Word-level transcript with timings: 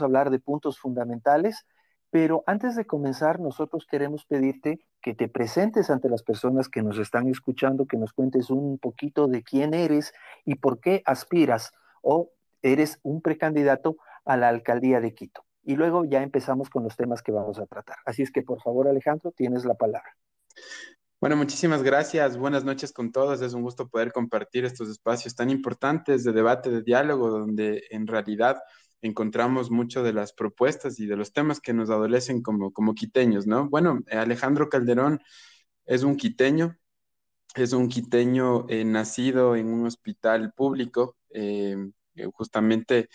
a 0.00 0.06
hablar 0.06 0.30
de 0.30 0.38
puntos 0.38 0.78
fundamentales, 0.78 1.66
pero 2.10 2.44
antes 2.46 2.76
de 2.76 2.86
comenzar, 2.86 3.40
nosotros 3.40 3.86
queremos 3.90 4.24
pedirte 4.24 4.80
que 5.02 5.14
te 5.14 5.28
presentes 5.28 5.90
ante 5.90 6.08
las 6.08 6.22
personas 6.22 6.68
que 6.68 6.82
nos 6.82 6.98
están 6.98 7.28
escuchando, 7.28 7.86
que 7.86 7.96
nos 7.96 8.12
cuentes 8.12 8.50
un 8.50 8.78
poquito 8.78 9.26
de 9.26 9.42
quién 9.42 9.74
eres 9.74 10.12
y 10.44 10.56
por 10.56 10.80
qué 10.80 11.02
aspiras 11.04 11.72
o 12.02 12.30
eres 12.62 12.98
un 13.02 13.20
precandidato 13.22 13.96
a 14.24 14.36
la 14.36 14.48
alcaldía 14.48 15.00
de 15.00 15.14
Quito. 15.14 15.44
Y 15.62 15.76
luego 15.76 16.04
ya 16.04 16.22
empezamos 16.22 16.70
con 16.70 16.84
los 16.84 16.96
temas 16.96 17.22
que 17.22 17.32
vamos 17.32 17.58
a 17.58 17.66
tratar. 17.66 17.96
Así 18.04 18.22
es 18.22 18.30
que, 18.30 18.42
por 18.42 18.62
favor, 18.62 18.88
Alejandro, 18.88 19.32
tienes 19.32 19.64
la 19.64 19.74
palabra. 19.74 20.16
Bueno, 21.20 21.36
muchísimas 21.36 21.82
gracias. 21.82 22.36
Buenas 22.36 22.64
noches 22.64 22.92
con 22.92 23.10
todos. 23.10 23.40
Es 23.40 23.54
un 23.54 23.62
gusto 23.62 23.88
poder 23.88 24.12
compartir 24.12 24.64
estos 24.64 24.88
espacios 24.88 25.34
tan 25.34 25.50
importantes 25.50 26.24
de 26.24 26.32
debate, 26.32 26.70
de 26.70 26.82
diálogo, 26.82 27.30
donde 27.30 27.84
en 27.90 28.06
realidad 28.06 28.58
encontramos 29.02 29.70
mucho 29.70 30.02
de 30.02 30.12
las 30.12 30.32
propuestas 30.32 30.98
y 31.00 31.06
de 31.06 31.16
los 31.16 31.32
temas 31.32 31.60
que 31.60 31.72
nos 31.72 31.90
adolecen 31.90 32.42
como, 32.42 32.72
como 32.72 32.94
quiteños, 32.94 33.46
¿no? 33.46 33.68
Bueno, 33.68 34.00
Alejandro 34.10 34.68
Calderón 34.68 35.20
es 35.86 36.02
un 36.02 36.16
quiteño, 36.16 36.76
es 37.54 37.72
un 37.72 37.88
quiteño 37.88 38.66
eh, 38.68 38.84
nacido 38.84 39.56
en 39.56 39.68
un 39.68 39.86
hospital 39.86 40.52
público. 40.52 41.16
Eh, 41.30 41.76
justamente 42.32 43.08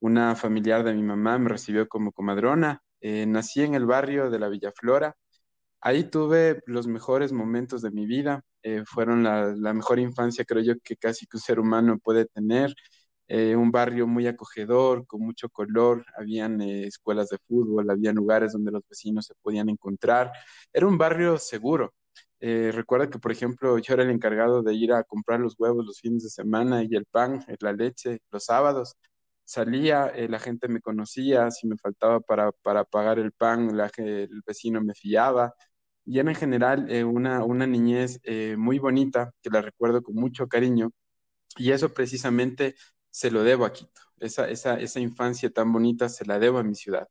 una 0.00 0.36
familiar 0.36 0.84
de 0.84 0.94
mi 0.94 1.02
mamá 1.02 1.38
me 1.38 1.50
recibió 1.50 1.88
como 1.88 2.12
comadrona. 2.12 2.82
Eh, 3.00 3.26
nací 3.26 3.62
en 3.62 3.74
el 3.74 3.86
barrio 3.86 4.30
de 4.30 4.38
la 4.38 4.48
Villa 4.48 4.72
Flora. 4.74 5.16
Ahí 5.80 6.04
tuve 6.04 6.62
los 6.66 6.86
mejores 6.86 7.32
momentos 7.32 7.82
de 7.82 7.90
mi 7.90 8.06
vida. 8.06 8.44
fueron 8.86 9.22
la, 9.24 9.54
la, 9.56 9.72
mejor 9.74 9.98
infancia, 9.98 10.44
creo 10.44 10.62
yo, 10.62 10.74
que 10.84 10.96
casi 10.96 11.26
que 11.26 11.38
un 11.38 11.42
ser 11.42 11.60
humano 11.60 11.98
puede 11.98 12.26
tener. 12.26 12.74
Eh, 13.32 13.54
un 13.54 13.70
barrio 13.70 14.08
muy 14.08 14.26
acogedor, 14.26 15.06
con 15.06 15.20
mucho 15.22 15.48
color, 15.50 16.04
habían 16.16 16.60
eh, 16.60 16.86
escuelas 16.88 17.28
de 17.28 17.38
fútbol, 17.46 17.88
había 17.88 18.12
lugares 18.12 18.52
donde 18.52 18.72
los 18.72 18.82
vecinos 18.88 19.26
se 19.26 19.34
podían 19.40 19.68
encontrar, 19.68 20.32
era 20.72 20.86
un 20.88 20.98
barrio 20.98 21.38
seguro. 21.38 21.94
Eh, 22.40 22.72
recuerda 22.74 23.08
que, 23.08 23.20
por 23.20 23.30
ejemplo, 23.30 23.78
yo 23.78 23.94
era 23.94 24.02
el 24.02 24.10
encargado 24.10 24.62
de 24.64 24.74
ir 24.74 24.92
a 24.92 25.04
comprar 25.04 25.38
los 25.38 25.54
huevos 25.60 25.86
los 25.86 26.00
fines 26.00 26.24
de 26.24 26.30
semana 26.30 26.82
y 26.82 26.96
el 26.96 27.04
pan, 27.06 27.44
la 27.60 27.72
leche 27.72 28.18
los 28.32 28.44
sábados. 28.46 28.96
Salía, 29.44 30.12
la 30.28 30.38
gente 30.40 30.66
me 30.68 30.80
conocía, 30.80 31.50
si 31.52 31.68
me 31.68 31.76
faltaba 31.76 32.18
para, 32.20 32.50
para 32.52 32.82
pagar 32.84 33.18
el 33.20 33.30
pan, 33.32 33.70
el 33.96 34.42
vecino 34.46 34.80
me 34.82 34.94
fiaba. 34.94 35.54
Y 36.04 36.18
era 36.18 36.30
en 36.30 36.36
general 36.36 36.88
una, 37.06 37.44
una 37.44 37.66
niñez 37.66 38.20
muy 38.56 38.78
bonita, 38.80 39.30
que 39.42 39.50
la 39.50 39.62
recuerdo 39.62 40.02
con 40.02 40.14
mucho 40.16 40.48
cariño. 40.48 40.90
Y 41.56 41.72
eso 41.72 41.92
precisamente 41.92 42.74
se 43.10 43.30
lo 43.30 43.42
debo 43.42 43.64
a 43.64 43.72
Quito. 43.72 44.00
Esa, 44.18 44.48
esa, 44.50 44.78
esa 44.78 45.00
infancia 45.00 45.50
tan 45.50 45.72
bonita 45.72 46.08
se 46.08 46.24
la 46.26 46.38
debo 46.38 46.58
a 46.58 46.62
mi 46.62 46.74
ciudad. 46.74 47.08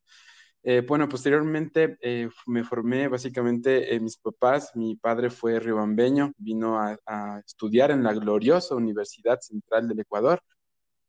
Eh, 0.61 0.81
bueno, 0.85 1.07
posteriormente 1.07 1.97
eh, 2.01 2.29
me 2.45 2.63
formé 2.65 3.07
básicamente 3.07 3.95
en 3.95 4.03
mis 4.03 4.17
papás. 4.17 4.71
Mi 4.75 4.95
padre 4.95 5.29
fue 5.29 5.59
riobambeño, 5.59 6.33
vino 6.37 6.77
a, 6.79 7.41
estudiar 7.45 7.91
en 7.91 8.03
la 8.03 8.13
gloriosa 8.13 8.75
Universidad 8.75 9.39
Central 9.41 9.87
del 9.87 9.99
Ecuador. 10.01 10.41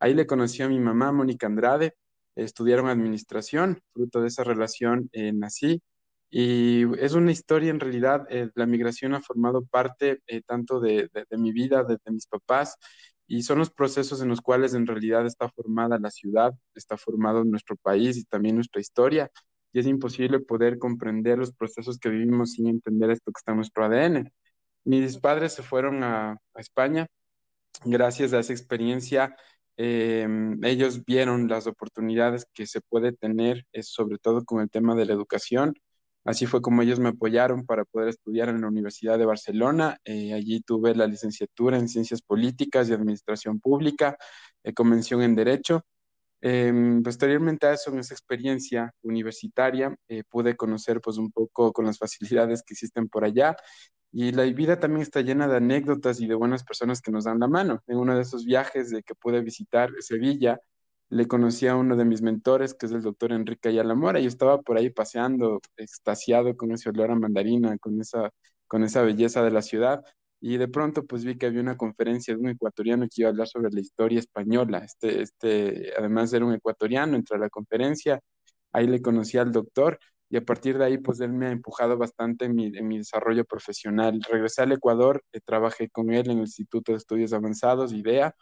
Ahí 0.01 0.15
le 0.15 0.27
conocí 0.27 0.63
a 0.63 0.69
mi 0.69 0.79
mamá, 0.81 1.13
Mónica 1.13 1.47
Andrade. 1.47 1.95
Estudiaron 2.37 2.89
administración, 2.89 3.83
fruto 3.93 4.21
de 4.23 4.29
esa 4.29 4.45
relación 4.45 5.11
eh, 5.13 5.33
nací. 5.33 5.83
Y 6.31 6.85
es 7.01 7.15
una 7.15 7.33
historia, 7.33 7.71
en 7.71 7.81
realidad, 7.81 8.27
la 8.55 8.67
migración 8.67 9.15
ha 9.15 9.21
formado 9.21 9.65
parte 9.67 10.23
tanto 10.47 10.79
de, 10.79 11.11
de, 11.13 11.39
mi 11.39 11.53
vida, 11.53 11.83
de, 11.83 11.99
de 12.05 12.13
mis 12.13 12.27
papás, 12.29 12.77
y 13.31 13.45
son 13.45 13.61
los 13.61 13.71
procesos 13.71 14.21
en 14.23 14.29
los 14.29 14.41
cuales 14.41 14.75
en 14.75 14.89
realidad 14.89 15.25
está 15.25 15.49
formada 15.49 16.01
la 16.01 16.11
ciudad, 16.11 16.53
está 16.75 16.97
formado 16.97 17.45
nuestro 17.45 17.77
país 17.77 18.17
y 18.17 18.25
también 18.25 18.57
nuestra 18.57 18.81
historia. 18.81 19.31
Y 19.73 19.79
es 19.79 19.87
imposible 19.87 20.41
poder 20.41 20.81
comprender 20.81 21.39
los 21.39 21.53
procesos 21.53 22.01
que 22.01 22.09
vivimos 22.09 22.55
sin 22.55 22.67
entender 22.67 23.09
esto 23.11 23.31
que 23.31 23.39
está 23.39 23.53
en 23.53 23.59
nuestro 23.59 23.85
ADN. 23.85 24.33
Mis 24.83 25.17
padres 25.19 25.53
se 25.53 25.63
fueron 25.63 26.03
a, 26.03 26.39
España. 26.57 27.07
Gracias 27.85 28.33
a 28.33 28.41
esa 28.41 28.53
experiencia, 28.53 29.37
em, 29.77 30.59
ellos 30.65 31.05
vieron 31.05 31.47
las 31.47 31.69
oportunidades 31.69 32.47
que 32.53 32.67
se 32.67 32.81
puede 32.81 33.13
tener, 33.13 33.65
sobre 33.83 34.19
todo 34.19 34.45
con 34.45 34.61
el 34.61 34.71
tema 34.71 34.97
de 34.97 35.07
la 35.07 35.13
educación. 35.13 35.75
Así 36.25 36.47
fue 36.47 36.61
como 36.61 36.83
ellos 36.83 37.01
me 37.01 37.11
apoyaron 37.11 37.65
para 37.65 37.85
poder 37.85 38.09
estudiar 38.11 38.49
en 38.51 38.61
la 38.61 38.69
Universidad 38.69 39.19
de 39.19 39.25
Barcelona. 39.25 39.99
Eh, 40.05 40.35
allí 40.35 40.61
tuve 40.61 40.95
la 40.95 41.07
licenciatura 41.07 41.79
en 41.79 41.89
Ciencias 41.89 42.21
Políticas 42.23 42.89
y 42.89 42.93
Administración 42.93 43.59
Pública, 43.61 44.17
eh, 44.63 44.75
convención 44.75 45.23
en 45.23 45.35
Derecho. 45.35 45.83
Em, 46.43 47.03
posteriormente 47.03 47.67
a 47.67 47.73
eso, 47.75 47.91
en 47.91 47.99
esa 47.99 48.15
experiencia 48.15 48.93
universitaria, 49.03 49.95
eh, 50.09 50.23
pude 50.29 50.57
conocer 50.57 51.01
pues 51.01 51.19
un 51.19 51.31
poco 51.33 51.73
con 51.73 51.87
las 51.87 51.99
facilidades 51.99 52.63
que 52.63 52.75
existen 52.75 53.09
por 53.09 53.25
allá. 53.25 53.57
Y 54.13 54.33
la 54.33 54.45
vida 54.45 54.81
también 54.81 55.03
está 55.03 55.21
llena 55.21 55.49
de 55.49 55.57
anécdotas 55.57 56.21
y 56.21 56.27
de 56.27 56.35
buenas 56.35 56.65
personas 56.65 57.01
que 57.01 57.13
nos 57.13 57.25
dan 57.25 57.41
la 57.41 57.49
mano. 57.49 57.83
En 57.87 57.99
uno 57.99 58.17
de 58.17 58.23
esos 58.23 58.45
viajes 58.45 58.91
de 58.91 59.03
que 59.03 59.15
pude 59.15 59.41
visitar 59.41 59.91
Sevilla, 60.01 60.61
le 61.11 61.27
conocí 61.27 61.67
a 61.67 61.77
uno 61.77 61.97
de 61.97 62.05
mis 62.05 62.23
mentores, 62.23 62.75
que 62.75 62.87
es 62.87 62.93
el 62.93 63.03
doctor 63.03 63.33
Enrique 63.33 63.69
Ayala 63.69 63.95
Mora. 63.95 64.21
Yo 64.21 64.29
estaba 64.29 64.63
por 64.63 64.79
ahí 64.79 64.91
paseando, 64.91 65.61
extasiado 65.77 66.57
con 66.57 66.73
ese 66.73 66.89
olor 66.91 67.11
a 67.11 67.17
mandarina, 67.17 67.77
con 67.79 68.01
esa, 68.01 68.31
con 68.69 68.85
esa 68.85 69.03
belleza 69.03 69.43
de 69.43 69.51
la 69.51 69.63
ciudad. 69.63 70.05
Y 70.41 70.57
de 70.57 70.69
pronto 70.69 71.05
pues 71.07 71.25
vi 71.25 71.37
que 71.37 71.47
había 71.47 71.61
una 71.61 71.77
conferencia 71.77 72.35
de 72.35 72.41
un 72.41 72.49
ecuatoriano 72.51 73.07
que 73.07 73.23
iba 73.23 73.29
a 73.29 73.33
hablar 73.33 73.49
sobre 73.49 73.71
la 73.73 73.81
historia 73.81 74.21
española. 74.21 74.79
Este, 74.85 75.23
este, 75.23 75.93
además 75.99 76.33
era 76.33 76.47
un 76.47 76.55
ecuatoriano, 76.55 77.17
entró 77.17 77.37
a 77.37 77.41
la 77.41 77.51
conferencia, 77.51 78.21
ahí 78.73 78.87
le 78.87 79.03
conocí 79.03 79.37
al 79.37 79.53
doctor 79.53 79.99
y 80.31 80.37
a 80.37 80.45
partir 80.45 80.79
de 80.79 80.85
ahí 80.85 80.99
pues 80.99 81.21
él 81.21 81.33
me 81.33 81.47
ha 81.49 81.51
empujado 81.51 81.99
bastante 81.99 82.45
en 82.47 82.55
mi, 82.55 82.67
en 82.67 82.87
mi 82.89 82.99
desarrollo 82.99 83.45
profesional. 83.45 84.21
Regresé 84.31 84.63
al 84.63 84.73
Ecuador, 84.73 85.23
eh, 85.33 85.41
trabajé 85.45 85.91
con 85.91 86.13
él 86.13 86.31
en 86.31 86.39
el 86.39 86.45
Instituto 86.45 86.93
de 86.93 86.99
Estudios 86.99 87.33
Avanzados, 87.33 87.93
IDEA, 87.93 88.35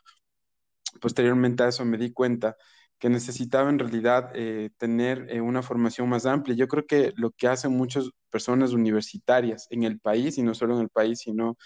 posteriormente 1.01 1.63
a 1.63 1.69
eso 1.69 1.85
me 1.85 1.99
di 1.99 2.13
cuenta 2.13 2.57
que 2.99 3.09
necesitaba 3.09 3.71
en 3.71 3.79
realidad 3.79 4.31
eh, 4.35 4.71
tener 4.77 5.27
eh, 5.31 5.41
una 5.41 5.63
formación 5.63 6.09
más 6.09 6.27
amplia. 6.27 6.57
Yo 6.57 6.69
creo 6.69 6.87
que 6.87 7.13
lo 7.17 7.31
que 7.31 7.49
hacen 7.49 7.73
muchas 7.73 8.11
personas 8.31 8.73
universitarias 8.73 9.67
en 9.71 9.85
el 9.85 10.01
país, 10.01 10.39
y 10.39 10.43
no 10.43 10.55
solo 10.55 10.75
en 10.77 10.83
el 10.83 10.89
país, 10.91 11.21
sino 11.21 11.57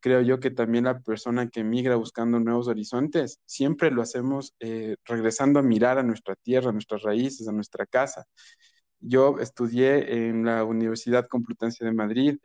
creo 0.00 0.22
yo 0.22 0.40
que 0.40 0.50
también 0.50 0.84
la 0.84 1.00
persona 1.00 1.48
que 1.48 1.60
emigra 1.60 1.96
buscando 1.96 2.40
nuevos 2.40 2.68
horizontes, 2.68 3.40
siempre 3.46 3.90
lo 3.92 4.02
hacemos 4.02 4.54
eh, 4.60 4.96
regresando 5.04 5.60
a 5.60 5.62
mirar 5.62 5.98
a 5.98 6.02
nuestra 6.02 6.34
tierra, 6.36 6.70
a 6.70 6.72
nuestras 6.72 7.02
raíces, 7.02 7.48
a 7.48 7.52
nuestra 7.52 7.86
casa. 7.86 8.24
Yo 9.00 9.38
estudié 9.40 10.28
en 10.28 10.44
la 10.44 10.64
Universidad 10.64 11.26
Complutense 11.28 11.84
de 11.84 11.92
Madrid, 11.92 12.36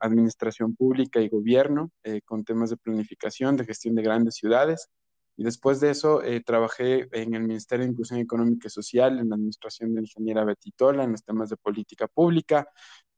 Administración 0.00 0.76
Pública 0.76 1.20
y 1.20 1.28
Gobierno, 1.30 1.90
con 2.26 2.44
temas 2.44 2.70
de 2.70 2.76
planificación, 2.76 3.56
de 3.56 3.64
gestión 3.64 3.94
de 3.94 4.02
grandes 4.02 4.34
ciudades. 4.34 4.90
Y 5.36 5.44
después 5.44 5.80
de 5.80 5.90
eso 5.90 6.22
eh, 6.22 6.40
trabajé 6.40 7.08
en 7.12 7.34
el 7.34 7.42
Ministerio 7.42 7.84
de 7.84 7.92
Inclusión 7.92 8.20
Económica 8.20 8.68
y 8.68 8.70
Social, 8.70 9.18
en 9.18 9.28
la 9.28 9.34
administración 9.34 9.94
de 9.94 10.00
ingeniera 10.00 10.44
Betitola, 10.44 11.04
en 11.04 11.12
los 11.12 11.24
temas 11.24 11.50
de 11.50 11.56
política 11.56 12.08
pública. 12.08 12.68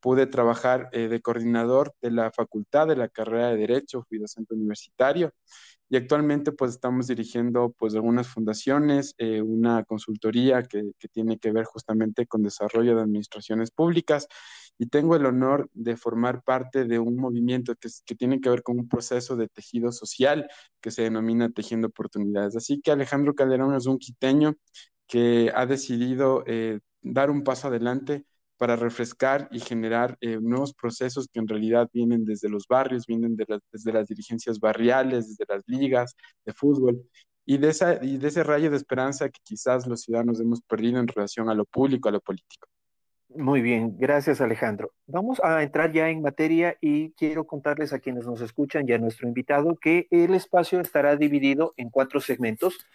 Pude 0.01 0.27
trabajar 0.27 0.89
eh, 0.91 1.07
de 1.07 1.21
coordinador 1.21 1.93
de 2.01 2.11
la 2.11 2.31
facultad 2.31 2.87
de 2.87 2.95
la 2.95 3.09
carrera 3.09 3.49
de 3.49 3.57
Derecho, 3.57 4.03
fui 4.07 4.17
docente 4.17 4.53
universitario 4.53 5.33
y 5.89 5.97
actualmente 5.97 6.51
pues 6.51 6.71
estamos 6.71 7.07
dirigiendo 7.07 7.73
pues 7.77 7.95
algunas 7.95 8.27
fundaciones, 8.27 9.15
eh, 9.17 9.41
una 9.41 9.83
consultoría 9.83 10.63
que, 10.63 10.91
que, 10.99 11.07
tiene 11.07 11.39
que 11.39 11.51
ver 11.51 11.65
justamente 11.65 12.27
con 12.27 12.43
desarrollo 12.43 12.95
de 12.95 13.01
administraciones 13.01 13.71
públicas 13.71 14.27
y 14.79 14.87
tengo 14.87 15.15
el 15.15 15.25
honor 15.25 15.69
de 15.73 15.97
formar 15.97 16.41
parte 16.43 16.85
de 16.85 16.99
un 16.99 17.17
movimiento 17.17 17.75
que, 17.75 17.89
tiene 18.15 18.39
que 18.41 18.49
ver 18.49 18.63
con 18.63 18.79
un 18.79 18.87
proceso 18.87 19.35
de 19.35 19.49
tejido 19.49 19.91
social 19.91 20.49
que 20.81 20.89
se 20.89 21.03
denomina 21.03 21.49
Tejiendo 21.51 21.87
Oportunidades. 21.89 22.55
Así 22.55 22.81
que 22.81 22.91
Alejandro 22.91 23.35
Calderón 23.35 23.75
es 23.75 23.85
un 23.87 23.99
quiteño 23.99 24.55
que 25.07 25.51
ha 25.53 25.65
decidido 25.65 26.43
eh, 26.47 26.79
dar 27.01 27.29
un 27.29 27.43
paso 27.43 27.67
adelante 27.67 28.25
para 28.57 28.75
refrescar 28.77 29.49
y 29.51 29.59
generar 29.59 30.17
eh, 30.21 30.37
nuevos 30.41 30.73
procesos 30.73 31.27
que 31.31 31.39
en 31.39 31.47
realidad 31.47 31.89
vienen 31.93 32.25
desde 32.25 32.49
los 32.49 32.65
barrios, 32.67 33.05
vienen 33.05 33.35
de 33.35 33.45
desde 33.71 33.93
las 33.93 34.07
dirigencias 34.07 34.59
barriales, 34.59 35.27
desde 35.29 35.45
las 35.53 35.63
ligas 35.67 36.15
de 36.45 36.53
fútbol, 36.53 37.01
y 37.45 37.55
y 37.55 37.57
de 37.57 38.27
ese 38.27 38.43
rayo 38.43 38.69
de 38.69 38.77
esperanza 38.77 39.29
que 39.29 39.39
quizás 39.43 39.87
los 39.87 40.01
ciudadanos 40.01 40.39
hemos 40.39 40.61
perdido 40.61 40.99
en 40.99 41.07
relación 41.07 41.49
a 41.49 41.55
lo 41.55 41.65
público, 41.65 42.09
a 42.09 42.11
lo 42.11 42.21
político. 42.21 42.67
Muy 43.35 43.61
bien, 43.61 43.95
gracias 43.99 44.41
Alejandro. 44.41 44.91
Vamos 45.05 45.39
a 45.43 45.61
entrar 45.61 45.91
ya 45.91 46.09
en 46.09 46.21
materia 46.23 46.77
y 46.81 47.11
quiero 47.11 47.45
contarles 47.45 47.93
a 47.93 47.99
quienes 47.99 48.25
nos 48.25 48.41
escuchan 48.41 48.85
y 48.87 48.93
a 48.93 48.97
nuestro 48.97 49.27
invitado 49.27 49.77
que 49.79 50.07
el 50.09 50.33
espacio 50.33 50.79
estará 50.79 51.15
dividido 51.15 51.73
en 51.77 51.91
cuatro 51.91 52.21
segmentos. 52.21 52.87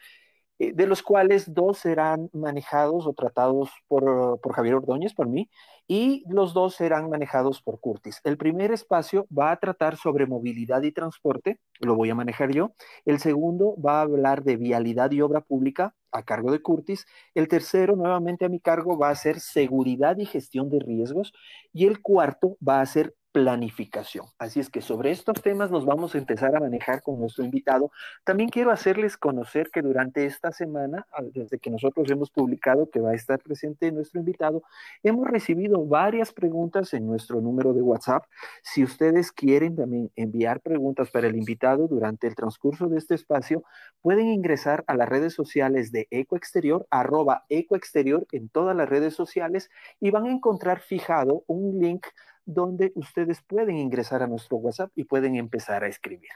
Eh, 0.65 0.73
de 0.75 0.87
los 0.87 1.03
cuales 1.03 1.53
dos 1.53 1.79
serán 1.79 2.31
manejados 2.33 3.07
o 3.07 3.13
tratados 3.13 3.71
por, 3.89 4.41
por 4.41 4.53
Javier 4.55 4.75
Ordóñez, 4.75 5.15
por 5.15 5.29
mí, 5.29 5.49
y 5.87 6.25
los 6.29 6.55
dos 6.55 6.75
serán 6.75 7.11
manejados 7.11 7.61
por 7.63 7.81
Curtis. 7.81 8.21
El 8.25 8.37
primer 8.37 8.73
espacio 8.73 9.27
va 9.37 9.53
a 9.53 9.57
tratar 9.59 9.97
sobre 9.97 10.27
movilidad 10.27 10.83
y 10.83 10.93
transporte, 10.93 11.59
lo 11.81 11.95
voy 11.95 12.11
a 12.11 12.15
manejar 12.15 12.51
yo. 12.53 12.73
El 13.05 13.19
segundo 13.19 13.77
va 13.81 13.99
a 13.99 14.03
hablar 14.03 14.45
de 14.45 14.57
vialidad 14.57 15.11
y 15.11 15.21
obra 15.21 15.43
pública 15.43 15.95
a 16.13 16.23
cargo 16.23 16.53
de 16.53 16.63
Curtis. 16.63 17.07
El 17.35 17.49
tercero, 17.49 17.97
nuevamente 17.97 18.45
a 18.45 18.49
mi 18.49 18.61
cargo, 18.61 18.97
va 18.99 19.11
a 19.11 19.15
ser 19.15 19.41
seguridad 19.41 20.17
y 20.19 20.27
gestión 20.27 20.71
de 20.71 20.79
riesgos. 20.81 21.33
Y 21.73 21.87
el 21.87 22.01
cuarto 22.01 22.57
va 22.67 22.81
a 22.81 22.87
ser 22.87 23.15
planificación. 23.35 24.27
Así 24.39 24.61
es 24.61 24.71
que 24.71 24.81
sobre 24.81 25.11
estos 25.11 25.43
temas 25.43 25.69
nos 25.69 25.85
vamos 25.85 26.15
a 26.15 26.19
empezar 26.19 26.55
a 26.55 26.61
manejar 26.61 27.03
con 27.03 27.19
nuestro 27.19 27.45
invitado. 27.45 27.91
También 28.23 28.49
quiero 28.49 28.71
hacerles 28.71 29.17
conocer 29.17 29.71
que 29.73 29.83
durante 29.83 30.25
esta 30.25 30.53
semana, 30.53 31.05
desde 31.33 31.59
que 31.59 31.69
nosotros 31.69 32.09
hemos 32.13 32.31
publicado 32.31 32.89
que 32.91 33.01
va 33.01 33.11
a 33.11 33.15
estar 33.15 33.41
presente 33.41 33.91
nuestro 33.91 34.21
invitado, 34.21 34.63
hemos 35.03 35.27
recibido 35.27 35.85
varias 35.85 36.33
preguntas 36.33 36.95
en 36.95 37.09
nuestro 37.09 37.41
número 37.41 37.73
de 37.73 37.83
WhatsApp. 37.83 38.23
Si 38.63 38.85
ustedes 38.85 39.33
quieren 39.33 39.75
también 39.75 40.13
enviar 40.15 40.61
preguntas 40.61 41.11
para 41.11 41.27
el 41.27 41.35
invitado 41.35 41.89
durante 41.89 42.29
el 42.29 42.37
transcurso 42.37 42.87
de 42.87 42.99
este 42.99 43.17
espacio, 43.17 43.65
pueden 44.01 44.29
ingresar 44.29 44.85
a 44.87 44.95
las 44.95 45.09
redes 45.09 45.35
sociales 45.35 45.91
de 45.91 46.07
Ecoexterior, 46.13 46.87
arroba 46.89 47.47
Ecoexterior 47.49 48.29
en 48.31 48.49
todas 48.49 48.77
las 48.77 48.89
redes 48.89 49.15
sociales 49.15 49.71
y 49.99 50.13
van 50.13 50.27
a 50.27 50.31
encontrar 50.31 50.79
fijado 50.79 51.43
un 51.49 51.81
link 51.81 52.07
donde 52.45 52.93
ustedes 52.95 53.43
pueden 53.43 53.77
ingresar 53.77 54.23
a 54.23 54.27
nuestro 54.27 54.57
WhatsApp 54.59 54.91
y 54.95 55.05
pueden 55.05 55.37
empezar 55.37 55.85
a 55.85 55.89
escribir. 55.89 56.31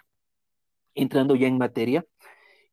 Entrando 0.95 1.37
ya 1.37 1.47
en 1.47 1.59
materia, 1.59 2.05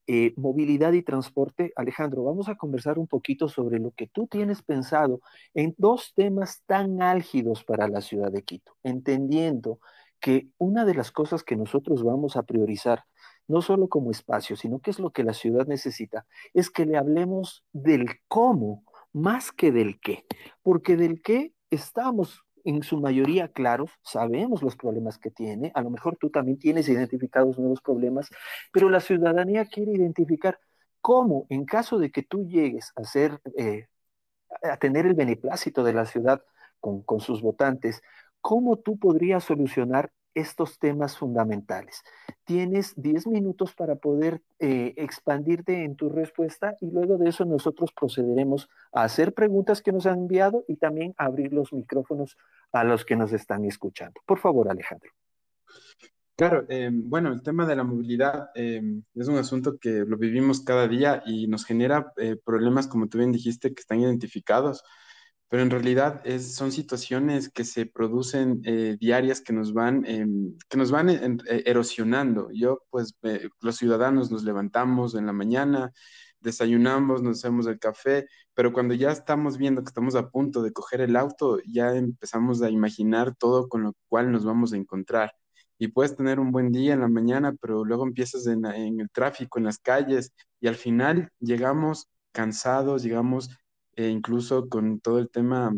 eh, 0.07 0.33
movilidad 0.37 0.93
y 0.93 1.01
transporte, 1.01 1.73
Alejandro, 1.75 2.23
vamos 2.23 2.47
a 2.47 2.55
conversar 2.55 2.99
un 2.99 3.07
poquito 3.07 3.49
sobre 3.49 3.79
lo 3.79 3.91
que 3.91 4.05
tú 4.05 4.27
tienes 4.27 4.61
pensado 4.61 5.19
en 5.55 5.73
dos 5.79 6.13
temas 6.15 6.61
tan 6.67 7.01
álgidos 7.01 7.63
para 7.63 7.87
la 7.87 8.01
ciudad 8.01 8.31
de 8.31 8.43
Quito, 8.43 8.77
entendiendo 8.83 9.79
que 10.19 10.47
una 10.59 10.85
de 10.85 10.93
las 10.93 11.11
cosas 11.11 11.43
que 11.43 11.55
nosotros 11.55 12.03
vamos 12.03 12.35
a 12.35 12.43
priorizar, 12.43 13.05
no 13.47 13.63
solo 13.63 13.87
como 13.89 14.11
espacio, 14.11 14.55
sino 14.55 14.79
que 14.79 14.91
es 14.91 14.99
lo 14.99 15.09
que 15.09 15.23
la 15.23 15.33
ciudad 15.33 15.65
necesita, 15.65 16.27
es 16.53 16.69
que 16.69 16.85
le 16.85 16.97
hablemos 16.97 17.63
del 17.73 18.07
cómo 18.27 18.83
más 19.11 19.51
que 19.51 19.71
del 19.71 19.99
qué, 19.99 20.25
porque 20.61 20.97
del 20.97 21.21
qué 21.23 21.51
estamos 21.71 22.44
en 22.65 22.83
su 22.83 22.99
mayoría 22.99 23.47
claros, 23.47 23.91
sabemos 24.01 24.61
los 24.61 24.75
problemas 24.75 25.17
que 25.17 25.31
tiene, 25.31 25.71
a 25.75 25.81
lo 25.81 25.89
mejor 25.89 26.17
tú 26.17 26.29
también 26.29 26.57
tienes 26.59 26.89
identificados 26.89 27.57
nuevos 27.57 27.81
problemas, 27.81 28.29
pero 28.73 28.89
la 28.89 28.99
ciudadanía 28.99 29.65
quiere 29.65 29.93
identificar 29.93 30.59
cómo, 30.99 31.45
en 31.49 31.65
caso 31.65 31.99
de 31.99 32.11
que 32.11 32.23
tú 32.23 32.47
llegues 32.47 32.91
a 32.95 33.03
ser, 33.03 33.39
eh, 33.57 33.87
tener 34.79 35.05
el 35.05 35.13
beneplácito 35.13 35.83
de 35.83 35.93
la 35.93 36.05
ciudad 36.05 36.43
con 36.79 37.19
sus 37.19 37.41
votantes, 37.41 38.01
cómo 38.41 38.77
tú 38.77 38.99
podrías 38.99 39.43
solucionar 39.43 40.11
estos 40.35 40.77
temas 40.77 41.17
fundamentales. 41.17 42.03
Tienes 42.43 42.93
10 42.97 43.27
minutos 43.27 43.73
para 43.73 43.95
poder 43.95 44.41
eh, 44.59 44.93
expandirte 44.97 45.83
en 45.83 45.95
tu 45.95 46.09
respuesta 46.09 46.75
y 46.81 46.91
luego 46.91 47.17
de 47.17 47.29
eso 47.29 47.45
nosotros 47.45 47.91
procederemos 47.93 48.69
a 48.93 49.03
hacer 49.03 49.33
preguntas 49.33 49.81
que 49.81 49.91
nos 49.91 50.05
han 50.05 50.19
enviado 50.19 50.63
y 50.67 50.75
también 50.75 51.15
abrir 51.17 51.53
los 51.53 51.73
micrófonos 51.73 52.37
a 52.71 52.83
los 52.83 53.05
que 53.05 53.15
nos 53.15 53.33
están 53.33 53.65
escuchando. 53.65 54.21
Por 54.25 54.37
favor, 54.37 54.69
Alejandro. 54.69 55.09
Claro, 56.35 56.65
eh, 56.67 56.89
bueno, 56.91 57.31
el 57.31 57.41
tema 57.41 57.65
de 57.65 57.77
la 57.77 57.85
movilidad 57.85 58.49
eh, 58.55 58.81
es 59.15 59.27
un 59.29 59.37
asunto 59.37 59.77
que 59.79 60.03
lo 60.05 60.17
vivimos 60.17 60.59
cada 60.59 60.85
día 60.85 61.23
y 61.25 61.47
nos 61.47 61.65
genera 61.65 62.13
problemas, 62.43 62.87
como 62.87 63.07
tú 63.07 63.19
bien 63.19 63.31
dijiste, 63.31 63.73
que 63.73 63.79
están 63.79 64.01
identificados 64.01 64.83
pero 65.55 65.63
en 65.63 65.69
realidad 65.69 66.19
es, 66.25 66.53
son 66.53 66.73
situaciones 66.73 67.47
que 67.47 67.63
se 67.63 67.85
producen 67.85 68.59
eh, 68.65 68.97
diarias 68.99 69.39
que 69.39 69.53
nos 69.53 69.71
van, 69.73 70.05
em, 70.05 70.57
que 70.67 70.75
nos 70.75 70.91
van 70.91 71.09
eh, 71.09 71.63
erosionando. 71.65 72.49
Yo, 72.51 72.81
pues, 72.89 73.15
los 73.61 73.77
ciudadanos 73.77 74.29
nos 74.31 74.43
levantamos 74.43 75.15
en 75.15 75.25
la 75.25 75.31
mañana, 75.31 75.93
desayunamos, 76.41 77.23
nos 77.23 77.37
hacemos 77.37 77.67
el 77.67 77.79
café, 77.79 78.27
pero 78.53 78.73
cuando 78.73 78.95
ya 78.95 79.11
estamos 79.13 79.57
viendo 79.57 79.81
que 79.81 79.87
estamos 79.87 80.15
a 80.15 80.29
punto 80.29 80.61
de 80.61 80.73
coger 80.73 80.99
el 80.99 81.15
auto, 81.15 81.61
ya 81.65 81.95
empezamos 81.95 82.61
a 82.61 82.69
imaginar 82.69 83.33
todo 83.37 83.69
con 83.69 83.83
lo 83.83 83.93
cual 84.09 84.33
nos 84.33 84.43
vamos 84.43 84.73
a 84.73 84.75
encontrar. 84.75 85.31
Y 85.77 85.87
puedes 85.87 86.17
tener 86.17 86.37
un 86.37 86.51
buen 86.51 86.73
día 86.73 86.93
en 86.95 86.99
la 86.99 87.07
mañana, 87.07 87.55
pero 87.61 87.85
luego 87.85 88.03
empiezas 88.05 88.45
en, 88.47 88.65
en 88.65 88.99
el 88.99 89.09
tráfico, 89.09 89.57
en 89.57 89.63
las 89.63 89.79
calles, 89.79 90.33
y 90.59 90.67
al 90.67 90.75
final 90.75 91.29
llegamos 91.39 92.09
cansados, 92.33 93.03
llegamos 93.03 93.49
e 93.95 94.07
incluso 94.09 94.69
con 94.69 94.99
todo 94.99 95.19
el 95.19 95.29
tema 95.29 95.73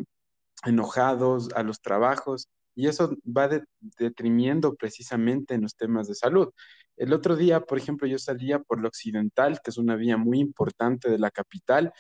enojados 0.66 1.50
a 1.56 1.64
los 1.64 1.81
trabajos, 1.81 2.48
y 2.75 2.88
eso 2.88 3.16
va 3.25 3.50
detrimiendo 3.98 4.75
precisamente 4.75 5.56
en 5.56 5.62
los 5.64 5.75
temas 5.75 6.08
de 6.08 6.16
salud. 6.16 6.50
El 6.96 7.14
otro 7.14 7.36
día, 7.36 7.62
por 7.62 7.78
ejemplo, 7.78 8.08
yo 8.08 8.19
salía 8.19 8.60
por 8.60 8.81
la 8.81 8.88
Occidental, 8.90 9.60
que 9.64 9.72
es 9.72 9.78
una 9.78 9.96
vía 9.96 10.18
muy 10.18 10.40
importante 10.40 11.10
de 11.10 11.19
la 11.19 11.31
capital, 11.31 11.92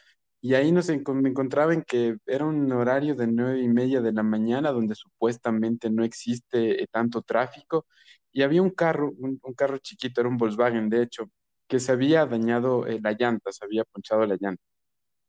y 0.41 0.53
ahí 0.53 0.71
nos 0.71 0.87
me 0.89 1.29
encontraba 1.29 1.73
en 1.73 1.83
que 1.83 2.17
era 2.25 2.45
un 2.45 2.71
horario 2.71 3.15
de 3.15 3.27
nueve 3.27 3.61
y 3.61 3.67
media 3.67 4.01
de 4.01 4.13
la 4.13 4.23
mañana 4.23 4.71
donde 4.71 4.95
supuestamente 4.95 5.89
no 5.89 6.03
existe 6.03 6.83
eh, 6.83 6.87
tanto 6.91 7.21
tráfico, 7.23 7.87
y 8.31 8.43
había 8.43 8.61
un 8.61 8.71
carro, 8.71 9.11
un, 9.17 9.39
carro 9.55 9.79
chiquito, 9.79 10.21
era 10.21 10.29
un 10.29 10.37
Volkswagen, 10.37 10.89
de 10.89 11.03
hecho, 11.03 11.29
que 11.67 11.79
se 11.79 11.91
había 11.91 12.25
dañado 12.25 12.85
eh, 12.87 12.99
la 13.01 13.13
llanta, 13.13 13.51
se 13.51 13.65
había 13.65 13.83
ponchado 13.85 14.25
la 14.27 14.37
llanta. 14.39 14.61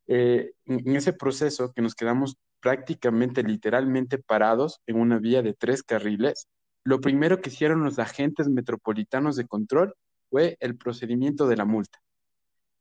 Eh, 0.08 0.52
en 0.64 0.96
ese 0.96 1.12
proceso 1.12 1.72
que 1.72 1.82
nos 1.82 1.94
quedamos 1.94 2.36
prácticamente, 2.60 3.42
literalmente 3.42 4.18
parados 4.18 4.80
en 4.86 4.98
una 4.98 5.18
vía 5.18 5.42
de 5.42 5.54
tres 5.54 5.82
carriles, 5.82 6.48
lo 6.84 7.00
primero 7.00 7.40
que 7.40 7.50
hicieron 7.50 7.84
los 7.84 7.98
agentes 7.98 8.48
metropolitanos 8.48 9.36
de 9.36 9.46
control 9.46 9.94
fue 10.30 10.56
el 10.60 10.76
procedimiento 10.76 11.46
de 11.46 11.56
la 11.56 11.64
multa. 11.64 12.00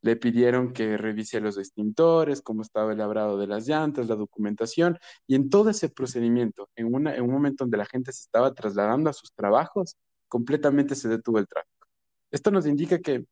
Le 0.01 0.15
pidieron 0.15 0.73
que 0.73 0.95
revise 0.95 1.41
los 1.41 1.57
extintores, 1.57 2.41
cómo 2.41 2.61
estaba 2.61 2.93
el 2.93 2.99
labrado 2.99 3.37
de 3.37 3.47
las 3.47 3.67
llantas, 3.67 4.07
la 4.07 4.15
documentación, 4.15 4.97
y 5.27 5.35
en 5.35 5.49
todo 5.49 5.69
ese 5.69 5.89
procedimiento, 5.89 6.69
en, 6.75 6.87
en 7.07 7.21
un 7.21 7.31
momento 7.31 7.63
donde 7.65 7.77
la 7.77 7.85
gente 7.85 8.11
se 8.13 8.21
estaba 8.21 8.53
trasladando 8.53 9.09
a 9.09 9.13
sus 9.13 9.33
trabajos, 9.33 9.97
completamente 10.27 10.95
se 10.95 11.09
detuvo 11.09 11.39
el 11.39 11.47
tráfico. 11.47 11.87
Esto 12.31 12.51
nos 12.51 12.65
indica 12.65 12.99
que 12.99 13.25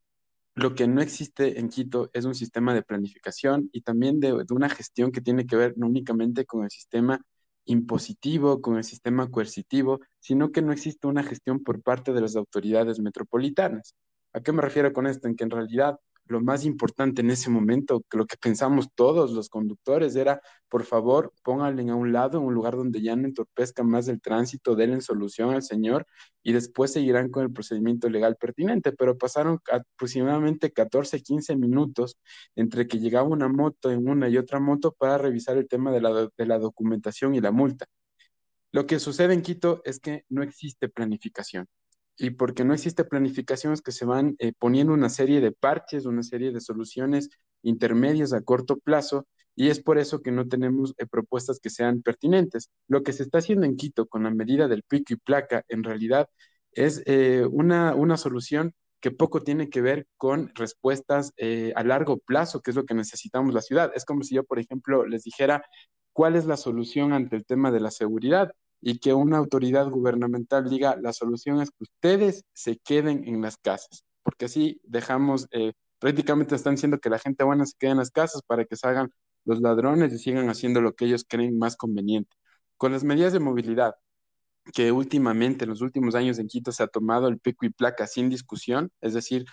lo 0.56 0.74
que 0.74 0.88
no 0.88 1.02
existe 1.02 1.60
en 1.60 1.70
Quito 1.70 2.10
es 2.14 2.24
un 2.24 2.34
sistema 2.34 2.74
de 2.74 2.82
planificación 2.82 3.70
y 3.74 3.82
también 3.82 4.22
de, 4.22 4.46
una 4.50 4.70
gestión 4.70 5.12
que 5.12 5.22
tiene 5.22 5.46
que 5.46 5.58
ver 5.58 5.74
no 5.78 5.88
únicamente 5.88 6.46
con 6.46 6.64
el 6.64 6.72
sistema 6.72 7.22
impositivo, 7.66 8.62
con 8.62 8.78
el 8.78 8.86
sistema 8.86 9.30
coercitivo, 9.30 10.00
sino 10.20 10.52
que 10.52 10.62
no 10.62 10.72
existe 10.72 11.08
una 11.08 11.24
gestión 11.24 11.62
por 11.62 11.82
parte 11.82 12.14
de 12.14 12.22
las 12.22 12.38
autoridades 12.38 13.00
metropolitanas. 13.00 13.96
¿A 14.34 14.42
qué 14.42 14.54
me 14.54 14.62
refiero 14.62 14.94
con 14.94 15.08
esto? 15.08 15.28
En 15.28 15.36
que 15.36 15.44
en 15.44 15.50
realidad 15.50 16.00
lo 16.28 16.42
más 16.42 16.66
importante 16.66 17.22
en 17.22 17.30
ese 17.30 17.50
momento, 17.50 18.04
que 18.10 18.18
lo 18.18 18.26
que 18.26 18.38
pensamos 18.38 18.90
todos 18.96 19.32
los 19.32 19.50
conductores 19.50 20.16
era, 20.16 20.42
por 20.70 20.84
favor, 20.84 21.34
pónganle 21.44 21.90
a 21.92 21.96
un 21.96 22.12
lado, 22.14 22.40
en 22.40 22.46
un 22.46 22.54
lugar 22.54 22.76
donde 22.76 23.02
ya 23.02 23.16
no 23.16 23.28
entorpezca 23.28 23.84
más 23.84 24.08
el 24.08 24.22
tránsito, 24.22 24.76
denle 24.76 25.02
solución 25.02 25.52
al 25.52 25.62
señor 25.62 26.08
y 26.44 26.54
después 26.54 26.94
seguirán 26.94 27.30
con 27.30 27.44
el 27.44 27.54
procedimiento 27.54 28.10
legal 28.10 28.38
pertinente. 28.38 28.92
Pero 28.92 29.18
pasaron 29.18 29.60
aproximadamente 29.72 30.72
14, 30.72 31.22
15 31.22 31.56
minutos 31.56 32.18
entre 32.56 32.88
que 32.88 33.00
llegaba 33.00 33.28
una 33.28 33.48
moto 33.48 33.92
en 33.92 34.08
una 34.08 34.28
y 34.28 34.38
otra 34.38 34.60
moto 34.60 34.94
para 34.94 35.18
revisar 35.18 35.58
el 35.58 35.68
tema 35.68 35.92
de 35.92 36.02
la, 36.02 36.30
de 36.36 36.46
la 36.46 36.58
documentación 36.58 37.36
y 37.36 37.42
la 37.42 37.52
multa. 37.52 37.86
Lo 38.72 38.88
que 38.88 39.00
sucede 39.00 39.34
en 39.34 39.42
Quito 39.42 39.82
es 39.86 40.00
que 40.00 40.26
no 40.30 40.44
existe 40.44 40.90
planificación 40.90 41.68
y 42.18 42.32
porque 42.32 42.64
no 42.64 42.74
existe 42.74 43.04
planificación 43.04 43.74
es 43.74 43.82
que 43.82 43.92
se 43.92 44.06
van 44.06 44.36
eh, 44.40 44.54
poniendo 44.58 44.94
una 44.94 45.10
serie 45.10 45.42
de 45.42 45.52
parches, 45.52 46.06
una 46.06 46.24
serie 46.24 46.52
de 46.52 46.62
soluciones 46.62 47.30
intermedias 47.62 48.34
a 48.34 48.42
corto 48.42 48.78
plazo 48.78 49.28
y 49.56 49.70
es 49.70 49.82
por 49.82 49.98
eso 49.98 50.22
que 50.22 50.32
no 50.32 50.48
tenemos 50.48 50.94
eh, 50.98 51.06
propuestas 51.08 51.60
que 51.60 51.70
sean 51.70 52.02
pertinentes. 52.02 52.70
Lo 52.88 53.04
que 53.04 53.14
se 53.14 53.24
está 53.24 53.40
haciendo 53.40 53.66
en 53.66 53.76
Quito 53.76 54.08
con 54.08 54.24
la 54.24 54.32
medida 54.32 54.68
del 54.68 54.84
pico 54.84 55.14
y 55.14 55.18
placa 55.18 55.64
en 55.68 55.84
realidad 55.84 56.30
es 56.72 57.04
eh, 57.06 57.46
una, 57.50 57.96
una 57.96 58.18
solución 58.18 58.74
que 59.02 59.12
poco 59.12 59.44
tiene 59.44 59.70
que 59.70 59.82
ver 59.82 60.08
con 60.18 60.52
respuestas 60.56 61.32
a 61.76 61.84
largo 61.84 62.18
plazo, 62.18 62.62
que 62.62 62.72
es 62.72 62.76
lo 62.76 62.86
que 62.86 62.96
necesitamos 62.96 63.54
la 63.54 63.62
ciudad. 63.62 63.92
Es 63.94 64.04
como 64.04 64.24
si 64.24 64.34
yo, 64.34 64.44
por 64.44 64.58
ejemplo, 64.58 65.06
les 65.06 65.24
dijera 65.24 65.64
cuál 66.12 66.36
es 66.36 66.46
la 66.46 66.58
solución 66.58 67.14
ante 67.14 67.36
el 67.36 67.46
tema 67.46 67.72
de 67.72 67.82
la 67.82 67.92
seguridad 67.92 68.52
y 68.88 69.00
que 69.00 69.16
una 69.16 69.38
autoridad 69.40 69.90
gubernamental 69.90 70.70
diga 70.70 70.96
la 71.02 71.12
solución 71.12 71.60
es 71.60 71.72
que 71.72 71.86
ustedes 71.86 72.44
se 72.54 72.78
queden 72.78 73.28
en 73.28 73.42
las 73.42 73.58
casas, 73.58 74.06
porque 74.22 74.46
así 74.46 74.80
dejamos, 74.84 75.48
eh, 75.52 75.74
prácticamente 75.98 76.54
están 76.54 76.76
diciendo 76.76 77.00
que 77.00 77.10
la 77.10 77.18
gente 77.18 77.44
buena 77.44 77.66
se 77.66 77.74
quede 77.80 77.92
en 77.92 77.98
las 77.98 78.12
casas 78.12 78.44
para 78.46 78.64
que 78.66 78.76
salgan 78.76 79.10
los 79.44 79.60
ladrones 79.60 80.14
y 80.14 80.20
sigan 80.20 80.50
haciendo 80.52 80.82
lo 80.82 80.94
que 80.94 81.06
ellos 81.06 81.26
creen 81.28 81.58
más 81.58 81.76
conveniente. 81.78 82.30
Con 82.78 82.92
las 82.92 83.04
medidas 83.04 83.34
de 83.34 83.40
movilidad, 83.40 83.96
que 84.72 84.92
últimamente, 84.92 85.66
en 85.66 85.72
los 85.72 85.82
últimos 85.82 86.14
años 86.14 86.38
en 86.38 86.48
Quito 86.48 86.72
se 86.72 86.84
ha 86.84 86.88
tomado 86.88 87.28
el 87.28 87.40
pico 87.40 87.66
y 87.66 87.72
placa 87.72 88.06
sin 88.06 88.30
discusión, 88.30 88.92
es 89.02 89.16
decir, 89.16 89.46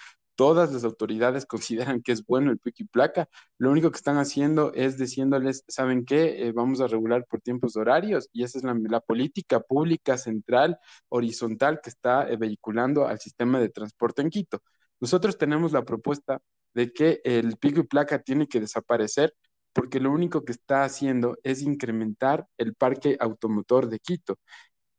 todas 0.43 0.73
las 0.73 0.83
autoridades 0.83 1.47
consideran 1.95 2.03
que 2.03 2.11
es 2.11 2.27
bueno 2.27 2.51
el 2.51 2.59
pico 2.59 2.79
y 2.83 2.87
placa, 2.87 3.29
lo 3.59 3.71
único 3.71 3.93
que 3.93 3.97
están 3.97 4.19
haciendo 4.19 4.73
es 4.75 4.99
diciéndoles, 4.99 5.65
¿saben 5.69 6.05
qué? 6.05 6.49
Eh, 6.49 6.53
vamos 6.53 6.81
a 6.81 6.89
regular 6.89 7.25
por 7.29 7.41
tiempos 7.41 7.77
horarios 7.77 8.29
y 8.33 8.43
esa 8.43 8.59
es 8.59 8.65
la, 8.65 9.01
política 9.01 9.61
pública 9.61 10.19
central, 10.19 10.79
horizontal 11.09 11.81
que 11.81 11.91
está 11.91 12.29
eh, 12.29 12.37
vehiculando 12.37 13.07
al 13.07 13.21
sistema 13.21 13.61
de 13.61 13.69
transporte 13.69 14.23
en 14.23 14.31
Quito. 14.31 14.61
Nosotros 14.99 15.39
tenemos 15.39 15.71
la 15.71 15.85
propuesta 15.85 16.41
de 16.75 16.93
que 16.93 17.21
el 17.25 17.57
pico 17.57 17.79
y 17.81 17.85
placa 17.85 18.19
tiene 18.21 18.49
que 18.49 18.59
desaparecer 18.61 19.35
porque 19.73 20.01
lo 20.01 20.11
único 20.11 20.45
que 20.45 20.53
está 20.53 20.83
haciendo 20.83 21.39
es 21.45 21.63
incrementar 21.63 22.47
el 22.59 22.75
parque 22.75 23.17
automotor 23.21 23.89
de 23.89 24.01
Quito. 24.01 24.39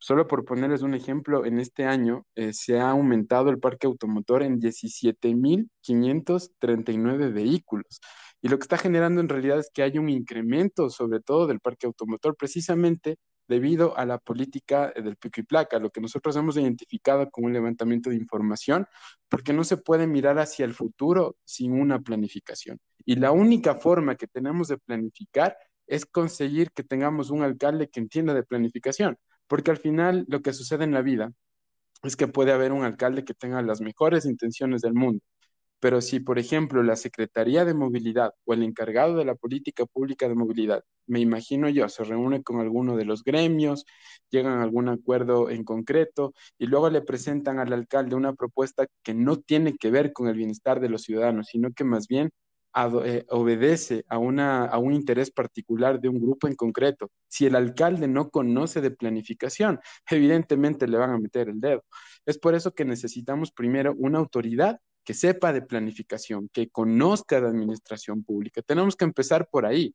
Solo 0.03 0.27
por 0.27 0.43
ponerles 0.43 0.81
un 0.81 0.95
ejemplo, 0.95 1.45
en 1.45 1.59
este 1.59 1.85
año 1.85 2.25
eh, 2.35 2.51
se 2.51 2.77
ha 2.77 2.89
aumentado 2.89 3.49
el 3.49 3.57
parque 3.57 3.87
automotor 3.87 4.43
en 4.43 4.59
17.539 4.59 7.31
vehículos. 7.31 8.01
Y 8.41 8.49
lo 8.49 8.57
que 8.57 8.63
está 8.63 8.77
generando 8.77 9.21
en 9.21 9.29
realidad 9.29 9.59
es 9.59 9.71
que 9.73 9.81
hay 9.81 9.97
un 9.97 10.09
incremento, 10.09 10.89
sobre 10.89 11.21
todo 11.21 11.47
del 11.47 11.61
parque 11.61 11.87
automotor, 11.87 12.35
precisamente 12.35 13.15
debido 13.47 13.97
a 13.97 14.05
la 14.05 14.17
política 14.17 14.91
eh, 14.93 15.01
del 15.01 15.15
pico 15.15 15.39
y 15.39 15.43
placa, 15.43 15.79
lo 15.79 15.89
que 15.89 16.01
nosotros 16.01 16.35
hemos 16.35 16.57
identificado 16.57 17.31
como 17.31 17.47
un 17.47 17.53
levantamiento 17.53 18.09
de 18.09 18.17
información, 18.17 18.85
porque 19.29 19.53
no 19.53 19.63
se 19.63 19.77
puede 19.77 20.05
mirar 20.05 20.37
hacia 20.37 20.65
el 20.65 20.73
futuro 20.73 21.37
sin 21.45 21.79
una 21.79 22.01
planificación. 22.01 22.77
Y 23.05 23.15
la 23.15 23.31
única 23.31 23.75
forma 23.75 24.17
que 24.17 24.27
tenemos 24.27 24.67
de 24.67 24.77
planificar 24.79 25.55
es 25.87 26.05
conseguir 26.05 26.71
que 26.71 26.83
tengamos 26.83 27.29
un 27.29 27.41
alcalde 27.41 27.87
que 27.87 28.01
entienda 28.01 28.33
de 28.33 28.43
planificación. 28.43 29.17
Porque 29.53 29.69
al 29.69 29.77
final 29.77 30.25
lo 30.29 30.41
que 30.41 30.51
sucede 30.51 30.83
en 30.83 30.95
la 30.95 31.03
vida 31.03 31.31
es 32.01 32.15
que 32.15 32.27
puede 32.27 32.51
haber 32.51 32.71
un 32.71 32.83
alcalde 32.83 33.23
que 33.23 33.35
tenga 33.35 33.61
las 33.61 33.81
mejores 33.81 34.25
intenciones 34.25 34.81
del 34.81 34.95
mundo, 34.95 35.23
pero 35.79 36.01
si, 36.01 36.19
por 36.19 36.39
ejemplo, 36.39 36.81
la 36.81 36.95
Secretaría 36.95 37.63
de 37.63 37.75
Movilidad 37.75 38.31
o 38.45 38.55
el 38.55 38.63
encargado 38.63 39.15
de 39.15 39.25
la 39.25 39.35
política 39.35 39.85
pública 39.85 40.27
de 40.27 40.33
movilidad, 40.33 40.83
me 41.05 41.19
imagino 41.19 41.69
yo, 41.69 41.87
se 41.87 42.03
reúne 42.03 42.41
con 42.41 42.61
alguno 42.61 42.97
de 42.97 43.05
los 43.05 43.23
gremios, 43.23 43.85
llegan 44.31 44.57
a 44.57 44.63
algún 44.63 44.89
acuerdo 44.89 45.51
en 45.51 45.63
concreto 45.63 46.33
y 46.57 46.65
luego 46.65 46.89
le 46.89 47.03
presentan 47.03 47.59
al 47.59 47.73
alcalde 47.73 48.15
una 48.15 48.33
propuesta 48.33 48.87
que 49.03 49.13
no 49.13 49.37
tiene 49.37 49.77
que 49.77 49.91
ver 49.91 50.13
con 50.13 50.29
el 50.29 50.35
bienestar 50.35 50.79
de 50.79 50.89
los 50.89 51.03
ciudadanos, 51.03 51.49
sino 51.51 51.71
que 51.73 51.83
más 51.83 52.07
bien 52.07 52.31
obedece 52.75 54.03
a, 54.09 54.17
una, 54.17 54.65
a 54.65 54.77
un 54.79 54.93
interés 54.93 55.31
particular 55.31 55.99
de 55.99 56.09
un 56.09 56.19
grupo 56.19 56.47
en 56.47 56.55
concreto. 56.55 57.11
Si 57.27 57.45
el 57.45 57.55
alcalde 57.55 58.07
no 58.07 58.29
conoce 58.29 58.81
de 58.81 58.91
planificación, 58.91 59.79
evidentemente 60.09 60.87
le 60.87 60.97
van 60.97 61.11
a 61.11 61.19
meter 61.19 61.49
el 61.49 61.59
dedo. 61.59 61.83
Es 62.25 62.37
por 62.37 62.55
eso 62.55 62.73
que 62.73 62.85
necesitamos 62.85 63.51
primero 63.51 63.93
una 63.97 64.19
autoridad 64.19 64.79
que 65.03 65.13
sepa 65.13 65.53
de 65.53 65.61
planificación, 65.61 66.49
que 66.51 66.69
conozca 66.69 67.41
de 67.41 67.47
administración 67.47 68.23
pública. 68.23 68.61
Tenemos 68.61 68.95
que 68.95 69.05
empezar 69.05 69.47
por 69.49 69.65
ahí. 69.65 69.93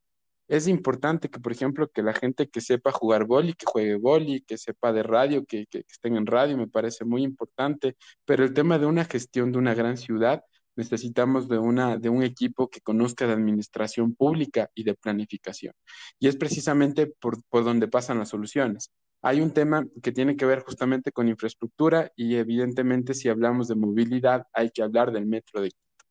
Es 0.49 0.67
importante 0.67 1.29
que, 1.29 1.41
por 1.41 1.53
ejemplo, 1.53 1.89
que 1.89 2.03
la 2.03 2.15
gente 2.15 2.49
que 2.49 2.61
sepa 2.61 2.91
jugar 2.93 3.27
boli, 3.27 3.53
que 3.55 3.67
juegue 3.67 3.97
boli, 3.97 4.43
que 4.43 4.57
sepa 4.57 4.93
de 4.93 5.03
radio, 5.03 5.45
que, 5.45 5.67
que, 5.67 5.83
que 5.83 5.93
estén 5.93 6.17
en 6.17 6.27
radio, 6.27 6.57
me 6.57 6.69
parece 6.69 7.05
muy 7.05 7.23
importante, 7.23 7.97
pero 8.25 8.45
el 8.45 8.55
tema 8.55 8.79
de 8.79 8.87
una 8.87 9.05
gestión 9.05 9.53
de 9.53 9.59
una 9.59 9.75
gran 9.75 9.97
ciudad 9.99 10.43
necesitamos 10.79 11.49
de, 11.49 11.59
una, 11.59 11.99
de 11.99 12.09
un 12.09 12.23
equipo 12.23 12.69
que 12.71 12.81
conozca 12.81 13.27
de 13.27 13.33
administración 13.33 14.15
pública 14.15 14.71
y 14.75 14.85
de 14.85 14.95
planificación. 14.95 15.75
Y 16.21 16.29
es 16.29 16.37
precisamente 16.37 17.09
por, 17.09 17.43
por 17.51 17.65
donde 17.65 17.89
pasan 17.89 18.19
las 18.19 18.29
soluciones. 18.29 18.93
Hay 19.21 19.41
un 19.41 19.53
tema 19.53 19.85
que 20.03 20.13
tiene 20.13 20.37
que 20.37 20.47
ver 20.47 20.61
justamente 20.61 21.11
con 21.11 21.29
infraestructura 21.29 22.13
y 22.15 22.37
evidentemente 22.37 23.15
si 23.15 23.29
hablamos 23.29 23.67
de 23.67 23.75
movilidad 23.75 24.47
hay 24.53 24.71
que 24.71 24.83
hablar 24.83 25.11
del 25.11 25.27
metro 25.27 25.61
de 25.61 25.71
Quito. 25.71 26.07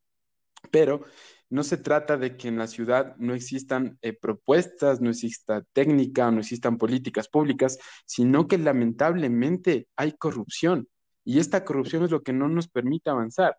Pero 0.69 1.05
no 1.49 1.63
se 1.63 1.77
trata 1.77 2.17
de 2.17 2.35
que 2.35 2.49
en 2.49 2.57
la 2.57 2.67
ciudad 2.67 3.15
no 3.17 3.33
existan 3.33 3.97
eh, 4.01 4.11
propuestas, 4.11 4.99
no 4.99 5.09
exista 5.09 5.63
técnica, 5.71 6.29
no 6.29 6.39
existan 6.41 6.77
políticas 6.77 7.29
públicas, 7.29 7.79
sino 8.05 8.49
que 8.49 8.57
lamentablemente 8.57 9.87
hay 9.95 10.11
corrupción. 10.11 10.89
Y 11.23 11.39
esta 11.39 11.63
corrupción 11.63 12.03
es 12.03 12.11
lo 12.11 12.21
que 12.21 12.33
no 12.33 12.49
nos 12.49 12.67
permite 12.67 13.09
avanzar. 13.09 13.57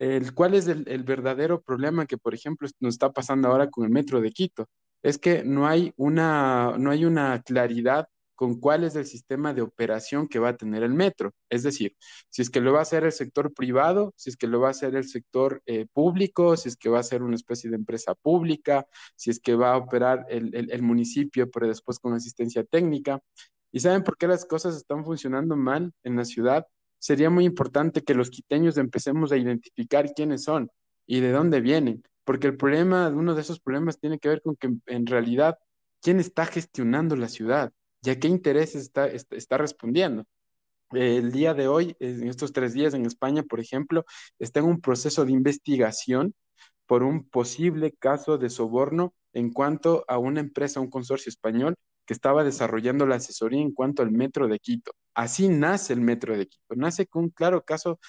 El, 0.00 0.32
¿Cuál 0.34 0.54
es 0.54 0.66
el, 0.66 1.04
verdadero 1.04 1.60
problema 1.62 2.06
que, 2.06 2.16
por 2.16 2.34
ejemplo, 2.34 2.66
nos 2.80 2.94
está 2.94 3.12
pasando 3.12 3.48
ahora 3.48 3.68
con 3.70 3.84
el 3.84 3.90
metro 3.90 4.20
de 4.22 4.32
Quito? 4.32 4.66
Es 5.02 5.18
que 5.18 5.44
no 5.44 5.66
hay 5.66 5.92
una, 5.96 6.74
no 6.78 6.90
hay 6.90 7.04
una 7.04 7.42
claridad 7.42 8.08
con 8.34 8.58
cuál 8.58 8.84
es 8.84 8.96
el 8.96 9.04
sistema 9.04 9.52
de 9.52 9.60
operación 9.60 10.26
que 10.26 10.38
va 10.38 10.48
a 10.50 10.56
tener 10.56 10.82
el 10.82 10.94
metro. 10.94 11.34
Es 11.50 11.62
decir, 11.62 11.94
si 12.30 12.40
es 12.40 12.48
que 12.48 12.62
lo 12.62 12.72
va 12.72 12.78
a 12.78 12.82
hacer 12.82 13.04
el 13.04 13.12
sector 13.12 13.52
privado, 13.52 14.14
si 14.16 14.30
es 14.30 14.38
que 14.38 14.46
lo 14.46 14.60
va 14.60 14.68
a 14.68 14.70
hacer 14.70 14.96
el 14.96 15.04
sector 15.06 15.62
eh, 15.66 15.86
público, 15.92 16.56
si 16.56 16.70
es 16.70 16.76
que 16.78 16.88
va 16.88 17.00
a 17.00 17.02
ser 17.02 17.22
una 17.22 17.36
especie 17.36 17.68
de 17.68 17.76
empresa 17.76 18.14
pública, 18.14 18.86
si 19.16 19.28
es 19.28 19.38
que 19.38 19.54
va 19.54 19.72
a 19.74 19.76
operar 19.76 20.24
el, 20.30 20.54
el 20.54 20.82
municipio, 20.82 21.50
pero 21.50 21.68
después 21.68 21.98
con 21.98 22.14
asistencia 22.14 22.64
técnica. 22.64 23.20
¿Y 23.70 23.80
saben 23.80 24.02
por 24.02 24.16
qué 24.16 24.26
las 24.26 24.46
cosas 24.46 24.76
están 24.76 25.04
funcionando 25.04 25.56
mal 25.56 25.92
en 26.02 26.16
la 26.16 26.24
ciudad? 26.24 26.66
Sería 27.00 27.30
muy 27.30 27.44
importante 27.44 28.02
que 28.02 28.14
los 28.14 28.30
quiteños 28.30 28.76
empecemos 28.76 29.32
a 29.32 29.36
identificar 29.36 30.12
quiénes 30.14 30.44
son 30.44 30.70
y 31.06 31.20
de 31.20 31.32
dónde 31.32 31.60
vienen, 31.60 32.04
porque 32.24 32.46
el 32.46 32.56
problema, 32.56 33.08
uno 33.08 33.34
de 33.34 33.40
esos 33.40 33.58
problemas 33.58 33.98
tiene 33.98 34.18
que 34.20 34.28
ver 34.28 34.42
con 34.42 34.54
que 34.54 34.70
en 34.86 35.06
realidad, 35.06 35.58
¿quién 36.00 36.20
está 36.20 36.46
gestionando 36.46 37.16
la 37.16 37.28
ciudad? 37.28 37.72
¿Y 38.02 38.10
a 38.10 38.20
qué 38.20 38.28
intereses 38.28 38.82
está, 38.82 39.06
está, 39.08 39.58
respondiendo? 39.58 40.24
El 40.92 41.32
día 41.32 41.54
de 41.54 41.68
hoy, 41.68 41.96
en 42.00 42.28
estos 42.28 42.52
tres 42.52 42.74
días 42.74 42.94
en 42.94 43.06
España, 43.06 43.42
por 43.42 43.60
ejemplo, 43.60 44.04
está 44.38 44.60
en 44.60 44.66
un 44.66 44.80
proceso 44.80 45.24
de 45.24 45.32
investigación 45.32 46.34
por 46.86 47.02
un 47.02 47.28
posible 47.28 47.92
caso 47.92 48.38
de 48.38 48.50
soborno 48.50 49.14
en 49.32 49.52
cuanto 49.52 50.04
a 50.08 50.18
una 50.18 50.40
empresa, 50.40 50.80
un 50.80 50.90
consorcio 50.90 51.30
español 51.30 51.76
que 52.10 52.14
estaba 52.14 52.42
desarrollando 52.42 53.06
la 53.06 53.14
asesoría 53.14 53.62
en 53.62 53.70
cuanto 53.70 54.02
al 54.02 54.10
metro 54.10 54.48
de 54.48 54.58
Quito. 54.58 54.90
Así 55.14 55.48
nace 55.48 55.92
el 55.92 56.00
metro 56.00 56.36
de 56.36 56.48
Quito. 56.48 56.74
Nace 56.74 57.06
con 57.06 57.22
un 57.22 57.30
claro 57.30 57.62
caso 57.62 58.00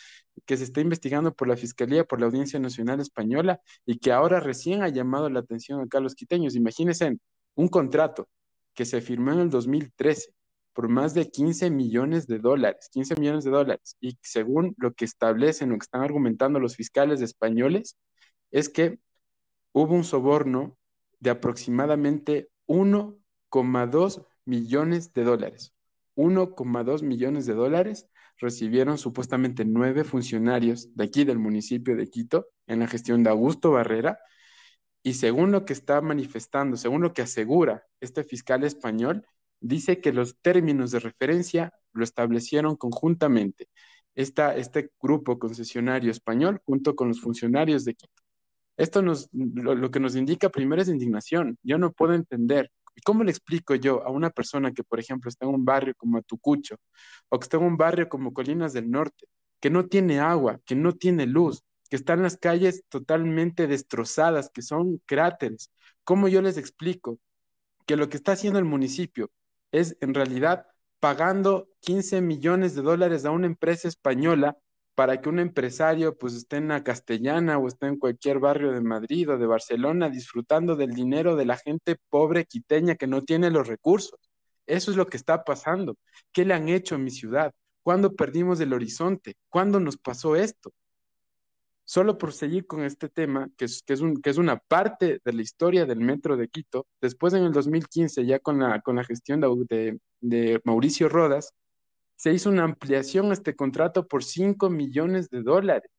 que 0.48 0.58
se 0.58 0.63
está 0.63 0.81
investigando 0.81 1.36
por 1.36 1.48
la 1.48 1.55
Fiscalía, 1.55 2.03
por 2.03 2.20
la 2.20 2.25
Audiencia 2.25 2.60
Nacional 2.60 3.00
Española 3.00 3.62
y 3.86 4.00
que 4.00 4.12
ahora 4.12 4.39
recién 4.39 4.81
ha 4.81 4.89
llamado 4.89 5.29
la 5.29 5.41
atención 5.41 5.88
a 5.88 6.00
los 6.00 6.15
quiteños. 6.15 6.55
Imagínense 6.55 7.15
un 7.53 7.67
contrato 7.67 8.27
que 8.74 8.86
se 8.86 9.01
firmó 9.01 9.34
en 9.34 9.41
el 9.41 9.50
2013 9.51 10.34
por 10.74 10.89
más 10.89 11.13
de 11.13 11.29
15 11.29 11.70
millones 11.70 12.25
de 12.25 12.39
dólares, 12.39 12.89
15 12.91 13.17
millones 13.17 13.43
de 13.43 13.51
dólares. 13.51 13.98
Y 14.00 14.17
según 14.24 14.74
lo 14.79 14.93
que 14.93 15.05
establecen, 15.05 15.70
lo 15.70 15.77
que 15.77 15.84
están 15.84 16.01
argumentando 16.01 16.60
los 16.60 16.75
fiscales 16.75 17.22
españoles, 17.22 17.98
es 18.50 18.67
que 18.67 18.98
hubo 19.74 19.93
un 19.93 20.05
soborno 20.05 20.75
de 21.20 21.29
aproximadamente 21.29 22.50
1 22.65 23.21
1,2 23.51 24.25
millones 24.46 25.13
de 25.13 25.24
dólares. 25.24 25.74
1,2 26.15 27.03
millones 27.03 27.46
de 27.46 27.53
dólares 27.53 28.08
recibieron 28.38 28.98
supuestamente 28.98 29.65
nueve 29.65 30.03
funcionarios 30.03 30.96
de 30.96 31.03
aquí 31.03 31.24
del 31.24 31.39
municipio 31.39 31.96
de 31.96 32.08
Quito 32.08 32.48
en 32.67 32.79
la 32.79 32.88
gestión 32.88 33.24
de 33.24 33.29
Augusto 33.29 33.72
Barrera. 33.72 34.20
Y 35.03 35.13
según 35.13 35.51
lo 35.51 35.65
que 35.65 35.74
está 35.74 36.01
manifestando, 36.01 36.77
según 36.77 37.01
lo 37.01 37.13
que 37.13 37.22
asegura 37.22 37.84
este 38.00 38.24
fiscal 38.24 38.63
español, 38.63 39.25
dice 39.60 40.01
que 40.01 40.12
los 40.12 40.38
términos 40.41 40.91
de 40.91 41.00
referencia 41.00 41.74
lo 41.93 42.03
establecieron 42.03 42.75
conjuntamente 42.75 43.67
este 44.13 44.91
grupo 45.01 45.39
concesionario 45.39 46.12
español 46.12 46.62
junto 46.65 46.96
con 46.96 47.08
los 47.08 47.22
funcionarios 47.22 47.86
de 47.86 47.96
Quito. 47.96 48.22
Esto 48.77 49.01
nos, 49.01 49.29
lo, 49.31 49.75
lo 49.75 49.91
que 49.91 50.00
nos 50.00 50.15
indica 50.15 50.50
primero 50.50 50.81
es 50.81 50.89
indignación. 50.89 51.58
Yo 51.63 51.77
no 51.77 51.91
puedo 51.91 52.13
entender 52.13 52.72
¿Y 52.95 53.01
cómo 53.01 53.24
le 53.24 53.31
explico 53.31 53.75
yo 53.75 54.03
a 54.05 54.12
una 54.12 54.29
persona 54.29 54.71
que, 54.71 54.83
por 54.83 55.00
ejemplo, 55.00 55.29
está 55.29 55.45
en 55.45 55.53
un 55.55 55.65
barrio 55.65 55.93
como 55.98 56.17
Atucucho 56.17 56.75
o 57.29 57.39
que 57.39 57.45
está 57.45 57.57
en 57.57 57.63
un 57.63 57.77
barrio 57.77 58.10
como 58.10 58.33
Colinas 58.33 58.74
del 58.74 58.89
Norte, 58.91 59.27
que 59.60 59.69
no 59.69 59.88
tiene 59.88 60.19
agua, 60.19 60.60
que 60.65 60.75
no 60.75 60.93
tiene 60.93 61.25
luz, 61.25 61.63
que 61.89 61.95
están 61.95 62.21
las 62.21 62.38
calles 62.38 62.83
totalmente 62.89 63.67
destrozadas, 63.67 64.50
que 64.53 64.62
son 64.62 65.01
cráteres? 65.05 65.71
¿Cómo 66.03 66.27
yo 66.27 66.41
les 66.41 66.57
explico 66.57 67.19
que 67.86 67.95
lo 67.95 68.10
que 68.10 68.17
está 68.17 68.33
haciendo 68.33 68.60
el 68.60 68.65
municipio 68.65 69.31
es 69.71 69.98
en 70.01 70.13
realidad 70.13 70.67
pagando 71.00 71.67
15 71.81 72.21
millones 72.21 72.75
de 72.75 72.81
dólares 72.83 73.25
a 73.25 73.31
una 73.31 73.48
empresa 73.48 73.88
española 73.88 74.57
para 75.01 75.20
que 75.20 75.29
un 75.29 75.39
empresario 75.39 76.15
pues 76.15 76.36
esté 76.36 76.58
en 76.58 76.67
la 76.67 76.84
Castellana 76.84 77.58
o 77.58 77.67
esté 77.67 77.88
en 77.88 77.98
cualquier 77.98 78.38
barrio 78.38 78.72
de 78.72 78.81
Madrid 78.81 79.31
o 79.31 79.39
de 79.39 79.48
Barcelona 79.48 80.12
disfrutando 80.12 80.75
del 80.75 80.91
dinero 80.91 81.36
de 81.36 81.43
la 81.43 81.58
gente 81.58 81.98
pobre 82.12 82.46
quiteña 82.46 82.93
que 82.93 83.08
no 83.08 83.24
tiene 83.24 83.50
los 83.50 83.67
recursos. 83.67 84.20
Eso 84.67 84.91
es 84.91 84.98
lo 84.98 85.08
que 85.08 85.17
está 85.17 85.43
pasando. 85.43 85.98
¿Qué 86.31 86.46
le 86.46 86.53
han 86.53 86.70
hecho 86.70 86.93
a 86.93 87.00
mi 87.00 87.10
ciudad? 87.10 87.51
¿Cuándo 87.81 88.15
perdimos 88.15 88.60
el 88.60 88.74
horizonte? 88.74 89.38
¿Cuándo 89.50 89.79
nos 89.79 89.98
pasó 89.98 90.36
esto? 90.36 90.72
Solo 91.84 92.20
por 92.20 92.31
seguir 92.31 92.67
con 92.67 92.84
este 92.84 93.10
tema, 93.10 93.50
que 93.58 93.65
es, 93.65 93.81
que 93.81 93.93
es, 93.93 94.01
un, 94.01 94.22
que 94.22 94.29
es 94.29 94.38
una 94.38 94.58
parte 94.60 95.20
de 95.25 95.34
la 95.34 95.41
historia 95.41 95.88
del 95.88 96.00
metro 96.00 96.38
de 96.38 96.48
Quito, 96.48 96.86
después 97.01 97.34
en 97.34 97.41
el 97.41 97.53
2015, 97.53 98.24
ya 98.27 98.38
con 98.38 98.60
la, 98.60 98.81
con 98.81 98.98
la 98.98 99.03
gestión 99.03 99.41
de, 99.41 99.98
de 100.20 100.62
Mauricio 100.63 101.10
Rodas, 101.10 101.55
se 102.22 102.32
hizo 102.32 102.51
una 102.51 102.66
ampliación 102.66 103.32
a 103.32 103.34
este 103.34 103.56
contrato 103.56 104.08
por 104.08 104.24
5 104.24 104.70
millones 104.70 105.30
de 105.32 105.42
dólares. 105.42 105.90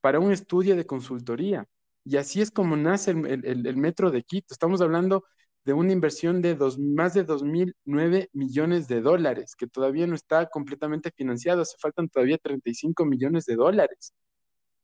para 0.00 0.20
un 0.20 0.32
estudio 0.32 0.76
de 0.76 0.86
consultoría. 0.86 1.66
Y 2.04 2.16
así 2.18 2.40
es 2.40 2.50
como 2.50 2.76
nace 2.76 3.12
el, 3.12 3.76
metro 3.76 4.10
de 4.12 4.22
Quito. 4.24 4.52
Estamos 4.52 4.80
hablando 4.80 5.24
de 5.64 5.72
una 5.72 5.92
inversión 5.92 6.42
de 6.42 6.56
más 6.96 7.14
de 7.14 7.24
2.009 7.26 8.28
millones 8.32 8.88
de 8.88 9.00
dólares, 9.00 9.56
que 9.56 9.66
todavía 9.66 10.06
no 10.06 10.14
está 10.14 10.48
completamente 10.50 11.10
financiado, 11.12 11.64
se 11.64 11.76
faltan 11.78 12.08
todavía 12.08 12.38
35 12.38 13.04
millones 13.04 13.44
de 13.46 13.56
dólares. 13.56 14.14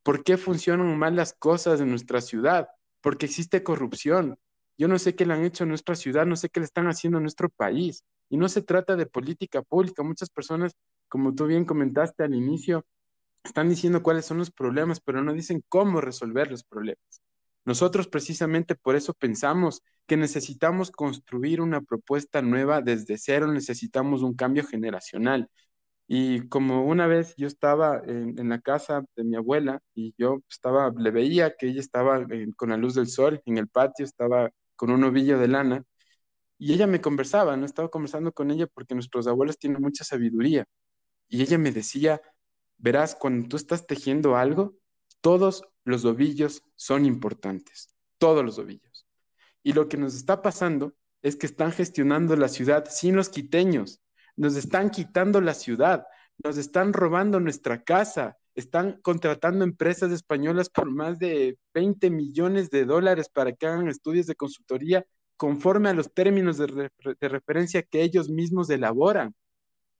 ¿Por 0.03 0.25
qué 0.25 0.37
funcionan 0.37 0.99
mal 0.99 1.17
las 1.17 1.33
cosas 1.33 1.81
en 1.81 1.91
nuestra 1.91 2.21
ciudad? 2.21 2.69
Porque 3.01 3.27
existe 3.27 3.63
corrupción. 3.63 4.37
Yo 4.77 4.89
no 4.89 4.99
sé 4.99 5.15
qué 5.15 5.27
le 5.27 5.35
han 5.35 5.45
hecho 5.45 5.65
a 5.65 5.69
nuestra 5.69 5.95
ciudad, 5.95 6.27
no 6.27 6.37
sé 6.37 6.49
qué 6.49 6.61
le 6.61 6.67
están 6.67 6.89
haciendo 6.89 7.19
a 7.19 7.23
nuestro 7.23 7.49
país. 7.51 8.05
Y 8.31 8.37
no 8.37 8.49
se 8.49 8.63
trata 8.63 8.97
de 8.97 9.07
política 9.07 9.63
pública. 9.63 10.03
Muchas 10.03 10.31
personas, 10.31 10.73
como 11.09 11.35
tú 11.35 11.47
bien 11.47 11.65
comentaste 11.65 12.25
al 12.25 12.35
inicio, 12.35 12.85
están 13.45 13.69
diciendo 13.69 14.03
cuáles 14.03 14.27
son 14.27 14.39
los 14.39 14.51
problemas, 14.51 15.01
pero 15.01 15.23
no 15.23 15.33
dicen 15.33 15.65
cómo 15.69 16.01
resolver 16.01 16.51
los 16.51 16.65
problemas. 16.65 17.23
Nosotros 17.65 18.09
precisamente 18.09 18.75
por 18.75 18.97
eso 18.97 19.15
pensamos 19.15 19.83
que 20.07 20.17
necesitamos 20.17 20.91
construir 20.91 21.61
una 21.61 21.83
propuesta 21.83 22.41
nueva 22.43 22.81
desde 22.81 23.19
cero, 23.19 23.53
necesitamos 23.53 24.23
un 24.23 24.35
cambio 24.35 24.65
generacional. 24.65 25.51
Y 26.07 26.49
como 26.49 26.87
una 26.87 27.07
vez 27.07 27.35
yo 27.37 27.47
estaba 27.47 28.01
en, 28.07 28.49
la 28.49 28.61
casa 28.61 29.05
de 29.17 29.25
mi 29.25 29.37
abuela 29.37 29.81
y 29.95 30.15
yo 30.17 30.43
estaba, 30.49 30.91
le 30.97 31.11
veía 31.11 31.55
que 31.59 31.69
ella 31.69 31.81
estaba 31.81 32.27
con 32.57 32.71
la 32.71 32.79
luz 32.79 32.95
del 32.95 33.09
sol 33.09 33.43
en 33.45 33.59
el 33.59 33.69
patio, 33.69 34.05
estaba 34.07 34.51
con 34.77 34.91
un 34.91 35.05
ovillo 35.05 35.39
de 35.39 35.49
lana 35.49 35.85
y 36.59 36.73
ella 36.73 36.87
me 36.87 37.01
conversaba, 37.01 37.57
no 37.57 37.65
estaba 37.65 37.89
conversando 37.89 38.33
con 38.33 38.51
ella 38.51 38.67
porque 38.67 38.95
nuestros 38.95 39.29
abuelos 39.29 39.59
tienen 39.59 39.81
mucha 39.81 40.05
sabiduría. 40.05 40.67
Y 41.29 41.43
ella 41.43 41.57
me 41.57 41.71
decía, 41.71 42.21
verás, 42.77 43.15
cuando 43.15 43.49
tú 43.49 43.57
estás 43.57 43.87
tejiendo 43.87 44.37
algo, 44.37 44.77
todos 45.21 45.63
los 45.85 46.05
ovillos 46.05 46.63
son 46.75 47.07
importantes, 47.07 47.95
todos 48.19 48.45
los 48.45 48.59
ovillos. 48.59 49.07
Y 49.63 49.73
lo 49.73 49.89
que 49.89 49.97
nos 49.97 50.15
está 50.15 50.43
pasando 50.43 50.95
es 51.23 51.37
que 51.37 51.47
están 51.47 51.73
gestionando 51.73 52.37
la 52.37 52.49
ciudad 52.49 52.87
sin 52.91 53.15
los 53.15 53.29
quiteños, 53.29 54.01
nos 54.37 54.57
están 54.57 54.91
quitando 54.91 55.41
la 55.41 55.55
ciudad, 55.55 56.07
nos 56.43 56.57
están 56.59 56.93
robando 56.93 57.41
nuestra 57.41 57.83
casa, 57.83 58.37
están 58.55 59.01
contratando 59.03 59.65
empresas 59.65 60.11
españolas 60.11 60.69
por 60.71 60.91
más 60.91 61.19
de 61.19 61.59
20 61.75 62.11
millones 62.11 62.71
de 62.71 62.85
dólares 62.85 63.29
para 63.29 63.53
que 63.53 63.67
hagan 63.67 63.89
estudios 63.89 64.27
de 64.27 64.35
consultoría 64.35 65.05
conforme 65.39 65.89
a 65.89 65.95
los 65.95 66.13
términos 66.13 66.59
de, 66.59 66.91
referencia 67.21 67.83
que 67.83 68.03
ellos 68.03 68.29
mismos 68.29 68.69
elaboran. 68.69 69.35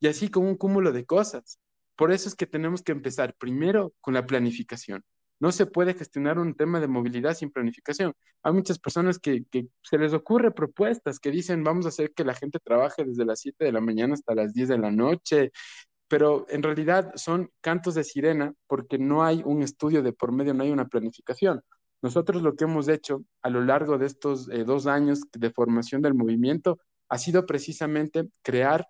Y 0.01 0.09
así 0.09 0.29
con 0.31 0.45
un 0.45 0.57
cúmulo 0.57 0.93
de 0.93 1.07
cosas. 1.07 1.59
Por 1.97 2.13
eso 2.13 2.29
es 2.29 2.35
que 2.35 2.47
tenemos 2.47 2.83
que 2.83 2.93
empezar 2.93 3.35
primero 3.39 3.95
con 4.01 4.15
la 4.15 4.27
planificación. 4.27 5.03
No 5.41 5.53
se 5.53 5.67
puede 5.67 5.95
gestionar 5.95 6.39
un 6.39 6.55
tema 6.55 6.81
de 6.81 6.89
movilidad 6.89 7.35
sin 7.35 7.51
planificación. 7.51 8.13
Hay 8.43 8.53
muchas 8.53 8.79
personas 8.79 9.19
que, 9.19 9.45
se 9.83 9.99
les 9.99 10.13
ocurre 10.13 10.51
propuestas 10.51 11.21
que 11.21 11.31
dicen 11.31 11.63
vamos 11.65 11.87
a 11.87 11.91
hacer 11.91 12.13
que 12.13 12.25
la 12.25 12.35
gente 12.35 12.59
trabaje 12.59 13.05
desde 13.05 13.25
las 13.25 13.41
7 13.41 13.65
de 13.65 13.73
la 13.73 13.81
mañana 13.81 14.15
hasta 14.15 14.35
las 14.35 14.53
10 14.53 14.69
de 14.69 14.79
la 14.79 14.91
noche, 14.91 15.53
pero 16.09 16.47
en 16.49 16.63
realidad 16.65 17.13
son 17.15 17.51
cantos 17.61 17.95
de 17.95 18.03
sirena 18.03 18.53
porque 18.67 18.99
no 18.99 19.25
hay 19.25 19.43
un 19.45 19.63
estudio 19.63 20.03
de 20.03 20.13
por 20.13 20.33
medio, 20.33 20.55
no 20.55 20.65
hay 20.65 20.71
una 20.73 20.89
planificación. 20.89 21.63
Nosotros 22.03 22.43
lo 22.43 22.55
que 22.55 22.65
hemos 22.65 22.89
hecho 22.89 23.25
a 23.43 23.51
lo 23.51 23.63
largo 23.63 23.99
de 23.99 24.07
estos 24.07 24.49
eh, 24.51 24.65
dos 24.65 24.87
años 24.87 25.23
de 25.33 25.51
formación 25.51 26.03
del 26.03 26.15
movimiento 26.15 26.79
ha 27.09 27.19
sido 27.19 27.47
precisamente 27.47 28.29
crear 28.43 28.87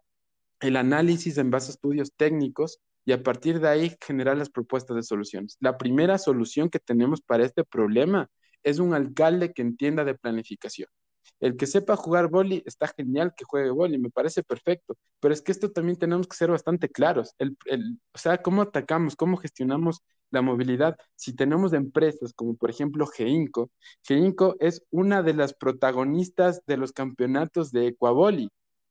el 0.60 0.76
análisis 0.76 1.38
en 1.38 1.50
base 1.50 1.70
a 1.70 1.74
estudios 1.74 2.12
técnicos 2.16 2.80
y 3.04 3.12
a 3.12 3.22
partir 3.22 3.60
de 3.60 3.68
ahí 3.68 3.96
generar 4.04 4.36
las 4.36 4.50
propuestas 4.50 4.96
de 4.96 5.02
soluciones. 5.02 5.56
La 5.60 5.78
primera 5.78 6.18
solución 6.18 6.68
que 6.68 6.78
tenemos 6.78 7.22
para 7.22 7.44
este 7.44 7.64
problema 7.64 8.28
es 8.62 8.78
un 8.78 8.92
alcalde 8.92 9.52
que 9.52 9.62
entienda 9.62 10.04
de 10.04 10.14
planificación. 10.14 10.88
El 11.40 11.56
que 11.56 11.66
sepa 11.66 11.96
jugar 11.96 12.28
boli 12.28 12.62
está 12.66 12.88
genial 12.88 13.32
que 13.36 13.44
juegue 13.44 13.70
boli, 13.70 13.98
me 13.98 14.10
parece 14.10 14.42
perfecto, 14.42 14.96
pero 15.20 15.32
es 15.32 15.40
que 15.40 15.52
esto 15.52 15.70
también 15.70 15.96
tenemos 15.96 16.26
que 16.26 16.36
ser 16.36 16.50
bastante 16.50 16.88
claros. 16.88 17.34
El, 17.38 17.56
o 18.12 18.18
sea, 18.18 18.42
cómo 18.42 18.62
atacamos, 18.62 19.14
cómo 19.14 19.36
gestionamos 19.36 20.02
la 20.30 20.42
movilidad. 20.42 20.96
Si 21.14 21.34
tenemos 21.34 21.72
empresas 21.72 22.32
como 22.32 22.56
por 22.56 22.70
ejemplo 22.70 23.06
Geinco, 23.06 23.70
Geinco 24.02 24.56
es 24.60 24.82
una 24.90 25.22
de 25.22 25.34
las 25.34 25.54
protagonistas 25.54 26.62
de 26.66 26.76
los 26.76 26.92
campeonatos 26.92 27.72
de 27.72 27.88
Ecuaboli. 27.88 28.50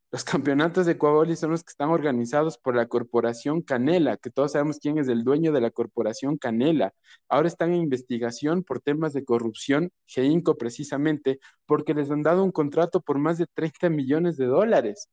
Los 0.09 0.23
campeonatos 0.23 0.85
de 0.85 0.93
Ecuador 0.93 1.35
son 1.35 1.51
los 1.51 1.63
que 1.65 1.71
están 1.71 1.89
organizados 1.89 2.57
por 2.57 2.75
la 2.77 2.87
Corporación 2.87 3.61
Canela, 3.61 4.15
que 4.15 4.29
todos 4.29 4.53
sabemos 4.53 4.79
quién 4.79 4.97
es 4.97 5.09
el 5.09 5.25
dueño 5.25 5.51
de 5.51 5.59
la 5.59 5.69
Corporación 5.69 6.37
Canela. 6.37 6.93
Ahora 7.27 7.49
están 7.49 7.73
en 7.73 7.81
investigación 7.81 8.63
por 8.63 8.79
temas 8.79 9.11
de 9.11 9.25
corrupción, 9.25 9.91
GEINCO 10.05 10.57
precisamente, 10.57 11.39
porque 11.65 11.93
les 11.93 12.09
han 12.09 12.23
dado 12.23 12.45
un 12.45 12.53
contrato 12.53 13.01
por 13.01 13.19
más 13.19 13.37
de 13.37 13.47
30 13.53 13.89
millones 13.89 14.37
de 14.37 14.45
dólares. 14.45 15.09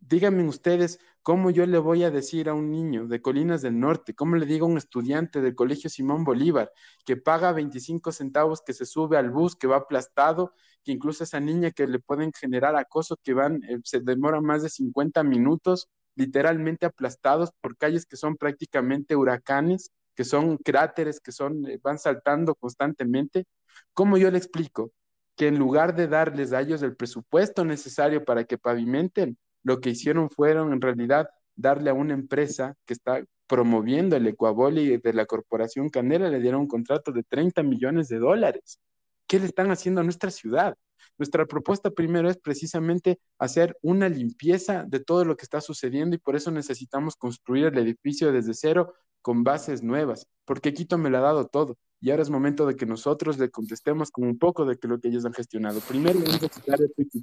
Díganme 0.00 0.48
ustedes 0.48 0.98
cómo 1.22 1.50
yo 1.50 1.66
le 1.66 1.78
voy 1.78 2.04
a 2.04 2.10
decir 2.10 2.48
a 2.48 2.54
un 2.54 2.70
niño 2.70 3.06
de 3.06 3.20
Colinas 3.20 3.62
del 3.62 3.78
Norte, 3.78 4.14
cómo 4.14 4.36
le 4.36 4.46
digo 4.46 4.66
a 4.66 4.68
un 4.70 4.78
estudiante 4.78 5.40
del 5.40 5.54
Colegio 5.54 5.90
Simón 5.90 6.24
Bolívar 6.24 6.72
que 7.04 7.16
paga 7.16 7.52
25 7.52 8.10
centavos, 8.10 8.62
que 8.62 8.72
se 8.72 8.86
sube 8.86 9.18
al 9.18 9.30
bus, 9.30 9.56
que 9.56 9.66
va 9.66 9.76
aplastado, 9.76 10.54
que 10.84 10.92
incluso 10.92 11.22
esa 11.24 11.38
niña 11.38 11.70
que 11.70 11.86
le 11.86 11.98
pueden 11.98 12.32
generar 12.32 12.76
acoso, 12.76 13.16
que 13.22 13.34
van, 13.34 13.62
eh, 13.64 13.78
se 13.84 14.00
demora 14.00 14.40
más 14.40 14.62
de 14.62 14.70
50 14.70 15.22
minutos 15.22 15.88
literalmente 16.16 16.86
aplastados 16.86 17.50
por 17.60 17.76
calles 17.76 18.06
que 18.06 18.16
son 18.16 18.36
prácticamente 18.36 19.16
huracanes, 19.16 19.92
que 20.14 20.24
son 20.24 20.56
cráteres, 20.56 21.20
que 21.20 21.32
son, 21.32 21.66
eh, 21.66 21.78
van 21.82 21.98
saltando 21.98 22.54
constantemente. 22.54 23.46
¿Cómo 23.94 24.16
yo 24.16 24.30
le 24.30 24.38
explico? 24.38 24.92
que 25.36 25.48
en 25.48 25.58
lugar 25.58 25.96
de 25.96 26.06
darles 26.06 26.52
a 26.52 26.60
ellos 26.60 26.82
el 26.82 26.94
presupuesto 26.96 27.64
necesario 27.64 28.24
para 28.26 28.44
que 28.44 28.58
pavimenten, 28.58 29.38
lo 29.62 29.80
que 29.80 29.90
hicieron 29.90 30.30
fueron 30.30 30.72
en 30.72 30.80
realidad 30.80 31.28
darle 31.56 31.90
a 31.90 31.94
una 31.94 32.14
empresa 32.14 32.74
que 32.86 32.94
está 32.94 33.24
promoviendo 33.46 34.16
el 34.16 34.26
Ecuaboli 34.26 34.98
de 34.98 35.12
la 35.12 35.26
Corporación 35.26 35.88
Canela, 35.88 36.30
le 36.30 36.40
dieron 36.40 36.62
un 36.62 36.68
contrato 36.68 37.12
de 37.12 37.24
30 37.24 37.62
millones 37.62 38.08
de 38.08 38.18
dólares. 38.18 38.80
¿Qué 39.26 39.38
le 39.38 39.46
están 39.46 39.70
haciendo 39.70 40.00
a 40.00 40.04
nuestra 40.04 40.30
ciudad? 40.30 40.76
Nuestra 41.18 41.44
propuesta 41.46 41.90
primero 41.90 42.30
es 42.30 42.38
precisamente 42.38 43.18
hacer 43.38 43.76
una 43.82 44.08
limpieza 44.08 44.84
de 44.86 45.00
todo 45.00 45.24
lo 45.24 45.36
que 45.36 45.44
está 45.44 45.60
sucediendo 45.60 46.16
y 46.16 46.18
por 46.18 46.36
eso 46.36 46.50
necesitamos 46.50 47.16
construir 47.16 47.66
el 47.66 47.78
edificio 47.78 48.32
desde 48.32 48.54
cero 48.54 48.94
con 49.20 49.44
bases 49.44 49.82
nuevas, 49.82 50.26
porque 50.44 50.72
Quito 50.72 50.96
me 50.96 51.10
lo 51.10 51.18
ha 51.18 51.22
dado 51.22 51.46
todo 51.46 51.76
y 52.00 52.10
ahora 52.10 52.22
es 52.22 52.30
momento 52.30 52.66
de 52.66 52.76
que 52.76 52.86
nosotros 52.86 53.38
le 53.38 53.50
contestemos 53.50 54.10
con 54.10 54.26
un 54.26 54.38
poco 54.38 54.64
de 54.64 54.78
lo 54.82 54.98
que 54.98 55.08
ellos 55.08 55.26
han 55.26 55.34
gestionado. 55.34 55.80
Primero, 55.80 56.20
vamos 56.20 56.42
a 56.42 56.48
quitar 56.48 56.78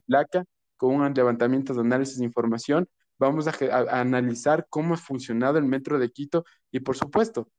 placa 0.05 0.45
con 0.77 0.95
un 0.95 1.13
levantamiento 1.13 1.73
de 1.73 1.81
análisis 1.81 2.19
de 2.19 2.25
información, 2.25 2.87
vamos 3.19 3.47
a, 3.47 3.51
analizar 3.99 4.67
cómo 4.69 4.93
ha 4.93 4.97
funcionado 4.97 5.57
el 5.57 5.65
metro 5.65 5.99
de 5.99 6.11
Quito 6.11 6.45
y 6.71 6.79
por 6.79 6.95
supuesto, 6.95 7.49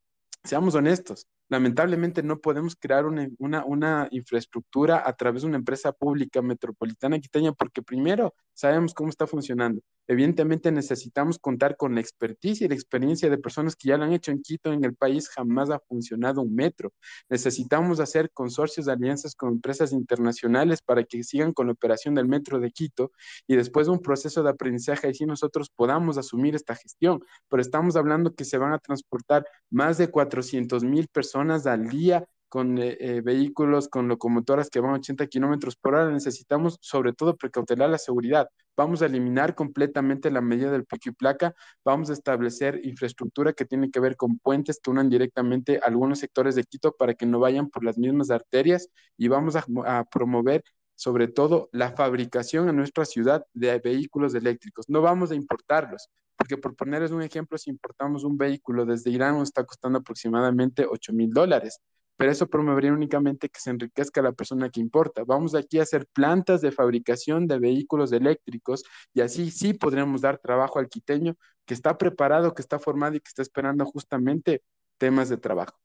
seamos 0.44 0.74
honestos, 0.74 1.26
lamentablemente 1.48 2.22
no 2.22 2.38
podemos 2.40 2.76
crear 2.76 3.06
una, 3.06 3.28
una, 3.64 4.08
infraestructura 4.11 5.02
a 5.04 5.14
través 5.14 5.42
de 5.42 5.48
una 5.48 5.56
empresa 5.56 5.92
pública 5.92 6.42
metropolitana 6.42 7.18
quiteña 7.18 7.52
porque 7.52 7.82
primero 7.82 8.34
sabemos 8.52 8.94
cómo 8.94 9.08
está 9.08 9.26
funcionando. 9.26 9.80
Evidentemente 10.06 10.72
necesitamos 10.72 11.38
contar 11.38 11.76
con 11.76 11.94
la 11.94 12.00
expertise 12.00 12.62
y 12.62 12.68
la 12.68 12.74
experiencia 12.74 13.28
de 13.28 13.38
personas 13.38 13.76
que 13.76 13.88
ya 13.88 13.98
lo 13.98 14.04
han 14.04 14.12
hecho 14.12 14.30
en 14.30 14.42
Quito, 14.42 14.72
en 14.72 14.84
el 14.84 14.94
país 14.94 15.28
jamás 15.28 15.70
ha 15.70 15.78
funcionado 15.80 16.40
un 16.40 16.54
metro. 16.54 16.92
Necesitamos 17.28 18.00
hacer 18.00 18.30
consorcios 18.32 18.87
de 18.87 18.92
alianzas 18.92 19.34
con 19.34 19.50
empresas 19.50 19.92
internacionales 19.92 20.80
para 20.82 21.04
que 21.04 21.22
sigan 21.22 21.52
con 21.52 21.66
la 21.66 21.72
operación 21.72 22.14
del 22.14 22.26
metro 22.26 22.58
de 22.58 22.70
Quito 22.70 23.12
y 23.46 23.56
después 23.56 23.87
de 23.87 23.92
un 23.92 24.00
proceso 24.00 24.42
de 24.42 24.50
aprendizaje 24.50 25.08
así 25.08 25.26
nosotros 25.26 25.70
podamos 25.70 26.16
asumir 26.16 26.54
esta 26.54 26.74
gestión. 26.74 27.22
Pero 27.48 27.61
estamos 27.61 27.96
hablando 27.96 28.34
que 28.34 28.44
se 28.44 28.58
van 28.58 28.72
a 28.72 28.78
transportar 28.78 29.44
más 29.70 29.98
de 29.98 30.11
400 30.11 30.84
mil 30.84 31.08
personas 31.08 31.38
al 31.38 31.88
día 31.88 32.24
con 32.48 32.79
eh, 32.79 32.96
eh, 33.01 33.20
vehículos, 33.20 33.88
con 33.88 34.09
locomotoras 34.09 34.70
que 34.70 34.81
van 34.81 34.92
a 34.92 34.94
80 34.94 35.27
kilómetros 35.27 35.77
por 35.77 35.94
hora, 35.94 36.11
necesitamos 36.11 36.79
sobre 36.81 37.12
todo 37.12 37.37
precautelar 37.37 37.90
la 37.90 37.98
seguridad. 37.98 38.48
Vamos 38.77 39.03
a 39.03 39.07
eliminar 39.07 39.55
completamente 39.55 40.31
la 40.31 40.40
medida 40.40 40.70
del 40.70 40.85
pico 40.85 41.11
y 41.11 41.12
placa, 41.12 41.55
vamos 41.85 42.11
a 42.11 42.14
establecer 42.14 42.81
infraestructura 42.85 43.53
que 43.53 43.64
tiene 43.64 43.90
que 43.90 44.01
ver 44.01 44.16
con 44.16 44.38
puentes 44.38 44.81
que 44.83 44.90
unan 44.90 45.11
directamente 45.11 45.81
algunos 45.83 46.20
sectores 46.20 46.55
de 46.55 46.64
Quito 46.64 46.92
para 46.92 47.14
que 47.14 47.27
no 47.27 47.38
vayan 47.40 47.68
por 47.70 47.85
las 47.85 47.98
mismas 47.98 48.31
arterias 48.31 48.88
y 49.16 49.29
vamos 49.29 49.57
a, 49.57 49.64
a 49.87 50.05
promover 50.05 50.62
sobre 50.94 51.29
todo 51.29 51.68
la 51.72 51.92
fabricación 51.92 52.68
en 52.68 52.77
nuestra 52.77 53.05
ciudad 53.05 53.46
de 53.53 53.79
vehículos 53.79 54.35
eléctricos. 54.35 54.87
No 54.88 55.01
vamos 55.01 55.31
a 55.31 55.37
importarlos, 55.37 56.09
porque 56.38 56.57
por 56.57 56.77
ponerles 56.77 57.11
un 57.11 57.22
ejemplo, 57.22 57.59
si 57.59 57.68
importamos 57.68 58.24
un 58.24 58.38
vehículo 58.38 58.87
desde 58.87 59.11
Irán, 59.11 59.35
nos 59.35 59.48
está 59.48 59.64
costando 59.64 59.98
aproximadamente 59.98 60.87
8 60.88 61.12
mil 61.12 61.31
dólares, 61.31 61.81
pero 62.16 62.31
eso 62.31 62.46
promovería 62.46 62.92
únicamente 62.92 63.48
que 63.48 63.61
se 63.61 63.70
enriquezca 63.70 64.22
la 64.22 64.33
persona 64.33 64.70
que 64.70 64.81
importa. 64.81 65.24
Vamos 65.27 65.55
aquí 65.57 65.81
a 65.81 65.83
hacer 65.83 66.07
plantas 66.07 66.61
de 66.61 66.70
fabricación 66.72 67.48
de 67.48 67.59
vehículos 67.59 68.12
eléctricos 68.12 68.85
y 69.12 69.20
así 69.20 69.51
sí 69.51 69.74
podremos 69.74 70.20
dar 70.20 70.38
trabajo 70.38 70.79
al 70.79 70.88
quiteño 70.88 71.35
que 71.66 71.74
está 71.74 71.98
preparado, 71.98 72.55
que 72.55 72.62
está 72.62 72.79
formado 72.79 73.16
y 73.16 73.20
que 73.20 73.29
está 73.29 73.42
esperando 73.42 73.85
justamente 73.85 74.62
temas 74.96 75.29
de 75.29 75.38
trabajo. 75.38 75.77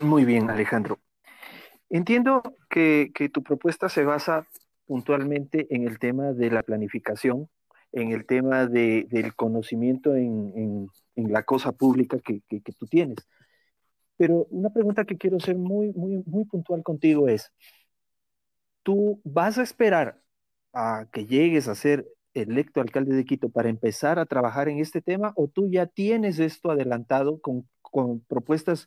Muy 0.00 0.24
bien, 0.24 0.50
Alejandro. 0.50 0.98
Entiendo 1.88 2.42
que, 2.68 3.12
tu 3.32 3.42
propuesta 3.42 3.88
se 3.88 4.04
basa 4.04 4.46
puntualmente 4.92 5.66
en 5.74 5.88
el 5.88 5.98
tema 5.98 6.34
de 6.34 6.50
la 6.50 6.62
planificación, 6.62 7.48
en 7.92 8.12
el 8.12 8.26
tema 8.26 8.66
del 8.66 9.34
conocimiento 9.34 10.14
en, 10.14 10.86
la 11.16 11.44
cosa 11.44 11.72
pública 11.72 12.18
que, 12.18 12.42
tú 12.78 12.86
tienes. 12.86 13.16
Pero 14.18 14.46
una 14.50 14.68
pregunta 14.68 15.06
que 15.06 15.16
quiero 15.16 15.40
ser 15.40 15.56
muy, 15.56 15.94
muy, 15.94 16.22
muy 16.26 16.44
puntual 16.44 16.82
contigo 16.82 17.26
es, 17.26 17.50
¿tú 18.82 19.18
vas 19.24 19.56
a 19.56 19.62
esperar 19.62 20.20
a 20.74 21.06
que 21.10 21.24
llegues 21.24 21.68
a 21.68 21.74
ser 21.74 22.06
electo 22.34 22.82
alcalde 22.82 23.16
de 23.16 23.24
Quito 23.24 23.48
para 23.48 23.70
empezar 23.70 24.18
a 24.18 24.26
trabajar 24.26 24.68
en 24.68 24.78
este 24.78 25.00
tema 25.00 25.32
o 25.36 25.48
tú 25.48 25.70
ya 25.70 25.86
tienes 25.86 26.38
esto 26.38 26.70
adelantado 26.70 27.40
con, 27.40 27.66
propuestas 28.28 28.86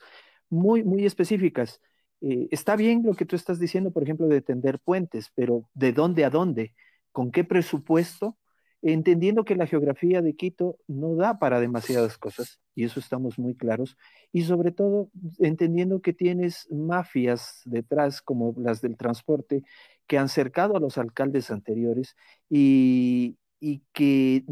muy, 0.51 0.83
muy 0.83 1.03
específicas? 1.03 1.81
Eh, 2.21 2.47
está 2.51 2.75
bien 2.75 3.03
lo 3.03 3.13
que 3.13 3.25
tú 3.25 3.35
estás 3.35 3.59
diciendo, 3.59 3.91
por 3.91 4.03
ejemplo, 4.03 4.27
de 4.27 4.41
tender 4.41 4.79
puentes, 4.79 5.31
pero 5.35 5.69
¿de 5.73 5.93
dónde 5.93 6.25
a 6.25 6.29
dónde? 6.29 6.73
¿Con 7.11 7.31
qué 7.31 7.43
presupuesto? 7.43 8.37
Entendiendo 8.81 9.45
que 9.45 9.55
la 9.55 9.67
geografía 9.67 10.21
de 10.21 10.35
Quito 10.35 10.77
no 10.87 11.15
da 11.15 11.39
para 11.39 11.59
demasiadas 11.59 12.17
cosas, 12.17 12.59
y 12.75 12.83
eso 12.83 12.99
estamos 12.99 13.39
muy 13.39 13.55
claros, 13.55 13.97
y 14.31 14.43
sobre 14.43 14.71
todo 14.71 15.09
entendiendo 15.39 16.01
que 16.01 16.13
tienes 16.13 16.67
mafias 16.71 17.61
detrás, 17.65 18.21
como 18.21 18.53
las 18.57 18.81
del 18.81 18.95
transporte, 18.97 19.63
que 20.07 20.17
han 20.17 20.29
cercado 20.29 20.77
a 20.77 20.79
los 20.79 20.97
alcaldes 20.97 21.51
anteriores 21.51 22.15
y, 22.49 23.37
que 23.93 24.43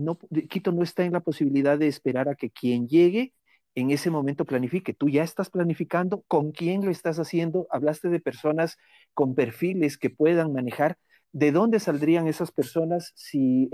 Quito 0.49 0.71
no 0.71 0.81
está 0.81 1.03
en 1.03 1.13
la 1.13 1.19
posibilidad 1.19 1.77
de 1.77 1.87
esperar 1.87 2.29
a 2.29 2.35
que 2.35 2.49
quien 2.49 2.87
llegue 2.87 3.33
en 3.75 3.91
ese 3.91 4.09
momento 4.09 4.45
planifique. 4.45 4.93
Tú 4.93 5.09
ya 5.09 5.23
estás 5.23 5.49
planificando 5.49 6.23
con 6.27 6.51
quién 6.51 6.85
lo 6.85 6.91
estás 6.91 7.19
haciendo. 7.19 7.67
Hablaste 7.71 8.09
de 8.09 8.19
personas 8.19 8.77
con 9.13 9.35
perfiles 9.35 9.97
que 9.97 10.09
puedan 10.09 10.53
manejar. 10.53 10.97
¿De 11.31 11.51
dónde 11.51 11.79
saldrían 11.79 12.27
esas 12.27 12.51
personas 12.51 13.11
si 13.15 13.69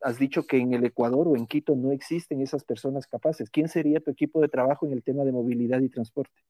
has 0.00 0.18
dicho 0.18 0.46
que 0.46 0.58
en 0.58 0.72
el 0.72 0.84
Ecuador 0.84 1.28
o 1.28 1.36
en 1.36 1.46
Quito 1.46 1.76
no 1.76 1.92
existen 1.92 2.40
esas 2.40 2.64
personas 2.64 3.06
capaces? 3.06 3.50
¿Quién 3.50 3.68
sería 3.68 4.00
tu 4.00 4.10
equipo 4.10 4.40
de 4.40 4.48
trabajo 4.48 4.86
en 4.86 4.92
el 4.92 5.02
tema 5.02 5.24
de 5.24 5.32
movilidad 5.32 5.80
y 5.80 5.88
transporte? 5.88 6.40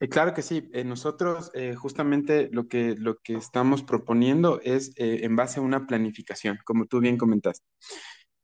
Eh, 0.00 0.08
claro 0.08 0.34
que 0.34 0.42
sí. 0.42 0.68
Eh, 0.74 0.84
nosotros 0.84 1.50
eh, 1.54 1.74
justamente 1.74 2.50
lo 2.52 2.68
que, 2.68 2.94
lo 2.96 3.16
que 3.20 3.36
estamos 3.36 3.82
proponiendo 3.82 4.60
es 4.62 4.92
en 4.96 5.36
base 5.36 5.60
a 5.60 5.62
una 5.62 5.86
planificación, 5.86 6.58
como 6.64 6.84
tú 6.86 7.00
bien 7.00 7.16
comentaste. 7.16 7.64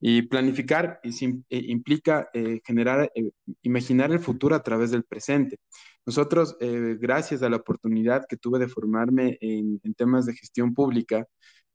Y 0.00 0.22
planificar 0.22 1.00
implica 1.50 2.30
generar, 2.64 3.12
imaginar 3.62 4.10
el 4.12 4.18
futuro 4.20 4.54
a 4.56 4.62
través 4.62 4.90
del 4.90 5.04
presente. 5.04 5.58
Nosotros, 6.06 6.56
gracias 6.58 7.42
a 7.42 7.50
la 7.50 7.56
oportunidad 7.56 8.24
que 8.28 8.38
tuve 8.38 8.58
de 8.58 8.68
formarme 8.68 9.36
en, 9.42 9.78
en 9.84 9.94
temas 9.94 10.24
de 10.26 10.34
gestión 10.34 10.74
pública, 10.74 11.26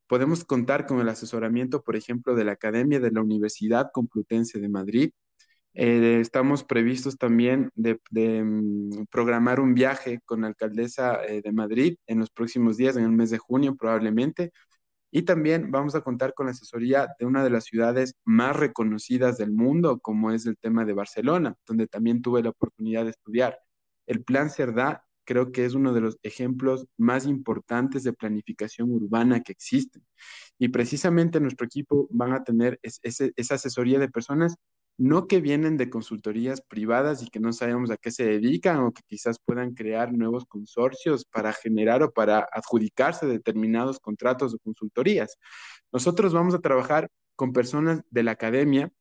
podemos 0.08 0.44
contar 0.46 0.88
con 0.88 1.00
el 1.02 1.10
asesoramiento, 1.10 1.84
por 1.84 1.96
ejemplo, 1.96 2.36
de 2.36 2.46
la 2.46 2.54
Academia 2.54 3.00
de 3.00 3.12
la 3.12 3.22
Universidad 3.22 3.92
Complutense 3.94 4.60
de 4.60 4.70
Madrid, 4.70 5.12
eh, 5.78 6.20
estamos 6.22 6.64
previstos 6.64 7.18
también 7.18 7.70
de, 7.76 8.00
mm, 8.12 9.08
programar 9.12 9.60
un 9.60 9.74
viaje 9.74 10.22
con 10.26 10.42
la 10.42 10.48
alcaldesa 10.48 11.22
eh, 11.26 11.42
de 11.42 11.52
Madrid 11.52 11.98
en 12.08 12.20
los 12.20 12.30
próximos 12.30 12.78
días, 12.78 12.96
en 12.96 13.04
el 13.04 13.12
mes 13.12 13.30
de 13.30 13.40
junio 13.40 13.76
probablemente. 13.76 14.52
Y 15.12 15.24
también 15.24 15.72
vamos 15.72 15.96
a 15.96 16.02
contar 16.02 16.34
con 16.34 16.48
la 16.48 16.52
asesoría 16.52 17.08
de 17.20 17.26
una 17.26 17.44
de 17.44 17.50
las 17.50 17.66
ciudades 17.66 18.16
más 18.26 18.56
reconocidas 18.56 19.38
del 19.38 19.52
mundo, 19.52 20.00
como 20.00 20.32
es 20.32 20.46
el 20.46 20.58
tema 20.58 20.86
de 20.86 20.94
Barcelona, 20.94 21.56
donde 21.66 21.88
también 21.88 22.22
tuve 22.22 22.44
la 22.44 22.50
oportunidad 22.50 23.06
de 23.06 23.12
estudiar. 23.12 23.58
El 24.08 24.24
Plan 24.24 24.50
Cerdá 24.50 25.06
creo 25.26 25.52
que 25.52 25.66
es 25.66 25.74
uno 25.74 25.94
de 25.94 26.02
los 26.02 26.18
ejemplos 26.24 26.86
más 26.98 27.26
importantes 27.26 28.04
de 28.04 28.14
planificación 28.14 28.92
urbana 28.92 29.42
que 29.42 29.52
existen. 29.52 30.06
Y 30.60 30.70
precisamente 30.70 31.40
nuestro 31.40 31.66
equipo 31.66 32.08
van 32.12 32.34
a 32.34 32.44
tener 32.44 32.80
esa 32.82 33.56
asesoría 33.56 34.00
de 34.00 34.10
personas 34.10 34.56
no 34.98 35.28
que 35.28 35.42
vienen 35.42 35.78
de 35.78 35.90
consultorías 35.90 36.62
privadas 36.62 37.22
y 37.22 37.28
que 37.30 37.40
no 37.40 37.52
sabemos 37.52 37.92
a 37.92 37.98
qué 37.98 38.12
se 38.12 38.26
dedican 38.26 38.80
o 38.80 38.94
que 38.94 39.02
quizás 39.08 39.40
puedan 39.44 39.74
crear 39.74 40.14
nuevos 40.14 40.46
consorcios 40.46 41.26
para 41.26 41.52
generar 41.54 42.02
o 42.04 42.12
para 42.12 42.48
adjudicarse 42.52 43.26
determinados 43.26 44.00
contratos 44.00 44.54
o 44.54 44.60
consultorías. 44.60 45.38
Nosotros 45.92 46.34
vamos 46.34 46.56
a 46.56 46.60
trabajar 46.60 47.10
con 47.36 47.52
personas 47.52 48.02
de 48.10 48.24
la 48.24 48.32
academia 48.32 48.92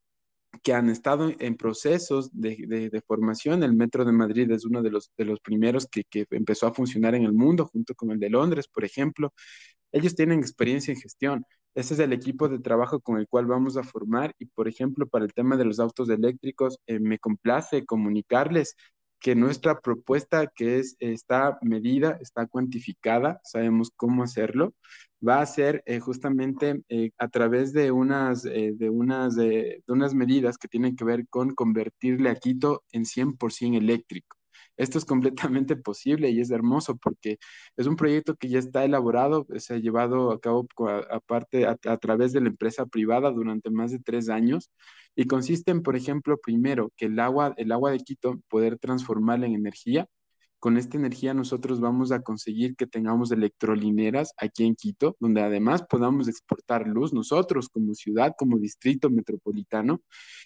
que 0.63 0.73
han 0.73 0.89
estado 0.89 1.33
en 1.39 1.57
procesos 1.57 2.31
de, 2.33 3.03
formación. 3.07 3.63
El 3.63 3.75
Metro 3.75 4.05
de 4.05 4.13
Madrid 4.13 4.51
es 4.51 4.65
uno 4.65 4.83
de 4.83 4.91
los, 4.91 5.11
de 5.17 5.25
los 5.25 5.41
primeros 5.41 5.87
que, 5.87 6.05
que 6.05 6.27
empezó 6.31 6.67
a 6.67 6.75
funcionar 6.75 7.15
en 7.15 7.25
el 7.25 7.33
mundo, 7.33 7.67
junto 7.67 7.95
con 7.95 8.11
el 8.11 8.19
de 8.21 8.31
Londres, 8.31 8.69
por 8.69 8.85
ejemplo. 8.85 9.33
Ellos 9.93 10.15
tienen 10.15 10.41
experiencia 10.41 10.93
en 10.93 11.01
gestión 11.01 11.45
ese 11.75 11.95
es 11.95 12.01
el 12.01 12.13
equipo 12.13 12.49
de 12.49 12.61
trabajo 12.61 13.01
con 13.01 13.19
el 13.19 13.29
cual 13.29 13.47
vamos 13.47 13.77
a 13.77 13.83
formar 13.83 14.35
y, 14.39 14.47
por 14.47 14.69
ejemplo, 14.69 15.07
para 15.09 15.25
el 15.25 15.33
tema 15.33 15.57
de 15.57 15.65
los 15.65 15.81
autos 15.81 16.09
eléctricos, 16.09 16.79
eh, 16.87 17.01
me 17.01 17.19
complace 17.19 17.85
comunicarles 17.85 18.77
que 19.21 19.35
nuestra 19.35 19.81
propuesta 19.81 20.47
que 20.55 20.79
es, 20.79 20.97
está 21.01 21.59
medida, 21.63 22.19
está 22.21 22.47
cuantificada, 22.47 23.41
sabemos 23.43 23.91
cómo 23.97 24.23
hacerlo, 24.23 24.75
va 25.27 25.41
a 25.41 25.47
ser 25.47 25.83
eh, 25.87 25.99
justamente 25.99 26.83
eh, 26.91 27.11
a 27.19 27.29
través 27.29 27.73
de 27.73 27.91
unas, 27.91 28.43
de, 28.43 28.91
unas, 28.91 29.35
de 29.35 29.83
unas 29.89 30.15
medidas 30.15 30.59
que 30.59 30.69
tienen 30.69 30.95
que 30.95 31.05
ver 31.05 31.27
con 31.29 31.55
convertirle 31.55 32.29
a 32.29 32.37
Quito 32.37 32.85
en 32.93 33.05
100% 33.05 33.79
eléctrico. 33.79 34.37
Esto 34.77 34.99
es 34.99 35.05
completamente 35.05 35.77
posible 35.77 36.31
y 36.31 36.41
es 36.41 36.51
hermoso 36.51 36.97
porque 36.97 37.39
es 37.77 37.87
un 37.87 37.97
proyecto 37.97 38.35
que 38.37 38.49
ya 38.49 38.59
está 38.59 38.85
elaborado, 38.85 39.47
se 39.57 39.75
ha 39.75 39.79
llevado 39.79 40.33
a 40.33 40.41
cabo 40.41 40.67
aparte 41.11 41.67
a, 41.67 41.77
través 41.99 42.33
de 42.33 42.41
la 42.41 42.49
empresa 42.49 42.87
privada 42.87 43.31
durante 43.31 43.71
más 43.71 43.93
de 43.93 44.01
tres 44.01 44.29
años 44.29 44.71
y 45.15 45.27
consiste 45.27 45.71
en, 45.71 45.83
por 45.83 45.97
ejemplo, 45.97 46.39
primero, 46.39 46.91
que 46.97 47.07
el 47.07 47.19
agua, 47.21 47.55
el 47.57 47.71
agua 47.73 47.93
de 47.93 48.01
Quito 48.01 48.41
poder 48.49 48.79
transformarla 48.79 49.47
en 49.47 49.55
energía. 49.55 50.09
Con 50.59 50.79
esta 50.79 50.97
energía 50.97 51.35
nosotros 51.35 51.79
vamos 51.81 52.11
a 52.11 52.23
conseguir 52.23 52.75
que 52.75 52.87
tengamos 52.87 53.31
electrolineras 53.31 54.33
aquí 54.39 54.65
en 54.65 54.75
Quito, 54.75 55.15
donde 55.21 55.43
además 55.43 55.85
podamos 55.89 56.27
exportar 56.27 56.89
luz 56.89 57.13
nosotros 57.13 57.69
como 57.69 57.95
ciudad, 57.95 58.33
como 58.37 58.59
distrito 58.59 59.11
metropolitano, 59.11 60.01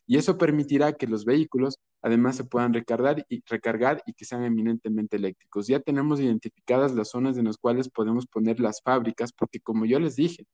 y 0.07 0.19
eso 0.19 0.37
permitirá 0.37 0.93
que 0.95 1.07
los 1.07 1.25
vehículos 1.25 1.79
además 2.03 2.37
se 2.37 2.45
puedan 2.45 2.73
recargar 2.75 3.25
y, 3.29 3.43
recargar 3.47 4.03
y 4.07 4.13
que 4.15 4.25
sean 4.25 4.45
eminentemente 4.45 5.17
eléctricos. 5.17 5.67
Ya 5.67 5.81
tenemos 5.81 6.21
identificadas 6.21 6.95
las 6.95 7.11
zonas 7.11 7.39
en 7.39 7.47
las 7.47 7.59
cuales 7.59 7.89
podemos 7.89 8.27
poner 8.27 8.61
las 8.61 8.83
fábricas, 8.83 9.33
porque 9.33 9.61
como 9.61 9.85
yo 9.85 9.99
les 10.01 10.17
dije, 10.17 10.47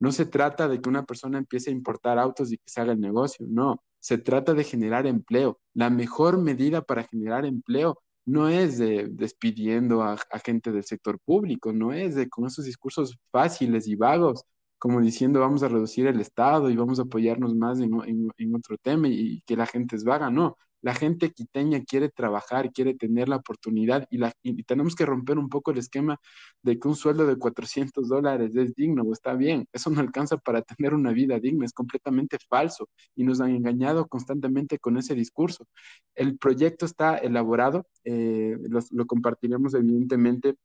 no 0.00 0.12
se 0.12 0.26
trata 0.26 0.68
de 0.68 0.80
que 0.80 0.88
una 0.88 1.04
persona 1.04 1.38
empiece 1.38 1.70
a 1.70 1.72
importar 1.72 2.18
autos 2.18 2.52
y 2.52 2.58
que 2.58 2.64
se 2.66 2.80
haga 2.80 2.92
el 2.92 3.00
negocio, 3.00 3.46
no, 3.48 3.82
se 4.00 4.18
trata 4.18 4.54
de 4.54 4.64
generar 4.64 5.06
empleo. 5.06 5.60
La 5.72 5.90
mejor 5.90 6.38
medida 6.38 6.82
para 6.82 7.04
generar 7.04 7.46
empleo 7.46 7.98
no 8.26 8.48
es 8.48 8.78
de 8.78 9.08
despidiendo 9.10 10.02
a, 10.02 10.18
gente 10.44 10.72
del 10.72 10.84
sector 10.84 11.18
público, 11.24 11.72
no 11.72 11.92
es 11.92 12.14
de 12.14 12.28
con 12.28 12.46
esos 12.46 12.64
discursos 12.64 13.16
fáciles 13.30 13.86
y 13.86 13.96
vagos, 13.96 14.44
como 14.78 15.00
diciendo 15.00 15.40
vamos 15.40 15.62
a 15.62 15.68
reducir 15.68 16.06
el 16.06 16.20
Estado 16.20 16.70
y 16.70 16.76
vamos 16.76 16.98
a 16.98 17.02
apoyarnos 17.02 17.54
más 17.54 17.80
en, 17.80 17.92
en 18.36 18.54
otro 18.54 18.76
tema 18.78 19.08
y, 19.08 19.42
que 19.46 19.56
la 19.56 19.66
gente 19.66 19.96
es 19.96 20.04
vaga, 20.04 20.30
no. 20.30 20.56
La 20.84 20.94
gente 20.94 21.32
quiteña 21.32 21.82
quiere 21.82 22.10
trabajar, 22.10 22.70
quiere 22.70 22.92
tener 22.92 23.26
la 23.30 23.36
oportunidad 23.36 24.06
y, 24.10 24.62
tenemos 24.64 24.94
que 24.94 25.06
romper 25.06 25.38
un 25.38 25.48
poco 25.48 25.70
el 25.70 25.78
esquema 25.78 26.20
de 26.62 26.78
que 26.78 26.88
un 26.88 26.94
sueldo 26.94 27.26
de 27.26 27.36
400 27.36 28.06
dólares 28.06 28.54
es 28.54 28.74
digno 28.74 29.02
o 29.02 29.14
está 29.14 29.32
bien. 29.32 29.66
Eso 29.72 29.88
no 29.88 30.00
alcanza 30.00 30.36
para 30.36 30.60
tener 30.60 30.92
una 30.92 31.12
vida 31.12 31.40
digna, 31.40 31.64
es 31.64 31.72
completamente 31.72 32.36
falso 32.50 32.90
y 33.16 33.24
nos 33.24 33.40
han 33.40 33.52
engañado 33.56 34.06
constantemente 34.08 34.78
con 34.78 34.98
ese 34.98 35.14
discurso. 35.14 35.66
El 36.14 36.36
proyecto 36.36 36.84
está 36.84 37.16
elaborado, 37.16 37.86
eh, 38.04 38.54
lo 38.90 39.06
compartiremos 39.06 39.72
evidentemente 39.72 40.56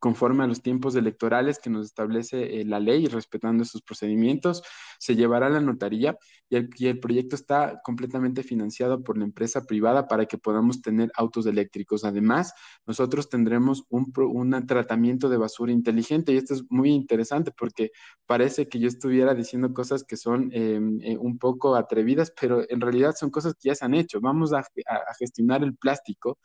conforme 0.00 0.44
a 0.44 0.46
los 0.46 0.62
tiempos 0.62 0.96
electorales 0.96 1.58
que 1.58 1.70
nos 1.70 1.86
establece 1.86 2.60
eh, 2.60 2.64
la 2.64 2.80
ley, 2.80 3.06
respetando 3.06 3.62
esos 3.62 3.82
procedimientos, 3.82 4.62
se 4.98 5.16
llevará 5.16 5.46
a 5.46 5.50
la 5.50 5.60
notaría 5.60 6.16
y 6.48 6.86
el, 6.86 7.00
proyecto 7.00 7.34
está 7.36 7.80
completamente 7.82 8.42
financiado 8.42 9.02
por 9.02 9.18
la 9.18 9.24
empresa 9.24 9.64
privada 9.64 10.06
para 10.06 10.26
que 10.26 10.38
podamos 10.38 10.80
tener 10.80 11.10
autos 11.16 11.46
eléctricos. 11.46 12.04
Además, 12.04 12.52
nosotros 12.86 13.28
tendremos 13.28 13.84
un, 13.88 14.12
tratamiento 14.66 15.28
de 15.28 15.36
basura 15.36 15.72
inteligente 15.72 16.32
y 16.32 16.36
esto 16.36 16.54
es 16.54 16.62
muy 16.70 16.90
interesante 16.90 17.50
porque 17.50 17.90
parece 18.26 18.68
que 18.68 18.78
yo 18.78 18.88
estuviera 18.88 19.34
diciendo 19.34 19.72
cosas 19.72 20.04
que 20.04 20.16
son 20.16 20.50
em, 20.52 21.00
eh, 21.02 21.16
un 21.18 21.38
poco 21.38 21.74
atrevidas, 21.76 22.32
pero 22.40 22.62
en 22.68 22.80
realidad 22.80 23.14
son 23.18 23.30
cosas 23.30 23.54
que 23.54 23.68
ya 23.70 23.74
se 23.74 23.84
han 23.84 23.94
hecho. 23.94 24.20
Vamos 24.20 24.52
a 24.52 24.64
gestionar 25.18 25.62
el 25.64 25.76
plástico 25.76 26.38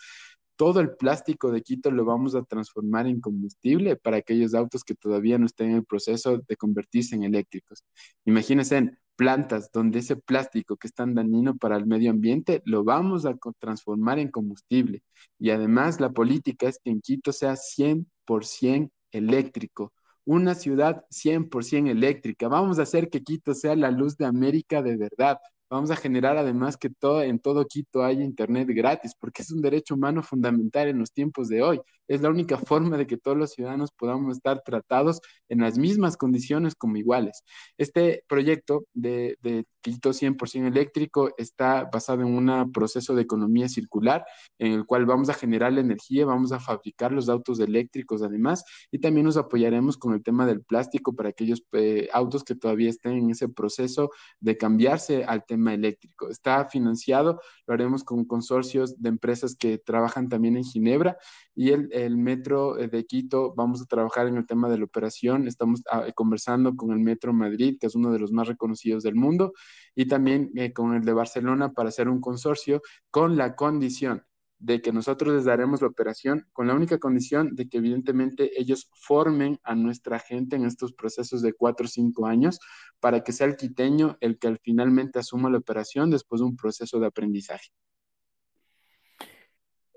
todo 0.62 0.80
el 0.80 0.96
plástico 0.96 1.52
de 1.52 1.64
Quito 1.64 1.90
lo 1.90 2.06
vamos 2.06 2.36
a 2.36 2.44
transformar 2.44 3.08
en 3.08 3.20
combustible 3.20 3.96
para 3.96 4.18
aquellos 4.18 4.54
autos 4.54 4.84
que 4.84 4.94
todavía 4.94 5.40
no 5.40 5.48
estén 5.48 5.72
en 5.72 5.78
el 5.78 5.86
proceso 5.86 6.38
de 6.38 6.56
convertirse 6.56 7.16
en 7.16 7.24
eléctricos. 7.24 7.84
Imagínense, 8.26 8.96
plantas 9.16 9.72
donde 9.72 9.98
ese 9.98 10.18
plástico 10.18 10.78
que 10.78 10.86
es 10.86 10.94
tan 10.94 11.16
dañino 11.16 11.58
para 11.58 11.78
el 11.78 11.88
medio 11.88 12.12
ambiente 12.12 12.62
lo 12.66 12.84
vamos 12.84 13.26
a 13.26 13.36
transformar 13.58 14.20
en 14.20 14.30
combustible. 14.30 15.02
Y 15.40 15.50
además 15.50 16.00
la 16.00 16.12
política 16.12 16.70
es 16.70 16.78
que 16.84 16.92
en 16.92 17.02
Quito 17.02 17.32
sea 17.32 17.56
100% 17.56 18.92
eléctrico, 19.12 19.94
una 20.26 20.54
ciudad 20.54 21.06
100% 21.10 21.90
eléctrica. 21.90 22.48
Vamos 22.50 22.78
a 22.78 22.84
hacer 22.84 23.10
que 23.10 23.24
Quito 23.24 23.56
sea 23.56 23.76
la 23.76 23.90
luz 23.90 24.16
de 24.16 24.26
América 24.26 24.84
de 24.84 24.96
verdad. 24.96 25.40
Vamos 25.72 25.90
a 25.90 25.96
generar 25.96 26.38
además 26.38 26.78
que 26.78 26.90
todo, 26.90 27.24
en 27.24 27.40
todo 27.40 27.66
Quito 27.66 28.04
haya 28.04 28.24
internet 28.24 28.68
gratis, 28.70 29.16
porque 29.18 29.42
es 29.42 29.52
un 29.52 29.62
derecho 29.62 29.96
humano 29.96 30.22
fundamental 30.22 30.90
en 30.90 31.00
los 31.00 31.14
tiempos 31.14 31.48
de 31.48 31.64
hoy. 31.64 31.82
Es 32.12 32.22
la 32.22 32.30
única 32.30 32.58
forma 32.58 32.98
de 32.98 33.08
que 33.08 33.16
todos 33.16 33.38
los 33.38 33.52
ciudadanos 33.52 33.94
podamos 33.94 34.36
estar 34.36 34.64
tratados 34.64 35.22
en 35.48 35.60
las 35.62 35.78
mismas 35.78 36.18
condiciones 36.18 36.76
como 36.76 36.98
iguales. 36.98 37.42
Este 37.78 38.26
proyecto 38.28 38.84
de, 38.94 39.38
de 39.42 39.64
Quito 39.80 40.12
100% 40.12 40.68
eléctrico 40.68 41.32
está 41.38 41.86
basado 41.92 42.22
en 42.22 42.28
un 42.28 42.72
proceso 42.72 43.16
de 43.16 43.24
economía 43.24 43.68
circular 43.68 44.26
en 44.60 44.74
el 44.74 44.86
cual 44.86 45.06
vamos 45.06 45.30
a 45.30 45.34
generar 45.34 45.74
la 45.74 45.80
energía, 45.80 46.26
vamos 46.26 46.52
a 46.52 46.60
fabricar 46.60 47.12
los 47.12 47.30
autos 47.30 47.60
eléctricos 47.60 48.22
además 48.22 48.64
y 48.92 49.00
también 49.00 49.26
nos 49.26 49.38
apoyaremos 49.38 49.98
con 49.98 50.14
el 50.14 50.22
tema 50.22 50.46
del 50.46 50.64
plástico 50.64 51.16
para 51.16 51.30
aquellos 51.30 51.64
eh, 51.72 52.10
autos 52.14 52.44
que 52.44 52.56
todavía 52.56 52.90
estén 52.90 53.14
en 53.14 53.32
ese 53.32 53.50
proceso 53.50 54.12
de 54.40 54.58
cambiarse 54.58 55.24
al 55.24 55.46
tema 55.46 55.74
eléctrico. 55.74 56.30
Está 56.30 56.66
financiado, 56.66 57.40
lo 57.66 57.74
haremos 57.74 58.04
con 58.04 58.26
consorcios 58.26 59.02
de 59.02 59.10
empresas 59.10 59.56
que 59.56 59.78
trabajan 59.80 60.30
también 60.30 60.58
en 60.58 60.64
Ginebra 60.64 61.18
y 61.56 61.72
el, 61.72 61.90
el 61.92 62.18
Metro 62.18 62.76
de 62.76 63.06
Quito, 63.06 63.54
vamos 63.56 63.82
a 63.82 63.86
trabajar 63.86 64.28
en 64.28 64.38
el 64.38 64.46
tema 64.46 64.70
de 64.70 64.78
la 64.78 64.86
operación, 64.86 65.48
estamos 65.48 65.82
ah, 65.92 66.06
conversando 66.16 66.76
con 66.76 66.92
el 66.92 67.00
Metro 67.00 67.34
Madrid, 67.34 67.78
que 67.80 67.88
es 67.88 67.96
uno 67.96 68.12
de 68.12 68.20
los 68.20 68.32
más 68.32 68.48
reconocidos 68.48 69.04
del 69.04 69.16
mundo, 69.16 69.54
y 69.96 70.06
también 70.08 70.52
eh, 70.56 70.74
con 70.74 70.94
el 70.96 71.04
de 71.04 71.14
Barcelona 71.14 71.74
para 71.74 71.90
hacer 71.90 72.08
un 72.10 72.22
consorcio 72.22 72.82
con 73.10 73.38
la 73.38 73.56
condición 73.56 74.24
de 74.62 74.80
que 74.80 74.94
nosotros 74.94 75.34
les 75.34 75.46
daremos 75.46 75.82
la 75.82 75.88
operación 75.88 76.48
con 76.54 76.68
la 76.68 76.76
única 76.76 77.00
condición 77.00 77.56
de 77.56 77.68
que 77.68 77.80
evidentemente 77.80 78.52
ellos 78.62 78.90
formen 78.94 79.60
a 79.64 79.74
nuestra 79.74 80.20
gente 80.20 80.56
en 80.56 80.66
estos 80.66 80.94
procesos 80.94 81.42
de 81.42 81.54
cuatro 81.54 81.86
o 81.88 81.90
cinco 81.90 82.28
años 82.28 82.60
para 83.00 83.24
que 83.24 83.34
sea 83.34 83.48
el 83.48 83.56
quiteño 83.56 84.18
el 84.22 84.38
que 84.38 84.56
finalmente 84.62 85.18
asuma 85.18 85.50
la 85.50 85.58
operación 85.58 86.12
después 86.12 86.42
de 86.42 86.46
un 86.46 86.56
proceso 86.56 87.00
de 87.00 87.08
aprendizaje. 87.08 87.70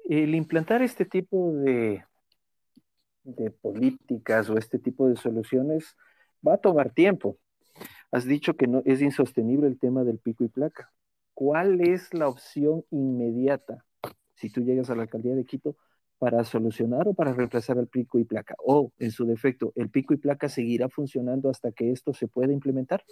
El 0.05 0.35
implantar 0.35 0.83
este 0.83 1.07
tipo 1.07 1.53
de, 1.55 2.05
políticas 3.63 4.51
o 4.51 4.59
este 4.59 4.79
tipo 4.79 5.09
de 5.09 5.17
soluciones 5.17 5.97
va 6.47 6.55
a 6.55 6.59
tomar 6.59 6.93
tiempo. 6.93 7.39
Has 8.11 8.27
dicho 8.27 8.55
que 8.55 8.67
no 8.67 8.83
es 8.85 9.01
insostenible 9.01 9.67
el 9.67 9.79
tema 9.79 10.05
del 10.05 10.19
pico 10.19 10.45
y 10.45 10.49
placa. 10.49 10.93
¿Cuál 11.33 11.81
es 11.81 12.13
la 12.13 12.29
opción 12.29 12.85
inmediata 12.91 13.85
si 14.35 14.51
tú 14.51 14.61
llegas 14.61 14.91
a 14.91 14.95
la 14.95 15.03
alcaldía 15.03 15.35
de 15.35 15.45
Quito, 15.45 15.77
para 16.19 16.45
solucionar 16.45 17.09
o 17.09 17.15
para 17.15 17.33
reemplazar 17.33 17.79
el 17.79 17.89
pico 17.89 18.19
y 18.19 18.25
placa? 18.25 18.55
O, 18.59 18.93
en 18.99 19.11
su 19.11 19.25
defecto, 19.25 19.73
¿el 19.75 19.89
pico 19.89 20.13
y 20.13 20.19
placa 20.19 20.49
seguirá 20.49 20.89
funcionando 20.89 21.49
hasta 21.49 21.73
que 21.73 21.91
esto 21.91 22.13
se 22.13 22.29
pueda 22.29 22.53
implementar? 22.53 23.03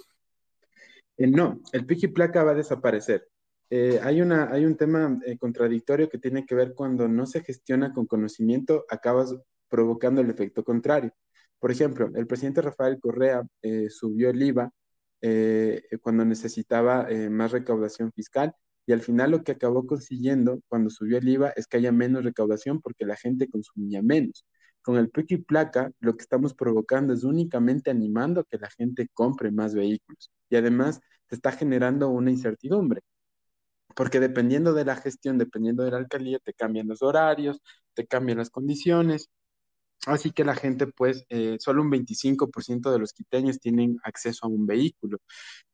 Eh, 1.17 1.27
no, 1.27 1.61
el 1.73 1.87
pico 1.87 2.07
y 2.07 2.09
placa 2.09 2.45
va 2.45 2.53
a 2.53 2.57
desaparecer. 2.57 3.32
Eh, 3.75 3.99
hay, 4.03 4.21
una, 4.21 4.51
hay 4.53 4.67
un 4.67 4.77
tema 4.77 5.19
eh, 5.25 5.39
contradictorio 5.39 6.11
que 6.11 6.19
tiene 6.19 6.45
que 6.45 6.55
ver 6.55 6.75
cuando 6.75 7.09
no 7.09 7.25
se 7.25 7.43
gestiona 7.43 7.95
con 7.95 8.07
conocimiento, 8.07 8.85
acabas 8.91 9.35
provocando 9.71 10.21
el 10.21 10.29
efecto 10.29 10.63
contrario. 10.63 11.11
Por 11.59 11.71
ejemplo, 11.71 12.11
el 12.15 12.27
presidente 12.27 12.61
Rafael 12.61 12.99
Correa 13.01 13.43
subió 13.89 14.31
el 14.31 14.43
IVA 14.43 14.71
cuando 16.03 16.25
necesitaba 16.25 17.09
más 17.31 17.53
recaudación 17.53 18.13
fiscal 18.13 18.53
y 18.87 18.93
al 18.93 19.01
final 19.01 19.31
lo 19.31 19.45
que 19.45 19.53
acabó 19.53 19.87
consiguiendo 19.87 20.61
cuando 20.69 20.91
subió 20.91 21.19
el 21.19 21.29
IVA 21.29 21.51
es 21.57 21.67
que 21.67 21.79
haya 21.79 21.93
menos 21.93 22.25
recaudación 22.25 22.81
porque 22.83 23.07
la 23.07 23.17
gente 23.17 23.49
consumía 23.49 24.03
menos. 24.03 24.45
Con 24.83 24.97
el 24.99 25.09
pico 25.11 25.35
y 25.35 25.39
placa, 25.39 25.91
lo 26.01 26.17
que 26.17 26.23
estamos 26.23 26.55
provocando 26.55 27.15
es 27.15 27.25
únicamente 27.25 27.91
animando 27.91 28.43
a 28.43 28.45
que 28.45 28.59
la 28.59 28.69
gente 28.71 29.09
compre 29.15 29.51
más 29.53 29.75
vehículos. 29.75 30.31
Y 30.51 30.57
además 30.57 31.01
te 31.29 31.37
está 31.37 31.53
generando 31.53 32.11
una 32.11 32.31
incertidumbre. 32.31 33.01
Porque 33.95 34.21
dependiendo 34.21 34.73
de 34.75 34.85
la 34.85 34.97
gestión, 34.97 35.39
dependiendo 35.39 35.85
de 35.85 35.91
la 35.93 35.99
alcaldía, 35.99 36.39
te 36.39 36.55
cambian 36.55 36.89
los 36.89 37.03
horarios, 37.03 37.61
te 37.95 38.07
cambian 38.07 38.39
las 38.39 38.51
condiciones. 38.51 39.29
Así 40.07 40.33
que 40.33 40.45
la 40.45 40.57
gente, 40.57 40.89
pues, 40.89 41.25
eh, 41.29 41.57
solo 41.61 41.83
un 41.83 41.91
25% 41.91 42.91
de 42.91 42.99
los 42.99 43.13
quiteños 43.13 43.61
tienen 43.61 43.99
acceso 44.03 44.47
a 44.47 44.49
un 44.49 44.67
vehículo, 44.67 45.19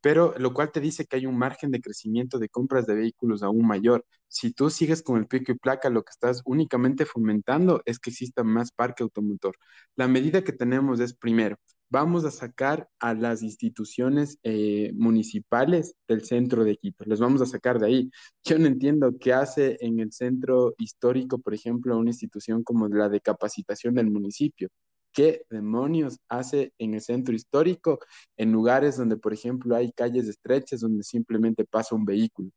pero 0.01 0.35
lo 0.39 0.55
cual 0.55 0.73
te 0.73 0.81
dice 0.81 1.07
que 1.07 1.17
hay 1.17 1.27
un 1.27 1.39
margen 1.39 1.71
de 1.71 1.81
crecimiento 1.81 2.39
de 2.39 2.49
compras 2.51 2.87
de 2.87 2.95
vehículos 2.95 3.43
aún 3.43 3.67
mayor. 3.67 4.05
Si 4.29 4.53
tú 4.53 4.71
sigues 4.71 5.03
con 5.03 5.19
el 5.19 5.27
pico 5.29 5.53
y 5.53 5.57
placa, 5.59 5.91
lo 5.91 6.03
que 6.05 6.11
estás 6.11 6.43
únicamente 6.47 7.07
fomentando 7.07 7.83
es 7.87 7.99
que 7.99 8.11
exista 8.11 8.45
más 8.45 8.73
parque 8.73 9.03
automotor. 9.03 9.57
La 9.97 10.09
medida 10.09 10.45
que 10.45 10.53
tenemos 10.53 11.01
es, 11.01 11.15
primero, 11.15 11.57
vamos 11.91 12.25
a 12.25 12.31
sacar 12.31 12.89
a 12.99 13.15
las 13.15 13.43
instituciones 13.43 14.39
eh, 14.43 14.93
municipales 14.95 15.95
del 16.07 16.25
centro 16.25 16.65
de 16.65 16.77
Quito, 16.77 17.05
les 17.07 17.21
vamos 17.21 17.41
a 17.43 17.47
sacar 17.47 17.79
de 17.79 17.87
ahí. 17.87 18.11
Yo 18.45 18.59
no 18.59 18.67
entiendo 18.67 19.17
qué 19.19 19.33
hace 19.33 19.77
en 19.81 20.01
el 20.01 20.13
centro 20.13 20.75
histórico, 20.79 21.39
por 21.39 21.55
ejemplo, 21.55 21.97
una 21.97 22.11
institución 22.11 22.63
como 22.63 22.89
la 22.89 23.09
de 23.09 23.21
capacitación 23.21 23.95
del 23.95 24.11
municipio. 24.11 24.69
¿Qué 25.13 25.43
demonios 25.51 26.19
hace 26.29 26.73
en 26.79 26.95
el 26.95 27.01
centro 27.01 27.35
histórico 27.35 27.99
en 28.37 28.53
lugares 28.53 28.97
donde, 28.99 29.17
por 29.17 29.33
ejemplo, 29.33 29.75
hay 29.75 29.91
calles 29.93 30.29
estrechas 30.29 30.81
donde 30.81 31.03
simplemente 31.03 31.65
pasa 31.65 31.95
un 31.95 32.05
vehículo? 32.05 32.51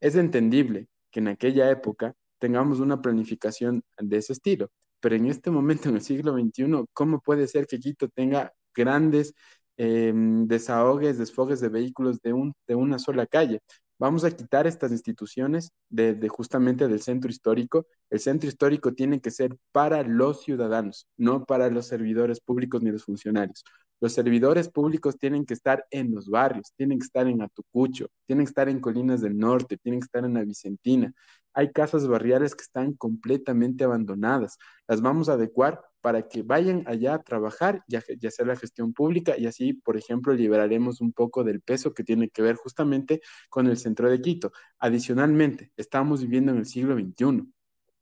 Es 0.00 0.16
entendible 0.16 0.88
que 1.10 1.20
en 1.20 1.28
aquella 1.28 1.70
época 1.70 2.14
tengamos 2.38 2.80
una 2.80 3.00
planificación 3.00 3.84
de 3.98 4.16
ese 4.16 4.32
estilo, 4.32 4.70
pero 4.98 5.14
en 5.14 5.26
este 5.26 5.50
momento, 5.50 5.88
en 5.88 5.94
el 5.96 6.02
siglo 6.02 6.32
XXI, 6.32 6.84
¿cómo 6.92 7.20
puede 7.20 7.46
ser 7.46 7.66
que 7.66 7.78
Quito 7.78 8.08
tenga 8.08 8.52
grandes 8.74 9.34
em, 9.76 10.46
desahogues, 10.46 11.18
desfogues 11.18 11.60
de 11.60 11.68
vehículos 11.68 12.20
de, 12.22 12.32
un, 12.32 12.54
de 12.66 12.74
una 12.74 12.98
sola 12.98 13.26
calle. 13.26 13.60
Vamos 14.02 14.24
a 14.24 14.32
quitar 14.32 14.66
estas 14.66 14.90
instituciones 14.90 15.70
de, 15.88 16.28
justamente 16.28 16.88
del 16.88 17.00
centro 17.00 17.30
histórico. 17.30 17.86
El 18.10 18.18
centro 18.18 18.48
histórico 18.48 18.94
tiene 18.94 19.20
que 19.20 19.30
ser 19.30 19.56
para 19.70 20.02
los 20.02 20.42
ciudadanos, 20.42 21.06
no 21.16 21.44
para 21.44 21.70
los 21.70 21.86
servidores 21.86 22.40
públicos 22.40 22.82
ni 22.82 22.90
los 22.90 23.04
funcionarios. 23.04 23.62
Los 24.00 24.12
servidores 24.14 24.68
públicos 24.68 25.16
tienen 25.16 25.46
que 25.46 25.54
estar 25.54 25.86
en 25.92 26.12
los 26.12 26.28
barrios, 26.28 26.72
tienen 26.76 26.98
que 26.98 27.04
estar 27.04 27.28
en 27.28 27.42
Atucucho, 27.42 28.08
tienen 28.26 28.46
que 28.46 28.50
estar 28.50 28.68
en 28.68 28.80
Colinas 28.80 29.20
del 29.20 29.38
Norte, 29.38 29.76
tienen 29.76 30.00
que 30.00 30.06
estar 30.06 30.24
en 30.24 30.34
la 30.34 30.42
Vicentina. 30.42 31.14
Hay 31.54 31.70
casas 31.70 32.08
barriales 32.08 32.56
que 32.56 32.64
están 32.64 32.94
completamente 32.94 33.84
abandonadas. 33.84 34.58
Las 34.88 35.00
vamos 35.00 35.28
a 35.28 35.34
adecuar 35.34 35.80
para 36.02 36.28
que 36.28 36.42
vayan 36.42 36.82
allá 36.86 37.14
a 37.14 37.22
trabajar 37.22 37.82
y, 37.86 37.96
hacer 37.96 38.46
la 38.46 38.56
gestión 38.56 38.92
pública 38.92 39.38
y 39.38 39.46
así, 39.46 39.72
por 39.72 39.96
ejemplo, 39.96 40.34
liberaremos 40.34 41.00
un 41.00 41.12
poco 41.12 41.44
del 41.44 41.62
peso 41.62 41.94
que 41.94 42.04
tiene 42.04 42.28
que 42.28 42.42
ver 42.42 42.56
justamente 42.56 43.22
con 43.48 43.66
el 43.68 43.78
centro 43.78 44.10
de 44.10 44.20
Quito. 44.20 44.52
Adicionalmente, 44.78 45.72
estamos 45.76 46.20
viviendo 46.20 46.52
en 46.52 46.58
el 46.58 46.66
siglo 46.66 46.94
XXI. 46.94 47.48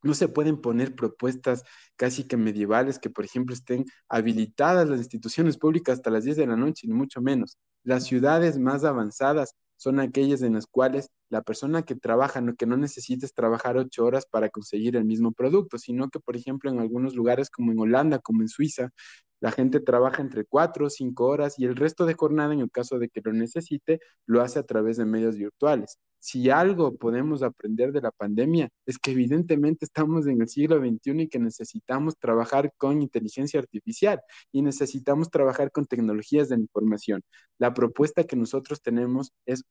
No 0.03 0.15
se 0.15 0.29
pueden 0.29 0.61
poner 0.63 0.95
propuestas 0.95 1.63
casi 1.97 2.25
que 2.25 2.39
medievales 2.39 2.99
que, 2.99 3.11
por 3.11 3.27
ejemplo, 3.27 3.55
estén 3.55 3.85
habilitadas 4.09 4.89
las 4.89 5.01
instituciones 5.01 5.59
públicas 5.59 5.99
hasta 5.99 6.11
las 6.11 6.25
10 6.25 6.39
de 6.39 6.47
la 6.47 6.57
noche, 6.57 6.87
ni 6.89 6.95
mucho 6.95 7.21
menos. 7.21 7.59
Las 7.85 8.05
ciudades 8.05 8.59
más 8.59 8.85
avanzadas 8.85 9.55
son 9.81 9.99
aquellas 9.99 10.43
en 10.43 10.53
las 10.55 10.67
cuales 10.67 11.09
la 11.31 11.41
persona 11.41 11.83
que 11.85 11.95
trabaja, 11.97 12.43
no, 12.43 12.55
que 12.55 12.67
no 12.67 12.77
necesites 12.77 13.33
trabajar 13.33 13.79
ocho 13.79 14.05
horas 14.05 14.27
para 14.27 14.51
conseguir 14.51 14.95
el 14.95 15.07
mismo 15.07 15.33
producto, 15.33 15.79
sino 15.79 16.11
que, 16.11 16.21
por 16.21 16.37
ejemplo, 16.37 16.71
en 16.71 16.81
algunos 16.81 17.15
lugares 17.15 17.49
como 17.49 17.73
en 17.73 17.79
Holanda, 17.79 18.19
como 18.19 18.43
en 18.43 18.49
Suiza, 18.49 18.91
la 19.41 19.53
gente 19.53 19.81
trabaja 19.81 20.21
entre 20.21 20.45
cuatro 20.45 20.87
o 20.87 20.91
cinco 20.91 21.27
horas 21.29 21.59
y 21.59 21.65
el 21.65 21.77
resto 21.77 22.05
de 22.05 22.13
jornada, 22.15 22.53
en 22.53 22.61
el 22.61 22.71
caso 22.71 22.99
de 22.99 23.09
que 23.09 23.23
lo 23.25 23.33
necesite, 23.33 24.01
lo 24.27 24.43
hace 24.43 24.59
a 24.59 24.65
través 24.65 24.99
de 24.99 25.07
medios 25.07 25.37
virtuales. 25.37 25.99
Si 26.21 26.51
algo 26.51 26.97
podemos 26.97 27.43
aprender 27.43 27.93
de 27.93 28.03
la 28.03 28.11
pandemia 28.11 28.69
es 28.87 28.99
que 28.99 29.13
evidentemente 29.13 29.87
estamos 29.87 30.27
en 30.27 30.43
el 30.43 30.49
siglo 30.49 30.79
XXI 30.79 31.23
y 31.23 31.29
que 31.29 31.39
necesitamos 31.39 32.19
trabajar 32.19 32.73
con 32.77 33.01
inteligencia 33.01 33.59
artificial 33.59 34.21
y 34.53 34.61
necesitamos 34.63 35.31
trabajar 35.31 35.73
con 35.73 35.87
tecnologías 35.87 36.51
de 36.51 36.57
información. 36.57 37.23
La 37.59 37.73
propuesta 37.73 38.25
que 38.25 38.37
nosotros 38.37 38.83
tenemos 38.83 39.33
es 39.47 39.65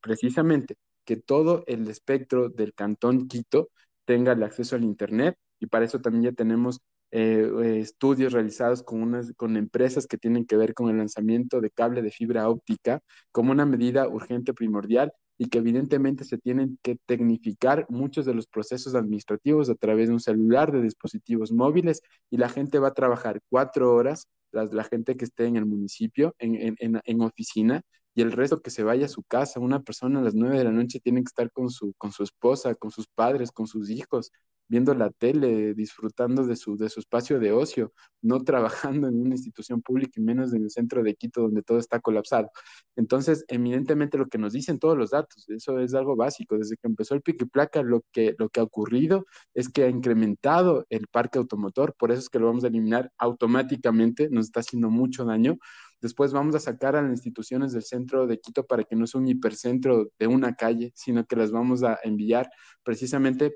precisamente 0.00 0.76
que 1.04 1.16
todo 1.16 1.64
el 1.68 1.88
espectro 1.88 2.48
del 2.48 2.74
cantón 2.74 3.28
Quito 3.28 3.70
tenga 4.04 4.32
el 4.32 4.42
acceso 4.42 4.76
al 4.76 4.84
Internet 4.84 5.36
y 5.60 5.66
para 5.66 5.84
eso 5.84 6.00
también 6.00 6.24
ya 6.24 6.32
tenemos 6.32 6.80
eh, 7.12 7.48
eh, 7.62 7.78
estudios 7.80 8.32
realizados 8.32 8.82
con, 8.82 9.02
unas, 9.02 9.32
con 9.36 9.56
empresas 9.56 10.06
que 10.06 10.18
tienen 10.18 10.46
que 10.46 10.56
ver 10.56 10.74
con 10.74 10.90
el 10.90 10.96
lanzamiento 10.96 11.60
de 11.60 11.70
cable 11.70 12.02
de 12.02 12.10
fibra 12.10 12.48
óptica 12.48 13.00
como 13.30 13.52
una 13.52 13.66
medida 13.66 14.08
urgente 14.08 14.54
primordial 14.54 15.12
y 15.42 15.48
que 15.48 15.58
evidentemente 15.58 16.22
se 16.24 16.38
tienen 16.38 16.78
que 16.84 16.98
tecnificar 17.04 17.84
muchos 17.88 18.24
de 18.24 18.32
los 18.32 18.46
procesos 18.46 18.94
administrativos 18.94 19.68
a 19.68 19.74
través 19.74 20.06
de 20.06 20.14
un 20.14 20.20
celular, 20.20 20.70
de 20.70 20.80
dispositivos 20.80 21.50
móviles, 21.50 22.00
y 22.30 22.36
la 22.36 22.48
gente 22.48 22.78
va 22.78 22.88
a 22.88 22.94
trabajar 22.94 23.40
cuatro 23.48 23.92
horas, 23.92 24.28
la, 24.52 24.66
la 24.66 24.84
gente 24.84 25.16
que 25.16 25.24
esté 25.24 25.46
en 25.46 25.56
el 25.56 25.66
municipio, 25.66 26.36
en, 26.38 26.76
en, 26.78 27.00
en, 27.04 27.20
oficina, 27.22 27.82
y 28.14 28.22
el 28.22 28.30
resto 28.30 28.62
que 28.62 28.70
se 28.70 28.84
vaya 28.84 29.06
a 29.06 29.08
su 29.08 29.24
casa. 29.24 29.58
Una 29.58 29.82
persona 29.82 30.20
a 30.20 30.22
las 30.22 30.36
nueve 30.36 30.58
de 30.58 30.64
la 30.64 30.70
noche 30.70 31.00
tiene 31.00 31.22
que 31.22 31.28
estar 31.28 31.50
con 31.50 31.70
su, 31.70 31.92
con 31.98 32.12
su 32.12 32.22
esposa, 32.22 32.76
con 32.76 32.92
sus 32.92 33.08
padres, 33.08 33.50
con 33.50 33.66
sus 33.66 33.90
hijos, 33.90 34.30
viendo 34.72 34.94
la 34.94 35.10
tele, 35.10 35.74
disfrutando 35.74 36.46
de 36.46 36.56
su, 36.56 36.78
de 36.78 36.88
su 36.88 37.00
espacio 37.00 37.38
de 37.38 37.52
ocio, 37.52 37.92
no 38.22 38.42
trabajando 38.44 39.06
en 39.08 39.20
una 39.20 39.34
institución 39.34 39.82
pública 39.82 40.12
y 40.16 40.22
menos 40.22 40.54
en 40.54 40.62
el 40.62 40.70
centro 40.70 41.02
de 41.02 41.14
Quito 41.14 41.42
donde 41.42 41.62
todo 41.62 41.78
está 41.78 42.00
colapsado. 42.00 42.50
Entonces, 42.96 43.44
eminentemente 43.48 44.16
lo 44.16 44.28
que 44.28 44.38
nos 44.38 44.54
dicen 44.54 44.78
todos 44.78 44.96
los 44.96 45.10
datos, 45.10 45.46
eso 45.50 45.78
es 45.78 45.92
algo 45.92 46.16
básico. 46.16 46.56
Desde 46.56 46.76
que 46.78 46.88
empezó 46.88 47.14
el 47.14 47.20
pique 47.20 47.44
y 47.44 47.48
placa, 47.48 47.82
lo 47.82 48.02
que, 48.12 48.34
lo 48.38 48.48
que 48.48 48.60
ha 48.60 48.62
ocurrido 48.62 49.26
es 49.52 49.68
que 49.68 49.84
ha 49.84 49.90
incrementado 49.90 50.86
el 50.88 51.06
parque 51.06 51.38
automotor, 51.38 51.94
por 51.98 52.10
eso 52.10 52.20
es 52.20 52.30
que 52.30 52.38
lo 52.38 52.46
vamos 52.46 52.64
a 52.64 52.68
eliminar 52.68 53.12
automáticamente, 53.18 54.30
nos 54.30 54.46
está 54.46 54.60
haciendo 54.60 54.88
mucho 54.88 55.26
daño. 55.26 55.58
Después 56.00 56.32
vamos 56.32 56.54
a 56.54 56.60
sacar 56.60 56.96
a 56.96 57.02
las 57.02 57.10
instituciones 57.10 57.74
del 57.74 57.82
centro 57.82 58.26
de 58.26 58.40
Quito 58.40 58.64
para 58.64 58.84
que 58.84 58.96
no 58.96 59.06
sea 59.06 59.20
un 59.20 59.28
hipercentro 59.28 60.08
de 60.18 60.26
una 60.28 60.54
calle, 60.54 60.92
sino 60.94 61.26
que 61.26 61.36
las 61.36 61.50
vamos 61.52 61.82
a 61.82 61.98
enviar 62.02 62.48
precisamente 62.82 63.54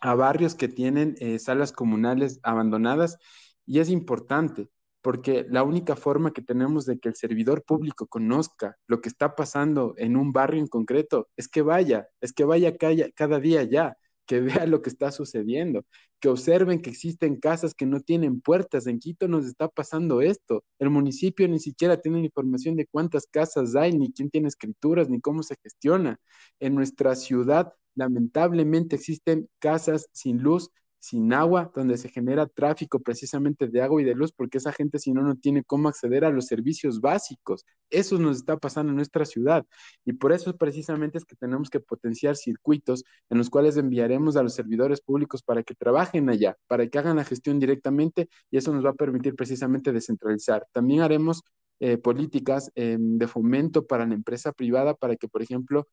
a 0.00 0.14
barrios 0.14 0.54
que 0.54 0.68
tienen 0.68 1.14
eh, 1.20 1.38
salas 1.38 1.72
comunales 1.72 2.40
abandonadas 2.42 3.18
y 3.66 3.80
es 3.80 3.90
importante 3.90 4.68
porque 5.02 5.46
la 5.48 5.62
única 5.62 5.96
forma 5.96 6.32
que 6.32 6.42
tenemos 6.42 6.84
de 6.86 6.98
que 6.98 7.08
el 7.08 7.16
servidor 7.16 7.64
público 7.64 8.06
conozca 8.06 8.76
lo 8.86 9.00
que 9.00 9.08
está 9.08 9.34
pasando 9.34 9.94
en 9.96 10.16
un 10.16 10.32
barrio 10.32 10.60
en 10.60 10.66
concreto 10.66 11.28
es 11.36 11.48
que 11.48 11.62
vaya, 11.62 12.08
es 12.20 12.32
que 12.32 12.44
vaya 12.44 12.76
cada, 12.76 13.10
cada 13.14 13.40
día 13.40 13.62
ya, 13.64 13.96
que 14.26 14.40
vea 14.64 14.66
lo 14.66 14.82
que 14.82 14.90
está 14.90 15.10
sucediendo, 15.10 15.84
que 16.20 16.28
observen 16.28 16.82
que 16.82 16.90
existen 16.90 17.40
casas 17.40 17.74
que 17.74 17.86
no 17.86 18.00
tienen 18.00 18.40
puertas. 18.40 18.86
En 18.86 18.98
Quito 18.98 19.26
nos 19.26 19.46
está 19.46 19.68
pasando 19.68 20.20
esto. 20.20 20.64
El 20.78 20.90
municipio 20.90 21.48
ni 21.48 21.58
siquiera 21.58 22.00
tiene 22.00 22.20
información 22.20 22.76
de 22.76 22.86
cuántas 22.86 23.26
casas 23.26 23.74
hay, 23.74 23.92
ni 23.92 24.12
quién 24.12 24.30
tiene 24.30 24.48
escrituras, 24.48 25.08
ni 25.08 25.20
cómo 25.20 25.42
se 25.42 25.56
gestiona. 25.62 26.20
En 26.60 26.74
nuestra 26.74 27.16
ciudad 27.16 27.72
lamentablemente 27.94 28.96
existen 28.96 29.48
casas 29.58 30.08
sin 30.12 30.42
luz, 30.42 30.70
sin 31.00 31.32
agua, 31.32 31.72
donde 31.74 31.96
se 31.96 32.10
genera 32.10 32.46
tráfico 32.46 33.00
precisamente 33.00 33.66
de 33.68 33.80
agua 33.82 34.02
y 34.02 34.04
de 34.04 34.14
luz, 34.14 34.32
porque 34.32 34.58
esa 34.58 34.70
gente 34.70 34.98
si 34.98 35.12
no, 35.12 35.22
no 35.22 35.34
tiene 35.34 35.64
cómo 35.64 35.88
acceder 35.88 36.24
a 36.24 36.30
los 36.30 36.46
servicios 36.46 37.00
básicos. 37.00 37.64
Eso 37.88 38.18
nos 38.18 38.36
está 38.36 38.58
pasando 38.58 38.90
en 38.90 38.96
nuestra 38.96 39.24
ciudad. 39.24 39.66
Y 40.04 40.12
por 40.12 40.32
eso 40.32 40.56
precisamente 40.56 41.18
es 41.18 41.24
que 41.24 41.36
tenemos 41.36 41.70
que 41.70 41.80
potenciar 41.80 42.36
circuitos 42.36 43.02
en 43.30 43.38
los 43.38 43.48
cuales 43.48 43.76
enviaremos 43.78 44.36
a 44.36 44.42
los 44.42 44.54
servidores 44.54 45.00
públicos 45.00 45.42
para 45.42 45.62
que 45.62 45.74
trabajen 45.74 46.28
allá, 46.28 46.56
para 46.66 46.86
que 46.86 46.98
hagan 46.98 47.16
la 47.16 47.24
gestión 47.24 47.58
directamente 47.58 48.28
y 48.50 48.58
eso 48.58 48.72
nos 48.72 48.84
va 48.84 48.90
a 48.90 48.94
permitir 48.94 49.34
precisamente 49.34 49.92
descentralizar. 49.92 50.66
También 50.72 51.00
haremos 51.00 51.42
eh, 51.82 51.96
políticas 51.96 52.70
em, 52.74 53.16
de 53.16 53.26
fomento 53.26 53.86
para 53.86 54.04
la 54.04 54.12
empresa 54.12 54.52
privada 54.52 54.92
para 54.92 55.16
que, 55.16 55.28
por 55.28 55.40
ejemplo, 55.40 55.88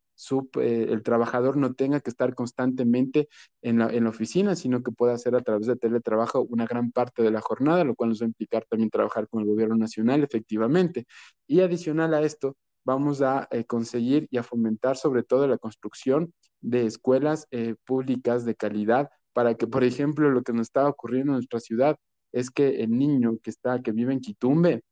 eh, 0.59 0.87
el 0.89 1.01
trabajador 1.01 1.55
no 1.55 1.75
tenga 1.75 2.01
que 2.01 2.09
estar 2.09 2.35
constantemente 2.35 3.29
en 3.61 3.79
la, 3.79 3.89
en 3.89 4.03
la 4.03 4.09
oficina, 4.09 4.57
sino 4.57 4.83
que 4.83 4.91
pueda 4.91 5.13
hacer 5.13 5.33
a 5.35 5.41
través 5.41 5.65
de 5.65 5.77
teletrabajo 5.77 6.41
una 6.41 6.65
gran 6.65 6.91
parte 6.91 7.23
de 7.23 7.31
la 7.31 7.39
jornada, 7.39 7.85
lo 7.85 7.95
cual 7.95 8.09
nos 8.09 8.21
va 8.21 8.25
a 8.25 8.27
implicar 8.27 8.65
también 8.69 8.89
trabajar 8.89 9.29
con 9.29 9.41
el 9.41 9.47
gobierno 9.47 9.77
nacional, 9.77 10.23
efectivamente. 10.23 11.05
Y 11.47 11.61
adicional 11.61 12.13
a 12.13 12.21
esto, 12.21 12.57
vamos 12.83 13.21
a 13.21 13.47
eh, 13.51 13.63
conseguir 13.63 14.27
y 14.29 14.37
a 14.37 14.43
fomentar 14.43 14.97
sobre 14.97 15.23
todo 15.23 15.47
la 15.47 15.57
construcción 15.57 16.33
de 16.59 16.85
escuelas 16.85 17.47
públicas 17.85 18.43
de 18.43 18.55
calidad 18.55 19.09
para 19.31 19.55
que, 19.55 19.67
por 19.67 19.85
ejemplo, 19.85 20.29
lo 20.31 20.41
que 20.43 20.51
nos 20.51 20.67
está 20.67 20.85
ocurriendo 20.89 21.31
en 21.31 21.35
nuestra 21.35 21.61
ciudad 21.61 21.97
es 22.33 22.49
que 22.49 22.81
el 22.81 22.91
niño 22.91 23.37
que 23.41 23.51
está, 23.51 23.81
que 23.81 23.93
vive 23.93 24.11
en 24.11 24.19
Quitumbe, 24.19 24.83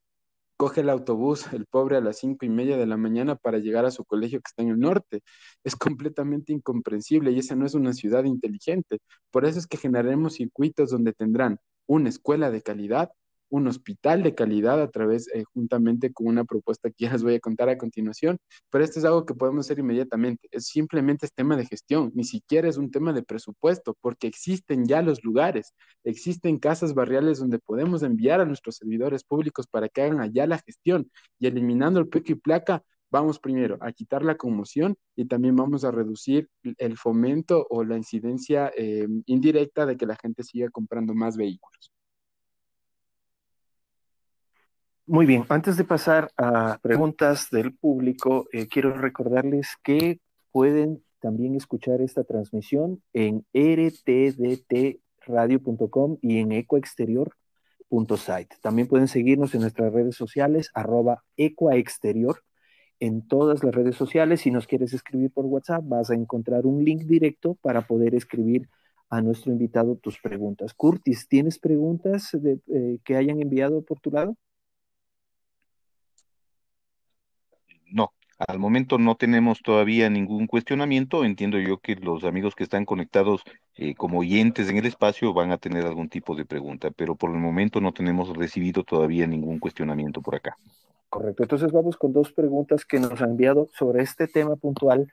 coge 0.58 0.82
el 0.82 0.90
autobús, 0.90 1.46
el 1.54 1.66
pobre, 1.66 1.98
a 1.98 2.02
las 2.02 2.20
cinco 2.20 2.46
y 2.46 2.50
media 2.50 2.78
de 2.78 2.86
la 2.86 2.98
mañana 2.98 3.36
para 3.36 3.60
llegar 3.60 3.86
a 3.86 3.92
su 3.92 4.06
colegio 4.06 4.40
que 4.40 4.50
está 4.50 4.64
en 4.64 4.70
el 4.70 4.80
norte. 4.80 5.22
Es 5.64 5.76
completamente 5.76 6.54
incomprensible 6.54 7.32
y 7.32 7.40
esa 7.40 7.56
no 7.56 7.66
es 7.66 7.74
una 7.76 7.94
ciudad 7.94 8.24
inteligente. 8.26 9.00
Por 9.32 9.46
eso 9.46 9.60
es 9.60 9.68
que 9.68 9.78
generaremos 9.78 10.36
circuitos 10.36 10.90
donde 10.92 11.14
tendrán 11.14 11.60
una 11.88 12.10
escuela 12.10 12.52
de 12.52 12.62
calidad, 12.62 13.12
un 13.50 13.68
hospital 13.68 14.24
de 14.24 14.36
calidad 14.36 14.82
a 14.82 14.90
través, 14.90 15.28
eh, 15.34 15.44
juntamente 15.54 16.12
con 16.14 16.28
una 16.28 16.44
propuesta 16.46 16.90
que 16.90 17.06
ya 17.06 17.12
les 17.14 17.24
voy 17.24 17.36
a 17.36 17.40
contar 17.40 17.70
a 17.70 17.78
continuación, 17.78 18.38
pero 18.70 18.84
esto 18.84 19.00
es 19.00 19.06
algo 19.06 19.26
que 19.26 19.34
podemos 19.34 19.66
hacer 19.66 19.80
inmediatamente. 19.80 20.48
Es 20.52 20.68
simplemente 20.68 21.26
es 21.26 21.34
tema 21.34 21.56
de 21.58 21.66
gestión, 21.66 22.12
ni 22.16 22.24
siquiera 22.24 22.68
es 22.68 22.78
un 22.78 22.92
tema 22.92 23.14
de 23.14 23.24
presupuesto, 23.24 23.96
porque 24.02 24.28
existen 24.28 24.86
ya 24.88 25.02
los 25.02 25.24
lugares, 25.24 25.74
existen 26.04 26.60
casas 26.60 26.94
barriales 26.94 27.40
donde 27.40 27.60
podemos 27.60 28.04
enviar 28.04 28.42
a 28.42 28.46
nuestros 28.46 28.78
servidores 28.78 29.24
públicos 29.24 29.68
para 29.68 29.90
que 29.90 30.02
hagan 30.02 30.22
allá 30.22 30.48
la 30.48 30.60
gestión 30.60 31.10
y 31.40 31.48
eliminando 31.48 32.00
el 32.00 32.08
pico 32.08 32.32
y 32.34 32.36
placa. 32.36 32.84
Vamos 33.12 33.40
primero 33.40 33.78
a 33.82 33.92
quitar 33.94 34.24
la 34.24 34.36
conmoción 34.36 34.98
y 35.16 35.26
también 35.26 35.56
vamos 35.56 35.86
a 35.86 35.92
reducir 35.92 36.50
el 36.64 36.98
fomento 36.98 37.66
o 37.70 37.84
la 37.84 37.98
incidencia 37.98 38.72
eh, 38.76 39.08
indirecta 39.26 39.86
de 39.86 39.96
que 39.96 40.06
la 40.06 40.18
gente 40.18 40.44
siga 40.44 40.70
comprando 40.70 41.14
más 41.14 41.38
vehículos. 41.38 41.95
Muy 45.08 45.28
bien, 45.28 45.46
antes 45.50 45.78
de 45.78 45.84
pasar 45.84 46.32
a 46.36 46.80
preguntas 46.82 47.50
del 47.52 47.76
público, 47.76 48.48
eh, 48.52 48.68
quiero 48.68 48.92
recordarles 48.98 49.76
que 49.84 50.20
pueden 50.52 51.04
también 51.20 51.56
escuchar 51.56 52.02
esta 52.02 52.24
transmisión 52.24 53.04
en 53.14 53.46
rtdtradio.com 53.54 56.18
y 56.24 56.40
en 56.40 56.54
ecoexterior.site. 56.54 58.56
También 58.64 58.88
pueden 58.88 59.08
seguirnos 59.08 59.54
en 59.54 59.62
nuestras 59.62 59.94
redes 59.94 60.16
sociales, 60.16 60.72
arroba 60.74 61.24
ecoexterior, 61.38 62.42
en 63.00 63.28
todas 63.28 63.64
las 63.64 63.76
redes 63.76 63.96
sociales. 63.96 64.42
Si 64.42 64.50
nos 64.50 64.66
quieres 64.66 64.92
escribir 64.92 65.32
por 65.32 65.46
WhatsApp, 65.46 65.84
vas 65.86 66.10
a 66.10 66.16
encontrar 66.16 66.66
un 66.66 66.84
link 66.84 67.04
directo 67.04 67.60
para 67.62 67.86
poder 67.86 68.16
escribir 68.16 68.70
a 69.12 69.22
nuestro 69.22 69.52
invitado 69.52 69.98
tus 69.98 70.20
preguntas. 70.20 70.74
Curtis, 70.74 71.28
¿tienes 71.28 71.60
preguntas 71.60 72.34
eh, 72.34 72.98
que 73.04 73.16
hayan 73.16 73.40
enviado 73.40 73.84
por 73.84 74.00
tu 74.00 74.10
lado? 74.10 74.36
No, 77.92 78.14
al 78.38 78.60
momento 78.60 78.98
no 78.98 79.16
tenemos 79.16 79.62
todavía 79.62 80.10
ningún 80.10 80.48
cuestionamiento. 80.48 81.24
Entiendo 81.24 81.58
yo 81.60 81.78
que 81.78 81.96
los 81.96 82.24
amigos 82.24 82.54
que 82.56 82.64
están 82.64 82.86
conectados 82.86 83.42
eh, 83.76 83.96
como 83.96 84.20
oyentes 84.20 84.70
en 84.70 84.78
el 84.78 84.86
espacio 84.86 85.34
van 85.34 85.52
a 85.52 85.58
tener 85.58 85.86
algún 85.86 86.10
tipo 86.10 86.36
de 86.36 86.46
pregunta, 86.46 86.92
pero 86.92 87.16
por 87.16 87.32
el 87.32 87.38
momento 87.38 87.80
no 87.80 87.94
tenemos 87.94 88.36
recibido 88.36 88.84
todavía 88.84 89.26
ningún 89.26 89.60
cuestionamiento 89.60 90.22
por 90.22 90.36
acá. 90.36 90.58
Correcto. 91.10 91.44
Entonces 91.44 91.72
vamos 91.72 91.96
con 91.96 92.12
dos 92.12 92.34
preguntas 92.34 92.84
que 92.84 93.00
nos 93.00 93.22
han 93.22 93.32
enviado 93.32 93.70
sobre 93.74 94.04
este 94.04 94.28
tema 94.28 94.58
puntual. 94.58 95.12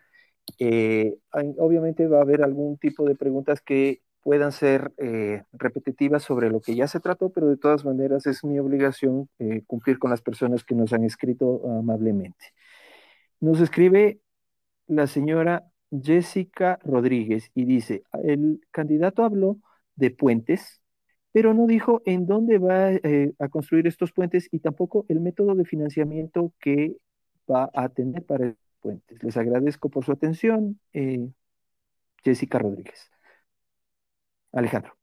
Eh, 0.58 1.14
obviamente 1.58 2.08
va 2.08 2.18
a 2.18 2.22
haber 2.22 2.42
algún 2.42 2.76
tipo 2.76 3.04
de 3.04 3.14
preguntas 3.14 3.60
que 3.60 4.00
puedan 4.22 4.52
ser 4.52 4.92
eh, 4.98 5.42
repetitivas 5.52 6.22
sobre 6.22 6.50
lo 6.50 6.60
que 6.60 6.74
ya 6.74 6.86
se 6.86 7.00
trató, 7.00 7.30
pero 7.30 7.48
de 7.48 7.56
todas 7.56 7.84
maneras 7.84 8.26
es 8.26 8.44
mi 8.44 8.58
obligación 8.58 9.28
cumplir 9.66 9.98
con 9.98 10.10
las 10.10 10.22
personas 10.22 10.64
que 10.64 10.74
nos 10.74 10.92
han 10.92 11.04
escrito 11.04 11.62
amablemente. 11.78 12.52
Nos 13.40 13.60
escribe 13.60 14.20
la 14.86 15.06
señora 15.06 15.64
Jessica 15.90 16.78
Rodríguez 16.84 17.50
y 17.54 17.64
dice, 17.64 18.02
el 18.22 18.60
candidato 18.70 19.24
habló 19.24 19.58
de 19.96 20.10
puentes, 20.10 20.80
pero 21.32 21.54
no 21.54 21.66
dijo 21.66 22.02
en 22.06 22.26
dónde 22.26 22.58
va 22.58 22.92
eh, 22.92 23.32
a 23.38 23.48
construir 23.48 23.86
estos 23.86 24.12
puentes 24.12 24.48
y 24.52 24.60
tampoco 24.60 25.04
el 25.08 25.20
método 25.20 25.54
de 25.54 25.64
financiamiento 25.64 26.52
que 26.60 26.96
va 27.50 27.70
a 27.74 27.88
tener 27.88 28.24
para 28.24 28.54
puentes. 28.80 29.22
Les 29.22 29.36
agradezco 29.36 29.90
por 29.90 30.04
su 30.04 30.12
atención, 30.12 30.78
eh, 30.92 31.28
Jessica 32.24 32.58
Rodríguez. 32.58 33.11
Alejandro. 34.52 34.94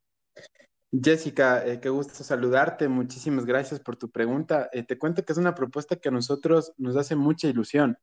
Jessica, 0.92 1.64
eh, 1.66 1.80
qué 1.80 1.88
gusto 1.88 2.24
saludarte. 2.24 2.88
Muchísimas 2.88 3.46
gracias 3.46 3.80
por 3.80 3.96
tu 3.96 4.10
pregunta. 4.10 4.68
te 4.88 4.98
cuento 4.98 5.24
que 5.24 5.32
es 5.32 5.38
una 5.38 5.54
propuesta 5.54 5.96
que 5.96 6.08
a 6.08 6.12
nosotros 6.12 6.72
nos 6.78 6.96
hace 6.96 7.16
mucha 7.16 7.48
ilusión. 7.48 7.96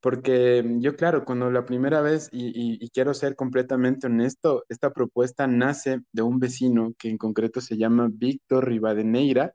Porque 0.00 0.64
yo, 0.78 0.94
claro, 0.96 1.24
cuando 1.24 1.50
la 1.50 1.64
primera 1.66 2.00
vez, 2.02 2.28
y, 2.32 2.88
quiero 2.90 3.14
ser 3.14 3.34
completamente 3.34 4.06
honesto, 4.06 4.64
esta 4.68 4.92
propuesta 4.92 5.46
nace 5.48 6.00
de 6.12 6.22
un 6.22 6.38
vecino 6.38 6.94
que 6.98 7.08
en 7.10 7.18
concreto 7.18 7.60
se 7.60 7.76
llama 7.76 8.08
Víctor 8.12 8.68
Rivadeneira, 8.68 9.54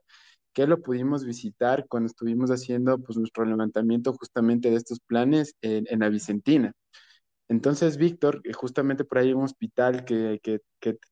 que 0.52 0.66
lo 0.66 0.82
pudimos 0.82 1.24
visitar 1.24 1.86
cuando 1.88 2.08
estuvimos 2.08 2.50
haciendo 2.50 2.98
pues, 2.98 3.18
nuestro 3.18 3.44
levantamiento 3.46 4.12
justamente 4.12 4.70
de 4.70 4.76
estos 4.76 5.00
planes 5.00 5.54
en, 5.62 5.98
la 6.00 6.08
Vicentina. 6.10 6.72
Entonces, 7.48 7.96
Víctor, 7.98 8.40
eh, 8.44 8.52
justamente 8.52 9.04
por 9.04 9.18
ahí 9.18 9.28
hay 9.28 9.34
un 9.34 9.44
hospital 9.44 10.04
que, 10.04 10.40
que, 10.42 10.60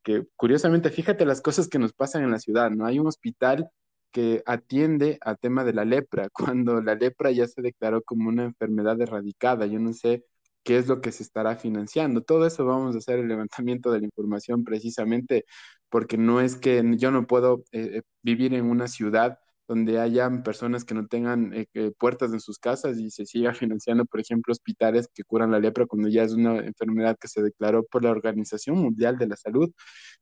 que, 0.02 0.26
curiosamente, 0.36 0.90
fíjate 0.90 1.26
las 1.26 1.40
cosas 1.42 1.68
que 1.68 1.78
nos 1.78 1.92
pasan 1.92 2.24
en 2.24 2.30
la 2.30 2.38
ciudad, 2.38 2.70
¿no? 2.70 2.86
Hay 2.86 2.98
un 2.98 3.06
hospital 3.06 3.70
que 4.12 4.42
atiende 4.46 5.18
al 5.22 5.38
tema 5.38 5.64
de 5.64 5.72
la 5.74 5.84
lepra, 5.84 6.28
cuando 6.54 6.80
la 6.82 6.94
lepra 6.94 7.30
ya 7.32 7.46
se 7.48 7.62
declaró 7.62 8.02
como 8.02 8.28
una 8.28 8.44
enfermedad 8.44 9.00
erradicada. 9.00 9.66
Yo 9.66 9.78
no 9.80 9.92
sé 9.92 10.24
qué 10.64 10.78
es 10.78 10.88
lo 10.88 11.00
que 11.00 11.12
se 11.12 11.22
estará 11.22 11.56
financiando. 11.56 12.22
Todo 12.22 12.46
eso 12.46 12.64
vamos 12.64 12.94
a 12.94 12.98
hacer 12.98 13.18
el 13.18 13.28
levantamiento 13.28 13.90
de 13.92 14.00
la 14.00 14.06
información 14.06 14.64
precisamente 14.64 15.44
porque 15.88 16.16
no 16.18 16.40
es 16.40 16.56
que 16.56 16.82
yo 16.96 17.10
no 17.10 17.26
puedo 17.26 17.64
eh, 17.72 17.98
eh, 17.98 18.02
vivir 18.22 18.54
en 18.54 18.66
una 18.66 18.88
ciudad 18.88 19.38
donde 19.72 19.98
hayan 19.98 20.42
personas 20.42 20.84
que 20.84 20.92
no 20.92 21.06
tengan 21.06 21.50
eh, 21.54 21.92
puertas 21.98 22.30
en 22.34 22.40
sus 22.40 22.58
casas 22.58 22.98
y 22.98 23.10
se 23.10 23.24
siga 23.24 23.54
financiando, 23.54 24.04
por 24.04 24.20
ejemplo, 24.20 24.52
hospitales 24.52 25.08
que 25.14 25.24
curan 25.24 25.50
la 25.50 25.60
lepra 25.60 25.86
cuando 25.86 26.08
ya 26.08 26.24
es 26.24 26.32
una 26.34 26.58
enfermedad 26.58 27.16
que 27.18 27.28
se 27.28 27.42
declaró 27.42 27.82
por 27.84 28.04
la 28.04 28.10
Organización 28.10 28.76
Mundial 28.78 29.16
de 29.16 29.28
la 29.28 29.36
Salud 29.36 29.72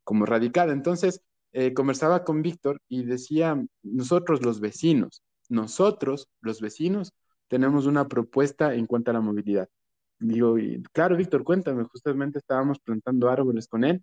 como 0.05 0.25
radical. 0.25 0.71
Entonces, 0.71 1.21
eh, 1.53 1.75
conversaba 1.75 2.23
con 2.23 2.43
Víctor 2.43 2.81
y 2.89 3.05
decía, 3.05 3.61
nosotros 3.83 4.45
los 4.45 4.61
vecinos, 4.61 5.23
nosotros 5.49 6.29
los 6.41 6.61
vecinos 6.61 7.13
tenemos 7.49 7.87
una 7.87 8.07
propuesta 8.07 8.75
en 8.75 8.87
cuanto 8.87 9.11
a 9.11 9.15
la 9.15 9.21
movilidad. 9.21 9.69
Digo, 10.21 10.57
claro, 10.93 11.17
Víctor, 11.17 11.43
cuéntame, 11.43 11.85
justamente 11.85 12.39
estábamos 12.39 12.79
plantando 12.79 13.29
árboles 13.29 13.67
con 13.67 13.83
él. 13.83 14.01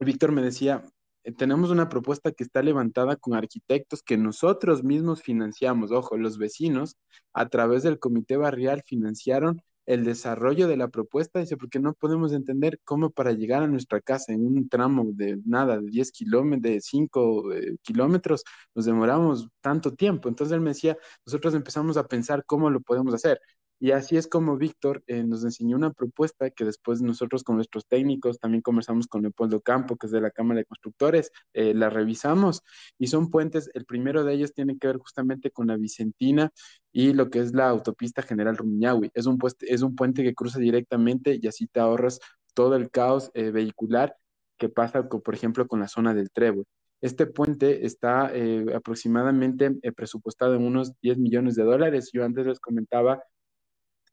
Víctor 0.00 0.32
me 0.32 0.42
decía, 0.42 0.84
eh, 0.84 0.95
tenemos 1.32 1.70
una 1.70 1.88
propuesta 1.88 2.32
que 2.32 2.44
está 2.44 2.62
levantada 2.62 3.16
con 3.16 3.34
arquitectos 3.34 4.02
que 4.02 4.16
nosotros 4.16 4.84
mismos 4.84 5.22
financiamos. 5.22 5.90
Ojo, 5.92 6.16
los 6.16 6.38
vecinos 6.38 6.96
a 7.32 7.48
través 7.48 7.82
del 7.82 7.98
comité 7.98 8.36
barrial 8.36 8.82
financiaron 8.86 9.60
el 9.86 10.04
desarrollo 10.04 10.66
de 10.68 10.76
la 10.76 10.88
propuesta, 10.88 11.38
dice, 11.38 11.56
porque 11.56 11.78
no 11.78 11.94
podemos 11.94 12.32
entender 12.32 12.80
cómo 12.84 13.10
para 13.10 13.32
llegar 13.32 13.62
a 13.62 13.68
nuestra 13.68 14.00
casa 14.00 14.32
en 14.32 14.44
un 14.44 14.68
tramo 14.68 15.06
de 15.14 15.38
nada, 15.44 15.80
de 15.80 15.88
10 15.88 16.10
kilómetros, 16.12 16.62
de 16.72 16.80
5 16.80 17.52
eh, 17.52 17.76
kilómetros, 17.82 18.44
nos 18.74 18.84
demoramos 18.84 19.48
tanto 19.60 19.94
tiempo. 19.94 20.28
Entonces 20.28 20.54
él 20.54 20.60
me 20.60 20.70
decía, 20.70 20.96
nosotros 21.24 21.54
empezamos 21.54 21.96
a 21.96 22.06
pensar 22.06 22.44
cómo 22.44 22.68
lo 22.70 22.80
podemos 22.80 23.14
hacer. 23.14 23.40
Y 23.78 23.90
así 23.90 24.16
es 24.16 24.26
como 24.26 24.56
Víctor 24.56 25.02
eh, 25.06 25.22
nos 25.22 25.44
enseñó 25.44 25.76
una 25.76 25.92
propuesta 25.92 26.48
que 26.50 26.64
después 26.64 27.02
nosotros 27.02 27.44
con 27.44 27.56
nuestros 27.56 27.86
técnicos 27.86 28.38
también 28.38 28.62
conversamos 28.62 29.06
con 29.06 29.20
Leopoldo 29.20 29.60
Campo, 29.60 29.96
que 29.96 30.06
es 30.06 30.12
de 30.12 30.22
la 30.22 30.30
Cámara 30.30 30.60
de 30.60 30.64
Constructores, 30.64 31.30
eh, 31.52 31.74
la 31.74 31.90
revisamos 31.90 32.62
y 32.98 33.08
son 33.08 33.30
puentes, 33.30 33.70
el 33.74 33.84
primero 33.84 34.24
de 34.24 34.32
ellos 34.32 34.54
tiene 34.54 34.78
que 34.78 34.86
ver 34.86 34.96
justamente 34.96 35.50
con 35.50 35.66
la 35.66 35.76
Vicentina 35.76 36.50
y 36.90 37.12
lo 37.12 37.28
que 37.28 37.40
es 37.40 37.52
la 37.52 37.68
autopista 37.68 38.22
General 38.22 38.56
Rumiñahui. 38.56 39.10
Es 39.12 39.26
un, 39.26 39.38
es 39.60 39.82
un 39.82 39.94
puente 39.94 40.22
que 40.22 40.34
cruza 40.34 40.58
directamente 40.58 41.38
y 41.40 41.46
así 41.46 41.66
te 41.66 41.80
ahorras 41.80 42.18
todo 42.54 42.76
el 42.76 42.90
caos 42.90 43.30
eh, 43.34 43.50
vehicular 43.50 44.16
que 44.56 44.70
pasa, 44.70 45.06
por 45.06 45.34
ejemplo, 45.34 45.66
con 45.68 45.80
la 45.80 45.88
zona 45.88 46.14
del 46.14 46.30
Trébol. 46.30 46.64
Este 47.02 47.26
puente 47.26 47.84
está 47.84 48.32
aproximadamente 48.74 49.70
presupuestado 49.94 50.54
en 50.54 50.64
unos 50.64 50.98
10 51.02 51.18
millones 51.18 51.54
de 51.54 51.62
dólares. 51.62 52.08
Yo 52.10 52.24
antes 52.24 52.46
les 52.46 52.58
comentaba 52.58 53.22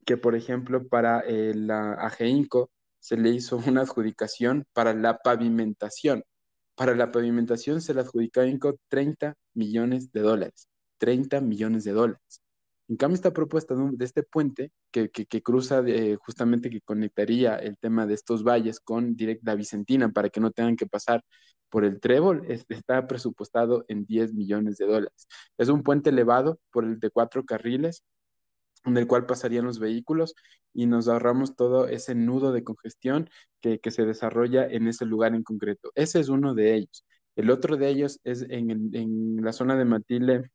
que, 0.05 0.17
por 0.17 0.35
ejemplo, 0.35 0.87
para 0.87 1.21
eh, 1.21 1.53
la 1.55 1.93
AGEINCO 1.93 2.71
se 2.99 3.17
le 3.17 3.29
hizo 3.29 3.57
una 3.67 3.81
adjudicación 3.81 4.65
para 4.73 4.93
la 4.93 5.17
pavimentación. 5.19 6.23
Para 6.75 6.95
la 6.95 7.11
pavimentación 7.11 7.81
se 7.81 7.93
le 7.93 8.01
adjudicó 8.01 8.41
a 8.41 8.47
INCO 8.47 8.77
30 8.89 9.35
millones 9.53 10.11
de 10.11 10.21
dólares. 10.21 10.67
30 10.99 11.41
millones 11.41 11.83
de 11.83 11.91
dólares. 11.91 12.41
En 12.89 12.97
cambio, 12.97 13.15
esta 13.15 13.31
propuesta 13.33 13.75
de, 13.75 14.05
este 14.05 14.23
puente 14.23 14.71
que, 14.91 15.09
cruza 15.41 15.83
justamente 16.19 16.69
que 16.69 16.81
conectaría 16.81 17.55
el 17.55 17.77
tema 17.77 18.05
de 18.05 18.13
estos 18.13 18.43
valles 18.43 18.79
con 18.79 19.15
directa 19.15 19.55
Vicentina 19.55 20.09
para 20.11 20.29
que 20.29 20.39
no 20.41 20.51
tengan 20.51 20.75
que 20.75 20.85
pasar 20.85 21.23
por 21.69 21.85
el 21.85 21.99
trébol, 21.99 22.45
está 22.69 23.07
presupuestado 23.07 23.83
en 23.87 24.05
10 24.05 24.33
millones 24.33 24.77
de 24.77 24.85
dólares. 24.85 25.27
Es 25.57 25.69
un 25.69 25.81
puente 25.81 26.11
elevado 26.11 26.59
por 26.71 26.83
el 26.83 26.99
de 26.99 27.09
cuatro 27.09 27.45
carriles 27.45 28.03
en 28.85 28.97
el 28.97 29.07
cual 29.07 29.25
pasarían 29.25 29.65
los 29.65 29.79
vehículos 29.79 30.35
y 30.73 30.85
nos 30.85 31.07
ahorramos 31.07 31.55
todo 31.55 31.87
ese 31.87 32.15
nudo 32.15 32.51
de 32.51 32.63
congestión 32.63 33.29
que, 33.61 33.79
se 33.91 34.05
desarrolla 34.05 34.65
en 34.67 34.87
ese 34.87 35.05
lugar 35.05 35.35
en 35.35 35.43
concreto. 35.43 35.91
Ese 35.95 36.19
es 36.19 36.29
uno 36.29 36.53
de 36.53 36.75
ellos. 36.75 37.05
El 37.35 37.49
otro 37.49 37.77
de 37.77 37.89
ellos 37.89 38.19
es 38.23 38.45
en, 38.49 39.37
la 39.41 39.53
zona 39.53 39.77
de 39.77 39.85
Matile, 39.85 40.51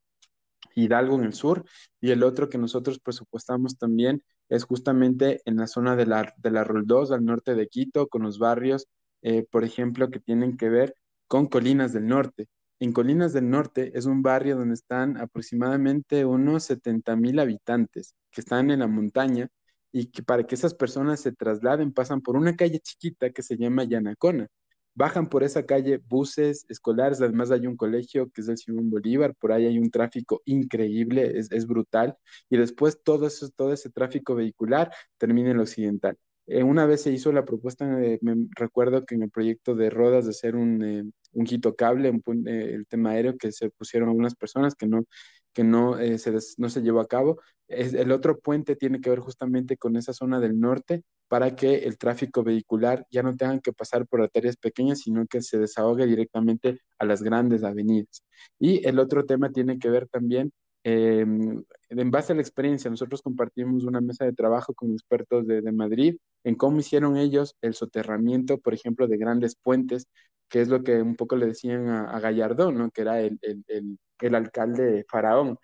Hidalgo 0.74 1.16
en 1.16 1.24
el 1.24 1.32
sur, 1.32 1.64
y 2.00 2.10
el 2.10 2.22
otro 2.22 2.48
que 2.48 2.58
nosotros 2.58 3.00
presupuestamos 3.00 3.78
también 3.78 4.22
es 4.48 4.64
justamente 4.64 5.40
en 5.44 5.56
la 5.56 5.66
zona 5.66 5.96
de 5.96 6.06
la, 6.06 6.34
de 6.36 6.50
la 6.50 6.64
2, 6.64 7.12
al 7.12 7.24
norte 7.24 7.54
de 7.54 7.68
Quito, 7.68 8.08
con 8.08 8.22
los 8.22 8.38
barrios, 8.38 8.86
eh, 9.22 9.46
por 9.50 9.64
ejemplo, 9.64 10.10
que 10.10 10.20
tienen 10.20 10.56
que 10.56 10.68
ver 10.68 10.94
con 11.26 11.46
Colinas 11.46 11.92
del 11.92 12.06
Norte 12.06 12.48
en 12.80 12.92
Colinas 12.92 13.32
del 13.32 13.50
Norte 13.50 13.90
es 13.94 14.06
un 14.06 14.22
barrio 14.22 14.56
donde 14.56 14.74
están 14.74 15.16
aproximadamente 15.16 16.24
unos 16.24 16.64
70 16.64 17.16
mil 17.16 17.38
habitantes 17.40 18.14
que 18.30 18.40
están 18.40 18.70
en 18.70 18.80
la 18.80 18.86
montaña 18.86 19.48
y 19.92 20.06
que 20.10 20.22
para 20.22 20.44
que 20.46 20.54
esas 20.54 20.74
personas 20.74 21.20
se 21.20 21.32
trasladen 21.32 21.92
pasan 21.92 22.20
por 22.20 22.36
una 22.36 22.56
calle 22.56 22.80
chiquita 22.80 23.30
que 23.30 23.42
se 23.42 23.56
llama 23.56 23.84
Yanacona. 23.84 24.48
Bajan 24.94 25.28
por 25.28 25.44
esa 25.44 25.64
calle 25.64 26.00
buses 26.08 26.66
escolares, 26.68 27.20
además 27.20 27.50
hay 27.52 27.66
un 27.66 27.76
colegio 27.76 28.30
que 28.30 28.40
es 28.40 28.48
el 28.48 28.58
Simón 28.58 28.90
Bolívar, 28.90 29.34
por 29.36 29.52
ahí 29.52 29.66
hay 29.66 29.78
un 29.78 29.90
tráfico 29.90 30.42
increíble, 30.44 31.38
es, 31.38 31.66
brutal, 31.66 32.16
y 32.50 32.56
después 32.56 33.00
todo, 33.04 33.28
eso, 33.28 33.48
todo 33.54 33.72
ese 33.72 33.90
tráfico 33.90 34.34
vehicular 34.34 34.92
termina 35.16 35.50
en 35.50 35.56
el 35.56 35.62
occidental. 35.62 36.16
Eh, 36.46 36.64
una 36.64 36.86
vez 36.86 37.02
se 37.02 37.12
hizo 37.12 37.30
la 37.32 37.44
propuesta, 37.44 37.86
me 37.86 38.48
recuerdo 38.56 39.04
que 39.04 39.14
en 39.14 39.22
el 39.22 39.30
proyecto 39.30 39.76
de 39.76 39.90
Rodas 39.90 40.24
de 40.24 40.30
hacer 40.30 40.56
un, 40.56 40.82
eh, 40.82 41.04
un 41.32 41.46
cable, 41.76 42.08
eh, 42.08 42.70
el 42.74 42.86
tema 42.86 43.10
aéreo 43.10 43.36
que 43.36 43.52
se 43.52 43.70
pusieron 43.70 44.08
algunas 44.08 44.34
personas 44.34 44.74
que 44.74 44.86
no, 44.86 45.04
que 45.52 45.64
no, 45.64 45.96
se, 46.18 46.32
no 46.58 46.68
se 46.68 46.82
llevó 46.82 47.00
a 47.00 47.08
cabo. 47.08 47.40
El 47.68 48.12
otro 48.12 48.38
puente 48.38 48.76
tiene 48.76 49.00
que 49.00 49.10
ver 49.10 49.18
justamente 49.20 49.76
con 49.76 49.96
esa 49.96 50.12
zona 50.12 50.40
del 50.40 50.58
norte 50.58 51.02
para 51.28 51.54
que 51.54 51.78
el 51.84 51.98
tráfico 51.98 52.42
vehicular 52.42 53.06
ya 53.10 53.22
no 53.22 53.36
tenga 53.36 53.60
que 53.60 53.72
pasar 53.72 54.06
por 54.06 54.22
arterias 54.22 54.56
pequeñas, 54.56 55.00
sino 55.00 55.26
que 55.26 55.42
se 55.42 55.58
desahogue 55.58 56.06
directamente 56.06 56.80
a 56.98 57.04
las 57.04 57.22
grandes 57.22 57.64
avenidas. 57.64 58.22
Y 58.58 58.86
el 58.86 58.98
otro 58.98 59.26
tema 59.26 59.50
tiene 59.50 59.78
que 59.78 59.90
ver 59.90 60.08
también 60.08 60.52
Em, 60.84 61.62
en 61.90 62.10
base 62.10 62.32
a 62.32 62.36
la 62.36 62.40
experiencia, 62.42 62.90
nosotros 62.90 63.20
compartimos 63.20 63.84
una 63.84 64.00
mesa 64.00 64.24
de 64.24 64.32
trabajo 64.32 64.72
con 64.74 64.92
expertos 64.92 65.46
de, 65.46 65.60
Madrid 65.72 66.16
en 66.44 66.54
cómo 66.54 66.78
hicieron 66.78 67.16
ellos 67.16 67.56
el 67.60 67.74
soterramiento, 67.74 68.58
por 68.58 68.74
ejemplo, 68.74 69.06
de 69.06 69.18
grandes 69.18 69.56
puentes, 69.56 70.06
que 70.48 70.60
es 70.60 70.68
lo 70.68 70.82
que 70.82 71.00
un 71.02 71.16
poco 71.16 71.36
le 71.36 71.46
decían 71.46 71.88
a, 71.88 72.18
Gallardón, 72.20 72.78
¿no? 72.78 72.90
que 72.90 73.02
era 73.02 73.20
el, 73.20 73.38
el, 73.42 74.34
alcalde 74.34 75.04
faraón. 75.08 75.58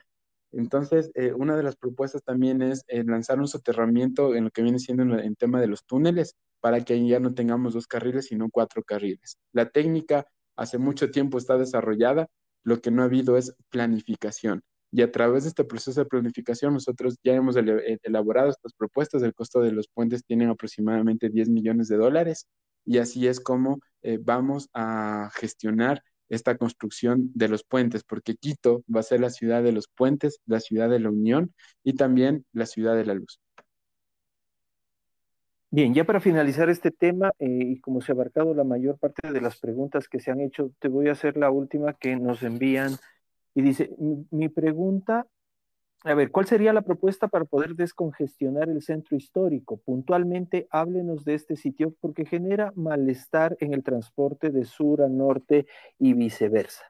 Entonces, 0.52 1.10
eh, 1.14 1.32
una 1.32 1.56
de 1.56 1.64
las 1.64 1.76
propuestas 1.76 2.22
también 2.22 2.62
es 2.62 2.84
eh, 2.88 3.02
lanzar 3.04 3.40
un 3.40 3.48
soterramiento 3.48 4.34
en 4.34 4.44
lo 4.44 4.50
que 4.50 4.62
viene 4.62 4.78
siendo 4.78 5.18
en 5.18 5.34
tema 5.36 5.60
de 5.60 5.66
los 5.66 5.84
túneles, 5.84 6.36
para 6.60 6.82
que 6.84 7.06
ya 7.06 7.20
no 7.20 7.34
tengamos 7.34 7.74
dos 7.74 7.86
carriles, 7.86 8.26
sino 8.26 8.48
cuatro 8.50 8.82
carriles. 8.82 9.36
La 9.52 9.68
técnica 9.70 10.26
hace 10.56 10.78
mucho 10.78 11.10
tiempo 11.10 11.38
está 11.38 11.58
desarrollada, 11.58 12.28
lo 12.62 12.80
que 12.80 12.90
no 12.90 13.02
ha 13.02 13.06
habido 13.06 13.36
es 13.36 13.54
planificación. 13.70 14.62
Y 14.90 15.02
a 15.02 15.10
través 15.10 15.42
de 15.42 15.48
este 15.50 15.64
proceso 15.64 16.00
de 16.00 16.06
planificación, 16.06 16.72
nosotros 16.72 17.18
ya 17.24 17.34
hemos 17.34 17.56
eh, 17.56 17.98
elaborado 18.02 18.48
estas 18.48 18.72
propuestas. 18.74 19.22
El 19.22 19.34
costo 19.34 19.60
de 19.60 19.72
los 19.72 19.88
puentes 19.88 20.24
tienen 20.24 20.50
aproximadamente 20.50 21.28
10 21.28 21.48
millones 21.48 21.88
de 21.88 21.96
dólares. 21.96 22.46
Y 22.86 22.98
así 22.98 23.26
es 23.26 23.40
como 23.40 23.80
eh, 24.04 24.18
vamos 24.22 24.70
a 24.72 25.30
gestionar 25.34 26.02
esta 26.28 26.56
construcción 26.56 27.30
de 27.34 27.48
los 27.48 27.64
puentes, 27.64 28.04
porque 28.04 28.36
Quito 28.36 28.84
va 28.94 29.00
a 29.00 29.02
ser 29.02 29.20
la 29.20 29.30
ciudad 29.30 29.62
de 29.62 29.72
los 29.72 29.88
puentes, 29.88 30.40
la 30.46 30.60
ciudad 30.60 30.88
de 30.88 31.00
la 31.00 31.10
unión 31.10 31.52
y 31.82 31.94
también 31.94 32.44
la 32.52 32.66
ciudad 32.66 32.96
de 32.96 33.04
la 33.04 33.14
luz. 33.14 33.40
Bien, 35.70 35.92
ya 35.92 36.04
para 36.04 36.20
finalizar 36.20 36.70
este 36.70 36.92
tema, 36.92 37.32
eh, 37.40 37.48
y 37.48 37.80
como 37.80 38.00
se 38.00 38.12
ha 38.12 38.14
abarcado 38.14 38.54
la 38.54 38.62
mayor 38.62 38.96
parte 38.96 39.32
de 39.32 39.40
las 39.40 39.58
preguntas 39.58 40.06
que 40.06 40.20
se 40.20 40.30
han 40.30 40.40
hecho, 40.40 40.70
te 40.78 40.86
voy 40.86 41.08
a 41.08 41.12
hacer 41.12 41.36
la 41.36 41.50
última 41.50 41.94
que 41.94 42.14
nos 42.14 42.44
envían 42.44 42.92
y 43.54 43.62
dice, 43.62 43.90
mi, 44.30 44.48
pregunta, 44.48 45.26
a 46.04 46.14
ver, 46.14 46.30
¿cuál 46.30 46.46
sería 46.46 46.74
la 46.74 46.82
propuesta 46.82 47.28
para 47.28 47.46
poder 47.46 47.74
descongestionar 47.74 48.68
el 48.68 48.82
centro 48.82 49.16
histórico? 49.16 49.78
Puntualmente, 49.78 50.68
háblenos 50.70 51.24
de 51.24 51.34
este 51.34 51.56
sitio 51.56 51.94
porque 51.98 52.26
genera 52.26 52.72
malestar 52.76 53.56
en 53.60 53.72
el 53.72 53.82
transporte 53.82 54.50
de 54.50 54.66
sur 54.66 55.00
a 55.00 55.08
norte 55.08 55.66
y 55.98 56.12
viceversa. 56.12 56.84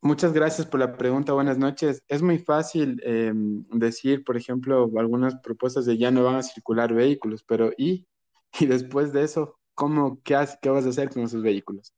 Muchas 0.00 0.32
gracias 0.32 0.66
por 0.66 0.80
la 0.80 0.96
pregunta. 0.96 1.34
Buenas 1.34 1.58
noches. 1.58 2.02
Es 2.08 2.22
muy 2.22 2.38
fácil 2.38 2.98
em, 3.04 3.66
decir, 3.70 4.24
por 4.24 4.38
ejemplo, 4.38 4.90
algunas 4.96 5.34
propuestas 5.40 5.84
de 5.84 5.98
ya 5.98 6.10
no 6.10 6.24
van 6.24 6.36
a 6.36 6.42
circular 6.42 6.94
vehículos, 6.94 7.44
pero 7.46 7.72
¿y? 7.76 8.06
Y 8.60 8.66
después 8.66 9.12
de 9.12 9.22
eso, 9.22 9.58
¿cómo, 9.74 10.22
qué, 10.22 10.42
qué 10.62 10.70
vas 10.70 10.86
a 10.86 10.88
hacer 10.88 11.10
con 11.10 11.24
esos 11.24 11.42
vehículos? 11.42 11.92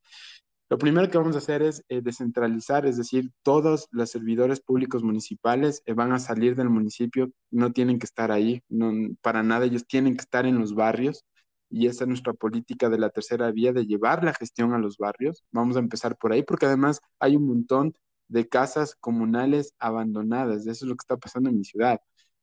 Lo 0.71 0.77
primero 0.77 1.09
que 1.11 1.17
vamos 1.17 1.35
a 1.35 1.39
hacer 1.39 1.63
es 1.63 1.83
eh, 1.89 2.03
descentralizar, 2.03 2.85
es 2.85 2.99
decir, 2.99 3.31
todos 3.43 3.89
los 3.91 4.11
servidores 4.11 4.61
públicos 4.61 5.03
municipales 5.03 5.83
eh, 5.87 5.95
van 5.95 6.13
a 6.13 6.19
salir 6.19 6.57
del 6.57 6.69
municipio, 6.69 7.31
no 7.51 7.73
tienen 7.73 7.99
que 7.99 8.05
estar 8.05 8.31
ahí, 8.31 8.63
no, 8.69 8.93
para 9.23 9.43
nada, 9.43 9.65
ellos 9.65 9.87
tienen 9.87 10.15
que 10.17 10.23
estar 10.23 10.45
en 10.45 10.59
los 10.59 10.75
barrios 10.75 11.25
y 11.71 11.87
esa 11.87 12.05
es 12.05 12.09
nuestra 12.09 12.35
política 12.35 12.91
de 12.91 12.99
la 12.99 13.11
tercera 13.11 13.51
vía, 13.51 13.73
de 13.73 13.87
llevar 13.87 14.25
la 14.25 14.35
gestión 14.35 14.73
a 14.75 14.79
los 14.79 14.99
barrios. 14.99 15.45
Vamos 15.53 15.77
a 15.77 15.81
empezar 15.81 16.17
por 16.17 16.33
ahí 16.33 16.43
porque 16.43 16.67
además 16.67 17.01
hay 17.19 17.37
un 17.37 17.47
montón 17.47 17.95
de 18.29 18.49
casas 18.49 18.95
comunales 18.95 19.75
abandonadas, 19.79 20.67
eso 20.67 20.85
es 20.85 20.89
lo 20.89 20.97
que 20.97 21.03
está 21.03 21.17
pasando 21.17 21.51
en 21.51 21.59
mi 21.59 21.65
ciudad. 21.65 22.01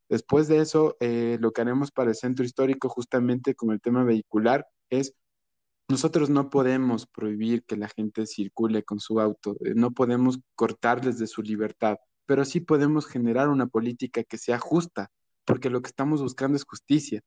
Después 0.09 0.47
de 0.47 0.59
eso, 0.59 0.97
eh, 0.99 1.37
lo 1.41 1.51
que 1.51 1.61
haremos 1.61 1.91
para 1.91 2.09
el 2.09 2.15
centro 2.15 2.45
histórico 2.45 2.89
justamente 2.89 3.55
con 3.55 3.71
el 3.71 3.81
tema 3.81 4.03
vehicular 4.03 4.67
es 4.89 5.13
nosotros 5.87 6.29
no 6.29 6.49
podemos 6.49 7.05
prohibir 7.07 7.63
que 7.63 7.77
la 7.77 7.89
gente 7.89 8.25
circule 8.25 8.83
con 8.83 8.99
su 8.99 9.19
auto, 9.19 9.55
eh, 9.63 9.73
no 9.75 9.91
podemos 9.91 10.39
cortarles 10.55 11.19
de 11.19 11.27
su 11.27 11.41
libertad, 11.41 11.97
pero 12.25 12.45
sí 12.45 12.59
podemos 12.59 13.07
generar 13.07 13.49
una 13.49 13.67
política 13.67 14.23
que 14.23 14.37
sea 14.37 14.59
justa, 14.59 15.09
porque 15.45 15.69
lo 15.69 15.81
que 15.81 15.89
estamos 15.89 16.21
buscando 16.21 16.57
es 16.57 16.65
justicia. 16.65 17.21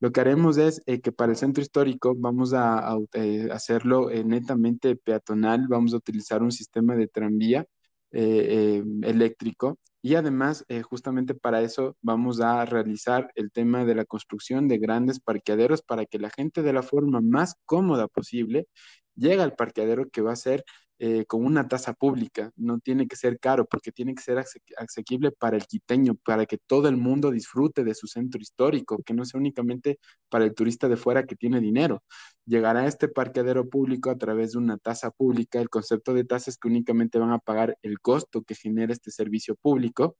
Lo 0.00 0.12
que 0.12 0.20
haremos 0.20 0.56
es 0.58 0.82
eh, 0.86 1.00
que 1.00 1.12
para 1.12 1.32
el 1.32 1.38
centro 1.38 1.62
histórico 1.62 2.14
vamos 2.16 2.52
a, 2.54 2.96
eh, 3.14 3.48
hacerlo 3.52 4.10
netamente 4.10 4.96
peatonal, 4.96 5.66
vamos 5.68 5.92
a 5.94 5.98
utilizar 5.98 6.42
un 6.42 6.52
sistema 6.52 6.96
de 6.96 7.08
tranvía 7.08 7.66
eléctrico 8.12 9.78
y 10.02 10.14
además, 10.14 10.64
eh, 10.68 10.82
justamente 10.82 11.34
para 11.34 11.62
eso 11.62 11.96
vamos 12.02 12.40
a 12.40 12.64
realizar 12.64 13.30
el 13.34 13.50
tema 13.52 13.84
de 13.84 13.94
la 13.94 14.04
construcción 14.04 14.68
de 14.68 14.78
grandes 14.78 15.20
parqueaderos 15.20 15.82
para 15.82 16.06
que 16.06 16.18
la 16.18 16.30
gente 16.30 16.62
de 16.62 16.72
la 16.72 16.82
forma 16.82 17.20
más 17.20 17.56
cómoda 17.66 18.08
posible 18.08 18.66
llegue 19.14 19.42
al 19.42 19.54
parqueadero 19.54 20.08
que 20.10 20.22
va 20.22 20.32
a 20.32 20.36
ser 20.36 20.64
eh, 21.02 21.24
con 21.26 21.44
una 21.46 21.66
tasa 21.66 21.94
pública. 21.94 22.52
No 22.56 22.78
tiene 22.78 23.08
que 23.08 23.16
ser 23.16 23.38
caro 23.40 23.64
porque 23.66 23.90
tiene 23.90 24.14
que 24.14 24.22
ser 24.22 24.38
asequible 24.76 25.32
para 25.32 25.56
el 25.56 25.66
quiteño, 25.66 26.14
para 26.16 26.44
que 26.46 26.58
todo 26.58 26.88
el 26.88 26.98
mundo 26.98 27.30
disfrute 27.30 27.84
de 27.84 27.94
su 27.94 28.06
centro 28.06 28.40
histórico, 28.40 29.02
que 29.02 29.14
no 29.14 29.24
sea 29.24 29.40
únicamente 29.40 29.98
para 30.28 30.44
el 30.44 30.54
turista 30.54 30.88
de 30.88 30.96
fuera 30.96 31.24
que 31.24 31.36
tiene 31.36 31.58
dinero. 31.60 32.02
Llegará 32.50 32.80
a 32.80 32.86
este 32.88 33.06
parqueadero 33.06 33.68
público 33.68 34.10
a 34.10 34.18
través 34.18 34.52
de 34.52 34.58
una 34.58 34.76
tasa 34.76 35.12
pública. 35.12 35.60
El 35.60 35.68
concepto 35.68 36.14
de 36.14 36.24
tasa 36.24 36.50
es 36.50 36.58
que 36.58 36.66
únicamente 36.66 37.20
van 37.20 37.30
a 37.30 37.38
pagar 37.38 37.78
el 37.82 38.00
costo 38.00 38.42
que 38.42 38.56
genera 38.56 38.92
este 38.92 39.12
servicio 39.12 39.54
público 39.54 40.16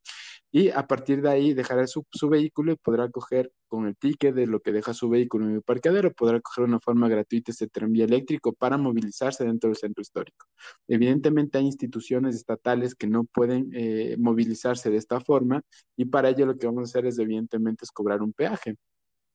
y 0.53 0.69
a 0.69 0.87
partir 0.87 1.23
de 1.23 1.29
ahí 1.29 1.55
dejará 1.55 1.89
su, 1.89 2.05
vehículo 2.29 2.71
y 2.71 2.77
podrá 2.77 3.11
coger 3.11 3.51
con 3.67 3.89
el 3.89 3.97
ticket 3.97 4.33
de 4.33 4.47
lo 4.47 4.61
que 4.61 4.71
deja 4.71 4.95
su 4.95 5.09
vehículo 5.09 5.47
en 5.47 5.57
el 5.57 5.63
parqueadero, 5.63 6.13
podrá 6.13 6.41
coger 6.41 6.67
una 6.67 6.79
forma 6.79 7.09
gratuita 7.09 7.51
ese 7.51 7.67
tranvía 7.67 8.05
eléctrico 8.05 8.53
para 8.53 8.79
movilizarse 8.79 9.45
dentro 9.45 9.69
del 9.69 9.77
centro 9.77 10.01
histórico. 10.01 10.47
Evidentemente 10.87 11.59
hay 11.59 11.67
instituciones 11.67 12.37
estatales 12.37 12.95
que 12.95 13.09
no 13.09 13.25
pueden 13.25 13.71
eh, 13.75 14.15
movilizarse 14.21 14.89
de 14.89 14.99
esta 14.99 15.19
forma 15.21 15.63
y 15.97 16.05
para 16.05 16.29
ello 16.29 16.47
lo 16.47 16.57
que 16.57 16.67
vamos 16.67 16.83
a 16.83 16.85
hacer 16.85 17.07
es 17.07 17.19
evidentemente 17.19 17.85
es 17.85 17.91
cobrar 17.91 18.23
un 18.23 18.33
peaje 18.33 18.77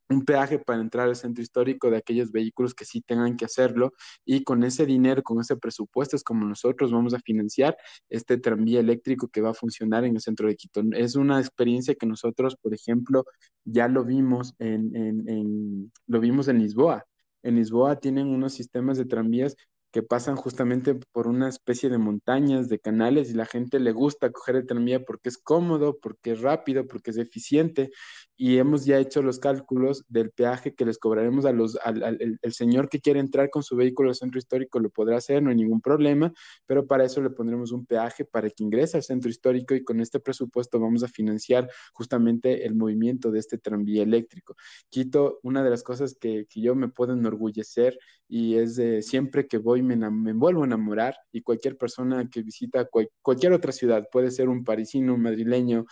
un 0.10 0.24
peaje 0.26 0.60
para 0.60 0.82
entrar 0.82 1.08
al 1.08 1.16
centro 1.16 1.42
histórico 1.42 1.90
de 1.90 1.98
aquellos 1.98 2.32
vehículos 2.32 2.74
que 2.74 2.86
sí 2.86 3.02
tengan 3.02 3.38
que 3.38 3.46
hacerlo 3.46 3.94
y 4.24 4.44
con 4.44 4.64
ese 4.64 4.86
dinero, 4.86 5.24
con 5.24 5.40
ese 5.40 5.58
presupuesto 5.58 6.16
es 6.16 6.24
como 6.24 6.46
nosotros 6.46 6.92
vamos 6.92 7.14
a 7.14 7.20
financiar 7.20 7.78
este 8.10 8.38
tranvía 8.38 8.80
eléctrico 8.80 9.28
que 9.28 9.42
va 9.42 9.52
a 9.52 9.54
funcionar 9.54 10.06
en 10.06 10.16
el 10.16 10.22
centro 10.22 10.48
de 10.48 10.56
Quito. 10.56 10.82
Es 10.94 11.16
una 11.16 11.40
experiencia 11.40 11.96
que 11.96 12.06
nosotros, 12.06 12.56
por 12.56 12.74
ejemplo, 12.74 13.26
ya 13.64 13.88
lo 13.88 14.04
vimos 14.06 14.54
en, 14.60 14.96
en 14.96 15.92
lo 16.08 16.20
vimos 16.20 16.48
en 16.48 16.60
Lisboa. 16.60 17.06
En 17.44 17.56
Lisboa 17.56 18.00
tienen 18.00 18.28
unos 18.28 18.54
sistemas 18.54 18.98
de 18.98 19.06
tranvías 19.06 19.56
que 19.96 20.04
pasan 20.04 20.36
justamente 20.36 20.94
por 21.14 21.26
una 21.26 21.48
especie 21.48 21.90
de 21.90 21.98
montañas, 21.98 22.68
de 22.68 22.80
canales, 22.80 23.30
y 23.30 23.34
la 23.34 23.46
gente 23.46 23.80
le 23.80 23.94
gusta 23.94 24.30
coger 24.30 24.58
el 24.58 24.68
tranvía 24.68 25.06
porque 25.06 25.30
es 25.30 25.38
cómodo, 25.38 25.98
porque 26.02 26.34
es 26.34 26.42
rápido, 26.42 26.86
porque 26.86 27.12
es 27.12 27.18
eficiente, 27.18 27.92
y 28.38 28.58
hemos 28.58 28.86
ya 28.86 29.00
hecho 29.00 29.22
los 29.22 29.40
cálculos 29.40 30.04
del 30.10 30.32
peaje 30.32 30.74
que 30.74 30.86
les 30.86 30.98
cobraremos 30.98 31.46
a 31.46 31.52
los, 31.52 31.78
al, 31.84 32.40
el 32.42 32.54
señor 32.54 32.90
que 32.90 33.00
quiere 33.00 33.20
entrar 33.20 33.50
con 33.50 33.64
su 33.64 33.76
vehículo 33.76 34.10
al 34.10 34.16
centro 34.16 34.40
histórico 34.40 34.80
lo 34.80 34.90
podrá 34.90 35.18
hacer, 35.18 35.42
no 35.42 35.50
hay 35.50 35.56
ningún 35.56 35.82
problema, 35.82 36.34
pero 36.66 36.86
para 36.86 37.06
eso 37.06 37.22
le 37.22 37.30
pondremos 37.30 37.72
un 37.72 37.86
peaje 37.86 38.26
para 38.26 38.50
que 38.50 38.64
ingrese 38.64 38.98
al 38.98 39.04
centro 39.04 39.30
histórico 39.30 39.74
y 39.74 39.84
con 39.84 40.02
este 40.02 40.20
presupuesto 40.20 40.80
vamos 40.80 41.04
a 41.04 41.08
financiar 41.08 41.70
justamente 41.94 42.66
el 42.66 42.76
movimiento 42.76 43.32
de 43.32 43.40
este 43.40 43.58
tranvía 43.58 44.04
eléctrico. 44.04 44.56
Quito, 44.90 45.40
una 45.44 45.64
de 45.64 45.70
las 45.70 45.84
cosas 45.84 46.18
que, 46.20 46.46
que 46.50 46.62
yo 46.62 46.76
me 46.76 46.90
puedo 46.90 47.14
enorgullecer 47.14 47.98
y 48.28 48.56
es 48.56 48.76
de 48.76 49.02
siempre 49.02 49.48
que 49.48 49.58
voy 49.58 49.82
me, 49.82 49.96
me 49.96 50.34
vuelvo 50.34 50.64
a 50.64 50.66
enamorar 50.66 51.16
y 51.32 51.42
cualquier 51.42 51.78
persona 51.78 52.30
que 52.30 52.42
visita 52.42 52.90
cualquier 53.22 53.54
otra 53.54 53.72
ciudad, 53.72 54.08
puede 54.12 54.32
ser 54.32 54.50
un 54.50 54.64
parisino, 54.64 55.14
un 55.14 55.22
madrileño, 55.22 55.86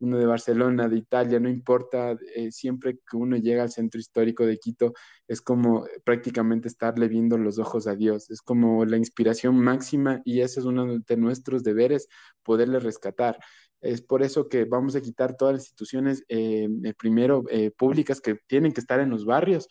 uno 0.00 0.18
de 0.18 0.26
Barcelona, 0.26 0.88
de 0.88 0.98
Italia, 0.98 1.40
no 1.40 1.48
importa, 1.48 2.16
eh, 2.34 2.50
siempre 2.52 2.98
que 3.08 3.16
uno 3.16 3.36
llega 3.36 3.62
al 3.62 3.70
centro 3.70 4.00
histórico 4.00 4.44
de 4.46 4.58
Quito, 4.58 4.92
es 5.28 5.40
como 5.40 5.86
prácticamente 6.04 6.68
estarle 6.68 7.08
viendo 7.08 7.38
los 7.38 7.58
ojos 7.58 7.86
a 7.86 7.96
Dios, 7.96 8.30
es 8.30 8.42
como 8.42 8.84
la 8.84 8.96
inspiración 8.96 9.58
máxima 9.58 10.22
y 10.24 10.40
ese 10.40 10.60
es 10.60 10.66
uno 10.66 10.98
de 10.98 11.16
nuestros 11.16 11.62
deberes, 11.62 12.08
poderle 12.42 12.78
rescatar. 12.78 13.38
Es 13.80 14.02
por 14.02 14.22
eso 14.22 14.48
que 14.48 14.64
vamos 14.64 14.96
a 14.96 15.00
quitar 15.00 15.36
todas 15.36 15.54
las 15.54 15.62
instituciones, 15.64 16.24
eh, 16.28 16.68
primero 16.98 17.44
eh, 17.50 17.70
públicas 17.70 18.20
que 18.20 18.38
tienen 18.46 18.72
que 18.72 18.80
estar 18.80 19.00
en 19.00 19.10
los 19.10 19.24
barrios, 19.24 19.68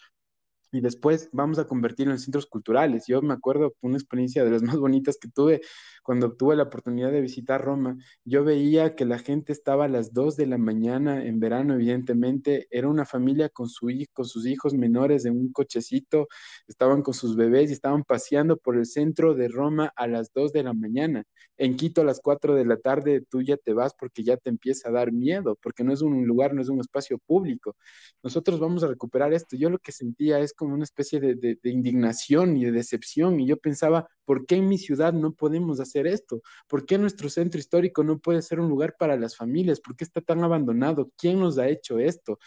y 0.76 0.82
después 0.82 1.30
vamos 1.32 1.58
a 1.58 1.68
convertirlo 1.68 2.12
en 2.12 2.20
centros 2.20 2.48
culturales. 2.48 3.06
Yo 3.08 3.22
me 3.22 3.34
acuerdo 3.34 3.76
una 3.82 3.96
experiencia 3.96 4.44
de 4.44 4.52
las 4.52 4.62
más 4.76 4.78
bonitas 4.78 5.18
que 5.18 5.30
tuve 5.30 5.62
cuando 6.04 6.34
tuve 6.36 6.56
la 6.56 6.64
oportunidad 6.64 7.12
de 7.12 7.22
visitar 7.22 7.64
Roma. 7.64 7.98
Yo 8.26 8.44
veía 8.44 8.96
que 8.96 9.06
la 9.06 9.18
gente 9.20 9.54
estaba 9.54 9.86
a 9.86 9.88
las 9.88 10.14
2 10.14 10.36
de 10.36 10.48
la 10.48 10.58
mañana 10.58 11.24
en 11.26 11.40
verano, 11.40 11.76
evidentemente. 11.76 12.68
Era 12.70 12.90
una 12.90 13.06
familia 13.06 13.50
con, 13.50 13.70
su 13.70 13.88
con 14.14 14.26
sus 14.26 14.46
hijos 14.46 14.74
menores 14.74 15.26
en 15.26 15.38
un 15.40 15.52
cochecito, 15.52 16.28
estaban 16.68 17.02
con 17.02 17.14
sus 17.14 17.36
bebés 17.38 17.70
y 17.70 17.74
estaban 17.74 18.04
paseando 18.04 18.58
por 18.58 18.76
el 18.78 18.86
centro 18.86 19.34
de 19.34 19.48
Roma 19.48 19.94
a 19.96 20.08
las 20.08 20.32
2 20.34 20.52
de 20.52 20.64
la 20.64 20.74
mañana. 20.74 21.24
En 21.58 21.78
Quito 21.78 22.02
a 22.02 22.04
las 22.04 22.20
4 22.20 22.54
de 22.54 22.66
la 22.66 22.78
tarde 22.78 23.22
tú 23.22 23.42
ya 23.42 23.56
te 23.56 23.74
vas 23.74 23.94
porque 23.98 24.24
ya 24.24 24.36
te 24.36 24.50
empieza 24.50 24.90
a 24.90 24.92
dar 24.92 25.14
miedo, 25.14 25.58
porque 25.62 25.84
no 25.86 25.94
es 25.94 26.02
un 26.02 26.26
lugar, 26.26 26.54
no 26.54 26.62
es 26.62 26.68
un 26.70 26.82
espacio 26.82 27.18
público. 27.18 27.76
Nosotros 28.24 28.60
vamos 28.60 28.84
a 28.84 28.88
recuperar 28.88 29.34
esto. 29.34 29.56
Yo 29.56 29.70
lo 29.70 29.80
que 29.80 29.92
sentía 29.92 30.40
es 30.40 30.54
como 30.54 30.65
una 30.72 30.84
especie 30.84 31.20
de, 31.20 31.60
indignación 31.64 32.58
y 32.58 32.66
de 32.66 32.72
decepción. 32.72 33.40
Y 33.40 33.48
yo 33.48 33.58
pensaba, 33.58 34.08
¿por 34.26 34.46
qué 34.46 34.56
en 34.56 34.68
mi 34.68 34.78
ciudad 34.78 35.14
no 35.14 35.34
podemos 35.34 35.80
hacer 35.80 36.08
esto? 36.08 36.42
¿Por 36.68 36.86
qué 36.86 36.98
nuestro 36.98 37.30
centro 37.30 37.60
histórico 37.60 38.04
no 38.04 38.20
puede 38.20 38.42
ser 38.42 38.60
un 38.60 38.70
lugar 38.70 38.96
para 38.98 39.18
las 39.18 39.36
familias? 39.36 39.80
¿Por 39.80 39.96
qué 39.96 40.04
está 40.04 40.22
tan 40.22 40.44
abandonado? 40.44 41.12
¿Quién 41.18 41.40
nos 41.40 41.58
ha 41.58 41.68
hecho 41.68 42.00
esto? 42.00 42.40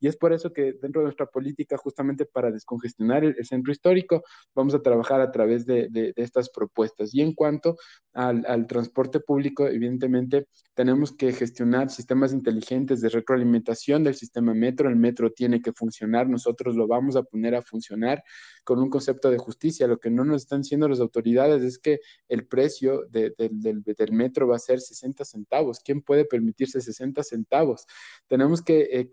Y 0.00 0.08
es 0.08 0.16
por 0.16 0.32
eso 0.32 0.52
que 0.52 0.74
dentro 0.74 1.00
de 1.00 1.04
nuestra 1.04 1.26
política, 1.26 1.76
justamente 1.76 2.26
para 2.26 2.50
descongestionar 2.50 3.24
el, 3.24 3.44
centro 3.44 3.72
histórico, 3.72 4.22
vamos 4.54 4.74
a 4.74 4.82
trabajar 4.82 5.20
a 5.20 5.30
través 5.30 5.66
de, 5.66 6.12
estas 6.16 6.50
propuestas. 6.50 7.14
Y 7.14 7.20
en 7.20 7.34
cuanto 7.34 7.76
al, 8.12 8.44
al, 8.46 8.66
transporte 8.66 9.20
público, 9.20 9.66
evidentemente 9.66 10.46
tenemos 10.74 11.12
que 11.12 11.32
gestionar 11.32 11.90
sistemas 11.90 12.32
inteligentes 12.32 13.00
de 13.00 13.08
retroalimentación 13.08 14.04
del 14.04 14.14
sistema 14.14 14.54
metro. 14.54 14.88
El 14.88 14.96
metro 14.96 15.30
tiene 15.30 15.60
que 15.60 15.72
funcionar, 15.72 16.28
nosotros 16.28 16.74
lo 16.74 16.86
vamos 16.86 17.16
a 17.16 17.22
poner 17.22 17.54
a 17.54 17.62
funcionar 17.62 18.22
con 18.64 18.80
un 18.80 18.90
concepto 18.90 19.30
de 19.30 19.38
justicia. 19.38 19.86
Lo 19.86 19.98
que 19.98 20.10
no 20.10 20.24
nos 20.24 20.42
están 20.42 20.62
diciendo 20.62 20.88
las 20.88 21.00
autoridades 21.00 21.62
es 21.62 21.78
que 21.78 22.00
el 22.28 22.46
precio 22.46 23.04
del, 23.10 23.34
del, 23.36 24.12
metro 24.12 24.48
va 24.48 24.56
a 24.56 24.60
ser 24.60 24.80
60 24.80 25.24
centavos. 25.24 25.80
¿Quién 25.80 26.02
puede 26.02 26.24
permitirse 26.24 26.80
60 26.80 27.22
centavos? 27.22 27.86
Tenemos 28.26 28.62
que 28.62 28.80
eh, 28.92 29.10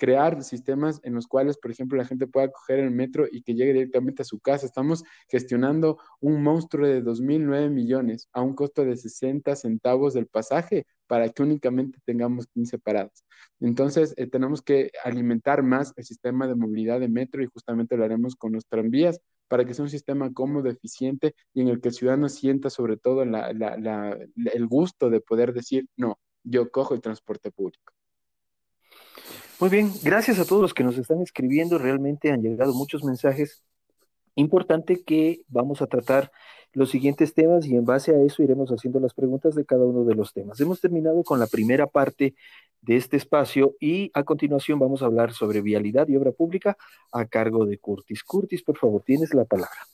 crear 0.00 0.42
sistemas 0.42 0.98
en 1.04 1.14
los 1.14 1.26
cuales, 1.26 1.58
por 1.58 1.70
ejemplo, 1.70 1.98
la 1.98 2.06
gente 2.06 2.26
pueda 2.26 2.50
coger 2.50 2.78
el 2.78 2.90
metro 2.90 3.26
y 3.30 3.42
que 3.42 3.54
llegue 3.54 3.74
directamente 3.74 4.22
a 4.22 4.24
su 4.24 4.40
casa. 4.40 4.64
Estamos 4.64 5.04
gestionando 5.28 5.98
un 6.20 6.42
monstruo 6.42 6.88
de 6.88 7.04
2.009 7.04 7.68
millones 7.70 8.26
a 8.32 8.40
un 8.40 8.54
costo 8.54 8.82
de 8.82 8.96
60 8.96 9.54
centavos 9.56 10.14
del 10.14 10.26
pasaje 10.26 10.86
para 11.06 11.28
que 11.28 11.42
únicamente 11.42 11.98
tengamos 12.06 12.46
15 12.46 12.78
paradas. 12.78 13.24
Entonces, 13.60 14.14
eh, 14.16 14.26
tenemos 14.26 14.62
que 14.62 14.90
alimentar 15.04 15.62
más 15.62 15.92
el 15.96 16.04
sistema 16.04 16.46
de 16.46 16.54
movilidad 16.54 16.98
de 16.98 17.08
metro 17.08 17.42
y 17.42 17.46
justamente 17.46 17.98
lo 17.98 18.04
haremos 18.04 18.36
con 18.36 18.52
los 18.52 18.66
tranvías 18.66 19.20
para 19.48 19.66
que 19.66 19.74
sea 19.74 19.82
un 19.82 19.90
sistema 19.90 20.32
cómodo, 20.32 20.70
eficiente 20.70 21.34
y 21.52 21.60
en 21.60 21.68
el 21.68 21.80
que 21.82 21.88
el 21.88 21.94
ciudadano 21.94 22.30
sienta 22.30 22.70
sobre 22.70 22.96
todo 22.96 23.22
el 23.22 24.66
gusto 24.66 25.10
de 25.10 25.20
poder 25.20 25.52
decir, 25.52 25.86
no, 25.96 26.18
yo 26.42 26.70
cojo 26.70 26.94
el 26.94 27.02
transporte 27.02 27.50
público. 27.50 27.92
Muy 29.60 29.68
bien, 29.68 29.92
gracias 30.02 30.38
a 30.38 30.46
todos 30.46 30.62
los 30.62 30.72
que 30.72 30.82
nos 30.82 30.96
están 30.96 31.20
escribiendo. 31.20 31.76
Realmente 31.76 32.32
han 32.32 32.40
llegado 32.40 32.72
muchos 32.72 33.04
mensajes. 33.04 33.62
Importante 34.34 35.04
que 35.04 35.42
vamos 35.48 35.82
a 35.82 35.86
tratar 35.86 36.32
los 36.72 36.88
siguientes 36.88 37.34
temas 37.34 37.66
y 37.66 37.76
en 37.76 37.84
base 37.84 38.12
a 38.12 38.22
eso 38.22 38.42
iremos 38.42 38.70
haciendo 38.70 39.00
las 39.00 39.12
preguntas 39.12 39.54
de 39.54 39.66
cada 39.66 39.84
uno 39.84 40.04
de 40.04 40.14
los 40.14 40.32
temas. 40.32 40.58
Hemos 40.60 40.80
terminado 40.80 41.22
con 41.24 41.38
la 41.38 41.46
primera 41.46 41.86
parte 41.86 42.34
de 42.80 42.96
este 42.96 43.18
espacio 43.18 43.76
y 43.78 44.10
a 44.14 44.22
continuación 44.24 44.78
vamos 44.78 45.02
a 45.02 45.06
hablar 45.06 45.34
sobre 45.34 45.60
vialidad 45.60 46.08
y 46.08 46.16
obra 46.16 46.32
pública 46.32 46.78
a 47.12 47.26
cargo 47.26 47.66
de 47.66 47.76
Curtis. 47.76 48.24
Curtis, 48.24 48.62
por 48.62 48.78
favor, 48.78 49.02
tienes 49.02 49.34
la 49.34 49.44
palabra. 49.44 49.86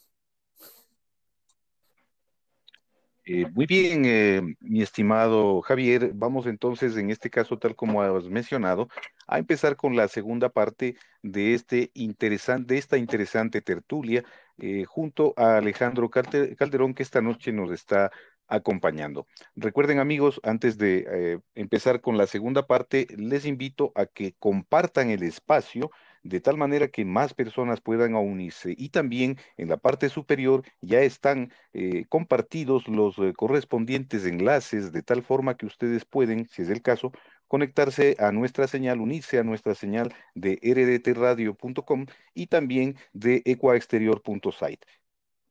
Eh, 3.29 3.45
muy 3.53 3.67
bien, 3.67 4.05
eh, 4.05 4.41
mi 4.61 4.83
estimado 4.83 5.61
Javier. 5.61 6.13
Vamos 6.15 6.47
entonces, 6.47 6.97
en 6.97 7.11
este 7.11 7.29
caso, 7.29 7.59
tal 7.59 7.75
como 7.75 8.01
has 8.01 8.29
mencionado, 8.29 8.89
a 9.27 9.41
empezar 9.41 9.75
con 9.75 9.97
la 9.97 10.07
segunda 10.07 10.49
parte 10.49 10.97
de, 11.23 11.55
este 11.55 11.91
interesante, 11.95 12.75
de 12.75 12.79
esta 12.79 12.99
interesante 12.99 13.61
tertulia 13.63 14.23
eh, 14.59 14.85
junto 14.85 15.35
a 15.37 15.57
Alejandro 15.57 16.09
Calderón, 16.09 16.95
que 16.95 17.03
esta 17.03 17.21
noche 17.21 17.51
nos 17.51 17.73
está 17.73 18.13
acompañando. 18.47 19.27
Recuerden 19.57 19.99
amigos, 19.99 20.41
antes 20.45 20.79
de 20.79 21.41
empezar 21.57 22.01
con 22.01 22.17
la 22.17 22.29
segunda 22.29 22.69
parte, 22.69 23.09
les 23.17 23.45
invito 23.45 23.91
a 23.97 24.07
que 24.07 24.37
compartan 24.39 25.11
el 25.11 25.25
espacio 25.25 25.91
de 26.29 26.41
tal 26.41 26.57
manera 26.57 26.89
que 26.89 27.05
más 27.05 27.35
personas 27.35 27.81
puedan 27.81 28.15
unirse. 28.15 28.75
Y 28.77 28.91
también 28.91 29.39
en 29.57 29.69
la 29.69 29.77
parte 29.77 30.09
superior 30.09 30.63
ya 30.81 31.01
están 31.01 31.53
eh, 31.73 32.05
compartidos 32.09 32.89
los 32.89 33.19
eh, 33.19 33.33
correspondientes 33.35 34.25
enlaces 34.25 34.93
de 34.93 35.03
tal 35.03 35.23
forma 35.23 35.57
que 35.57 35.67
ustedes 35.67 36.05
pueden, 36.05 36.49
si 36.49 36.63
es 36.63 36.71
el 36.71 36.83
caso, 36.83 37.13
conectarse 37.49 38.17
a 38.19 38.33
nuestra 38.33 38.67
señal, 38.67 39.01
unirse 39.01 39.39
a 39.39 39.45
nuestra 39.45 39.75
señal 39.75 40.15
de 40.35 40.59
rdtradio.com 40.63 42.07
y 42.35 42.47
también 42.49 42.97
de 43.13 43.43
ecuaexterior.site. 43.45 44.87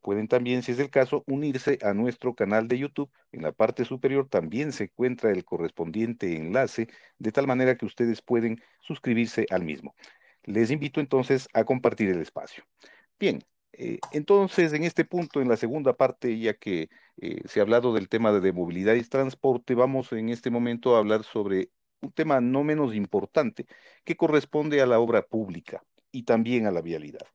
Pueden 0.06 0.28
también, 0.28 0.62
si 0.62 0.70
es 0.70 0.78
el 0.78 0.88
caso, 0.90 1.24
unirse 1.26 1.80
a 1.82 1.92
nuestro 1.92 2.32
canal 2.36 2.68
de 2.68 2.78
YouTube. 2.78 3.10
En 3.32 3.42
la 3.42 3.50
parte 3.50 3.84
superior 3.84 4.28
también 4.28 4.70
se 4.70 4.84
encuentra 4.84 5.32
el 5.32 5.44
correspondiente 5.44 6.36
enlace, 6.36 6.86
de 7.18 7.32
tal 7.32 7.48
manera 7.48 7.76
que 7.76 7.86
ustedes 7.86 8.22
pueden 8.22 8.62
suscribirse 8.80 9.46
al 9.50 9.64
mismo. 9.64 9.96
Les 10.46 10.70
invito 10.70 11.00
entonces 11.00 11.48
a 11.52 11.64
compartir 11.64 12.08
el 12.08 12.20
espacio. 12.20 12.64
Bien, 13.18 13.40
eh, 13.72 13.98
entonces 14.12 14.72
en 14.72 14.84
este 14.84 15.04
punto, 15.04 15.40
en 15.42 15.48
la 15.48 15.56
segunda 15.56 15.94
parte, 15.96 16.38
ya 16.38 16.54
que 16.54 16.88
eh, 17.18 17.42
se 17.46 17.60
ha 17.60 17.62
hablado 17.62 17.92
del 17.92 18.08
tema 18.08 18.32
de 18.32 18.52
movilidad 18.52 18.94
y 18.94 19.02
transporte, 19.02 19.74
vamos 19.74 20.12
en 20.12 20.28
este 20.30 20.50
momento 20.50 20.96
a 20.96 21.00
hablar 21.00 21.24
sobre 21.24 21.70
un 22.00 22.12
tema 22.12 22.40
no 22.40 22.64
menos 22.64 22.94
importante 22.94 23.66
que 24.04 24.16
corresponde 24.16 24.80
a 24.80 24.86
la 24.86 25.00
obra 25.00 25.22
pública 25.22 25.82
y 26.12 26.22
también 26.22 26.66
a 26.66 26.70
la 26.70 26.80
vialidad. 26.82 27.26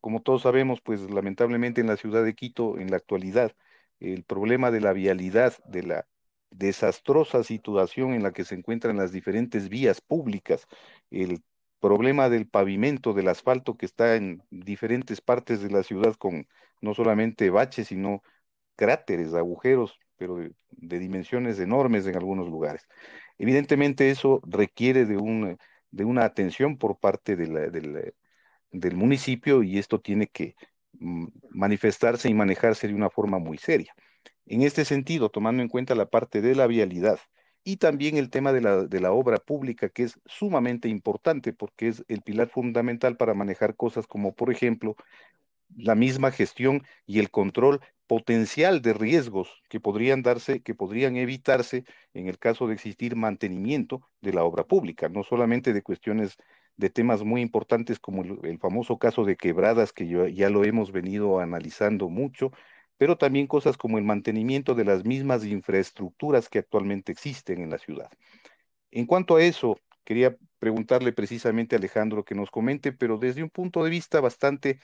Como 0.00 0.22
todos 0.22 0.42
sabemos, 0.42 0.80
pues 0.80 1.10
lamentablemente 1.10 1.80
en 1.80 1.86
la 1.86 1.96
ciudad 1.96 2.24
de 2.24 2.34
Quito, 2.34 2.78
en 2.78 2.90
la 2.90 2.96
actualidad, 2.96 3.54
el 4.00 4.24
problema 4.24 4.70
de 4.70 4.80
la 4.80 4.92
vialidad, 4.92 5.54
de 5.66 5.82
la 5.82 6.06
desastrosa 6.50 7.44
situación 7.44 8.14
en 8.14 8.22
la 8.22 8.32
que 8.32 8.44
se 8.44 8.54
encuentran 8.54 8.96
las 8.96 9.12
diferentes 9.12 9.68
vías 9.68 10.00
públicas, 10.00 10.66
el 11.10 11.42
problema 11.80 12.28
del 12.28 12.48
pavimento, 12.48 13.12
del 13.12 13.28
asfalto 13.28 13.76
que 13.76 13.86
está 13.86 14.16
en 14.16 14.42
diferentes 14.50 15.20
partes 15.20 15.60
de 15.62 15.70
la 15.70 15.82
ciudad 15.82 16.14
con 16.14 16.46
no 16.80 16.94
solamente 16.94 17.50
baches, 17.50 17.88
sino 17.88 18.22
cráteres, 18.76 19.34
agujeros, 19.34 19.98
pero 20.16 20.36
de, 20.70 20.98
dimensiones 20.98 21.58
enormes 21.60 22.06
en 22.06 22.16
algunos 22.16 22.48
lugares. 22.48 22.86
Evidentemente 23.38 24.10
eso 24.10 24.40
requiere 24.46 25.06
de, 25.06 25.16
un, 25.16 25.58
de 25.90 26.04
una 26.04 26.24
atención 26.24 26.76
por 26.78 26.98
parte 26.98 27.36
del 27.36 28.96
municipio 28.96 29.62
y 29.62 29.78
esto 29.78 30.00
tiene 30.00 30.26
que 30.28 30.54
mm, 30.92 31.26
manifestarse 31.50 32.28
y 32.28 32.34
manejarse 32.34 32.88
de 32.88 32.94
una 32.94 33.10
forma 33.10 33.38
muy 33.38 33.58
seria. 33.58 33.94
En 34.46 34.62
este 34.62 34.84
sentido, 34.84 35.30
tomando 35.30 35.62
en 35.62 35.68
cuenta 35.68 35.94
la 35.94 36.06
parte 36.06 36.40
de 36.40 36.54
la 36.54 36.66
vialidad 36.66 37.20
y 37.64 37.76
también 37.76 38.16
el 38.16 38.30
tema 38.30 38.52
de 38.52 38.60
la, 38.60 38.84
de 38.84 39.00
la 39.00 39.12
obra 39.12 39.38
pública, 39.38 39.88
que 39.88 40.04
es 40.04 40.18
sumamente 40.26 40.88
importante 40.88 41.52
porque 41.52 41.88
es 41.88 42.04
el 42.08 42.22
pilar 42.22 42.48
fundamental 42.48 43.16
para 43.16 43.34
manejar 43.34 43.76
cosas 43.76 44.06
como, 44.06 44.34
por 44.34 44.50
ejemplo, 44.50 44.96
la 45.76 45.94
misma 45.94 46.30
gestión 46.30 46.82
y 47.06 47.18
el 47.18 47.30
control 47.30 47.80
potencial 48.06 48.80
de 48.80 48.94
riesgos 48.94 49.62
que 49.68 49.80
podrían 49.80 50.22
darse, 50.22 50.62
que 50.62 50.74
podrían 50.74 51.16
evitarse 51.16 51.84
en 52.14 52.26
el 52.26 52.38
caso 52.38 52.66
de 52.66 52.74
existir 52.74 53.16
mantenimiento 53.16 54.00
de 54.22 54.32
la 54.32 54.44
obra 54.44 54.64
pública, 54.64 55.08
no 55.08 55.22
solamente 55.22 55.72
de 55.72 55.82
cuestiones 55.82 56.36
de 56.78 56.90
temas 56.90 57.22
muy 57.22 57.42
importantes 57.42 57.98
como 57.98 58.22
el, 58.22 58.58
famoso 58.58 58.98
caso 58.98 59.24
de 59.24 59.36
quebradas 59.36 59.92
que 59.92 60.08
ya 60.32 60.48
lo 60.48 60.64
hemos 60.64 60.90
venido 60.90 61.40
analizando 61.40 62.08
mucho, 62.08 62.50
pero 62.98 63.16
también 63.16 63.46
cosas 63.46 63.76
como 63.76 63.96
el 63.96 64.04
mantenimiento 64.04 64.74
de 64.74 64.84
las 64.84 65.04
mismas 65.04 65.44
infraestructuras 65.44 66.48
que 66.48 66.58
actualmente 66.58 67.12
existen 67.12 67.62
en 67.62 67.70
la 67.70 67.78
ciudad. 67.78 68.10
En 68.90 69.06
cuanto 69.06 69.36
a 69.36 69.42
eso, 69.42 69.78
quería 70.04 70.36
preguntarle 70.58 71.12
precisamente 71.12 71.76
a 71.76 71.78
Alejandro 71.78 72.24
que 72.24 72.34
nos 72.34 72.50
comente, 72.50 72.92
pero 72.92 73.18
desde 73.18 73.42
un 73.42 73.50
punto 73.50 73.84
de 73.84 73.90
vista 73.90 74.20
bastante 74.20 74.80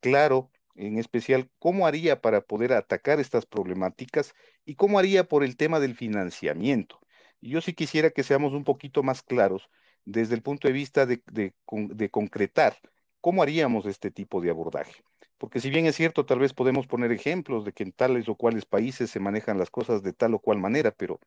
claro 0.00 0.50
en 0.78 0.98
especial 0.98 1.50
cómo 1.58 1.86
haría 1.86 2.20
para 2.20 2.40
poder 2.40 2.72
atacar 2.72 3.20
estas 3.20 3.46
problemáticas 3.46 4.34
y 4.64 4.76
cómo 4.76 4.98
haría 4.98 5.24
por 5.24 5.44
el 5.44 5.56
tema 5.56 5.80
del 5.80 5.96
financiamiento. 5.96 7.00
yo 7.40 7.60
sí 7.60 7.72
quisiera 7.72 8.10
que 8.10 8.22
seamos 8.22 8.52
un 8.52 8.64
poquito 8.64 9.02
más 9.02 9.22
claros 9.22 9.68
desde 10.04 10.34
el 10.34 10.42
punto 10.42 10.68
de 10.68 10.74
vista 10.74 11.06
de, 11.06 11.22
de, 11.30 12.10
concretar 12.10 12.76
cómo 13.20 13.42
haríamos 13.42 13.86
este 13.86 14.10
tipo 14.10 14.40
de 14.40 14.50
abordaje. 14.50 15.02
Porque 15.38 15.60
si 15.60 15.70
bien 15.70 15.86
es 15.86 15.96
cierto, 15.96 16.26
tal 16.26 16.40
vez 16.40 16.52
podemos 16.52 16.86
poner 16.86 17.12
ejemplos 17.12 17.64
de 17.64 17.72
que 17.72 17.84
en 17.84 17.92
tales 17.92 18.28
o 18.28 18.34
cuales 18.34 18.66
países 18.66 19.10
se 19.10 19.20
manejan 19.20 19.58
las 19.58 19.70
cosas 19.70 20.02
de 20.02 20.12
tal 20.12 20.34
o 20.34 20.40
cual 20.40 20.58
manera, 20.58 20.90
pero 20.90 21.20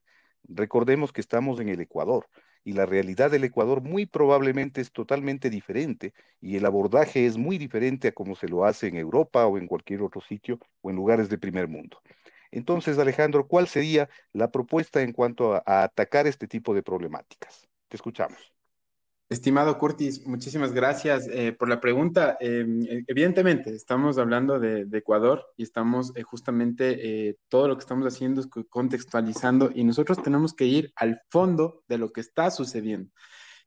recordemos 0.43 1.13
que 1.13 1.21
estamos 1.21 1.59
en 1.59 1.69
el 1.69 1.79
Ecuador 1.81 2.27
y 2.63 2.73
la 2.73 2.85
realidad 2.85 3.31
del 3.31 3.43
Ecuador 3.43 3.81
muy 3.81 4.05
probablemente 4.05 4.81
es 4.81 4.91
totalmente 4.91 5.49
diferente 5.49 6.13
y 6.41 6.57
el 6.57 6.65
abordaje 6.65 7.25
es 7.25 7.37
muy 7.37 7.57
diferente 7.57 8.09
a 8.09 8.11
como 8.11 8.35
se 8.35 8.47
lo 8.47 8.65
hace 8.65 8.87
en 8.87 8.97
Europa 8.97 9.45
o 9.47 9.57
en 9.57 9.67
cualquier 9.67 10.01
otro 10.01 10.21
sitio 10.21 10.59
o 10.81 10.89
en 10.89 10.95
lugares 10.95 11.29
de 11.29 11.37
primer 11.37 11.67
mundo. 11.67 12.01
Entonces, 12.51 12.99
Alejandro, 12.99 13.47
¿cuál 13.47 13.67
sería 13.67 14.09
la 14.33 14.51
propuesta 14.51 15.01
en 15.01 15.13
cuanto 15.13 15.55
a, 15.55 15.63
atacar 15.65 16.27
este 16.27 16.47
tipo 16.47 16.73
de 16.73 16.83
problemáticas? 16.83 17.67
Te 17.87 17.95
escuchamos. 17.95 18.51
Estimado 19.31 19.77
Curtis, 19.77 20.27
muchísimas 20.27 20.73
gracias 20.73 21.25
eh, 21.31 21.53
por 21.53 21.69
la 21.69 21.79
pregunta. 21.79 22.35
Em, 22.41 22.81
e, 22.83 23.05
evidentemente, 23.07 23.73
estamos 23.73 24.17
hablando 24.17 24.59
de, 24.59 24.85
Ecuador 24.91 25.45
y 25.55 25.63
estamos 25.63 26.11
eh, 26.17 26.21
justamente, 26.23 27.29
eh, 27.29 27.37
todo 27.47 27.69
lo 27.69 27.77
que 27.77 27.79
estamos 27.79 28.05
haciendo 28.05 28.41
es 28.41 28.47
contextualizando 28.69 29.71
y 29.73 29.85
nosotros 29.85 30.21
tenemos 30.21 30.53
que 30.53 30.65
ir 30.65 30.91
al 30.97 31.21
fondo 31.29 31.81
de 31.87 31.97
lo 31.97 32.11
que 32.11 32.19
está 32.19 32.51
sucediendo. 32.51 33.09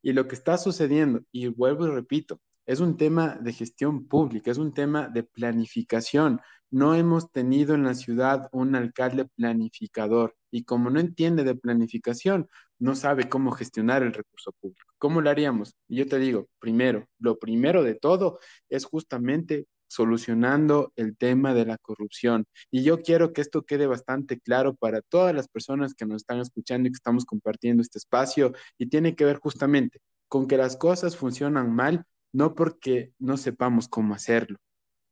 Y 0.02 0.12
lo 0.12 0.28
que 0.28 0.34
está 0.34 0.58
sucediendo, 0.58 1.22
y 1.32 1.46
vuelvo 1.46 1.86
y 1.86 1.92
repito, 1.92 2.42
es 2.66 2.80
un 2.80 2.98
tema 2.98 3.38
de 3.40 3.54
gestión 3.54 4.06
pública, 4.06 4.50
es 4.50 4.58
un 4.58 4.74
tema 4.74 5.08
de 5.08 5.22
planificación. 5.22 6.42
No 6.70 6.94
hemos 6.94 7.32
tenido 7.32 7.74
en 7.74 7.84
la 7.84 7.94
ciudad 7.94 8.50
un 8.52 8.74
alcalde 8.76 9.24
planificador 9.34 10.36
y 10.50 10.64
como 10.64 10.90
no 10.90 11.00
entiende 11.00 11.42
de 11.42 11.54
planificación, 11.54 12.48
no 12.84 12.94
sabe 12.94 13.30
cómo 13.30 13.50
gestionar 13.50 14.02
el 14.02 14.12
recurso 14.12 14.52
público. 14.60 14.92
¿Cómo 14.98 15.22
lo 15.22 15.30
haríamos? 15.30 15.74
Yo 15.88 16.06
te 16.06 16.18
digo, 16.18 16.48
primero, 16.58 17.08
lo 17.18 17.38
primero 17.38 17.82
de 17.82 17.94
todo 17.94 18.40
es 18.68 18.84
justamente 18.84 19.66
solucionando 19.86 20.92
el 20.94 21.16
tema 21.16 21.54
de 21.54 21.64
la 21.64 21.78
corrupción. 21.78 22.44
Y 22.70 22.82
yo 22.82 23.00
quiero 23.00 23.32
que 23.32 23.40
esto 23.40 23.62
quede 23.62 23.86
bastante 23.86 24.38
claro 24.38 24.74
para 24.74 25.00
todas 25.00 25.34
las 25.34 25.48
personas 25.48 25.94
que 25.94 26.04
nos 26.04 26.16
están 26.16 26.40
escuchando 26.40 26.86
y 26.86 26.92
que 26.92 26.96
estamos 26.96 27.24
compartiendo 27.24 27.80
este 27.80 27.96
espacio 27.96 28.52
y 28.76 28.90
tiene 28.90 29.16
que 29.16 29.24
ver 29.24 29.38
justamente 29.38 30.00
con 30.28 30.46
que 30.46 30.58
las 30.58 30.76
cosas 30.76 31.16
funcionan 31.16 31.74
mal, 31.74 32.04
no 32.34 32.54
porque 32.54 33.14
no 33.18 33.38
sepamos 33.38 33.88
cómo 33.88 34.14
hacerlo. 34.14 34.58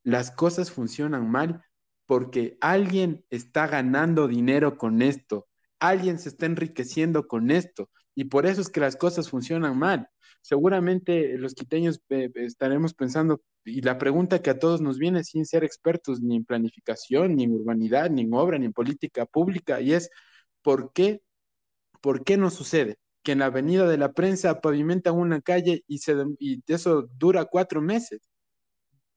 Las 0.05 0.31
cosas 0.31 0.71
funcionan 0.71 1.31
mal 1.31 1.65
porque 2.05 2.59
alguien 2.61 3.25
está 3.31 3.67
ganando 3.67 4.29
dinero 4.29 4.77
con 4.77 5.01
esto 5.01 5.47
alguien 5.83 6.19
se 6.19 6.29
está 6.29 6.47
enriqueciendo 6.47 7.27
con 7.27 7.51
esto 7.51 7.91
y 8.15 8.25
por 8.25 8.47
eso 8.47 8.61
es 8.61 8.69
que 8.69 8.81
las 8.81 8.97
cosas 8.97 9.29
funcionan 9.29 9.77
mal. 9.79 10.09
Seguramente 10.41 11.37
los 11.39 11.55
quiteños 11.55 12.01
eh, 12.09 12.31
estaremos 12.37 12.95
pensando, 12.95 13.43
y 13.65 13.81
la 13.83 13.99
pregunta 13.99 14.43
que 14.43 14.51
a 14.51 14.59
todos 14.59 14.81
nos 14.81 14.99
viene 14.99 15.25
sin 15.25 15.45
ser 15.45 15.65
expertos 15.65 16.21
ni 16.21 16.37
en 16.37 16.45
planificación, 16.45 17.37
ni 17.37 17.45
en 17.45 17.53
urbanidad, 17.53 18.11
ni 18.11 18.23
en 18.23 18.35
obra, 18.35 18.59
ni 18.59 18.67
en 18.67 18.73
política 18.73 19.27
pública, 19.27 19.81
y 19.81 19.93
es, 19.95 20.11
¿por 20.63 20.93
qué? 20.93 21.23
¿Por 22.01 22.25
qué 22.25 22.37
no 22.37 22.51
sucede? 22.51 22.99
Que 23.23 23.33
en 23.33 23.41
la 23.41 23.47
avenida 23.47 23.89
de 23.89 23.99
la 23.99 24.13
prensa 24.13 24.61
pavimentan 24.61 25.15
una 25.15 25.41
calle 25.41 25.85
y, 25.89 26.01
y 26.39 26.63
eso 26.67 27.09
dura 27.19 27.45
cuatro 27.47 27.81
meses. 27.83 28.21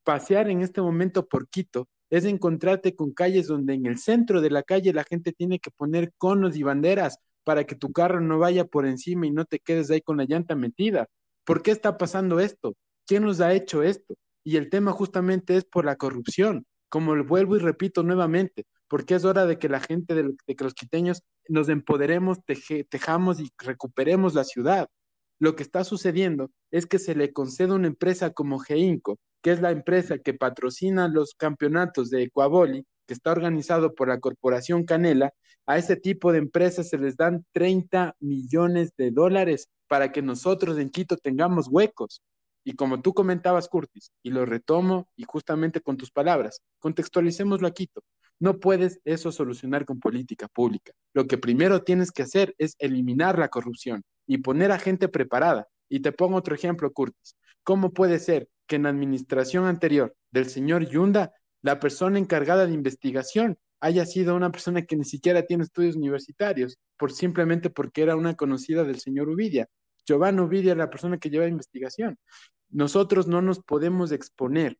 Pasear 0.03 0.49
en 0.49 0.61
este 0.61 0.82
momento 0.82 1.28
por 1.28 1.49
Quito 1.49 1.88
es 2.16 2.24
encontrarte 2.24 2.95
con 2.95 3.11
calles 3.11 3.47
donde 3.47 3.74
en 3.74 3.86
el 3.86 3.97
centro 3.97 4.39
de 4.39 4.49
la 4.49 4.63
calle 4.63 4.93
la 4.93 5.03
gente 5.03 5.34
tiene 5.34 5.59
que 5.59 5.70
poner 5.70 6.13
conos 6.18 6.55
y 6.55 6.63
banderas 6.63 7.20
para 7.43 7.66
que 7.66 7.76
tu 7.76 7.91
carro 7.91 8.22
no 8.22 8.39
vaya 8.39 8.63
por 8.63 8.86
encima 8.86 9.28
y 9.28 9.32
no 9.32 9.43
te 9.43 9.59
quedes 9.59 9.91
ahí 9.91 9.99
con 9.99 10.16
la 10.16 10.24
llanta 10.24 10.55
metida. 10.55 11.07
¿Por 11.43 11.61
qué 11.61 11.72
está 11.72 11.97
pasando 11.97 12.39
esto? 12.39 12.74
¿Quién 13.05 13.24
nos 13.24 13.41
ha 13.41 13.53
hecho 13.53 13.84
esto? 13.84 14.16
Y 14.45 14.55
el 14.55 14.70
tema 14.70 14.93
justamente 14.93 15.57
es 15.57 15.66
por 15.66 15.84
la 15.84 15.97
corrupción, 15.97 16.66
como 16.88 17.22
vuelvo 17.26 17.57
y 17.57 17.59
repito 17.59 18.01
nuevamente, 18.01 18.63
porque 18.88 19.16
es 19.16 19.26
hora 19.26 19.45
de 19.45 19.59
que 19.59 19.68
la 19.68 19.82
gente, 19.82 20.16
de, 20.16 20.34
que 20.47 20.63
los 20.63 20.74
quiteños 20.74 21.22
nos 21.49 21.68
empoderemos, 21.68 22.39
tejamos 22.89 23.41
y 23.41 23.51
recuperemos 23.57 24.34
la 24.36 24.45
ciudad. 24.45 24.88
Lo 25.45 25.55
que 25.55 25.61
está 25.61 25.83
sucediendo 25.83 26.49
es 26.71 26.87
que 26.87 26.97
se 26.97 27.13
le 27.13 27.31
concede 27.31 27.71
una 27.71 27.85
empresa 27.85 28.31
como 28.31 28.57
Geinco, 28.57 29.19
que 29.43 29.51
es 29.51 29.61
la 29.61 29.69
empresa 29.69 30.17
que 30.17 30.33
patrocina 30.33 31.07
los 31.07 31.35
campeonatos 31.35 32.09
de 32.09 32.23
Ecuaboli, 32.23 32.83
que 33.05 33.13
está 33.13 33.31
organizado 33.31 33.93
por 33.93 34.07
la 34.07 34.19
Corporación 34.19 34.85
Canela, 34.85 35.33
a 35.67 35.77
ese 35.77 35.97
tipo 35.97 36.31
de 36.31 36.39
empresas 36.39 36.89
se 36.89 36.97
les 36.97 37.15
dan 37.15 37.45
30 37.51 38.15
millones 38.19 38.89
de 38.97 39.11
dólares 39.11 39.67
para 39.87 40.11
que 40.11 40.23
nosotros 40.23 40.79
en 40.79 40.89
Quito 40.89 41.15
tengamos 41.15 41.67
huecos. 41.69 42.23
Y 42.63 42.73
como 42.73 43.03
tú 43.03 43.13
comentabas, 43.13 43.69
Curtis, 43.69 44.09
y 44.23 44.31
lo 44.31 44.47
retomo 44.47 45.07
y 45.15 45.25
justamente 45.27 45.79
con 45.79 45.95
tus 45.95 46.09
palabras, 46.09 46.59
contextualicémoslo 46.79 47.67
a 47.67 47.71
Quito. 47.71 48.01
No 48.39 48.59
puedes 48.59 48.99
eso 49.05 49.31
solucionar 49.31 49.85
con 49.85 49.99
política 49.99 50.47
pública. 50.47 50.91
Lo 51.13 51.27
que 51.27 51.37
primero 51.37 51.83
tienes 51.83 52.11
que 52.11 52.23
hacer 52.23 52.55
es 52.57 52.73
eliminar 52.79 53.37
la 53.37 53.49
corrupción 53.49 54.01
y 54.28 54.39
poner 54.39 54.71
a 54.71 54.80
gente 54.80 55.07
preparada. 55.07 55.67
Y 55.89 56.01
te 56.01 56.11
pongo 56.11 56.38
otro 56.38 56.55
ejemplo, 56.55 56.91
Curtis. 56.91 57.36
¿cómo 57.65 57.93
puede 57.93 58.19
ser 58.19 58.47
que 58.67 58.78
en 58.78 58.84
la 58.84 58.89
administración 58.89 59.65
anterior 59.65 60.15
del 60.32 60.45
señor 60.45 60.88
Yunda, 60.88 61.34
la 61.61 61.80
persona 61.80 62.19
encargada 62.19 62.65
de 62.65 62.73
investigación 62.73 63.57
haya 63.82 64.05
sido 64.05 64.36
una 64.36 64.51
persona 64.51 64.84
que 64.84 64.95
ni 64.95 65.03
siquiera 65.03 65.45
tiene 65.45 65.63
estudios 65.63 65.95
universitarios, 65.95 66.78
por 66.97 67.11
simplemente 67.11 67.69
porque 67.69 68.03
era 68.03 68.15
una 68.15 68.36
conocida 68.36 68.84
del 68.84 68.99
señor 68.99 69.30
Uvidia. 69.30 69.67
Giovanni 70.05 70.41
Uvidia 70.41 70.76
la 70.76 70.89
persona 70.89 71.17
que 71.17 71.30
lleva 71.30 71.47
investigación. 71.47 72.17
Nosotros 72.69 73.28
no 73.28 73.41
nos 73.41 73.59
podemos 73.59 74.11
exponer 74.11 74.78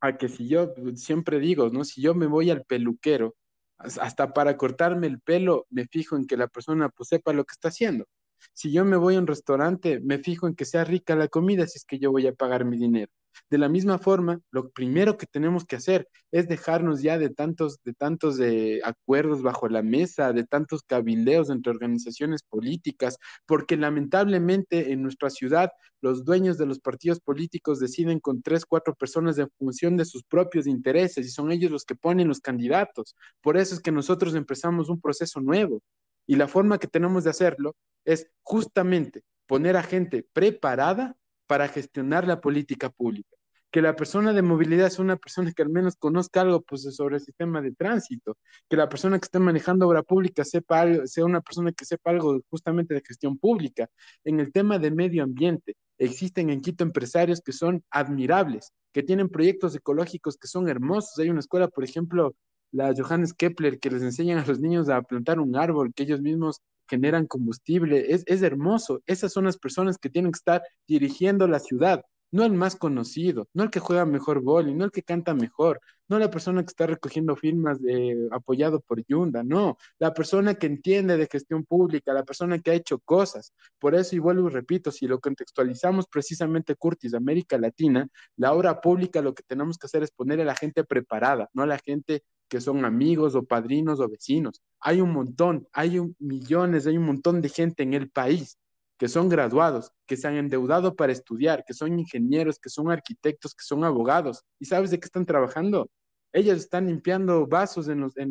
a 0.00 0.16
que 0.16 0.28
si 0.28 0.48
yo 0.48 0.72
siempre 0.94 1.38
digo, 1.38 1.68
¿no? 1.68 1.84
Si 1.84 2.00
yo 2.00 2.14
me 2.14 2.26
voy 2.26 2.50
al 2.50 2.64
peluquero, 2.64 3.36
hasta 3.78 4.32
para 4.32 4.56
cortarme 4.56 5.06
el 5.06 5.20
pelo, 5.20 5.66
me 5.68 5.86
fijo 5.86 6.16
en 6.16 6.26
que 6.26 6.38
la 6.38 6.48
persona 6.48 6.88
pues, 6.88 7.10
sepa 7.10 7.34
lo 7.34 7.44
que 7.44 7.52
está 7.52 7.68
haciendo. 7.68 8.06
Si 8.52 8.72
yo 8.72 8.84
me 8.84 8.96
voy 8.96 9.16
a 9.16 9.18
un 9.18 9.26
restaurante, 9.26 10.00
me 10.00 10.18
fijo 10.18 10.46
en 10.46 10.54
que 10.54 10.64
sea 10.64 10.84
rica 10.84 11.16
la 11.16 11.28
comida 11.28 11.66
si 11.66 11.78
es 11.78 11.84
que 11.84 11.98
yo 11.98 12.10
voy 12.12 12.26
a 12.26 12.34
pagar 12.34 12.64
mi 12.64 12.76
dinero. 12.78 13.10
De 13.50 13.58
la 13.58 13.68
misma 13.68 13.98
forma, 13.98 14.40
lo 14.50 14.70
primero 14.70 15.16
que 15.16 15.26
tenemos 15.26 15.64
que 15.64 15.76
hacer 15.76 16.08
es 16.32 16.48
dejarnos 16.48 17.02
ya 17.02 17.18
de 17.18 17.30
tantos, 17.30 17.78
de 17.84 17.92
tantos 17.92 18.36
de 18.36 18.80
acuerdos 18.84 19.42
bajo 19.42 19.68
la 19.68 19.82
mesa, 19.82 20.32
de 20.32 20.44
tantos 20.44 20.82
cabildeos 20.82 21.50
entre 21.50 21.70
organizaciones 21.70 22.42
políticas, 22.42 23.18
porque 23.46 23.76
lamentablemente 23.76 24.92
en 24.92 25.02
nuestra 25.02 25.30
ciudad 25.30 25.70
los 26.00 26.24
dueños 26.24 26.58
de 26.58 26.66
los 26.66 26.80
partidos 26.80 27.20
políticos 27.20 27.78
deciden 27.78 28.20
con 28.20 28.42
tres, 28.42 28.64
cuatro 28.66 28.94
personas 28.94 29.38
en 29.38 29.48
función 29.58 29.96
de 29.96 30.04
sus 30.04 30.24
propios 30.24 30.66
intereses 30.66 31.26
y 31.26 31.30
son 31.30 31.52
ellos 31.52 31.70
los 31.70 31.84
que 31.84 31.94
ponen 31.94 32.28
los 32.28 32.40
candidatos. 32.40 33.14
Por 33.40 33.56
eso 33.56 33.74
es 33.74 33.80
que 33.80 33.92
nosotros 33.92 34.34
empezamos 34.34 34.88
un 34.88 35.00
proceso 35.00 35.40
nuevo. 35.40 35.82
Y 36.26 36.36
la 36.36 36.48
forma 36.48 36.78
que 36.78 36.88
tenemos 36.88 37.24
de 37.24 37.30
hacerlo 37.30 37.76
es 38.04 38.28
justamente 38.42 39.22
poner 39.46 39.76
a 39.76 39.82
gente 39.82 40.26
preparada 40.32 41.16
para 41.46 41.68
gestionar 41.68 42.26
la 42.26 42.40
política 42.40 42.90
pública. 42.90 43.36
Que 43.70 43.82
la 43.82 43.96
persona 43.96 44.32
de 44.32 44.42
movilidad 44.42 44.88
sea 44.90 45.04
una 45.04 45.16
persona 45.16 45.52
que 45.52 45.62
al 45.62 45.68
menos 45.68 45.96
conozca 45.96 46.40
algo 46.40 46.62
pues, 46.62 46.82
sobre 46.94 47.16
el 47.16 47.22
sistema 47.22 47.60
de 47.60 47.72
tránsito, 47.72 48.36
que 48.68 48.76
la 48.76 48.88
persona 48.88 49.18
que 49.18 49.26
esté 49.26 49.38
manejando 49.38 49.86
obra 49.86 50.02
pública 50.02 50.44
sepa 50.44 51.06
sea 51.06 51.24
una 51.24 51.40
persona 51.40 51.72
que 51.72 51.84
sepa 51.84 52.10
algo 52.10 52.40
justamente 52.48 52.94
de 52.94 53.02
gestión 53.06 53.38
pública. 53.38 53.88
En 54.24 54.40
el 54.40 54.52
tema 54.52 54.78
de 54.78 54.90
medio 54.90 55.24
ambiente, 55.24 55.76
existen 55.98 56.50
en 56.50 56.60
Quito 56.60 56.84
empresarios 56.84 57.40
que 57.40 57.52
son 57.52 57.84
admirables, 57.90 58.72
que 58.92 59.02
tienen 59.02 59.28
proyectos 59.28 59.74
ecológicos 59.74 60.38
que 60.38 60.48
son 60.48 60.68
hermosos. 60.68 61.18
Hay 61.18 61.28
una 61.28 61.40
escuela, 61.40 61.68
por 61.68 61.84
ejemplo, 61.84 62.34
la 62.72 62.94
Johannes 62.96 63.32
Kepler, 63.32 63.78
que 63.78 63.90
les 63.90 64.02
enseñan 64.02 64.38
a 64.38 64.46
los 64.46 64.60
niños 64.60 64.88
a 64.88 65.02
plantar 65.02 65.40
un 65.40 65.56
árbol, 65.56 65.92
que 65.94 66.02
ellos 66.04 66.20
mismos 66.20 66.60
generan 66.88 67.26
combustible, 67.26 68.12
es, 68.12 68.22
es 68.26 68.42
hermoso. 68.42 69.00
Esas 69.06 69.32
son 69.32 69.44
las 69.44 69.58
personas 69.58 69.98
que 69.98 70.10
tienen 70.10 70.32
que 70.32 70.38
estar 70.38 70.62
dirigiendo 70.86 71.48
la 71.48 71.58
ciudad, 71.58 72.04
no 72.30 72.44
el 72.44 72.52
más 72.52 72.76
conocido, 72.76 73.48
no 73.54 73.64
el 73.64 73.70
que 73.70 73.80
juega 73.80 74.04
mejor 74.04 74.42
boli, 74.42 74.74
no 74.74 74.84
el 74.84 74.90
que 74.90 75.02
canta 75.02 75.34
mejor, 75.34 75.80
no 76.08 76.18
la 76.18 76.30
persona 76.30 76.62
que 76.62 76.68
está 76.68 76.86
recogiendo 76.86 77.36
firmas 77.36 77.80
de, 77.80 78.28
apoyado 78.30 78.80
por 78.80 79.04
Yunda, 79.06 79.42
no, 79.42 79.76
la 79.98 80.14
persona 80.14 80.54
que 80.54 80.66
entiende 80.66 81.16
de 81.16 81.28
gestión 81.30 81.64
pública, 81.64 82.12
la 82.12 82.24
persona 82.24 82.58
que 82.58 82.70
ha 82.70 82.74
hecho 82.74 82.98
cosas. 83.00 83.52
Por 83.78 83.94
eso, 83.94 84.14
y 84.16 84.18
vuelvo 84.18 84.48
y 84.48 84.52
repito, 84.52 84.92
si 84.92 85.06
lo 85.06 85.20
contextualizamos 85.20 86.06
precisamente, 86.06 86.76
Curtis, 86.76 87.14
América 87.14 87.58
Latina, 87.58 88.06
la 88.36 88.52
obra 88.52 88.80
pública 88.80 89.20
lo 89.20 89.34
que 89.34 89.42
tenemos 89.42 89.78
que 89.78 89.86
hacer 89.86 90.02
es 90.02 90.10
poner 90.10 90.40
a 90.40 90.44
la 90.44 90.54
gente 90.54 90.84
preparada, 90.84 91.48
no 91.54 91.62
a 91.62 91.66
la 91.66 91.78
gente 91.78 92.22
que 92.48 92.60
son 92.60 92.84
amigos 92.84 93.34
o 93.34 93.42
padrinos 93.42 93.98
o 94.00 94.08
vecinos. 94.08 94.62
Hay 94.80 95.00
un 95.00 95.12
montón, 95.12 95.66
hay 95.72 96.00
millones, 96.18 96.86
hay 96.86 96.96
un 96.96 97.06
montón 97.06 97.40
de 97.40 97.48
gente 97.48 97.82
en 97.82 97.94
el 97.94 98.10
país 98.10 98.58
que 98.98 99.08
son 99.08 99.28
graduados, 99.28 99.92
que 100.06 100.16
se 100.16 100.28
han 100.28 100.36
endeudado 100.36 100.96
para 100.96 101.12
estudiar, 101.12 101.64
que 101.66 101.74
son 101.74 101.98
ingenieros, 101.98 102.58
que 102.58 102.70
son 102.70 102.90
arquitectos, 102.90 103.54
que 103.54 103.64
son 103.64 103.84
abogados. 103.84 104.44
¿Y 104.58 104.66
sabes 104.66 104.90
de 104.90 104.98
qué 104.98 105.06
están 105.06 105.26
trabajando? 105.26 105.90
Ellos 106.32 106.58
están 106.58 106.86
limpiando 106.86 107.46
vasos 107.46 107.88
en 107.88 108.00
los, 108.00 108.16
en, 108.16 108.30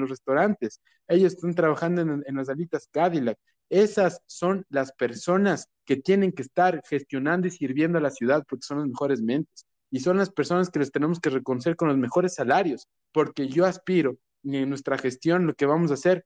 los 0.00 0.10
restaurantes, 0.10 0.80
ellos 1.08 1.34
están 1.34 1.54
trabajando 1.54 2.02
en, 2.02 2.22
en 2.26 2.36
las 2.36 2.48
alitas 2.48 2.88
Cadillac. 2.90 3.38
Esas 3.68 4.20
son 4.26 4.64
las 4.68 4.92
personas 4.92 5.68
que 5.84 5.96
tienen 5.96 6.32
que 6.32 6.42
estar 6.42 6.82
gestionando 6.88 7.48
y 7.48 7.50
sirviendo 7.50 7.98
a 7.98 8.00
la 8.00 8.10
ciudad 8.10 8.44
porque 8.48 8.66
son 8.66 8.78
las 8.78 8.88
mejores 8.88 9.22
mentes 9.22 9.66
y 9.90 10.00
son 10.00 10.18
las 10.18 10.30
personas 10.30 10.70
que 10.70 10.78
les 10.78 10.92
tenemos 10.92 11.20
que 11.20 11.30
reconocer 11.30 11.76
con 11.76 11.88
los 11.88 11.96
mejores 11.96 12.34
salarios, 12.34 12.88
porque 13.12 13.48
yo 13.48 13.64
aspiro 13.64 14.18
y 14.42 14.56
en 14.58 14.68
nuestra 14.68 14.98
gestión 14.98 15.46
lo 15.46 15.54
que 15.54 15.66
vamos 15.66 15.90
a 15.90 15.94
hacer 15.94 16.24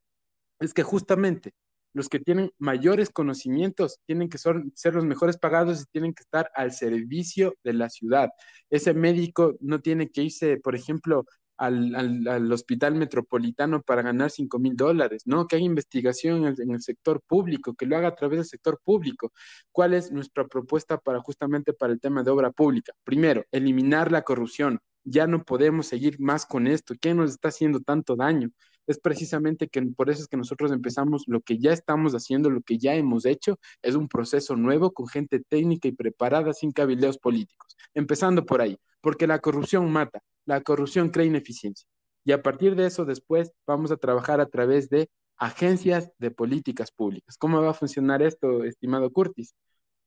es 0.59 0.73
que 0.73 0.83
justamente 0.83 1.53
los 1.93 2.09
que 2.09 2.19
tienen 2.19 2.51
mayores 2.57 3.09
conocimientos 3.09 3.99
tienen 4.05 4.29
que 4.29 4.37
ser, 4.37 4.63
los 4.93 5.05
mejores 5.05 5.37
pagados 5.37 5.81
y 5.81 5.85
tienen 5.91 6.13
que 6.13 6.23
estar 6.23 6.49
al 6.55 6.71
servicio 6.71 7.55
de 7.63 7.73
la 7.73 7.89
ciudad. 7.89 8.29
Ese 8.69 8.93
médico 8.93 9.55
no 9.59 9.81
tiene 9.81 10.09
que 10.09 10.23
irse, 10.23 10.57
por 10.57 10.75
ejemplo, 10.75 11.25
al, 11.57 12.51
hospital 12.51 12.95
metropolitano 12.95 13.83
para 13.83 14.01
ganar 14.01 14.31
5 14.31 14.57
mil 14.57 14.75
dólares, 14.75 15.23
¿no? 15.25 15.47
Que 15.47 15.57
haya 15.57 15.65
investigación 15.65 16.45
en 16.45 16.71
el, 16.71 16.81
sector 16.81 17.21
público, 17.21 17.75
que 17.75 17.85
lo 17.85 17.97
haga 17.97 18.07
a 18.09 18.15
través 18.15 18.39
del 18.39 18.45
sector 18.47 18.79
público. 18.83 19.31
¿Cuál 19.71 19.93
es 19.93 20.11
nuestra 20.11 20.47
propuesta 20.47 20.97
para 20.97 21.19
justamente 21.19 21.73
para 21.73 21.93
el 21.93 21.99
tema 21.99 22.23
de 22.23 22.31
obra 22.31 22.51
pública? 22.51 22.93
Primero, 23.03 23.45
eliminar 23.51 24.11
la 24.11 24.23
corrupción. 24.23 24.79
Ya 25.03 25.27
no 25.27 25.43
podemos 25.43 25.87
seguir 25.87 26.19
más 26.19 26.45
con 26.45 26.67
esto. 26.67 26.95
¿Quién 26.99 27.17
nos 27.17 27.31
está 27.31 27.49
haciendo 27.49 27.79
tanto 27.81 28.15
daño? 28.15 28.49
Es 28.91 28.99
precisamente 28.99 29.67
que 29.67 29.81
por 29.81 30.09
eso 30.09 30.21
es 30.21 30.27
que 30.27 30.37
nosotros 30.37 30.71
empezamos 30.71 31.23
lo 31.27 31.41
que 31.41 31.57
ya 31.57 31.71
estamos 31.71 32.13
haciendo, 32.13 32.49
lo 32.49 32.61
que 32.61 32.77
ya 32.77 32.95
hemos 32.95 33.25
hecho, 33.25 33.59
es 33.81 33.95
un 33.95 34.07
proceso 34.07 34.55
nuevo 34.55 34.91
con 34.91 35.07
gente 35.07 35.39
técnica 35.39 35.87
y 35.87 35.93
preparada 35.93 36.53
sin 36.53 36.71
cabildeos 36.71 37.17
políticos. 37.17 37.75
Empezando 37.93 38.45
por 38.45 38.61
ahí, 38.61 38.77
porque 39.01 39.27
la 39.27 39.39
corrupción 39.39 39.91
mata, 39.91 40.21
la 40.45 40.61
corrupción 40.61 41.09
crea 41.09 41.25
ineficiencia. 41.25 41.87
Y 42.23 42.33
a 42.33 42.43
partir 42.43 42.75
de 42.75 42.85
eso 42.85 43.05
después 43.05 43.51
vamos 43.65 43.91
a 43.91 43.97
trabajar 43.97 44.41
a 44.41 44.45
través 44.45 44.89
de 44.89 45.09
agencias 45.37 46.11
de 46.19 46.29
políticas 46.29 46.91
públicas. 46.91 47.37
¿Cómo 47.37 47.61
va 47.61 47.71
a 47.71 47.73
funcionar 47.73 48.21
esto, 48.21 48.63
estimado 48.63 49.11
Curtis? 49.11 49.55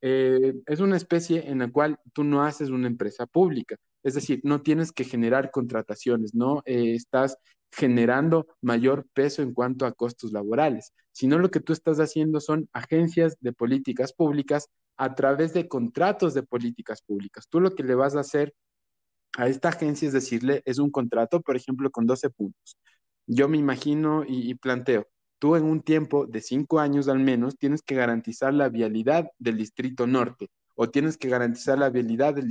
Eh, 0.00 0.54
es 0.66 0.80
una 0.80 0.96
especie 0.96 1.50
en 1.50 1.58
la 1.58 1.70
cual 1.70 1.98
tú 2.12 2.24
no 2.24 2.44
haces 2.44 2.70
una 2.70 2.86
empresa 2.86 3.26
pública, 3.26 3.76
es 4.04 4.14
decir, 4.14 4.40
no 4.44 4.62
tienes 4.62 4.92
que 4.92 5.04
generar 5.04 5.50
contrataciones, 5.50 6.34
no 6.34 6.62
eh, 6.66 6.94
estás 6.94 7.38
generando 7.72 8.46
mayor 8.60 9.06
peso 9.14 9.42
en 9.42 9.52
cuanto 9.52 9.86
a 9.86 9.92
costos 9.92 10.32
laborales, 10.32 10.92
sino 11.10 11.38
lo 11.38 11.50
que 11.50 11.60
tú 11.60 11.72
estás 11.72 11.98
haciendo 11.98 12.40
son 12.40 12.68
agencias 12.72 13.36
de 13.40 13.52
políticas 13.52 14.12
públicas 14.12 14.68
a 14.96 15.14
través 15.14 15.54
de 15.54 15.66
contratos 15.68 16.34
de 16.34 16.44
políticas 16.44 17.02
públicas. 17.02 17.48
Tú 17.48 17.60
lo 17.60 17.74
que 17.74 17.82
le 17.82 17.94
vas 17.96 18.14
a 18.14 18.20
hacer 18.20 18.54
a 19.36 19.48
esta 19.48 19.70
agencia 19.70 20.06
es 20.06 20.12
decirle, 20.12 20.62
es 20.66 20.78
un 20.78 20.90
contrato, 20.90 21.40
por 21.40 21.56
ejemplo, 21.56 21.90
con 21.90 22.06
12 22.06 22.30
puntos. 22.30 22.78
Yo 23.26 23.48
me 23.48 23.58
imagino 23.58 24.24
y, 24.26 24.54
planteo, 24.54 25.08
tú 25.38 25.56
en 25.56 25.64
un 25.64 25.82
tiempo 25.82 26.26
de 26.26 26.40
cinco 26.40 26.78
años 26.78 27.08
al 27.08 27.18
menos 27.20 27.56
tienes 27.58 27.82
que 27.82 27.94
garantizar 27.96 28.54
la 28.54 28.68
vialidad 28.68 29.30
del 29.38 29.56
distrito 29.56 30.06
norte 30.06 30.50
o 30.74 30.90
tienes 30.90 31.16
que 31.16 31.28
garantizar 31.28 31.78
la 31.78 31.90
vialidad 31.90 32.34
del, 32.34 32.48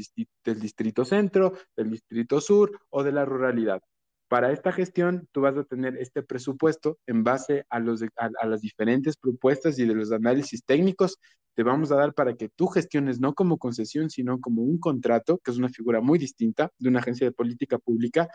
distrito 0.59 1.05
centro, 1.05 1.53
del 1.75 1.91
distrito 1.91 2.41
sur 2.41 2.79
o 2.89 3.03
de 3.03 3.11
la 3.11 3.25
ruralidad. 3.25 3.81
Para 4.27 4.51
esta 4.51 4.71
gestión, 4.71 5.27
tú 5.31 5.41
vas 5.41 5.55
a 5.57 5.63
tener 5.63 5.97
este 5.97 6.23
presupuesto 6.23 6.97
en 7.05 7.23
base 7.23 7.65
a, 7.69 7.79
las 7.79 8.61
diferentes 8.61 9.15
propuestas 9.17 9.77
y 9.77 9.85
de 9.85 9.93
los 9.93 10.11
análisis 10.11 10.63
técnicos. 10.65 11.19
Te 11.55 11.61
vamos 11.61 11.91
a 11.91 11.97
dar 11.97 12.13
para 12.13 12.33
que 12.35 12.49
tú 12.49 12.67
gestiones 12.67 13.19
no 13.19 13.35
como 13.35 13.59
concesión, 13.59 14.09
sino 14.09 14.39
como 14.39 14.63
un 14.63 14.79
contrato, 14.79 15.37
que 15.37 15.51
es 15.51 15.57
una 15.57 15.69
figura 15.69 16.01
muy 16.01 16.17
distinta 16.17 16.71
de 16.79 16.89
una 16.89 16.99
agencia 16.99 17.27
de 17.27 17.31
política 17.31 17.77
pública. 17.77 18.27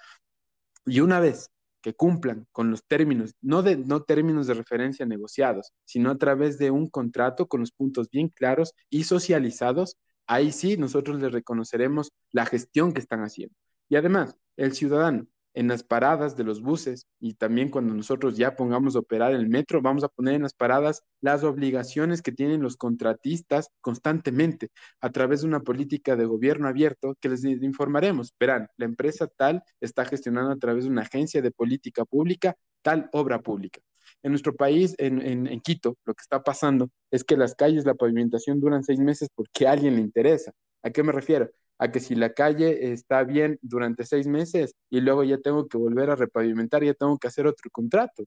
Y 0.86 1.00
una 1.00 1.18
vez 1.18 1.50
que 1.80 1.94
cumplan 1.94 2.46
con 2.52 2.70
los 2.70 2.84
términos, 2.84 3.34
no, 3.40 3.62
de, 3.62 3.76
no 3.76 4.02
términos 4.02 4.46
de 4.46 4.54
referencia 4.54 5.06
negociados, 5.06 5.72
sino 5.84 6.10
a 6.10 6.18
través 6.18 6.58
de 6.58 6.70
un 6.70 6.88
contrato 6.88 7.46
con 7.46 7.60
los 7.60 7.72
puntos 7.72 8.10
bien 8.10 8.28
claros 8.28 8.74
y 8.90 9.04
socializados, 9.04 9.96
ahí 10.26 10.52
sí 10.52 10.76
nosotros 10.76 11.20
les 11.20 11.32
reconoceremos 11.32 12.12
la 12.32 12.46
gestión 12.46 12.92
que 12.92 13.00
están 13.00 13.20
haciendo. 13.22 13.54
Y 13.88 13.96
además, 13.96 14.36
el 14.56 14.74
ciudadano 14.74 15.26
en 15.58 15.66
las 15.66 15.82
paradas 15.82 16.36
de 16.36 16.44
los 16.44 16.62
buses 16.62 17.08
y 17.18 17.34
también 17.34 17.68
cuando 17.68 17.92
nosotros 17.92 18.36
ya 18.36 18.54
pongamos 18.54 18.94
a 18.94 19.00
operar 19.00 19.32
el 19.32 19.48
metro, 19.48 19.82
vamos 19.82 20.04
a 20.04 20.08
poner 20.08 20.34
en 20.34 20.42
las 20.42 20.54
paradas 20.54 21.02
las 21.20 21.42
obligaciones 21.42 22.22
que 22.22 22.30
tienen 22.30 22.62
los 22.62 22.76
contratistas 22.76 23.68
constantemente 23.80 24.68
a 25.00 25.10
través 25.10 25.40
de 25.40 25.48
una 25.48 25.58
política 25.58 26.14
de 26.14 26.26
gobierno 26.26 26.68
abierto 26.68 27.16
que 27.20 27.28
les 27.28 27.42
informaremos. 27.42 28.32
Verán, 28.38 28.68
la 28.76 28.84
empresa 28.84 29.26
tal 29.26 29.64
está 29.80 30.04
gestionando 30.04 30.52
a 30.52 30.58
través 30.58 30.84
de 30.84 30.90
una 30.90 31.02
agencia 31.02 31.42
de 31.42 31.50
política 31.50 32.04
pública 32.04 32.54
tal 32.82 33.08
obra 33.12 33.40
pública. 33.40 33.80
En 34.22 34.30
nuestro 34.30 34.54
país, 34.54 34.94
en, 34.98 35.20
en 35.48 35.60
Quito, 35.60 35.96
lo 36.04 36.14
que 36.14 36.22
está 36.22 36.40
pasando 36.44 36.88
es 37.10 37.24
que 37.24 37.36
las 37.36 37.56
calles, 37.56 37.84
la 37.84 37.94
pavimentación 37.94 38.60
duran 38.60 38.84
seis 38.84 39.00
meses 39.00 39.28
porque 39.34 39.66
a 39.66 39.72
alguien 39.72 39.96
le 39.96 40.02
interesa. 40.02 40.52
¿A 40.84 40.90
qué 40.90 41.02
me 41.02 41.10
refiero? 41.10 41.50
A 41.78 41.90
que 41.90 42.00
si 42.00 42.14
la 42.14 42.32
calle 42.34 42.92
está 42.92 43.24
bien 43.24 43.58
durante 43.62 44.04
seis 44.04 44.26
meses 44.26 44.74
y 44.90 45.00
luego 45.00 45.24
ya 45.24 45.38
tengo 45.38 45.68
que 45.68 45.78
volver 45.78 46.10
a 46.10 46.16
repavimentar, 46.16 46.84
ya 46.84 46.94
tengo 46.94 47.18
que 47.18 47.28
hacer 47.28 47.46
otro 47.46 47.70
contrato. 47.70 48.24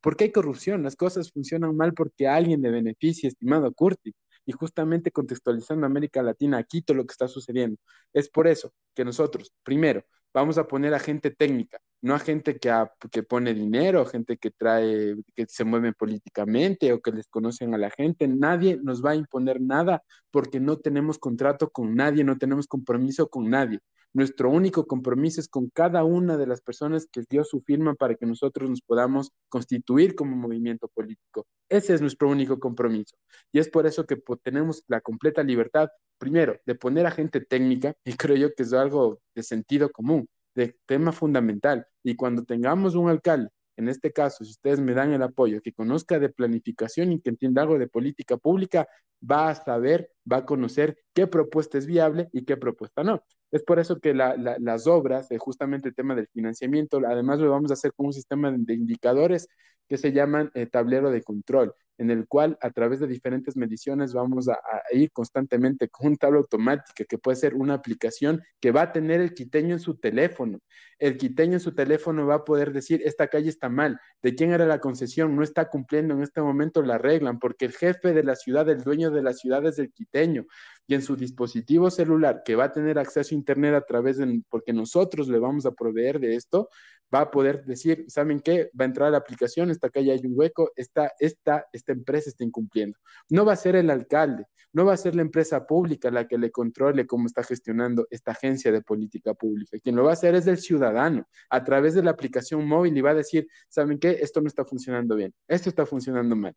¿Por 0.00 0.16
qué 0.16 0.24
hay 0.24 0.32
corrupción? 0.32 0.82
Las 0.82 0.96
cosas 0.96 1.32
funcionan 1.32 1.76
mal 1.76 1.94
porque 1.94 2.28
alguien 2.28 2.62
le 2.62 2.70
beneficia, 2.70 3.28
estimado 3.28 3.72
Curti. 3.72 4.14
y 4.46 4.52
justamente 4.52 5.10
contextualizando 5.10 5.86
América 5.86 6.22
Latina, 6.22 6.58
aquí 6.58 6.82
todo 6.82 6.98
lo 6.98 7.06
que 7.06 7.12
está 7.12 7.28
sucediendo. 7.28 7.78
Es 8.12 8.28
por 8.28 8.46
eso 8.46 8.72
que 8.94 9.04
nosotros, 9.04 9.52
primero, 9.62 10.04
vamos 10.34 10.58
a 10.58 10.66
poner 10.68 10.92
a 10.94 10.98
gente 10.98 11.30
técnica, 11.30 11.78
no 12.04 12.14
a 12.14 12.18
gente 12.18 12.58
que, 12.58 13.22
pone 13.22 13.54
dinero, 13.54 14.04
gente 14.04 14.36
que 14.36 14.50
trae, 14.50 15.16
que 15.34 15.46
se 15.48 15.64
mueve 15.64 15.94
políticamente 15.94 16.92
o 16.92 17.00
que 17.00 17.10
les 17.12 17.26
conocen 17.28 17.72
a 17.72 17.78
la 17.78 17.88
gente. 17.88 18.28
Nadie 18.28 18.78
nos 18.82 19.02
va 19.02 19.12
a 19.12 19.14
imponer 19.14 19.58
nada 19.58 20.02
porque 20.30 20.60
no 20.60 20.76
tenemos 20.76 21.18
contrato 21.18 21.70
con 21.70 21.94
nadie, 21.94 22.22
no 22.22 22.36
tenemos 22.36 22.66
compromiso 22.66 23.30
con 23.30 23.48
nadie. 23.48 23.80
Nuestro 24.12 24.50
único 24.50 24.86
compromiso 24.86 25.40
es 25.40 25.48
con 25.48 25.70
cada 25.70 26.04
una 26.04 26.36
de 26.36 26.46
las 26.46 26.60
personas 26.60 27.08
que 27.10 27.24
dio 27.26 27.42
su 27.42 27.62
firma 27.62 27.94
para 27.94 28.16
que 28.16 28.26
nosotros 28.26 28.68
nos 28.68 28.82
podamos 28.82 29.30
constituir 29.48 30.14
como 30.14 30.36
movimiento 30.36 30.88
político. 30.88 31.46
Ese 31.70 31.94
es 31.94 32.02
nuestro 32.02 32.28
único 32.28 32.60
compromiso. 32.60 33.16
Y 33.50 33.60
es 33.60 33.70
por 33.70 33.86
eso 33.86 34.04
que 34.04 34.22
tenemos 34.42 34.84
la 34.88 35.00
completa 35.00 35.42
libertad, 35.42 35.88
primero, 36.18 36.60
de 36.66 36.74
poner 36.74 37.06
a 37.06 37.10
gente 37.10 37.40
técnica, 37.40 37.94
y 38.04 38.12
creo 38.12 38.36
yo 38.36 38.54
que 38.54 38.64
es 38.64 38.74
algo 38.74 39.20
de 39.34 39.42
sentido 39.42 39.90
común, 39.90 40.28
de 40.54 40.76
tema 40.86 41.12
fundamental. 41.12 41.86
Y 42.02 42.16
cuando 42.16 42.44
tengamos 42.44 42.94
un 42.94 43.08
alcalde 43.10 43.48
en 43.76 43.88
este 43.88 44.12
caso, 44.12 44.44
si 44.44 44.52
ustedes 44.52 44.80
me 44.80 44.94
dan 44.94 45.12
el 45.12 45.22
apoyo, 45.22 45.60
que 45.60 45.72
conozca 45.72 46.18
de 46.18 46.28
planificación 46.28 47.12
y 47.12 47.20
que 47.20 47.30
entienda 47.30 47.62
algo 47.62 47.78
de 47.78 47.88
política 47.88 48.36
pública, 48.36 48.86
va 49.20 49.48
a 49.50 49.54
saber, 49.54 50.10
va 50.30 50.38
a 50.38 50.46
conocer 50.46 50.98
qué 51.12 51.26
propuesta 51.26 51.78
es 51.78 51.86
viable 51.86 52.28
y 52.32 52.44
qué 52.44 52.56
propuesta 52.56 53.02
no. 53.02 53.22
Es 53.50 53.62
por 53.62 53.78
eso 53.78 53.98
que 54.00 54.14
las 54.14 54.86
obras, 54.86 55.28
justamente 55.38 55.88
el 55.88 55.94
tema 55.94 56.14
del 56.14 56.28
financiamiento, 56.28 57.00
además 57.06 57.38
lo 57.40 57.50
vamos 57.50 57.70
a 57.70 57.74
hacer 57.74 57.92
con 57.94 58.06
un 58.06 58.12
sistema 58.12 58.52
de 58.52 58.74
indicadores 58.74 59.48
que 59.88 59.98
se 59.98 60.12
llaman 60.12 60.50
eh, 60.54 60.66
tablero 60.66 61.10
de 61.10 61.22
control 61.22 61.74
en 61.98 62.10
el 62.10 62.26
cual 62.26 62.58
a 62.60 62.70
través 62.70 63.00
de 63.00 63.06
diferentes 63.06 63.56
mediciones 63.56 64.12
vamos 64.12 64.48
a, 64.48 64.58
ir 64.92 65.12
constantemente 65.12 65.88
con 65.88 66.08
un 66.08 66.16
tabla 66.16 66.38
automática 66.38 67.04
que 67.04 67.18
puede 67.18 67.36
ser 67.36 67.54
una 67.54 67.74
aplicación 67.74 68.42
que 68.60 68.70
va 68.70 68.82
a 68.82 68.92
tener 68.92 69.20
el 69.20 69.34
quiteño 69.34 69.74
en 69.74 69.80
su 69.80 69.96
teléfono. 69.96 70.60
El 70.98 71.16
quiteño 71.16 71.54
en 71.54 71.60
su 71.60 71.74
teléfono 71.74 72.26
va 72.26 72.36
a 72.36 72.44
poder 72.44 72.72
decir, 72.72 73.02
esta 73.04 73.28
calle 73.28 73.48
está 73.48 73.68
mal, 73.68 73.98
de 74.22 74.34
quién 74.34 74.52
era 74.52 74.66
la 74.66 74.80
concesión, 74.80 75.36
no 75.36 75.42
está 75.42 75.68
cumpliendo 75.68 76.14
en 76.14 76.22
este 76.22 76.40
momento 76.40 76.82
la 76.82 76.98
regla, 76.98 77.36
porque 77.40 77.64
el 77.66 77.72
jefe 77.72 78.12
de 78.12 78.22
la 78.22 78.36
ciudad, 78.36 78.68
el 78.68 78.82
dueño 78.82 79.10
de 79.10 79.22
la 79.22 79.32
ciudad 79.32 79.64
es 79.66 79.78
el 79.78 79.92
quiteño 79.92 80.46
y 80.86 80.94
en 80.94 81.02
su 81.02 81.16
dispositivo 81.16 81.90
celular 81.90 82.42
que 82.44 82.56
va 82.56 82.64
a 82.64 82.72
tener 82.72 82.98
acceso 82.98 83.34
a 83.34 83.38
Internet 83.38 83.74
a 83.74 83.84
través 83.84 84.18
de, 84.18 84.42
porque 84.48 84.72
nosotros 84.72 85.28
le 85.28 85.38
vamos 85.38 85.66
a 85.66 85.72
proveer 85.72 86.20
de 86.20 86.36
esto, 86.36 86.68
va 87.14 87.22
a 87.22 87.30
poder 87.30 87.64
decir, 87.64 88.04
¿saben 88.08 88.40
qué? 88.40 88.70
Va 88.78 88.84
a 88.84 88.88
entrar 88.88 89.08
a 89.08 89.10
la 89.12 89.18
aplicación, 89.18 89.70
esta 89.70 89.90
calle 89.90 90.12
hay 90.12 90.20
un 90.24 90.32
hueco, 90.34 90.72
esta, 90.76 91.12
esta, 91.18 91.66
esta 91.72 91.92
empresa 91.92 92.30
está 92.30 92.44
incumpliendo. 92.44 92.98
No 93.28 93.44
va 93.44 93.52
a 93.52 93.56
ser 93.56 93.76
el 93.76 93.90
alcalde, 93.90 94.46
no 94.72 94.84
va 94.84 94.94
a 94.94 94.96
ser 94.96 95.14
la 95.14 95.22
empresa 95.22 95.66
pública 95.66 96.10
la 96.10 96.26
que 96.26 96.36
le 96.36 96.50
controle 96.50 97.06
cómo 97.06 97.26
está 97.26 97.44
gestionando 97.44 98.06
esta 98.10 98.32
agencia 98.32 98.72
de 98.72 98.82
política 98.82 99.34
pública. 99.34 99.78
Quien 99.78 99.96
lo 99.96 100.04
va 100.04 100.10
a 100.10 100.14
hacer 100.14 100.34
es 100.34 100.46
el 100.46 100.58
ciudadano, 100.58 101.26
a 101.50 101.64
través 101.64 101.94
de 101.94 102.02
la 102.02 102.10
aplicación 102.10 102.66
móvil 102.66 102.96
y 102.96 103.00
va 103.00 103.10
a 103.10 103.14
decir, 103.14 103.46
¿saben 103.68 103.98
qué? 103.98 104.18
Esto 104.20 104.40
no 104.40 104.48
está 104.48 104.64
funcionando 104.64 105.14
bien, 105.14 105.32
esto 105.48 105.68
está 105.68 105.86
funcionando 105.86 106.34
mal. 106.34 106.54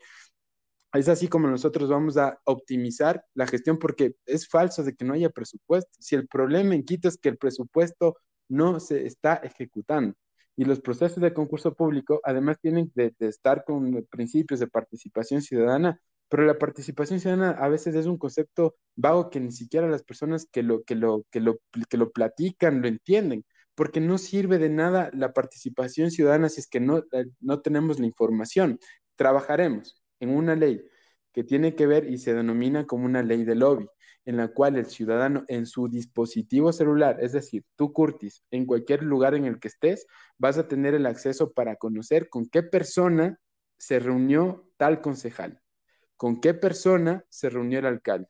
Es 0.93 1.09
así 1.09 1.27
como 1.27 1.47
nosotros 1.47 1.89
vamos 1.89 2.17
a 2.17 2.39
optimizar 2.45 3.23
la 3.33 3.47
gestión 3.47 3.77
porque 3.77 4.15
es 4.25 4.47
falso 4.47 4.83
de 4.83 4.95
que 4.95 5.05
no 5.05 5.13
haya 5.13 5.29
presupuesto. 5.29 5.91
Si 5.99 6.15
el 6.15 6.27
problema 6.27 6.75
en 6.75 6.83
Quito 6.83 7.07
es 7.07 7.17
que 7.17 7.29
el 7.29 7.37
presupuesto 7.37 8.17
no 8.49 8.79
se 8.79 9.05
está 9.05 9.35
ejecutando 9.35 10.15
y 10.57 10.65
los 10.65 10.81
procesos 10.81 11.21
de 11.21 11.33
concurso 11.33 11.75
público 11.75 12.19
además 12.23 12.57
tienen 12.59 12.91
de, 12.95 13.13
estar 13.19 13.63
con 13.63 14.05
principios 14.09 14.59
de 14.59 14.67
participación 14.67 15.41
ciudadana, 15.41 16.01
pero 16.29 16.43
la 16.45 16.57
participación 16.57 17.19
ciudadana 17.19 17.51
a 17.51 17.69
veces 17.69 17.95
es 17.95 18.07
un 18.07 18.17
concepto 18.17 18.75
vago 18.95 19.29
que 19.29 19.39
ni 19.39 19.51
siquiera 19.51 19.87
las 19.87 20.03
personas 20.03 20.47
que 20.51 20.63
lo, 20.63 20.83
que 20.83 20.95
lo, 20.95 21.23
que 21.31 21.39
lo, 21.39 21.59
que 21.89 21.97
lo 21.97 22.11
platican 22.11 22.81
lo 22.81 22.87
entienden, 22.87 23.45
porque 23.75 24.01
no 24.01 24.17
sirve 24.17 24.57
de 24.57 24.69
nada 24.69 25.11
la 25.13 25.31
participación 25.31 26.09
ciudadana 26.09 26.49
si 26.49 26.61
es 26.61 26.67
que 26.67 26.79
no, 26.79 27.03
eh, 27.11 27.27
no 27.39 27.61
tenemos 27.61 27.99
la 27.99 28.07
información. 28.07 28.79
Trabajaremos 29.15 30.01
en 30.19 30.29
una 30.29 30.55
ley 30.55 30.83
que 31.33 31.43
tiene 31.43 31.75
que 31.75 31.85
ver 31.85 32.09
y 32.09 32.17
se 32.17 32.33
denomina 32.33 32.85
como 32.85 33.05
una 33.05 33.21
ley 33.21 33.43
de 33.43 33.55
lobby, 33.55 33.87
en 34.25 34.37
la 34.37 34.49
cual 34.49 34.75
el 34.75 34.87
ciudadano 34.87 35.45
en 35.47 35.65
su 35.65 35.87
dispositivo 35.87 36.73
celular, 36.73 37.17
es 37.21 37.31
decir, 37.31 37.63
tú 37.75 37.93
Curtis, 37.93 38.43
en 38.51 38.65
cualquier 38.65 39.03
lugar 39.03 39.35
en 39.35 39.45
el 39.45 39.59
que 39.59 39.67
estés, 39.67 40.05
vas 40.37 40.57
a 40.57 40.67
tener 40.67 40.95
el 40.95 41.05
acceso 41.05 41.53
para 41.53 41.75
conocer 41.75 42.27
con 42.29 42.47
qué 42.47 42.63
persona 42.63 43.39
se 43.77 43.99
reunió 43.99 44.69
tal 44.77 45.01
concejal, 45.01 45.61
con 46.15 46.41
qué 46.41 46.53
persona 46.53 47.23
se 47.29 47.49
reunió 47.49 47.79
el 47.79 47.85
alcalde. 47.85 48.27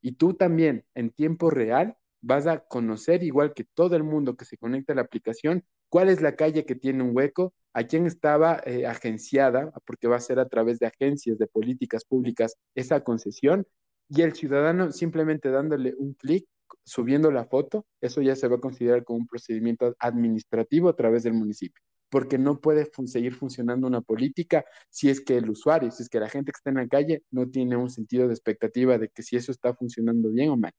Y 0.00 0.12
tú 0.12 0.34
también, 0.34 0.84
en 0.94 1.10
tiempo 1.10 1.50
real, 1.50 1.96
vas 2.20 2.46
a 2.46 2.60
conocer, 2.60 3.22
igual 3.22 3.54
que 3.54 3.64
todo 3.64 3.96
el 3.96 4.02
mundo 4.02 4.36
que 4.36 4.44
se 4.44 4.56
conecta 4.56 4.92
a 4.94 4.96
la 4.96 5.02
aplicación, 5.02 5.64
cuál 5.88 6.08
es 6.08 6.20
la 6.20 6.36
calle 6.36 6.64
que 6.64 6.74
tiene 6.74 7.02
un 7.02 7.16
hueco, 7.16 7.54
a 7.72 7.84
quién 7.84 8.06
estaba 8.06 8.60
eh, 8.64 8.86
agenciada, 8.86 9.72
porque 9.86 10.08
va 10.08 10.16
a 10.16 10.20
ser 10.20 10.38
a 10.38 10.48
través 10.48 10.78
de 10.78 10.86
agencias 10.86 11.38
de 11.38 11.46
políticas 11.46 12.04
públicas 12.04 12.56
esa 12.74 13.02
concesión, 13.04 13.66
y 14.08 14.22
el 14.22 14.34
ciudadano 14.34 14.92
simplemente 14.92 15.50
dándole 15.50 15.94
un 15.98 16.14
clic, 16.14 16.46
subiendo 16.84 17.30
la 17.30 17.44
foto, 17.44 17.84
eso 18.00 18.22
ya 18.22 18.36
se 18.36 18.48
va 18.48 18.56
a 18.56 18.60
considerar 18.60 19.04
como 19.04 19.18
un 19.20 19.26
procedimiento 19.26 19.94
administrativo 19.98 20.88
a 20.88 20.96
través 20.96 21.24
del 21.24 21.34
municipio, 21.34 21.82
porque 22.08 22.38
no 22.38 22.60
puede 22.60 22.90
seguir 23.06 23.34
funcionando 23.34 23.86
una 23.86 24.00
política 24.00 24.64
si 24.88 25.10
es 25.10 25.20
que 25.20 25.36
el 25.36 25.50
usuario, 25.50 25.90
si 25.90 26.02
es 26.02 26.08
que 26.08 26.20
la 26.20 26.28
gente 26.28 26.52
que 26.52 26.58
está 26.58 26.70
en 26.70 26.76
la 26.76 26.88
calle 26.88 27.22
no 27.30 27.48
tiene 27.48 27.76
un 27.76 27.90
sentido 27.90 28.26
de 28.28 28.34
expectativa 28.34 28.98
de 28.98 29.08
que 29.08 29.22
si 29.22 29.36
eso 29.36 29.52
está 29.52 29.74
funcionando 29.74 30.30
bien 30.30 30.50
o 30.50 30.56
mal. 30.56 30.72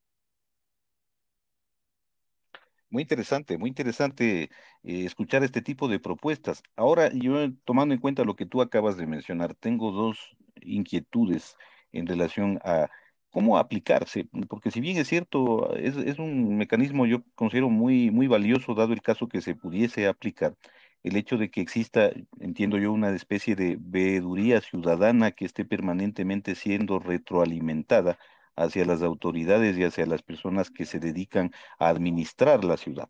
Muy 2.90 3.02
interesante, 3.04 3.58
muy 3.58 3.70
interesante 3.70 4.44
eh, 4.44 4.50
escuchar 4.84 5.44
este 5.44 5.62
tipo 5.62 5.88
de 5.90 6.00
propuestas. 6.00 6.64
Ahora, 6.78 7.10
yo 7.14 7.52
tomando 7.66 7.94
en 7.94 8.00
cuenta 8.00 8.24
lo 8.24 8.36
que 8.38 8.46
tú 8.46 8.62
acabas 8.62 8.96
de 8.98 9.06
mencionar, 9.08 9.56
tengo 9.56 9.92
dos 9.92 10.38
inquietudes 10.62 11.58
en 11.92 12.08
relación 12.08 12.60
a 12.64 12.90
cómo 13.30 13.58
aplicarse, 13.58 14.30
porque 14.48 14.72
si 14.72 14.80
bien 14.80 14.98
es 14.98 15.08
cierto, 15.10 15.76
es, 15.76 15.98
es 15.98 16.18
un 16.18 16.58
mecanismo 16.58 17.06
yo 17.06 17.24
considero 17.36 17.70
muy, 17.70 18.10
muy 18.10 18.28
valioso 18.28 18.74
dado 18.74 18.94
el 18.94 19.02
caso 19.02 19.28
que 19.28 19.42
se 19.42 19.54
pudiese 19.56 20.08
aplicar, 20.08 20.56
el 21.04 21.18
hecho 21.18 21.38
de 21.38 21.52
que 21.52 21.62
exista, 21.62 22.10
entiendo 22.40 22.78
yo, 22.78 22.92
una 22.94 23.10
especie 23.12 23.56
de 23.56 23.78
veeduría 23.80 24.62
ciudadana 24.62 25.32
que 25.32 25.46
esté 25.46 25.66
permanentemente 25.66 26.56
siendo 26.56 27.00
retroalimentada 27.00 28.18
hacia 28.58 28.86
las 28.86 29.02
autoridades 29.02 29.78
y 29.78 29.84
hacia 29.86 30.06
las 30.06 30.24
personas 30.24 30.70
que 30.72 30.86
se 30.86 31.00
dedican 31.00 31.52
a 31.80 31.90
administrar 31.90 32.66
la 32.66 32.76
ciudad. 32.76 33.10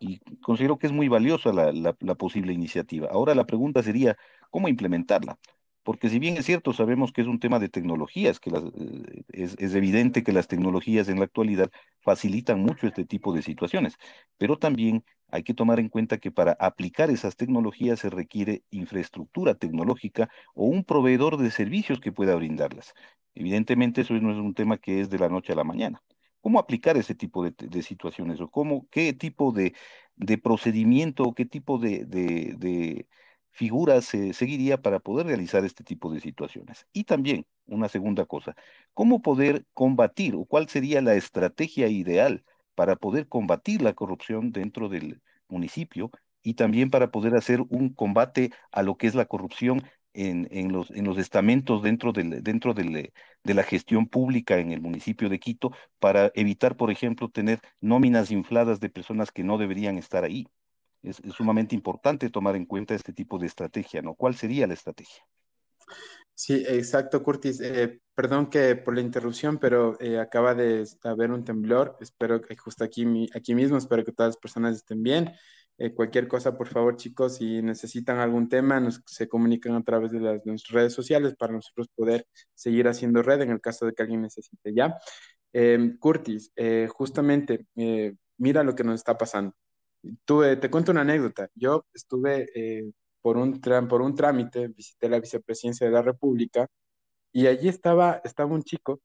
Y 0.00 0.18
considero 0.40 0.78
que 0.78 0.86
es 0.86 0.92
muy 0.92 1.08
valiosa 1.08 1.52
la, 1.52 2.14
posible 2.14 2.52
iniciativa. 2.52 3.08
Ahora 3.10 3.34
la 3.34 3.46
pregunta 3.46 3.82
sería, 3.82 4.16
¿cómo 4.50 4.68
implementarla? 4.68 5.38
Porque 5.88 6.10
si 6.10 6.18
bien 6.18 6.36
es 6.36 6.44
cierto, 6.44 6.74
sabemos 6.74 7.12
que 7.12 7.22
es 7.22 7.26
un 7.26 7.40
tema 7.40 7.58
de 7.58 7.70
tecnologías, 7.70 8.40
que 8.40 8.50
eh, 8.50 9.22
es, 9.32 9.74
evidente 9.74 10.22
que 10.22 10.34
las 10.34 10.46
tecnologías 10.46 11.08
en 11.08 11.18
la 11.18 11.24
actualidad 11.24 11.70
facilitan 12.02 12.60
mucho 12.60 12.86
este 12.86 13.06
tipo 13.06 13.32
de 13.32 13.40
situaciones, 13.40 13.96
pero 14.36 14.58
también 14.58 15.02
hay 15.28 15.44
que 15.44 15.54
tomar 15.54 15.80
en 15.80 15.88
cuenta 15.88 16.18
que 16.18 16.30
para 16.30 16.52
aplicar 16.60 17.08
esas 17.08 17.36
tecnologías 17.36 18.00
se 18.00 18.10
requiere 18.10 18.64
infraestructura 18.70 19.54
tecnológica 19.54 20.28
o 20.54 20.66
un 20.66 20.84
proveedor 20.84 21.38
de 21.38 21.50
servicios 21.50 22.00
que 22.00 22.12
pueda 22.12 22.34
brindarlas. 22.34 22.92
Evidentemente 23.34 24.02
eso 24.02 24.12
no 24.12 24.30
es 24.30 24.36
un 24.36 24.52
tema 24.52 24.76
que 24.76 25.00
es 25.00 25.08
de 25.08 25.18
la 25.18 25.30
noche 25.30 25.54
a 25.54 25.56
la 25.56 25.64
mañana. 25.64 26.02
¿Cómo 26.42 26.58
aplicar 26.58 26.98
ese 26.98 27.14
tipo 27.14 27.42
de, 27.42 27.82
situaciones 27.82 28.42
o 28.42 28.50
cómo, 28.50 28.86
qué 28.90 29.14
tipo 29.14 29.52
de, 29.52 29.72
procedimiento 30.42 31.22
o 31.22 31.34
qué 31.34 31.46
tipo 31.46 31.78
de, 31.78 33.06
figuras 33.58 34.04
se 34.06 34.32
seguiría 34.32 34.80
para 34.82 35.00
poder 35.00 35.26
realizar 35.26 35.64
este 35.64 35.84
tipo 35.84 36.12
de 36.12 36.20
situaciones? 36.20 36.86
Y 36.92 37.04
también, 37.04 37.46
una 37.66 37.88
segunda 37.88 38.24
cosa, 38.26 38.54
¿cómo 38.94 39.22
poder 39.22 39.64
combatir 39.74 40.34
o 40.36 40.44
cuál 40.46 40.68
sería 40.68 41.00
la 41.02 41.14
estrategia 41.14 41.88
ideal 41.88 42.44
para 42.74 42.96
poder 42.96 43.28
combatir 43.28 43.82
la 43.82 43.94
corrupción 43.94 44.52
dentro 44.52 44.88
del 44.88 45.20
municipio 45.48 46.10
y 46.42 46.54
también 46.54 46.90
para 46.90 47.10
poder 47.10 47.34
hacer 47.36 47.60
un 47.68 47.92
combate 47.94 48.50
a 48.70 48.82
lo 48.82 48.96
que 48.96 49.06
es 49.08 49.14
la 49.14 49.26
corrupción 49.26 49.82
en, 50.14 50.48
en, 50.50 50.72
los, 50.72 50.90
en 50.90 51.04
los 51.04 51.18
estamentos 51.18 51.82
dentro, 51.82 52.12
del, 52.12 52.42
dentro 52.42 52.74
del, 52.74 53.12
de 53.44 53.54
la 53.54 53.62
gestión 53.62 54.06
pública 54.08 54.58
en 54.58 54.72
el 54.72 54.80
municipio 54.80 55.28
de 55.28 55.38
Quito 55.40 55.72
para 55.98 56.30
evitar, 56.34 56.76
por 56.76 56.90
ejemplo, 56.90 57.28
tener 57.28 57.60
nóminas 57.80 58.30
infladas 58.30 58.80
de 58.80 58.90
personas 58.90 59.30
que 59.32 59.44
no 59.44 59.58
deberían 59.58 59.98
estar 59.98 60.24
ahí. 60.24 60.46
Es, 61.02 61.20
sumamente 61.36 61.74
importante 61.74 62.30
tomar 62.30 62.56
en 62.56 62.66
cuenta 62.66 62.94
este 62.94 63.12
tipo 63.12 63.38
de 63.38 63.46
estrategia, 63.46 64.02
¿no? 64.02 64.14
¿Cuál 64.14 64.34
sería 64.34 64.66
la 64.66 64.74
estrategia? 64.74 65.22
Sí, 66.34 66.64
exacto, 66.68 67.22
Curtis. 67.22 67.60
Eh, 67.60 68.00
perdón 68.14 68.48
que 68.48 68.76
por 68.76 68.94
la 68.94 69.00
interrupción, 69.00 69.58
pero 69.58 69.96
eh, 70.00 70.18
acaba 70.18 70.54
de 70.54 70.84
haber 71.02 71.32
un 71.32 71.44
temblor. 71.44 71.96
Espero 72.00 72.40
que 72.40 72.56
justo 72.56 72.84
aquí, 72.84 73.28
aquí 73.34 73.54
mismo, 73.54 73.76
espero 73.76 74.04
que 74.04 74.12
todas 74.12 74.30
las 74.30 74.36
personas 74.36 74.76
estén 74.76 75.02
bien. 75.02 75.32
Eh, 75.80 75.94
cualquier 75.94 76.26
cosa, 76.26 76.56
por 76.58 76.66
favor, 76.66 76.96
chicos, 76.96 77.36
si 77.36 77.62
necesitan 77.62 78.18
algún 78.18 78.48
tema, 78.48 78.80
nos, 78.80 79.00
se 79.06 79.28
comunican 79.28 79.76
a 79.76 79.82
través 79.84 80.10
de 80.10 80.18
las, 80.18 80.44
nuestras 80.44 80.74
redes 80.74 80.92
sociales 80.92 81.36
para 81.36 81.52
nosotros 81.52 81.86
poder 81.94 82.26
seguir 82.52 82.88
haciendo 82.88 83.22
red 83.22 83.40
en 83.42 83.50
el 83.50 83.60
caso 83.60 83.86
de 83.86 83.92
que 83.92 84.02
alguien 84.02 84.22
necesite, 84.22 84.74
¿ya? 84.74 84.98
Em, 85.52 85.96
Curtis, 85.98 86.52
eh, 86.56 86.88
justamente, 86.90 87.66
eh, 87.76 88.14
mira 88.38 88.64
lo 88.64 88.74
que 88.74 88.82
nos 88.82 88.96
está 88.96 89.16
pasando. 89.16 89.54
Tuve, 90.24 90.56
te 90.56 90.70
cuento 90.70 90.92
una 90.92 91.02
anécdota. 91.02 91.48
Yo 91.54 91.84
estuve 91.92 92.92
por, 93.22 93.36
un 93.36 93.60
por 93.60 94.02
un 94.02 94.14
trámite, 94.14 94.68
visité 94.68 95.08
la 95.08 95.20
vicepresidencia 95.20 95.86
de 95.86 95.92
la 95.92 96.02
República 96.02 96.68
y 97.32 97.46
allí 97.46 97.68
estaba, 97.68 98.20
estaba 98.24 98.52
un 98.54 98.62
chico 98.62 99.00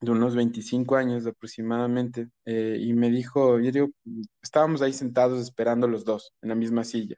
de 0.00 0.10
unos 0.12 0.36
25 0.36 0.96
años 0.96 1.26
aproximadamente, 1.26 2.28
eh, 2.44 2.78
y 2.80 2.94
me 2.94 3.10
dijo, 3.10 3.58
yo 3.60 3.72
digo, 3.72 3.88
estábamos 4.42 4.82
ahí 4.82 4.92
sentados 4.92 5.40
esperando 5.40 5.88
los 5.88 6.04
dos 6.04 6.32
en 6.42 6.50
la 6.50 6.54
misma 6.54 6.84
silla. 6.84 7.16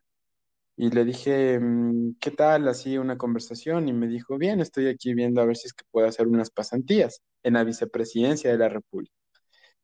Y 0.76 0.90
le 0.90 1.04
dije, 1.04 1.60
mm, 1.60 2.16
¿qué 2.20 2.30
tal? 2.32 2.68
Así 2.68 2.98
una 2.98 3.18
conversación 3.18 3.88
y 3.88 3.92
me 3.92 4.08
dijo, 4.08 4.38
bien, 4.38 4.60
estoy 4.60 4.88
aquí 4.88 5.14
viendo 5.14 5.40
a 5.42 5.46
ver 5.46 5.56
si 5.56 5.68
es 5.68 5.74
que 5.74 5.84
puedo 5.90 6.08
hacer 6.08 6.28
unas 6.28 6.50
pasantías 6.50 7.22
en 7.42 7.54
la 7.54 7.64
vicepresidencia 7.64 8.50
de 8.52 8.58
la 8.58 8.68
República. 8.70 9.14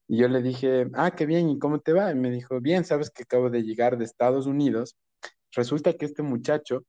Y 0.09 0.18
yo 0.18 0.28
le 0.28 0.42
dije, 0.42 0.88
ah, 0.94 1.12
qué 1.12 1.26
bien, 1.26 1.48
¿y 1.50 1.59
cómo 1.59 1.80
te 1.80 1.92
va? 1.92 2.11
Y 2.12 2.14
me 2.14 2.30
dijo, 2.30 2.61
bien, 2.61 2.84
sabes 2.84 3.11
que 3.11 3.24
acabo 3.24 3.50
de 3.50 3.62
llegar 3.62 3.98
de 3.98 4.04
Estados 4.04 4.46
Unidos. 4.46 4.96
Resulta 5.52 5.94
que 5.94 6.07
este 6.07 6.22
muchacho 6.22 6.84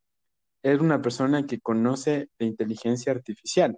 es 0.64 0.80
una 0.80 1.02
persona 1.02 1.46
que 1.46 1.60
conoce 1.60 2.30
de 2.40 2.46
inteligencia 2.46 3.12
artificial 3.12 3.78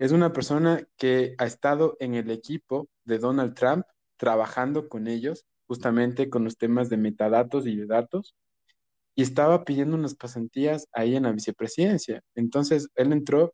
es 0.00 0.12
una 0.12 0.32
persona 0.32 0.82
que 0.96 1.34
ha 1.36 1.44
estado 1.44 1.98
en 2.00 2.14
el 2.14 2.30
equipo 2.30 2.88
de 3.04 3.18
Donald 3.18 3.54
Trump 3.54 3.84
trabajando 4.16 4.88
con 4.88 5.06
ellos 5.06 5.44
justamente 5.66 6.30
con 6.30 6.42
los 6.42 6.56
temas 6.56 6.88
de 6.88 6.96
metadatos 6.96 7.66
y 7.66 7.76
de 7.76 7.84
datos 7.84 8.34
y 9.14 9.20
estaba 9.20 9.62
pidiendo 9.62 9.96
unas 9.96 10.14
pasantías 10.14 10.88
ahí 10.92 11.16
en 11.16 11.24
la 11.24 11.32
vicepresidencia. 11.32 12.22
Entonces 12.34 12.88
él 12.94 13.12
entró, 13.12 13.52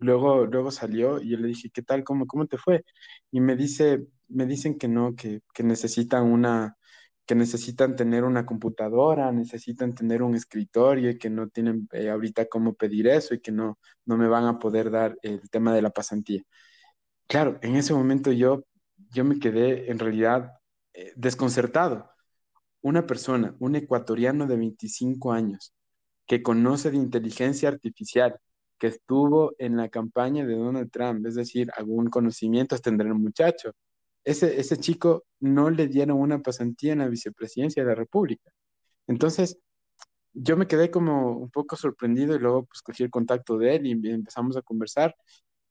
luego, 0.00 0.46
luego 0.46 0.70
salió 0.70 1.20
y 1.20 1.30
yo 1.30 1.38
le 1.38 1.48
dije, 1.48 1.70
¿qué 1.70 1.82
tal? 1.82 2.04
¿Cómo, 2.04 2.26
cómo 2.26 2.46
te 2.46 2.58
fue? 2.58 2.84
Y 3.30 3.40
me 3.40 3.56
dice, 3.56 4.06
me 4.28 4.46
dicen 4.46 4.78
que 4.78 4.88
no, 4.88 5.14
que, 5.14 5.40
que 5.54 5.62
necesitan 5.62 6.24
una, 6.24 6.76
que 7.26 7.34
necesitan 7.36 7.94
tener 7.96 8.24
una 8.24 8.44
computadora, 8.44 9.30
necesitan 9.32 9.94
tener 9.94 10.22
un 10.22 10.34
escritorio 10.34 11.10
y 11.10 11.18
que 11.18 11.30
no 11.30 11.48
tienen 11.48 11.88
eh, 11.92 12.10
ahorita 12.10 12.46
cómo 12.48 12.74
pedir 12.74 13.06
eso 13.08 13.34
y 13.34 13.40
que 13.40 13.52
no, 13.52 13.78
no 14.04 14.16
me 14.16 14.28
van 14.28 14.46
a 14.46 14.58
poder 14.58 14.90
dar 14.90 15.16
el 15.22 15.48
tema 15.50 15.72
de 15.74 15.82
la 15.82 15.90
pasantía. 15.90 16.42
Claro, 17.28 17.58
en 17.62 17.76
ese 17.76 17.94
momento 17.94 18.32
yo, 18.32 18.64
yo 19.10 19.24
me 19.24 19.38
quedé 19.38 19.90
en 19.90 19.98
realidad 20.00 20.54
eh, 20.92 21.12
desconcertado. 21.16 22.10
Una 22.82 23.06
persona, 23.06 23.54
un 23.60 23.76
ecuatoriano 23.76 24.46
de 24.46 24.56
25 24.56 25.32
años, 25.32 25.72
que 26.26 26.42
conoce 26.42 26.90
de 26.90 26.96
inteligencia 26.96 27.68
artificial, 27.68 28.40
que 28.80 28.88
estuvo 28.88 29.54
en 29.58 29.76
la 29.76 29.90
campaña 29.90 30.46
de 30.46 30.56
Donald 30.56 30.90
Trump, 30.90 31.26
es 31.26 31.34
decir, 31.36 31.70
algún 31.76 32.08
conocimiento 32.08 32.78
tendrá 32.78 33.08
el 33.08 33.14
muchacho, 33.14 33.72
ese, 34.24 34.58
ese 34.58 34.78
chico 34.78 35.24
no 35.40 35.70
le 35.70 35.86
dieron 35.86 36.18
una 36.18 36.40
pasantía 36.40 36.94
en 36.94 37.00
la 37.00 37.08
vicepresidencia 37.08 37.82
de 37.82 37.90
la 37.90 37.94
República. 37.94 38.50
Entonces, 39.06 39.58
yo 40.32 40.56
me 40.56 40.66
quedé 40.66 40.90
como 40.90 41.36
un 41.36 41.50
poco 41.50 41.76
sorprendido 41.76 42.34
y 42.34 42.38
luego 42.38 42.64
pues 42.64 42.82
cogí 42.82 43.02
el 43.02 43.10
contacto 43.10 43.58
de 43.58 43.76
él 43.76 43.86
y 43.86 44.10
empezamos 44.10 44.56
a 44.56 44.62
conversar. 44.62 45.14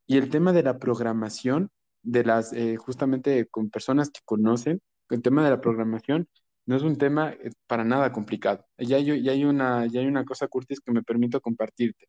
Y 0.06 0.18
el 0.18 0.30
tema 0.30 0.54
de 0.54 0.64
la 0.64 0.78
programación, 0.80 1.70
de 2.04 2.24
las, 2.24 2.54
eh, 2.54 2.78
justamente 2.78 3.48
con 3.48 3.70
personas 3.70 4.10
que 4.12 4.22
conocen, 4.26 4.82
el 5.10 5.22
tema 5.22 5.44
de 5.44 5.52
la 5.52 5.62
programación 5.62 6.28
no 6.66 6.76
es 6.76 6.84
un 6.84 6.98
tema 6.98 7.32
eh, 7.32 7.52
para 7.68 7.84
nada 7.84 8.12
complicado. 8.12 8.66
Ya 8.78 8.98
hay, 8.98 9.24
ya 9.24 9.32
hay, 9.32 9.46
una, 9.46 9.88
ya 9.88 10.02
hay 10.02 10.08
una 10.08 10.26
cosa, 10.26 10.48
Curtis, 10.48 10.80
que 10.82 10.92
me 10.92 11.04
permito 11.04 11.42
compartirte. 11.42 12.08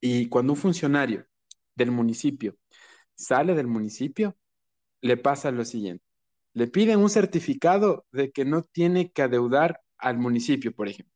Y 0.00 0.28
cuando 0.28 0.52
un 0.52 0.58
funcionario 0.58 1.26
del 1.74 1.90
municipio 1.90 2.56
sale 3.14 3.54
del 3.54 3.66
municipio, 3.66 4.36
le 5.00 5.16
pasa 5.16 5.50
lo 5.50 5.64
siguiente. 5.64 6.04
Le 6.52 6.66
piden 6.68 7.00
un 7.00 7.10
certificado 7.10 8.06
de 8.12 8.30
que 8.30 8.44
no 8.44 8.62
tiene 8.64 9.10
que 9.10 9.22
adeudar 9.22 9.80
al 9.98 10.18
municipio, 10.18 10.74
por 10.74 10.88
ejemplo. 10.88 11.14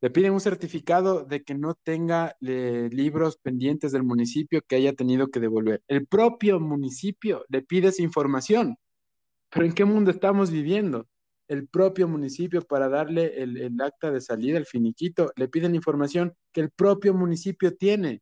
Le 0.00 0.10
piden 0.10 0.32
un 0.32 0.40
certificado 0.40 1.24
de 1.24 1.42
que 1.42 1.54
no 1.54 1.74
tenga 1.74 2.36
libros 2.40 3.38
pendientes 3.38 3.92
del 3.92 4.04
municipio 4.04 4.62
que 4.62 4.76
haya 4.76 4.92
tenido 4.92 5.28
que 5.28 5.40
devolver. 5.40 5.82
El 5.88 6.06
propio 6.06 6.60
municipio 6.60 7.44
le 7.48 7.62
pide 7.62 7.88
esa 7.88 8.02
información. 8.02 8.76
Pero 9.50 9.66
¿en 9.66 9.72
qué 9.72 9.84
mundo 9.84 10.10
estamos 10.10 10.50
viviendo? 10.50 11.08
El 11.48 11.66
propio 11.66 12.06
municipio 12.06 12.60
para 12.62 12.90
darle 12.90 13.42
el, 13.42 13.80
acta 13.80 14.10
de 14.10 14.20
salida, 14.20 14.58
el 14.58 14.66
finiquito, 14.66 15.32
le 15.34 15.48
piden 15.48 15.74
información 15.74 16.34
que 16.52 16.60
el 16.60 16.70
propio 16.70 17.14
municipio 17.14 17.74
tiene. 17.74 18.20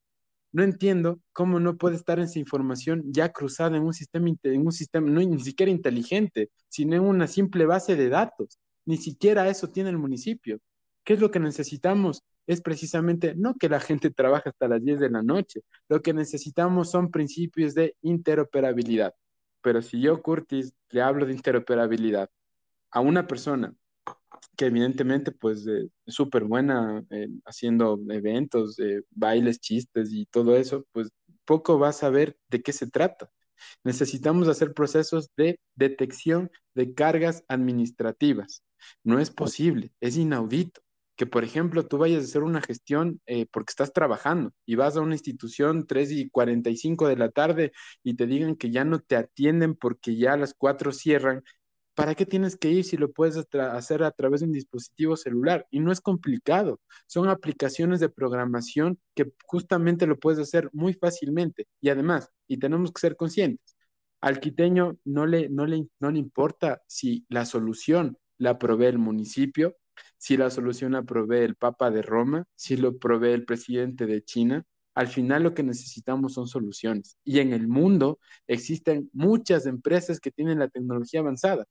No 0.53 0.63
entiendo 0.63 1.21
cómo 1.33 1.59
no 1.59 1.77
puede 1.77 1.97
estar 1.97 2.21
esa 2.21 2.39
información 2.39 3.03
ya 3.13 3.33
cruzada 3.33 3.77
en 3.77 3.83
un 3.83 3.93
sistema, 3.93 4.31
en 4.45 4.65
un 4.65 4.73
sistema 4.73 5.11
no 5.11 5.21
ni 5.21 5.41
siquiera 5.41 5.73
inteligente, 5.73 6.51
sino 6.69 6.95
en 6.95 7.03
una 7.03 7.27
simple 7.27 7.67
base 7.67 7.97
de 7.97 8.09
datos. 8.09 8.61
Ni 8.85 8.97
siquiera 8.97 9.49
eso 9.49 9.69
tiene 9.69 9.91
el 9.91 9.99
municipio. 9.99 10.61
¿Qué 11.05 11.15
es 11.15 11.21
lo 11.21 11.33
que 11.33 11.41
necesitamos? 11.41 12.23
Es 12.47 12.61
precisamente 12.61 13.35
no 13.35 13.55
que 13.57 13.69
la 13.69 13.81
gente 13.81 14.11
trabaje 14.11 14.51
hasta 14.51 14.69
las 14.69 14.83
10 14.85 15.01
de 15.01 15.11
la 15.11 15.23
noche. 15.23 15.63
Lo 15.89 16.01
que 16.01 16.15
necesitamos 16.15 16.91
son 16.93 17.11
principios 17.11 17.75
de 17.75 17.97
interoperabilidad. 18.03 19.15
Pero 19.63 19.83
si 19.83 20.01
yo, 20.01 20.23
Curtis, 20.23 20.73
le 20.91 21.03
hablo 21.03 21.27
de 21.27 21.33
interoperabilidad 21.33 22.31
a 22.97 23.01
una 23.01 23.27
persona 23.27 23.75
que 24.57 24.67
evidentemente 24.67 25.31
pues 25.31 25.67
es 25.67 25.91
súper 26.07 26.45
buena 26.45 27.05
eh, 27.11 27.29
haciendo 27.45 28.01
eventos, 28.09 28.79
bailes, 29.11 29.61
chistes 29.61 30.11
y 30.13 30.25
todo 30.25 30.57
eso, 30.57 30.87
pues 30.93 31.11
poco 31.45 31.79
va 31.79 31.91
a 31.91 31.93
saber 31.93 32.39
de 32.49 32.63
qué 32.63 32.73
se 32.73 32.87
trata. 32.87 33.31
Necesitamos 33.85 34.49
hacer 34.49 34.73
procesos 34.73 35.29
de 35.37 35.61
detección 35.75 36.51
de 36.75 36.95
cargas 36.95 37.45
administrativas. 37.49 38.63
No 39.05 39.19
es 39.19 39.31
posible, 39.31 39.93
es 40.01 40.17
inaudito 40.17 40.81
que, 41.17 41.27
por 41.27 41.45
ejemplo, 41.45 41.87
tú 41.87 41.99
vayas 41.99 42.23
a 42.23 42.25
hacer 42.25 42.43
una 42.43 42.63
gestión 42.63 43.21
eh, 43.27 43.47
porque 43.51 43.73
estás 43.73 43.93
trabajando 43.93 44.53
y 44.65 44.77
vas 44.77 44.97
a 44.97 45.03
una 45.03 45.15
institución 45.15 45.87
3 45.87 46.13
y 46.13 46.31
45 46.31 47.09
de 47.09 47.17
la 47.17 47.31
tarde 47.31 47.73
y 48.03 48.15
te 48.17 48.27
digan 48.27 48.57
que 48.57 48.71
ya 48.71 48.85
no 48.85 49.01
te 49.01 49.17
atienden 49.17 49.75
porque 49.75 50.17
ya 50.17 50.33
a 50.35 50.37
las 50.39 50.55
4 50.55 50.93
cierran 50.93 51.43
¿Para 51.97 52.15
qué 52.15 52.27
tienes 52.27 52.57
que 52.59 52.69
ir 52.71 52.85
si 52.85 52.99
lo 52.99 53.11
puedes 53.11 53.39
hacer 53.55 54.03
a 54.03 54.11
través 54.11 54.41
de 54.41 54.47
un 54.47 54.53
dispositivo 54.53 55.17
celular? 55.17 55.67
Y 55.71 55.81
no 55.81 55.91
es 55.91 56.03
complicado. 56.03 56.79
Son 57.07 57.31
aplicaciones 57.31 58.01
de 58.01 58.11
programación 58.11 58.99
que 59.15 59.33
justamente 59.47 60.07
lo 60.07 60.19
puedes 60.19 60.39
hacer 60.39 60.69
muy 60.75 60.93
fácilmente. 60.93 61.67
Y 61.81 61.89
además, 61.89 62.29
y 62.47 62.59
tenemos 62.59 62.93
que 62.93 63.01
ser 63.01 63.17
conscientes, 63.17 63.77
al 64.21 64.41
quiteño 64.41 64.99
no 65.05 65.25
le, 65.25 65.49
no 65.49 65.65
le, 65.65 65.89
no 65.99 66.11
le 66.11 66.19
importa 66.19 66.83
si 66.87 67.25
la 67.31 67.47
solución 67.47 68.19
la 68.37 68.59
provee 68.59 68.87
el 68.89 68.99
municipio, 68.99 69.77
si 70.19 70.37
la 70.37 70.51
solución 70.51 70.93
la 70.93 71.03
provee 71.03 71.45
el 71.45 71.57
Papa 71.57 71.91
de 71.91 72.03
Roma, 72.03 72.45
si 72.57 72.77
lo 72.77 72.99
provee 72.99 73.33
el 73.33 73.47
presidente 73.47 74.05
de 74.05 74.23
China. 74.23 74.65
Al 74.95 75.09
final 75.09 75.45
lo 75.45 75.55
que 75.55 75.63
necesitamos 75.63 76.35
son 76.35 76.47
soluciones. 76.47 77.17
Y 77.25 77.39
en 77.41 77.55
el 77.55 77.69
mundo 77.69 78.19
existen 78.47 79.09
muchas 79.15 79.65
empresas 79.65 80.21
que 80.21 80.31
tienen 80.31 80.59
la 80.59 80.69
tecnología 80.69 81.21
avanzada. 81.21 81.65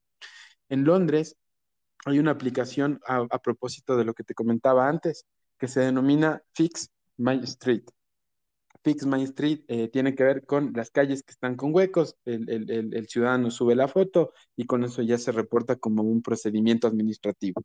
En 0.70 0.84
Londres 0.84 1.38
hay 2.06 2.20
una 2.20 2.32
aplicación 2.32 3.00
a, 3.08 3.40
propósito 3.40 3.98
de 3.98 4.06
lo 4.06 4.14
que 4.14 4.24
te 4.24 4.34
comentaba 4.34 4.88
antes, 4.88 5.26
que 5.58 5.68
se 5.68 5.82
denomina 5.82 6.42
Fix 6.54 6.90
My 7.18 7.40
Street. 7.44 7.84
Fix 8.84 9.06
My 9.08 9.24
Street 9.24 9.62
eh, 9.68 9.88
tiene 9.88 10.14
que 10.14 10.24
ver 10.24 10.46
con 10.46 10.72
las 10.76 10.92
calles 10.92 11.24
que 11.24 11.32
están 11.32 11.56
con 11.56 11.74
huecos, 11.74 12.16
el, 12.26 13.08
ciudadano 13.10 13.50
sube 13.50 13.74
la 13.76 13.88
foto 13.88 14.32
y 14.56 14.66
con 14.66 14.84
eso 14.84 15.02
ya 15.02 15.18
se 15.18 15.32
reporta 15.32 15.76
como 15.76 16.04
un 16.04 16.22
procedimiento 16.22 16.88
administrativo. 16.88 17.64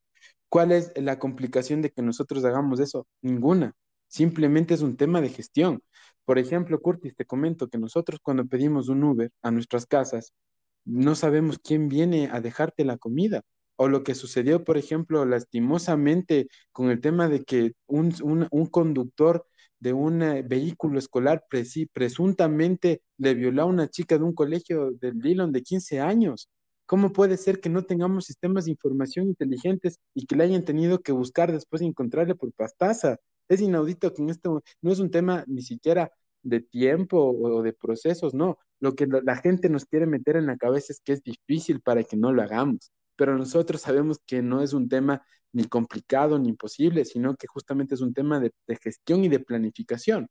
¿Cuál 0.48 0.72
es 0.72 0.92
la 0.96 1.18
complicación 1.18 1.82
de 1.82 1.90
que 1.90 2.00
nosotros 2.00 2.44
hagamos 2.44 2.80
eso? 2.80 3.06
Ninguna. 3.20 3.74
Simplemente 4.08 4.74
es 4.74 4.80
un 4.80 4.96
tema 4.96 5.20
de 5.20 5.28
gestión. 5.28 5.82
Por 6.24 6.38
ejemplo, 6.38 6.80
Curtis, 6.80 7.14
te 7.14 7.26
comento 7.26 7.68
que 7.68 7.76
nosotros 7.78 8.20
cuando 8.22 8.46
pedimos 8.46 8.88
un 8.88 9.04
Uber 9.04 9.30
a 9.42 9.50
nuestras 9.50 9.84
casas, 9.84 10.32
no 10.84 11.14
sabemos 11.14 11.58
quién 11.58 11.88
viene 11.88 12.28
a 12.32 12.40
dejarte 12.40 12.84
la 12.84 12.98
comida. 12.98 13.42
O 13.76 13.88
lo 13.88 14.04
que 14.04 14.14
sucedió, 14.14 14.64
por 14.64 14.76
ejemplo, 14.76 15.24
lastimosamente 15.24 16.48
con 16.72 16.90
el 16.90 17.00
tema 17.00 17.28
de 17.28 17.44
que 17.44 17.72
un, 17.86 18.10
conductor 18.70 19.46
de 19.78 19.94
un 19.94 20.22
eh, 20.22 20.42
vehículo 20.42 20.98
escolar 20.98 21.44
presuntamente 21.92 23.02
le 23.16 23.34
violó 23.34 23.62
a 23.62 23.64
una 23.66 23.88
chica 23.88 24.18
de 24.18 24.24
un 24.24 24.34
colegio 24.34 24.90
del 24.92 25.18
Dillon 25.20 25.52
de 25.52 25.62
15 25.62 26.00
años. 26.00 26.50
¿Cómo 26.84 27.12
puede 27.12 27.36
ser 27.36 27.60
que 27.60 27.70
no 27.70 27.84
tengamos 27.84 28.26
sistemas 28.26 28.64
de 28.66 28.72
información 28.72 29.28
inteligentes 29.28 29.98
y 30.12 30.26
que 30.26 30.36
le 30.36 30.44
hayan 30.44 30.64
tenido 30.64 31.00
que 31.00 31.12
buscar 31.12 31.52
después 31.52 31.80
de 31.80 31.86
encontrarle 31.86 32.34
por 32.34 32.52
pastaza? 32.52 33.16
Es 33.48 33.60
inaudito 33.60 34.12
que 34.12 34.22
en 34.22 34.30
esto 34.30 34.62
no 34.82 34.92
es 34.92 34.98
un 34.98 35.10
tema 35.10 35.44
ni 35.46 35.62
siquiera 35.62 36.12
de 36.42 36.60
tiempo 36.60 37.30
o 37.30 37.62
de 37.62 37.72
procesos, 37.72 38.34
no. 38.34 38.58
Lo 38.80 38.94
que 38.94 39.06
la 39.06 39.36
gente 39.36 39.68
nos 39.68 39.84
quiere 39.84 40.06
meter 40.06 40.36
en 40.36 40.46
la 40.46 40.56
cabeza 40.56 40.92
es 40.92 41.00
que 41.04 41.12
es 41.12 41.22
difícil 41.22 41.80
para 41.80 42.02
que 42.02 42.16
no 42.16 42.32
lo 42.32 42.42
hagamos. 42.42 42.92
pero 43.16 43.36
nosotros 43.36 43.82
sabemos 43.82 44.18
que 44.26 44.40
no 44.40 44.62
es 44.62 44.72
un 44.72 44.88
tema 44.88 45.22
ni 45.52 45.64
complicado 45.66 46.38
ni 46.38 46.48
imposible, 46.48 47.04
sino 47.04 47.36
que 47.36 47.46
justamente 47.46 47.94
es 47.94 48.00
un 48.00 48.14
tema 48.14 48.40
de, 48.40 48.52
gestión 48.82 49.24
y 49.24 49.28
de 49.28 49.40
planificación. 49.40 50.28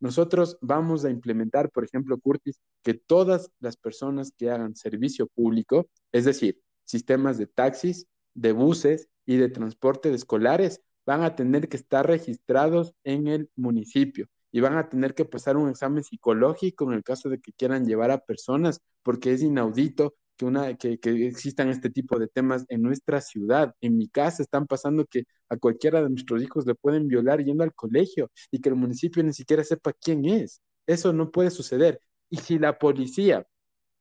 Nosotros 0.00 0.56
vamos 0.60 1.04
a 1.04 1.10
implementar, 1.10 1.70
por 1.70 1.84
ejemplo, 1.84 2.18
Curtis, 2.20 2.60
que 2.84 2.94
todas 2.94 3.50
las 3.60 3.76
personas 3.76 4.32
que 4.36 4.50
hagan 4.50 4.76
servicio 4.76 5.26
público, 5.26 5.88
es 6.12 6.24
decir, 6.24 6.60
sistemas 6.84 7.36
de 7.38 7.46
taxis, 7.48 8.06
de 8.34 8.52
buses 8.52 9.08
y 9.26 9.36
de 9.36 9.48
transporte 9.48 10.10
de 10.10 10.16
escolares, 10.16 10.80
van 11.06 11.22
a 11.22 11.34
tener 11.34 11.68
que 11.68 11.76
estar 11.76 12.06
registrados 12.06 12.94
en 13.04 13.26
el 13.26 13.50
municipio 13.56 14.28
y 14.52 14.60
van 14.60 14.76
a 14.76 14.88
tener 14.88 15.14
que 15.14 15.24
pasar 15.24 15.56
un 15.56 15.68
examen 15.70 16.04
psicológico 16.04 16.84
en 16.88 16.94
el 16.94 17.04
caso 17.04 17.28
de 17.28 17.40
que 17.40 17.52
quieran 17.52 17.86
llevar 17.86 18.10
a 18.10 18.18
personas, 18.18 18.80
porque 19.02 19.32
es 19.32 19.42
inaudito 19.42 20.14
que, 20.36 20.44
una, 20.44 20.76
que, 20.76 20.98
que, 20.98 21.26
existan 21.26 21.68
este 21.68 21.90
tipo 21.90 22.18
de 22.18 22.28
temas 22.28 22.64
en 22.68 22.82
nuestra 22.82 23.20
ciudad. 23.20 23.74
En 23.80 23.96
mi 23.96 24.08
casa 24.08 24.42
están 24.42 24.66
pasando 24.66 25.06
que 25.06 25.24
a 25.48 25.56
cualquiera 25.56 26.02
de 26.02 26.10
nuestros 26.10 26.42
hijos 26.42 26.66
le 26.66 26.74
pueden 26.74 27.08
violar 27.08 27.44
yendo 27.44 27.64
al 27.64 27.74
colegio 27.74 28.30
y 28.50 28.60
que 28.60 28.70
el 28.70 28.76
municipio 28.76 29.22
ni 29.22 29.32
siquiera 29.32 29.62
sepa 29.64 29.92
quién 29.92 30.24
es. 30.24 30.62
Eso 30.86 31.12
no 31.12 31.30
puede 31.30 31.50
suceder. 31.50 32.00
Y 32.30 32.38
si 32.38 32.58
la 32.58 32.78
policía 32.78 33.46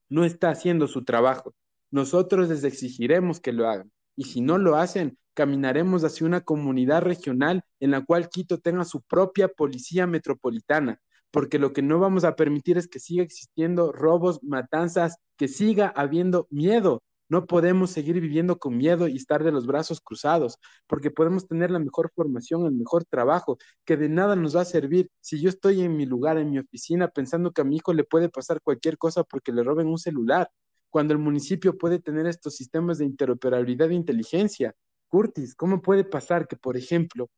no 0.10 0.26
está 0.26 0.50
haciendo 0.50 0.88
su 0.88 1.04
trabajo, 1.04 1.54
nosotros 1.92 2.50
les 2.50 2.64
exigiremos 2.64 3.40
que 3.40 3.54
lo 3.54 3.68
hagan. 3.68 3.92
Y 4.16 4.26
si 4.26 4.42
no 4.42 4.58
lo 4.58 4.76
hacen, 4.76 5.18
caminaremos 5.40 6.04
hacia 6.04 6.28
una 6.28 6.42
comunidad 6.42 7.02
regional 7.02 7.64
en 7.80 7.92
la 7.92 8.04
cual 8.04 8.28
Quito 8.28 8.58
tenga 8.58 8.84
su 8.84 9.02
propia 9.04 9.48
policía 9.48 10.06
metropolitana, 10.06 11.00
porque 11.32 11.60
lo 11.60 11.72
que 11.72 11.82
no 11.82 11.98
vamos 11.98 12.26
a 12.26 12.36
permitir 12.36 12.78
es 12.78 12.90
que 12.90 13.00
siga 13.00 13.24
existiendo 13.24 13.94
robos, 13.94 14.44
matanzas, 14.44 15.16
que 15.38 15.48
siga 15.48 15.94
habiendo 15.96 16.46
miedo. 16.50 17.04
No 17.30 17.46
podemos 17.46 17.92
seguir 17.92 18.20
viviendo 18.20 18.60
con 18.60 18.76
miedo 18.76 19.08
y 19.08 19.16
estar 19.16 19.46
de 19.46 19.54
los 19.54 19.66
brazos 19.66 20.02
cruzados, 20.02 20.58
porque 20.88 21.10
podemos 21.10 21.48
tener 21.48 21.72
la 21.72 21.80
mejor 21.80 22.12
formación, 22.14 22.66
el 22.66 22.74
mejor 22.74 23.06
trabajo, 23.06 23.58
que 23.86 23.96
de 23.96 24.10
nada 24.10 24.36
nos 24.36 24.58
va 24.58 24.64
a 24.64 24.66
servir 24.66 25.10
si 25.22 25.40
yo 25.40 25.48
estoy 25.48 25.80
en 25.80 25.96
mi 25.96 26.06
lugar, 26.06 26.38
en 26.38 26.52
mi 26.52 26.60
oficina, 26.60 27.08
pensando 27.08 27.54
que 27.54 27.62
a 27.62 27.64
mi 27.64 27.78
hijo 27.78 27.94
le 27.94 28.04
puede 28.04 28.28
pasar 28.28 28.60
cualquier 28.62 28.98
cosa 28.98 29.24
porque 29.24 29.54
le 29.54 29.64
roben 29.64 29.88
un 29.88 30.00
celular, 30.00 30.50
cuando 30.90 31.14
el 31.14 31.20
municipio 31.20 31.78
puede 31.78 32.00
tener 32.00 32.28
estos 32.28 32.58
sistemas 32.58 32.98
de 32.98 33.06
interoperabilidad 33.06 33.88
de 33.88 33.96
inteligencia. 33.96 34.76
Curtis, 35.10 35.56
¿cómo 35.56 35.82
puede 35.82 36.06
pasar 36.06 36.48
que, 36.48 36.56
por 36.56 36.78
ejemplo, 36.78 37.30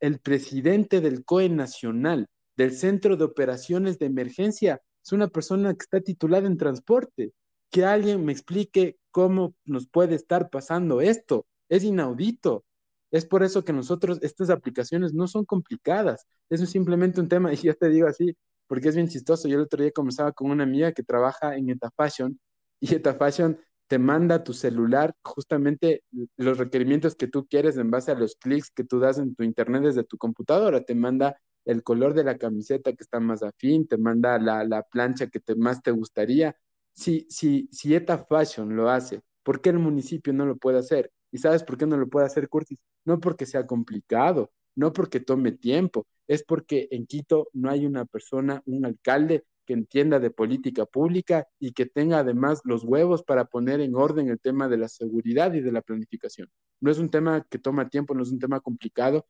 el 0.00 0.20
presidente 0.20 1.00
del 1.00 1.24
COE 1.24 1.48
nacional 1.48 2.26
del 2.56 2.72
Centro 2.72 3.16
de 3.16 3.24
Operaciones 3.24 3.98
de 3.98 4.06
Emergencia 4.06 4.80
es 5.04 5.12
una 5.12 5.28
persona 5.28 5.72
que 5.74 5.82
está 5.82 6.00
titulada 6.00 6.46
en 6.46 6.56
transporte. 6.56 7.32
Que 7.70 7.84
alguien 7.84 8.24
me 8.24 8.32
explique 8.32 8.98
cómo 9.10 9.54
nos 9.64 9.88
puede 9.88 10.14
estar 10.14 10.50
pasando 10.50 11.00
esto. 11.00 11.46
Es 11.68 11.84
inaudito. 11.84 12.64
Es 13.10 13.24
por 13.24 13.42
eso 13.42 13.64
que 13.64 13.72
nosotros, 13.72 14.18
estas 14.22 14.50
aplicaciones 14.50 15.14
no 15.14 15.28
son 15.28 15.44
complicadas. 15.44 16.26
Eso 16.50 16.64
es 16.64 16.70
simplemente 16.70 17.20
un 17.20 17.28
tema, 17.28 17.52
y 17.54 17.56
ya 17.56 17.74
te 17.74 17.88
digo 17.88 18.08
así, 18.08 18.36
porque 18.66 18.88
es 18.88 18.96
bien 18.96 19.08
chistoso. 19.08 19.48
Yo 19.48 19.56
el 19.56 19.64
otro 19.64 19.82
día 19.82 19.92
conversaba 19.92 20.32
con 20.32 20.50
una 20.50 20.64
amiga 20.64 20.92
que 20.92 21.02
trabaja 21.02 21.56
en 21.56 21.70
Etafashion, 21.70 22.38
y 22.80 22.94
Etafashion 22.94 23.58
te 23.88 23.98
manda 23.98 24.44
tu 24.44 24.52
celular 24.52 25.14
justamente 25.22 26.04
los 26.36 26.58
requerimientos 26.58 27.16
que 27.16 27.26
tú 27.26 27.46
quieres 27.48 27.78
en 27.78 27.90
base 27.90 28.12
a 28.12 28.14
los 28.14 28.36
clics 28.36 28.70
que 28.70 28.84
tú 28.84 29.00
das 29.00 29.18
en 29.18 29.34
tu 29.34 29.42
internet 29.42 29.82
desde 29.82 30.04
tu 30.04 30.18
computadora. 30.18 30.84
Te 30.84 30.94
manda 30.94 31.40
el 31.64 31.82
color 31.82 32.14
de 32.14 32.24
la 32.24 32.38
camiseta 32.38 32.92
que 32.92 33.02
está 33.02 33.18
más 33.20 33.42
afín, 33.42 33.88
te 33.88 33.96
manda 33.98 34.38
la, 34.38 34.64
la 34.64 34.82
plancha 34.82 35.28
que 35.28 35.40
te, 35.40 35.54
más 35.56 35.82
te 35.82 35.90
gustaría. 35.90 36.54
Si, 36.92 37.26
si, 37.30 37.68
si 37.72 37.94
ETA 37.94 38.18
Fashion 38.18 38.76
lo 38.76 38.90
hace, 38.90 39.22
¿por 39.42 39.60
qué 39.60 39.70
el 39.70 39.78
municipio 39.78 40.32
no 40.32 40.44
lo 40.46 40.56
puede 40.56 40.78
hacer? 40.78 41.10
¿Y 41.30 41.38
sabes 41.38 41.62
por 41.64 41.78
qué 41.78 41.86
no 41.86 41.96
lo 41.96 42.08
puede 42.08 42.26
hacer, 42.26 42.48
Curtis? 42.48 42.78
No 43.04 43.20
porque 43.20 43.46
sea 43.46 43.66
complicado, 43.66 44.50
no 44.74 44.92
porque 44.92 45.20
tome 45.20 45.52
tiempo, 45.52 46.06
es 46.26 46.42
porque 46.44 46.88
en 46.90 47.06
Quito 47.06 47.48
no 47.54 47.70
hay 47.70 47.86
una 47.86 48.04
persona, 48.04 48.62
un 48.66 48.84
alcalde 48.84 49.44
que 49.68 49.74
entienda 49.74 50.18
de 50.18 50.30
política 50.30 50.86
pública 50.86 51.46
y 51.58 51.72
que 51.72 51.84
tenga 51.84 52.20
además 52.20 52.62
los 52.64 52.84
huevos 52.84 53.22
para 53.22 53.44
poner 53.44 53.82
en 53.82 53.94
orden 53.94 54.30
el 54.30 54.40
tema 54.40 54.66
de 54.66 54.78
la 54.78 54.88
seguridad 54.88 55.52
y 55.52 55.60
de 55.60 55.72
la 55.72 55.82
planificación. 55.82 56.48
No 56.80 56.90
es 56.90 56.96
un 56.96 57.10
tema 57.10 57.46
que 57.50 57.58
toma 57.58 57.90
tiempo, 57.90 58.14
no 58.14 58.22
es 58.22 58.30
un 58.30 58.38
tema 58.38 58.60
complicado. 58.60 59.26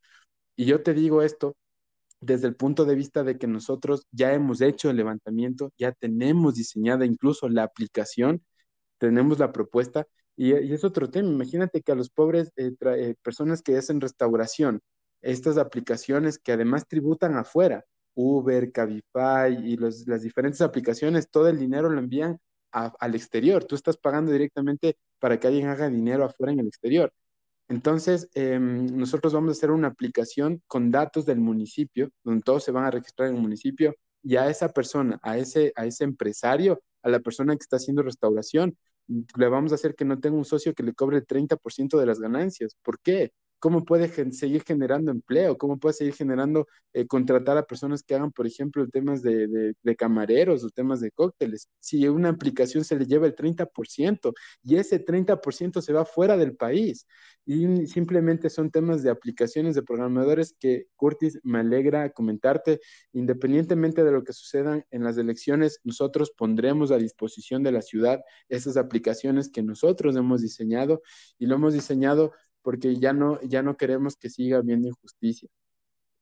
Y 0.54 0.66
yo 0.66 0.80
te 0.84 0.94
digo 0.94 1.22
esto 1.22 1.56
desde 2.20 2.46
el 2.46 2.54
punto 2.54 2.84
de 2.84 2.94
vista 2.94 3.24
de 3.24 3.36
que 3.36 3.48
nosotros 3.48 4.06
ya 4.12 4.32
hemos 4.32 4.60
hecho 4.60 4.90
el 4.90 4.96
levantamiento, 4.96 5.72
ya 5.76 5.90
tenemos 5.90 6.54
diseñada 6.54 7.04
incluso 7.04 7.48
la 7.48 7.64
aplicación, 7.64 8.44
tenemos 8.98 9.40
la 9.40 9.50
propuesta, 9.50 10.06
y, 10.36 10.52
es 10.52 10.84
otro 10.84 11.10
tema. 11.10 11.30
Imagínate 11.30 11.82
que 11.82 11.90
a 11.90 11.96
los 11.96 12.10
pobres 12.10 12.52
eh, 12.56 12.70
eh, 12.80 13.16
personas 13.22 13.60
que 13.60 13.76
hacen 13.76 14.00
restauración, 14.00 14.82
estas 15.20 15.58
aplicaciones 15.58 16.38
que 16.38 16.52
además 16.52 16.86
tributan 16.86 17.36
afuera, 17.36 17.84
Uber, 18.20 18.72
Cabify 18.72 19.54
y 19.64 19.76
las 19.76 20.22
diferentes 20.22 20.60
aplicaciones, 20.60 21.30
todo 21.30 21.48
el 21.48 21.58
dinero 21.58 21.88
lo 21.88 22.00
envían 22.00 22.38
al 22.72 23.14
exterior. 23.14 23.64
Tú 23.64 23.76
estás 23.76 23.96
pagando 23.96 24.32
directamente 24.32 24.96
para 25.20 25.38
que 25.38 25.46
alguien 25.46 25.68
haga 25.68 25.88
dinero 25.88 26.24
afuera 26.24 26.52
en 26.52 26.60
el 26.60 26.66
exterior. 26.66 27.12
Entonces, 27.68 28.28
em, 28.34 28.86
nosotros 28.96 29.32
vamos 29.32 29.50
a 29.50 29.52
hacer 29.52 29.70
una 29.70 29.88
aplicación 29.88 30.62
con 30.66 30.90
datos 30.90 31.26
del 31.26 31.38
municipio, 31.38 32.10
donde 32.24 32.42
todos 32.42 32.64
se 32.64 32.72
van 32.72 32.86
a 32.86 32.90
registrar 32.90 33.28
en 33.28 33.36
el 33.36 33.42
municipio, 33.42 33.94
y 34.22 34.36
a 34.36 34.48
esa 34.50 34.70
persona, 34.72 35.20
a 35.22 35.38
ese, 35.38 35.72
a 35.76 35.86
ese 35.86 36.04
empresario, 36.04 36.82
a 37.02 37.10
la 37.10 37.20
persona 37.20 37.54
que 37.54 37.62
está 37.62 37.76
haciendo 37.76 38.02
restauración, 38.02 38.76
le 39.06 39.48
vamos 39.48 39.72
a 39.72 39.76
hacer 39.76 39.94
que 39.94 40.04
no 40.04 40.18
tenga 40.18 40.36
un 40.36 40.44
socio 40.44 40.74
que 40.74 40.82
le 40.82 40.94
cobre 40.94 41.18
el 41.18 41.26
30% 41.26 41.98
de 41.98 42.06
las 42.06 42.18
ganancias. 42.18 42.76
¿Por 42.82 42.98
qué? 43.00 43.32
Cómo 43.58 43.84
puede 43.84 44.08
seguir 44.32 44.62
generando 44.64 45.10
empleo, 45.10 45.58
cómo 45.58 45.78
puede 45.78 45.94
seguir 45.94 46.14
generando, 46.14 46.66
eh, 46.92 47.06
contratar 47.06 47.56
a 47.58 47.66
personas 47.66 48.02
que 48.02 48.14
hagan, 48.14 48.32
por 48.32 48.46
ejemplo, 48.46 48.88
temas 48.88 49.22
de, 49.22 49.74
camareros 49.96 50.64
o 50.64 50.70
temas 50.70 51.00
de 51.00 51.10
cócteles. 51.10 51.68
Si 51.80 52.06
una 52.08 52.28
aplicación 52.28 52.84
se 52.84 52.96
le 52.96 53.06
lleva 53.06 53.26
el 53.26 53.34
30% 53.34 54.32
y 54.62 54.76
ese 54.76 55.04
30% 55.04 55.80
se 55.82 55.92
va 55.92 56.04
fuera 56.04 56.36
del 56.36 56.54
país 56.56 57.06
y 57.44 57.86
simplemente 57.86 58.50
son 58.50 58.70
temas 58.70 59.02
de 59.02 59.10
aplicaciones 59.10 59.74
de 59.74 59.82
programadores 59.82 60.54
que, 60.58 60.86
Curtis, 60.96 61.40
me 61.42 61.58
alegra 61.58 62.10
comentarte, 62.10 62.80
independientemente 63.12 64.04
de 64.04 64.12
lo 64.12 64.22
que 64.22 64.32
suceda 64.32 64.84
en 64.90 65.02
las 65.02 65.16
elecciones, 65.18 65.80
nosotros 65.82 66.30
pondremos 66.36 66.90
a 66.90 66.98
disposición 66.98 67.62
de 67.62 67.72
la 67.72 67.82
ciudad 67.82 68.20
esas 68.48 68.76
aplicaciones 68.76 69.50
que 69.50 69.62
nosotros 69.62 70.14
hemos 70.16 70.42
diseñado 70.42 71.02
y 71.38 71.46
lo 71.46 71.56
hemos 71.56 71.72
diseñado 71.72 72.32
porque 72.68 72.96
ya 72.98 73.14
no, 73.14 73.40
ya 73.40 73.62
no 73.62 73.78
queremos 73.78 74.16
que 74.18 74.28
siga 74.28 74.58
habiendo 74.58 74.88
injusticia, 74.88 75.48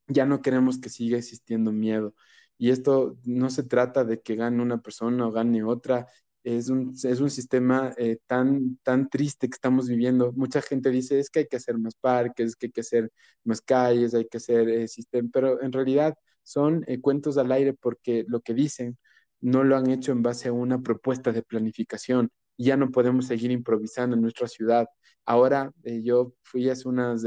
ya 0.07 0.25
no 0.25 0.41
queremos 0.41 0.79
que 0.79 0.87
siga 0.87 1.17
existiendo 1.17 1.73
miedo. 1.73 2.15
Y 2.57 2.71
esto 2.71 3.17
no 3.25 3.49
se 3.49 3.63
trata 3.63 4.05
de 4.05 4.21
que 4.21 4.35
gane 4.37 4.63
una 4.63 4.81
persona 4.81 5.27
o 5.27 5.31
gane 5.33 5.61
otra, 5.65 6.07
es 6.45 6.69
un, 6.69 6.93
es 7.03 7.19
un 7.19 7.29
sistema 7.29 7.93
eh, 7.97 8.19
tan, 8.27 8.77
tan 8.83 9.09
triste 9.09 9.49
que 9.49 9.55
estamos 9.55 9.89
viviendo. 9.89 10.31
Mucha 10.33 10.61
gente 10.61 10.89
dice 10.89 11.19
es 11.19 11.29
que 11.29 11.39
hay 11.39 11.47
que 11.47 11.57
hacer 11.57 11.77
más 11.77 11.95
parques, 11.95 12.55
que 12.55 12.67
hay 12.67 12.71
que 12.71 12.81
hacer 12.81 13.11
más 13.43 13.59
calles, 13.61 14.13
hay 14.13 14.25
que 14.29 14.37
hacer 14.37 14.69
eh, 14.69 14.87
sistema, 14.87 15.29
pero 15.33 15.61
en 15.61 15.73
realidad 15.73 16.15
son 16.43 16.85
eh, 16.87 17.01
cuentos 17.01 17.37
al 17.37 17.51
aire 17.51 17.73
porque 17.73 18.23
lo 18.29 18.39
que 18.39 18.53
dicen 18.53 18.97
no 19.41 19.65
lo 19.65 19.75
han 19.75 19.89
hecho 19.89 20.13
en 20.13 20.23
base 20.23 20.47
a 20.47 20.53
una 20.53 20.81
propuesta 20.81 21.33
de 21.33 21.43
planificación 21.43 22.31
ya 22.57 22.77
no 22.77 22.91
podemos 22.91 23.27
seguir 23.27 23.51
improvisando 23.51 24.15
en 24.15 24.21
nuestra 24.21 24.47
ciudad. 24.47 24.87
Ahora 25.25 25.71
eh, 25.83 26.01
yo 26.03 26.33
fui 26.43 26.69
hace 26.69 26.87
unas 26.87 27.23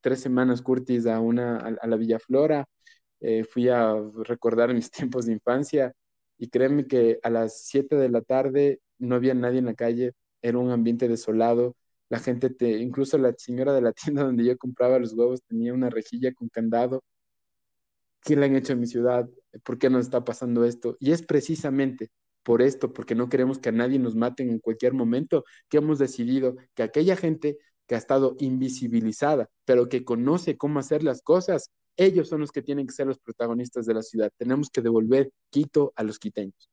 tres 0.00 0.20
semanas, 0.20 0.62
Curtis, 0.62 1.06
a, 1.06 1.20
una, 1.20 1.58
a, 1.58 1.86
la 1.86 1.96
Villa 1.96 2.18
Flora, 2.18 2.68
eh, 3.20 3.44
fui 3.44 3.68
a 3.68 3.94
recordar 4.24 4.72
mis 4.74 4.90
tiempos 4.90 5.26
de 5.26 5.32
infancia 5.32 5.92
y 6.38 6.48
créeme 6.48 6.86
que 6.86 7.18
a 7.22 7.30
las 7.30 7.64
7 7.64 7.96
de 7.96 8.08
la 8.08 8.20
tarde 8.22 8.80
no 8.98 9.16
había 9.16 9.34
nadie 9.34 9.58
en 9.58 9.66
la 9.66 9.74
calle, 9.74 10.12
era 10.42 10.58
un 10.58 10.70
ambiente 10.70 11.08
desolado, 11.08 11.76
la 12.08 12.20
gente, 12.20 12.50
te, 12.50 12.78
incluso 12.78 13.18
la 13.18 13.34
señora 13.36 13.72
de 13.74 13.80
la 13.80 13.92
tienda 14.14 14.24
donde 14.24 14.44
yo 14.44 14.56
compraba 14.58 14.98
los 14.98 15.12
huevos 15.14 15.42
tenía 15.42 15.74
una 15.74 15.90
rejilla 15.90 16.32
con 16.34 16.48
candado. 16.48 17.02
¿Qué 18.22 18.36
le 18.36 18.46
han 18.46 18.56
hecho 18.56 18.72
en 18.72 18.80
mi 18.80 18.86
ciudad? 18.86 19.28
¿Por 19.64 19.78
qué 19.78 19.88
nos 19.90 20.04
está 20.06 20.24
pasando 20.24 20.64
esto? 20.64 20.96
Y 21.00 21.12
es 21.12 21.22
precisamente 21.22 22.10
por 22.46 22.62
esto, 22.62 22.92
porque 22.92 23.16
no 23.16 23.28
queremos 23.28 23.58
que 23.58 23.70
a 23.70 23.72
nadie 23.72 23.98
nos 23.98 24.14
maten 24.14 24.50
en 24.50 24.60
cualquier 24.60 24.94
momento, 24.94 25.44
que 25.68 25.78
hemos 25.78 25.98
decidido 25.98 26.54
que 26.76 26.84
aquella 26.84 27.16
gente 27.16 27.58
que 27.88 27.96
ha 27.96 27.98
estado 27.98 28.36
invisibilizada, 28.38 29.50
pero 29.64 29.88
que 29.88 30.04
conoce 30.04 30.56
cómo 30.56 30.78
hacer 30.78 31.02
las 31.02 31.22
cosas, 31.22 31.72
ellos 31.96 32.28
son 32.28 32.42
los 32.42 32.52
que 32.52 32.62
tienen 32.62 32.86
que 32.86 32.92
ser 32.92 33.08
los 33.08 33.18
protagonistas 33.18 33.84
de 33.84 33.94
la 33.94 34.02
ciudad. 34.02 34.30
Tenemos 34.36 34.70
que 34.70 34.80
devolver 34.80 35.32
Quito 35.50 35.92
a 35.96 36.04
los 36.04 36.20
quiteños. 36.20 36.70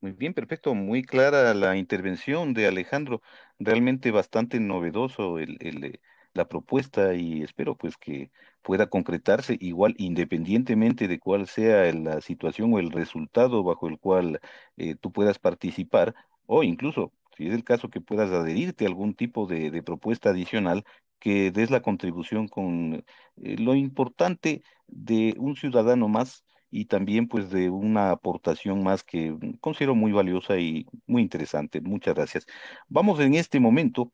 Muy 0.00 0.10
bien, 0.10 0.34
perfecto. 0.34 0.74
Muy 0.74 1.04
clara 1.04 1.54
la 1.54 1.76
intervención 1.76 2.52
de 2.52 2.66
Alejandro. 2.66 3.22
Realmente 3.60 4.10
bastante 4.10 4.58
novedoso 4.58 5.38
el, 5.38 5.56
el, 5.60 6.00
la 6.34 6.46
propuesta 6.48 7.14
y 7.14 7.42
espero 7.42 7.76
pues 7.76 7.96
que 7.96 8.30
pueda 8.62 8.88
concretarse 8.88 9.56
igual 9.60 9.94
independientemente 9.98 11.08
de 11.08 11.18
cuál 11.18 11.46
sea 11.48 11.92
la 11.92 12.20
situación 12.20 12.72
o 12.74 12.78
el 12.78 12.90
resultado 12.90 13.62
bajo 13.62 13.88
el 13.88 13.98
cual 13.98 14.40
eh, 14.76 14.96
tú 14.96 15.12
puedas 15.12 15.38
participar, 15.38 16.14
o 16.46 16.62
incluso, 16.62 17.12
si 17.36 17.46
es 17.48 17.54
el 17.54 17.64
caso, 17.64 17.90
que 17.90 18.00
puedas 18.00 18.30
adherirte 18.30 18.84
a 18.84 18.88
algún 18.88 19.14
tipo 19.14 19.46
de, 19.46 19.82
propuesta 19.82 20.30
adicional 20.30 20.84
que 21.20 21.50
des 21.50 21.70
la 21.70 21.82
contribución 21.82 22.48
con 22.48 23.04
eh, 23.36 23.56
lo 23.58 23.74
importante 23.74 24.62
de 24.88 25.34
un 25.38 25.56
ciudadano 25.56 26.08
más 26.08 26.44
y 26.70 26.86
también 26.86 27.28
pues 27.28 27.50
de 27.50 27.70
una 27.70 28.10
aportación 28.10 28.82
más 28.82 29.04
que 29.04 29.36
considero 29.60 29.94
muy 29.94 30.12
valiosa 30.12 30.58
y 30.58 30.86
muy 31.06 31.22
interesante. 31.22 31.80
Muchas 31.80 32.14
gracias. 32.14 32.46
Vamos 32.88 33.20
en 33.20 33.34
este 33.34 33.60
momento 33.60 34.10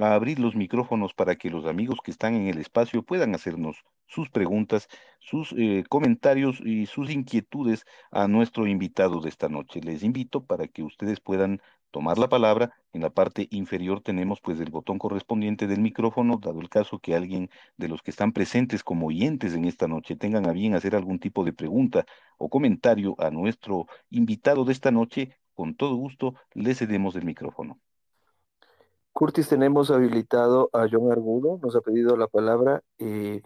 a 0.00 0.14
abrir 0.14 0.38
los 0.38 0.54
micrófonos 0.54 1.14
para 1.14 1.36
que 1.36 1.50
los 1.50 1.66
amigos 1.66 1.98
que 2.02 2.10
están 2.10 2.34
en 2.34 2.48
el 2.48 2.58
espacio 2.58 3.02
puedan 3.02 3.34
hacernos 3.34 3.84
sus 4.06 4.28
preguntas, 4.30 4.88
sus 5.20 5.54
eh, 5.56 5.84
comentarios 5.88 6.60
y 6.60 6.86
sus 6.86 7.10
inquietudes 7.10 7.84
a 8.10 8.28
nuestro 8.28 8.66
invitado 8.66 9.20
de 9.20 9.28
esta 9.28 9.48
noche. 9.48 9.80
Les 9.80 10.02
invito 10.02 10.44
para 10.44 10.68
que 10.68 10.82
ustedes 10.82 11.20
puedan 11.20 11.60
tomar 11.90 12.18
la 12.18 12.28
palabra. 12.28 12.74
En 12.92 13.02
la 13.02 13.10
parte 13.10 13.46
inferior 13.50 14.00
tenemos 14.00 14.40
pues 14.40 14.58
el 14.58 14.70
botón 14.70 14.98
correspondiente 14.98 15.68
del 15.68 15.80
micrófono, 15.80 16.38
dado 16.38 16.60
el 16.60 16.68
caso 16.68 16.98
que 16.98 17.14
alguien 17.14 17.50
de 17.76 17.88
los 17.88 18.02
que 18.02 18.10
están 18.10 18.32
presentes 18.32 18.82
como 18.82 19.06
oyentes 19.06 19.54
en 19.54 19.64
esta 19.64 19.86
noche 19.86 20.16
tengan 20.16 20.48
a 20.48 20.52
bien 20.52 20.74
hacer 20.74 20.96
algún 20.96 21.20
tipo 21.20 21.44
de 21.44 21.52
pregunta 21.52 22.04
o 22.36 22.48
comentario 22.50 23.14
a 23.18 23.30
nuestro 23.30 23.86
invitado 24.10 24.64
de 24.64 24.72
esta 24.72 24.90
noche, 24.90 25.38
con 25.54 25.76
todo 25.76 25.94
gusto 25.94 26.34
le 26.52 26.74
cedemos 26.74 27.14
el 27.14 27.24
micrófono. 27.24 27.78
Curtis, 29.14 29.48
tenemos 29.48 29.92
habilitado 29.92 30.70
a 30.72 30.88
John 30.90 31.12
Argudo, 31.12 31.60
nos 31.62 31.76
ha 31.76 31.80
pedido 31.80 32.16
la 32.16 32.26
palabra. 32.26 32.82
Eh, 32.98 33.42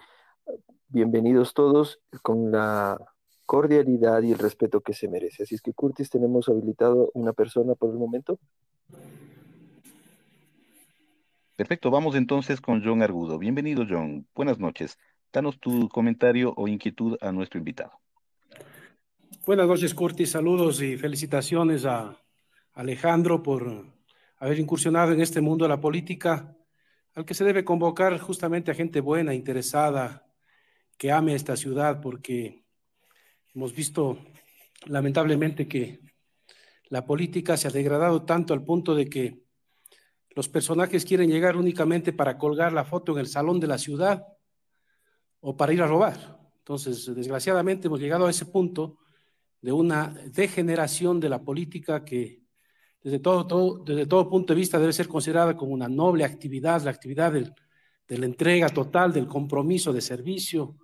bienvenidos 0.89 1.53
todos 1.53 2.01
con 2.23 2.51
la 2.51 2.99
cordialidad 3.45 4.23
y 4.23 4.33
el 4.33 4.39
respeto 4.39 4.81
que 4.81 4.95
se 4.95 5.09
merece. 5.09 5.43
Así 5.43 5.57
es 5.57 5.61
que, 5.61 5.75
Curtis, 5.75 6.09
tenemos 6.09 6.49
habilitado 6.49 7.11
una 7.13 7.35
persona 7.35 7.75
por 7.75 7.91
el 7.91 7.99
momento. 7.99 8.39
Perfecto, 11.55 11.91
vamos 11.91 12.15
entonces 12.15 12.63
con 12.63 12.83
John 12.83 13.03
Argudo. 13.03 13.39
Bienvenido, 13.39 13.85
John. 13.87 14.27
Buenas 14.35 14.59
noches. 14.59 14.97
Danos 15.35 15.61
tu 15.61 15.91
comentario 15.91 16.55
o 16.57 16.67
inquietud 16.67 17.19
a 17.21 17.31
nuestro 17.31 17.59
invitado. 17.59 17.93
Buenas 19.45 19.69
noches, 19.69 19.93
Curtis. 19.93 20.31
Saludos 20.31 20.81
y 20.81 20.97
felicitaciones 20.97 21.85
a 21.85 22.17
Alejandro 22.73 23.43
por 23.43 23.98
haber 24.39 24.59
incursionado 24.59 25.13
en 25.13 25.21
este 25.21 25.41
mundo 25.41 25.65
de 25.65 25.71
la 25.71 25.81
política, 25.81 26.57
al 27.15 27.25
que 27.25 27.35
se 27.35 27.45
debe 27.45 27.65
convocar 27.65 28.19
justamente 28.19 28.71
a 28.71 28.75
gente 28.75 29.01
buena, 29.01 29.35
interesada, 29.35 30.27
que 30.97 31.11
ame 31.11 31.35
esta 31.35 31.57
ciudad, 31.57 32.01
porque 32.01 32.65
hemos 33.55 33.75
visto 33.75 34.19
lamentablemente 34.87 35.67
que 35.67 36.01
la 36.89 37.05
política 37.05 37.57
se 37.57 37.69
ha 37.69 37.71
degradado 37.71 38.25
tanto 38.25 38.55
al 38.55 38.65
punto 38.65 38.95
de 38.95 39.09
que 39.09 39.43
los 40.31 40.49
personajes 40.49 41.05
quieren 41.05 41.31
llegar 41.31 41.57
únicamente 41.57 42.13
para 42.13 42.39
colgar 42.39 42.73
la 42.73 42.85
foto 42.85 43.13
en 43.13 43.19
el 43.19 43.27
salón 43.27 43.59
de 43.61 43.67
la 43.67 43.79
ciudad 43.79 44.25
o 45.41 45.57
para 45.57 45.73
ir 45.73 45.83
a 45.83 45.87
robar. 45.87 46.39
Entonces, 46.59 47.13
desgraciadamente 47.15 47.89
hemos 47.89 48.01
llegado 48.01 48.27
a 48.27 48.31
ese 48.31 48.47
punto 48.47 48.99
de 49.61 49.73
una 49.73 50.15
degeneración 50.27 51.19
de 51.19 51.29
la 51.29 51.43
política 51.43 52.05
que 52.05 52.43
desde 53.03 53.21
todo, 53.21 54.29
punto 54.29 54.55
de 54.55 54.59
vista 54.59 54.79
debe 54.79 54.93
ser 54.93 55.09
considerada 55.09 55.57
como 55.57 55.73
una 55.73 55.89
noble 55.89 56.25
actividad, 56.25 56.83
la 56.83 56.91
actividad 56.91 57.33
de 57.33 58.19
la 58.19 58.27
entrega 58.27 58.69
total, 58.69 59.13
del 59.13 59.27
compromiso 59.27 59.93
de 59.93 60.01
servicio, 60.01 60.77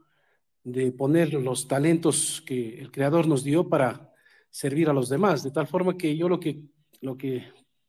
de 0.62 0.92
poner 0.92 1.34
los 1.34 1.68
talentos 1.68 2.42
que 2.46 2.78
el 2.78 2.90
Creador 2.90 3.26
nos 3.26 3.44
dio 3.44 3.68
para 3.68 4.12
servir 4.48 4.88
a 4.88 4.94
los 4.94 5.08
demás. 5.08 5.42
De 5.42 5.50
tal 5.50 5.66
forma 5.66 5.96
que 5.96 6.16
yo 6.16 6.28
lo 6.28 6.40
que, 6.40 6.62
lo 7.00 7.16
que 7.16 7.44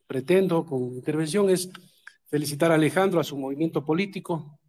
pretendo 0.08 0.66
con 0.66 0.90
mi 0.90 0.98
intervención 0.98 1.50
es 1.50 1.70
felicitar 2.26 2.72
a 2.72 2.76
Alejandro, 2.76 3.20
a 3.20 3.24
su 3.24 3.38
movimiento 3.38 3.86
político 3.86 4.60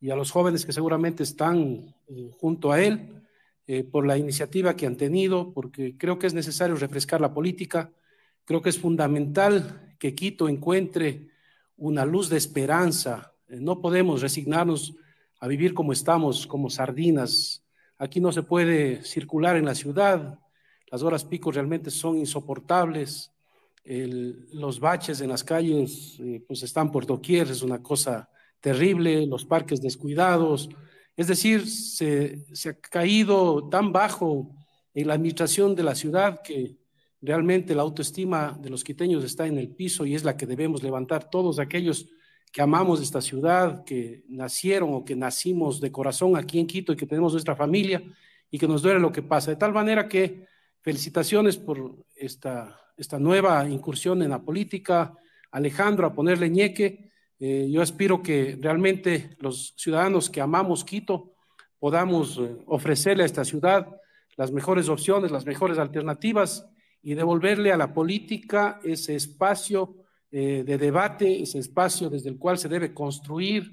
y 0.00 0.10
a 0.10 0.16
los 0.16 0.30
jóvenes 0.30 0.64
que 0.64 0.72
seguramente 0.72 1.22
están 1.22 1.94
eh, 2.08 2.30
junto 2.38 2.72
a 2.72 2.82
él 2.82 3.22
eh, 3.66 3.84
por 3.84 4.06
la 4.06 4.16
iniciativa 4.16 4.76
que 4.76 4.86
han 4.86 4.96
tenido, 4.96 5.52
porque 5.52 5.96
creo 5.96 6.18
que 6.18 6.26
es 6.26 6.34
necesario 6.34 6.76
refrescar 6.76 7.20
la 7.20 7.34
política 7.34 7.92
Creo 8.44 8.60
que 8.60 8.68
es 8.68 8.78
fundamental 8.78 9.96
que 9.98 10.14
Quito 10.14 10.48
encuentre 10.48 11.28
una 11.76 12.04
luz 12.04 12.28
de 12.28 12.36
esperanza. 12.36 13.32
Eh, 13.48 13.58
no 13.60 13.80
podemos 13.80 14.20
resignarnos 14.20 14.94
a 15.40 15.48
vivir 15.48 15.74
como 15.74 15.92
estamos, 15.92 16.46
como 16.46 16.68
sardinas. 16.68 17.64
Aquí 17.98 18.20
no 18.20 18.32
se 18.32 18.42
puede 18.42 19.02
circular 19.02 19.56
en 19.56 19.64
la 19.64 19.74
ciudad. 19.74 20.38
Las 20.90 21.02
horas 21.02 21.24
pico 21.24 21.50
realmente 21.50 21.90
son 21.90 22.18
insoportables. 22.18 23.30
los 23.84 24.80
baches 24.80 25.20
en 25.20 25.28
las 25.28 25.44
calles 25.44 26.18
eh, 26.18 26.42
pues 26.46 26.62
están 26.62 26.90
por 26.90 27.04
doquier, 27.04 27.50
es 27.50 27.62
una 27.62 27.82
cosa 27.82 28.28
terrible. 28.60 29.26
Los 29.26 29.44
parques 29.44 29.80
descuidados. 29.80 30.68
Es 31.16 31.28
decir, 31.28 31.66
se, 31.66 32.44
se 32.54 32.68
ha 32.70 32.74
caído 32.74 33.68
tan 33.68 33.92
bajo 33.92 34.50
en 34.92 35.08
la 35.08 35.14
administración 35.14 35.74
de 35.74 35.82
la 35.82 35.94
ciudad 35.94 36.42
que 36.42 36.76
Realmente 37.24 37.74
la 37.74 37.80
autoestima 37.80 38.54
de 38.60 38.68
los 38.68 38.84
quiteños 38.84 39.24
está 39.24 39.46
en 39.46 39.56
el 39.56 39.70
piso 39.70 40.04
y 40.04 40.14
es 40.14 40.24
la 40.24 40.36
que 40.36 40.44
debemos 40.44 40.82
levantar 40.82 41.30
todos 41.30 41.58
aquellos 41.58 42.06
que 42.52 42.60
amamos 42.60 43.00
esta 43.00 43.22
ciudad, 43.22 43.82
que 43.82 44.24
nacieron 44.28 44.92
o 44.92 45.06
que 45.06 45.16
nacimos 45.16 45.80
de 45.80 45.90
corazón 45.90 46.36
aquí 46.36 46.58
en 46.58 46.66
Quito 46.66 46.92
y 46.92 46.96
que 46.96 47.06
tenemos 47.06 47.32
nuestra 47.32 47.56
familia 47.56 48.02
y 48.50 48.58
que 48.58 48.68
nos 48.68 48.82
duele 48.82 49.00
lo 49.00 49.10
que 49.10 49.22
pasa. 49.22 49.50
De 49.50 49.56
tal 49.56 49.72
manera 49.72 50.06
que 50.06 50.46
felicitaciones 50.82 51.56
por 51.56 51.96
esta, 52.14 52.78
esta 52.98 53.18
nueva 53.18 53.66
incursión 53.70 54.22
en 54.22 54.28
la 54.28 54.42
política. 54.42 55.14
Alejandro, 55.50 56.06
a 56.06 56.14
ponerle 56.14 56.50
ñeque. 56.50 57.10
Eh, 57.40 57.68
yo 57.70 57.80
aspiro 57.80 58.22
que 58.22 58.58
realmente 58.60 59.30
los 59.40 59.72
ciudadanos 59.78 60.28
que 60.28 60.42
amamos 60.42 60.84
Quito 60.84 61.32
podamos 61.78 62.36
eh, 62.36 62.54
ofrecerle 62.66 63.22
a 63.22 63.26
esta 63.26 63.46
ciudad 63.46 63.88
las 64.36 64.52
mejores 64.52 64.90
opciones, 64.90 65.30
las 65.30 65.46
mejores 65.46 65.78
alternativas 65.78 66.66
y 67.04 67.14
devolverle 67.14 67.70
a 67.70 67.76
la 67.76 67.92
política 67.92 68.80
ese 68.82 69.14
espacio 69.14 69.94
eh, 70.30 70.64
de 70.66 70.78
debate, 70.78 71.42
ese 71.42 71.58
espacio 71.58 72.08
desde 72.08 72.30
el 72.30 72.38
cual 72.38 72.56
se 72.56 72.68
debe 72.68 72.94
construir 72.94 73.70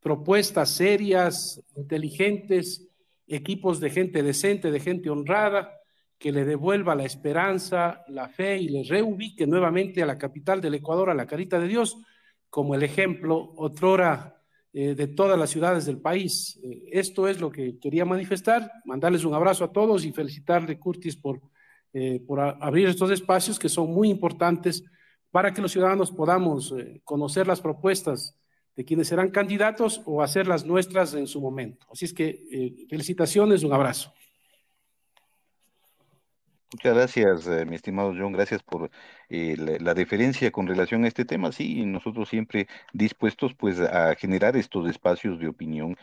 propuestas 0.00 0.70
serias, 0.70 1.62
inteligentes, 1.76 2.88
equipos 3.28 3.78
de 3.78 3.90
gente 3.90 4.22
decente, 4.24 4.72
de 4.72 4.80
gente 4.80 5.10
honrada, 5.10 5.72
que 6.18 6.32
le 6.32 6.44
devuelva 6.44 6.96
la 6.96 7.04
esperanza, 7.04 8.02
la 8.08 8.28
fe 8.28 8.58
y 8.58 8.68
le 8.68 8.82
reubique 8.82 9.46
nuevamente 9.46 10.02
a 10.02 10.06
la 10.06 10.18
capital 10.18 10.60
del 10.60 10.74
Ecuador, 10.74 11.10
a 11.10 11.14
la 11.14 11.26
carita 11.26 11.60
de 11.60 11.68
Dios, 11.68 11.96
como 12.50 12.74
el 12.74 12.82
ejemplo 12.82 13.52
otrora 13.56 14.42
eh, 14.72 14.96
de 14.96 15.06
todas 15.06 15.38
las 15.38 15.50
ciudades 15.50 15.86
del 15.86 16.00
país. 16.00 16.58
Eh, 16.64 16.82
esto 16.90 17.28
es 17.28 17.40
lo 17.40 17.50
que 17.50 17.78
quería 17.78 18.04
manifestar, 18.04 18.72
mandarles 18.84 19.24
un 19.24 19.34
abrazo 19.34 19.64
a 19.64 19.72
todos 19.72 20.04
y 20.04 20.12
felicitarle, 20.12 20.80
Curtis, 20.80 21.16
por 21.16 21.40
eh, 21.98 22.20
por 22.26 22.40
abrir 22.40 22.88
estos 22.88 23.10
espacios 23.10 23.58
que 23.58 23.70
son 23.70 23.90
muy 23.90 24.10
importantes 24.10 24.84
para 25.30 25.54
que 25.54 25.62
los 25.62 25.72
ciudadanos 25.72 26.12
podamos 26.12 26.74
eh, 26.76 27.00
conocer 27.04 27.46
las 27.46 27.62
propuestas 27.62 28.36
de 28.76 28.84
quienes 28.84 29.08
serán 29.08 29.30
candidatos 29.30 30.02
o 30.04 30.22
hacerlas 30.22 30.66
nuestras 30.66 31.14
en 31.14 31.26
su 31.26 31.40
momento. 31.40 31.86
Así 31.90 32.04
es 32.04 32.12
que 32.12 32.44
eh, 32.52 32.86
felicitaciones, 32.90 33.62
un 33.62 33.72
abrazo. 33.72 34.12
Muchas 36.70 36.94
gracias, 36.94 37.66
mi 37.66 37.76
estimado 37.76 38.12
John. 38.14 38.32
Gracias 38.32 38.62
por 38.62 38.90
la, 39.30 39.78
la, 39.80 39.94
deferencia 39.94 40.50
con 40.50 40.66
relación 40.66 41.02
a 41.04 41.08
este 41.08 41.24
tema. 41.24 41.50
Sí, 41.50 41.86
nosotros 41.86 42.28
siempre 42.28 42.68
dispuestos 42.92 43.54
pues 43.54 43.80
a 43.80 44.14
generar 44.16 44.54
estos 44.54 44.86
espacios 44.90 45.40
de 45.40 45.48
opinión 45.48 45.96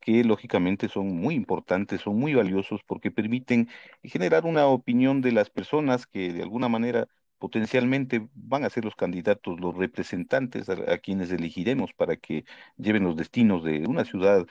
que 0.00 0.24
lógicamente 0.24 0.88
son 0.88 1.08
muy 1.16 1.34
importantes, 1.34 2.00
son 2.02 2.18
muy 2.18 2.34
valiosos 2.34 2.82
porque 2.86 3.10
permiten 3.10 3.68
generar 4.02 4.44
una 4.46 4.66
opinión 4.66 5.20
de 5.20 5.32
las 5.32 5.50
personas 5.50 6.06
que 6.06 6.32
de 6.32 6.42
alguna 6.42 6.68
manera 6.68 7.08
potencialmente 7.38 8.28
van 8.34 8.64
a 8.64 8.70
ser 8.70 8.84
los 8.84 8.96
candidatos, 8.96 9.60
los 9.60 9.76
representantes 9.76 10.68
a, 10.68 10.98
quienes 10.98 11.32
elegiremos 11.32 11.92
para 11.94 12.16
que 12.16 12.44
lleven 12.76 13.04
los 13.04 13.16
destinos 13.16 13.64
de 13.64 13.86
una 13.86 14.04
ciudad, 14.04 14.46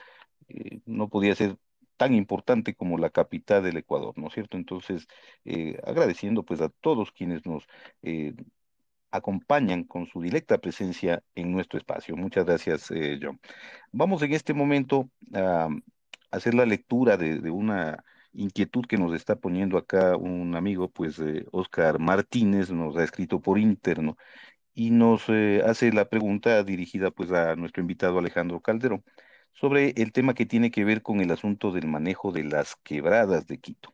eh, 0.48 0.80
no 0.86 1.08
podía 1.08 1.34
ser 1.36 1.56
tan 1.96 2.14
importante 2.14 2.74
como 2.74 2.98
la 2.98 3.10
capital 3.10 3.62
del 3.62 3.76
Ecuador, 3.76 4.14
¿no 4.16 4.28
es 4.28 4.34
cierto? 4.34 4.56
Entonces, 4.56 5.06
eh, 5.44 5.78
agradeciendo 5.84 6.44
pues 6.44 6.60
a 6.62 6.70
todos 6.70 7.12
quienes 7.12 7.46
nos 7.46 7.68
eh, 8.02 8.34
acompañan 9.10 9.84
con 9.84 10.06
su 10.06 10.20
directa 10.22 10.58
presencia 10.58 11.22
en 11.34 11.52
nuestro 11.52 11.78
espacio. 11.78 12.16
Muchas 12.16 12.44
gracias, 12.46 12.90
eh, 12.90 13.18
John. 13.20 13.40
Vamos 13.92 14.22
en 14.22 14.32
este 14.32 14.54
momento 14.54 15.10
a 15.34 15.68
hacer 16.30 16.54
la 16.54 16.66
lectura 16.66 17.16
de, 17.16 17.50
una 17.50 18.04
inquietud 18.32 18.86
que 18.86 18.96
nos 18.98 19.14
está 19.14 19.36
poniendo 19.36 19.78
acá 19.78 20.16
un 20.16 20.54
amigo, 20.54 20.88
pues 20.90 21.18
eh, 21.18 21.46
Oscar 21.52 21.98
Martínez, 21.98 22.70
nos 22.70 22.96
ha 22.96 23.04
escrito 23.04 23.40
por 23.40 23.58
interno 23.58 24.16
y 24.74 24.90
nos 24.90 25.24
eh, 25.28 25.62
hace 25.66 25.92
la 25.92 26.08
pregunta 26.08 26.62
dirigida 26.64 27.10
pues 27.10 27.32
a 27.32 27.56
nuestro 27.56 27.80
invitado 27.82 28.18
Alejandro 28.18 28.60
Calderón 28.60 29.04
sobre 29.52 29.90
el 29.96 30.12
tema 30.12 30.34
que 30.34 30.46
tiene 30.46 30.70
que 30.70 30.84
ver 30.84 31.02
con 31.02 31.20
el 31.20 31.30
asunto 31.32 31.72
del 31.72 31.86
manejo 31.88 32.32
de 32.32 32.44
las 32.44 32.76
quebradas 32.76 33.46
de 33.46 33.58
Quito. 33.58 33.92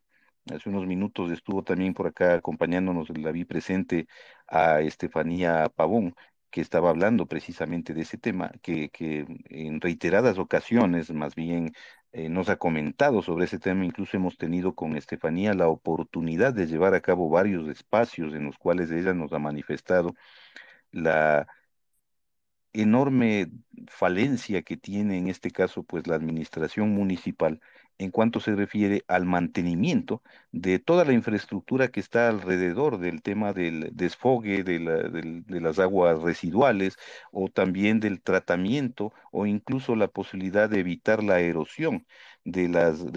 Hace 0.53 0.69
unos 0.69 0.87
minutos 0.87 1.31
estuvo 1.33 1.65
también 1.65 1.93
por 1.93 2.07
acá 2.07 2.35
acompañándonos, 2.35 3.09
la 3.19 3.33
vi 3.33 3.45
presente 3.45 4.07
a 4.47 4.81
Estefanía 4.81 5.69
Pavón, 5.75 6.15
que 6.51 6.61
estaba 6.61 6.91
hablando 6.91 7.27
precisamente 7.27 7.95
de 7.95 8.03
ese 8.03 8.17
tema, 8.17 8.53
que, 8.63 8.91
que 8.91 9.27
en 9.51 9.81
reiteradas 9.81 10.39
ocasiones 10.39 11.11
más 11.13 11.35
bien 11.35 11.73
eh, 12.13 12.29
nos 12.29 12.49
ha 12.49 12.57
comentado 12.57 13.23
sobre 13.23 13.47
ese 13.47 13.59
tema. 13.59 13.85
Incluso 13.85 14.17
hemos 14.17 14.39
tenido 14.39 14.75
con 14.75 14.97
Estefanía 14.97 15.53
la 15.55 15.69
oportunidad 15.69 16.55
de 16.55 16.67
llevar 16.67 16.95
a 16.95 17.01
cabo 17.01 17.29
varios 17.29 17.69
espacios 17.69 18.33
en 18.35 18.45
los 18.45 18.57
cuales 18.57 18.91
ella 18.93 19.15
nos 19.15 19.33
ha 19.33 19.41
manifestado 19.41 20.15
la 20.93 21.49
enorme 22.73 23.51
falencia 23.89 24.63
que 24.63 24.77
tiene 24.77 25.19
en 25.19 25.29
este 25.29 25.51
caso 25.51 25.83
pues 25.83 26.07
la 26.07 26.15
administración 26.15 26.91
municipal 26.91 27.61
en 27.99 28.11
cuanto 28.11 28.41
se 28.41 28.55
refiere 28.55 29.05
al 29.09 29.25
mantenimiento 29.25 30.23
de 30.53 30.79
toda 30.79 31.05
la 31.05 31.13
infraestructura 31.13 31.89
que 31.89 32.01
está 32.01 32.29
alrededor 32.29 32.99
del 32.99 33.23
tema 33.23 33.53
del 33.53 33.91
desfogue 33.95 34.65
de, 34.65 34.81
las 35.61 35.79
aguas 35.79 36.21
residuales 36.21 36.97
o 37.33 37.49
también 37.49 38.01
del 38.01 38.21
tratamiento 38.23 39.13
o 39.33 39.47
incluso 39.47 39.97
la 39.97 40.09
posibilidad 40.09 40.69
de 40.69 40.81
evitar 40.81 41.23
la 41.23 41.41
erosión 41.41 42.07
de, 42.45 42.69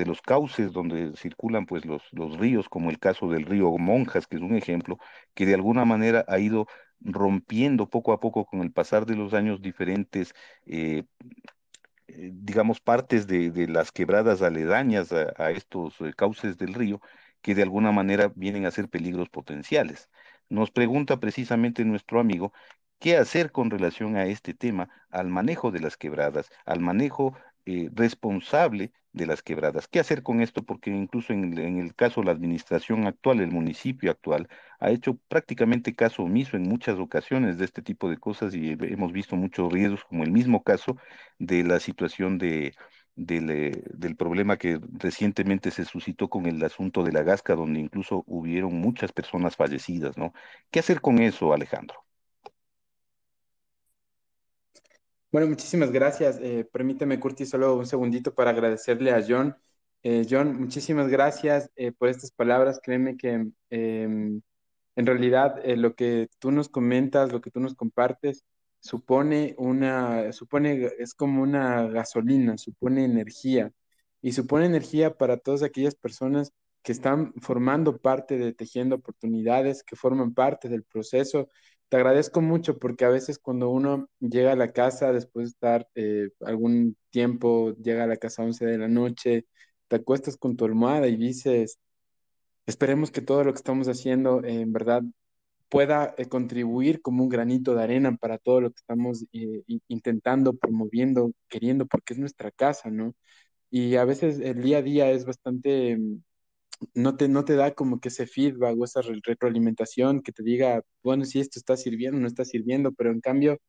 los 0.06 0.22
cauces 0.22 0.72
donde 0.72 1.16
circulan 1.16 1.66
pues 1.66 1.86
los, 1.86 2.02
los 2.12 2.38
ríos, 2.38 2.70
como 2.70 2.90
el 2.90 3.00
caso 3.00 3.30
del 3.30 3.46
río 3.46 3.78
Monjas, 3.78 4.28
que 4.28 4.38
es 4.38 4.42
un 4.42 4.56
ejemplo, 4.56 4.98
que 5.34 5.46
de 5.46 5.54
alguna 5.54 5.86
manera 5.86 6.26
ha 6.28 6.40
ido 6.40 6.68
rompiendo 7.02 7.90
poco 7.90 8.12
a 8.12 8.20
poco 8.20 8.46
con 8.46 8.62
el 8.62 8.72
pasar 8.72 9.06
de 9.06 9.16
los 9.16 9.34
años 9.34 9.62
diferentes 9.62 10.34
eh, 10.66 11.04
eh, 12.10 12.31
digamos, 12.34 12.80
partes 12.81 13.27
de, 13.27 13.52
de, 13.52 13.68
las 13.68 13.91
quebradas 13.91 14.41
aledañas 14.41 15.11
a, 15.14 15.52
estos 15.52 15.99
eh, 16.02 16.14
cauces 16.15 16.57
del 16.57 16.73
río 16.73 17.02
que 17.41 17.56
de 17.56 17.64
alguna 17.64 17.91
manera 17.91 18.31
vienen 18.36 18.65
a 18.65 18.72
ser 18.72 18.90
peligros 18.90 19.30
potenciales. 19.30 20.10
Nos 20.49 20.72
pregunta 20.72 21.19
precisamente 21.19 21.86
nuestro 21.86 22.19
amigo 22.19 22.53
qué 22.99 23.18
hacer 23.18 23.52
con 23.52 23.69
relación 23.69 24.18
a 24.18 24.26
este 24.26 24.53
tema, 24.53 24.90
al 25.10 25.30
manejo 25.30 25.72
de 25.72 25.80
las 25.80 25.98
quebradas, 25.98 26.49
al 26.65 26.80
manejo 26.81 27.36
eh, 27.70 27.90
responsable 27.94 28.91
de 29.14 29.28
las 29.28 29.44
quebradas. 29.44 29.88
¿Qué 29.88 30.00
hacer 30.00 30.24
con 30.24 30.41
esto? 30.41 30.64
Porque 30.64 30.90
incluso 30.90 31.34
en, 31.34 31.56
el 31.78 31.94
caso 31.94 32.22
de 32.22 32.26
la 32.26 32.32
administración 32.32 33.06
actual, 33.06 33.41
el 33.41 33.52
municipio 33.52 34.10
actual, 34.10 34.48
ha 34.80 34.90
hecho 34.90 35.18
prácticamente 35.28 35.94
caso 35.96 36.24
omiso 36.24 36.58
en 36.58 36.64
muchas 36.64 36.98
ocasiones 36.98 37.60
de 37.60 37.66
este 37.66 37.84
tipo 37.84 38.10
de 38.10 38.18
cosas 38.18 38.56
y 38.56 38.72
hemos 38.72 39.12
visto 39.12 39.36
muchos 39.36 39.72
riesgos, 39.72 40.04
como 40.06 40.24
el 40.24 40.32
mismo 40.32 40.64
caso 40.64 40.98
de 41.38 41.64
la 41.64 41.80
situación 41.80 42.40
de, 42.40 42.74
del, 43.16 43.52
eh, 43.52 43.84
del, 43.94 44.16
problema 44.16 44.58
que 44.58 44.80
recientemente 44.94 45.70
se 45.70 45.86
suscitó 45.86 46.28
con 46.30 46.48
el 46.48 46.64
asunto 46.64 47.04
de 47.04 47.12
la 47.12 47.22
Gasca, 47.22 47.54
donde 47.56 47.80
incluso 47.80 48.24
hubieron 48.26 48.74
muchas 48.74 49.12
personas 49.12 49.56
fallecidas, 49.56 50.18
¿no? 50.18 50.34
¿Qué 50.72 50.80
hacer 50.80 51.02
con 51.02 51.20
eso, 51.20 51.54
Alejandro? 51.54 52.04
Bueno, 55.32 55.48
muchísimas 55.48 55.92
gracias. 55.92 56.40
Eh, 56.42 56.66
permíteme, 56.72 57.20
Curtis, 57.20 57.50
solo 57.50 57.76
un 57.76 57.86
segundito 57.86 58.34
para 58.34 58.50
agradecerle 58.50 59.12
a 59.12 59.24
John. 59.28 59.56
Eh, 60.02 60.26
John, 60.30 60.60
muchísimas 60.60 61.08
gracias 61.08 61.70
eh, 61.76 61.92
por 61.92 62.10
estas 62.10 62.32
palabras. 62.32 62.80
Créeme 62.82 63.16
que 63.16 63.48
em, 63.70 64.42
en 64.96 65.06
realidad 65.06 65.62
lo 65.78 65.94
que 65.96 66.30
tú 66.40 66.52
nos 66.52 66.68
comentas, 66.70 67.32
lo 67.32 67.42
que 67.42 67.52
tú 67.52 67.60
nos 67.60 67.76
compartes, 67.76 68.44
supone 68.80 69.54
una, 69.60 70.32
supone, 70.34 70.90
es 70.98 71.14
como 71.14 71.44
una 71.44 71.88
gasolina, 71.88 72.58
supone 72.58 73.06
energía 73.06 73.72
y 74.22 74.32
supone 74.34 74.66
energía 74.66 75.16
para 75.18 75.38
todas 75.38 75.64
aquellas 75.64 75.96
personas 75.96 76.54
que 76.82 76.92
están 76.92 77.34
formando 77.42 77.98
parte 78.00 78.38
de 78.38 78.54
Tejiendo 78.54 78.96
Oportunidades, 78.96 79.84
que 79.84 79.96
forman 79.96 80.34
parte 80.34 80.70
del 80.70 80.84
proceso 80.84 81.50
te 81.90 81.98
agradezco 81.98 82.41
mucho 82.41 82.78
porque 82.80 83.06
a 83.06 83.10
veces 83.10 83.40
cuando 83.40 83.70
uno 83.70 84.10
llega 84.20 84.53
a 84.53 84.56
la 84.56 84.72
casa 84.74 85.11
después 85.11 85.45
de 85.48 85.49
estar 85.49 85.90
eh, 85.95 86.30
algún 86.41 86.98
tiempo, 87.10 87.74
llega 87.76 88.03
a 88.03 88.07
la 88.07 88.18
casa 88.18 88.44
a 88.44 88.45
11 88.45 88.66
de 88.66 88.78
la 88.78 88.88
noche, 88.88 89.48
te 89.88 89.98
acuestas 89.98 90.38
con 90.38 90.56
tu 90.56 90.66
almohada 90.66 91.07
y 91.07 91.18
dices, 91.18 91.80
esperemos 92.68 93.11
que 93.11 93.22
todo 93.22 93.44
lo 93.44 93.53
que 93.53 93.57
estamos 93.57 93.88
haciendo 93.90 94.44
eh, 94.44 94.61
en 94.61 94.74
verdad 94.74 95.03
pueda 95.70 96.16
eh, 96.18 96.28
contribuir 96.28 97.02
como 97.02 97.24
un 97.24 97.30
granito 97.30 97.76
de 97.76 97.84
arena 97.84 98.16
para 98.18 98.38
todo 98.40 98.61
lo 98.61 98.72
que 98.72 98.80
estamos 98.80 99.26
intentando, 99.88 100.56
promoviendo, 100.57 101.32
queriendo, 101.49 101.86
porque 101.88 102.14
es 102.14 102.20
nuestra 102.20 102.52
casa, 102.52 102.90
¿no? 102.91 103.16
Y 103.72 103.95
a 103.98 104.06
veces 104.06 104.40
el 104.40 104.61
día 104.64 104.80
a 104.80 104.82
día 104.84 105.11
es 105.11 105.26
bastante 105.26 105.99
no 106.94 107.18
te, 107.18 107.28
no 107.28 107.46
te 107.46 107.56
da 107.56 107.74
como 107.74 108.00
que 108.00 108.10
ese 108.10 108.28
feedback 108.28 108.78
o 108.80 108.86
esa 108.86 109.02
retroalimentación 109.02 110.22
que 110.22 110.32
te 110.32 110.44
diga, 110.44 110.82
bueno, 111.04 111.26
si 111.26 111.40
esto 111.40 111.60
está 111.60 111.78
sirviendo, 111.78 112.20
no 112.20 112.28
está 112.28 112.46
sirviendo, 112.46 112.92
pero 112.94 113.12
en 113.12 113.22
cambio 113.22 113.60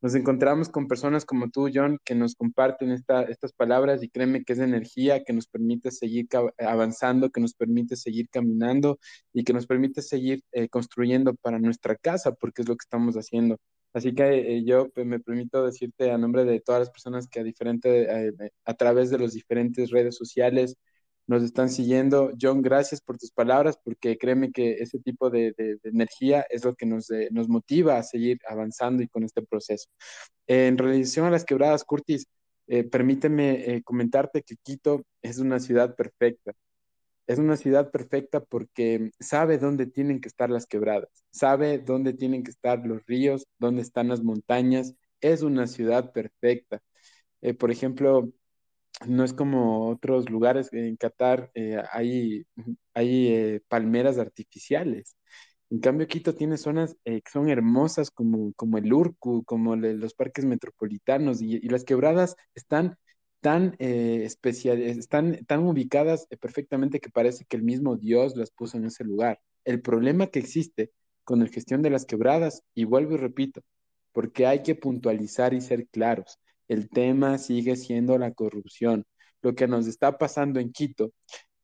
nos 0.00 0.14
encontramos 0.14 0.68
con 0.68 0.88
personas 0.88 1.24
como 1.24 1.50
tú, 1.50 1.68
John, 1.72 1.98
que 2.04 2.14
nos 2.14 2.34
comparten 2.34 2.90
esta, 2.90 3.22
estas 3.22 3.52
palabras 3.52 4.02
y 4.02 4.08
créeme 4.08 4.44
que 4.44 4.54
es 4.54 4.58
energía 4.60 5.22
que 5.24 5.32
nos 5.32 5.46
permite 5.46 5.90
seguir 5.90 6.26
avanzando, 6.58 7.30
que 7.30 7.40
nos 7.40 7.54
permite 7.54 7.96
seguir 7.96 8.28
caminando 8.30 8.98
y 9.32 9.44
que 9.44 9.52
nos 9.52 9.66
permite 9.66 10.02
seguir 10.02 10.42
eh, 10.52 10.68
construyendo 10.68 11.34
para 11.34 11.58
nuestra 11.58 11.96
casa, 11.96 12.32
porque 12.32 12.62
es 12.62 12.68
lo 12.68 12.76
que 12.76 12.84
estamos 12.84 13.16
haciendo. 13.16 13.58
Así 13.92 14.14
que 14.14 14.56
eh, 14.58 14.64
yo 14.64 14.88
pues, 14.90 15.06
me 15.06 15.20
permito 15.20 15.64
decirte 15.66 16.10
a 16.10 16.18
nombre 16.18 16.44
de 16.44 16.60
todas 16.60 16.80
las 16.80 16.90
personas 16.90 17.26
que 17.28 17.40
a, 17.40 17.44
diferente, 17.44 18.28
eh, 18.28 18.32
a 18.64 18.74
través 18.74 19.10
de 19.10 19.18
las 19.18 19.32
diferentes 19.32 19.90
redes 19.90 20.16
sociales, 20.16 20.76
nos 21.30 21.44
están 21.44 21.70
siguiendo. 21.70 22.32
John, 22.40 22.60
gracias 22.60 23.00
por 23.00 23.16
tus 23.16 23.30
palabras, 23.30 23.78
porque 23.84 24.18
créeme 24.18 24.50
que 24.50 24.72
ese 24.80 24.98
tipo 24.98 25.30
de, 25.30 25.54
energía 25.84 26.44
es 26.50 26.64
lo 26.64 26.74
que 26.74 26.86
nos, 26.86 27.08
eh, 27.12 27.28
nos, 27.30 27.48
motiva 27.48 27.98
a 27.98 28.02
seguir 28.02 28.40
avanzando 28.48 29.02
y 29.02 29.08
con 29.08 29.22
este 29.24 29.42
proceso. 29.42 29.88
en 30.48 30.76
relación 30.78 31.26
a 31.26 31.30
las 31.30 31.44
quebradas, 31.44 31.84
Curtis, 31.84 32.26
eh, 32.66 32.84
permíteme 32.84 33.74
eh, 33.76 33.82
comentarte 33.84 34.42
que 34.42 34.56
Quito 34.62 35.04
es 35.22 35.38
una 35.38 35.60
ciudad 35.60 35.94
perfecta. 35.96 36.52
Es 37.28 37.38
una 37.38 37.56
ciudad 37.56 37.90
perfecta 37.92 38.40
porque 38.40 39.10
sabe 39.20 39.58
dónde 39.58 39.86
tienen 39.86 40.20
que 40.20 40.28
estar 40.28 40.50
las 40.50 40.66
quebradas, 40.66 41.10
sabe 41.30 41.78
dónde 41.78 42.12
tienen 42.14 42.42
que 42.44 42.50
estar 42.50 42.84
los 42.86 43.06
ríos, 43.06 43.46
dónde 43.58 43.82
están 43.82 44.08
las 44.08 44.22
montañas. 44.22 44.94
Es 45.20 45.42
una 45.42 45.66
ciudad 45.68 46.12
perfecta. 46.12 46.82
por 47.58 47.70
ejemplo, 47.70 48.32
no 49.06 49.24
es 49.24 49.32
como 49.32 49.88
otros 49.88 50.28
lugares, 50.30 50.72
en 50.72 50.96
Qatar 50.96 51.50
eh, 51.54 51.82
hay, 51.92 52.46
hay 52.94 53.28
eh, 53.28 53.62
palmeras 53.68 54.18
artificiales. 54.18 55.16
En 55.70 55.80
cambio, 55.80 56.08
Quito 56.08 56.34
tiene 56.34 56.56
zonas 56.58 56.96
eh, 57.04 57.22
que 57.22 57.30
son 57.30 57.48
hermosas 57.48 58.10
como, 58.10 58.52
como 58.54 58.78
el 58.78 58.92
Urcu, 58.92 59.44
como 59.44 59.76
los 59.76 60.14
parques 60.14 60.44
metropolitanos 60.44 61.40
y, 61.42 61.60
las 61.68 61.84
quebradas 61.84 62.36
están 62.54 62.96
tan, 63.40 63.76
especial, 63.78 64.82
están 64.82 65.44
tan 65.46 65.60
ubicadas 65.66 66.26
perfectamente 66.40 67.00
que 67.00 67.10
parece 67.10 67.44
que 67.46 67.56
el 67.56 67.62
mismo 67.62 67.96
Dios 67.96 68.36
las 68.36 68.50
puso 68.50 68.76
en 68.78 68.86
ese 68.86 69.04
lugar. 69.04 69.40
El 69.64 69.80
problema 69.80 70.26
que 70.26 70.40
existe 70.40 70.90
con 71.24 71.40
la 71.40 71.46
gestión 71.46 71.82
de 71.82 71.90
las 71.90 72.04
quebradas, 72.06 72.64
y 72.74 72.84
vuelvo 72.84 73.14
y 73.14 73.18
repito, 73.18 73.62
porque 74.12 74.46
hay 74.46 74.62
que 74.62 74.74
puntualizar 74.74 75.54
y 75.54 75.60
ser 75.60 75.86
claros 75.88 76.38
el 76.70 76.88
tema 76.88 77.38
sigue 77.38 77.76
siendo 77.76 78.16
la 78.16 78.32
corrupción. 78.32 79.04
Lo 79.42 79.54
que 79.56 79.66
nos 79.66 79.88
está 79.88 80.18
pasando 80.18 80.60
en 80.60 80.72
Quito 80.72 81.12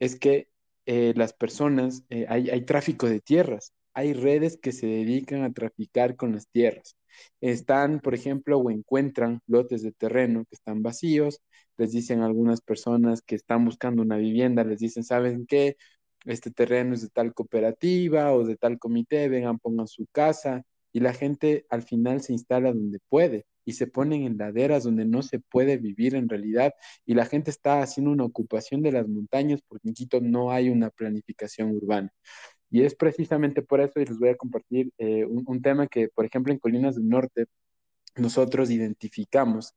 es 0.00 0.18
que 0.18 0.48
eh, 0.86 1.14
las 1.16 1.32
personas, 1.32 2.04
eh, 2.10 2.26
hay, 2.28 2.64
tráfico 2.64 3.08
de 3.08 3.20
tierras, 3.20 3.72
hay 3.94 4.14
redes 4.14 4.58
que 4.58 4.72
se 4.72 4.86
dedican 4.88 5.44
a 5.44 5.52
traficar 5.52 6.16
con 6.16 6.32
las 6.32 6.48
tierras. 6.48 6.96
Están, 7.40 8.00
por 8.00 8.14
ejemplo, 8.14 8.58
o 8.58 8.70
encuentran 8.70 9.40
lotes 9.46 9.82
de 9.84 9.92
terreno 9.92 10.44
que 10.44 10.56
están 10.56 10.82
vacíos, 10.82 11.40
les 11.78 11.92
dicen 11.92 12.22
algunas 12.22 12.60
personas 12.60 13.22
que 13.22 13.36
están 13.36 13.64
buscando 13.64 14.02
una 14.02 14.16
vivienda, 14.16 14.64
les 14.64 14.80
dicen, 14.80 15.04
¿saben 15.04 15.46
qué? 15.46 15.76
Este 16.24 16.50
terreno 16.50 16.94
es 16.94 17.02
de 17.02 17.10
tal 17.10 17.32
cooperativa 17.32 18.32
o 18.32 18.44
de 18.44 18.56
tal 18.56 18.78
comité, 18.80 19.28
vengan, 19.28 19.58
pongan 19.60 19.86
su 19.86 20.06
casa, 20.12 20.64
y 20.92 21.00
la 21.00 21.12
gente 21.14 21.66
al 21.70 21.82
final 21.82 22.22
se 22.22 22.32
instala 22.32 22.72
donde 22.72 22.98
puede 23.08 23.46
y 23.66 23.72
se 23.72 23.86
ponen 23.88 24.22
en 24.22 24.38
laderas 24.38 24.84
donde 24.84 25.04
no 25.04 25.22
se 25.22 25.40
puede 25.40 25.76
vivir 25.76 26.14
en 26.14 26.28
realidad 26.28 26.72
y 27.04 27.14
la 27.14 27.26
gente 27.26 27.50
está 27.50 27.82
haciendo 27.82 28.12
una 28.12 28.24
ocupación 28.24 28.80
de 28.80 28.92
las 28.92 29.08
montañas 29.08 29.60
porque 29.68 29.88
en 29.88 29.94
Quito 29.94 30.20
no 30.20 30.52
hay 30.52 30.70
una 30.70 30.88
planificación 30.88 31.72
urbana. 31.72 32.10
Y 32.70 32.82
es 32.82 32.94
precisamente 32.94 33.62
por 33.62 33.80
eso, 33.80 34.00
y 34.00 34.06
les 34.06 34.18
voy 34.18 34.30
a 34.30 34.36
compartir 34.36 34.92
eh, 34.98 35.24
un, 35.24 35.62
tema 35.62 35.86
que, 35.88 36.08
por 36.08 36.24
ejemplo, 36.24 36.52
en 36.52 36.58
Colinas 36.58 36.96
del 36.96 37.08
Norte, 37.08 37.46
nosotros 38.16 38.70
identificamos 38.70 39.74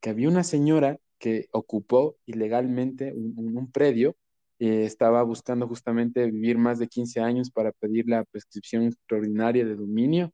que 0.00 0.10
había 0.10 0.28
una 0.28 0.44
señora 0.44 0.98
que 1.18 1.48
ocupó 1.52 2.16
ilegalmente 2.26 3.12
un, 3.14 3.70
predio, 3.72 4.16
eh, 4.58 4.84
estaba 4.84 5.22
buscando 5.22 5.68
justamente 5.68 6.30
vivir 6.30 6.58
más 6.58 6.78
de 6.78 6.88
15 6.88 7.20
años 7.20 7.50
para 7.50 7.72
pedir 7.72 8.08
la 8.08 8.24
prescripción 8.24 8.84
extraordinaria 8.84 9.64
de 9.64 9.76
dominio 9.76 10.32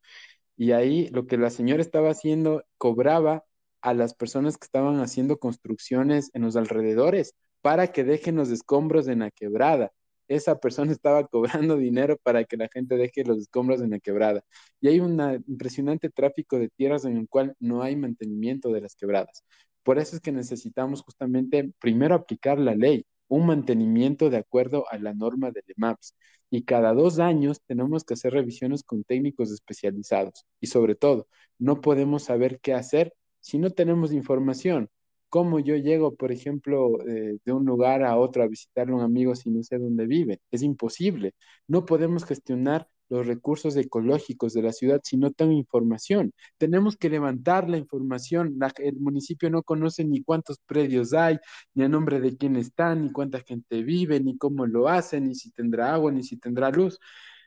y 0.57 0.73
ahí 0.73 1.09
lo 1.11 1.27
que 1.27 1.37
la 1.37 1.51
señora 1.51 1.83
estaba 1.83 2.11
haciendo, 2.11 2.65
cobraba 2.79 3.45
a 3.83 3.95
las 3.95 4.15
personas 4.15 4.59
que 4.59 4.65
estaban 4.65 5.01
haciendo 5.01 5.39
construcciones 5.39 6.31
en 6.35 6.43
los 6.43 6.57
alrededores 6.57 7.35
para 7.61 7.93
que 7.93 8.05
dejen 8.05 8.37
los 8.37 8.51
escombros 8.51 9.09
en 9.09 9.21
la 9.21 9.31
quebrada. 9.31 9.93
esa 10.29 10.59
persona 10.59 10.93
estaba 10.93 11.27
cobrando 11.29 11.77
dinero 11.77 12.17
para 12.23 12.45
que 12.45 12.57
la 12.57 12.69
gente 12.73 12.97
deje 12.97 13.25
los 13.25 13.39
escombros 13.39 13.81
en 13.83 13.91
la 13.91 14.01
quebrada. 14.01 14.45
Y 14.81 14.89
hay 14.89 15.01
un 15.01 15.21
impresionante 15.47 16.11
tráfico 16.11 16.59
de 16.59 16.69
tierras 16.69 17.05
en 17.05 17.17
el 17.17 17.29
cual 17.29 17.55
no 17.61 17.83
hay 17.83 17.97
mantenimiento 17.97 18.73
de 18.73 18.81
las 18.81 18.97
quebradas. 18.97 19.45
Por 19.83 19.99
eso 19.99 20.17
es 20.17 20.23
que 20.23 20.33
necesitamos 20.33 21.03
justamente 21.03 21.73
primero 21.79 22.17
aplicar 22.17 22.59
la 22.59 22.75
ley, 22.75 23.07
un 23.29 23.47
mantenimiento 23.47 24.31
de 24.31 24.39
acuerdo 24.39 24.85
a 24.91 24.99
la 24.99 25.15
norma 25.15 25.51
del 25.53 25.65
EMAPS. 25.77 26.15
Y 26.51 26.65
cada 26.65 26.95
dos 26.95 27.19
años 27.19 27.61
tenemos 27.67 28.05
que 28.05 28.15
hacer 28.15 28.33
revisiones 28.33 28.83
con 28.85 29.05
técnicos 29.05 29.51
especializados. 29.51 30.47
Y 30.61 30.69
sobre 30.69 30.95
todo, 30.95 31.29
no 31.59 31.81
podemos 31.81 32.25
saber 32.25 32.61
qué 32.61 32.75
hacer 32.75 33.15
si 33.41 33.59
no 33.59 33.71
tenemos 33.71 34.13
información. 34.13 34.89
¿Cómo 35.29 35.59
yo 35.59 35.77
llego, 35.77 36.15
por 36.15 36.33
ejemplo, 36.33 37.01
eh, 37.07 37.39
de 37.45 37.53
un 37.53 37.65
lugar 37.65 38.05
a 38.05 38.17
otro 38.17 38.43
a 38.43 38.47
visitarle 38.49 38.93
a 38.93 38.97
un 38.97 39.03
amigo 39.03 39.35
si 39.35 39.51
no 39.51 39.63
sé 39.63 39.79
dónde 39.79 40.07
vive? 40.07 40.41
Es 40.51 40.63
imposible. 40.63 41.35
No 41.67 41.85
podemos 41.85 42.25
gestionar 42.25 42.89
los 43.09 43.27
recursos 43.27 43.77
ecológicos 43.77 44.53
de 44.53 44.63
la 44.63 44.73
ciudad 44.73 45.01
si 45.05 45.17
no 45.17 45.33
tengo 45.33 45.53
información. 45.53 46.33
Tenemos 46.59 46.97
que 46.97 47.11
levantar 47.11 47.69
la 47.69 47.79
información. 47.79 48.59
el 48.79 48.97
municipio 48.97 49.51
no 49.51 49.63
conoce 49.63 50.05
ni 50.05 50.23
cuántos 50.23 50.59
predios 50.67 51.13
hay, 51.13 51.39
ni 51.75 51.85
a 51.85 51.89
nombre 51.89 52.21
de 52.21 52.37
quién 52.37 52.57
están, 52.57 53.03
ni 53.05 53.13
cuánta 53.13 53.41
gente 53.41 53.83
vive, 53.83 54.21
ni 54.21 54.37
cómo 54.39 54.67
lo 54.67 54.89
hacen, 54.89 55.29
ni 55.29 55.35
si 55.35 55.51
tendrá 55.53 55.95
agua, 55.95 56.13
ni 56.13 56.23
si 56.23 56.37
tendrá 56.37 56.71
luz. 56.71 56.99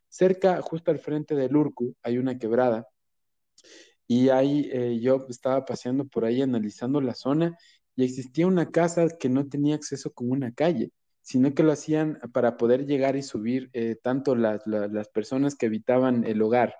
Cerca, 0.07 0.61
justo 0.61 0.91
al 0.91 0.99
frente 0.99 1.35
del 1.35 1.55
Urcu, 1.55 1.95
hay 2.03 2.17
una 2.17 2.37
quebrada. 2.37 2.87
Y 4.07 4.29
ahí 4.29 4.69
eh, 4.71 4.99
yo 4.99 5.25
estaba 5.29 5.65
paseando 5.65 6.05
por 6.05 6.25
ahí 6.25 6.41
analizando 6.41 6.99
la 7.01 7.13
zona 7.13 7.57
y 7.95 8.03
existía 8.03 8.47
una 8.47 8.71
casa 8.71 9.07
que 9.19 9.29
no 9.29 9.47
tenía 9.47 9.75
acceso 9.75 10.11
con 10.11 10.31
una 10.31 10.51
calle 10.53 10.91
sino 11.21 11.53
que 11.53 11.63
lo 11.63 11.71
hacían 11.71 12.19
para 12.33 12.57
poder 12.57 12.85
llegar 12.85 13.15
y 13.15 13.23
subir 13.23 13.69
eh, 13.73 13.95
tanto 14.01 14.35
las, 14.35 14.61
personas 15.13 15.55
que 15.55 15.67
habitaban 15.67 16.25
el 16.25 16.41
hogar 16.41 16.75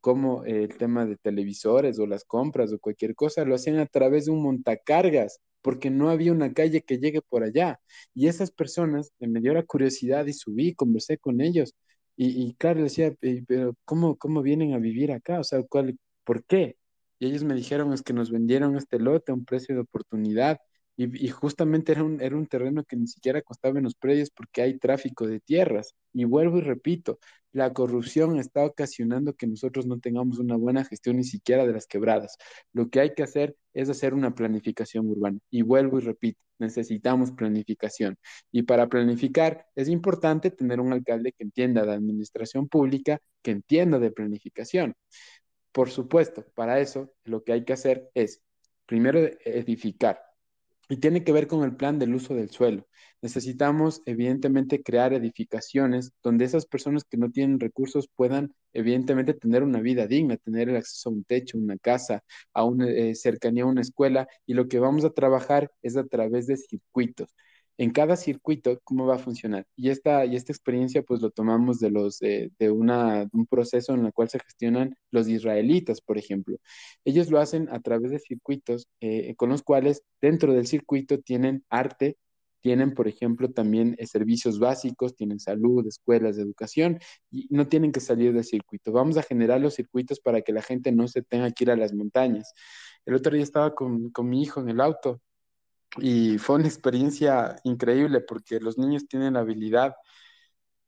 como 0.00 0.44
el 0.44 0.76
tema 0.76 1.06
de 1.06 1.16
televisores 1.16 1.98
o 1.98 2.06
las 2.06 2.24
compras 2.24 2.72
o 2.72 2.78
cualquier 2.78 3.14
cosa, 3.14 3.44
lo 3.44 3.54
hacían 3.54 3.78
a 3.78 3.86
través 3.86 4.26
de 4.26 4.32
un 4.32 4.42
montacargas, 4.42 5.40
porque 5.62 5.90
no 5.90 6.10
había 6.10 6.32
una 6.32 6.52
calle 6.52 6.82
que 6.82 6.98
llegue 6.98 7.22
por 7.22 7.42
allá. 7.42 7.80
Y 8.14 8.28
esas 8.28 8.50
personas, 8.50 9.12
me 9.18 9.40
dio 9.40 9.54
la 9.54 9.62
curiosidad 9.64 10.26
y 10.26 10.34
subí, 10.34 10.74
conversé 10.74 11.16
con 11.18 11.40
ellos. 11.40 11.74
Y, 12.16 12.46
y 12.48 12.54
claro, 12.54 12.82
decía, 12.82 13.14
pero 13.46 13.74
¿cómo, 13.86 14.16
¿cómo 14.18 14.42
vienen 14.42 14.74
a 14.74 14.78
vivir 14.78 15.12
acá? 15.12 15.40
O 15.40 15.44
sea, 15.44 15.62
¿cuál, 15.62 15.98
¿por 16.24 16.44
qué? 16.44 16.76
Y 17.18 17.26
ellos 17.26 17.44
me 17.44 17.54
dijeron, 17.54 17.92
es 17.94 18.02
que 18.02 18.12
nos 18.12 18.30
vendieron 18.30 18.76
este 18.76 18.98
lote 18.98 19.32
a 19.32 19.34
un 19.34 19.44
precio 19.44 19.74
de 19.74 19.82
oportunidad 19.82 20.58
y, 20.96 21.28
justamente 21.28 21.92
era 21.92 22.04
un, 22.04 22.20
era 22.20 22.36
un 22.36 22.46
terreno 22.46 22.84
que 22.84 22.96
ni 22.96 23.08
siquiera 23.08 23.42
costaba 23.42 23.78
en 23.78 23.84
los 23.84 23.94
predios 23.96 24.30
porque 24.30 24.62
hay 24.62 24.78
tráfico 24.78 25.26
de 25.26 25.40
tierras. 25.40 25.94
Y 26.12 26.24
vuelvo 26.24 26.58
y 26.58 26.60
repito, 26.60 27.18
la 27.52 27.72
corrupción 27.72 28.38
está 28.38 28.64
ocasionando 28.64 29.34
que 29.34 29.46
nosotros 29.46 29.86
no 29.86 29.98
tengamos 30.00 30.38
una 30.38 30.56
buena 30.56 30.84
gestión 30.84 31.16
ni 31.16 31.24
siquiera 31.24 31.66
de 31.66 31.72
las 31.72 31.86
quebradas. 31.86 32.36
Lo 32.72 32.90
que 32.90 33.00
hay 33.00 33.14
que 33.14 33.24
hacer 33.24 33.56
es 33.72 33.88
hacer 33.88 34.14
una 34.14 34.34
planificación 34.34 35.08
urbana. 35.10 35.38
Y 35.50 35.62
vuelvo 35.62 35.98
y 35.98 36.02
repito, 36.02 36.40
necesitamos 36.58 37.32
planificación. 37.32 38.16
Y 38.52 38.62
para 38.62 38.88
planificar 38.88 39.66
es 39.74 39.88
importante 39.88 40.50
tener 40.50 40.80
un 40.80 40.92
alcalde 40.92 41.32
que 41.32 41.44
entienda 41.44 41.84
de 41.84 41.92
administración 41.94 42.68
pública, 42.68 43.18
que 43.42 43.50
entienda 43.52 43.98
de 43.98 44.12
planificación. 44.12 44.94
Por 45.72 45.90
supuesto, 45.90 46.44
para 46.54 46.80
eso 46.80 47.12
lo 47.24 47.42
que 47.42 47.52
hay 47.52 47.64
que 47.64 47.72
hacer 47.72 48.10
es, 48.14 48.42
primero, 48.86 49.18
edificar 49.44 50.20
y 50.88 50.98
tiene 50.98 51.24
que 51.24 51.32
ver 51.32 51.46
con 51.46 51.64
el 51.64 51.76
plan 51.76 51.98
del 51.98 52.14
uso 52.14 52.34
del 52.34 52.50
suelo. 52.50 52.86
Necesitamos, 53.22 54.02
evidentemente, 54.06 54.82
crear 54.82 55.14
edificaciones 55.14 56.12
donde 56.22 56.44
esas 56.44 56.66
personas 56.66 57.04
que 57.04 57.16
no 57.16 57.30
tienen 57.30 57.58
recursos 57.60 58.08
puedan, 58.14 58.52
evidentemente, 58.72 59.34
tener 59.34 59.62
una 59.62 59.80
vida 59.80 60.06
digna, 60.06 60.36
tener 60.36 60.68
el 60.68 60.76
acceso 60.76 61.08
a 61.08 61.12
un 61.12 61.24
techo, 61.24 61.56
una 61.58 61.78
casa, 61.78 62.22
a 62.52 62.64
una 62.64 62.88
eh, 62.88 63.14
cercanía 63.14 63.64
a 63.64 63.68
una 63.68 63.80
escuela. 63.80 64.28
Y 64.46 64.54
lo 64.54 64.68
que 64.68 64.78
vamos 64.78 65.04
a 65.04 65.10
trabajar 65.10 65.70
es 65.82 65.96
a 65.96 66.04
través 66.04 66.46
de 66.46 66.56
circuitos 66.56 67.34
en 67.78 67.90
cada 67.90 68.16
circuito 68.16 68.80
cómo 68.84 69.06
va 69.06 69.16
a 69.16 69.18
funcionar. 69.18 69.66
Y 69.76 69.90
esta, 69.90 70.24
y 70.24 70.36
esta 70.36 70.52
experiencia 70.52 71.02
pues 71.02 71.20
lo 71.20 71.30
tomamos 71.30 71.80
de, 71.80 71.90
los, 71.90 72.18
de, 72.18 72.50
un 72.70 73.46
proceso 73.48 73.94
en 73.94 74.06
el 74.06 74.12
cual 74.12 74.28
se 74.28 74.38
gestionan 74.40 74.96
los 75.10 75.28
israelitas, 75.28 76.00
por 76.00 76.18
ejemplo. 76.18 76.56
Ellos 77.04 77.30
lo 77.30 77.40
hacen 77.40 77.68
a 77.70 77.80
través 77.80 78.10
de 78.10 78.18
circuitos 78.18 78.88
eh, 79.00 79.34
con 79.36 79.48
los 79.50 79.62
cuales 79.62 80.02
dentro 80.20 80.52
del 80.52 80.66
circuito 80.66 81.18
tienen 81.20 81.64
arte, 81.68 82.16
tienen, 82.60 82.94
por 82.94 83.08
ejemplo, 83.08 83.50
también 83.50 83.94
eh, 83.98 84.06
servicios 84.06 84.58
básicos, 84.58 85.14
tienen 85.14 85.38
salud, 85.38 85.86
escuelas, 85.86 86.38
educación, 86.38 86.98
y 87.30 87.46
no 87.50 87.68
tienen 87.68 87.92
que 87.92 88.00
salir 88.00 88.32
del 88.32 88.44
circuito. 88.44 88.90
Vamos 88.92 89.18
a 89.18 89.22
generar 89.22 89.60
los 89.60 89.74
circuitos 89.74 90.18
para 90.20 90.40
que 90.40 90.52
la 90.52 90.62
gente 90.62 90.90
no 90.90 91.06
se 91.08 91.22
tenga 91.22 91.50
que 91.50 91.64
ir 91.64 91.70
a 91.70 91.76
las 91.76 91.92
montañas. 91.92 92.54
El 93.04 93.14
otro 93.16 93.34
día 93.34 93.42
estaba 93.42 93.74
con, 93.74 94.10
con 94.10 94.30
mi 94.30 94.42
hijo 94.42 94.60
en 94.60 94.70
el 94.70 94.80
auto 94.80 95.20
y 95.98 96.38
fue 96.38 96.56
una 96.56 96.66
experiencia 96.66 97.56
increíble 97.64 98.20
porque 98.20 98.60
los 98.60 98.78
niños 98.78 99.06
tienen 99.08 99.34
la 99.34 99.40
habilidad 99.40 99.94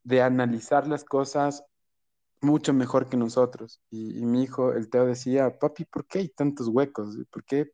de 0.03 0.23
analizar 0.23 0.87
las 0.87 1.05
cosas 1.05 1.65
mucho 2.41 2.73
mejor 2.75 3.09
que 3.09 3.17
nosotros. 3.17 3.81
Y, 3.91 4.25
mi 4.25 4.45
hijo, 4.45 4.73
el 4.73 4.91
Teo, 4.91 5.07
decía, 5.07 5.59
papi, 5.59 5.85
¿por 5.85 6.07
qué 6.07 6.21
hay 6.21 6.29
tantos 6.29 6.69
huecos? 6.69 7.17
¿Por 7.31 7.45
qué, 7.45 7.73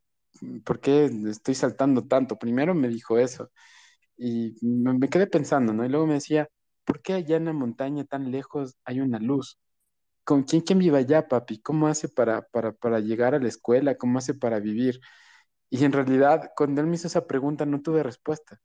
¿Por 0.65 0.79
qué 0.79 1.05
estoy 1.29 1.55
saltando 1.55 2.03
tanto? 2.07 2.37
Primero 2.37 2.73
me 2.75 2.87
dijo 2.87 3.17
eso. 3.17 3.51
Y 4.17 4.55
me, 4.61 5.09
quedé 5.09 5.27
pensando, 5.27 5.73
¿no? 5.73 5.85
Y 5.85 5.89
luego 5.89 6.07
me 6.07 6.15
decía, 6.15 6.49
¿por 6.85 7.01
qué 7.01 7.13
allá 7.13 7.37
en 7.37 7.45
la 7.45 7.53
montaña 7.53 8.05
tan 8.05 8.31
lejos 8.31 8.77
hay 8.85 9.01
una 9.01 9.19
luz? 9.19 9.59
¿Con 10.23 10.43
quién, 10.43 10.61
quién 10.61 10.79
vive 10.79 10.99
allá, 10.99 11.27
papi? 11.27 11.59
¿Cómo 11.61 11.87
hace 11.87 12.09
para, 12.09 12.43
para, 12.43 12.73
para 12.73 12.99
llegar 12.99 13.35
a 13.35 13.39
la 13.39 13.49
escuela? 13.49 13.97
¿Cómo 13.97 14.19
hace 14.19 14.33
para 14.33 14.59
vivir? 14.59 14.99
Y 15.69 15.85
en 15.85 15.91
realidad, 15.91 16.51
cuando 16.55 16.81
él 16.81 16.87
me 16.87 16.95
hizo 16.95 17.07
esa 17.07 17.25
pregunta, 17.27 17.65
no 17.65 17.81
tuve 17.81 18.03
respuesta. 18.03 18.59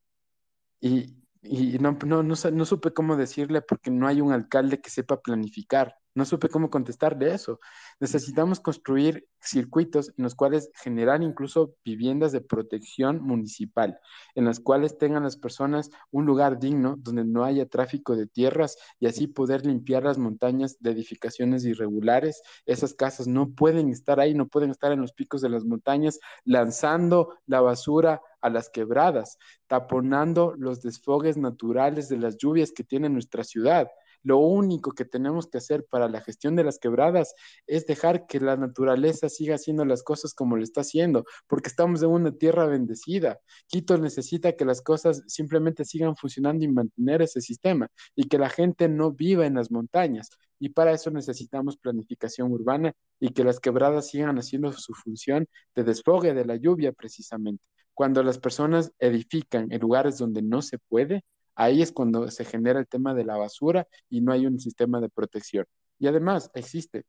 Y, 0.79 1.15
y 1.41 1.77
no, 1.79 1.97
no, 2.05 2.23
no, 2.23 2.35
no, 2.51 2.65
supe 2.65 2.93
cómo 2.93 3.15
decirle 3.15 3.61
porque 3.61 3.91
no 3.91 4.07
hay 4.07 4.21
un 4.21 4.31
alcalde 4.31 4.81
que 4.81 4.89
sepa 4.89 5.21
planificar. 5.21 5.95
No 6.15 6.25
supe 6.25 6.49
cómo 6.49 6.69
contestarle 6.69 7.33
eso. 7.33 7.59
Necesitamos 7.99 8.59
construir 8.59 9.27
circuitos 9.41 10.09
en 10.17 10.23
los 10.23 10.35
cuales 10.35 10.71
generar 10.73 11.21
incluso 11.21 11.75
viviendas 11.85 12.31
de 12.31 12.41
protección 12.41 13.21
municipal, 13.21 13.99
en 14.35 14.45
las 14.45 14.59
cuales 14.59 14.97
tengan 14.97 15.23
las 15.23 15.37
personas 15.37 15.89
un 16.11 16.25
lugar 16.25 16.59
digno 16.59 16.95
donde 16.97 17.23
no 17.23 17.43
haya 17.43 17.67
tráfico 17.67 18.15
de 18.15 18.27
tierras 18.27 18.77
y 18.99 19.07
así 19.07 19.27
poder 19.27 19.65
limpiar 19.65 20.03
las 20.03 20.17
montañas 20.17 20.77
de 20.79 20.91
edificaciones 20.91 21.63
irregulares. 21.65 22.41
Esas 22.65 22.93
casas 22.93 23.27
no 23.27 23.51
pueden 23.51 23.89
estar 23.89 24.19
ahí, 24.19 24.33
no 24.33 24.47
pueden 24.47 24.71
estar 24.71 24.91
en 24.91 25.01
los 25.01 25.13
picos 25.13 25.41
de 25.41 25.49
las 25.49 25.63
montañas 25.63 26.19
lanzando 26.43 27.35
la 27.45 27.61
basura 27.61 28.21
a 28.41 28.49
las 28.49 28.69
quebradas, 28.69 29.37
taponando 29.67 30.53
los 30.57 30.81
desfogues 30.81 31.37
naturales 31.37 32.09
de 32.09 32.17
las 32.17 32.37
lluvias 32.37 32.71
que 32.71 32.83
tiene 32.83 33.09
nuestra 33.09 33.43
ciudad. 33.43 33.89
Lo 34.23 34.37
único 34.37 34.91
que 34.91 35.05
tenemos 35.05 35.47
que 35.47 35.59
hacer 35.59 35.85
para 35.89 36.09
la 36.09 36.21
gestión 36.21 36.55
de 36.55 36.63
las 36.63 36.79
quebradas 36.79 37.33
es 37.67 37.85
dejar 37.85 38.27
que 38.27 38.39
la 38.39 38.57
naturaleza 38.57 39.29
siga 39.29 39.55
haciendo 39.55 39.85
las 39.85 40.03
cosas 40.03 40.33
como 40.33 40.57
lo 40.57 40.63
está 40.63 40.81
haciendo, 40.81 41.25
porque 41.47 41.69
estamos 41.69 42.03
en 42.03 42.09
una 42.09 42.31
tierra 42.31 42.65
bendecida. 42.65 43.39
Quito 43.67 43.97
necesita 43.97 44.53
que 44.53 44.65
las 44.65 44.81
cosas 44.81 45.23
simplemente 45.27 45.85
sigan 45.85 46.15
funcionando 46.15 46.65
y 46.65 46.67
mantener 46.67 47.21
ese 47.21 47.41
sistema 47.41 47.87
y 48.15 48.27
que 48.27 48.37
la 48.37 48.49
gente 48.49 48.89
no 48.89 49.11
viva 49.11 49.45
en 49.45 49.55
las 49.55 49.71
montañas. 49.71 50.29
Y 50.59 50.69
para 50.69 50.91
eso 50.91 51.09
necesitamos 51.09 51.77
planificación 51.77 52.51
urbana 52.51 52.93
y 53.19 53.29
que 53.29 53.43
las 53.43 53.59
quebradas 53.59 54.09
sigan 54.09 54.37
haciendo 54.37 54.73
su 54.73 54.93
función 54.93 55.47
de 55.75 55.83
desfogue 55.83 56.33
de 56.33 56.45
la 56.45 56.57
lluvia 56.57 56.91
precisamente. 56.91 57.63
Cuando 57.93 58.23
las 58.23 58.39
personas 58.39 58.91
edifican 58.99 59.71
en 59.71 59.81
lugares 59.81 60.17
donde 60.17 60.41
no 60.41 60.61
se 60.61 60.77
puede, 60.77 61.23
Ahí 61.59 61.81
es 61.81 61.91
cuando 61.91 62.31
se 62.31 62.45
genera 62.45 62.79
el 62.79 62.87
tema 62.87 63.13
de 63.13 63.25
la 63.25 63.35
basura 63.35 63.85
y 64.09 64.21
no 64.21 64.31
hay 64.31 64.45
un 64.47 64.59
sistema 64.61 65.01
de 65.01 65.09
protección. 65.09 65.65
Y 65.99 66.07
además 66.07 66.49
existe 66.53 67.03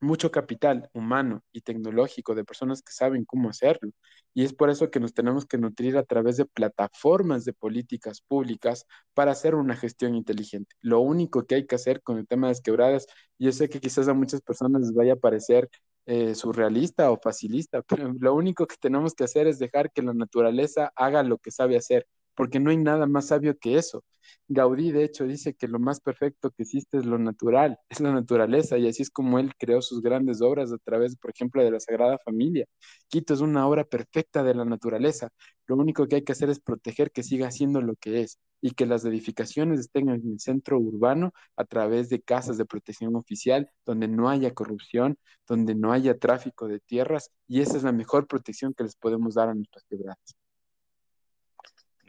mucho 0.00 0.30
capital 0.30 0.88
humano 0.94 1.42
y 1.52 1.62
tecnológico 1.62 2.36
de 2.36 2.44
personas 2.44 2.82
que 2.82 2.92
saben 2.92 3.24
cómo 3.24 3.50
hacerlo. 3.50 3.90
Y 4.32 4.44
es 4.44 4.52
por 4.54 4.70
eso 4.70 4.92
que 4.92 5.00
nos 5.00 5.12
tenemos 5.12 5.44
que 5.44 5.58
nutrir 5.58 5.96
a 5.98 6.04
través 6.04 6.36
de 6.36 6.46
plataformas 6.46 7.44
de 7.44 7.52
políticas 7.52 8.20
públicas 8.20 8.86
para 9.12 9.32
hacer 9.32 9.56
una 9.56 9.74
gestión 9.74 10.14
inteligente. 10.14 10.76
Lo 10.82 11.00
único 11.00 11.44
que 11.44 11.56
hay 11.56 11.66
que 11.66 11.74
hacer 11.74 12.00
con 12.00 12.18
el 12.18 12.28
tema 12.28 12.46
de 12.46 12.52
las 12.52 12.60
quebradas, 12.62 13.08
yo 13.40 13.50
sé 13.50 13.68
que 13.68 13.80
quizás 13.80 14.06
a 14.06 14.14
muchas 14.14 14.40
personas 14.40 14.82
les 14.82 14.94
vaya 14.94 15.14
a 15.14 15.16
parecer 15.16 15.68
eh, 16.06 16.36
surrealista 16.36 17.10
o 17.10 17.18
facilista, 17.20 17.82
pero 17.88 18.14
lo 18.20 18.34
único 18.34 18.68
que 18.68 18.76
tenemos 18.80 19.14
que 19.14 19.24
hacer 19.24 19.48
es 19.48 19.58
dejar 19.58 19.90
que 19.90 20.02
la 20.02 20.14
naturaleza 20.14 20.92
haga 20.94 21.24
lo 21.24 21.38
que 21.38 21.50
sabe 21.50 21.76
hacer 21.76 22.06
porque 22.34 22.60
no 22.60 22.70
hay 22.70 22.76
nada 22.78 23.06
más 23.06 23.28
sabio 23.28 23.58
que 23.58 23.76
eso. 23.76 24.04
Gaudí, 24.48 24.92
de 24.92 25.04
hecho, 25.04 25.24
dice 25.24 25.54
que 25.54 25.68
lo 25.68 25.78
más 25.78 26.00
perfecto 26.00 26.50
que 26.50 26.62
existe 26.64 26.98
es 26.98 27.06
lo 27.06 27.18
natural, 27.18 27.78
es 27.88 28.00
la 28.00 28.12
naturaleza, 28.12 28.78
y 28.78 28.88
así 28.88 29.02
es 29.02 29.10
como 29.10 29.38
él 29.38 29.52
creó 29.58 29.82
sus 29.82 30.02
grandes 30.02 30.40
obras 30.42 30.72
a 30.72 30.78
través, 30.78 31.16
por 31.16 31.30
ejemplo, 31.30 31.62
de 31.64 31.70
la 31.70 31.80
Sagrada 31.80 32.18
Familia. 32.24 32.66
Quito 33.08 33.34
es 33.34 33.40
una 33.40 33.66
obra 33.66 33.84
perfecta 33.84 34.42
de 34.42 34.54
la 34.54 34.64
naturaleza. 34.64 35.30
Lo 35.66 35.76
único 35.76 36.06
que 36.06 36.16
hay 36.16 36.22
que 36.24 36.32
hacer 36.32 36.50
es 36.50 36.60
proteger 36.60 37.10
que 37.12 37.22
siga 37.22 37.50
siendo 37.50 37.80
lo 37.80 37.96
que 37.96 38.22
es. 38.22 38.38
y 38.62 38.72
que 38.72 38.84
las 38.86 39.04
edificaciones 39.06 39.80
estén 39.80 40.10
en 40.10 40.20
el 40.32 40.38
centro 40.40 40.78
urbano 40.78 41.32
a 41.56 41.64
través 41.64 42.10
de 42.10 42.20
casas 42.20 42.58
de 42.58 42.66
protección 42.66 43.16
oficial, 43.16 43.70
donde 43.86 44.06
no 44.08 44.28
haya 44.28 44.52
corrupción, 44.52 45.16
donde 45.48 45.74
no 45.74 45.92
haya 45.92 46.18
tráfico 46.18 46.68
de 46.68 46.80
tierras, 46.80 47.30
y 47.48 47.60
esa 47.62 47.78
es 47.78 47.84
la 47.84 47.92
mejor 47.92 48.26
protección 48.26 48.74
que 48.74 48.84
les 48.84 48.96
podemos 48.96 49.34
dar 49.34 49.48
a 49.48 49.54
nuestras 49.54 49.84
quebradas. 49.88 50.39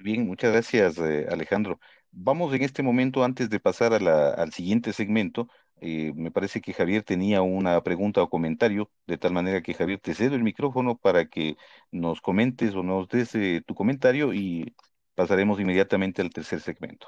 Bien, 0.03 0.25
muchas 0.25 0.51
gracias, 0.51 0.97
eh, 0.97 1.27
Alejandro. 1.29 1.79
Vamos 2.11 2.53
en 2.55 2.63
este 2.63 2.81
momento, 2.81 3.23
antes 3.23 3.49
de 3.49 3.59
pasar 3.59 3.93
al 3.93 4.51
siguiente 4.51 4.93
segmento, 4.93 5.47
eh, 5.79 6.11
me 6.15 6.31
parece 6.31 6.59
que 6.59 6.73
Javier 6.73 7.03
tenía 7.03 7.41
una 7.43 7.81
pregunta 7.83 8.23
o 8.23 8.29
comentario, 8.29 8.89
de 9.05 9.17
tal 9.17 9.33
manera 9.33 9.61
que 9.61 9.75
Javier, 9.75 9.99
te 9.99 10.15
cedo 10.15 10.35
el 10.35 10.43
micrófono 10.43 10.97
para 10.97 11.25
que 11.27 11.55
nos 11.91 12.19
comentes 12.19 12.73
o 12.73 12.81
nos 12.83 13.07
des 13.09 13.35
eh, 13.35 13.61
tu 13.65 13.75
comentario 13.75 14.33
y 14.33 14.75
pasaremos 15.13 15.59
inmediatamente 15.59 16.21
al 16.23 16.31
tercer 16.31 16.61
segmento. 16.61 17.07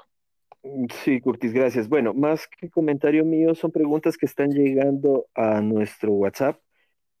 Mm, 0.62 0.86
sí, 1.04 1.20
Curtis, 1.20 1.52
gracias. 1.52 1.88
Bueno, 1.88 2.14
más 2.14 2.46
que 2.46 2.70
comentario 2.70 3.24
mío, 3.24 3.54
son 3.56 3.72
preguntas 3.72 4.16
que 4.16 4.26
están 4.26 4.50
llegando 4.50 5.26
a 5.34 5.60
nuestro 5.60 6.12
WhatsApp 6.12 6.60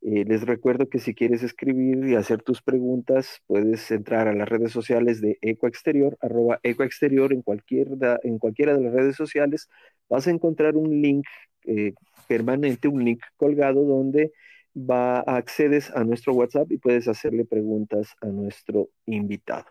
eh, 0.06 0.24
les 0.26 0.42
recuerdo 0.42 0.90
que 0.90 0.98
si 0.98 1.14
quieres 1.14 1.42
escribir 1.42 2.06
y 2.06 2.14
hacer 2.14 2.42
tus 2.42 2.60
preguntas, 2.60 3.40
puedes 3.46 3.90
entrar 3.90 4.28
a 4.28 4.34
las 4.34 4.46
redes 4.46 4.70
sociales 4.70 5.22
de 5.22 5.38
Ecoexterior, 5.40 6.18
arroba 6.20 6.60
Ecoexterior 6.62 7.32
en, 7.32 7.40
cualquier 7.40 7.88
en 8.22 8.38
cualquiera 8.38 8.76
de 8.76 8.82
las 8.82 8.92
redes 8.92 9.16
sociales. 9.16 9.70
Vas 10.10 10.26
a 10.26 10.30
encontrar 10.30 10.76
un 10.76 11.00
link 11.00 11.24
eh, 11.64 11.94
permanente, 12.28 12.86
un 12.86 13.02
link 13.02 13.22
colgado 13.38 13.84
donde 13.84 14.32
va, 14.76 15.20
accedes 15.20 15.90
a 15.96 16.04
nuestro 16.04 16.34
WhatsApp 16.34 16.70
y 16.72 16.76
puedes 16.76 17.08
hacerle 17.08 17.46
preguntas 17.46 18.14
a 18.20 18.26
nuestro 18.26 18.90
invitado. 19.06 19.64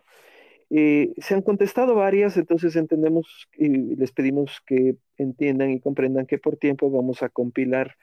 Eh, 0.72 1.14
se 1.18 1.36
han 1.36 1.44
contestado 1.44 1.94
varias, 1.94 2.38
entonces 2.38 2.76
entendemos 2.76 3.48
y 3.56 3.96
les 3.96 4.12
pedimos 4.12 4.64
que 4.66 4.96
entiendan 5.18 5.70
y 5.70 5.80
comprendan 5.80 6.26
que 6.26 6.40
por 6.40 6.58
tiempo 6.58 6.90
vamos 6.90 7.22
a 7.22 7.30
compilar 7.30 7.96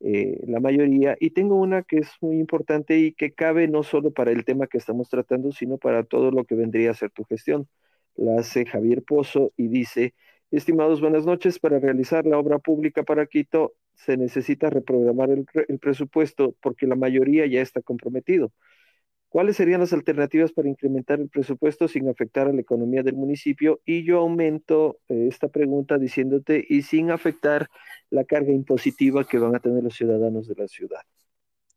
eh, 0.00 0.40
la 0.46 0.60
mayoría. 0.60 1.16
Y 1.20 1.30
tengo 1.30 1.56
una 1.56 1.82
que 1.82 1.98
es 1.98 2.10
muy 2.20 2.38
importante 2.38 2.98
y 2.98 3.12
que 3.12 3.32
cabe 3.32 3.68
no 3.68 3.82
solo 3.82 4.12
para 4.12 4.30
el 4.32 4.44
tema 4.44 4.66
que 4.66 4.78
estamos 4.78 5.08
tratando, 5.08 5.52
sino 5.52 5.78
para 5.78 6.04
todo 6.04 6.30
lo 6.30 6.44
que 6.44 6.54
vendría 6.54 6.90
a 6.90 6.94
ser 6.94 7.10
tu 7.10 7.24
gestión. 7.24 7.68
La 8.16 8.40
hace 8.40 8.66
Javier 8.66 9.02
Pozo 9.02 9.52
y 9.56 9.68
dice, 9.68 10.14
estimados, 10.50 11.00
buenas 11.00 11.26
noches. 11.26 11.58
Para 11.58 11.78
realizar 11.78 12.26
la 12.26 12.38
obra 12.38 12.58
pública 12.58 13.02
para 13.02 13.26
Quito 13.26 13.74
se 13.94 14.16
necesita 14.16 14.70
reprogramar 14.70 15.30
el 15.30 15.78
presupuesto 15.80 16.54
porque 16.60 16.86
la 16.86 16.96
mayoría 16.96 17.46
ya 17.46 17.60
está 17.60 17.82
comprometido. 17.82 18.52
¿Cuáles 19.28 19.56
serían 19.56 19.80
las 19.80 19.92
alternativas 19.92 20.52
para 20.52 20.70
incrementar 20.70 21.20
el 21.20 21.28
presupuesto 21.28 21.86
sin 21.86 22.08
afectar 22.08 22.48
a 22.48 22.52
la 22.52 22.62
economía 22.62 23.02
del 23.02 23.14
municipio? 23.14 23.80
Y 23.84 24.02
yo 24.02 24.20
aumento 24.20 25.00
eh, 25.08 25.26
esta 25.28 25.48
pregunta 25.48 25.98
diciéndote, 25.98 26.64
y 26.66 26.80
sin 26.82 27.10
afectar 27.10 27.68
la 28.08 28.24
carga 28.24 28.52
impositiva 28.52 29.24
que 29.24 29.38
van 29.38 29.54
a 29.54 29.60
tener 29.60 29.84
los 29.84 29.94
ciudadanos 29.94 30.48
de 30.48 30.54
la 30.54 30.66
ciudad. 30.66 31.02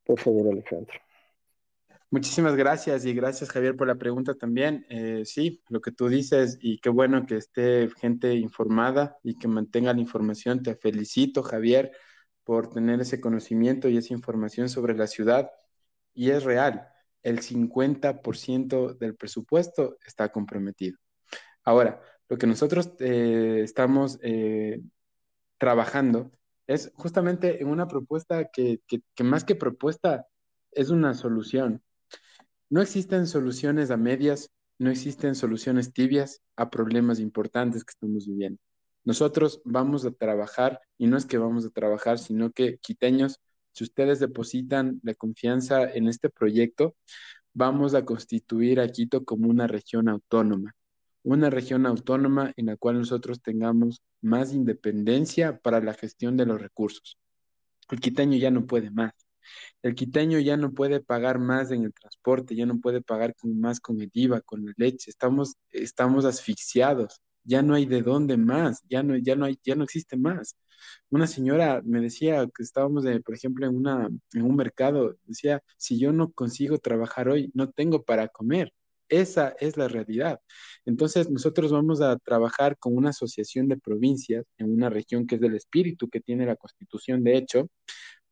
Por 0.06 0.18
favor, 0.18 0.49
Alejandro. 0.49 0.94
Muchísimas 2.10 2.56
gracias 2.56 3.06
y 3.06 3.14
gracias 3.14 3.49
Javier 3.49 3.76
por 3.76 3.88
la 3.88 3.95
pregunta 3.95 4.36
también. 4.36 4.86
Eh, 4.90 5.23
sí, 5.26 5.61
lo 5.69 5.82
que 5.82 5.91
tú 5.91 6.07
dices 6.07 6.57
y 6.61 6.80
qué 6.80 6.90
bueno 6.90 7.26
que 7.26 7.38
esté 7.38 7.90
gente 7.99 8.34
informada 8.34 9.18
y 9.23 9.38
que 9.38 9.48
mantenga 9.48 9.94
la 9.94 9.99
información. 9.99 10.64
Te 10.64 10.76
felicito 10.76 11.44
Javier 11.44 11.91
por 12.44 12.69
tener 12.69 12.99
ese 13.02 13.22
conocimiento 13.22 13.88
y 13.88 13.98
esa 13.98 14.14
información 14.14 14.68
sobre 14.68 14.94
la 14.94 15.07
ciudad 15.07 15.52
y 16.14 16.32
es 16.32 16.44
real 16.44 16.91
el 17.23 17.41
50% 17.41 18.98
del 18.98 19.15
presupuesto 19.15 19.98
está 20.06 20.30
comprometido. 20.31 20.98
Ahora, 21.64 22.02
lo 22.30 22.38
que 22.38 22.48
nosotros 22.48 22.91
eh, 22.99 23.61
estamos 23.64 24.19
eh, 24.22 24.81
trabajando 25.57 26.31
es 26.68 26.91
justamente 26.95 27.61
en 27.61 27.68
una 27.68 27.88
propuesta 27.88 28.49
que, 28.52 28.81
que 28.88 29.23
más 29.23 29.43
que 29.43 29.56
propuesta 29.56 30.27
es 30.72 30.89
una 30.89 31.14
solución. 31.14 31.84
No 32.69 32.81
existen 32.81 33.27
soluciones 33.27 33.91
a 33.91 33.98
medias, 33.98 34.49
no 34.80 34.89
existen 34.89 35.35
soluciones 35.35 35.93
tibias 35.93 36.41
a 36.56 36.69
problemas 36.69 37.19
importantes 37.19 37.84
que 37.84 37.91
estamos 37.91 38.26
viviendo. 38.26 38.60
Nosotros 39.03 39.61
vamos 39.65 40.06
a 40.06 40.11
trabajar, 40.11 40.80
y 40.98 41.07
no 41.07 41.18
es 41.18 41.26
que 41.26 41.38
vamos 41.38 41.65
a 41.65 41.69
trabajar, 41.69 42.19
sino 42.19 42.52
que 42.52 42.77
quiteños 42.77 43.41
si 43.73 43.84
ustedes 43.84 44.19
depositan 44.19 44.99
la 45.03 45.14
confianza 45.14 45.89
en 45.91 46.07
este 46.07 46.30
proyecto, 46.30 46.95
vamos 47.53 47.93
a 47.95 48.06
constituir 48.06 48.80
a 48.80 48.88
Quito 48.89 49.23
como 49.23 49.49
una 49.49 49.68
región 49.68 50.10
autónoma, 50.10 50.76
una 51.23 51.49
región 51.49 51.85
autónoma 51.85 52.53
en 52.57 52.68
la 52.68 52.77
cual 52.77 52.99
nosotros 52.99 53.41
tengamos 53.41 54.02
más 54.22 54.53
independencia 54.53 55.60
para 55.60 55.81
la 55.81 55.93
gestión 55.93 56.38
de 56.38 56.45
los 56.45 56.61
recursos. 56.61 57.18
El 57.89 57.99
quiteño 57.99 58.38
ya 58.38 58.52
no 58.52 58.65
puede 58.65 58.91
más. 58.91 59.14
El 59.81 59.95
quiteño 59.95 60.39
ya 60.39 60.56
no 60.56 60.72
puede 60.72 61.02
pagar 61.02 61.39
más 61.39 61.72
en 61.72 61.84
el 61.84 61.93
transporte, 61.93 62.56
ya 62.56 62.65
no 62.65 62.80
puede 62.80 63.02
pagar 63.02 63.35
más 63.43 63.80
con 63.80 63.99
el 64.02 64.10
IVA, 64.14 64.41
con 64.41 64.65
la 64.65 64.73
leche. 64.77 65.10
Estamos, 65.10 65.56
estamos 65.72 66.26
asfixiados. 66.26 67.19
Ya 67.43 67.61
no 67.64 67.73
hay 67.73 67.85
de 67.85 68.02
dónde 68.02 68.38
más. 68.38 68.81
Ya 68.88 69.03
no, 69.03 69.18
ya 69.18 69.35
no 69.35 69.45
hay, 69.45 69.60
ya 69.64 69.76
no 69.76 69.84
existe 69.84 70.15
más 70.15 70.56
una 71.09 71.27
señora 71.27 71.81
me 71.85 72.01
decía 72.01 72.47
que 72.55 72.63
estábamos, 72.63 73.05
por 73.25 73.35
ejemplo, 73.35 73.65
en, 73.65 73.75
una, 73.75 74.09
en 74.33 74.41
un 74.41 74.55
mercado, 74.55 75.17
decía, 75.25 75.61
si 75.77 75.99
yo 75.99 76.11
no 76.13 76.31
consigo 76.31 76.77
trabajar 76.79 77.29
hoy, 77.29 77.51
no 77.53 77.69
tengo 77.71 78.03
para 78.03 78.27
comer. 78.27 78.73
Esa 79.09 79.55
es 79.59 79.75
la 79.75 79.89
realidad. 79.89 80.39
Entonces, 80.85 81.29
nosotros 81.29 81.71
vamos 81.71 82.01
a 82.01 82.17
trabajar 82.17 82.77
con 82.77 82.95
una 82.95 83.09
asociación 83.09 83.67
de 83.67 83.77
provincias 83.77 84.45
en 84.57 84.71
una 84.71 84.89
región 84.89 85.27
que 85.27 85.35
es 85.35 85.41
del 85.41 85.55
espíritu, 85.55 86.09
que 86.09 86.21
tiene 86.21 86.45
la 86.45 86.55
constitución, 86.55 87.23
de 87.23 87.35
hecho, 87.35 87.69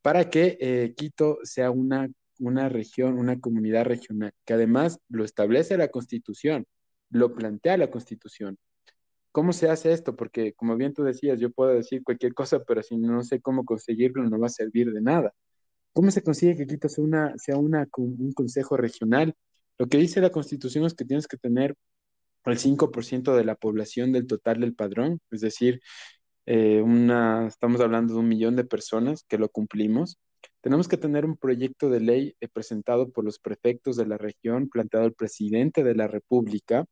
para 0.02 0.30
que 0.30 0.58
eh, 0.62 0.94
Quito 0.96 1.40
sea 1.44 1.72
una, 1.72 2.10
una 2.40 2.70
región, 2.70 3.18
una 3.20 3.40
comunidad 3.40 3.86
regional, 3.86 4.32
que 4.46 4.54
además 4.54 5.00
lo 5.10 5.26
establece 5.26 5.78
la 5.78 5.90
constitución, 5.90 6.66
lo 7.10 7.36
plantea 7.36 7.78
la 7.78 7.92
constitución. 7.92 8.58
¿Cómo 9.32 9.54
se 9.54 9.70
hace 9.70 9.92
esto? 9.94 10.16
Porque 10.16 10.54
como 10.54 10.76
bien 10.76 10.94
tú 10.94 11.04
decías, 11.04 11.40
yo 11.40 11.52
puedo 11.52 11.72
decir 11.72 12.04
cualquier 12.04 12.34
cosa, 12.34 12.64
pero 12.64 12.82
si 12.84 12.98
no 12.98 13.24
sé 13.24 13.42
cómo 13.42 13.66
conseguirlo, 13.66 14.24
no 14.24 14.40
va 14.40 14.48
a 14.48 14.50
servir 14.50 14.92
de 14.92 15.02
nada. 15.02 15.34
¿Cómo 15.94 16.12
se 16.12 16.24
consigue 16.24 16.56
que 16.56 16.68
Quito 16.68 16.90
sea, 16.90 17.04
una, 17.04 17.38
sea 17.38 17.58
una, 17.58 17.88
un 17.98 18.34
consejo 18.34 18.78
regional? 18.78 19.36
Lo 19.78 19.88
que 19.88 19.98
dice 19.98 20.22
la 20.22 20.32
Constitución 20.32 20.86
es 20.86 20.94
que 20.94 21.06
tienes 21.06 21.28
que 21.28 21.38
tener 21.38 21.76
el 22.46 22.58
5% 22.58 23.36
de 23.36 23.46
la 23.46 23.56
población 23.56 24.12
del 24.12 24.28
total 24.28 24.62
del 24.62 24.76
padrón, 24.76 25.20
es 25.32 25.42
decir, 25.42 25.82
eh, 26.46 26.82
una, 26.82 27.48
estamos 27.48 27.82
hablando 27.82 28.14
de 28.14 28.20
un 28.22 28.28
millón 28.28 28.56
de 28.56 28.64
personas 28.64 29.24
que 29.28 29.38
lo 29.38 29.50
cumplimos. 29.50 30.18
Tenemos 30.62 30.88
que 30.88 30.98
tener 30.98 31.26
un 31.26 31.38
proyecto 31.38 31.90
de 31.90 32.00
ley 32.00 32.36
eh, 32.40 32.48
presentado 32.48 33.12
por 33.12 33.24
los 33.26 33.40
prefectos 33.40 33.98
de 33.98 34.08
la 34.08 34.18
región, 34.18 34.70
planteado 34.70 35.06
el 35.06 35.14
presidente 35.14 35.84
de 35.84 35.96
la 35.96 36.08
República, 36.08 36.86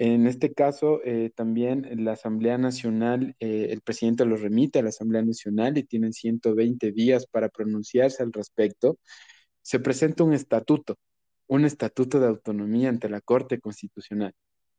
en 0.00 0.26
este 0.26 0.54
caso, 0.54 1.02
eh, 1.04 1.30
también 1.34 1.86
la 2.04 2.12
Asamblea 2.12 2.56
Nacional, 2.56 3.36
eh, 3.38 3.66
el 3.70 3.82
presidente 3.82 4.24
lo 4.24 4.36
remite 4.36 4.78
a 4.78 4.82
la 4.82 4.88
Asamblea 4.88 5.20
Nacional 5.22 5.76
y 5.76 5.84
tienen 5.84 6.14
120 6.14 6.90
días 6.92 7.26
para 7.26 7.50
pronunciarse 7.50 8.22
al 8.22 8.32
respecto. 8.32 8.98
Se 9.62 9.78
presenta 9.78 10.24
un 10.24 10.32
estatuto, 10.32 10.96
un 11.48 11.66
estatuto 11.66 12.18
de 12.18 12.28
autonomía 12.28 12.88
ante 12.88 13.10
la 13.10 13.20
Corte 13.20 13.60
Constitucional. 13.60 14.32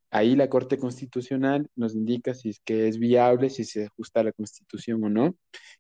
Ahí 0.10 0.36
la 0.36 0.50
Corte 0.50 0.80
Constitucional 0.80 1.70
nos 1.76 1.94
indica 1.96 2.34
si 2.34 2.50
es 2.50 2.60
que 2.66 2.88
es 2.88 2.98
viable, 2.98 3.52
si 3.52 3.64
se 3.64 3.86
ajusta 3.86 4.22
a 4.22 4.24
la 4.24 4.32
Constitución 4.32 5.04
o 5.04 5.10
no. 5.10 5.36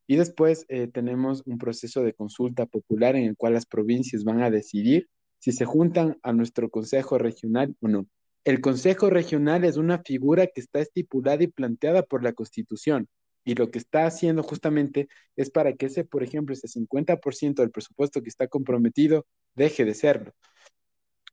Y 0.08 0.18
después 0.18 0.66
eh, 0.70 0.88
tenemos 0.88 1.42
un 1.48 1.58
proceso 1.58 2.04
de 2.04 2.14
consulta 2.14 2.68
popular 2.68 3.16
en 3.16 3.26
el 3.26 3.36
cual 3.38 3.54
las 3.54 3.66
provincias 3.66 4.24
van 4.24 4.44
a 4.44 4.52
decidir 4.52 5.10
si 5.40 5.52
se 5.52 5.66
juntan 5.66 6.20
a 6.22 6.32
nuestro 6.32 6.70
Consejo 6.70 7.18
Regional 7.18 7.76
o 7.82 7.88
no. 7.88 8.08
El 8.44 8.60
Consejo 8.60 9.12
Regional 9.12 9.64
es 9.66 9.78
una 9.78 10.00
figura 10.00 10.48
que 10.48 10.62
está 10.62 10.80
estipulada 10.80 11.44
y 11.44 11.48
planteada 11.48 12.02
por 12.02 12.24
la 12.24 12.34
Constitución. 12.34 13.08
Y 13.44 13.54
lo 13.54 13.70
que 13.70 13.78
está 13.78 14.06
haciendo 14.08 14.42
justamente 14.42 15.10
es 15.36 15.52
para 15.52 15.74
que 15.74 15.88
ese, 15.88 16.06
por 16.06 16.24
ejemplo, 16.24 16.54
ese 16.54 16.68
50% 16.68 17.62
del 17.62 17.72
presupuesto 17.72 18.22
que 18.24 18.30
está 18.30 18.48
comprometido 18.48 19.28
deje 19.54 19.86
de 19.86 19.94
serlo. 19.94 20.34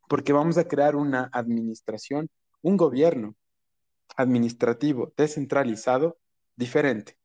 Porque 0.09 0.35
vamos 0.35 0.59
a 0.59 0.69
crear 0.69 0.97
una 0.97 1.31
administración, 1.33 2.29
un 2.61 2.77
gobierno 2.77 3.37
administrativo 4.17 5.13
descentralizado 5.17 6.19
diferente. 6.57 7.17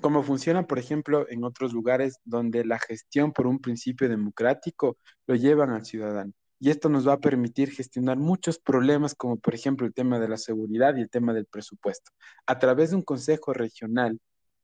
Como 0.00 0.22
funciona, 0.22 0.66
por 0.66 0.78
ejemplo, 0.78 1.26
en 1.28 1.44
otros 1.44 1.74
lugares 1.74 2.18
donde 2.24 2.64
la 2.64 2.78
gestión 2.78 3.32
por 3.32 3.46
un 3.46 3.60
principio 3.60 4.08
democrático 4.08 4.96
lo 5.26 5.34
llevan 5.34 5.70
al 5.70 5.84
ciudadano 5.84 6.32
y 6.58 6.70
esto 6.70 6.88
nos 6.88 7.06
va 7.06 7.14
a 7.14 7.20
permitir 7.20 7.70
gestionar 7.70 8.16
muchos 8.18 8.58
problemas, 8.58 9.14
como 9.14 9.36
por 9.36 9.54
ejemplo 9.54 9.86
el 9.86 9.94
tema 9.94 10.18
de 10.18 10.28
la 10.28 10.38
seguridad 10.38 10.96
y 10.96 11.02
el 11.02 11.10
tema 11.10 11.32
del 11.34 11.46
presupuesto. 11.46 12.12
A 12.46 12.58
través 12.58 12.90
de 12.90 12.96
un 12.96 13.02
consejo 13.02 13.52
regional, 13.52 14.20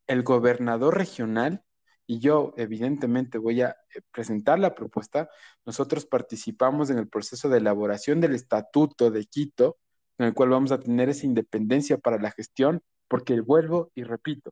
el 0.06 0.22
gobernador 0.22 0.96
regional, 0.96 1.62
y 2.06 2.18
yo 2.18 2.54
evidentemente 2.56 3.38
voy 3.38 3.62
a 3.62 3.76
eh, 3.94 4.00
presentar 4.10 4.58
la 4.58 4.74
propuesta, 4.74 5.28
nosotros 5.64 6.06
participamos 6.06 6.90
en 6.90 6.98
el 6.98 7.08
proceso 7.08 7.48
de 7.48 7.58
elaboración 7.58 8.20
del 8.20 8.34
estatuto 8.34 9.10
de 9.10 9.24
Quito, 9.26 9.78
en 10.18 10.26
el 10.26 10.34
cual 10.34 10.50
vamos 10.50 10.72
a 10.72 10.80
tener 10.80 11.08
esa 11.08 11.26
independencia 11.26 11.98
para 11.98 12.18
la 12.18 12.30
gestión, 12.30 12.82
porque 13.08 13.40
vuelvo 13.40 13.90
y 13.94 14.04
repito, 14.04 14.50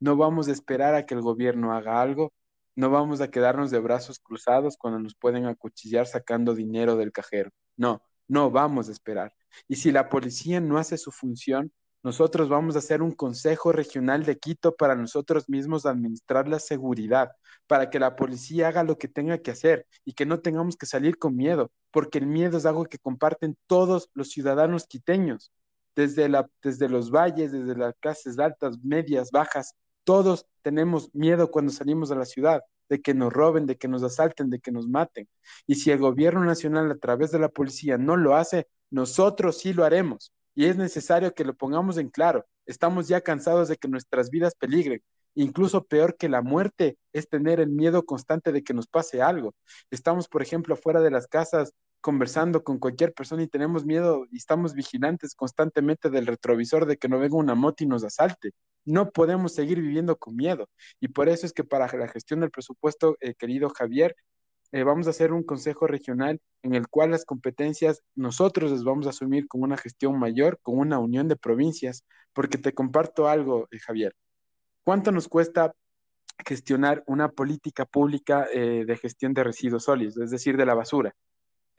no 0.00 0.16
vamos 0.16 0.48
a 0.48 0.52
esperar 0.52 0.94
a 0.94 1.06
que 1.06 1.14
el 1.14 1.22
gobierno 1.22 1.72
haga 1.72 2.02
algo, 2.02 2.32
no 2.74 2.90
vamos 2.90 3.20
a 3.20 3.30
quedarnos 3.30 3.70
de 3.70 3.80
brazos 3.80 4.18
cruzados 4.18 4.76
cuando 4.76 4.98
nos 4.98 5.14
pueden 5.14 5.46
acuchillar 5.46 6.06
sacando 6.06 6.54
dinero 6.54 6.96
del 6.96 7.12
cajero. 7.12 7.50
No, 7.76 8.02
no 8.28 8.50
vamos 8.50 8.88
a 8.88 8.92
esperar. 8.92 9.34
Y 9.68 9.76
si 9.76 9.92
la 9.92 10.08
policía 10.08 10.60
no 10.60 10.78
hace 10.78 10.96
su 10.96 11.10
función, 11.12 11.72
nosotros 12.02 12.48
vamos 12.48 12.74
a 12.74 12.80
hacer 12.80 13.00
un 13.00 13.12
Consejo 13.12 13.70
Regional 13.70 14.24
de 14.24 14.38
Quito 14.38 14.74
para 14.74 14.96
nosotros 14.96 15.48
mismos 15.48 15.86
administrar 15.86 16.48
la 16.48 16.58
seguridad, 16.58 17.30
para 17.68 17.90
que 17.90 18.00
la 18.00 18.16
policía 18.16 18.68
haga 18.68 18.82
lo 18.82 18.98
que 18.98 19.06
tenga 19.06 19.38
que 19.38 19.52
hacer 19.52 19.86
y 20.04 20.14
que 20.14 20.26
no 20.26 20.40
tengamos 20.40 20.76
que 20.76 20.86
salir 20.86 21.16
con 21.16 21.36
miedo, 21.36 21.70
porque 21.92 22.18
el 22.18 22.26
miedo 22.26 22.58
es 22.58 22.66
algo 22.66 22.86
que 22.86 22.98
comparten 22.98 23.56
todos 23.68 24.10
los 24.14 24.30
ciudadanos 24.30 24.86
quiteños, 24.88 25.52
desde, 25.94 26.28
desde 26.62 26.88
los 26.88 27.10
valles, 27.12 27.52
desde 27.52 27.76
las 27.76 27.94
clases 28.00 28.38
altas, 28.38 28.78
medias, 28.82 29.30
bajas, 29.30 29.76
todos 30.04 30.46
tenemos 30.62 31.14
miedo 31.14 31.50
cuando 31.50 31.72
salimos 31.72 32.08
de 32.08 32.16
la 32.16 32.24
ciudad, 32.24 32.62
de 32.88 33.00
que 33.00 33.14
nos 33.14 33.32
roben, 33.32 33.66
de 33.66 33.76
que 33.76 33.88
nos 33.88 34.02
asalten, 34.02 34.50
de 34.50 34.60
que 34.60 34.72
nos 34.72 34.88
maten. 34.88 35.28
Y 35.66 35.76
si 35.76 35.90
el 35.90 35.98
gobierno 35.98 36.44
nacional 36.44 36.90
a 36.90 36.98
través 36.98 37.30
de 37.30 37.38
la 37.38 37.48
policía 37.48 37.98
no 37.98 38.16
lo 38.16 38.36
hace, 38.36 38.68
nosotros 38.90 39.58
sí 39.58 39.72
lo 39.72 39.84
haremos 39.84 40.32
y 40.54 40.66
es 40.66 40.76
necesario 40.76 41.34
que 41.34 41.44
lo 41.44 41.54
pongamos 41.54 41.96
en 41.96 42.08
claro. 42.08 42.44
Estamos 42.66 43.08
ya 43.08 43.20
cansados 43.20 43.68
de 43.68 43.76
que 43.76 43.88
nuestras 43.88 44.30
vidas 44.30 44.54
peligren. 44.54 45.02
Incluso 45.34 45.84
peor 45.84 46.16
que 46.16 46.28
la 46.28 46.42
muerte 46.42 46.98
es 47.12 47.28
tener 47.28 47.58
el 47.58 47.70
miedo 47.70 48.04
constante 48.04 48.52
de 48.52 48.62
que 48.62 48.74
nos 48.74 48.86
pase 48.86 49.22
algo. 49.22 49.54
Estamos, 49.90 50.28
por 50.28 50.42
ejemplo, 50.42 50.76
fuera 50.76 51.00
de 51.00 51.10
las 51.10 51.26
casas 51.26 51.72
conversando 52.02 52.64
con 52.64 52.78
cualquier 52.78 53.14
persona 53.14 53.44
y 53.44 53.46
tenemos 53.46 53.86
miedo 53.86 54.26
y 54.30 54.36
estamos 54.36 54.74
vigilantes 54.74 55.34
constantemente 55.34 56.10
del 56.10 56.26
retrovisor 56.26 56.84
de 56.84 56.98
que 56.98 57.08
no 57.08 57.18
venga 57.18 57.36
una 57.36 57.54
moto 57.54 57.84
y 57.84 57.86
nos 57.86 58.04
asalte. 58.04 58.50
No 58.84 59.10
podemos 59.10 59.54
seguir 59.54 59.80
viviendo 59.80 60.18
con 60.18 60.36
miedo. 60.36 60.68
Y 61.00 61.08
por 61.08 61.28
eso 61.28 61.46
es 61.46 61.52
que 61.52 61.64
para 61.64 61.86
la 61.96 62.08
gestión 62.08 62.40
del 62.40 62.50
presupuesto, 62.50 63.16
eh, 63.20 63.34
querido 63.34 63.70
Javier, 63.70 64.16
eh, 64.72 64.82
vamos 64.82 65.06
a 65.06 65.10
hacer 65.10 65.32
un 65.32 65.44
consejo 65.44 65.86
regional 65.86 66.40
en 66.62 66.74
el 66.74 66.88
cual 66.88 67.12
las 67.12 67.24
competencias 67.24 68.02
nosotros 68.16 68.72
las 68.72 68.84
vamos 68.84 69.06
a 69.06 69.10
asumir 69.10 69.46
con 69.46 69.62
una 69.62 69.76
gestión 69.76 70.18
mayor, 70.18 70.58
con 70.60 70.78
una 70.78 70.98
unión 70.98 71.28
de 71.28 71.36
provincias, 71.36 72.04
porque 72.32 72.58
te 72.58 72.74
comparto 72.74 73.28
algo, 73.28 73.68
eh, 73.70 73.78
Javier. 73.78 74.14
¿Cuánto 74.82 75.12
nos 75.12 75.28
cuesta 75.28 75.72
gestionar 76.44 77.04
una 77.06 77.28
política 77.28 77.84
pública 77.84 78.48
de 78.52 78.98
gestión 79.00 79.32
de 79.32 79.44
residuos 79.44 79.84
sólidos, 79.84 80.16
es 80.16 80.30
decir, 80.30 80.56
de 80.56 80.66
la 80.66 80.74
basura? 80.74 81.14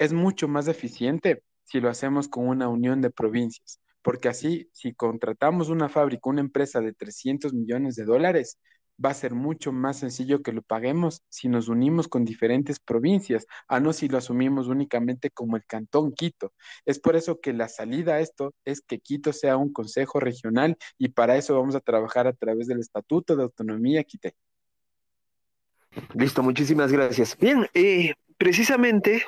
Es 0.04 0.12
mucho 0.12 0.50
más 0.50 0.68
eficiente 0.68 1.44
si 1.64 1.80
lo 1.80 1.88
hacemos 1.88 2.28
con 2.28 2.50
una 2.50 2.68
unión 2.68 3.00
de 3.00 3.10
provincias, 3.10 3.80
porque 4.02 4.28
así, 4.28 4.70
si 4.74 4.94
contratamos 4.94 5.70
una 5.70 5.88
fábrica, 5.88 6.30
una 6.30 6.42
empresa 6.42 6.82
de 6.82 6.92
300 6.92 7.54
millones 7.54 7.96
de 7.96 8.04
dólares, 8.04 8.60
va 9.04 9.12
a 9.12 9.14
ser 9.14 9.34
mucho 9.34 9.72
más 9.72 10.00
sencillo 10.00 10.42
que 10.44 10.52
lo 10.52 10.62
paguemos 10.62 11.22
si 11.30 11.48
nos 11.48 11.70
unimos 11.70 12.10
con 12.10 12.26
diferentes 12.26 12.82
provincias, 12.82 13.48
a 13.70 13.80
no 13.80 13.94
si 13.94 14.10
lo 14.10 14.18
asumimos 14.18 14.68
únicamente 14.68 15.30
como 15.30 15.56
el 15.56 15.66
Cantón 15.66 16.12
Quito. 16.12 16.52
Es 16.84 17.00
por 17.00 17.16
eso 17.16 17.40
que 17.40 17.54
la 17.54 17.70
salida 17.70 18.16
a 18.16 18.20
esto 18.20 18.54
es 18.66 18.82
que 18.82 19.00
Quito 19.00 19.32
sea 19.32 19.56
un 19.56 19.72
consejo 19.72 20.20
regional 20.20 20.76
y 20.98 21.12
para 21.12 21.38
eso 21.38 21.56
vamos 21.56 21.76
a 21.76 21.80
trabajar 21.80 22.28
a 22.28 22.34
través 22.34 22.68
del 22.68 22.82
Estatuto 22.82 23.38
de 23.38 23.44
Autonomía 23.44 24.04
Quite. 24.04 24.36
Listo, 26.14 26.44
muchísimas 26.44 26.92
gracias. 26.92 27.38
Bien, 27.38 27.68
eh, 27.74 28.16
precisamente, 28.38 29.24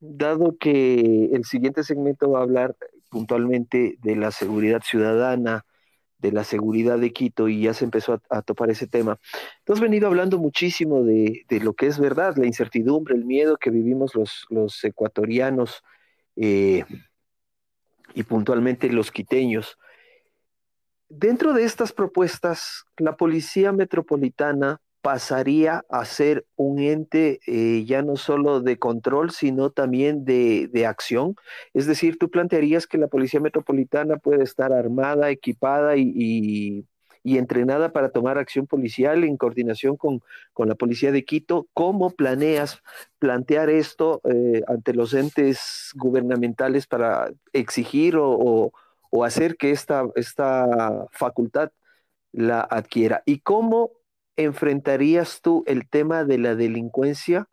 dado 0.00 0.56
que 0.58 1.30
el 1.32 1.44
siguiente 1.44 1.82
segmento 1.84 2.30
va 2.30 2.40
a 2.40 2.42
hablar 2.42 2.76
puntualmente 3.10 3.96
de 4.02 4.16
la 4.16 4.30
seguridad 4.30 4.82
ciudadana, 4.82 5.64
de 6.18 6.32
la 6.32 6.44
seguridad 6.44 6.98
de 6.98 7.12
Quito 7.12 7.48
y 7.48 7.62
ya 7.62 7.74
se 7.74 7.84
empezó 7.84 8.20
a, 8.30 8.42
topar 8.42 8.70
ese 8.70 8.86
tema. 8.86 9.18
Tú 9.64 9.72
has 9.72 9.80
venido 9.80 10.06
hablando 10.06 10.38
muchísimo 10.38 11.02
de, 11.02 11.44
lo 11.62 11.74
que 11.74 11.86
es 11.86 11.98
verdad, 11.98 12.36
la 12.36 12.46
incertidumbre, 12.46 13.14
el 13.14 13.24
miedo 13.24 13.56
que 13.56 13.70
vivimos 13.70 14.14
los, 14.14 14.46
los 14.48 14.82
ecuatorianos 14.84 15.82
eh, 16.36 16.84
y 18.14 18.22
puntualmente 18.22 18.90
los 18.90 19.10
quiteños. 19.10 19.78
Dentro 21.08 21.52
de 21.52 21.64
estas 21.64 21.92
propuestas, 21.92 22.84
la 22.96 23.16
Policía 23.16 23.72
Metropolitana 23.72 24.80
pasaría 25.06 25.84
a 25.88 26.04
ser 26.04 26.46
un 26.56 26.80
ente 26.80 27.38
eh, 27.46 27.84
ya 27.84 28.02
no 28.02 28.16
solo 28.16 28.60
de 28.60 28.76
control, 28.76 29.30
sino 29.30 29.70
también 29.70 30.24
de, 30.24 30.84
acción. 30.84 31.36
Es 31.74 31.86
decir, 31.86 32.18
tú 32.18 32.28
plantearías 32.28 32.88
que 32.88 32.98
la 32.98 33.06
Policía 33.06 33.38
Metropolitana 33.38 34.16
puede 34.16 34.42
estar 34.42 34.72
armada, 34.72 35.30
equipada 35.30 35.96
y, 35.96 36.84
entrenada 37.22 37.92
para 37.92 38.08
tomar 38.08 38.36
acción 38.36 38.66
policial 38.66 39.22
en 39.22 39.36
coordinación 39.36 39.96
con, 39.96 40.22
la 40.58 40.74
Policía 40.74 41.12
de 41.12 41.24
Quito. 41.24 41.68
¿Cómo 41.72 42.10
planeas 42.10 42.82
plantear 43.20 43.70
esto 43.70 44.20
eh, 44.24 44.62
ante 44.66 44.92
los 44.92 45.14
entes 45.14 45.92
gubernamentales 45.94 46.88
para 46.88 47.30
exigir 47.52 48.16
o, 48.16 48.72
o 49.10 49.24
hacer 49.24 49.56
que 49.56 49.70
esta, 49.70 50.02
esta 50.16 51.06
facultad 51.12 51.70
la 52.32 52.60
adquiera? 52.60 53.22
¿Y 53.24 53.38
cómo 53.38 53.92
enfrentarías 54.36 55.40
tú 55.40 55.64
el 55.66 55.88
tema 55.88 56.24
de 56.24 56.38
la 56.38 56.54
delincuencia, 56.54 57.48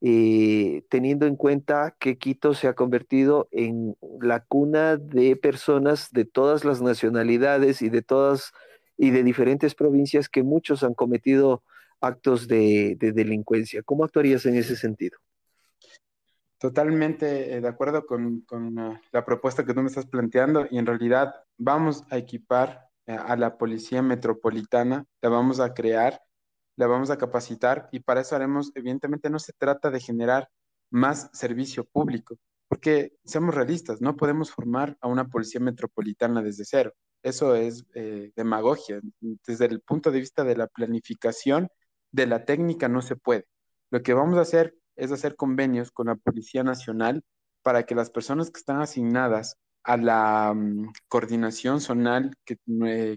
eh, 0.00 0.82
teniendo 0.90 1.26
en 1.26 1.36
cuenta 1.36 1.96
que 1.98 2.18
Quito 2.18 2.54
se 2.54 2.68
ha 2.68 2.74
convertido 2.74 3.48
en 3.52 3.96
la 4.20 4.40
cuna 4.40 4.96
de 4.96 5.36
personas 5.36 6.10
de 6.12 6.24
todas 6.24 6.64
las 6.64 6.82
nacionalidades 6.82 7.80
y 7.80 7.88
de 7.88 8.02
todas 8.02 8.52
y 8.96 9.10
de 9.10 9.22
diferentes 9.22 9.74
provincias 9.74 10.28
que 10.28 10.42
muchos 10.42 10.82
han 10.82 10.94
cometido 10.94 11.62
actos 12.00 12.46
de, 12.46 12.96
delincuencia? 13.00 13.82
¿Cómo 13.82 14.04
actuarías 14.04 14.46
en 14.46 14.56
ese 14.56 14.76
sentido? 14.76 15.18
Totalmente 16.58 17.54
eh, 17.54 17.60
de 17.60 17.68
acuerdo 17.68 18.06
con, 18.06 18.44
ah, 18.78 19.00
la 19.12 19.24
propuesta 19.24 19.64
que 19.64 19.74
tú 19.74 19.80
me 19.80 19.88
estás 19.88 20.06
planteando 20.06 20.66
y 20.70 20.78
en 20.78 20.86
realidad 20.86 21.34
vamos 21.58 22.04
a 22.10 22.18
equipar 22.18 22.88
a 23.06 23.36
la 23.36 23.56
Policía 23.58 24.02
Metropolitana, 24.02 25.04
la 25.20 25.28
vamos 25.28 25.60
a 25.60 25.74
crear, 25.74 26.20
la 26.76 26.86
vamos 26.86 27.10
a 27.10 27.18
capacitar 27.18 27.88
y 27.92 28.00
para 28.00 28.20
eso 28.22 28.34
haremos, 28.36 28.72
evidentemente 28.74 29.30
no 29.30 29.38
se 29.38 29.52
trata 29.52 29.90
de 29.90 30.00
generar 30.00 30.48
más 30.90 31.30
servicio 31.32 31.84
público, 31.84 32.36
porque 32.68 33.12
seamos 33.24 33.54
realistas, 33.54 34.00
no 34.00 34.16
podemos 34.16 34.50
formar 34.50 34.96
a 35.00 35.08
una 35.08 35.28
Policía 35.28 35.60
Metropolitana 35.60 36.42
desde 36.42 36.64
cero. 36.64 36.92
Eso 37.22 37.54
es 37.54 37.86
eh, 37.94 38.32
demagogia. 38.36 39.00
Desde 39.46 39.64
el 39.66 39.80
punto 39.80 40.10
de 40.10 40.20
vista 40.20 40.44
de 40.44 40.56
la 40.56 40.66
planificación 40.66 41.68
de 42.12 42.26
la 42.26 42.44
técnica 42.44 42.88
no 42.88 43.00
se 43.02 43.16
puede. 43.16 43.46
Lo 43.90 44.02
que 44.02 44.14
vamos 44.14 44.36
a 44.38 44.42
hacer 44.42 44.74
es 44.96 45.10
hacer 45.10 45.34
convenios 45.36 45.90
con 45.90 46.08
la 46.08 46.16
Policía 46.16 46.62
Nacional 46.62 47.22
para 47.62 47.84
que 47.84 47.94
las 47.94 48.10
personas 48.10 48.50
que 48.50 48.58
están 48.58 48.80
asignadas 48.80 49.56
a 49.84 49.96
la 49.96 50.52
mm, 50.54 50.92
coordinación 51.08 51.80
zonal 51.80 52.32
que, 52.44 52.56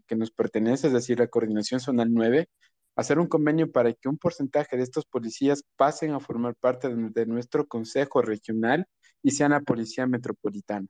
que, 0.05 0.15
nos 0.15 0.31
pertenece, 0.31 0.87
es 0.87 0.93
decir, 0.93 1.19
la 1.19 1.27
coordinación 1.27 1.79
zonal 1.79 2.13
9, 2.13 2.49
hacer 2.97 3.19
un 3.19 3.27
convenio 3.27 3.71
para 3.71 3.93
que 3.93 4.09
un 4.09 4.17
porcentaje 4.17 4.75
de 4.75 4.83
estos 4.83 5.05
policías 5.05 5.63
pasen 5.77 6.11
a 6.11 6.19
formar 6.19 6.55
parte 6.55 6.89
de, 6.93 7.25
nuestro 7.25 7.67
consejo 7.67 8.21
regional 8.21 8.85
y 9.23 9.31
sean 9.31 9.51
la 9.51 9.61
policía 9.61 10.07
metropolitana. 10.07 10.87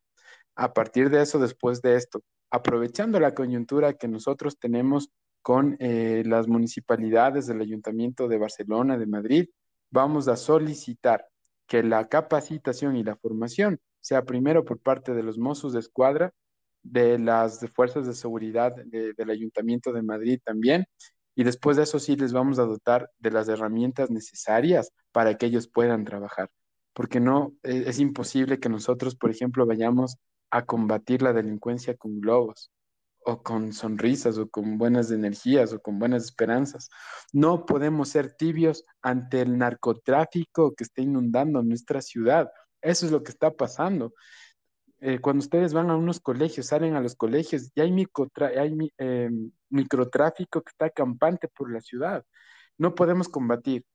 A 0.56 0.74
partir 0.74 1.10
de 1.10 1.22
eso, 1.22 1.38
después 1.38 1.82
de 1.82 1.96
esto, 1.96 2.22
aprovechando 2.50 3.20
la 3.20 3.36
coyuntura 3.36 3.94
que 3.94 4.08
nosotros 4.08 4.58
tenemos 4.58 5.10
con 5.42 5.78
eh, 5.80 6.24
las 6.26 6.48
municipalidades 6.48 7.46
del 7.48 7.62
Ayuntamiento 7.62 8.28
de 8.28 8.38
Barcelona, 8.38 8.98
de 8.98 9.06
Madrid, 9.06 9.50
vamos 9.92 10.28
a 10.28 10.38
solicitar 10.38 11.28
que 11.68 11.84
la 11.84 12.08
capacitación 12.08 12.96
y 12.96 13.04
la 13.04 13.16
formación 13.18 13.80
sea 14.08 14.24
primero 14.24 14.64
por 14.64 14.80
parte 14.80 15.14
de 15.14 15.22
los 15.22 15.38
mozos 15.38 15.74
de 15.74 15.80
escuadra, 15.80 16.34
de 16.82 17.20
las 17.20 17.60
fuerzas 17.76 18.08
de 18.08 18.14
seguridad 18.14 18.74
del 18.74 19.30
Ayuntamiento 19.30 19.92
de 19.92 20.02
Madrid 20.02 20.40
también, 20.46 20.86
y 21.36 21.44
después 21.44 21.76
de 21.76 21.84
eso 21.84 22.00
sí 22.00 22.16
les 22.16 22.32
vamos 22.32 22.58
a 22.58 22.64
dotar 22.64 23.10
de 23.20 23.32
las 23.32 23.50
herramientas 23.50 24.10
necesarias 24.10 24.94
para 25.12 25.38
que 25.38 25.48
ellos 25.48 25.68
puedan 25.68 26.06
trabajar, 26.06 26.50
porque 26.94 27.20
no 27.20 27.54
e, 27.64 27.84
es 27.88 28.00
imposible 28.00 28.62
que 28.62 28.70
nosotros, 28.70 29.18
por 29.18 29.30
ejemplo, 29.30 29.66
vayamos 29.66 30.16
a 30.52 30.66
combatir 30.66 31.22
la 31.22 31.34
delincuencia 31.34 31.98
con 31.98 32.22
globos 32.22 32.72
o 33.26 33.44
con 33.44 33.74
sonrisas 33.74 34.38
o 34.38 34.50
con 34.50 34.78
buenas 34.78 35.12
energías 35.12 35.74
o 35.74 35.82
con 35.82 36.00
buenas 36.00 36.24
esperanzas. 36.24 36.90
No 37.34 37.66
podemos 37.66 38.08
ser 38.08 38.38
tibios 38.38 38.86
ante 39.02 39.42
el 39.42 39.58
narcotráfico 39.58 40.74
que 40.76 40.86
está 40.86 41.02
inundando 41.02 41.62
nuestra 41.62 42.02
ciudad. 42.02 42.50
Eso 42.82 43.06
es 43.06 43.12
lo 43.12 43.24
que 43.24 43.32
está 43.32 43.52
pasando. 43.52 44.14
Eh, 45.00 45.20
cuando 45.20 45.42
ustedes 45.42 45.74
van 45.74 45.90
a 45.90 45.96
unos 45.96 46.20
colegios, 46.20 46.68
salen 46.68 46.96
a 46.96 47.02
los 47.02 47.16
colegios, 47.16 47.72
y 47.76 47.82
hay, 47.82 47.92
em, 48.98 49.52
microtráfico 49.70 50.62
que 50.62 50.70
está 50.70 50.90
campante 50.90 51.48
por 51.48 51.72
la 51.72 51.82
ciudad. 51.82 52.26
No 52.78 52.96
podemos 52.96 53.30
combatir 53.30 53.86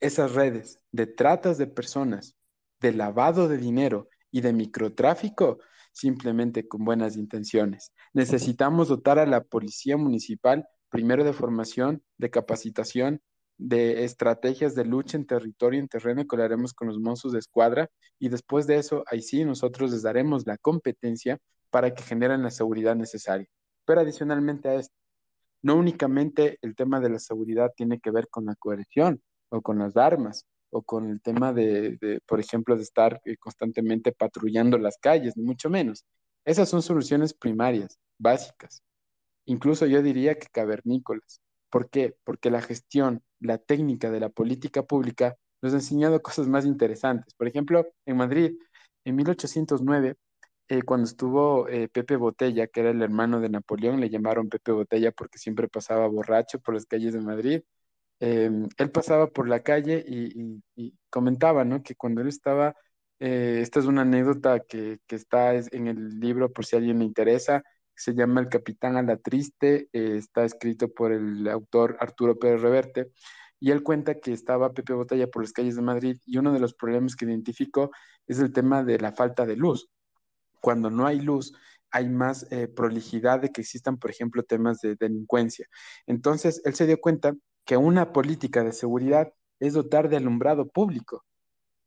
esas 0.00 0.34
redes 0.34 0.78
de 0.90 1.06
tratas 1.06 1.58
de 1.58 1.66
personas, 1.66 2.36
de 2.80 2.92
lavado 2.92 3.48
de 3.48 3.58
dinero 3.58 4.08
y 4.30 4.40
de 4.40 4.52
microtráfico 4.52 5.58
simplemente 5.92 6.66
con 6.66 6.84
buenas 6.84 7.16
intenciones. 7.16 7.92
Necesitamos 8.14 8.88
dotar 8.88 9.18
a 9.18 9.26
la 9.26 9.42
policía 9.42 9.96
municipal 9.96 10.66
primero 10.88 11.24
de 11.24 11.32
formación, 11.32 12.02
de 12.18 12.30
capacitación, 12.30 13.22
de 13.58 14.04
estrategias 14.04 14.74
de 14.74 14.84
lucha 14.84 15.16
en 15.16 15.26
territorio, 15.26 15.80
en 15.80 15.88
terreno, 15.88 16.26
que 16.26 16.36
lo 16.36 16.42
haremos 16.42 16.72
con 16.72 16.88
los 16.88 16.98
mozos 16.98 17.32
de 17.32 17.38
escuadra, 17.38 17.88
y 18.18 18.28
después 18.28 18.66
de 18.66 18.76
eso, 18.76 19.04
ahí 19.06 19.22
sí, 19.22 19.44
nosotros 19.44 19.90
les 19.90 20.02
daremos 20.02 20.46
la 20.46 20.58
competencia 20.58 21.38
para 21.70 21.94
que 21.94 22.02
generen 22.02 22.42
la 22.42 22.50
seguridad 22.50 22.96
necesaria. 22.96 23.46
Pero 23.84 24.00
adicionalmente 24.00 24.68
a 24.68 24.74
esto, 24.74 24.94
no 25.62 25.76
únicamente 25.76 26.58
el 26.62 26.74
tema 26.74 27.00
de 27.00 27.10
la 27.10 27.18
seguridad 27.18 27.72
tiene 27.76 28.00
que 28.00 28.10
ver 28.10 28.28
con 28.28 28.46
la 28.46 28.56
coerción 28.56 29.22
o 29.48 29.62
con 29.62 29.78
las 29.78 29.96
armas 29.96 30.46
o 30.70 30.82
con 30.82 31.08
el 31.10 31.20
tema 31.20 31.52
de, 31.52 32.20
por 32.26 32.40
ejemplo, 32.40 32.76
de 32.76 32.82
estar 32.82 33.20
eh, 33.24 33.36
constantemente 33.36 34.12
patrullando 34.12 34.78
las 34.78 34.96
calles, 34.98 35.36
mucho 35.36 35.68
menos. 35.68 36.04
Esas 36.44 36.68
son 36.68 36.82
soluciones 36.82 37.34
primarias, 37.34 37.98
básicas. 38.18 38.82
Incluso 39.44 39.86
yo 39.86 40.02
diría 40.02 40.38
que 40.38 40.46
cavernícolas. 40.50 41.41
¿Por 41.72 41.88
qué? 41.90 42.14
Porque 42.24 42.50
la 42.50 42.60
gestión, 42.62 43.22
la 43.40 43.58
técnica 43.58 44.10
de 44.10 44.20
la 44.20 44.28
política 44.28 44.84
pública 44.84 45.36
nos 45.62 45.72
ha 45.72 45.76
enseñado 45.76 46.22
cosas 46.22 46.46
más 46.48 46.66
interesantes. 46.66 47.34
Por 47.34 47.48
ejemplo, 47.48 47.86
en 48.06 48.16
Madrid, 48.18 48.52
en 49.04 49.16
1809, 49.16 50.16
eh, 50.68 50.82
cuando 50.82 51.06
estuvo 51.06 51.68
eh, 51.68 51.88
Pepe 51.88 52.16
Botella, 52.16 52.66
que 52.66 52.80
era 52.80 52.90
el 52.90 53.02
hermano 53.02 53.40
de 53.40 53.48
Napoleón, 53.48 54.00
le 54.00 54.10
llamaron 54.10 54.50
Pepe 54.50 54.72
Botella 54.72 55.12
porque 55.12 55.38
siempre 55.38 55.68
pasaba 55.68 56.06
borracho 56.08 56.60
por 56.60 56.74
las 56.74 56.86
calles 56.86 57.14
de 57.14 57.20
Madrid. 57.22 57.62
Em, 58.20 58.68
él 58.78 58.90
pasaba 58.90 59.28
por 59.28 59.48
la 59.48 59.62
calle 59.62 60.04
y, 60.06 60.62
comentaba, 61.10 61.64
¿no? 61.64 61.82
Que 61.82 61.94
cuando 61.96 62.20
él 62.22 62.28
estaba, 62.28 62.76
eh, 63.18 63.60
esta 63.62 63.80
es 63.80 63.86
una 63.86 64.02
anécdota 64.02 64.60
que, 64.60 65.00
que, 65.06 65.16
está 65.16 65.54
en 65.54 65.88
el 65.88 66.20
libro 66.20 66.52
por 66.52 66.66
si 66.66 66.76
a 66.76 66.78
alguien 66.80 66.98
le 67.00 67.04
interesa, 67.06 67.62
se 67.94 68.14
llama 68.14 68.40
El 68.40 68.48
Capitán 68.48 68.96
a 68.96 69.02
la 69.02 69.16
Triste, 69.16 69.88
está 69.92 70.44
escrito 70.44 70.92
por 70.92 71.12
el 71.12 71.48
autor 71.48 71.96
Arturo 72.00 72.38
Pérez 72.38 72.62
Reverte, 72.62 73.12
y 73.60 73.70
él 73.70 73.82
cuenta 73.82 74.18
que 74.20 74.32
estaba 74.32 74.72
Pepe 74.72 74.92
Botella 74.92 75.28
por 75.28 75.42
las 75.42 75.52
calles 75.52 75.76
de 75.76 75.82
Madrid 75.82 76.18
y 76.26 76.38
uno 76.38 76.52
de 76.52 76.60
los 76.60 76.74
problemas 76.74 77.14
que 77.14 77.24
identificó 77.24 77.90
es 78.26 78.40
el 78.40 78.52
tema 78.52 78.82
de 78.82 78.98
la 78.98 79.12
falta 79.12 79.46
de 79.46 79.56
luz 79.56 79.88
cuando 80.62 80.90
no 80.90 81.06
hay 81.06 81.20
luz, 81.20 81.52
hay 81.90 82.08
más 82.08 82.46
eh, 82.50 82.68
prolijidad 82.68 83.40
de 83.40 83.50
que 83.50 83.60
existan, 83.60 83.98
por 83.98 84.10
ejemplo, 84.10 84.44
temas 84.44 84.80
de 84.80 84.94
delincuencia. 84.94 85.66
Entonces, 86.06 86.62
él 86.64 86.74
se 86.74 86.86
dio 86.86 86.98
cuenta 87.00 87.34
que 87.66 87.76
una 87.76 88.12
política 88.12 88.64
de 88.64 88.72
seguridad 88.72 89.34
es 89.60 89.74
dotar 89.74 90.08
de 90.08 90.16
alumbrado 90.16 90.68
público. 90.68 91.24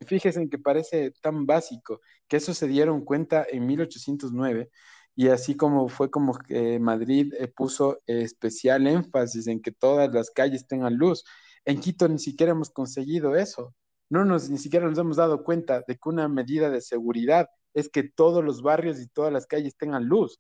Fíjense 0.06 0.42
en 0.42 0.50
que 0.50 0.60
parece 0.60 1.12
tan 1.22 1.46
básico 1.46 2.02
que 2.28 2.38
eso 2.38 2.54
se 2.54 2.68
dieron 2.68 3.04
cuenta 3.06 3.46
en 3.50 3.66
1809 3.66 4.70
y 5.16 5.30
así 5.30 5.56
como 5.56 5.88
fue 5.88 6.12
como 6.12 6.38
que 6.38 6.80
Madrid 6.80 7.34
eh, 7.40 7.48
puso 7.48 8.02
especial 8.06 8.86
énfasis 8.88 9.48
en 9.48 9.62
que 9.62 9.72
todas 9.72 10.14
las 10.14 10.30
calles 10.30 10.68
tengan 10.68 10.96
luz. 10.98 11.24
En 11.64 11.80
Quito 11.80 12.08
ni 12.10 12.20
siquiera 12.20 12.52
hemos 12.52 12.70
conseguido 12.70 13.36
eso. 13.36 13.74
No 14.10 14.26
nos 14.26 14.50
ni 14.50 14.58
siquiera 14.58 14.88
nos 14.88 14.98
hemos 15.00 15.18
dado 15.18 15.44
cuenta 15.44 15.84
de 15.88 15.96
que 15.96 16.10
una 16.10 16.28
medida 16.28 16.70
de 16.70 16.82
seguridad 16.82 17.48
es 17.74 17.90
que 17.90 18.04
todos 18.04 18.44
los 18.44 18.62
barrios 18.62 19.00
y 19.00 19.08
todas 19.08 19.32
las 19.32 19.48
calles 19.48 19.78
tengan 19.78 20.06
luz. 20.06 20.40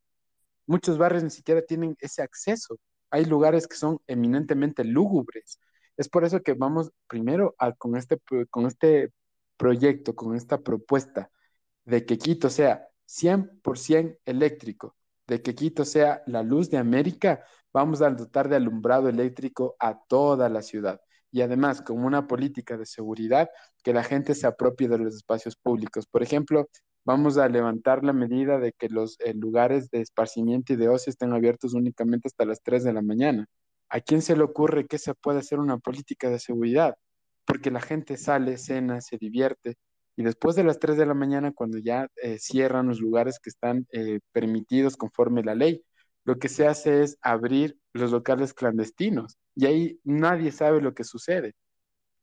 Muchos 0.68 0.98
barrios 0.98 1.24
ni 1.24 1.30
siquiera 1.30 1.62
tienen 1.62 1.96
ese 2.00 2.22
acceso. 2.22 2.78
Hay 3.12 3.26
lugares 3.26 3.68
que 3.68 3.78
son 3.78 4.00
eminentemente 4.08 4.84
lúgubres. 4.84 5.60
Es 5.98 6.10
por 6.10 6.26
eso 6.26 6.42
que 6.44 6.54
vamos 6.54 6.92
primero 7.08 7.56
con, 7.78 7.96
este, 7.98 8.20
con 8.50 8.66
este 8.68 9.14
proyecto, 9.58 10.16
con 10.16 10.36
esta 10.36 10.62
propuesta 10.62 11.32
de 11.86 12.06
que 12.06 12.18
Quito 12.18 12.50
sea 12.50 12.88
100% 13.06 14.18
eléctrico, 14.26 14.95
de 15.27 15.41
que 15.41 15.56
Quito 15.56 15.86
sea 15.86 16.22
la 16.27 16.44
luz 16.44 16.69
de 16.69 16.77
América, 16.77 17.44
vamos 17.73 18.02
a 18.02 18.10
dotar 18.10 18.49
de 18.49 18.56
alumbrado 18.56 19.10
eléctrico 19.10 19.76
a 19.80 19.99
toda 20.07 20.49
la 20.49 20.61
ciudad. 20.61 21.02
Y 21.32 21.41
además, 21.41 21.82
como 21.82 22.07
una 22.07 22.27
política 22.27 22.77
de 22.77 22.86
seguridad, 22.86 23.49
que 23.84 23.94
la 23.94 24.03
gente 24.03 24.36
se 24.36 24.48
apropie 24.48 24.88
de 24.88 24.98
los 24.98 25.15
espacios 25.15 25.56
públicos. 25.57 26.06
Por 26.07 26.23
ejemplo, 26.23 26.69
vamos 27.03 27.38
a 27.38 27.49
levantar 27.49 28.03
la 28.03 28.14
medida 28.14 28.60
de 28.60 28.72
que 28.72 28.90
los 28.90 29.19
eh, 29.19 29.34
lugares 29.34 29.90
de 29.91 30.02
esparcimiento 30.02 30.73
y 30.73 30.76
de 30.77 30.88
ocio 30.88 31.10
estén 31.10 31.34
abiertos 31.34 31.73
únicamente 31.73 32.27
hasta 32.30 32.45
las 32.45 32.61
3 32.64 32.84
de 32.86 32.94
la 32.94 33.02
mañana. 33.02 33.48
¿A 33.90 33.99
quién 33.99 34.22
se 34.22 34.36
le 34.36 34.44
ocurre 34.44 34.88
que 34.88 34.98
se 34.98 35.14
puede 35.14 35.40
hacer 35.40 35.60
una 35.60 35.77
política 35.77 36.30
de 36.30 36.40
seguridad? 36.40 36.95
Porque 37.45 37.72
la 37.72 37.82
gente 37.82 38.18
sale, 38.18 38.57
cena, 38.57 39.02
se 39.02 39.18
divierte 39.18 39.77
y 40.18 40.24
después 40.24 40.56
de 40.56 40.64
las 40.64 40.80
3 40.80 40.98
de 40.98 41.06
la 41.06 41.14
mañana, 41.14 41.52
cuando 41.52 41.78
ya 41.78 42.08
eh, 42.22 42.38
cierran 42.40 42.88
los 42.88 43.00
lugares 43.00 43.40
que 43.40 43.50
están 43.50 43.86
eh, 43.92 44.20
permitidos 44.32 44.96
conforme 44.98 45.44
la 45.44 45.56
ley, 45.56 45.84
lo 46.24 46.40
que 46.40 46.50
se 46.50 46.68
hace 46.68 47.04
es 47.04 47.18
abrir 47.22 47.78
los 47.94 48.12
locales 48.12 48.54
clandestinos 48.54 49.38
y 49.56 49.66
ahí 49.66 50.00
nadie 50.04 50.52
sabe 50.52 50.82
lo 50.82 50.94
que 50.94 51.04
sucede. 51.04 51.54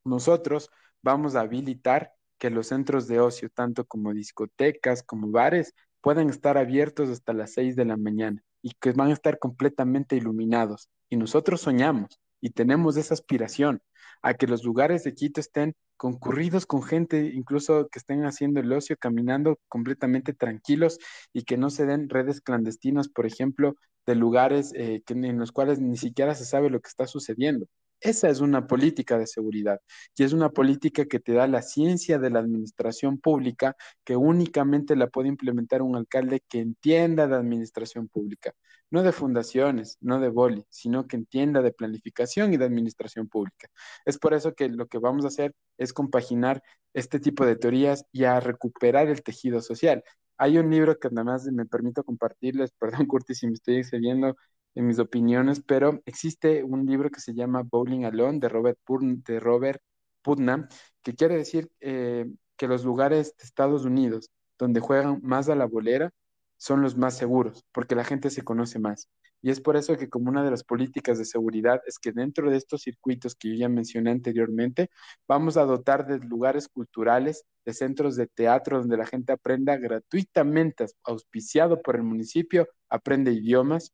Nosotros 0.05 0.71
vamos 1.03 1.37
a 1.37 1.41
habilitar 1.43 2.13
que 2.39 2.51
los 2.51 2.69
centros 2.69 3.07
de 3.07 3.21
ocio, 3.21 3.49
tanto 3.51 3.85
como 3.85 4.13
discotecas, 4.13 5.03
como 5.03 5.31
bares, 5.31 5.75
puedan 6.01 6.29
estar 6.31 6.59
abiertos 6.59 7.09
hasta 7.11 7.33
las 7.33 7.53
6 7.53 7.77
de 7.77 7.85
la 7.85 7.97
mañana 7.97 8.43
y 8.63 8.73
que 8.73 8.93
van 8.93 9.11
a 9.11 9.13
estar 9.13 9.39
completamente 9.39 10.17
iluminados. 10.17 10.89
Y 11.09 11.17
nosotros 11.17 11.61
soñamos 11.61 12.19
y 12.41 12.51
tenemos 12.51 12.97
esa 12.97 13.15
aspiración 13.15 13.83
a 14.23 14.35
que 14.35 14.47
los 14.47 14.65
lugares 14.65 15.05
de 15.05 15.15
Quito 15.15 15.41
estén 15.41 15.75
concurridos 16.03 16.67
con 16.67 16.83
gente, 16.83 17.31
incluso 17.33 17.89
que 17.89 18.01
estén 18.01 18.25
haciendo 18.25 18.59
el 18.59 18.73
ocio, 18.73 18.97
caminando 18.99 19.61
completamente 19.69 20.33
tranquilos 20.33 20.99
y 21.33 21.45
que 21.45 21.57
no 21.57 21.71
se 21.71 21.87
den 21.87 22.09
redes 22.09 22.41
clandestinas, 22.41 23.09
por 23.09 23.25
ejemplo, 23.25 23.77
de 24.05 24.17
lugares 24.17 24.73
eh, 24.75 25.01
en 25.07 25.39
los 25.39 25.53
cuales 25.53 25.79
ni 25.79 25.97
siquiera 25.97 26.35
se 26.35 26.45
sabe 26.45 26.71
lo 26.71 26.81
que 26.81 26.89
está 26.89 27.07
sucediendo. 27.07 27.67
Esa 28.05 28.29
es 28.29 28.41
una 28.41 28.67
política 28.67 29.17
de 29.17 29.29
seguridad 29.29 29.81
y 30.17 30.25
es 30.25 30.33
una 30.33 30.51
política 30.51 31.05
que 31.07 31.21
te 31.21 31.35
da 31.35 31.47
la 31.47 31.63
ciencia 31.63 32.19
de 32.19 32.31
la 32.31 32.41
administración 32.41 33.19
pública 33.19 33.77
que 34.05 34.17
únicamente 34.17 34.97
la 34.97 35.07
puede 35.07 35.29
implementar 35.29 35.83
un 35.83 35.95
alcalde 35.95 36.43
que 36.49 36.59
entienda 36.59 37.29
de 37.29 37.37
administración 37.37 38.09
pública, 38.09 38.55
no 38.91 39.05
de 39.05 39.13
fundaciones, 39.13 39.99
no 40.01 40.19
de 40.19 40.31
boli, 40.31 40.65
sino 40.69 41.07
que 41.07 41.15
entienda 41.17 41.63
de 41.63 41.73
planificación 41.73 42.53
y 42.53 42.57
de 42.57 42.65
administración 42.65 43.29
pública. 43.29 43.69
Es 44.05 44.19
por 44.19 44.35
eso 44.35 44.53
que 44.55 44.69
lo 44.69 44.87
que 44.89 44.99
vamos 44.99 45.25
a 45.25 45.29
hacer 45.29 45.55
es 45.79 45.93
compaginar 45.93 46.61
este 46.95 47.21
tipo 47.21 47.47
de 47.47 47.55
teorías 47.57 48.05
y 48.11 48.25
a 48.25 48.41
recuperar 48.41 49.07
el 49.09 49.23
tejido 49.23 49.61
social. 49.61 50.03
Hay 50.39 50.59
un 50.59 50.71
libro 50.71 50.99
que 50.99 51.07
además 51.09 51.45
me 51.53 51.67
permito 51.67 52.03
compartirles, 52.03 52.73
perdón 52.81 53.07
Curtis 53.07 53.39
si 53.39 53.47
me 53.47 53.53
estoy 53.55 53.77
excediendo, 53.77 54.37
en 54.75 54.87
mis 54.87 54.99
opiniones, 54.99 55.63
pero 55.67 56.01
existe 56.07 56.65
un 56.65 56.87
libro 56.87 57.11
que 57.11 57.21
se 57.21 57.35
llama 57.35 57.63
Bowling 57.63 58.05
Alone 58.05 58.39
de 58.41 58.49
Robert, 58.49 59.81
Putnam, 60.23 60.69
que 61.03 61.15
quiere 61.15 61.37
decir 61.37 61.71
eh, 61.81 62.27
que 62.57 62.69
los 62.69 62.85
lugares 62.85 63.37
de 63.37 63.45
Estados 63.45 63.85
Unidos 63.85 64.31
donde 64.59 64.81
juegan 64.81 65.21
más 65.23 65.49
a 65.49 65.57
la 65.57 65.67
bolera 65.67 66.13
son 66.57 66.83
los 66.83 66.97
más 66.97 67.17
seguros, 67.17 67.65
porque 67.73 67.97
la 67.97 68.05
gente 68.05 68.31
se 68.31 68.43
conoce 68.43 68.79
más. 68.79 69.09
Y 69.45 69.51
es 69.51 69.61
por 69.61 69.77
eso 69.77 69.97
que 69.97 70.09
como 70.09 70.31
una 70.31 70.45
de 70.45 70.53
las 70.53 70.63
políticas 70.63 71.19
de 71.19 71.25
seguridad 71.25 71.81
es 71.87 71.99
que 71.99 72.13
dentro 72.13 72.49
de 72.49 72.57
estos 72.57 72.83
circuitos 72.83 73.35
que 73.35 73.49
yo 73.49 73.55
ya 73.57 73.69
mencioné 73.69 74.13
anteriormente, 74.13 74.89
vamos 75.27 75.57
a 75.57 75.65
dotar 75.65 76.07
de 76.07 76.21
lugares 76.21 76.69
culturales, 76.69 77.45
de 77.65 77.75
centros 77.75 78.15
de 78.15 78.29
teatro 78.29 78.79
donde 78.79 78.97
la 78.97 79.07
gente 79.07 79.33
aprenda 79.33 79.77
gratuitamente, 79.77 80.87
auspiciado 81.03 81.83
por 81.83 81.97
el 81.97 82.05
municipio, 82.05 82.69
aprende 82.89 83.33
idiomas, 83.33 83.93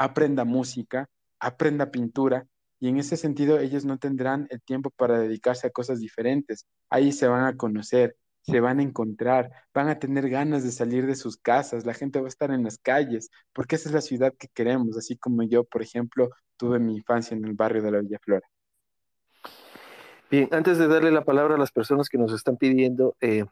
aprenda 0.00 0.46
música, 0.46 1.10
aprenda 1.38 1.90
pintura, 1.90 2.46
y 2.80 2.88
en 2.88 2.96
ese 2.96 3.18
sentido 3.18 3.58
ellos 3.58 3.84
no 3.84 3.98
tendrán 3.98 4.46
el 4.48 4.62
tiempo 4.62 4.88
para 4.88 5.18
dedicarse 5.18 5.66
a 5.66 5.70
cosas 5.70 6.00
diferentes. 6.00 6.66
Ahí 6.88 7.12
se 7.12 7.28
van 7.28 7.44
a 7.44 7.58
conocer, 7.58 8.16
se 8.40 8.60
van 8.60 8.78
a 8.78 8.82
encontrar, 8.82 9.50
van 9.74 9.90
a 9.90 9.98
tener 9.98 10.30
ganas 10.30 10.64
de 10.64 10.72
salir 10.72 11.06
de 11.06 11.16
sus 11.16 11.36
casas, 11.36 11.84
la 11.84 11.92
gente 11.92 12.18
va 12.18 12.24
a 12.24 12.28
estar 12.28 12.50
en 12.50 12.64
las 12.64 12.78
calles, 12.78 13.28
porque 13.52 13.76
esa 13.76 13.90
es 13.90 13.94
la 13.94 14.00
ciudad 14.00 14.32
que 14.38 14.48
queremos, 14.48 14.96
así 14.96 15.18
como 15.18 15.42
yo, 15.42 15.64
por 15.64 15.82
ejemplo, 15.82 16.30
tuve 16.56 16.78
mi 16.78 16.96
infancia 16.96 17.36
en 17.36 17.44
el 17.44 17.52
barrio 17.52 17.82
de 17.82 17.90
la 17.90 18.00
Villa 18.00 18.18
Flora. 18.22 18.48
Bien, 20.30 20.48
antes 20.52 20.78
de 20.78 20.88
darle 20.88 21.10
la 21.10 21.26
palabra 21.26 21.56
a 21.56 21.58
las 21.58 21.72
personas 21.72 22.08
que 22.08 22.16
nos 22.16 22.32
están 22.32 22.56
pidiendo, 22.56 23.16
eh, 23.20 23.44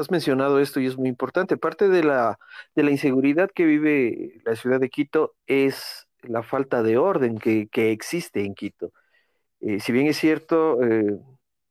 has 0.00 0.10
mencionado 0.10 0.60
esto 0.60 0.80
y 0.80 0.86
es 0.86 0.96
muy 0.96 1.08
importante. 1.08 1.56
Parte 1.56 1.88
de 1.88 2.04
la, 2.04 2.38
de 2.74 2.82
la 2.82 2.90
inseguridad 2.90 3.50
que 3.54 3.64
vive 3.64 4.40
la 4.44 4.56
ciudad 4.56 4.80
de 4.80 4.90
Quito 4.90 5.34
es 5.46 6.06
la 6.22 6.42
falta 6.42 6.82
de 6.82 6.96
orden 6.98 7.38
que, 7.38 7.68
existe 7.92 8.44
en 8.44 8.54
Quito. 8.54 8.92
Eh, 9.60 9.80
si 9.80 9.92
bien 9.92 10.06
es 10.06 10.16
cierto, 10.18 10.82
eh, 10.82 11.18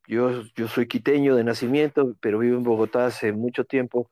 yo, 0.07 0.43
yo 0.55 0.67
soy 0.67 0.87
quiteño 0.87 1.35
de 1.35 1.43
nacimiento, 1.43 2.15
pero 2.19 2.39
vivo 2.39 2.57
en 2.57 2.63
Bogotá 2.63 3.05
hace 3.05 3.31
mucho 3.31 3.65
tiempo, 3.65 4.09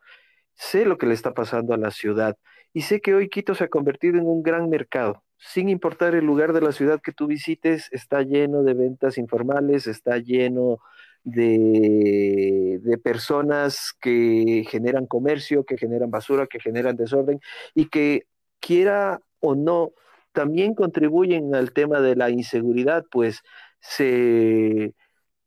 sé 0.56 0.85
lo 0.85 0.98
que 0.98 1.07
le 1.07 1.14
está 1.14 1.34
pasando 1.34 1.73
a 1.73 1.77
la 1.77 1.91
ciudad 1.91 2.38
y 2.73 2.81
sé 2.81 3.02
que 3.02 3.14
hoy 3.14 3.30
Quito 3.30 3.56
se 3.56 3.65
ha 3.65 3.69
convertido 3.69 4.18
en 4.18 4.26
un 4.26 4.44
gran 4.44 4.69
mercado. 4.69 5.23
Sin 5.38 5.69
importar 5.69 6.15
el 6.15 6.26
lugar 6.26 6.53
de 6.53 6.61
la 6.61 6.72
ciudad 6.72 7.02
que 7.02 7.11
tú 7.11 7.27
visites, 7.27 7.90
está 7.91 8.22
lleno 8.23 8.64
de 8.64 8.73
ventas 8.73 9.18
informales, 9.18 9.88
está 9.88 10.18
lleno 10.18 10.80
de, 11.23 12.99
personas 13.03 13.93
que 13.99 14.65
generan 14.69 15.07
comercio, 15.07 15.65
que 15.65 15.77
generan 15.77 16.11
basura, 16.11 16.47
que 16.47 16.59
generan 16.59 16.95
desorden 16.95 17.39
y 17.73 17.89
que 17.89 18.27
quiera 18.59 19.21
o 19.39 19.55
no, 19.55 19.91
también 20.31 20.73
contribuyen 20.73 21.53
al 21.55 21.73
tema 21.73 22.01
de 22.01 22.15
la 22.15 22.29
inseguridad, 22.29 23.05
pues 23.11 23.41
se 23.79 24.93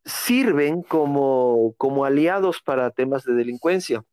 sirven 0.05 0.83
como, 0.83 1.75
como 1.79 2.05
aliados 2.05 2.63
para 2.63 2.91
temas 2.91 3.25
de 3.25 3.35
delincuencia. 3.35 4.05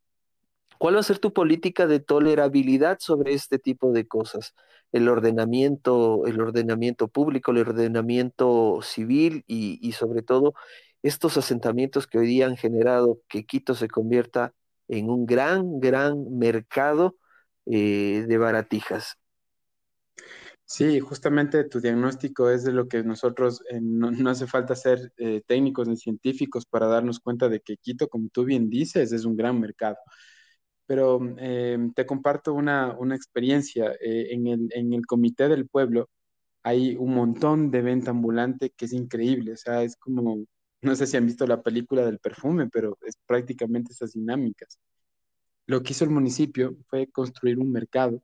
¿Cuál 0.80 0.96
va 0.96 1.00
a 1.00 1.04
ser 1.04 1.20
tu 1.20 1.34
política 1.34 1.88
de 1.88 2.00
tolerabilidad 2.00 3.00
sobre 3.00 3.34
este 3.34 3.60
tipo 3.60 3.92
de 3.92 4.08
cosas? 4.08 4.54
El 4.92 5.08
ordenamiento, 5.08 6.26
el 6.26 6.42
ordenamiento 6.42 7.08
público, 7.08 7.52
el 7.52 7.60
ordenamiento 7.60 8.80
civil 8.82 9.44
y 9.48 9.92
sobre 9.94 10.24
todo 10.24 10.56
estos 11.04 11.38
asentamientos 11.38 12.08
que 12.08 12.18
hoy 12.18 12.28
día 12.28 12.48
han 12.48 12.58
generado 12.58 13.20
que 13.28 13.46
Quito 13.46 13.76
se 13.76 13.90
convierta 13.90 14.54
en 14.88 15.10
un 15.10 15.26
gran, 15.26 15.80
gran 15.80 16.38
mercado 16.38 17.18
eh, 17.66 18.26
de 18.28 18.38
baratijas. 18.38 19.18
Sí, 20.66 21.00
justamente 21.02 21.66
tu 21.66 21.80
diagnóstico 21.82 22.50
es 22.50 22.64
de 22.64 22.72
lo 22.72 22.88
que 22.88 23.04
nosotros 23.04 23.62
eh, 23.70 23.80
no, 23.82 24.30
hace 24.30 24.48
falta 24.48 24.76
ser 24.76 25.12
eh, 25.18 25.42
técnicos 25.46 25.88
ni 25.88 25.98
científicos 25.98 26.66
para 26.66 26.88
darnos 26.88 27.20
cuenta 27.20 27.50
de 27.50 27.60
que 27.60 27.78
Quito, 27.78 28.08
como 28.08 28.30
tú 28.30 28.46
bien 28.46 28.70
dices, 28.70 29.12
es 29.12 29.26
un 29.26 29.36
gran 29.36 29.60
mercado. 29.60 29.98
Pero 30.86 31.20
te 31.96 32.06
comparto 32.06 32.54
una, 32.54 32.96
una 33.00 33.16
experiencia. 33.16 33.94
en, 34.02 34.48
el, 34.48 34.70
en 34.72 34.94
el 34.94 35.06
Comité 35.06 35.48
del 35.48 35.68
Pueblo 35.68 36.10
hay 36.64 36.96
un 36.98 37.14
montón 37.16 37.72
de 37.72 37.82
venta 37.82 38.12
ambulante 38.12 38.72
que 38.72 38.86
es 38.86 38.94
increíble. 38.94 39.54
O 39.54 39.58
sea, 39.58 39.84
es 39.84 39.96
como, 39.98 40.46
no 40.84 40.96
sé 40.96 41.08
si 41.08 41.18
han 41.18 41.26
visto 41.26 41.48
la 41.48 41.62
película 41.62 42.06
del 42.06 42.20
perfume, 42.20 42.70
pero 42.70 42.98
es 43.02 43.18
prácticamente 43.26 43.94
esas 43.94 44.14
dinámicas. 44.14 44.80
Lo 45.66 45.82
que 45.82 45.94
hizo 45.94 46.04
el 46.04 46.12
municipio 46.12 46.76
fue 46.88 47.08
construir 47.08 47.60
un 47.60 47.72
mercado 47.72 48.22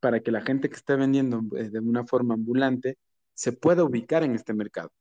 para 0.00 0.20
que 0.20 0.30
la 0.30 0.42
gente 0.42 0.68
que 0.68 0.76
esté 0.76 0.96
vendiendo 0.96 1.42
eh, 1.56 1.70
de 1.70 1.80
una 1.80 2.06
forma 2.06 2.34
ambulante 2.34 2.98
se 3.34 3.52
pueda 3.52 3.84
ubicar 3.84 4.22
en 4.22 4.34
este 4.34 4.54
mercado. 4.54 4.92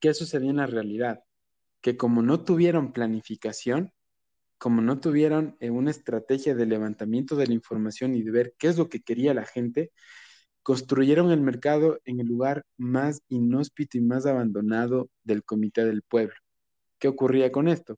¿Qué 0.00 0.14
sucedió 0.14 0.50
en 0.50 0.56
la 0.56 0.66
realidad? 0.66 1.24
Que 1.80 1.96
como 1.96 2.22
no 2.22 2.44
tuvieron 2.44 2.92
planificación, 2.92 3.92
como 4.58 4.80
no 4.82 5.00
tuvieron 5.00 5.56
eh, 5.60 5.70
una 5.70 5.90
estrategia 5.90 6.54
de 6.54 6.66
levantamiento 6.66 7.36
de 7.36 7.46
la 7.46 7.54
información 7.54 8.14
y 8.14 8.22
de 8.22 8.30
ver 8.30 8.54
qué 8.58 8.68
es 8.68 8.78
lo 8.78 8.88
que 8.88 9.00
quería 9.00 9.34
la 9.34 9.44
gente, 9.44 9.92
construyeron 10.68 11.30
el 11.30 11.40
mercado 11.40 11.98
en 12.04 12.20
el 12.20 12.26
lugar 12.26 12.62
más 12.76 13.22
inhóspito 13.30 13.96
y 13.96 14.02
más 14.02 14.26
abandonado 14.26 15.08
del 15.24 15.42
Comité 15.42 15.86
del 15.86 16.02
Pueblo. 16.02 16.34
¿Qué 16.98 17.08
ocurría 17.08 17.50
con 17.50 17.68
esto? 17.68 17.96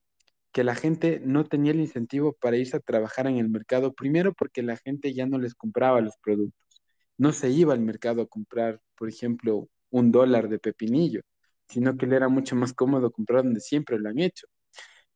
que 0.53 0.63
la 0.63 0.77
gente 0.77 1.21
no 1.25 1.45
tenía 1.45 1.73
el 1.73 1.81
incentivo 1.81 2.37
para 2.41 2.57
irse 2.57 2.77
a 2.77 2.81
trabajar 2.81 3.27
en 3.27 3.39
el 3.39 3.49
mercado, 3.49 3.93
primero 3.93 4.35
porque 4.35 4.63
la 4.63 4.77
gente 4.77 5.13
ya 5.13 5.27
no 5.27 5.37
les 5.41 5.57
compraba 5.57 6.01
los 6.01 6.17
productos, 6.23 6.81
no 7.19 7.33
se 7.33 7.51
iba 7.51 7.75
al 7.75 7.81
mercado 7.81 8.23
a 8.23 8.29
comprar, 8.29 8.81
por 8.97 9.09
ejemplo, 9.09 9.69
un 9.91 10.13
dólar 10.13 10.49
de 10.49 10.61
pepinillo, 10.61 11.23
sino 11.69 11.97
que 11.97 12.07
le 12.07 12.15
era 12.15 12.29
mucho 12.29 12.55
más 12.55 12.73
cómodo 12.73 13.11
comprar 13.11 13.43
donde 13.43 13.61
siempre 13.61 13.99
lo 13.99 14.11
han 14.11 14.21
hecho. 14.21 14.47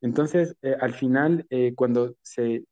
Entonces, 0.00 0.56
eh, 0.62 0.76
al 0.80 0.92
final, 0.94 1.46
eh, 1.50 1.72
cuando 1.74 2.16
se, 2.22 2.66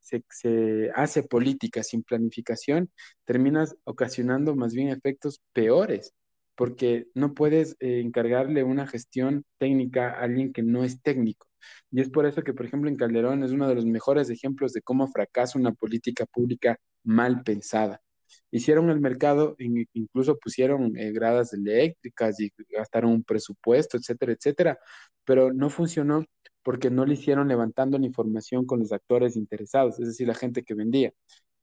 hace 0.95 1.23
política 1.23 1.81
sin 1.83 2.03
planificación, 2.03 2.91
terminas 3.25 3.75
ocasionando 3.85 4.55
más 4.55 4.73
bien 4.73 4.89
efectos 4.89 5.41
peores, 5.53 6.13
porque 6.55 7.07
no 7.15 7.33
puedes 7.33 7.75
eh, 7.79 8.01
encargarle 8.01 8.63
una 8.63 8.85
gestión 8.87 9.45
técnica 9.57 10.11
a 10.11 10.21
alguien 10.21 10.53
que 10.53 10.61
no 10.63 10.83
es 10.83 11.01
técnico. 11.01 11.47
Y 11.91 12.01
es 12.01 12.09
por 12.09 12.25
eso 12.27 12.43
que, 12.43 12.53
por 12.53 12.65
ejemplo, 12.67 12.89
en 12.89 12.97
Calderón 12.97 13.43
es 13.43 13.51
uno 13.51 13.67
de 13.67 13.75
los 13.75 13.85
mejores 13.85 14.29
ejemplos 14.29 14.73
de 14.73 14.81
cómo 14.81 15.07
fracasa 15.07 15.57
una 15.57 15.73
política 15.73 16.25
pública 16.27 16.77
mal 17.03 17.43
pensada. 17.43 18.02
Hicieron 18.51 18.89
el 18.91 18.99
mercado, 18.99 19.55
incluso 19.57 20.37
pusieron 20.37 20.95
eh, 20.97 21.11
gradas 21.11 21.53
eléctricas 21.53 22.39
y 22.39 22.51
gastaron 22.69 23.11
un 23.11 23.23
presupuesto, 23.23 23.97
etcétera, 23.97 24.33
etcétera, 24.33 24.79
pero 25.25 25.51
no 25.53 25.69
funcionó 25.69 26.23
porque 26.61 26.89
no 26.91 27.05
le 27.05 27.15
hicieron 27.15 27.47
levantando 27.47 27.97
la 27.97 28.05
información 28.05 28.65
con 28.65 28.79
los 28.79 28.91
actores 28.91 29.35
interesados, 29.35 29.99
es 29.99 30.07
decir, 30.07 30.27
la 30.27 30.35
gente 30.35 30.63
que 30.63 30.75
vendía. 30.75 31.13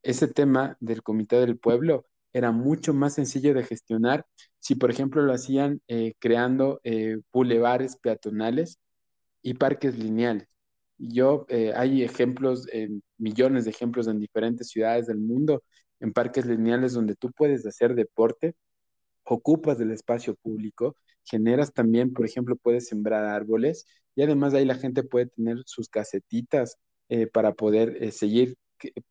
Ese 0.02 0.28
tema 0.28 0.76
del 0.80 1.02
Comité 1.02 1.36
del 1.36 1.58
Pueblo 1.58 2.06
era 2.32 2.52
mucho 2.52 2.94
más 2.94 3.14
sencillo 3.14 3.54
de 3.54 3.64
gestionar 3.64 4.26
si, 4.58 4.74
por 4.74 4.90
ejemplo, 4.90 5.22
lo 5.22 5.32
hacían 5.32 5.80
eh, 5.88 6.14
creando 6.18 6.80
eh, 6.84 7.18
bulevares 7.32 7.96
peatonales 7.96 8.78
y 9.42 9.54
parques 9.54 9.98
lineales. 9.98 10.48
Yo, 10.98 11.46
hay 11.76 12.02
ejemplos, 12.02 12.66
millones 13.16 13.64
de 13.64 13.70
ejemplos 13.70 14.06
en 14.06 14.18
diferentes 14.20 14.68
ciudades 14.68 15.06
del 15.06 15.18
mundo, 15.18 15.62
en 16.00 16.12
parques 16.12 16.46
lineales 16.46 16.92
donde 16.92 17.14
tú 17.16 17.30
puedes 17.32 17.66
hacer 17.66 17.94
deporte, 17.94 18.54
ocupas 19.24 19.78
del 19.78 19.92
espacio 19.92 20.34
público, 20.36 20.96
generas 21.24 21.72
también, 21.72 22.12
por 22.12 22.26
ejemplo, 22.26 22.56
puedes 22.56 22.88
sembrar 22.88 23.24
árboles 23.26 23.86
y 24.16 24.22
además 24.22 24.54
ahí 24.54 24.64
la 24.64 24.74
gente 24.76 25.02
puede 25.02 25.26
tener 25.26 25.58
sus 25.66 25.88
casetitas 25.88 26.76
eh, 27.08 27.26
para 27.26 27.54
poder 27.54 28.02
eh, 28.02 28.12
seguir 28.12 28.56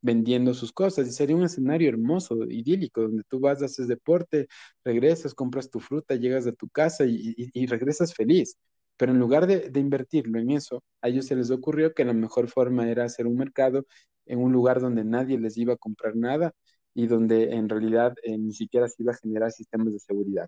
vendiendo 0.01 0.53
sus 0.53 0.71
cosas 0.73 1.07
y 1.07 1.11
sería 1.11 1.35
un 1.35 1.43
escenario 1.43 1.89
hermoso, 1.89 2.35
idílico, 2.49 3.01
donde 3.03 3.23
tú 3.29 3.39
vas, 3.39 3.61
haces 3.61 3.87
deporte, 3.87 4.47
regresas, 4.83 5.35
compras 5.35 5.69
tu 5.69 5.79
fruta, 5.79 6.15
llegas 6.15 6.47
a 6.47 6.53
tu 6.53 6.69
casa 6.69 7.05
y 7.05 7.65
regresas 7.67 8.13
feliz. 8.13 8.57
Pero 8.99 9.13
en 9.13 9.19
lugar 9.19 9.47
de, 9.47 9.79
invertirlo 9.79 10.39
en 10.39 10.51
eso, 10.51 10.83
a 11.01 11.07
ellos 11.07 11.25
se 11.27 11.35
les 11.37 11.51
ocurrió 11.51 11.93
que 11.93 12.03
la 12.03 12.11
mejor 12.13 12.49
forma 12.49 12.89
era 12.91 13.05
hacer 13.05 13.27
un 13.27 13.37
mercado 13.37 13.85
en 14.25 14.39
un 14.39 14.51
lugar 14.51 14.81
donde 14.81 15.05
nadie 15.05 15.39
les 15.39 15.57
iba 15.57 15.73
a 15.75 15.77
comprar 15.77 16.17
nada 16.17 16.53
y 16.93 17.07
donde 17.07 17.53
en 17.53 17.69
realidad 17.69 18.15
eh, 18.23 18.37
ni 18.37 18.53
siquiera 18.53 18.87
se 18.87 19.03
iba 19.03 19.13
a 19.13 19.17
generar 19.17 19.51
sistemas 19.51 19.93
de 19.93 19.99
seguridad. 19.99 20.47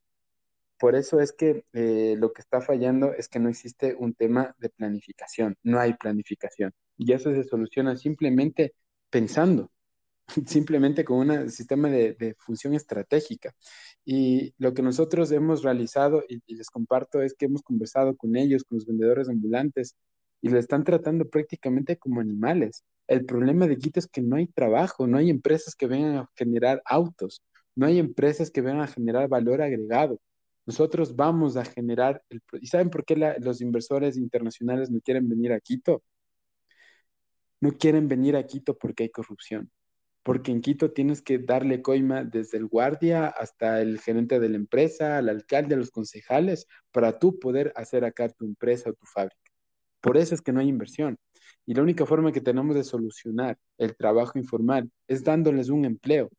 Por 0.81 0.95
eso 0.95 1.19
es 1.19 1.31
que 1.31 1.63
eh, 1.73 2.15
lo 2.17 2.33
que 2.33 2.41
está 2.41 2.59
fallando 2.59 3.13
es 3.13 3.27
que 3.27 3.39
no 3.39 3.49
existe 3.49 3.95
un 3.95 4.15
tema 4.15 4.55
de 4.57 4.69
planificación, 4.69 5.55
no 5.61 5.79
hay 5.79 5.93
planificación. 5.93 6.73
Y 6.97 7.13
eso 7.13 7.31
se 7.31 7.43
soluciona 7.43 7.95
simplemente 7.97 8.73
pensando, 9.11 9.71
simplemente 10.47 11.05
con 11.05 11.29
un 11.29 11.51
sistema 11.51 11.89
de, 11.89 12.35
función 12.39 12.73
estratégica. 12.73 13.53
Y 14.05 14.55
lo 14.57 14.73
que 14.73 14.81
nosotros 14.81 15.31
hemos 15.31 15.63
realizado, 15.63 16.23
y, 16.27 16.41
les 16.55 16.71
comparto, 16.71 17.21
es 17.21 17.35
que 17.35 17.45
hemos 17.45 17.61
conversado 17.61 18.15
con 18.17 18.35
ellos, 18.35 18.63
con 18.63 18.77
los 18.79 18.87
vendedores 18.87 19.29
ambulantes, 19.29 19.95
y 20.41 20.49
lo 20.49 20.57
están 20.57 20.83
tratando 20.83 21.29
prácticamente 21.29 21.97
como 21.97 22.21
animales. 22.21 22.83
El 23.11 23.25
problema 23.25 23.67
de 23.67 23.77
Quito 23.77 23.99
es 23.99 24.07
que 24.07 24.21
no 24.21 24.37
hay 24.37 24.47
trabajo, 24.47 25.05
no 25.05 25.17
hay 25.17 25.29
empresas 25.29 25.75
que 25.75 25.85
vengan 25.85 26.15
a 26.15 26.29
generar 26.33 26.81
autos, 26.85 27.43
no 27.75 27.85
hay 27.85 27.99
empresas 27.99 28.49
que 28.49 28.61
vengan 28.61 28.83
a 28.83 28.87
generar 28.87 29.27
valor 29.27 29.61
agregado. 29.61 30.21
Nosotros 30.65 31.13
vamos 31.13 31.57
a 31.57 31.65
generar, 31.65 32.23
el, 32.29 32.41
¿y 32.61 32.67
saben 32.67 32.89
por 32.89 33.03
qué 33.03 33.35
los 33.41 33.59
inversores 33.59 34.15
internacionales 34.15 34.89
no 34.89 35.01
quieren 35.01 35.27
venir 35.27 35.51
a 35.51 35.59
Quito? 35.59 36.03
No 37.59 37.73
quieren 37.73 38.07
venir 38.07 38.37
a 38.37 38.45
Quito 38.47 38.77
porque 38.77 39.03
hay 39.03 39.09
corrupción 39.09 39.69
porque 40.23 40.51
en 40.51 40.61
Quito 40.61 40.91
tienes 40.91 41.21
que 41.21 41.39
darle 41.39 41.81
coima 41.81 42.23
desde 42.23 42.59
el 42.59 42.67
guardia 42.67 43.27
hasta 43.27 43.81
el 43.81 43.99
gerente 43.99 44.39
de 44.39 44.49
la 44.49 44.55
empresa, 44.55 45.17
al 45.17 45.27
alcalde, 45.29 45.75
a 45.75 45.77
los 45.79 45.91
concejales, 45.91 46.67
para 46.91 47.19
tú 47.19 47.39
poder 47.39 47.73
hacer 47.75 48.05
acá 48.05 48.29
tu 48.29 48.45
empresa 48.45 48.91
o 48.91 48.93
tu 48.93 49.05
fábrica. 49.05 49.50
Por 50.01 50.17
eso 50.17 50.35
es 50.35 50.41
que 50.41 50.51
no 50.51 50.59
hay 50.59 50.67
inversión. 50.69 51.17
Y 51.65 51.73
la 51.73 51.83
única 51.83 52.05
forma 52.05 52.31
que 52.31 52.41
tenemos 52.41 52.75
de 52.75 52.83
solucionar 52.83 53.57
el 53.77 53.95
trabajo 53.95 54.37
informal 54.39 54.89
es 55.07 55.23
dándoles 55.23 55.69
un 55.69 55.85
empleo. 55.85 56.29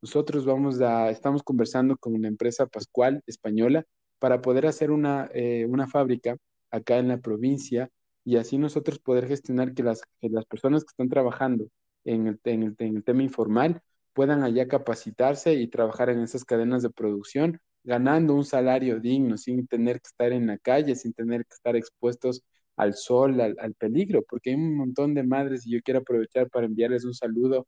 Nosotros 0.00 0.46
vamos 0.46 0.80
a, 0.80 1.10
estamos 1.10 1.42
conversando 1.42 1.96
con 1.96 2.14
una 2.14 2.28
empresa 2.28 2.66
Pascual 2.66 3.22
española 3.26 3.84
para 4.18 4.40
poder 4.40 4.66
hacer 4.66 4.90
una, 4.90 5.28
eh, 5.34 5.66
una 5.68 5.88
fábrica 5.88 6.36
acá 6.70 6.98
en 6.98 7.08
la 7.08 7.18
provincia 7.18 7.90
y 8.24 8.36
así 8.36 8.58
nosotros 8.58 8.98
poder 8.98 9.26
gestionar 9.26 9.74
que 9.74 9.82
las, 9.82 10.02
que 10.20 10.28
las 10.28 10.44
personas 10.44 10.84
que 10.84 10.90
están 10.90 11.08
trabajando 11.08 11.68
en 12.04 12.26
el, 12.26 13.02
tema 13.04 13.22
informal 13.22 13.80
puedan 14.12 14.42
allá 14.42 14.68
capacitarse 14.68 15.54
y 15.54 15.68
trabajar 15.68 16.10
en 16.10 16.20
esas 16.20 16.44
cadenas 16.44 16.82
de 16.82 16.90
producción, 16.90 17.60
ganando 17.84 18.34
un 18.34 18.44
salario 18.44 19.00
digno, 19.00 19.36
sin 19.38 19.66
tener 19.66 20.00
que 20.00 20.08
estar 20.08 20.32
en 20.32 20.46
la 20.46 20.58
calle, 20.58 20.94
sin 20.96 21.12
tener 21.12 21.44
que 21.44 21.54
estar 21.54 21.76
expuestos 21.76 22.42
al 22.78 22.94
sol, 22.94 23.40
al, 23.40 23.56
al, 23.60 23.74
peligro, 23.74 24.24
porque 24.28 24.50
hay 24.50 24.56
un 24.56 24.76
montón 24.76 25.14
de 25.14 25.24
madres 25.24 25.66
y 25.66 25.72
yo 25.72 25.80
quiero 25.82 26.00
aprovechar 26.00 26.48
para 26.50 26.66
enviarles 26.66 27.04
un 27.04 27.14
saludo. 27.14 27.66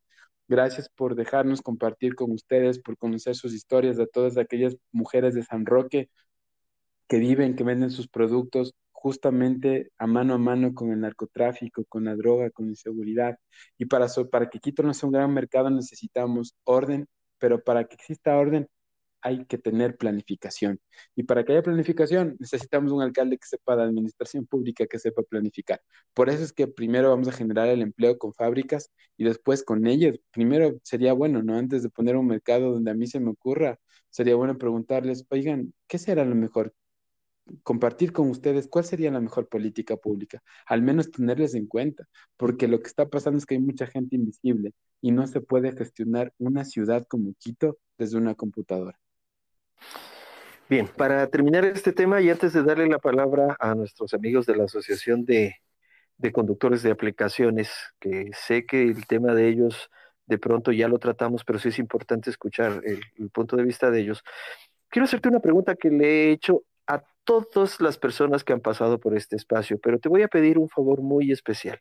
Gracias 0.48 0.88
por 0.88 1.14
dejarnos 1.14 1.62
compartir 1.62 2.14
con 2.14 2.32
ustedes, 2.32 2.80
por 2.80 2.96
conocer 2.96 3.36
sus 3.36 3.54
historias 3.54 3.96
de 3.96 4.06
todas 4.06 4.36
aquellas 4.38 4.76
mujeres 4.92 5.34
de 5.34 5.42
San 5.44 5.66
Roque 5.66 6.10
que 7.08 7.18
viven, 7.18 7.56
que 7.56 7.64
venden 7.64 7.90
sus 7.90 8.08
productos 8.08 8.74
justamente 8.92 9.90
a 9.98 10.06
mano 10.06 10.34
a 10.34 10.38
mano 10.38 10.74
con 10.74 10.92
el 10.92 11.00
narcotráfico, 11.00 11.84
con 11.88 12.04
la 12.04 12.14
droga, 12.14 12.50
con 12.50 12.66
la 12.66 12.72
inseguridad. 12.72 13.38
Y 13.78 13.86
para, 13.86 14.06
para 14.30 14.50
que 14.50 14.60
Quito 14.60 14.82
no 14.82 14.94
sea 14.94 15.06
un 15.08 15.14
gran 15.14 15.32
mercado 15.34 15.70
necesitamos 15.70 16.54
orden, 16.64 17.06
pero 17.38 17.62
para 17.64 17.84
que 17.84 17.94
exista 17.94 18.36
orden 18.36 18.68
hay 19.22 19.44
que 19.46 19.58
tener 19.58 19.96
planificación. 19.96 20.80
Y 21.16 21.24
para 21.24 21.44
que 21.44 21.52
haya 21.52 21.62
planificación, 21.62 22.36
necesitamos 22.38 22.92
un 22.92 23.02
alcalde 23.02 23.38
que 23.38 23.46
sepa 23.46 23.76
de 23.76 23.84
administración 23.84 24.46
pública, 24.46 24.86
que 24.86 24.98
sepa 24.98 25.22
planificar. 25.22 25.80
Por 26.14 26.30
eso 26.30 26.42
es 26.44 26.52
que 26.52 26.66
primero 26.66 27.10
vamos 27.10 27.28
a 27.28 27.32
generar 27.32 27.68
el 27.68 27.82
empleo 27.82 28.18
con 28.18 28.32
fábricas 28.34 28.90
y 29.16 29.24
después 29.24 29.62
con 29.64 29.86
ellos. 29.86 30.18
Primero 30.30 30.78
sería 30.82 31.12
bueno, 31.12 31.42
¿no? 31.42 31.56
Antes 31.56 31.82
de 31.82 31.90
poner 31.90 32.16
un 32.16 32.26
mercado 32.26 32.72
donde 32.72 32.90
a 32.90 32.94
mí 32.94 33.06
se 33.06 33.20
me 33.20 33.30
ocurra, 33.30 33.78
sería 34.10 34.34
bueno 34.36 34.58
preguntarles, 34.58 35.24
oigan, 35.30 35.72
¿qué 35.88 35.98
será 35.98 36.24
lo 36.24 36.34
mejor? 36.34 36.74
compartir 37.62 38.12
con 38.12 38.30
ustedes 38.30 38.68
cuál 38.68 38.84
sería 38.84 39.10
la 39.10 39.20
mejor 39.20 39.48
política 39.48 39.96
pública, 39.96 40.42
al 40.66 40.82
menos 40.82 41.10
tenerles 41.10 41.54
en 41.54 41.66
cuenta, 41.66 42.06
porque 42.36 42.68
lo 42.68 42.80
que 42.80 42.88
está 42.88 43.08
pasando 43.08 43.38
es 43.38 43.46
que 43.46 43.54
hay 43.54 43.60
mucha 43.60 43.86
gente 43.86 44.16
invisible 44.16 44.72
y 45.00 45.12
no 45.12 45.26
se 45.26 45.40
puede 45.40 45.72
gestionar 45.72 46.32
una 46.38 46.64
ciudad 46.64 47.06
como 47.08 47.34
Quito 47.38 47.78
desde 47.98 48.18
una 48.18 48.34
computadora. 48.34 48.98
Bien, 50.68 50.86
para 50.86 51.26
terminar 51.26 51.64
este 51.64 51.92
tema 51.92 52.20
y 52.20 52.30
antes 52.30 52.52
de 52.52 52.62
darle 52.62 52.86
la 52.88 52.98
palabra 52.98 53.56
a 53.58 53.74
nuestros 53.74 54.14
amigos 54.14 54.46
de 54.46 54.56
la 54.56 54.64
Asociación 54.64 55.24
de, 55.24 55.56
Conductores 56.32 56.82
de 56.82 56.92
Aplicaciones, 56.92 57.72
que 57.98 58.30
sé 58.32 58.66
que 58.66 58.82
el 58.82 59.06
tema 59.06 59.34
de 59.34 59.48
ellos 59.48 59.90
de 60.26 60.38
pronto 60.38 60.70
ya 60.70 60.86
lo 60.86 60.98
tratamos, 60.98 61.42
pero 61.44 61.58
sí 61.58 61.70
es 61.70 61.80
importante 61.80 62.30
escuchar 62.30 62.82
el, 62.84 63.00
el 63.18 63.30
punto 63.30 63.56
de 63.56 63.64
vista 63.64 63.90
de 63.90 64.00
ellos. 64.00 64.22
Quiero 64.88 65.06
hacerte 65.06 65.28
una 65.28 65.40
pregunta 65.40 65.74
que 65.74 65.90
le 65.90 66.06
he 66.06 66.30
hecho 66.30 66.62
a 66.86 67.02
todas 67.24 67.80
las 67.80 67.98
personas 67.98 68.44
que 68.44 68.52
han 68.52 68.60
pasado 68.60 69.00
por 69.00 69.16
este 69.16 69.34
espacio, 69.34 69.78
pero 69.82 69.98
te 69.98 70.08
voy 70.08 70.22
a 70.22 70.28
pedir 70.28 70.56
un 70.56 70.68
favor 70.68 71.00
muy 71.02 71.32
especial. 71.32 71.80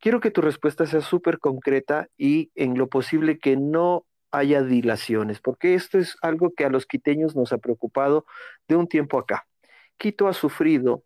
Quiero 0.00 0.20
que 0.20 0.30
tu 0.30 0.40
respuesta 0.40 0.86
sea 0.86 1.02
súper 1.02 1.38
concreta 1.38 2.08
y 2.16 2.50
en 2.54 2.78
lo 2.78 2.88
posible 2.88 3.38
que 3.38 3.56
no 3.56 4.06
haya 4.30 4.62
dilaciones, 4.62 5.40
porque 5.40 5.74
esto 5.74 5.98
es 5.98 6.16
algo 6.22 6.52
que 6.54 6.64
a 6.64 6.70
los 6.70 6.86
quiteños 6.86 7.36
nos 7.36 7.52
ha 7.52 7.58
preocupado 7.58 8.26
de 8.68 8.76
un 8.76 8.88
tiempo 8.88 9.18
acá. 9.18 9.46
Quito 9.96 10.28
ha 10.28 10.32
sufrido 10.32 11.04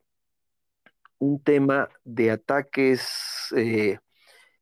un 1.19 1.43
tema 1.43 1.89
de 2.05 2.33
ataques, 2.33 3.53
eh, 3.57 3.99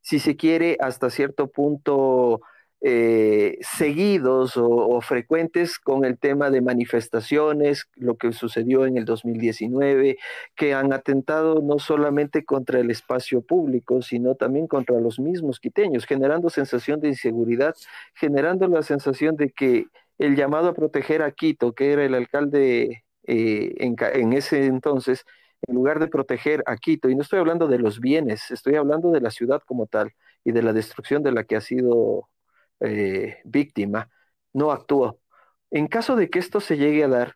si 0.00 0.18
se 0.18 0.36
quiere, 0.36 0.76
hasta 0.80 1.10
cierto 1.10 1.50
punto 1.50 2.40
eh, 2.82 3.58
seguidos 3.60 4.56
o, 4.56 5.00
frecuentes 5.02 5.78
con 5.78 6.04
el 6.04 6.18
tema 6.18 6.50
de 6.50 6.62
manifestaciones, 6.62 7.88
lo 7.96 8.16
que 8.16 8.32
sucedió 8.32 8.86
en 8.86 8.96
el 8.96 9.04
2019, 9.04 10.18
que 10.56 10.74
han 10.74 10.92
atentado 10.92 11.60
no 11.62 11.78
solamente 11.78 12.44
contra 12.44 12.80
el 12.80 12.90
espacio 12.90 13.42
público, 13.42 14.00
sino 14.02 14.34
también 14.34 14.66
contra 14.66 14.98
los 15.00 15.18
mismos 15.18 15.60
quiteños, 15.60 16.06
generando 16.06 16.48
sensación 16.50 17.00
de 17.00 17.08
inseguridad, 17.08 17.74
generando 18.14 18.66
la 18.68 18.82
sensación 18.82 19.36
de 19.36 19.50
que 19.50 19.86
el 20.18 20.36
llamado 20.36 20.68
a 20.68 20.74
proteger 20.74 21.22
a 21.22 21.32
Quito, 21.32 21.72
que 21.74 21.92
era 21.92 22.04
el 22.04 22.14
alcalde 22.14 23.04
eh, 23.26 23.74
en, 23.78 23.96
en 24.14 24.32
ese 24.32 24.66
entonces, 24.66 25.24
en 25.66 25.74
lugar 25.74 25.98
de 26.00 26.08
proteger 26.08 26.62
a 26.66 26.76
Quito, 26.76 27.10
y 27.10 27.14
no 27.14 27.22
estoy 27.22 27.40
hablando 27.40 27.68
de 27.68 27.78
los 27.78 28.00
bienes, 28.00 28.50
estoy 28.50 28.76
hablando 28.76 29.10
de 29.10 29.20
la 29.20 29.30
ciudad 29.30 29.62
como 29.66 29.86
tal 29.86 30.12
y 30.44 30.52
de 30.52 30.62
la 30.62 30.72
destrucción 30.72 31.22
de 31.22 31.32
la 31.32 31.44
que 31.44 31.56
ha 31.56 31.60
sido 31.60 32.28
eh, 32.80 33.38
víctima 33.44 34.10
no 34.52 34.72
actuó. 34.72 35.20
En 35.70 35.86
caso 35.86 36.16
de 36.16 36.30
que 36.30 36.38
esto 36.38 36.60
se 36.60 36.76
llegue 36.76 37.04
a 37.04 37.08
dar, 37.08 37.34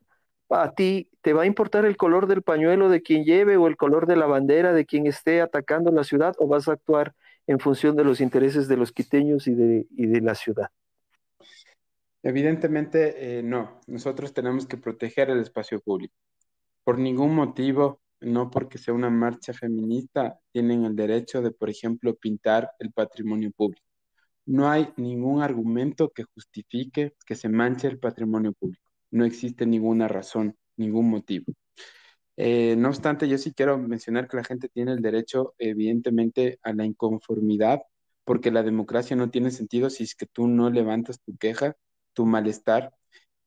a 0.51 0.73
ti 0.73 1.11
te 1.21 1.33
va 1.33 1.43
a 1.43 1.47
importar 1.47 1.85
el 1.85 1.97
color 1.97 2.27
del 2.27 2.43
pañuelo 2.43 2.89
de 2.89 3.03
quien 3.03 3.25
lleve 3.25 3.57
o 3.57 3.67
el 3.67 3.77
color 3.77 4.07
de 4.07 4.17
la 4.17 4.27
bandera 4.27 4.73
de 4.73 4.87
quien 4.87 5.07
esté 5.07 5.41
atacando 5.41 5.91
la 5.91 6.05
ciudad 6.05 6.35
o 6.39 6.47
vas 6.47 6.69
a 6.69 6.73
actuar 6.73 7.15
en 7.47 7.61
función 7.61 7.97
de 7.97 8.05
los 8.05 8.21
intereses 8.21 8.69
de 8.69 8.77
los 8.77 8.93
quiteños 8.93 9.47
y 9.47 9.55
de, 9.55 9.87
de 9.91 10.21
la 10.21 10.35
ciudad? 10.35 10.69
Evidentemente, 12.23 13.39
eh, 13.39 13.43
no. 13.43 13.81
Nosotros 13.87 14.33
tenemos 14.33 14.67
que 14.67 14.79
proteger 14.79 15.29
el 15.31 15.41
espacio 15.41 15.81
público. 15.81 16.15
Por 16.83 16.99
ningún 16.99 17.35
motivo, 17.35 18.01
no 18.21 18.51
porque 18.51 18.79
sea 18.79 18.95
una 18.95 19.11
marcha 19.11 19.53
feminista, 19.53 20.39
tienen 20.53 20.85
el 20.85 20.97
derecho 20.97 21.43
de, 21.43 21.51
por 21.51 21.69
ejemplo, 21.69 22.15
pintar 22.15 22.71
el 22.79 22.93
patrimonio 22.93 23.51
público 23.53 23.94
no 24.47 24.71
hay 24.71 24.89
ningún 24.97 25.43
argumento 25.43 26.11
que 26.11 26.25
justifique 26.25 27.15
que 27.27 27.35
se 27.35 27.49
manche 27.49 27.89
el 27.89 27.99
patrimonio 27.99 28.53
público. 28.53 28.91
No 29.11 29.25
existe 29.25 29.67
ninguna 29.67 30.09
razón, 30.09 30.57
ningún 30.77 31.09
motivo. 31.11 31.53
Eh, 32.37 32.75
no 32.77 32.89
obstante, 32.89 33.29
yo 33.29 33.39
sí 33.39 33.53
quiero 33.55 33.79
mencionar 33.79 34.29
que 34.29 34.37
la 34.37 34.45
gente 34.45 34.69
tiene 34.69 34.93
el 34.93 35.01
derecho, 35.01 35.55
evidentemente, 35.59 36.59
a 36.63 36.73
la 36.73 36.85
inconformidad, 36.85 37.83
porque 38.25 38.51
la 38.51 38.63
democracia 38.63 39.17
no 39.17 39.31
tiene 39.31 39.51
sentido 39.51 39.91
si 39.91 40.05
es 40.05 40.15
que 40.15 40.27
tú 40.27 40.49
no 40.49 40.71
levantas 40.71 41.21
tu 41.23 41.37
queja, 41.37 41.77
tu 42.13 42.27
malestar. 42.27 42.93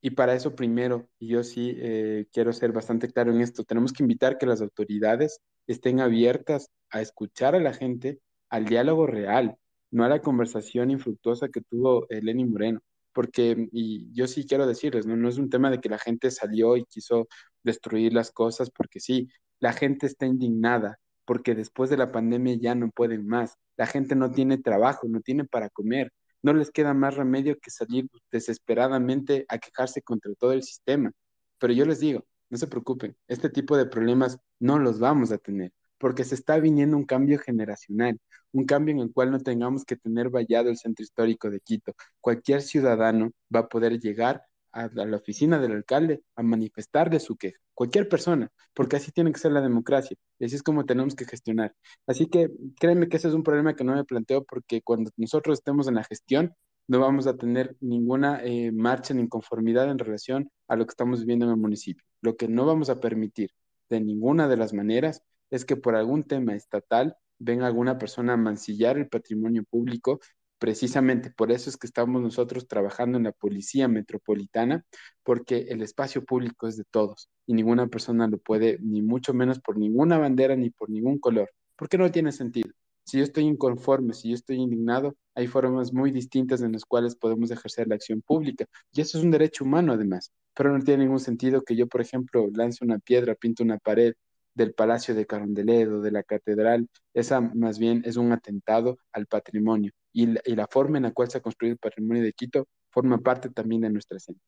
Y 0.01 0.11
para 0.11 0.35
eso 0.35 0.55
primero, 0.55 1.09
y 1.19 1.27
yo 1.29 1.43
sí 1.43 1.75
eh, 1.77 2.27
quiero 2.31 2.53
ser 2.53 2.71
bastante 2.71 3.11
claro 3.11 3.31
en 3.33 3.41
esto, 3.41 3.63
tenemos 3.63 3.91
que 3.93 4.03
invitar 4.03 4.37
que 4.37 4.45
las 4.45 4.61
autoridades 4.61 5.41
estén 5.67 5.99
abiertas 5.99 6.69
a 6.91 7.01
escuchar 7.01 7.55
a 7.55 7.59
la 7.59 7.73
gente, 7.73 8.21
al 8.49 8.65
diálogo 8.65 9.07
real, 9.07 9.57
no 9.91 10.03
a 10.03 10.09
la 10.09 10.21
conversación 10.21 10.91
infructuosa 10.91 11.49
que 11.49 11.61
tuvo 11.61 12.07
Lenny 12.09 12.45
Moreno, 12.45 12.81
porque, 13.13 13.67
y 13.71 14.13
yo 14.13 14.27
sí 14.27 14.45
quiero 14.45 14.67
decirles, 14.67 15.05
¿no? 15.07 15.15
no 15.17 15.29
es 15.29 15.37
un 15.37 15.49
tema 15.49 15.71
de 15.71 15.79
que 15.79 15.89
la 15.89 15.97
gente 15.97 16.29
salió 16.31 16.77
y 16.77 16.85
quiso 16.85 17.27
destruir 17.63 18.13
las 18.13 18.31
cosas, 18.31 18.69
porque 18.69 18.99
sí, 18.99 19.29
la 19.59 19.73
gente 19.73 20.05
está 20.05 20.25
indignada, 20.25 20.99
porque 21.25 21.55
después 21.55 21.89
de 21.89 21.97
la 21.97 22.11
pandemia 22.11 22.55
ya 22.59 22.75
no 22.75 22.91
pueden 22.91 23.27
más, 23.27 23.55
la 23.75 23.87
gente 23.87 24.15
no 24.15 24.31
tiene 24.31 24.57
trabajo, 24.59 25.07
no 25.07 25.21
tiene 25.21 25.45
para 25.45 25.69
comer, 25.69 26.11
no 26.43 26.53
les 26.53 26.71
queda 26.71 26.93
más 26.93 27.15
remedio 27.15 27.57
que 27.59 27.71
salir 27.71 28.07
desesperadamente 28.31 29.45
a 29.49 29.57
quejarse 29.57 30.01
contra 30.01 30.33
todo 30.35 30.53
el 30.53 30.63
sistema. 30.63 31.11
Pero 31.59 31.73
yo 31.73 31.85
les 31.85 31.99
digo, 31.99 32.25
no 32.49 32.57
se 32.57 32.67
preocupen, 32.67 33.15
este 33.27 33.49
tipo 33.49 33.75
de 33.77 33.87
problemas 33.87 34.37
no 34.59 34.79
los 34.79 34.99
vamos 34.99 35.31
a 35.31 35.37
tener 35.37 35.71
porque 35.97 36.23
se 36.23 36.35
está 36.35 36.59
viniendo 36.59 36.97
un 36.97 37.05
cambio 37.05 37.39
generacional, 37.39 38.19
un 38.51 38.65
cambio 38.65 38.93
en 38.95 39.01
el 39.01 39.11
cual 39.11 39.31
no 39.31 39.39
tengamos 39.39 39.85
que 39.85 39.95
tener 39.95 40.29
vallado 40.29 40.69
el 40.69 40.77
centro 40.77 41.03
histórico 41.03 41.49
de 41.49 41.59
Quito. 41.59 41.93
Cualquier 42.21 42.61
ciudadano 42.61 43.31
va 43.53 43.61
a 43.61 43.67
poder 43.67 43.99
llegar 43.99 44.43
a 44.71 44.89
la 44.93 45.17
oficina 45.17 45.59
del 45.59 45.71
alcalde 45.71 46.21
a 46.35 46.43
manifestarle 46.43 47.19
su 47.19 47.35
queja, 47.35 47.57
cualquier 47.73 48.07
persona, 48.07 48.51
porque 48.73 48.97
así 48.97 49.11
tiene 49.11 49.31
que 49.31 49.39
ser 49.39 49.51
la 49.51 49.61
democracia, 49.61 50.15
y 50.39 50.45
así 50.45 50.55
es 50.55 50.63
como 50.63 50.85
tenemos 50.85 51.15
que 51.15 51.25
gestionar. 51.25 51.73
Así 52.05 52.27
que 52.27 52.51
créeme 52.79 53.09
que 53.09 53.17
ese 53.17 53.29
es 53.29 53.33
un 53.33 53.43
problema 53.43 53.75
que 53.75 53.83
no 53.83 53.95
me 53.95 54.03
planteo 54.03 54.43
porque 54.43 54.81
cuando 54.81 55.09
nosotros 55.17 55.59
estemos 55.59 55.87
en 55.87 55.95
la 55.95 56.03
gestión, 56.03 56.53
no 56.87 56.99
vamos 56.99 57.27
a 57.27 57.35
tener 57.37 57.75
ninguna 57.81 58.41
eh, 58.43 58.71
marcha 58.71 59.13
ni 59.13 59.21
inconformidad 59.21 59.89
en 59.89 59.99
relación 59.99 60.49
a 60.67 60.75
lo 60.75 60.85
que 60.85 60.91
estamos 60.91 61.19
viviendo 61.19 61.45
en 61.45 61.51
el 61.51 61.57
municipio. 61.57 62.05
Lo 62.21 62.37
que 62.37 62.47
no 62.47 62.65
vamos 62.65 62.89
a 62.89 62.99
permitir 62.99 63.51
de 63.89 63.99
ninguna 63.99 64.47
de 64.47 64.57
las 64.57 64.73
maneras 64.73 65.21
es 65.49 65.65
que 65.65 65.75
por 65.75 65.95
algún 65.95 66.23
tema 66.23 66.55
estatal 66.55 67.15
venga 67.39 67.67
alguna 67.67 67.97
persona 67.97 68.33
a 68.33 68.37
mancillar 68.37 68.97
el 68.97 69.07
patrimonio 69.07 69.63
público. 69.63 70.19
Precisamente 70.59 71.29
por 71.29 71.51
eso 71.51 71.69
es 71.69 71.77
que 71.77 71.85
estamos 71.87 72.21
nosotros 72.21 72.67
trabajando 72.67 73.17
en 73.17 73.25
la 73.25 73.31
policía 73.31 73.87
metropolitana, 73.87 74.83
porque 75.23 75.67
el 75.69 75.81
espacio 75.83 76.25
público 76.25 76.67
es 76.67 76.77
de 76.77 76.83
todos 76.89 77.29
y 77.45 77.53
ninguna 77.53 77.87
persona 77.87 78.27
lo 78.27 78.39
puede, 78.39 78.79
ni 78.81 79.01
mucho 79.01 79.33
menos 79.33 79.59
por 79.59 79.77
ninguna 79.77 80.17
bandera 80.17 80.55
ni 80.55 80.71
por 80.71 80.89
ningún 80.89 81.19
color, 81.19 81.51
porque 81.75 81.97
no 81.97 82.11
tiene 82.11 82.31
sentido. 82.31 82.71
Si 83.07 83.19
yo 83.19 83.23
estoy 83.23 83.45
inconforme, 83.45 84.13
si 84.13 84.29
yo 84.29 84.35
estoy 84.35 84.57
indignado, 84.57 85.15
hay 85.33 85.47
formas 85.47 85.93
muy 85.93 86.11
distintas 86.11 86.61
en 86.61 86.73
las 86.73 86.83
cuales 86.83 87.15
podemos 87.15 87.49
ejercer 87.51 87.87
la 87.87 87.95
acción 87.95 88.21
pública. 88.21 88.65
Y 88.91 88.99
eso 88.99 89.17
es 89.17 89.23
un 89.23 89.31
derecho 89.31 89.63
humano 89.63 89.93
además. 89.93 90.33
Pero 90.53 90.77
no 90.77 90.83
tiene 90.83 91.05
ningún 91.05 91.21
sentido 91.21 91.61
que 91.61 91.77
yo, 91.77 91.87
por 91.87 92.01
ejemplo, 92.01 92.49
lance 92.53 92.83
una 92.83 92.99
piedra, 92.99 93.33
pinto 93.35 93.63
una 93.63 93.77
pared 93.77 94.13
del 94.57 94.73
Palacio 94.73 95.13
de 95.13 95.27
Carondelet 95.27 95.87
de 95.87 96.11
la 96.11 96.23
Catedral, 96.23 96.89
esa 97.13 97.39
más 97.39 97.77
bien 97.77 98.01
es 98.05 98.17
un 98.17 98.31
atentado 98.31 98.97
al 99.13 99.27
patrimonio 99.27 99.91
y 100.11 100.25
la, 100.25 100.67
forma 100.67 100.97
en 100.97 101.03
la 101.03 101.11
cual 101.11 101.29
se 101.29 101.37
ha 101.37 101.41
construido 101.41 101.73
el 101.73 101.79
patrimonio 101.79 102.23
de 102.23 102.33
Quito 102.33 102.67
forma 102.89 103.19
parte 103.19 103.51
también 103.51 103.81
de 103.81 103.91
nuestra 103.91 104.17
escena. 104.17 104.39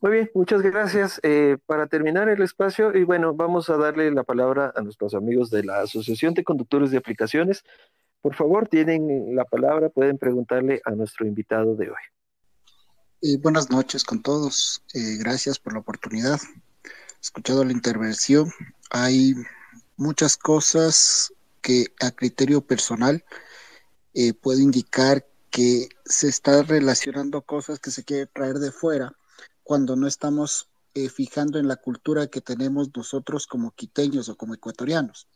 Muy 0.00 0.12
bien, 0.12 0.30
muchas 0.34 0.62
gracias. 0.62 1.18
Eh, 1.24 1.56
para 1.66 1.88
terminar 1.88 2.28
el 2.28 2.40
espacio, 2.42 2.96
y 2.96 3.02
bueno, 3.02 3.34
vamos 3.34 3.70
a 3.70 3.76
darle 3.76 4.10
la 4.12 4.22
palabra 4.22 4.72
a 4.76 4.82
nuestros 4.82 5.14
amigos 5.14 5.50
de 5.50 5.64
la 5.64 5.80
Asociación 5.80 6.34
de 6.34 6.44
Conductores 6.44 6.92
de 6.92 6.98
Aplicaciones. 6.98 7.64
Por 8.20 8.34
favor, 8.34 8.68
tienen 8.68 9.34
la 9.34 9.44
palabra, 9.44 9.88
pueden 9.88 10.18
preguntarle 10.18 10.80
a 10.84 10.92
nuestro 10.92 11.26
invitado 11.26 11.74
de 11.74 11.90
hoy. 11.90 12.02
Eh, 13.22 13.38
buenas 13.38 13.70
noches 13.70 14.04
con 14.04 14.22
todos. 14.22 14.84
Eh, 14.94 15.16
gracias 15.18 15.58
por 15.58 15.72
la 15.72 15.80
oportunidad 15.80 16.38
escuchado 17.24 17.64
la 17.64 17.72
intervención, 17.72 18.52
hay 18.90 19.32
muchas 19.96 20.36
cosas 20.36 21.32
que 21.62 21.86
a 22.02 22.10
criterio 22.10 22.60
personal 22.60 23.24
eh, 24.12 24.34
puedo 24.34 24.60
indicar 24.60 25.26
que 25.50 25.88
se 26.04 26.28
está 26.28 26.62
relacionando 26.62 27.40
cosas 27.40 27.78
que 27.78 27.90
se 27.90 28.04
quiere 28.04 28.26
traer 28.26 28.58
de 28.58 28.70
fuera 28.70 29.16
cuando 29.62 29.96
no 29.96 30.06
estamos 30.06 30.68
eh, 30.92 31.08
fijando 31.08 31.58
en 31.58 31.66
la 31.66 31.76
cultura 31.76 32.26
que 32.26 32.42
tenemos 32.42 32.94
nosotros 32.94 33.46
como 33.46 33.70
quiteños 33.70 34.28
o 34.28 34.36
como 34.36 34.52
ecuatorianos. 34.52 35.26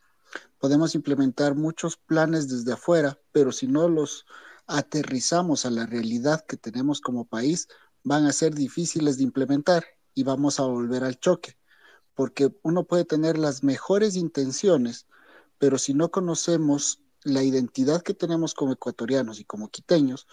Podemos 0.59 0.94
implementar 0.94 1.55
muchos 1.55 1.97
planes 1.97 2.51
desde 2.51 2.74
afuera, 2.74 3.19
pero 3.32 3.51
si 3.51 3.66
no 3.66 3.89
los 3.89 4.27
aterrizamos 4.66 5.65
a 5.65 5.70
la 5.70 5.86
realidad 5.86 6.44
que 6.47 6.59
tenemos 6.59 7.01
como 7.01 7.24
país, 7.24 7.66
van 8.05 8.27
a 8.27 8.32
ser 8.35 8.55
difíciles 8.55 9.16
de 9.16 9.23
implementar 9.23 9.86
y 10.12 10.23
vamos 10.24 10.60
a 10.60 10.65
volver 10.65 11.02
al 11.02 11.19
choque, 11.19 11.58
porque 12.19 12.53
uno 12.62 12.82
puede 12.82 13.05
tener 13.05 13.39
las 13.39 13.62
mejores 13.62 14.16
intenciones, 14.16 15.07
pero 15.57 15.78
si 15.78 15.95
no 15.95 16.11
conocemos 16.11 17.01
la 17.23 17.45
identidad 17.45 18.03
que 18.03 18.12
tenemos 18.12 18.55
como 18.55 18.73
ecuatorianos 18.73 19.39
y 19.39 19.45
como 19.45 19.69
quiteños, 19.69 20.27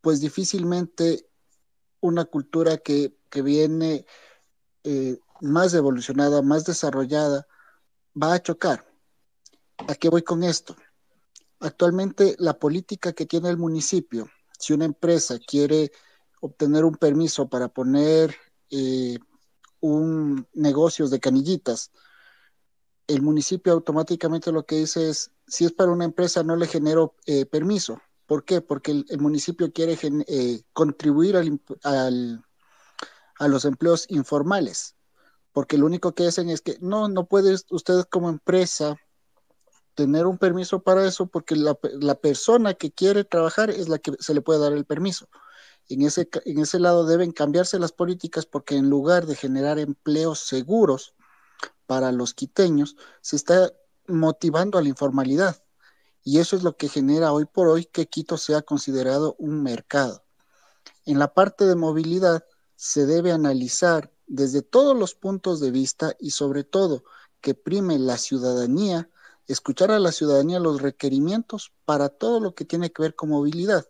pues 0.00 0.20
difícilmente 0.20 1.28
una 1.98 2.24
cultura 2.24 2.76
que, 2.76 3.16
viene 3.42 4.06
eh, 4.84 5.18
más 5.40 5.74
evolucionada, 5.74 6.40
más 6.40 6.66
desarrollada, 6.66 7.48
va 8.14 8.34
a 8.34 8.40
chocar. 8.40 8.86
¿A 9.88 9.96
qué 9.96 10.10
voy 10.10 10.22
con 10.22 10.44
esto? 10.44 10.76
Actualmente 11.58 12.36
la 12.38 12.60
política 12.60 13.12
que 13.12 13.26
tiene 13.26 13.48
el 13.48 13.56
municipio, 13.56 14.30
si 14.56 14.72
una 14.72 14.84
empresa 14.84 15.40
quiere 15.40 15.90
obtener 16.40 16.84
un 16.84 16.94
permiso 16.94 17.48
para 17.48 17.66
poner 17.66 18.36
eh, 18.70 19.18
un 19.84 20.46
negocio 20.54 21.08
de 21.08 21.20
canillitas, 21.20 21.90
el 23.06 23.20
municipio 23.20 23.74
automáticamente 23.74 24.50
lo 24.50 24.64
que 24.64 24.76
dice 24.76 25.10
es, 25.10 25.30
si 25.46 25.66
es 25.66 25.72
para 25.72 25.92
una 25.92 26.06
empresa 26.06 26.42
no 26.42 26.56
le 26.56 26.66
genero 26.66 27.14
eh, 27.26 27.44
permiso. 27.44 28.00
¿Por 28.26 28.44
qué? 28.46 28.62
Porque 28.62 29.04
el, 29.06 29.18
municipio 29.20 29.70
quiere 29.72 29.98
eh, 30.02 30.62
contribuir 30.72 31.36
al, 31.36 32.44
a 33.38 33.48
los 33.48 33.66
empleos 33.66 34.06
informales, 34.08 34.96
porque 35.52 35.76
lo 35.76 35.84
único 35.84 36.14
que 36.14 36.28
hacen 36.28 36.48
es 36.48 36.62
que 36.62 36.78
no, 36.80 37.08
no 37.08 37.26
puede 37.26 37.54
usted 37.70 38.04
como 38.10 38.30
empresa 38.30 38.96
tener 39.94 40.26
un 40.26 40.38
permiso 40.38 40.82
para 40.82 41.06
eso 41.06 41.26
porque 41.26 41.56
la, 41.56 41.78
la, 42.00 42.14
persona 42.14 42.72
que 42.72 42.90
quiere 42.90 43.22
trabajar 43.22 43.68
es 43.68 43.88
la 43.88 43.98
que 43.98 44.12
se 44.18 44.32
le 44.32 44.40
puede 44.40 44.60
dar 44.60 44.72
el 44.72 44.86
permiso. 44.86 45.28
En 45.88 46.02
ese, 46.02 46.28
en 46.44 46.58
ese 46.58 46.78
lado 46.78 47.06
deben 47.06 47.32
cambiarse 47.32 47.78
las 47.78 47.92
políticas 47.92 48.46
porque 48.46 48.76
en 48.76 48.88
lugar 48.88 49.26
de 49.26 49.36
generar 49.36 49.78
empleos 49.78 50.40
seguros 50.40 51.14
para 51.86 52.12
los 52.12 52.34
quiteños, 52.34 52.96
se 53.20 53.36
está 53.36 53.72
motivando 54.06 54.78
a 54.78 54.82
la 54.82 54.88
informalidad. 54.88 55.62
Y 56.22 56.38
eso 56.38 56.56
es 56.56 56.62
lo 56.62 56.76
que 56.76 56.88
genera 56.88 57.32
hoy 57.32 57.44
por 57.44 57.68
hoy 57.68 57.84
que 57.84 58.06
Quito 58.06 58.38
sea 58.38 58.62
considerado 58.62 59.36
un 59.38 59.62
mercado. 59.62 60.24
En 61.04 61.18
la 61.18 61.34
parte 61.34 61.66
de 61.66 61.74
movilidad 61.74 62.44
se 62.76 63.04
debe 63.04 63.32
analizar 63.32 64.10
desde 64.26 64.62
todos 64.62 64.96
los 64.96 65.14
puntos 65.14 65.60
de 65.60 65.70
vista 65.70 66.16
y 66.18 66.30
sobre 66.30 66.64
todo 66.64 67.04
que 67.42 67.54
prime 67.54 67.98
la 67.98 68.16
ciudadanía 68.16 69.10
escuchar 69.46 69.90
a 69.90 69.98
la 69.98 70.12
ciudadanía 70.12 70.58
los 70.58 70.80
requerimientos 70.80 71.72
para 71.84 72.08
todo 72.08 72.40
lo 72.40 72.54
que 72.54 72.64
tiene 72.64 72.90
que 72.90 73.02
ver 73.02 73.14
con 73.14 73.28
movilidad, 73.28 73.86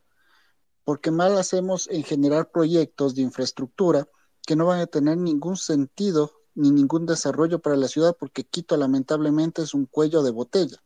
porque 0.85 1.11
mal 1.11 1.37
hacemos 1.39 1.89
en 1.91 2.05
generar 2.05 2.51
proyectos 2.51 3.15
de 3.15 3.23
infraestructura 3.23 4.09
que 4.47 4.57
no 4.57 4.67
van 4.67 4.81
a 4.81 4.87
tener 4.87 5.17
ningún 5.17 5.57
sentido 5.57 6.33
ni 6.55 6.71
ningún 6.71 7.07
desarrollo 7.07 7.59
para 7.59 7.77
la 7.77 7.89
ciudad, 7.89 8.17
porque 8.19 8.45
Quito 8.45 8.77
lamentablemente 8.77 9.63
es 9.63 9.75
un 9.75 9.87
cuello 9.87 10.23
de 10.23 10.31
botella. 10.31 10.83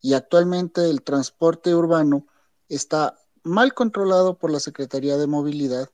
Y 0.00 0.14
actualmente 0.14 0.88
el 0.88 1.02
transporte 1.02 1.74
urbano 1.74 2.26
está 2.68 3.18
mal 3.42 3.74
controlado 3.74 4.38
por 4.38 4.50
la 4.50 4.60
Secretaría 4.60 5.16
de 5.16 5.26
Movilidad. 5.26 5.90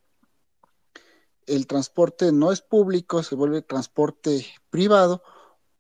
El 1.47 1.67
transporte 1.67 2.31
no 2.33 2.53
es 2.53 2.61
público, 2.61 3.23
se 3.23 3.35
vuelve 3.35 3.63
transporte 3.63 4.47
privado 4.71 5.23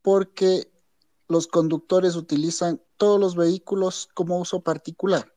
porque 0.03 0.73
los 1.29 1.47
conductores 1.47 2.17
utilizan 2.17 2.83
todos 2.97 3.21
los 3.21 3.37
vehículos 3.37 4.09
como 4.15 4.39
uso 4.39 4.61
particular, 4.63 5.33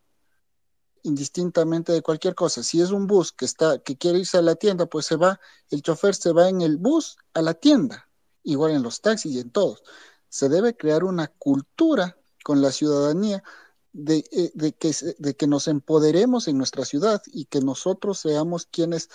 indistintamente 1.03 1.91
de 1.91 2.01
cualquier 2.01 2.35
cosa. 2.35 2.63
Si 2.63 2.81
es 2.81 2.91
un 2.91 3.07
bus 3.07 3.31
que 3.31 3.45
está 3.45 3.79
que 3.79 3.97
quiere 3.97 4.19
irse 4.19 4.37
a 4.37 4.41
la 4.41 4.55
tienda, 4.55 4.85
pues 4.87 5.05
se 5.05 5.15
va, 5.15 5.39
el 5.69 5.81
chofer 5.81 6.15
se 6.15 6.31
va 6.33 6.49
en 6.49 6.61
el 6.61 6.77
bus 6.77 7.17
a 7.33 7.41
la 7.41 7.53
tienda, 7.53 8.09
igual 8.43 8.71
en 8.71 8.83
los 8.83 9.01
taxis 9.01 9.33
y 9.33 9.39
en 9.39 9.51
todos. 9.51 9.83
Se 10.29 10.49
debe 10.49 10.75
crear 10.75 11.03
una 11.03 11.27
cultura 11.27 12.17
con 12.43 12.61
la 12.61 12.71
ciudadanía 12.71 13.43
de, 13.91 14.25
eh, 14.31 14.73
que, 14.73 14.95
de 15.19 15.35
que 15.35 15.47
nos 15.47 15.67
empoderemos 15.67 16.47
en 16.47 16.57
nuestra 16.57 16.85
ciudad 16.85 17.21
y 17.27 17.45
que 17.45 17.61
nosotros 17.61 18.19
seamos 18.19 18.65
quienes 18.65 19.09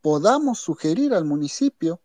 podamos 0.00 0.58
sugerir 0.58 1.14
al 1.14 1.24
municipio 1.24 2.00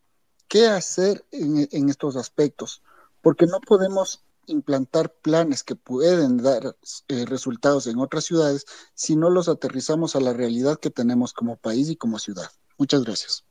qué 0.47 0.67
hacer 0.67 1.25
en 1.31 1.89
estos 1.89 2.15
aspectos 2.15 2.83
porque 3.25 3.47
no 3.47 3.59
podemos 3.59 4.23
implantar 4.47 5.13
planes 5.21 5.63
que 5.63 5.75
pueden 5.75 6.37
dar 6.37 6.75
eh, 7.07 7.25
resultados 7.25 7.87
en 7.87 7.99
otras 7.99 8.25
ciudades 8.25 8.65
si 8.93 9.15
no 9.15 9.29
los 9.29 9.49
aterrizamos 9.49 10.15
a 10.15 10.19
la 10.19 10.33
realidad 10.33 10.79
que 10.79 10.89
tenemos 10.89 11.33
como 11.33 11.57
país 11.57 11.89
y 11.89 11.95
como 11.95 12.19
ciudad. 12.19 12.49
Muchas 12.77 13.03
gracias. 13.03 13.45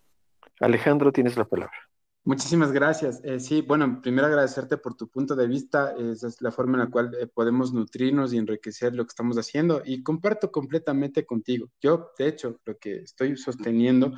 Alejandro, 0.61 1.13
tienes 1.13 1.37
la 1.37 1.45
palabra. 1.45 1.77
Muchísimas 2.25 2.73
gracias. 2.73 3.21
Eh, 3.23 3.39
sí, 3.39 3.61
bueno, 3.61 4.01
primero 4.01 4.27
agradecerte 4.27 4.79
por 4.79 4.95
tu 4.97 5.09
punto 5.09 5.37
de 5.37 5.47
vista. 5.47 5.95
Esa 5.99 6.29
es 6.29 6.41
la 6.41 6.51
forma 6.51 6.75
en 6.79 6.85
la 6.85 6.91
cual 6.91 7.15
eh, 7.21 7.27
podemos 7.27 7.73
nutrirnos 7.73 8.33
y 8.33 8.39
enriquecer 8.39 8.95
lo 8.95 9.05
que 9.05 9.11
estamos 9.11 9.37
haciendo. 9.37 9.83
Y 9.85 10.03
comparto 10.03 10.51
completamente 10.51 11.27
contigo. 11.27 11.71
Yo, 11.81 12.13
de 12.19 12.29
hecho, 12.29 12.61
lo 12.65 12.79
que 12.79 13.03
estoy 13.03 13.37
sosteniendo, 13.37 14.13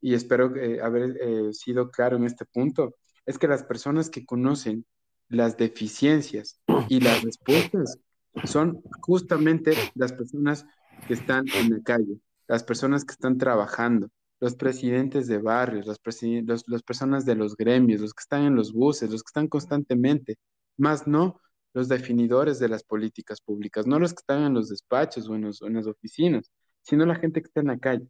y 0.00 0.14
espero 0.14 0.52
haber 0.82 1.52
sido 1.52 1.90
claro 1.90 2.16
en 2.16 2.24
este 2.24 2.44
punto, 2.44 2.94
es 3.26 3.38
que 3.38 3.48
las 3.48 3.64
personas 3.64 4.10
que 4.10 4.24
conocen 4.24 4.86
las 5.30 5.56
deficiencias 5.56 6.60
y 6.88 7.00
las 7.00 7.22
respuestas 7.22 7.98
son 8.44 8.82
justamente 9.00 9.72
las 9.94 10.12
personas 10.12 10.66
que 11.06 11.14
están 11.14 11.46
en 11.54 11.70
la 11.70 11.82
calle, 11.82 12.20
las 12.46 12.62
personas 12.64 13.04
que 13.04 13.12
están 13.12 13.38
trabajando, 13.38 14.08
los 14.40 14.54
presidentes 14.56 15.26
de 15.28 15.38
barrios, 15.38 15.86
las, 15.86 15.98
personas 16.82 17.24
de 17.24 17.34
los 17.34 17.56
gremios, 17.56 18.00
los 18.00 18.12
que 18.12 18.22
están 18.22 18.42
en 18.42 18.56
los 18.56 18.72
buses, 18.72 19.10
los 19.10 19.22
que 19.22 19.28
están 19.28 19.48
constantemente, 19.48 20.36
más 20.76 21.06
no 21.06 21.40
los 21.72 21.88
definidores 21.88 22.58
de 22.58 22.68
las 22.68 22.82
políticas 22.82 23.40
públicas, 23.40 23.86
no 23.86 23.98
los 23.98 24.12
que 24.12 24.20
están 24.20 24.42
en 24.42 24.54
los 24.54 24.68
despachos 24.68 25.28
o 25.28 25.36
en 25.36 25.74
las 25.74 25.86
oficinas, 25.86 26.50
sino 26.82 27.06
la 27.06 27.14
gente 27.14 27.40
que 27.40 27.46
está 27.46 27.60
en 27.60 27.68
la 27.68 27.78
calle, 27.78 28.08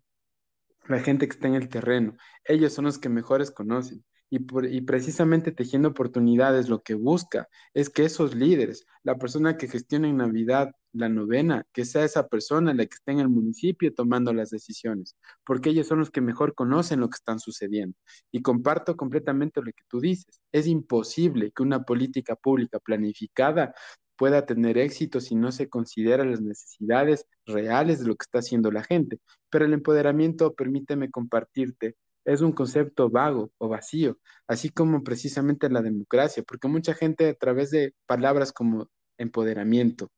la 0.88 1.01
gente 1.01 1.28
que 1.28 1.34
está 1.34 1.48
en 1.48 1.55
el 1.55 1.68
terreno. 1.68 2.16
Ellos 2.44 2.72
son 2.72 2.86
los 2.86 2.98
que 2.98 3.10
mejores 3.10 3.51
conocen. 3.51 4.02
Y, 4.32 4.81
precisamente 4.82 5.51
tejiendo 5.51 5.89
oportunidades 5.89 6.69
lo 6.69 6.82
que 6.82 6.94
busca 6.94 7.48
es 7.74 7.90
que 7.90 8.05
esos 8.05 8.35
líderes, 8.35 8.86
la 9.02 9.16
persona 9.19 9.57
que 9.57 9.66
gestiona 9.66 10.09
en 10.09 10.19
Navidad 10.19 10.70
la 10.93 11.09
novena, 11.09 11.66
que 11.73 11.85
sea 11.85 12.05
esa 12.05 12.28
persona 12.28 12.73
la 12.73 12.86
que 12.86 12.94
esté 12.94 13.12
en 13.12 13.20
el 13.20 13.28
municipio 13.28 13.93
tomando 13.93 14.32
las 14.32 14.51
decisiones, 14.51 15.16
porque 15.44 15.70
ellos 15.70 15.89
son 15.89 15.98
los 15.98 16.11
que 16.11 16.20
mejor 16.20 16.55
conocen 16.55 17.01
lo 17.01 17.09
que 17.09 17.16
están 17.16 17.40
sucediendo. 17.40 17.97
Y 18.31 18.43
comparto 18.43 18.97
completamente 18.97 19.61
lo 19.61 19.66
que 19.73 19.85
tú 19.89 20.01
dices. 20.01 20.40
Es 20.52 20.66
imposible 20.69 21.52
que 21.52 21.62
una 21.62 21.82
política 21.82 22.36
pública 22.36 22.78
planificada 22.78 23.74
pueda 24.16 24.44
tener 24.47 24.78
éxito 24.78 25.20
si 25.20 25.35
no 25.35 25.51
se 25.51 25.69
considera 25.69 26.24
las 26.24 26.40
necesidades 26.40 27.24
reales 27.47 28.01
de 28.01 28.07
lo 28.07 28.16
que 28.16 28.24
está 28.24 28.40
haciendo 28.40 28.70
la 28.70 28.85
gente. 28.85 29.19
Pero 29.48 29.65
el 29.65 29.73
empoderamiento, 29.73 30.55
permíteme 30.55 31.11
compartirte, 31.11 31.97
es 32.24 32.40
un 32.40 32.52
concepto 32.52 33.10
vago 33.10 33.52
o 33.59 33.68
vacío, 33.68 34.18
así 34.47 34.70
como 34.70 35.02
precisamente 35.02 35.68
la 35.70 35.82
democracia, 35.82 36.42
porque 36.47 36.68
mucha 36.68 36.94
gente 36.94 37.28
a 37.30 37.34
través 37.34 37.70
de 37.70 37.94
palabras 38.06 38.52
como 38.52 38.88
empoderamiento, 39.18 40.10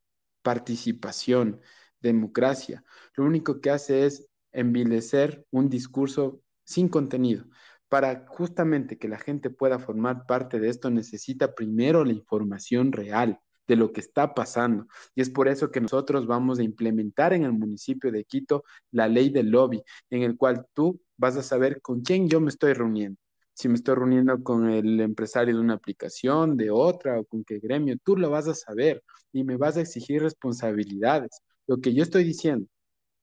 participación, 0.43 1.61
democracia, 2.01 2.85
lo 3.17 3.25
único 3.25 3.61
que 3.61 3.71
hace 3.71 4.07
es 4.07 4.27
envilecer 4.53 5.47
un 5.51 5.69
discurso 5.69 6.41
sin 6.65 6.89
contenido. 6.89 7.45
Para 7.89 8.27
justamente 8.27 8.99
que 8.99 9.09
la 9.09 9.19
gente 9.19 9.51
pueda 9.51 9.79
formar 9.79 10.27
parte 10.27 10.59
de 10.59 10.69
esto 10.69 10.91
necesita 10.91 11.55
primero 11.55 12.05
la 12.05 12.13
información 12.13 12.93
real 12.93 13.41
de 13.73 13.77
lo 13.77 13.91
que 13.91 14.03
está 14.03 14.35
pasando. 14.35 14.87
Y 15.15 15.23
es 15.23 15.31
por 15.31 15.49
eso 15.49 15.71
que 15.71 15.81
nosotros 15.81 16.27
vamos 16.27 16.59
a 16.59 16.63
implementar 16.63 17.33
en 17.33 17.45
el 17.45 17.53
municipio 17.53 18.13
de 18.13 18.25
Quito 18.25 18.65
la 18.91 19.09
ley 19.09 19.31
del 19.31 19.49
lobby, 19.49 19.83
en 20.11 20.23
el 20.23 20.37
cual 20.37 20.67
tú 20.75 21.01
vas 21.17 21.37
a 21.39 21.43
saber 21.43 21.81
con 21.81 22.03
quién 22.03 22.29
yo 22.29 22.39
me 22.41 22.51
estoy 22.51 22.75
reuniendo. 22.75 23.19
Si 23.55 23.69
me 23.69 23.75
estoy 23.77 23.95
reuniendo 23.95 24.43
con 24.43 24.69
el 24.69 25.01
empresario 25.01 25.55
de 25.55 25.61
una 25.63 25.75
aplicación, 25.75 26.57
de 26.59 26.71
otra 26.71 27.19
o 27.19 27.25
con 27.25 27.45
qué 27.45 27.61
gremio, 27.61 27.97
tú 28.05 28.17
lo 28.17 28.29
vas 28.29 28.47
a 28.47 28.55
saber 28.55 29.03
y 29.33 29.43
me 29.43 29.57
vas 29.57 29.79
a 29.79 29.81
exigir 29.81 30.21
responsabilidades. 30.23 31.41
Lo 31.67 31.81
que 31.81 31.95
yo 31.95 32.03
estoy 32.03 32.25
diciendo 32.25 32.67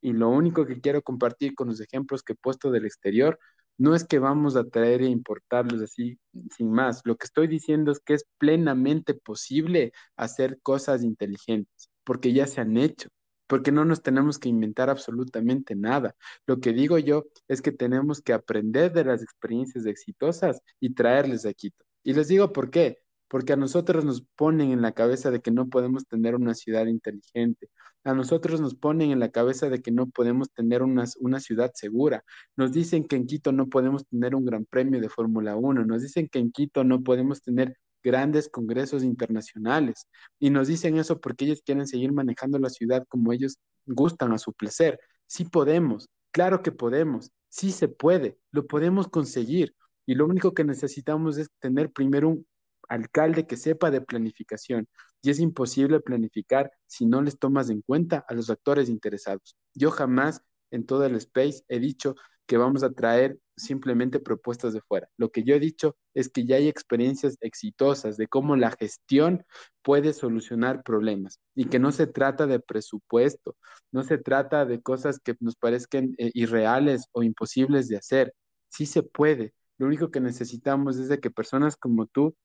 y 0.02 0.14
lo 0.14 0.30
único 0.30 0.66
que 0.66 0.82
quiero 0.82 1.04
compartir 1.04 1.54
con 1.54 1.68
los 1.68 1.80
ejemplos 1.80 2.24
que 2.24 2.34
he 2.34 2.36
puesto 2.38 2.72
del 2.72 2.86
exterior 2.86 3.38
no 3.80 3.96
es 3.96 4.06
que 4.06 4.20
vamos 4.20 4.56
a 4.56 4.66
traer 4.66 5.02
e 5.02 5.08
importarlos 5.08 5.82
así 5.82 6.20
sin 6.56 6.72
más. 6.72 7.02
Lo 7.06 7.18
que 7.18 7.26
estoy 7.26 7.48
diciendo 7.48 7.92
es 7.92 8.00
que 8.00 8.14
es 8.14 8.26
plenamente 8.38 9.16
posible 9.16 9.94
hacer 10.16 10.60
cosas 10.62 11.04
inteligentes, 11.04 11.90
porque 12.04 12.34
ya 12.34 12.46
se 12.46 12.62
han 12.62 12.78
hecho 12.78 13.10
porque 13.50 13.72
no 13.72 13.84
nos 13.84 14.04
tenemos 14.04 14.38
que 14.38 14.48
inventar 14.48 14.92
absolutamente 14.92 15.76
nada. 15.76 16.16
Lo 16.46 16.60
que 16.60 16.72
digo 16.72 17.00
yo 17.00 17.26
es 17.48 17.64
que 17.64 17.72
tenemos 17.72 18.22
que 18.22 18.32
aprender 18.32 18.94
de 18.94 19.04
las 19.04 19.24
experiencias 19.24 19.88
exitosas 19.88 20.62
y 20.80 20.94
traerles 20.94 21.48
a 21.48 21.54
Quito. 21.54 21.84
Y 22.04 22.14
les 22.14 22.28
digo 22.28 22.54
por 22.54 22.70
qué. 22.70 23.00
Porque 23.30 23.54
a 23.54 23.56
nosotros 23.56 24.04
nos 24.04 24.24
ponen 24.36 24.72
en 24.72 24.82
la 24.82 24.92
cabeza 24.92 25.32
de 25.32 25.42
que 25.42 25.52
no 25.52 25.70
podemos 25.70 26.06
tener 26.06 26.36
una 26.36 26.54
ciudad 26.56 26.88
inteligente, 26.88 27.70
a 28.04 28.14
nosotros 28.14 28.60
nos 28.62 28.76
ponen 28.76 29.12
en 29.12 29.20
la 29.20 29.30
cabeza 29.30 29.70
de 29.70 29.82
que 29.82 29.92
no 29.92 30.08
podemos 30.08 30.50
tener 30.52 30.84
una, 30.84 31.06
una 31.20 31.40
ciudad 31.40 31.72
segura, 31.74 32.24
nos 32.58 32.72
dicen 32.72 33.08
que 33.08 33.16
en 33.16 33.26
Quito 33.28 33.52
no 33.52 33.68
podemos 33.68 34.06
tener 34.08 34.36
un 34.36 34.46
gran 34.46 34.66
premio 34.66 35.00
de 35.00 35.10
Fórmula 35.10 35.56
1, 35.56 35.86
nos 35.86 36.02
dicen 36.02 36.28
que 36.30 36.40
en 36.40 36.52
Quito 36.52 36.84
no 36.84 37.04
podemos 37.04 37.42
tener 37.42 37.76
grandes 38.04 38.50
congresos 38.50 39.04
internacionales. 39.04 40.08
Y 40.40 40.50
nos 40.50 40.68
dicen 40.68 40.98
eso 40.98 41.20
porque 41.20 41.46
ellos 41.46 41.62
quieren 41.66 41.88
seguir 41.88 42.12
manejando 42.12 42.60
la 42.60 42.70
ciudad 42.70 43.06
como 43.08 43.34
ellos 43.34 43.58
gustan 43.86 44.32
a 44.34 44.38
su 44.38 44.54
placer. 44.54 45.00
Sí 45.28 45.46
podemos, 45.46 46.10
claro 46.32 46.62
que 46.62 46.72
podemos, 46.72 47.32
sí 47.50 47.72
se 47.72 47.88
puede, 47.88 48.38
lo 48.52 48.68
podemos 48.68 49.08
conseguir. 49.08 49.76
Y 50.06 50.16
lo 50.16 50.26
único 50.26 50.54
que 50.54 50.64
necesitamos 50.64 51.38
es 51.38 51.50
tener 51.60 51.92
primero 51.92 52.30
un 52.30 52.46
alcalde 52.90 53.48
que 53.48 53.58
sepa 53.58 53.92
de 53.92 54.02
planificación 54.02 54.88
y 55.22 55.30
es 55.30 55.40
imposible 55.40 56.00
planificar 56.00 56.72
si 56.88 57.06
no 57.06 57.22
les 57.22 57.40
tomas 57.40 57.70
en 57.70 57.82
cuenta 57.82 58.26
a 58.28 58.34
los 58.34 58.50
actores 58.50 58.90
interesados. 58.90 59.56
Yo 59.74 59.92
jamás 59.92 60.42
en 60.72 60.86
todo 60.86 61.06
el 61.06 61.16
space 61.16 61.64
he 61.68 61.80
dicho 61.80 62.16
que 62.50 62.58
vamos 62.58 62.82
a 62.84 62.92
traer 62.92 63.38
simplemente 63.56 64.20
propuestas 64.20 64.74
de 64.74 64.82
fuera. 64.82 65.08
Lo 65.18 65.30
que 65.30 65.44
yo 65.44 65.54
he 65.54 65.60
dicho 65.60 65.96
es 66.16 66.30
que 66.30 66.46
ya 66.46 66.56
hay 66.56 66.68
experiencias 66.68 67.38
exitosas 67.42 68.18
de 68.18 68.28
cómo 68.28 68.56
la 68.56 68.72
gestión 68.72 69.46
puede 69.84 70.14
solucionar 70.14 70.82
problemas 70.82 71.40
y 71.54 71.66
que 71.66 71.78
no 71.78 71.92
se 71.92 72.08
trata 72.08 72.48
de 72.48 72.60
presupuesto, 72.60 73.56
no 73.92 74.04
se 74.04 74.18
trata 74.18 74.66
de 74.66 74.82
cosas 74.82 75.20
que 75.20 75.36
nos 75.40 75.56
parezcan 75.56 76.16
eh, 76.18 76.32
irreales 76.34 77.08
o 77.12 77.22
imposibles 77.22 77.88
de 77.88 77.98
hacer. 77.98 78.34
Sí 78.70 78.88
se 78.88 79.04
puede. 79.04 79.54
Lo 79.78 79.86
único 79.86 80.10
que 80.10 80.20
necesitamos 80.20 80.98
es 80.98 81.08
de 81.08 81.20
que 81.20 81.30
personas 81.30 81.78
como 81.78 82.08
tú 82.08 82.36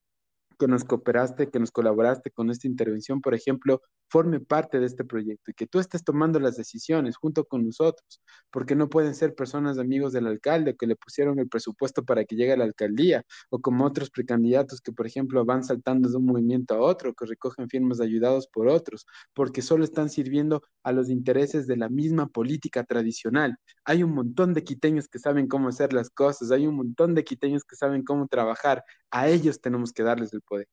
que 0.59 0.69
nos 0.69 0.85
cooperaste, 0.85 1.51
que 1.51 1.61
nos 1.61 1.71
colaboraste 1.71 2.31
con 2.31 2.51
esta 2.51 2.67
intervención, 2.67 3.21
por 3.21 3.35
ejemplo, 3.35 3.83
forme 4.15 4.39
parte 4.39 4.78
de 4.78 4.86
este 4.86 5.05
proyecto 5.05 5.51
y 5.51 5.55
que 5.55 5.66
tú 5.66 5.81
estés 5.81 6.05
tomando 6.05 6.39
las 6.39 6.57
decisiones 6.57 7.16
junto 7.16 7.47
con 7.47 7.65
nosotros, 7.66 8.23
porque 8.53 8.77
no 8.77 8.89
pueden 8.89 9.12
ser 9.12 9.35
personas 9.35 9.77
amigos 9.77 10.12
del 10.12 10.28
alcalde 10.28 10.77
que 10.77 10.86
le 10.86 10.95
pusieron 10.95 11.41
el 11.41 11.49
presupuesto 11.49 12.05
para 12.05 12.24
que 12.24 12.36
llegue 12.36 12.53
a 12.53 12.57
la 12.57 12.62
alcaldía, 12.62 13.24
o 13.51 13.59
como 13.61 13.85
otros 13.85 14.11
precandidatos 14.11 14.81
que, 14.81 14.93
por 14.93 15.09
ejemplo, 15.09 15.45
van 15.45 15.65
saltando 15.65 16.09
de 16.09 16.16
un 16.16 16.27
movimiento 16.27 16.74
a 16.77 16.78
otro, 16.78 17.12
que 17.12 17.27
recogen 17.27 17.69
firmas 17.69 18.01
ayudados 18.01 18.47
por 18.47 18.69
otros, 18.69 19.05
porque 19.35 19.62
solo 19.62 19.82
están 19.82 20.09
sirviendo 20.09 20.62
a 20.85 20.93
los 20.93 21.11
intereses 21.11 21.66
de 21.66 21.77
la 21.77 21.89
misma 21.89 22.28
política 22.28 22.85
tradicional. 22.85 23.57
Hay 23.85 24.05
un 24.05 24.15
montón 24.15 24.55
de 24.55 24.62
quiteños 24.62 25.09
que 25.09 25.19
saben 25.19 25.49
cómo 25.49 25.70
hacer 25.70 25.93
las 25.93 26.09
cosas, 26.09 26.53
hay 26.53 26.69
un 26.69 26.77
montón 26.77 27.16
de 27.16 27.24
quiteños 27.24 27.65
que 27.65 27.74
saben 27.74 28.05
cómo 28.05 28.28
trabajar, 28.28 28.85
a 29.11 29.28
ellos 29.28 29.61
tenemos 29.61 29.93
que 29.93 30.05
darles 30.05 30.32
el 30.35 30.43
poder. 30.43 30.69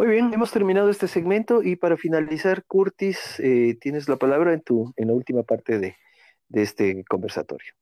Muy 0.00 0.08
bien, 0.08 0.32
hemos 0.32 0.50
terminado 0.50 0.88
este 0.88 1.08
segmento 1.08 1.62
y 1.62 1.76
para 1.76 1.98
finalizar, 1.98 2.64
Curtis, 2.64 3.38
eh, 3.38 3.76
tienes 3.78 4.08
la 4.08 4.16
palabra 4.16 4.54
en, 4.54 4.62
tu, 4.62 4.94
en 4.96 5.08
la 5.08 5.12
última 5.12 5.42
parte 5.42 5.78
de, 5.78 5.94
este 6.54 7.04
conversatorio. 7.04 7.74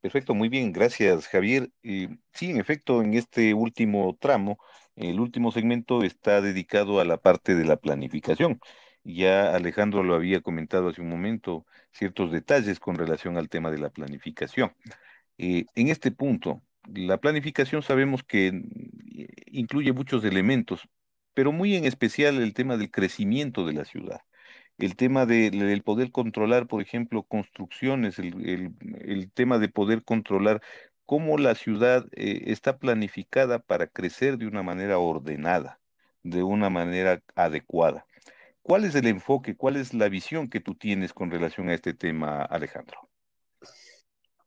Perfecto, 0.00 0.32
muy 0.36 0.48
bien, 0.48 0.72
gracias 0.72 1.26
Javier. 1.26 1.70
sí, 1.82 2.50
en 2.50 2.58
efecto, 2.58 3.02
en 3.02 3.14
este 3.14 3.52
último 3.52 4.16
tramo, 4.20 4.58
el 4.94 5.18
último 5.18 5.50
segmento 5.50 6.04
está 6.04 6.40
dedicado 6.40 7.00
a 7.00 7.04
la 7.04 7.16
parte 7.16 7.56
de 7.56 7.64
la 7.64 7.78
planificación. 7.78 8.60
Ya 9.02 9.56
Alejandro 9.56 10.04
lo 10.04 10.14
había 10.14 10.40
comentado 10.40 10.90
hace 10.90 11.00
un 11.00 11.08
momento, 11.08 11.66
ciertos 11.90 12.30
detalles 12.30 12.78
con 12.78 12.94
relación 12.94 13.38
al 13.38 13.48
tema 13.48 13.72
de 13.72 13.78
la 13.78 13.90
planificación. 13.90 14.72
Eh, 15.38 15.64
en 15.74 15.88
este 15.88 16.12
punto, 16.12 16.62
la 16.92 17.18
planificación 17.18 17.82
sabemos 17.82 18.22
que 18.22 18.52
mm, 18.52 18.62
incluye 19.46 19.92
muchos 19.92 20.24
elementos, 20.24 20.88
pero 21.34 21.52
muy 21.52 21.76
en 21.76 21.84
especial 21.84 22.40
el 22.40 22.54
tema 22.54 22.76
del 22.76 22.90
crecimiento 22.90 23.66
de 23.66 23.72
la 23.74 23.84
ciudad, 23.84 24.20
el 24.78 24.96
tema 24.96 25.26
del 25.26 25.82
poder 25.82 26.10
controlar, 26.10 26.66
por 26.66 26.82
ejemplo, 26.82 27.22
construcciones, 27.22 28.18
el, 28.18 29.30
tema 29.34 29.58
de 29.58 29.68
poder 29.68 30.02
controlar 30.04 30.62
cómo 31.06 31.38
la 31.38 31.54
ciudad 31.54 32.06
eh, 32.12 32.44
está 32.46 32.78
planificada 32.78 33.58
para 33.58 33.86
crecer 33.86 34.38
de 34.38 34.46
una 34.46 34.62
manera 34.62 34.98
ordenada, 34.98 35.80
de 36.22 36.42
una 36.42 36.70
manera 36.70 37.22
adecuada. 37.34 38.06
¿Cuál 38.62 38.84
es 38.84 38.94
el 38.94 39.06
enfoque, 39.06 39.56
cuál 39.56 39.76
es 39.76 39.92
la 39.92 40.08
visión 40.08 40.48
que 40.48 40.60
tú 40.60 40.74
tienes 40.74 41.12
con 41.12 41.30
relación 41.30 41.68
a 41.68 41.74
este 41.74 41.92
tema, 41.92 42.42
Alejandro? 42.42 43.10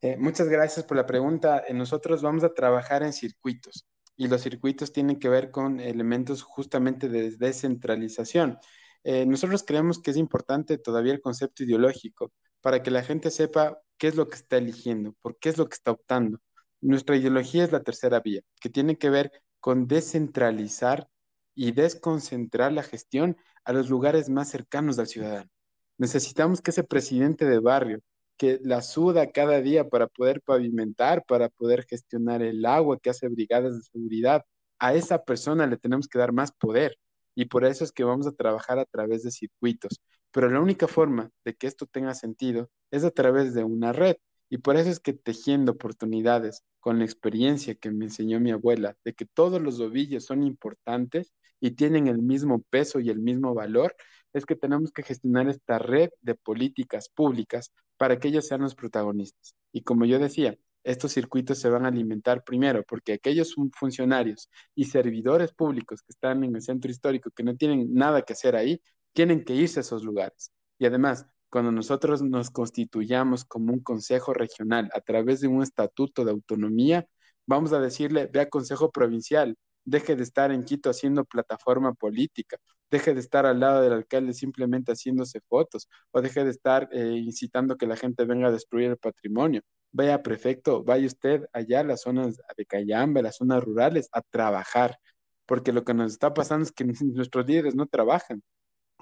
Eh, 0.02 0.16
muchas 0.18 0.48
gracias 0.48 0.84
por 0.84 0.96
la 0.96 1.06
pregunta. 1.06 1.64
Eh, 1.68 1.74
nosotros 1.74 2.22
vamos 2.22 2.44
a 2.44 2.52
trabajar 2.52 3.02
en 3.02 3.12
circuitos 3.12 3.86
y 4.18 4.28
los 4.28 4.42
circuitos 4.42 4.92
tienen 4.92 5.18
que 5.18 5.30
ver 5.30 5.50
con 5.50 5.80
elementos 5.80 6.42
justamente 6.42 7.08
de 7.08 7.30
descentralización. 7.30 8.58
Eh, 9.04 9.24
nosotros 9.24 9.62
creemos 9.64 10.00
que 10.02 10.10
es 10.10 10.16
importante 10.18 10.76
todavía 10.76 11.14
el 11.14 11.22
concepto 11.22 11.62
ideológico 11.62 12.32
para 12.60 12.82
que 12.82 12.90
la 12.90 13.04
gente 13.04 13.30
sepa 13.30 13.78
qué 13.96 14.08
es 14.08 14.16
lo 14.16 14.28
que 14.28 14.34
está 14.36 14.58
eligiendo, 14.58 15.14
por 15.22 15.38
qué 15.38 15.50
es 15.50 15.56
lo 15.56 15.68
que 15.68 15.74
está 15.74 15.92
optando. 15.92 16.40
Nuestra 16.80 17.16
ideología 17.16 17.64
es 17.64 17.72
la 17.72 17.82
tercera 17.82 18.20
vía, 18.20 18.42
que 18.60 18.68
tiene 18.68 18.98
que 18.98 19.08
ver 19.08 19.32
con 19.60 19.86
descentralizar 19.86 21.08
y 21.54 21.72
desconcentrar 21.72 22.72
la 22.72 22.82
gestión 22.82 23.36
a 23.64 23.72
los 23.72 23.88
lugares 23.88 24.28
más 24.28 24.50
cercanos 24.50 24.98
al 24.98 25.06
ciudadano. 25.06 25.50
Necesitamos 25.96 26.60
que 26.60 26.72
ese 26.72 26.84
presidente 26.84 27.44
de 27.44 27.60
barrio, 27.60 28.00
que 28.38 28.60
la 28.62 28.82
suda 28.82 29.30
cada 29.32 29.60
día 29.60 29.88
para 29.88 30.06
poder 30.06 30.40
pavimentar, 30.42 31.24
para 31.26 31.48
poder 31.50 31.84
gestionar 31.86 32.42
el 32.42 32.64
agua, 32.66 32.98
que 33.00 33.10
hace 33.10 33.28
brigadas 33.28 33.76
de 33.76 33.82
seguridad. 33.82 34.44
A 34.78 34.94
esa 34.94 35.24
persona 35.24 35.66
le 35.66 35.76
tenemos 35.76 36.08
que 36.08 36.18
dar 36.18 36.32
más 36.32 36.52
poder 36.52 36.96
y 37.34 37.46
por 37.46 37.64
eso 37.64 37.84
es 37.84 37.92
que 37.92 38.04
vamos 38.04 38.26
a 38.26 38.32
trabajar 38.32 38.78
a 38.78 38.84
través 38.86 39.22
de 39.24 39.30
circuitos. 39.32 40.00
Pero 40.32 40.50
la 40.50 40.60
única 40.60 40.88
forma 40.88 41.30
de 41.44 41.54
que 41.54 41.66
esto 41.66 41.86
tenga 41.86 42.14
sentido 42.14 42.70
es 42.90 43.04
a 43.04 43.10
través 43.10 43.54
de 43.54 43.64
una 43.64 43.92
red 43.92 44.16
y 44.50 44.58
por 44.58 44.76
eso 44.76 44.90
es 44.90 45.00
que 45.00 45.12
tejiendo 45.12 45.72
oportunidades 45.72 46.62
con 46.80 46.98
la 46.98 47.04
experiencia 47.04 47.74
que 47.74 47.90
me 47.90 48.06
enseñó 48.06 48.40
mi 48.40 48.50
abuela 48.50 48.96
de 49.04 49.14
que 49.14 49.26
todos 49.26 49.60
los 49.60 49.80
ovillos 49.80 50.24
son 50.24 50.42
importantes 50.42 51.32
y 51.60 51.72
tienen 51.72 52.06
el 52.06 52.18
mismo 52.22 52.62
peso 52.70 53.00
y 53.00 53.10
el 53.10 53.18
mismo 53.18 53.54
valor, 53.54 53.94
es 54.32 54.46
que 54.46 54.56
tenemos 54.56 54.92
que 54.92 55.02
gestionar 55.02 55.48
esta 55.48 55.78
red 55.78 56.10
de 56.20 56.34
políticas 56.34 57.08
públicas 57.08 57.72
para 57.96 58.18
que 58.18 58.28
ellos 58.28 58.46
sean 58.46 58.62
los 58.62 58.74
protagonistas. 58.74 59.54
Y 59.72 59.82
como 59.82 60.04
yo 60.04 60.18
decía, 60.18 60.56
estos 60.84 61.12
circuitos 61.12 61.58
se 61.58 61.68
van 61.68 61.84
a 61.84 61.88
alimentar 61.88 62.44
primero 62.44 62.82
porque 62.84 63.14
aquellos 63.14 63.54
funcionarios 63.74 64.48
y 64.74 64.84
servidores 64.84 65.52
públicos 65.52 66.02
que 66.02 66.12
están 66.12 66.44
en 66.44 66.54
el 66.56 66.62
centro 66.62 66.90
histórico, 66.90 67.30
que 67.30 67.42
no 67.42 67.56
tienen 67.56 67.92
nada 67.92 68.22
que 68.22 68.32
hacer 68.32 68.56
ahí, 68.56 68.80
tienen 69.12 69.44
que 69.44 69.54
irse 69.54 69.80
a 69.80 69.82
esos 69.82 70.04
lugares. 70.04 70.52
Y 70.78 70.86
además, 70.86 71.26
cuando 71.50 71.72
nosotros 71.72 72.22
nos 72.22 72.50
constituyamos 72.50 73.44
como 73.44 73.72
un 73.72 73.80
consejo 73.80 74.32
regional 74.32 74.90
a 74.94 75.00
través 75.00 75.40
de 75.40 75.48
un 75.48 75.62
estatuto 75.62 76.24
de 76.24 76.30
autonomía, 76.30 77.06
vamos 77.46 77.72
a 77.72 77.80
decirle, 77.80 78.26
ve 78.26 78.40
a 78.40 78.48
consejo 78.48 78.90
provincial, 78.90 79.56
deje 79.84 80.16
de 80.16 80.22
estar 80.22 80.52
en 80.52 80.64
Quito 80.64 80.90
haciendo 80.90 81.24
plataforma 81.24 81.94
política, 81.94 82.58
deje 82.90 83.14
de 83.14 83.20
estar 83.20 83.46
al 83.46 83.60
lado 83.60 83.82
del 83.82 83.92
alcalde 83.92 84.32
simplemente 84.32 84.92
haciéndose 84.92 85.40
fotos, 85.48 85.88
o 86.10 86.20
deje 86.22 86.44
de 86.44 86.50
estar 86.50 86.88
eh, 86.92 87.16
incitando 87.16 87.76
que 87.76 87.86
la 87.86 87.96
gente 87.96 88.24
venga 88.24 88.48
a 88.48 88.52
destruir 88.52 88.90
el 88.90 88.96
patrimonio. 88.96 89.62
Vaya 89.92 90.22
prefecto, 90.22 90.84
vaya 90.84 91.06
usted 91.06 91.46
allá 91.52 91.80
a 91.80 91.84
las 91.84 92.02
zonas 92.02 92.36
de 92.56 92.66
Cayambe, 92.66 93.22
las 93.22 93.36
zonas 93.36 93.62
rurales, 93.64 94.08
a 94.12 94.22
trabajar, 94.22 94.98
porque 95.46 95.72
lo 95.72 95.84
que 95.84 95.94
nos 95.94 96.12
está 96.12 96.34
pasando 96.34 96.64
es 96.64 96.72
que 96.72 96.84
nuestros 97.04 97.46
líderes 97.46 97.74
no 97.74 97.86
trabajan. 97.86 98.42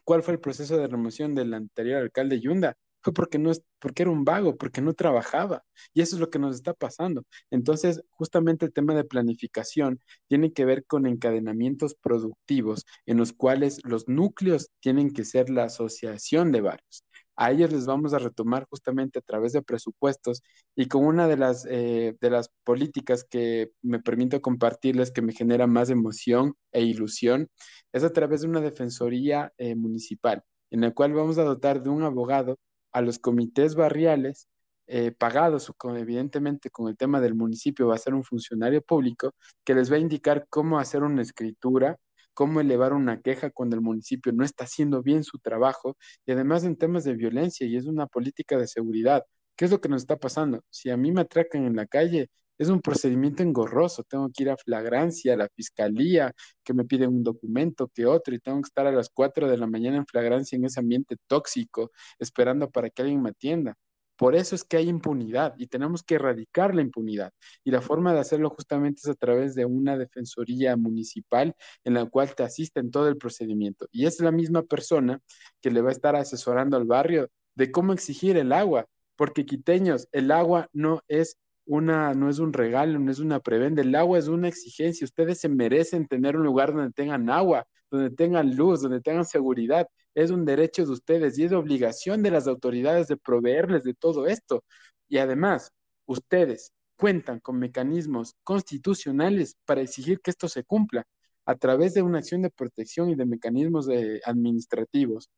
¿Cuál 0.05 0.23
fue 0.23 0.35
el 0.35 0.41
proceso 0.41 0.77
de 0.77 0.87
remoción 0.87 1.35
del 1.35 1.55
anterior 1.55 2.03
alcalde 2.03 2.41
Yunda? 2.41 2.77
Fue 3.07 3.13
porque, 3.13 3.39
no, 3.39 3.53
porque 3.79 4.03
era 4.03 4.11
un 4.11 4.25
vago, 4.25 4.57
porque 4.57 4.81
no 4.81 4.93
trabajaba. 4.93 5.63
Y 5.95 6.01
eso 6.01 6.17
es 6.17 6.21
lo 6.21 6.29
que 6.29 6.41
nos 6.41 6.57
está 6.57 6.75
pasando. 6.75 7.23
Entonces, 7.53 8.03
justamente 8.11 8.67
el 8.67 8.73
tema 8.73 8.97
de 8.97 9.05
planificación 9.05 10.01
tiene 10.27 10.53
que 10.53 10.65
ver 10.65 10.85
con 10.87 11.07
encadenamientos 11.07 11.95
productivos 11.95 12.85
en 13.07 13.19
los 13.19 13.33
cuales 13.33 13.79
los 13.85 14.09
núcleos 14.09 14.71
tienen 14.81 15.13
que 15.13 15.25
ser 15.25 15.51
la 15.51 15.65
asociación 15.65 16.51
de 16.51 16.63
varios. 16.63 17.05
A 17.37 17.53
ellos 17.53 17.71
les 17.73 17.87
vamos 17.87 18.13
a 18.13 18.19
retomar 18.19 18.67
justamente 18.69 19.21
a 19.21 19.23
través 19.23 19.53
de 19.53 19.63
presupuestos 19.63 20.43
y 20.75 20.89
con 20.89 21.05
una 21.05 21.29
de 21.29 21.37
las, 21.37 21.65
eh, 21.71 22.17
de 22.21 22.31
las 22.31 22.51
políticas 22.65 23.23
que 23.23 23.71
me 23.83 24.01
permito 24.01 24.41
compartirles 24.41 25.13
que 25.13 25.23
me 25.23 25.33
genera 25.33 25.69
más 25.69 25.91
emoción 25.91 26.55
e 26.73 26.83
ilusión 26.83 27.49
es 27.93 28.03
a 28.03 28.13
través 28.13 28.41
de 28.41 28.49
una 28.49 28.61
defensoría 28.61 29.53
eh, 29.59 29.77
municipal 29.77 30.43
en 30.71 30.81
la 30.81 30.93
cual 30.93 31.13
vamos 31.13 31.39
a 31.39 31.45
dotar 31.45 31.83
de 31.83 31.91
un 31.91 32.03
abogado 32.03 32.59
a 32.97 33.03
los 33.03 33.19
comités 33.19 33.75
barriales 33.75 34.49
eh, 34.87 35.13
pagados, 35.13 35.71
evidentemente 35.97 36.71
con 36.71 36.89
el 36.89 36.97
tema 36.97 37.21
del 37.21 37.35
municipio, 37.35 37.89
va 37.89 37.97
a 37.97 37.99
ser 37.99 38.15
un 38.15 38.25
funcionario 38.25 38.81
público 38.81 39.35
que 39.65 39.75
les 39.75 39.93
va 39.93 39.97
a 39.97 39.99
indicar 39.99 40.47
cómo 40.49 40.79
hacer 40.79 41.03
una 41.03 41.21
escritura, 41.21 41.99
cómo 42.33 42.59
elevar 42.59 42.95
una 42.95 43.21
queja 43.21 43.51
cuando 43.51 43.77
el 43.77 43.83
municipio 43.83 44.33
no 44.33 44.45
está 44.45 44.65
haciendo 44.65 45.03
bien 45.03 45.25
su 45.25 45.39
trabajo 45.39 45.99
y 46.25 46.33
además 46.33 46.65
en 46.65 46.77
temas 46.77 47.05
de 47.05 47.13
violencia 47.15 47.67
y 47.67 47.77
es 47.77 47.85
una 47.85 48.07
política 48.07 48.57
de 48.57 48.67
seguridad. 48.67 49.25
¿Qué 49.57 49.67
es 49.67 49.71
lo 49.71 49.81
que 49.83 49.91
nos 49.91 50.01
está 50.03 50.17
pasando? 50.17 50.65
Si 50.71 50.89
a 50.89 50.97
mí 50.97 51.13
me 51.13 51.21
atracan 51.21 51.67
en 51.67 51.77
la 51.77 51.87
calle, 51.87 52.31
Es 52.59 52.69
un 52.69 52.81
procedimiento 52.81 53.43
engorroso, 53.43 54.03
tengo 54.05 54.31
que 54.33 54.45
ir 54.45 54.51
a 54.51 54.57
flagrancia, 54.57 55.35
a 55.35 55.37
la 55.37 55.49
fiscalía, 55.49 56.33
que 56.65 56.75
me 56.75 56.85
piden 56.85 57.11
un 57.11 57.23
documento, 57.23 57.89
que 57.89 58.07
otro, 58.07 58.35
y 58.35 58.39
tengo 58.39 58.61
que 58.63 58.69
estar 58.69 58.87
a 58.87 58.93
las 58.93 59.11
4 59.11 59.49
de 59.49 59.59
la 59.59 59.67
mañana 59.67 59.97
en 59.99 60.07
flagrancia 60.07 60.57
en 60.57 60.65
ese 60.65 60.81
ambiente 60.81 61.17
tóxico, 61.27 61.91
esperando 62.19 62.71
para 62.71 62.91
que 62.91 63.03
alguien 63.03 63.23
me 63.23 63.31
atienda. 63.31 63.77
Por 64.17 64.35
eso 64.35 64.55
es 64.55 64.65
que 64.65 64.79
hay 64.79 64.89
impunidad 64.89 65.55
y 65.59 65.67
tenemos 65.67 66.03
que 66.03 66.15
erradicar 66.15 66.75
la 66.75 66.81
impunidad. 66.81 67.33
Y 67.65 67.71
la 67.71 67.83
forma 67.83 68.15
de 68.15 68.21
hacerlo 68.21 68.49
justamente 68.51 69.01
es 69.05 69.09
a 69.09 69.15
través 69.15 69.55
de 69.55 69.67
una 69.67 69.99
defensoría 69.99 70.77
municipal 70.77 71.55
en 71.85 71.95
la 71.95 72.07
cual 72.07 72.35
te 72.35 72.43
asiste 72.43 72.81
en 72.81 72.91
todo 72.91 73.09
el 73.09 73.19
procedimiento. 73.19 73.87
Y 73.93 74.07
es 74.07 74.19
la 74.21 74.33
misma 74.33 74.63
persona 74.63 75.21
que 75.61 75.71
le 75.71 75.83
va 75.83 75.91
a 75.91 75.93
estar 75.93 76.17
asesorando 76.17 76.79
al 76.79 76.85
barrio 76.85 77.29
de 77.55 77.71
cómo 77.71 77.93
exigir 77.93 78.39
el 78.39 78.53
agua, 78.53 78.87
porque 79.17 79.45
quiteños, 79.45 80.09
el 80.13 80.31
agua 80.31 80.69
no 80.73 81.03
es 81.09 81.37
una, 81.67 82.15
no 82.15 82.31
es 82.31 82.39
un 82.39 82.53
regalo, 82.53 82.99
no 82.99 83.11
es 83.11 83.19
una 83.19 83.41
prebenda, 83.41 83.83
el 83.83 83.95
agua 83.95 84.19
es 84.19 84.29
una 84.29 84.49
exigencia. 84.49 85.05
Ustedes 85.05 85.41
se 85.41 85.49
merecen 85.49 86.07
tener 86.07 86.37
un 86.37 86.45
lugar 86.45 86.73
donde 86.73 86.93
tengan 86.93 87.29
agua, 87.31 87.67
donde 87.91 88.11
tengan 88.11 88.57
luz, 88.57 88.83
donde 88.83 89.01
tengan 89.01 89.25
seguridad. 89.27 89.87
Es 90.15 90.31
un 90.31 90.45
derecho 90.45 90.87
de 90.87 90.93
ustedes 90.93 91.39
y 91.39 91.45
es 91.45 91.53
obligación 91.53 92.23
de 92.23 92.31
las 92.31 92.47
autoridades 92.47 93.09
de 93.09 93.17
proveerles 93.17 93.83
de 93.85 93.95
todo 93.95 94.27
esto. 94.27 94.65
Y 95.09 95.19
además, 95.19 95.73
ustedes 96.07 96.73
cuentan 96.97 97.41
con 97.41 97.59
mecanismos 97.59 98.35
constitucionales 98.43 99.57
para 99.65 99.83
exigir 99.83 100.21
que 100.21 100.31
esto 100.31 100.49
se 100.49 100.65
cumpla 100.65 101.07
a 101.45 101.57
través 101.57 101.95
de 101.95 102.03
una 102.03 102.19
acción 102.19 102.43
de 102.43 102.51
protección 102.51 103.11
y 103.11 103.15
de 103.17 103.27
mecanismos 103.27 103.89
administrativos. 104.25 105.31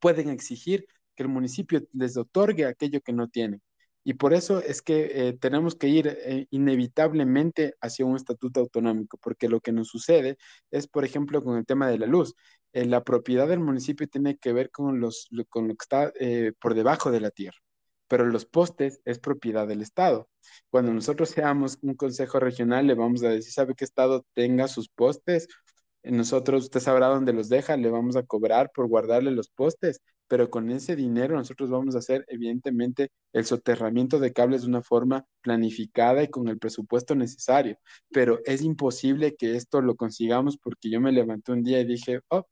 Pueden 0.00 0.28
exigir 0.30 0.86
que 1.14 1.22
el 1.24 1.28
municipio 1.28 1.82
les 1.92 2.16
otorgue 2.16 2.66
aquello 2.66 3.00
que 3.00 3.12
no 3.12 3.28
tienen. 3.28 3.62
Y 4.08 4.14
por 4.14 4.32
eso 4.32 4.60
es 4.60 4.80
que 4.80 5.28
eh, 5.28 5.32
tenemos 5.34 5.74
que 5.74 5.88
ir 5.88 6.08
eh, 6.08 6.46
inevitablemente 6.48 7.74
hacia 7.82 8.06
un 8.06 8.16
estatuto 8.16 8.60
autonómico, 8.60 9.18
porque 9.18 9.50
lo 9.50 9.60
que 9.60 9.70
nos 9.70 9.88
sucede 9.88 10.38
es, 10.70 10.88
por 10.88 11.04
ejemplo, 11.04 11.44
con 11.44 11.58
el 11.58 11.66
tema 11.66 11.90
de 11.90 11.98
la 11.98 12.06
luz. 12.06 12.34
Eh, 12.72 12.86
la 12.86 13.04
propiedad 13.04 13.46
del 13.46 13.60
municipio 13.60 14.08
tiene 14.08 14.38
que 14.38 14.54
ver 14.54 14.70
con, 14.70 14.98
los, 14.98 15.28
con 15.50 15.68
lo 15.68 15.74
que 15.74 15.82
está 15.82 16.10
por 16.58 16.72
debajo 16.72 17.10
de 17.10 17.20
la 17.20 17.30
tierra, 17.30 17.58
pero 18.06 18.24
los 18.24 18.46
postes 18.46 18.98
es 19.04 19.18
propiedad 19.18 19.68
del 19.68 19.82
Estado. 19.82 20.30
Cuando 20.70 20.94
nosotros 20.94 21.28
seamos 21.28 21.76
un 21.82 21.94
consejo 21.94 22.40
regional, 22.40 22.86
le 22.86 22.94
vamos 22.94 23.22
a 23.24 23.28
decir, 23.28 23.52
¿sabe 23.52 23.74
qué 23.74 23.84
Estado 23.84 24.24
tenga 24.32 24.68
sus 24.68 24.88
postes? 24.88 25.48
Nosotros, 26.02 26.64
usted 26.64 26.80
sabrá 26.80 27.08
dónde 27.08 27.34
los 27.34 27.50
deja, 27.50 27.76
le 27.76 27.90
vamos 27.90 28.16
a 28.16 28.22
cobrar 28.22 28.70
por 28.74 28.88
guardarle 28.88 29.32
los 29.32 29.50
postes, 29.50 30.00
pero 30.28 30.50
con 30.50 30.70
ese 30.70 30.94
dinero 30.96 31.36
nosotros 31.36 31.70
vamos 31.70 31.94
a 31.94 31.98
hacer 31.98 32.24
evidentemente 32.28 33.10
el 33.32 33.44
soterramiento 33.44 34.18
de 34.20 34.32
cables 34.32 34.62
de 34.62 34.68
una 34.68 34.82
forma 34.82 35.24
planificada 35.42 36.22
y 36.22 36.28
con 36.28 36.48
el 36.48 36.58
presupuesto 36.58 37.14
necesario, 37.14 37.78
pero 38.10 38.40
es 38.44 38.62
imposible 38.62 39.36
que 39.36 39.56
esto 39.56 39.80
lo 39.80 39.96
consigamos 39.96 40.58
porque 40.58 40.90
yo 40.90 41.00
me 41.00 41.12
levanté 41.12 41.52
un 41.52 41.62
día 41.64 41.80
y 41.80 41.86
dije, 41.86 42.20
oh, 42.28 42.46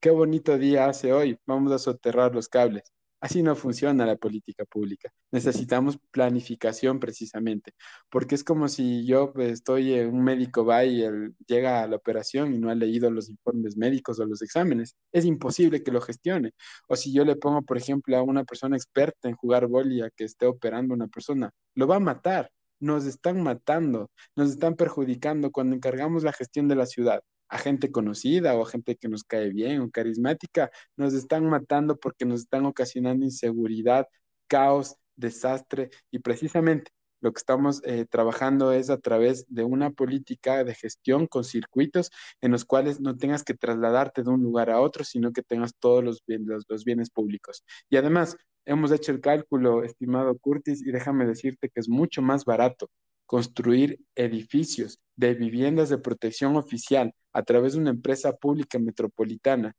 qué 0.00 0.10
bonito 0.10 0.58
día 0.58 0.88
hace 0.88 1.12
hoy, 1.12 1.38
vamos 1.46 1.72
a 1.72 1.78
soterrar 1.78 2.34
los 2.34 2.48
cables. 2.48 2.92
Así 3.20 3.42
no 3.42 3.56
funciona 3.56 4.06
la 4.06 4.16
política 4.16 4.64
pública. 4.64 5.10
Necesitamos 5.32 5.98
planificación 6.12 7.00
precisamente, 7.00 7.74
porque 8.10 8.36
es 8.36 8.44
como 8.44 8.68
si 8.68 9.04
yo 9.06 9.32
estoy, 9.38 9.98
un 10.00 10.22
médico 10.22 10.64
va 10.64 10.84
y 10.84 11.02
él 11.02 11.34
llega 11.48 11.82
a 11.82 11.88
la 11.88 11.96
operación 11.96 12.54
y 12.54 12.58
no 12.58 12.70
ha 12.70 12.76
leído 12.76 13.10
los 13.10 13.28
informes 13.28 13.76
médicos 13.76 14.20
o 14.20 14.24
los 14.24 14.40
exámenes. 14.42 14.94
Es 15.12 15.24
imposible 15.24 15.82
que 15.82 15.90
lo 15.90 16.00
gestione. 16.00 16.52
O 16.88 16.94
si 16.94 17.12
yo 17.12 17.24
le 17.24 17.34
pongo, 17.34 17.62
por 17.62 17.76
ejemplo, 17.76 18.16
a 18.16 18.22
una 18.22 18.44
persona 18.44 18.76
experta 18.76 19.28
en 19.28 19.34
jugar 19.34 19.66
boli 19.66 20.00
a 20.00 20.10
que 20.10 20.24
esté 20.24 20.46
operando 20.46 20.94
a 20.94 20.96
una 20.96 21.08
persona, 21.08 21.50
lo 21.74 21.88
va 21.88 21.96
a 21.96 22.00
matar. 22.00 22.52
Nos 22.80 23.04
están 23.06 23.42
matando, 23.42 24.10
nos 24.36 24.50
están 24.50 24.76
perjudicando 24.76 25.50
cuando 25.50 25.74
encargamos 25.74 26.22
la 26.22 26.32
gestión 26.32 26.68
de 26.68 26.76
la 26.76 26.86
ciudad 26.86 27.22
a 27.48 27.58
gente 27.58 27.90
conocida 27.90 28.54
o 28.54 28.62
a 28.62 28.70
gente 28.70 28.96
que 28.96 29.08
nos 29.08 29.24
cae 29.24 29.50
bien 29.50 29.80
o 29.80 29.90
carismática, 29.90 30.70
nos 30.96 31.14
están 31.14 31.46
matando 31.46 31.96
porque 31.98 32.24
nos 32.24 32.40
están 32.40 32.66
ocasionando 32.66 33.24
inseguridad, 33.24 34.06
caos, 34.46 34.96
desastre 35.16 35.90
y 36.10 36.20
precisamente 36.20 36.92
lo 37.20 37.32
que 37.32 37.38
estamos 37.38 37.82
eh, 37.84 38.06
trabajando 38.08 38.72
es 38.72 38.90
a 38.90 38.98
través 38.98 39.44
de 39.48 39.64
una 39.64 39.90
política 39.90 40.64
de 40.64 40.74
gestión 40.74 41.26
con 41.26 41.44
circuitos 41.44 42.10
en 42.40 42.52
los 42.52 42.64
cuales 42.64 43.00
no 43.00 43.16
tengas 43.16 43.42
que 43.42 43.54
trasladarte 43.54 44.22
de 44.22 44.30
un 44.30 44.42
lugar 44.42 44.70
a 44.70 44.80
otro, 44.80 45.04
sino 45.04 45.32
que 45.32 45.42
tengas 45.42 45.74
todos 45.78 46.04
los, 46.04 46.22
los 46.68 46.84
bienes 46.84 47.10
públicos. 47.10 47.64
Y 47.90 47.96
además, 47.96 48.36
hemos 48.64 48.92
hecho 48.92 49.12
el 49.12 49.20
cálculo, 49.20 49.82
estimado 49.82 50.38
Curtis, 50.38 50.86
y 50.86 50.92
déjame 50.92 51.26
decirte 51.26 51.68
que 51.68 51.80
es 51.80 51.88
mucho 51.88 52.22
más 52.22 52.44
barato 52.44 52.88
construir 53.26 54.00
edificios 54.14 55.00
de 55.16 55.34
viviendas 55.34 55.88
de 55.90 55.98
protección 55.98 56.56
oficial 56.56 57.12
a 57.38 57.44
través 57.44 57.74
de 57.74 57.78
una 57.78 57.90
empresa 57.90 58.36
pública 58.36 58.80
metropolitana. 58.80 59.76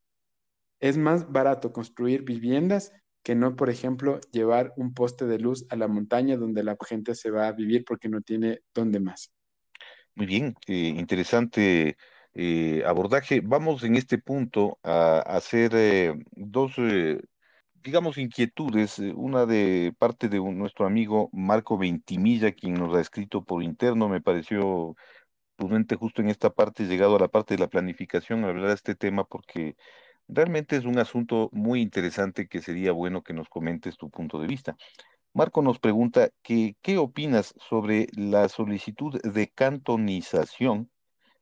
Es 0.80 0.98
más 0.98 1.30
barato 1.30 1.73
construir 1.73 2.23
viviendas 2.23 2.94
que 3.22 3.36
no, 3.36 3.57
por 3.57 3.69
ejemplo, 3.69 4.22
llevar 4.31 4.72
un 4.77 4.94
poste 4.94 5.26
de 5.26 5.40
luz 5.40 5.65
a 5.69 5.76
la 5.76 5.90
montaña 5.90 6.38
donde 6.38 6.64
la 6.64 6.77
gente 6.88 7.15
se 7.15 7.31
va 7.31 7.49
a 7.49 7.52
vivir 7.52 7.84
porque 7.86 8.07
no 8.07 8.22
tiene 8.22 8.61
dónde 8.73 9.02
más. 9.02 9.34
Muy 10.15 10.26
bien, 10.26 10.56
eh, 10.68 10.94
interesante 10.98 11.98
eh, 12.34 12.81
abordaje. 12.86 13.41
Vamos 13.44 13.84
en 13.84 13.98
este 13.98 14.19
punto 14.19 14.80
a, 14.81 15.19
hacer 15.19 15.72
eh, 15.76 16.14
dos 16.31 16.77
digamos, 17.84 18.18
inquietudes. 18.18 18.99
Una 18.99 19.45
de 19.45 19.94
parte 19.98 20.30
de 20.30 20.40
nuestro 20.40 20.86
amigo 20.86 21.30
Marco 21.34 21.77
Ventimilla, 21.77 22.53
quien 22.53 22.76
nos 22.76 22.95
ha 22.95 23.02
escrito 23.02 23.44
por 23.44 23.64
interno, 23.64 24.07
me 24.07 24.22
pareció 24.22 24.95
justo 25.98 26.22
en 26.22 26.30
esta 26.30 26.49
parte, 26.49 26.86
llegado 26.86 27.15
a 27.15 27.19
la 27.19 27.27
parte 27.27 27.56
de 27.56 27.60
la 27.60 27.68
planificación, 27.68 28.44
hablar 28.44 28.68
de 28.68 28.73
este 28.73 28.95
tema 28.95 29.23
porque 29.26 29.76
realmente 30.27 30.76
es 30.77 30.86
un 30.86 30.99
asunto 30.99 31.49
muy 31.52 31.81
interesante 31.81 32.48
que 32.48 32.61
sería 32.61 32.91
bueno 32.91 33.23
que 33.23 33.34
nos 33.34 33.49
comentes 33.49 33.98
tu 33.98 34.10
punto 34.10 34.40
de 34.40 34.48
vista. 34.48 34.77
Marco 35.34 35.61
nos 35.61 35.80
pregunta 35.80 36.30
que, 36.41 36.76
¿qué 36.81 36.98
opinas 36.98 37.53
sobre 37.57 38.07
la 38.15 38.49
solicitud 38.49 39.22
de 39.22 39.49
cantonización 39.49 40.90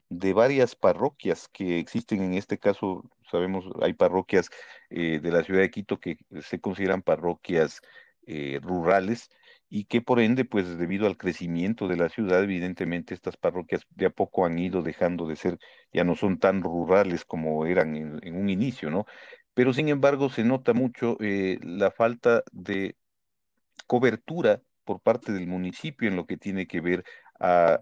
de 0.10 0.34
varias 0.34 0.76
parroquias 0.76 1.48
que 1.50 1.80
existen 1.80 2.22
en 2.22 2.34
este 2.34 2.58
caso, 2.58 3.04
sabemos, 3.30 3.66
hay 3.82 3.94
parroquias 3.94 4.50
eh, 4.90 5.20
de 5.22 5.32
la 5.32 5.44
ciudad 5.44 5.62
de 5.62 5.72
Quito 5.72 6.00
que 6.00 6.18
se 6.42 6.60
consideran 6.60 7.02
parroquias 7.02 7.82
eh, 8.26 8.60
rurales 8.62 9.30
y 9.70 9.86
que 9.86 10.02
por 10.02 10.20
ende, 10.20 10.46
pues 10.46 10.78
debido 10.78 11.08
al 11.08 11.18
crecimiento 11.18 11.88
de 11.88 11.98
la 11.98 12.10
ciudad, 12.10 12.44
evidentemente 12.44 13.14
estas 13.14 13.38
parroquias 13.38 13.84
de 13.92 14.08
a 14.08 14.10
poco 14.10 14.46
han 14.46 14.58
ido 14.60 14.82
dejando 14.82 15.28
de 15.28 15.36
ser, 15.36 15.60
ya 15.94 16.04
no 16.04 16.16
son 16.16 16.40
tan 16.40 16.62
rurales 16.64 17.26
como 17.26 17.66
eran 17.66 17.96
en, 17.96 18.36
un 18.36 18.50
inicio, 18.50 18.90
¿no? 18.90 19.06
Pero 19.54 19.74
sin 19.74 19.90
embargo 19.90 20.30
se 20.30 20.44
nota 20.44 20.74
mucho 20.74 21.18
eh, 21.20 21.60
la 21.64 21.92
falta 21.92 22.44
de 22.52 22.96
cobertura 23.88 24.62
por 24.86 25.02
parte 25.02 25.34
del 25.34 25.48
municipio 25.48 26.08
en 26.08 26.16
lo 26.16 26.26
que 26.26 26.38
tiene 26.38 26.68
que 26.68 26.82
ver 26.82 27.04
a 27.40 27.82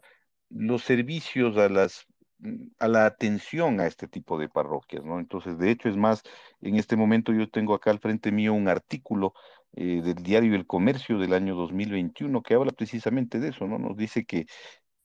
los 0.49 0.83
servicios 0.83 1.57
a 1.57 1.69
las 1.69 2.07
Mm, 2.39 2.67
a 2.79 2.87
la 2.89 3.05
atención 3.05 3.79
a 3.79 3.87
este 3.87 4.07
tipo 4.07 4.37
de 4.37 4.49
parroquias, 4.49 5.03
¿no? 5.05 5.19
Entonces, 5.19 5.57
de 5.57 5.71
hecho, 5.71 5.87
es 5.89 5.95
más, 5.95 6.21
en 6.61 6.75
este 6.75 6.97
momento 6.97 7.31
yo 7.31 7.49
tengo 7.49 7.73
acá 7.73 7.91
al 7.91 7.99
frente 7.99 8.31
mío 8.31 8.53
un 8.53 8.67
artículo 8.67 9.33
eh, 9.75 10.01
del 10.03 10.15
diario 10.15 10.55
El 10.55 10.65
Comercio 10.65 11.17
del 11.19 11.33
año 11.33 11.55
2021 11.55 12.41
que 12.41 12.55
habla 12.55 12.71
precisamente 12.71 13.39
de 13.39 13.49
eso, 13.49 13.67
¿no? 13.67 13.77
Nos 13.79 13.97
dice 13.97 14.25
que 14.25 14.45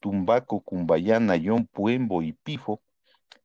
Tumbaco, 0.01 0.62
Cumbayana, 0.62 1.36
Yon, 1.36 1.66
Puembo 1.66 2.22
y 2.22 2.32
Pifo 2.32 2.82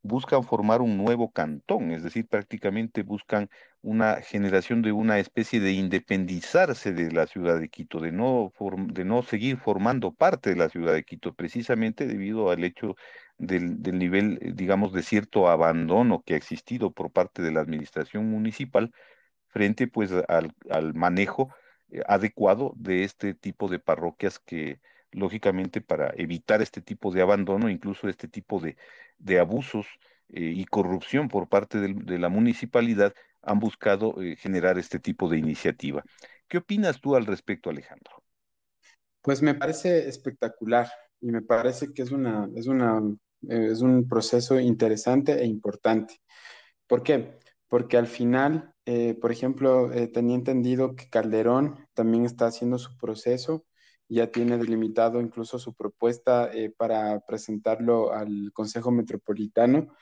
buscan 0.06 0.44
formar 0.44 0.82
un 0.82 0.98
nuevo 0.98 1.32
cantón, 1.32 1.92
es 1.92 2.04
decir, 2.04 2.28
prácticamente 2.28 3.04
buscan 3.04 3.50
una 3.82 4.22
generación 4.22 4.82
de 4.82 4.92
una 4.92 5.20
especie 5.20 5.60
de 5.60 5.74
independizarse 5.74 6.94
de 6.94 7.12
la 7.12 7.28
ciudad 7.28 7.60
de 7.60 7.70
Quito, 7.70 8.00
de 8.00 8.12
no, 8.12 8.52
de 8.88 9.06
no 9.06 9.24
seguir 9.24 9.58
formando 9.58 10.14
parte 10.14 10.52
de 10.52 10.56
la 10.58 10.70
ciudad 10.70 10.94
de 10.94 11.04
Quito, 11.04 11.34
precisamente 11.34 12.08
debido 12.08 12.52
al 12.52 12.64
hecho 12.64 12.96
del, 13.38 13.82
del 13.82 13.98
nivel, 14.00 14.40
eh, 14.42 14.52
digamos, 14.54 14.94
de 14.94 15.04
cierto 15.04 15.48
abandono 15.50 16.24
que 16.26 16.36
ha 16.36 16.38
existido 16.38 16.92
por 16.92 17.12
parte 17.12 17.42
de 17.42 17.52
la 17.52 17.62
administración 17.62 18.30
municipal 18.30 18.92
frente 19.56 19.88
pues 19.88 20.12
al, 20.28 20.54
al 20.70 20.94
manejo 20.94 21.50
eh, 21.90 22.02
adecuado 22.08 22.74
de 22.76 23.06
este 23.06 23.34
tipo 23.34 23.70
de 23.70 23.80
parroquias 23.80 24.38
que 24.38 24.82
lógicamente 25.12 25.80
para 25.80 26.14
evitar 26.18 26.62
este 26.62 26.82
tipo 26.82 27.10
de 27.14 27.22
abandono, 27.22 27.70
incluso 27.70 28.10
este 28.10 28.28
tipo 28.28 28.60
de, 28.60 28.76
de 29.18 29.40
abusos 29.40 29.88
eh, 30.28 30.42
y 30.54 30.66
corrupción 30.66 31.30
por 31.30 31.48
parte 31.48 31.80
de 31.80 32.20
la 32.20 32.28
municipalidad, 32.28 33.14
han 33.42 33.60
buscado 33.60 34.16
generar 34.38 34.78
este 34.78 35.00
tipo 35.00 35.30
de 35.30 35.38
iniciativa. 35.38 36.04
¿Qué 36.50 36.58
opinas 36.58 37.00
tú 37.00 37.16
al 37.16 37.26
respecto, 37.26 37.70
Alejandro? 37.70 38.24
Pues 39.22 39.42
me 39.42 39.56
parece 39.56 40.10
espectacular 40.10 40.90
y 41.22 41.32
me 41.32 41.42
parece 41.42 41.94
que 41.94 42.02
es 42.02 42.12
una, 42.12 42.50
es 42.56 42.68
una 42.68 43.02
eh, 43.50 43.70
es 43.72 43.82
un 43.82 44.08
proceso 44.08 44.60
interesante 44.60 45.34
e 45.42 45.46
importante. 45.46 46.16
¿Por 46.88 47.04
qué? 47.04 47.40
Porque 47.68 47.98
al 47.98 48.08
final, 48.08 48.74
eh, 48.86 49.16
por 49.20 49.32
ejemplo, 49.32 49.92
eh, 49.92 50.08
tenía 50.08 50.36
entendido 50.36 50.96
que 50.96 51.10
Calderón 51.10 51.88
también 51.94 52.26
está 52.26 52.48
haciendo 52.48 52.78
su 52.78 52.96
proceso 52.98 53.66
ya 54.08 54.32
tiene 54.32 54.60
delimitado 54.60 55.20
incluso 55.20 55.58
su 55.58 55.74
propuesta 55.74 56.52
eh, 56.54 56.72
para 56.78 57.22
presentarlo 57.22 58.14
al 58.14 58.52
Consejo 58.54 58.92
Metropolitano 58.92 59.96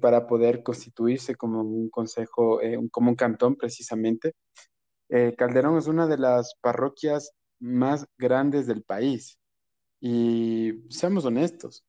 para 0.00 0.26
poder 0.26 0.62
constituirse 0.62 1.36
como 1.36 1.60
un 1.60 1.90
consejo, 1.90 2.60
como 2.90 3.10
un 3.10 3.14
cantón 3.14 3.56
precisamente. 3.56 4.32
Calderón 5.36 5.76
es 5.78 5.86
una 5.86 6.06
de 6.08 6.16
las 6.18 6.56
parroquias 6.62 7.32
más 7.60 8.06
grandes 8.18 8.66
del 8.66 8.82
país 8.82 9.38
y 10.00 10.72
seamos 10.88 11.26
honestos, 11.26 11.84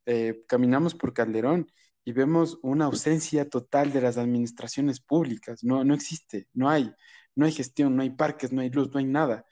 caminamos 0.48 0.96
por 0.96 1.14
Calderón 1.14 1.68
y 2.08 2.14
vemos 2.14 2.58
una 2.62 2.86
ausencia 2.86 3.50
total 3.50 3.92
de 3.92 4.00
las 4.00 4.18
administraciones 4.18 5.02
públicas, 5.02 5.62
no, 5.62 5.84
no 5.84 5.94
existe, 5.94 6.48
no 6.54 6.70
hay, 6.70 6.90
no 7.36 7.46
hay 7.46 7.52
gestión, 7.52 7.98
no 7.98 8.02
hay 8.02 8.12
parques, 8.12 8.54
no 8.54 8.62
hay 8.62 8.70
luz, 8.70 8.90
no 8.94 9.00
hay 9.00 9.06
nada. 9.06 9.46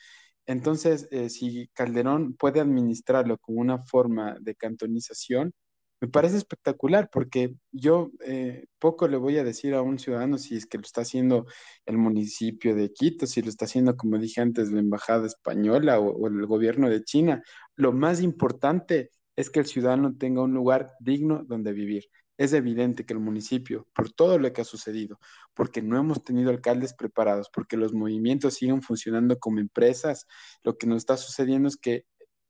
Entonces, 0.46 1.10
eh, 1.12 1.30
si 1.30 1.68
Calderón 1.74 2.34
puede 2.38 2.62
administrarlo 2.62 3.38
con 3.40 3.58
una 3.58 3.80
forma 3.80 4.38
de 4.40 4.56
cantonización, 4.56 5.52
me 6.00 6.08
parece 6.08 6.38
espectacular 6.38 7.10
porque 7.12 7.54
yo 7.74 8.12
eh, 8.26 8.68
poco 8.80 9.10
le 9.10 9.18
voy 9.18 9.38
a 9.38 9.44
decir 9.44 9.74
a 9.74 9.82
un 9.82 10.00
ciudadano 10.00 10.38
si 10.38 10.56
es 10.56 10.66
que 10.66 10.78
lo 10.78 10.84
está 10.84 11.02
haciendo 11.02 11.48
el 11.86 11.98
municipio 11.98 12.74
de 12.74 12.94
Quito, 12.94 13.28
si 13.28 13.42
lo 13.42 13.50
está 13.50 13.66
haciendo, 13.66 13.98
como 13.98 14.18
dije 14.18 14.40
antes, 14.40 14.72
la 14.72 14.80
Embajada 14.80 15.28
Española 15.28 16.00
o 16.00 16.26
el 16.28 16.46
gobierno 16.46 16.90
de 16.90 17.04
China. 17.04 17.44
Lo 17.76 17.92
más 17.92 18.22
importante 18.22 19.12
es 19.36 19.50
que 19.50 19.60
el 19.60 19.66
ciudadano 19.66 20.16
tenga 20.18 20.42
un 20.42 20.54
lugar 20.54 20.94
digno 21.02 21.44
donde 21.44 21.74
vivir. 21.74 22.06
Es 22.38 22.54
evidente 22.54 23.06
que 23.06 23.14
el 23.14 23.20
municipio, 23.20 23.88
por 23.94 24.12
todo 24.12 24.38
lo 24.38 24.52
que 24.52 24.62
ha 24.62 24.66
sucedido, 24.66 25.20
porque 25.54 25.82
no 25.82 25.98
hemos 25.98 26.24
tenido 26.24 26.50
alcaldes 26.50 26.94
preparados, 26.94 27.50
porque 27.54 27.78
los 27.78 27.94
movimientos 27.94 28.56
siguen 28.56 28.82
funcionando 28.82 29.40
como 29.40 29.60
empresas, 29.60 30.28
lo 30.64 30.78
que 30.78 30.88
nos 30.88 30.98
está 30.98 31.18
sucediendo 31.18 31.68
es 31.68 31.78
que 31.78 32.06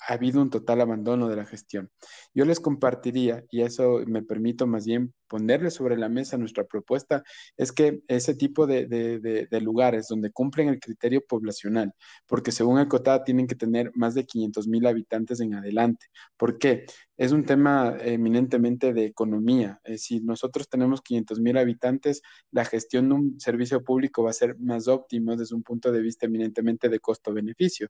ha 0.07 0.14
habido 0.14 0.41
un 0.41 0.49
total 0.49 0.82
abandono 0.82 1.30
de 1.30 1.36
la 1.36 1.45
gestión. 1.45 1.90
Yo 2.34 2.45
les 2.45 2.60
compartiría, 2.60 3.44
y 3.49 3.62
eso 3.62 4.02
me 4.07 4.24
permito 4.24 4.68
más 4.68 4.86
bien 4.86 5.14
ponerle 5.28 5.72
sobre 5.72 5.98
la 5.98 6.10
mesa 6.10 6.38
nuestra 6.38 6.66
propuesta, 6.66 7.24
es 7.57 7.72
que 7.72 8.02
ese 8.07 8.36
tipo 8.36 8.68
de, 8.68 9.48
lugares 9.62 10.07
donde 10.07 10.32
cumplen 10.32 10.70
el 10.70 10.80
criterio 10.80 11.24
poblacional, 11.28 11.94
porque 12.28 12.52
según 12.52 12.80
el 12.80 12.88
COTA 12.88 13.24
tienen 13.24 13.48
que 13.48 13.56
tener 13.56 13.91
más 13.95 14.14
de 14.14 14.26
500 14.26 14.68
mil 14.68 14.86
habitantes 14.86 15.40
en 15.40 15.56
adelante. 15.56 16.07
¿Por 16.38 16.60
qué? 16.60 16.86
Es 17.18 17.32
un 17.32 17.46
tema 17.46 17.96
eminentemente 18.02 18.94
de 18.94 19.06
economía. 19.06 19.80
si 19.98 20.20
nosotros 20.20 20.68
tenemos 20.68 21.02
500 21.02 21.40
mil 21.40 21.58
habitantes, 21.58 22.22
la 22.52 22.66
gestión 22.66 23.08
de 23.08 23.16
un 23.16 23.40
servicio 23.40 23.84
público 23.86 24.24
va 24.24 24.32
a 24.32 24.34
ser 24.34 24.58
más 24.60 24.90
óptimo 24.90 25.38
desde 25.38 25.56
un 25.56 25.64
punto 25.64 25.94
de 25.94 26.02
vista 26.02 26.26
eminentemente 26.26 26.90
de 26.90 27.00
costo-beneficio, 27.00 27.88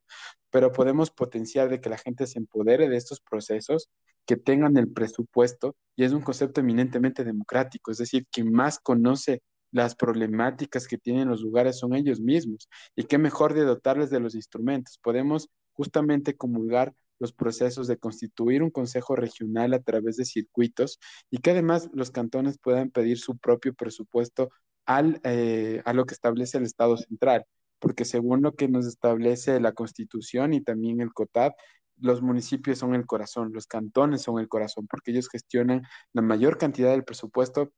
pero 0.52 0.72
podemos 0.72 1.10
potenciar 1.10 1.70
de 1.70 1.82
que 1.82 1.90
la 1.90 1.98
gente 1.98 2.28
se 2.28 2.38
empodere 2.38 2.88
de 2.88 2.98
estos 2.98 3.20
procesos 3.20 3.90
que 4.28 4.38
tengan 4.38 4.78
el 4.78 4.92
presupuesto 4.92 5.76
y 5.96 6.04
es 6.04 6.12
un 6.12 6.22
concepto 6.22 6.62
eminentemente 6.62 7.24
democrático, 7.24 7.92
es 7.92 7.98
decir, 7.98 8.28
quien 8.32 8.52
más 8.52 8.80
conoce 8.80 9.42
las 9.72 9.96
problemáticas 9.96 10.88
que 10.88 10.98
tienen 11.00 11.30
los 11.30 11.42
lugares 11.42 11.80
son 11.80 11.96
ellos 11.96 12.20
mismos 12.22 12.70
y 12.96 13.04
qué 13.06 13.18
mejor 13.18 13.56
de 13.56 13.64
dotarles 13.64 14.10
de 14.12 14.20
los 14.20 14.36
instrumentos. 14.36 15.00
Podemos 15.02 15.50
justamente 15.74 16.36
comulgar 16.38 16.94
los 17.20 17.34
procesos 17.34 17.88
de 17.88 17.98
constituir 17.98 18.64
un 18.64 18.72
consejo 18.72 19.16
regional 19.16 19.74
a 19.74 19.82
través 19.82 20.18
de 20.18 20.26
circuitos 20.26 21.00
y 21.30 21.40
que 21.40 21.52
además 21.52 21.90
los 21.94 22.12
cantones 22.12 22.58
puedan 22.58 22.92
pedir 22.92 23.20
su 23.20 23.38
propio 23.38 23.74
presupuesto 23.74 24.50
al, 24.86 25.20
eh, 25.24 25.82
a 25.86 25.94
lo 25.94 26.06
que 26.06 26.14
establece 26.14 26.58
el 26.58 26.66
Estado 26.66 26.98
central, 26.98 27.46
porque 27.80 28.06
según 28.06 28.42
lo 28.42 28.54
que 28.56 28.68
nos 28.68 28.86
establece 28.86 29.60
la 29.60 29.74
Constitución 29.74 30.54
y 30.54 30.62
también 30.62 31.02
el 31.02 31.14
COTAD, 31.14 31.52
los 31.98 32.22
municipios 32.22 32.80
son 32.80 32.94
el 32.94 33.06
corazón, 33.06 33.52
los 33.54 33.68
cantones 33.68 34.22
son 34.24 34.40
el 34.40 34.50
corazón, 34.50 34.88
porque 34.88 35.12
ellos 35.12 35.30
gestionan 35.30 35.84
la 36.14 36.22
mayor 36.22 36.58
cantidad 36.58 36.92
del 36.92 37.06
presupuesto 37.06 37.72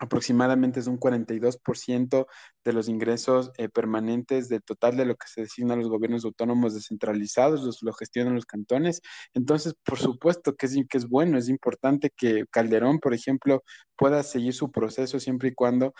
aproximadamente 0.00 0.80
es 0.80 0.86
un 0.86 0.98
42% 0.98 2.26
de 2.64 2.72
los 2.72 2.88
ingresos 2.88 3.52
eh, 3.58 3.68
permanentes 3.68 4.48
del 4.48 4.62
total 4.62 4.96
de 4.96 5.04
lo 5.04 5.16
que 5.16 5.28
se 5.28 5.42
designa 5.42 5.74
a 5.74 5.76
los 5.76 5.88
gobiernos 5.88 6.24
autónomos 6.24 6.74
descentralizados, 6.74 7.62
los, 7.62 7.82
lo 7.82 7.92
gestionan 7.92 8.34
los 8.34 8.46
cantones. 8.46 9.02
Entonces, 9.34 9.74
por 9.84 9.98
supuesto 9.98 10.54
que 10.56 10.66
es, 10.66 10.74
que 10.88 10.98
es 10.98 11.08
bueno, 11.08 11.38
es 11.38 11.48
importante 11.48 12.10
que 12.16 12.44
Calderón, 12.50 12.98
por 12.98 13.14
ejemplo, 13.14 13.62
pueda 13.96 14.22
seguir 14.22 14.54
su 14.54 14.70
proceso 14.70 15.20
siempre 15.20 15.50
y 15.50 15.54
cuando 15.54 15.94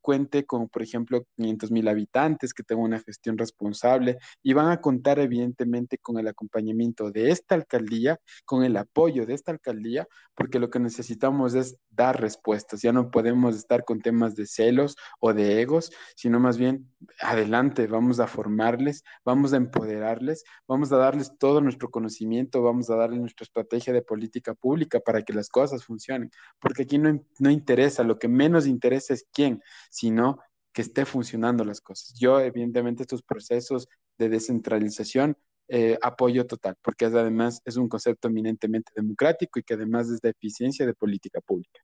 cuente 0.00 0.46
con, 0.46 0.68
por 0.68 0.82
ejemplo, 0.82 1.24
500 1.36 1.70
mil 1.70 1.88
habitantes, 1.88 2.54
que 2.54 2.62
tenga 2.62 2.82
una 2.82 3.00
gestión 3.00 3.38
responsable 3.38 4.18
y 4.42 4.52
van 4.52 4.70
a 4.70 4.80
contar 4.80 5.18
evidentemente 5.18 5.98
con 5.98 6.18
el 6.18 6.28
acompañamiento 6.28 7.10
de 7.10 7.30
esta 7.30 7.54
alcaldía, 7.54 8.18
con 8.44 8.64
el 8.64 8.76
apoyo 8.76 9.26
de 9.26 9.34
esta 9.34 9.52
alcaldía, 9.52 10.06
porque 10.34 10.58
lo 10.58 10.70
que 10.70 10.80
necesitamos 10.80 11.54
es 11.54 11.76
dar 11.90 12.20
respuestas. 12.20 12.82
Ya 12.82 12.92
no 12.96 13.10
podemos 13.10 13.54
estar 13.54 13.84
con 13.84 14.00
temas 14.00 14.34
de 14.34 14.46
celos 14.46 14.96
o 15.20 15.32
de 15.32 15.60
egos, 15.60 15.92
sino 16.16 16.40
más 16.40 16.58
bien 16.58 16.90
adelante, 17.20 17.86
vamos 17.86 18.18
a 18.20 18.26
formarles, 18.26 19.04
vamos 19.24 19.52
a 19.52 19.58
empoderarles, 19.58 20.44
vamos 20.66 20.90
a 20.92 20.96
darles 20.96 21.32
todo 21.38 21.60
nuestro 21.60 21.90
conocimiento, 21.90 22.62
vamos 22.62 22.90
a 22.90 22.96
darles 22.96 23.20
nuestra 23.20 23.44
estrategia 23.44 23.92
de 23.92 24.02
política 24.02 24.54
pública 24.54 24.98
para 25.00 25.22
que 25.22 25.32
las 25.32 25.48
cosas 25.48 25.84
funcionen, 25.84 26.30
porque 26.58 26.82
aquí 26.82 26.98
no, 26.98 27.22
no 27.38 27.50
interesa, 27.50 28.02
lo 28.02 28.18
que 28.18 28.28
menos 28.28 28.66
interesa 28.66 29.14
es 29.14 29.26
quién, 29.32 29.62
sino 29.90 30.38
que 30.72 30.82
esté 30.82 31.04
funcionando 31.04 31.64
las 31.64 31.80
cosas. 31.80 32.14
Yo, 32.18 32.40
evidentemente, 32.40 33.02
estos 33.02 33.22
procesos 33.22 33.88
de 34.18 34.28
descentralización 34.28 35.36
eh, 35.68 35.98
apoyo 36.00 36.46
total, 36.46 36.76
porque 36.80 37.06
además 37.06 37.60
es 37.64 37.76
un 37.76 37.88
concepto 37.88 38.28
eminentemente 38.28 38.92
democrático 38.94 39.58
y 39.58 39.64
que 39.64 39.74
además 39.74 40.08
es 40.08 40.20
de 40.20 40.30
eficiencia 40.30 40.86
de 40.86 40.94
política 40.94 41.40
pública. 41.40 41.80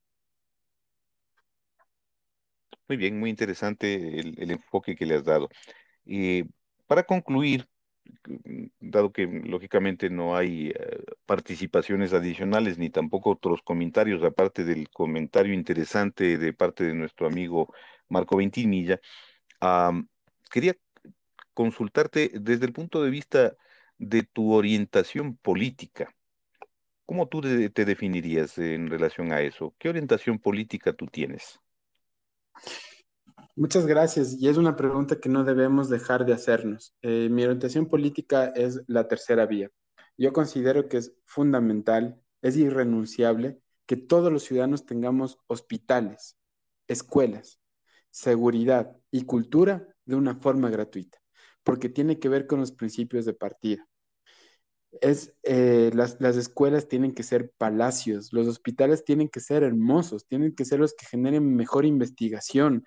Muy 2.87 2.97
bien, 2.97 3.19
muy 3.19 3.29
interesante 3.29 4.19
el, 4.19 4.51
enfoque 4.51 4.95
que 4.95 5.05
le 5.05 5.15
has 5.15 5.23
dado. 5.23 5.49
Y 6.05 6.43
para 6.87 7.03
concluir, 7.03 7.67
mm, 8.27 8.65
dado 8.79 9.11
que 9.13 9.25
lógicamente 9.27 10.09
no 10.09 10.35
hay 10.35 10.69
eh, 10.69 11.03
participaciones 11.25 12.13
adicionales 12.13 12.77
ni 12.77 12.89
tampoco 12.89 13.31
otros 13.31 13.61
comentarios, 13.63 14.23
aparte 14.23 14.63
del 14.65 14.89
comentario 14.89 15.53
interesante 15.53 16.37
de 16.37 16.53
parte 16.53 16.83
de 16.85 16.93
nuestro 16.95 17.27
amigo 17.27 17.73
Marco 18.09 18.37
Ventimilla, 18.37 18.99
quería 20.51 20.75
consultarte 21.53 22.31
desde 22.33 22.65
el 22.65 22.73
punto 22.73 23.03
de 23.03 23.09
vista 23.09 23.55
de 23.97 24.23
tu 24.23 24.53
orientación 24.53 25.37
política. 25.37 26.13
¿Cómo 27.05 27.27
tú 27.27 27.41
te 27.41 27.85
definirías 27.85 28.57
en 28.57 28.89
relación 28.89 29.31
a 29.33 29.41
eso? 29.41 29.75
¿Qué 29.79 29.89
orientación 29.89 30.39
política 30.39 30.93
tú 30.93 31.07
tienes? 31.07 31.62
Muchas 33.55 33.85
gracias. 33.85 34.33
Y 34.39 34.47
es 34.47 34.57
una 34.57 34.75
pregunta 34.75 35.19
que 35.19 35.29
no 35.29 35.43
debemos 35.43 35.89
dejar 35.89 36.25
de 36.25 36.33
hacernos. 36.33 36.95
Eh, 37.01 37.29
mi 37.29 37.43
orientación 37.43 37.87
política 37.87 38.45
es 38.55 38.81
la 38.87 39.07
tercera 39.07 39.45
vía. 39.45 39.69
Yo 40.17 40.33
considero 40.33 40.89
que 40.89 40.97
es 40.97 41.13
fundamental, 41.25 42.19
es 42.41 42.57
irrenunciable 42.57 43.59
que 43.85 43.97
todos 43.97 44.31
los 44.31 44.43
ciudadanos 44.43 44.85
tengamos 44.85 45.37
hospitales, 45.47 46.37
escuelas, 46.87 47.59
seguridad 48.09 48.95
y 49.11 49.25
cultura 49.25 49.87
de 50.05 50.15
una 50.15 50.35
forma 50.35 50.69
gratuita, 50.69 51.19
porque 51.63 51.89
tiene 51.89 52.19
que 52.19 52.29
ver 52.29 52.47
con 52.47 52.59
los 52.59 52.71
principios 52.71 53.25
de 53.25 53.33
partida 53.33 53.87
es 55.01 55.33
eh, 55.43 55.91
las, 55.93 56.19
escuelas 56.37 56.87
tienen 56.87 57.13
que 57.13 57.23
ser 57.23 57.51
palacios, 57.57 58.31
los 58.31 58.47
hospitales 58.47 59.03
tienen 59.03 59.29
que 59.29 59.39
ser 59.39 59.63
hermosos, 59.63 60.27
tienen 60.27 60.55
que 60.55 60.65
ser 60.65 60.79
los 60.79 60.93
que 60.93 61.05
generen 61.05 61.55
mejor 61.55 61.85
investigación, 61.85 62.85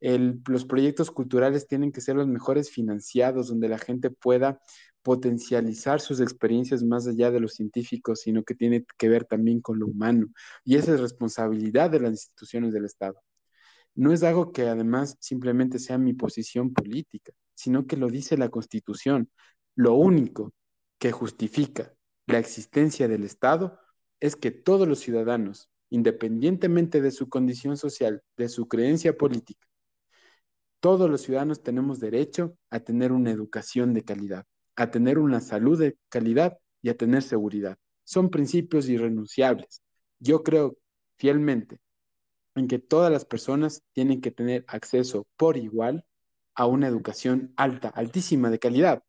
los 0.00 0.66
proyectos 0.66 1.10
culturales 1.10 1.66
tienen 1.66 1.90
que 1.90 2.02
ser 2.02 2.16
los 2.16 2.26
mejores 2.28 2.70
financiados, 2.70 3.48
donde 3.48 3.68
la 3.68 3.78
gente 3.78 4.10
pueda 4.10 4.60
potencializar 5.02 6.00
sus 6.00 6.20
experiencias 6.20 6.82
más 6.82 7.06
allá 7.06 7.30
de 7.30 7.40
los 7.40 7.54
científicos, 7.54 8.20
sino 8.20 8.42
que 8.42 8.54
tiene 8.54 8.84
que 8.98 9.08
ver 9.08 9.24
también 9.24 9.60
con 9.60 9.78
lo 9.78 9.86
humano. 9.86 10.26
Y 10.64 10.76
esa 10.76 10.94
es 10.94 11.00
responsabilidad 11.00 11.90
de 11.90 12.00
las 12.00 12.10
instituciones 12.10 12.72
del 12.72 12.84
Estado. 12.84 13.20
No 13.94 14.12
es 14.12 14.22
algo 14.22 14.52
que 14.52 14.68
además 14.68 15.16
simplemente 15.20 15.78
sea 15.78 15.96
mi 15.96 16.12
posición 16.12 16.74
política, 16.74 17.32
sino 17.54 17.86
que 17.86 17.96
lo 17.96 18.08
dice 18.08 18.36
la 18.36 18.50
Constitución. 18.50 19.30
Lo 19.76 19.94
único 19.94 20.52
que 20.98 21.12
justifica 21.12 21.92
la 22.26 22.38
existencia 22.38 23.08
del 23.08 23.24
Estado 23.24 23.78
es 24.20 24.36
que 24.36 24.50
todos 24.50 24.88
los 24.88 25.00
ciudadanos, 25.00 25.70
independientemente 25.90 27.00
de 27.00 27.10
su 27.10 27.28
condición 27.28 27.76
social, 27.76 28.22
de 28.36 28.48
su 28.48 28.66
creencia 28.66 29.16
política, 29.16 29.66
todos 30.80 31.10
los 31.10 31.22
ciudadanos 31.22 31.62
tenemos 31.62 32.00
derecho 32.00 32.56
a 32.70 32.80
tener 32.80 33.12
una 33.12 33.30
educación 33.30 33.94
de 33.94 34.04
calidad, 34.04 34.46
a 34.76 34.90
tener 34.90 35.18
una 35.18 35.40
salud 35.40 35.78
de 35.78 35.96
calidad 36.08 36.58
y 36.82 36.90
a 36.90 36.96
tener 36.96 37.22
seguridad. 37.22 37.78
Son 38.04 38.30
principios 38.30 38.88
irrenunciables. 38.88 39.82
Yo 40.18 40.42
creo 40.42 40.76
fielmente 41.16 41.80
en 42.54 42.68
que 42.68 42.78
todas 42.78 43.12
las 43.12 43.24
personas 43.24 43.82
tienen 43.92 44.20
que 44.20 44.30
tener 44.30 44.64
acceso 44.68 45.26
por 45.36 45.56
igual 45.56 46.04
a 46.54 46.66
una 46.66 46.88
educación 46.88 47.52
alta, 47.56 47.88
altísima 47.88 48.50
de 48.50 48.58
calidad 48.58 49.02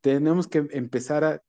tenemos 0.00 0.48
que 0.48 0.66
empezar 0.70 1.24
a 1.24 1.42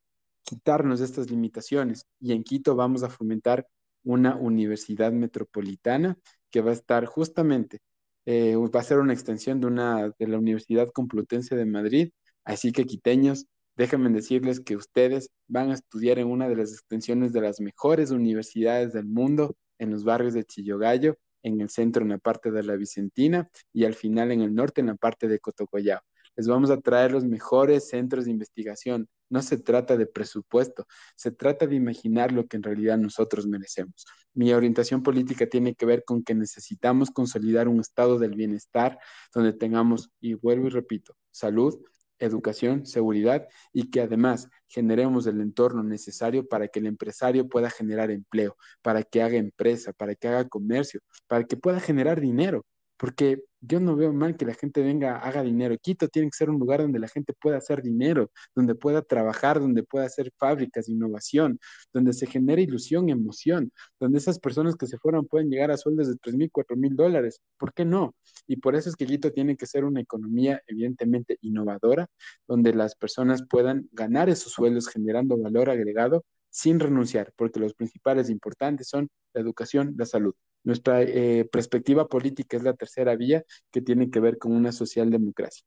quitarnos 0.44 1.02
estas 1.02 1.30
limitaciones. 1.30 2.06
Y 2.20 2.34
en 2.34 2.44
Quito 2.44 2.76
vamos 2.76 3.04
a 3.04 3.10
fomentar 3.10 3.68
una 4.04 4.36
universidad 4.36 5.12
metropolitana 5.12 6.18
que 6.50 6.62
va 6.62 6.72
a 6.72 6.74
estar 6.74 7.06
justamente, 7.06 7.80
eh, 8.26 8.56
va 8.56 8.80
a 8.80 8.84
ser 8.84 9.00
una 9.00 9.14
extensión 9.14 9.60
de, 9.60 9.68
una, 9.68 10.10
de 10.18 10.28
la 10.28 10.38
Universidad 10.38 10.90
Complutense 10.92 11.56
de 11.56 11.66
Madrid. 11.66 12.12
Así 12.44 12.72
que 12.72 12.86
quiteños, 12.86 13.46
déjenme 13.76 14.10
decirles 14.10 14.60
que 14.60 14.76
ustedes 14.76 15.30
van 15.48 15.72
a 15.72 15.76
estudiar 15.76 16.20
en 16.20 16.28
una 16.28 16.50
de 16.50 16.56
las 16.56 16.72
extensiones 16.72 17.34
de 17.34 17.42
las 17.42 17.60
mejores 17.60 18.12
universidades 18.12 18.94
del 18.94 19.06
mundo, 19.06 19.56
en 19.78 19.92
los 19.92 20.04
barrios 20.04 20.34
de 20.34 20.44
Chillogallo, 20.44 21.18
en 21.44 21.62
el 21.62 21.70
centro, 21.70 22.04
en 22.04 22.10
la 22.10 22.18
parte 22.18 22.52
de 22.52 22.64
la 22.64 22.76
Vicentina, 22.76 23.50
y 23.72 23.86
al 23.86 23.94
final 23.94 24.32
en 24.32 24.42
el 24.42 24.54
norte, 24.54 24.82
en 24.82 24.88
la 24.88 24.96
parte 24.96 25.28
de 25.28 25.40
Cotocollao. 25.40 26.02
Les 26.40 26.48
vamos 26.48 26.70
a 26.70 26.80
traer 26.80 27.12
los 27.12 27.26
mejores 27.26 27.90
centros 27.90 28.24
de 28.24 28.32
investigación, 28.32 29.10
no 29.30 29.42
se 29.42 29.58
trata 29.58 29.98
de 29.98 30.06
presupuesto, 30.06 30.88
se 31.18 31.32
trata 31.32 31.68
de 31.68 31.76
imaginar 31.76 32.32
lo 32.32 32.48
que 32.48 32.56
en 32.56 32.64
realidad 32.64 32.98
nosotros 32.98 33.46
merecemos. 33.46 34.06
Mi 34.34 34.54
orientación 34.54 35.04
política 35.04 35.48
tiene 35.48 35.76
que 35.76 35.86
ver 35.86 36.06
con 36.06 36.24
que 36.24 36.34
necesitamos 36.36 37.12
consolidar 37.12 37.68
un 37.68 37.82
estado 37.82 38.18
del 38.18 38.36
bienestar 38.36 39.00
donde 39.34 39.52
tengamos, 39.52 40.12
y 40.22 40.36
vuelvo 40.36 40.68
y 40.68 40.70
repito, 40.70 41.14
salud, 41.30 41.78
educación, 42.20 42.86
seguridad 42.86 43.46
y 43.74 43.90
que 43.90 44.00
además 44.00 44.48
generemos 44.70 45.28
el 45.28 45.42
entorno 45.42 45.84
necesario 45.84 46.48
para 46.48 46.70
que 46.70 46.80
el 46.80 46.88
empresario 46.88 47.50
pueda 47.50 47.70
generar 47.70 48.12
empleo, 48.12 48.56
para 48.82 49.04
que 49.04 49.22
haga 49.22 49.36
empresa, 49.36 49.92
para 49.92 50.16
que 50.16 50.30
haga 50.30 50.48
comercio, 50.48 51.02
para 51.28 51.44
que 51.44 51.58
pueda 51.58 51.82
generar 51.82 52.22
dinero 52.22 52.66
porque 53.00 53.42
yo 53.62 53.80
no 53.80 53.96
veo 53.96 54.12
mal 54.12 54.36
que 54.36 54.46
la 54.46 54.54
gente 54.54 54.82
venga, 54.82 55.20
haga 55.20 55.42
dinero. 55.42 55.78
Quito 55.82 56.10
tiene 56.10 56.30
que 56.30 56.36
ser 56.36 56.50
un 56.50 56.60
lugar 56.60 56.82
donde 56.82 57.00
la 57.00 57.08
gente 57.08 57.34
pueda 57.34 57.58
hacer 57.58 57.82
dinero, 57.82 58.30
donde 58.54 58.76
pueda 58.76 59.02
trabajar, 59.02 59.60
donde 59.62 59.84
pueda 59.84 60.06
hacer 60.06 60.34
fábricas 60.38 60.90
innovación, 60.90 61.60
donde 61.94 62.12
se 62.12 62.28
genere 62.28 62.62
ilusión, 62.62 63.10
emoción, 63.10 63.72
donde 64.02 64.18
esas 64.18 64.38
personas 64.38 64.76
que 64.76 64.86
se 64.86 64.98
fueron 64.98 65.26
pueden 65.28 65.50
llegar 65.50 65.72
a 65.72 65.78
sueldos 65.78 66.10
de 66.10 66.18
3 66.22 66.36
mil, 66.36 66.50
4 66.52 66.76
mil 66.76 66.96
dólares. 66.98 67.40
¿Por 67.58 67.74
qué 67.74 67.86
no? 67.86 68.16
Y 68.48 68.58
por 68.58 68.76
eso 68.76 68.90
es 68.90 68.98
que 68.98 69.06
Quito 69.06 69.32
tiene 69.32 69.56
que 69.56 69.66
ser 69.66 69.86
una 69.86 70.02
economía 70.02 70.62
evidentemente 70.68 71.38
innovadora, 71.42 72.08
donde 72.50 72.74
las 72.74 72.96
personas 72.96 73.44
puedan 73.50 73.88
ganar 73.94 74.28
esos 74.30 74.52
sueldos 74.52 74.90
generando 74.90 75.38
valor 75.38 75.70
agregado 75.70 76.26
sin 76.50 76.82
renunciar, 76.82 77.32
porque 77.38 77.62
los 77.62 77.74
principales 77.74 78.30
importantes 78.30 78.90
son 78.90 79.08
la 79.34 79.42
educación, 79.42 79.96
la 79.98 80.06
salud. 80.06 80.34
Nuestra 80.64 81.02
eh, 81.02 81.48
perspectiva 81.52 82.08
política 82.08 82.58
es 82.58 82.64
la 82.64 82.74
tercera 82.74 83.16
vía 83.16 83.44
que 83.72 83.82
tiene 83.82 84.10
que 84.10 84.20
ver 84.20 84.38
con 84.38 84.52
una 84.52 84.72
socialdemocracia. 84.72 85.64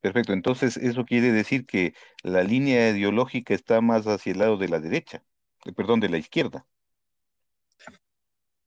Perfecto, 0.00 0.32
entonces 0.32 0.76
eso 0.76 1.04
quiere 1.04 1.32
decir 1.32 1.66
que 1.66 1.94
la 2.22 2.44
línea 2.44 2.90
ideológica 2.90 3.52
está 3.52 3.80
más 3.80 4.06
hacia 4.06 4.32
el 4.32 4.38
lado 4.38 4.56
de 4.56 4.68
la 4.68 4.78
derecha, 4.78 5.24
eh, 5.64 5.72
perdón, 5.72 5.98
de 5.98 6.08
la 6.08 6.18
izquierda. 6.18 6.66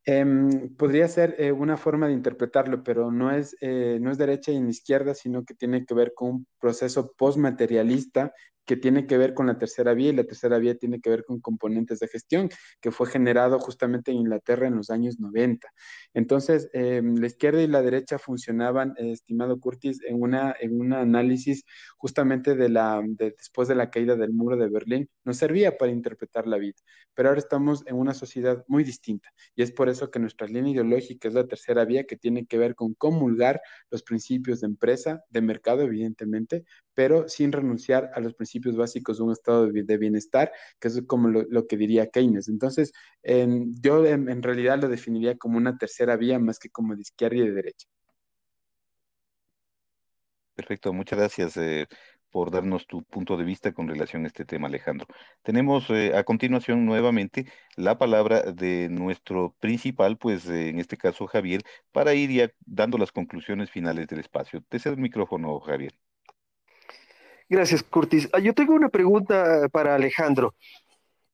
Em, 0.03 0.75
podría 0.75 1.07
ser 1.07 1.35
eh, 1.37 1.51
una 1.51 1.77
forma 1.77 2.07
de 2.07 2.13
interpretarlo, 2.13 2.83
pero 2.83 3.11
no 3.11 3.31
es, 3.31 3.55
no 3.61 4.11
es 4.11 4.17
derecha 4.17 4.51
ni 4.51 4.69
izquierda, 4.71 5.13
sino 5.13 5.45
que 5.45 5.53
tiene 5.53 5.85
que 5.85 5.93
ver 5.93 6.13
con 6.13 6.29
un 6.29 6.47
proceso 6.59 7.13
postmaterialista 7.13 8.33
que 8.65 8.75
tiene 8.77 9.07
que 9.07 9.17
ver 9.17 9.33
con 9.33 9.47
la 9.47 9.57
tercera 9.57 9.93
vía 9.93 10.09
y 10.09 10.15
la 10.15 10.23
tercera 10.23 10.57
vía 10.59 10.75
tiene 10.75 11.01
que 11.01 11.09
ver 11.09 11.25
con 11.25 11.39
componentes 11.41 11.99
de 11.99 12.07
gestión 12.07 12.49
que 12.79 12.91
fue 12.91 13.07
generado 13.07 13.59
justamente 13.59 14.11
en 14.11 14.17
Inglaterra 14.17 14.67
en 14.67 14.75
los 14.75 14.89
años 14.89 15.19
90. 15.19 15.67
Entonces, 16.13 16.69
em, 16.73 17.15
la 17.15 17.27
izquierda 17.27 17.61
y 17.61 17.67
la 17.67 17.81
derecha 17.81 18.19
funcionaban, 18.19 18.93
eh, 18.97 19.11
estimado 19.11 19.59
Curtis, 19.59 19.99
en, 20.07 20.21
una, 20.21 20.55
en 20.59 20.79
un 20.79 20.93
análisis 20.93 21.63
justamente 21.97 22.55
de 22.55 22.69
la, 22.69 23.01
después 23.05 23.67
de 23.67 23.75
la 23.75 23.89
caída 23.89 24.15
del 24.15 24.33
muro 24.33 24.57
de 24.57 24.69
Berlín, 24.69 25.09
nos 25.23 25.37
servía 25.37 25.77
para 25.77 25.91
interpretar 25.91 26.47
la 26.47 26.57
vida, 26.57 26.77
pero 27.13 27.29
ahora 27.29 27.39
estamos 27.39 27.83
en 27.87 27.95
una 27.95 28.13
sociedad 28.13 28.63
muy 28.67 28.83
distinta 28.83 29.29
y 29.55 29.63
es 29.63 29.71
por 29.71 29.89
eso 29.89 30.11
que 30.11 30.19
nuestra 30.19 30.47
línea 30.47 30.73
ideológica 30.73 31.27
es 31.27 31.33
la 31.33 31.47
tercera 31.47 31.85
vía 31.85 32.05
que 32.05 32.17
tiene 32.17 32.45
que 32.45 32.57
ver 32.57 32.75
con 32.75 32.93
comulgar 32.93 33.61
los 33.89 34.03
principios 34.03 34.61
de 34.61 34.67
empresa, 34.67 35.23
de 35.29 35.41
mercado, 35.41 35.81
evidentemente, 35.81 36.63
pero 36.93 37.27
sin 37.27 37.51
renunciar 37.51 38.11
a 38.13 38.19
los 38.19 38.33
principios 38.33 38.50
básicos 38.59 39.17
de 39.17 39.23
un 39.23 39.31
estado 39.31 39.67
de 39.67 39.97
bienestar, 39.97 40.51
que 40.79 40.87
es 40.87 41.01
como 41.07 41.29
lo, 41.29 41.67
que 41.67 41.77
diría 41.77 42.09
Keynes. 42.09 42.49
Entonces, 42.49 42.91
yo 43.23 44.05
en, 44.05 44.43
realidad 44.43 44.81
lo 44.81 44.89
definiría 44.89 45.37
como 45.37 45.57
una 45.57 45.77
tercera 45.77 46.17
vía 46.17 46.39
más 46.39 46.59
que 46.59 46.69
como 46.69 46.95
de 46.95 47.01
izquierda 47.01 47.37
y 47.37 47.41
de 47.41 47.51
derecha. 47.51 47.87
Perfecto, 50.55 50.93
muchas 50.93 51.17
gracias 51.17 51.57
eh, 51.57 51.87
por 52.29 52.51
darnos 52.51 52.87
tu 52.87 53.03
punto 53.03 53.37
de 53.37 53.43
vista 53.43 53.73
con 53.73 53.87
relación 53.87 54.23
a 54.23 54.27
este 54.27 54.45
tema, 54.45 54.67
Alejandro. 54.67 55.07
Tenemos 55.43 55.89
eh, 55.89 56.15
a 56.15 56.23
continuación 56.23 56.85
nuevamente 56.85 57.45
la 57.75 57.97
palabra 57.97 58.41
de 58.53 58.89
nuestro 58.89 59.55
principal, 59.59 60.17
pues 60.17 60.47
eh, 60.49 60.69
en 60.69 60.79
este 60.79 60.97
caso 60.97 61.27
Javier, 61.27 61.61
para 61.91 62.13
ir 62.13 62.31
ya 62.31 62.51
dando 62.65 62.97
las 62.97 63.11
conclusiones 63.11 63.69
finales 63.71 64.07
del 64.07 64.19
espacio. 64.19 64.63
Te 64.69 64.79
cedo 64.79 64.95
el 64.95 65.01
micrófono, 65.01 65.59
Javier. 65.59 65.93
Gracias, 67.51 67.83
Curtis. 67.83 68.29
Ah, 68.31 68.39
yo 68.39 68.53
tengo 68.53 68.73
una 68.73 68.87
pregunta 68.87 69.67
para 69.73 69.93
Alejandro. 69.93 70.55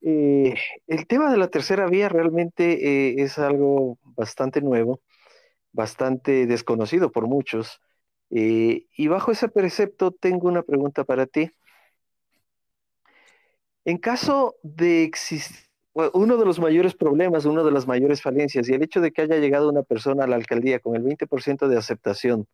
Eh, 0.01 0.55
el 0.87 1.05
tema 1.05 1.31
de 1.31 1.37
la 1.37 1.49
tercera 1.49 1.85
vía 1.87 2.09
realmente 2.09 3.11
eh, 3.11 3.21
es 3.21 3.37
algo 3.37 3.99
bastante 4.01 4.61
nuevo, 4.61 4.99
bastante 5.73 6.47
desconocido 6.47 7.11
por 7.11 7.27
muchos. 7.27 7.81
Eh, 8.31 8.87
y 8.97 9.07
bajo 9.07 9.31
ese 9.31 9.47
precepto 9.47 10.09
tengo 10.11 10.47
una 10.47 10.63
pregunta 10.63 11.03
para 11.03 11.27
ti. 11.27 11.51
En 13.85 13.99
caso 13.99 14.55
de 14.63 15.03
existir, 15.03 15.67
uno 15.93 16.37
de 16.37 16.45
los 16.45 16.59
mayores 16.59 16.95
problemas, 16.95 17.45
una 17.45 17.61
de 17.61 17.71
las 17.71 17.85
mayores 17.85 18.23
falencias, 18.23 18.67
y 18.67 18.73
el 18.73 18.81
hecho 18.81 19.01
de 19.01 19.11
que 19.11 19.21
haya 19.21 19.37
llegado 19.37 19.69
una 19.69 19.83
persona 19.83 20.23
a 20.23 20.27
la 20.27 20.35
alcaldía 20.35 20.79
con 20.79 20.95
el 20.95 21.03
20% 21.03 21.67
de 21.67 21.77
aceptación, 21.77 22.47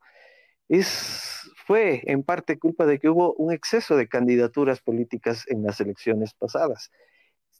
es 0.67 1.32
fue 1.65 2.01
en 2.05 2.23
parte 2.23 2.59
culpa 2.59 2.85
de 2.85 2.99
que 2.99 3.09
hubo 3.09 3.33
un 3.35 3.53
exceso 3.53 3.95
de 3.95 4.07
candidaturas 4.07 4.81
políticas 4.81 5.45
en 5.47 5.63
las 5.63 5.79
elecciones 5.79 6.33
pasadas. 6.33 6.91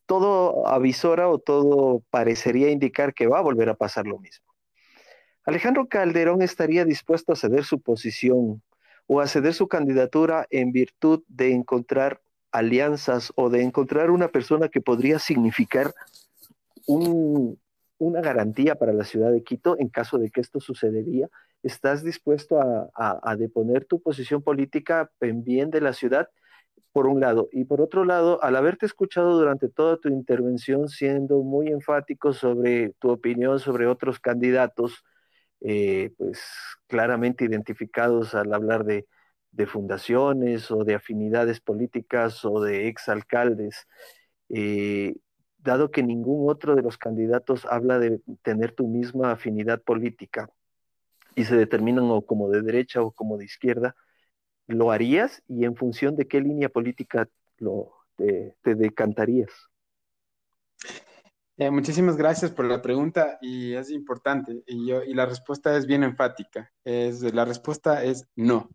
Todo 0.06 0.68
avisora 0.68 1.30
o 1.30 1.40
todo 1.40 2.04
parecería 2.10 2.70
indicar 2.70 3.14
que 3.14 3.28
va 3.28 3.40
a 3.40 3.44
volver 3.44 3.70
a 3.70 3.76
pasar 3.76 4.06
lo 4.06 4.20
mismo. 4.20 4.46
Alejandro 5.46 5.88
Calderón 5.88 6.42
estaría 6.42 6.86
dispuesto 6.86 7.34
a 7.34 7.36
ceder 7.36 7.64
su 7.64 7.80
posición 7.80 8.62
o 9.08 9.22
a 9.22 9.28
ceder 9.28 9.54
su 9.54 9.68
candidatura 9.68 10.48
en 10.50 10.72
virtud 10.72 11.24
de 11.28 11.52
encontrar 11.52 12.22
alianzas 12.52 13.34
o 13.36 13.50
de 13.50 13.64
encontrar 13.64 14.12
una 14.12 14.30
persona 14.30 14.70
que 14.70 14.82
podría 14.82 15.20
significar 15.20 15.94
una 18.04 18.22
garantía 18.22 18.76
para 18.76 18.94
la 18.94 19.04
ciudad 19.04 19.32
de 19.32 19.44
Quito 19.44 19.78
en 19.80 19.90
caso 19.90 20.18
de 20.18 20.30
que 20.30 20.42
esto 20.42 20.60
sucedería 20.60 21.30
estás 21.64 22.04
dispuesto 22.04 22.60
a, 22.60 23.36
deponer 23.38 23.86
tu 23.86 24.02
posición 24.02 24.44
política 24.44 25.12
en 25.22 25.44
bien 25.44 25.72
de 25.72 25.82
la 25.82 25.94
ciudad, 25.94 26.30
por 26.92 27.08
un 27.08 27.20
lado. 27.22 27.50
Y 27.52 27.66
por 27.66 27.82
otro 27.82 28.06
lado, 28.06 28.44
al 28.44 28.56
haberte 28.56 28.86
escuchado 28.86 29.38
durante 29.38 29.70
toda 29.70 29.98
tu 29.98 30.10
intervención 30.10 30.90
siendo 30.90 31.42
muy 31.42 31.68
enfático 31.70 32.34
sobre 32.34 32.92
tu 33.00 33.10
opinión 33.10 33.60
sobre 33.60 33.88
otros 33.88 34.20
candidatos, 34.20 35.04
eh, 35.62 36.12
pues 36.18 36.42
claramente 36.88 37.46
identificados 37.46 38.36
al 38.36 38.54
hablar 38.54 38.84
de, 38.86 39.08
fundaciones 39.68 40.72
o 40.72 40.84
de 40.84 40.96
afinidades 40.96 41.62
políticas 41.62 42.44
o 42.44 42.60
de 42.62 42.88
exalcaldes, 42.90 43.88
eh, 44.50 45.16
dado 45.64 45.92
que 45.92 46.04
ningún 46.04 46.50
otro 46.50 46.76
de 46.76 46.82
los 46.82 46.98
candidatos 46.98 47.66
habla 47.66 48.00
de 48.00 48.22
tener 48.42 48.74
tu 48.74 48.88
misma 48.88 49.32
afinidad 49.32 49.82
política, 49.82 50.50
y 51.36 51.46
se 51.46 51.56
determinan 51.56 52.06
o 52.10 52.22
como 52.22 52.50
de 52.50 52.62
derecha 52.62 53.02
o 53.02 53.12
como 53.12 53.38
de 53.38 53.46
izquierda, 53.46 53.96
¿lo 54.68 54.92
harías 54.92 55.44
y 55.48 55.66
en 55.66 55.76
función 55.76 56.16
de 56.16 56.28
qué 56.28 56.42
línea 56.42 56.70
política 56.70 57.28
te, 58.16 58.76
decantarías? 58.76 59.52
Eh, 61.58 61.70
muchísimas 61.70 62.18
gracias 62.18 62.52
por 62.52 62.66
la 62.66 62.82
pregunta 62.82 63.38
y 63.42 63.74
es 63.74 63.92
importante 63.92 64.64
y, 64.66 64.88
yo, 64.88 65.04
y 65.04 65.14
la 65.14 65.26
respuesta 65.26 65.78
es 65.78 65.86
bien 65.86 66.04
enfática. 66.04 66.72
Es, 66.84 67.22
la 67.34 67.46
respuesta 67.46 68.04
es 68.04 68.28
no. 68.36 68.70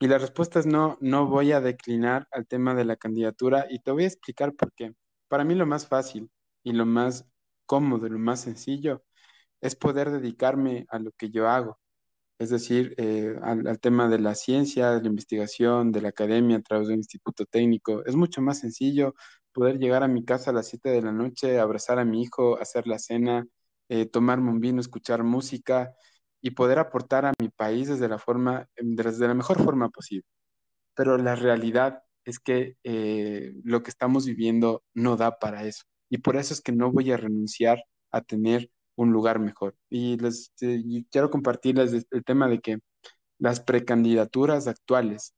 Y 0.00 0.08
la 0.08 0.18
respuesta 0.18 0.58
es 0.58 0.66
no, 0.66 0.98
no 1.00 1.26
voy 1.28 1.52
a 1.52 1.60
declinar 1.60 2.26
al 2.32 2.46
tema 2.46 2.74
de 2.74 2.84
la 2.84 2.96
candidatura 2.96 3.66
y 3.70 3.78
te 3.78 3.92
voy 3.92 4.04
a 4.04 4.08
explicar 4.08 4.52
por 4.52 4.72
qué. 4.72 4.92
Para 5.28 5.44
mí 5.44 5.54
lo 5.54 5.66
más 5.66 5.86
fácil 5.86 6.30
y 6.62 6.72
lo 6.72 6.86
más 6.86 7.26
cómodo, 7.66 8.08
lo 8.08 8.18
más 8.18 8.40
sencillo 8.42 9.02
es 9.60 9.76
poder 9.76 10.10
dedicarme 10.10 10.86
a 10.90 10.98
lo 10.98 11.12
que 11.12 11.30
yo 11.30 11.48
hago, 11.48 11.78
es 12.38 12.50
decir, 12.50 12.94
eh, 12.98 13.36
al, 13.42 13.80
tema 13.80 14.08
de 14.08 14.18
la 14.18 14.34
ciencia, 14.34 14.90
de 14.92 15.02
la 15.02 15.08
investigación, 15.08 15.92
de 15.92 16.02
la 16.02 16.10
academia 16.10 16.58
a 16.58 16.62
través 16.62 16.88
de 16.88 16.94
un 16.94 17.00
instituto 17.00 17.46
técnico. 17.46 18.04
Es 18.06 18.16
mucho 18.16 18.42
más 18.42 18.58
sencillo 18.60 19.14
poder 19.52 19.78
llegar 19.78 20.02
a 20.02 20.08
mi 20.08 20.24
casa 20.24 20.50
a 20.50 20.54
las 20.54 20.68
7 20.68 20.90
de 20.90 21.02
la 21.02 21.12
noche, 21.12 21.60
abrazar 21.60 21.98
a 21.98 22.04
mi 22.04 22.22
hijo, 22.22 22.58
hacer 22.60 22.86
la 22.86 22.98
cena, 22.98 23.46
eh, 23.88 24.06
tomarme 24.06 24.50
un 24.50 24.60
vino, 24.60 24.80
escuchar 24.80 25.22
música 25.24 25.94
y 26.40 26.50
poder 26.52 26.78
aportar 26.78 27.26
a 27.26 27.32
mi 27.40 27.48
país 27.50 27.88
desde 27.88 28.08
la 28.08 28.18
forma, 28.18 28.68
desde 28.76 29.28
la 29.28 29.34
mejor 29.34 29.62
forma 29.64 29.88
posible. 29.90 30.26
pero 30.94 31.18
la 31.18 31.36
realidad 31.36 32.02
es 32.24 32.38
que 32.38 32.76
eh, 32.84 33.54
lo 33.64 33.82
que 33.82 33.90
estamos 33.90 34.26
viviendo 34.26 34.82
no 34.94 35.16
da 35.16 35.38
para 35.38 35.64
eso. 35.66 35.84
Y 36.10 36.18
por 36.18 36.36
eso 36.36 36.54
es 36.54 36.60
que 36.60 36.72
no 36.72 36.92
voy 36.92 37.10
a 37.12 37.16
renunciar 37.16 37.82
a 38.10 38.20
tener 38.20 38.70
un 38.96 39.12
lugar 39.12 39.38
mejor. 39.38 39.76
Y 39.90 40.16
eh, 40.60 41.04
quiero 41.10 41.30
compartirles 41.30 42.06
el 42.10 42.24
tema 42.24 42.48
de 42.48 42.60
que 42.60 42.78
las 43.38 43.60
precandidaturas 43.60 44.66
actuales, 44.68 45.34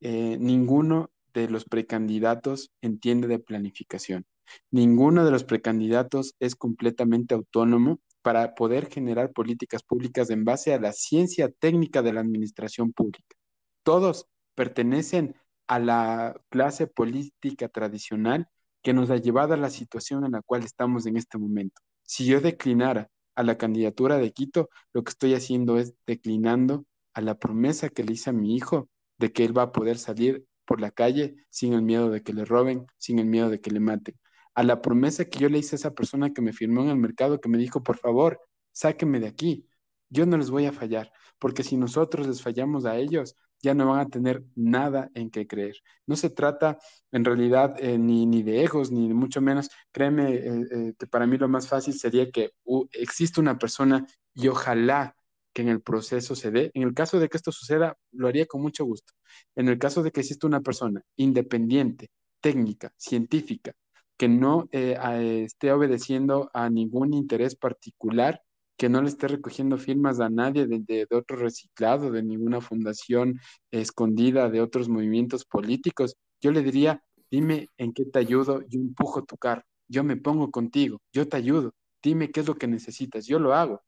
eh, 0.00 0.36
ninguno 0.38 1.10
de 1.32 1.48
los 1.48 1.64
precandidatos 1.64 2.70
entiende 2.80 3.28
de 3.28 3.38
planificación. 3.38 4.24
Ninguno 4.70 5.24
de 5.24 5.30
los 5.30 5.44
precandidatos 5.44 6.34
es 6.40 6.56
completamente 6.56 7.34
autónomo 7.34 8.00
para 8.22 8.54
poder 8.54 8.90
generar 8.90 9.32
políticas 9.32 9.82
públicas 9.82 10.30
en 10.30 10.44
base 10.44 10.74
a 10.74 10.80
la 10.80 10.92
ciencia 10.92 11.48
técnica 11.48 12.02
de 12.02 12.12
la 12.12 12.20
administración 12.20 12.92
pública. 12.92 13.36
Todos 13.82 14.26
pertenecen 14.54 15.34
a 15.70 15.78
la 15.78 16.34
clase 16.48 16.88
política 16.88 17.68
tradicional 17.68 18.48
que 18.82 18.92
nos 18.92 19.08
ha 19.08 19.18
llevado 19.18 19.54
a 19.54 19.56
la 19.56 19.70
situación 19.70 20.24
en 20.24 20.32
la 20.32 20.42
cual 20.42 20.64
estamos 20.64 21.06
en 21.06 21.16
este 21.16 21.38
momento. 21.38 21.80
Si 22.02 22.26
yo 22.26 22.40
declinara 22.40 23.08
a 23.36 23.44
la 23.44 23.56
candidatura 23.56 24.18
de 24.18 24.32
Quito, 24.32 24.68
lo 24.92 25.04
que 25.04 25.10
estoy 25.10 25.34
haciendo 25.34 25.78
es 25.78 25.94
declinando 26.08 26.86
a 27.14 27.20
la 27.20 27.38
promesa 27.38 27.88
que 27.88 28.02
le 28.02 28.14
hice 28.14 28.30
a 28.30 28.32
mi 28.32 28.56
hijo 28.56 28.88
de 29.16 29.32
que 29.32 29.44
él 29.44 29.56
va 29.56 29.62
a 29.62 29.72
poder 29.72 29.98
salir 29.98 30.44
por 30.64 30.80
la 30.80 30.90
calle 30.90 31.36
sin 31.50 31.72
el 31.74 31.82
miedo 31.82 32.10
de 32.10 32.24
que 32.24 32.32
le 32.32 32.44
roben, 32.44 32.86
sin 32.98 33.20
el 33.20 33.26
miedo 33.26 33.48
de 33.48 33.60
que 33.60 33.70
le 33.70 33.78
maten. 33.78 34.16
A 34.56 34.64
la 34.64 34.82
promesa 34.82 35.26
que 35.26 35.38
yo 35.38 35.48
le 35.48 35.58
hice 35.58 35.76
a 35.76 35.78
esa 35.78 35.94
persona 35.94 36.32
que 36.32 36.42
me 36.42 36.52
firmó 36.52 36.82
en 36.82 36.88
el 36.88 36.96
mercado, 36.96 37.40
que 37.40 37.48
me 37.48 37.58
dijo, 37.58 37.84
por 37.84 37.96
favor, 37.96 38.40
sáquenme 38.72 39.20
de 39.20 39.28
aquí. 39.28 39.68
Yo 40.08 40.26
no 40.26 40.36
les 40.36 40.50
voy 40.50 40.66
a 40.66 40.72
fallar, 40.72 41.12
porque 41.38 41.62
si 41.62 41.76
nosotros 41.76 42.26
les 42.26 42.42
fallamos 42.42 42.86
a 42.86 42.96
ellos, 42.96 43.36
ya 43.62 43.74
no 43.74 43.88
van 43.88 44.00
a 44.00 44.08
tener 44.08 44.44
nada 44.54 45.10
en 45.14 45.30
qué 45.30 45.46
creer. 45.46 45.76
No 46.06 46.16
se 46.16 46.30
trata 46.30 46.78
en 47.12 47.24
realidad 47.24 47.74
eh, 47.78 47.98
ni, 47.98 48.26
ni, 48.26 48.42
de 48.42 48.64
egos, 48.64 48.90
ni 48.90 49.12
mucho 49.12 49.40
menos. 49.40 49.70
Créeme 49.92 50.34
eh, 50.34 50.66
eh, 50.70 50.92
que 50.98 51.06
para 51.06 51.26
mí 51.26 51.36
lo 51.38 51.48
más 51.48 51.68
fácil 51.68 51.94
sería 51.94 52.30
que 52.30 52.52
uh, 52.64 52.86
exista 52.92 53.40
una 53.40 53.58
persona 53.58 54.06
y 54.34 54.48
ojalá 54.48 55.14
que 55.52 55.62
en 55.62 55.68
el 55.68 55.82
proceso 55.82 56.34
se 56.34 56.50
dé. 56.50 56.70
En 56.74 56.82
el 56.82 56.94
caso 56.94 57.18
de 57.18 57.28
que 57.28 57.36
esto 57.36 57.52
suceda, 57.52 57.96
lo 58.12 58.28
haría 58.28 58.46
con 58.46 58.62
mucho 58.62 58.84
gusto. 58.84 59.12
En 59.56 59.68
el 59.68 59.78
caso 59.78 60.02
de 60.02 60.10
que 60.12 60.20
exista 60.20 60.46
una 60.46 60.60
persona 60.60 61.02
independiente, 61.16 62.10
técnica, 62.40 62.92
científica, 62.96 63.72
que 64.16 64.28
no 64.28 64.68
esté 64.72 65.72
obedeciendo 65.72 66.50
a 66.52 66.68
ningún 66.68 67.14
interés 67.14 67.56
particular, 67.56 68.42
que 68.80 68.88
no 68.88 69.02
le 69.02 69.08
esté 69.10 69.28
recogiendo 69.28 69.76
firmas 69.76 70.20
a 70.20 70.30
nadie 70.30 70.66
de, 70.66 70.78
de, 70.78 71.06
otro 71.14 71.36
reciclado, 71.36 72.10
de 72.10 72.22
ninguna 72.22 72.62
fundación 72.62 73.38
escondida, 73.70 74.48
de 74.48 74.62
otros 74.62 74.88
movimientos 74.88 75.44
políticos, 75.44 76.16
yo 76.40 76.50
le 76.50 76.62
diría, 76.62 77.04
dime 77.30 77.68
en 77.76 77.92
qué 77.92 78.06
te 78.06 78.20
ayudo, 78.20 78.62
yo 78.68 78.80
empujo 78.80 79.22
tu 79.22 79.36
carro, 79.36 79.64
yo 79.86 80.02
me 80.02 80.16
pongo 80.16 80.50
contigo, 80.50 80.98
yo 81.12 81.28
te 81.28 81.36
ayudo, 81.36 81.74
dime 82.02 82.30
qué 82.30 82.40
es 82.40 82.46
lo 82.46 82.54
que 82.54 82.68
necesitas, 82.68 83.26
yo 83.26 83.38
lo 83.38 83.52
hago. 83.52 83.82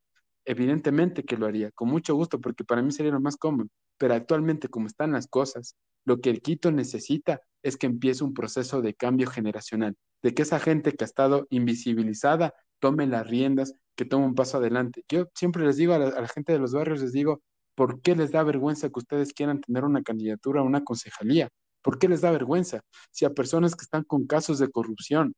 Evidentemente 0.45 1.25
que 1.25 1.39
lo 1.39 1.47
haría, 1.47 1.71
con 1.71 1.89
mucho 1.89 2.15
gusto, 2.15 2.39
porque 2.39 2.63
para 2.63 2.83
mí 2.83 2.93
sería 2.93 3.13
lo 3.13 3.21
más 3.21 3.39
cómodo, 3.39 3.69
pero 3.97 4.13
actualmente 4.13 4.69
como 4.69 4.89
están 4.89 5.13
las 5.13 5.27
cosas, 5.27 5.75
lo 6.05 6.21
que 6.21 6.29
el 6.29 6.43
Quito 6.43 6.71
necesita 6.71 7.41
es 7.63 7.79
que 7.79 7.87
empiece 7.87 8.25
un 8.25 8.35
proceso 8.35 8.83
de 8.83 8.93
cambio 8.93 9.31
generacional, 9.31 9.97
de 10.23 10.35
que 10.35 10.43
esa 10.43 10.61
gente 10.61 10.93
que 10.93 11.05
ha 11.05 11.07
estado 11.07 11.47
invisibilizada 11.49 12.53
tome 12.83 13.07
las 13.07 13.27
riendas, 13.29 13.75
que 13.97 14.05
tome 14.05 14.27
un 14.27 14.35
paso 14.35 14.59
adelante. 14.59 15.05
Yo 15.09 15.27
siempre 15.37 15.65
les 15.65 15.77
digo 15.77 15.95
a 15.95 15.99
la, 15.99 16.29
gente 16.29 16.53
de 16.53 16.59
los 16.59 16.73
barrios, 16.73 17.01
les 17.01 17.13
digo, 17.13 17.41
¿por 17.77 18.03
qué 18.03 18.17
les 18.17 18.33
da 18.33 18.43
vergüenza 18.43 18.89
que 18.89 18.99
ustedes 18.99 19.33
quieran 19.33 19.61
tener 19.61 19.85
una 19.85 20.03
candidatura 20.03 20.61
a 20.61 20.65
una 20.65 20.83
concejalía? 20.83 21.49
¿Por 21.81 21.99
qué 22.01 22.09
les 22.09 22.23
da 22.23 22.33
vergüenza? 22.33 22.81
Si 23.13 23.25
a 23.25 23.31
personas 23.31 23.77
que 23.77 23.85
están 23.85 24.03
con 24.03 24.27
casos 24.27 24.59
de 24.59 24.69
corrupción, 24.69 25.33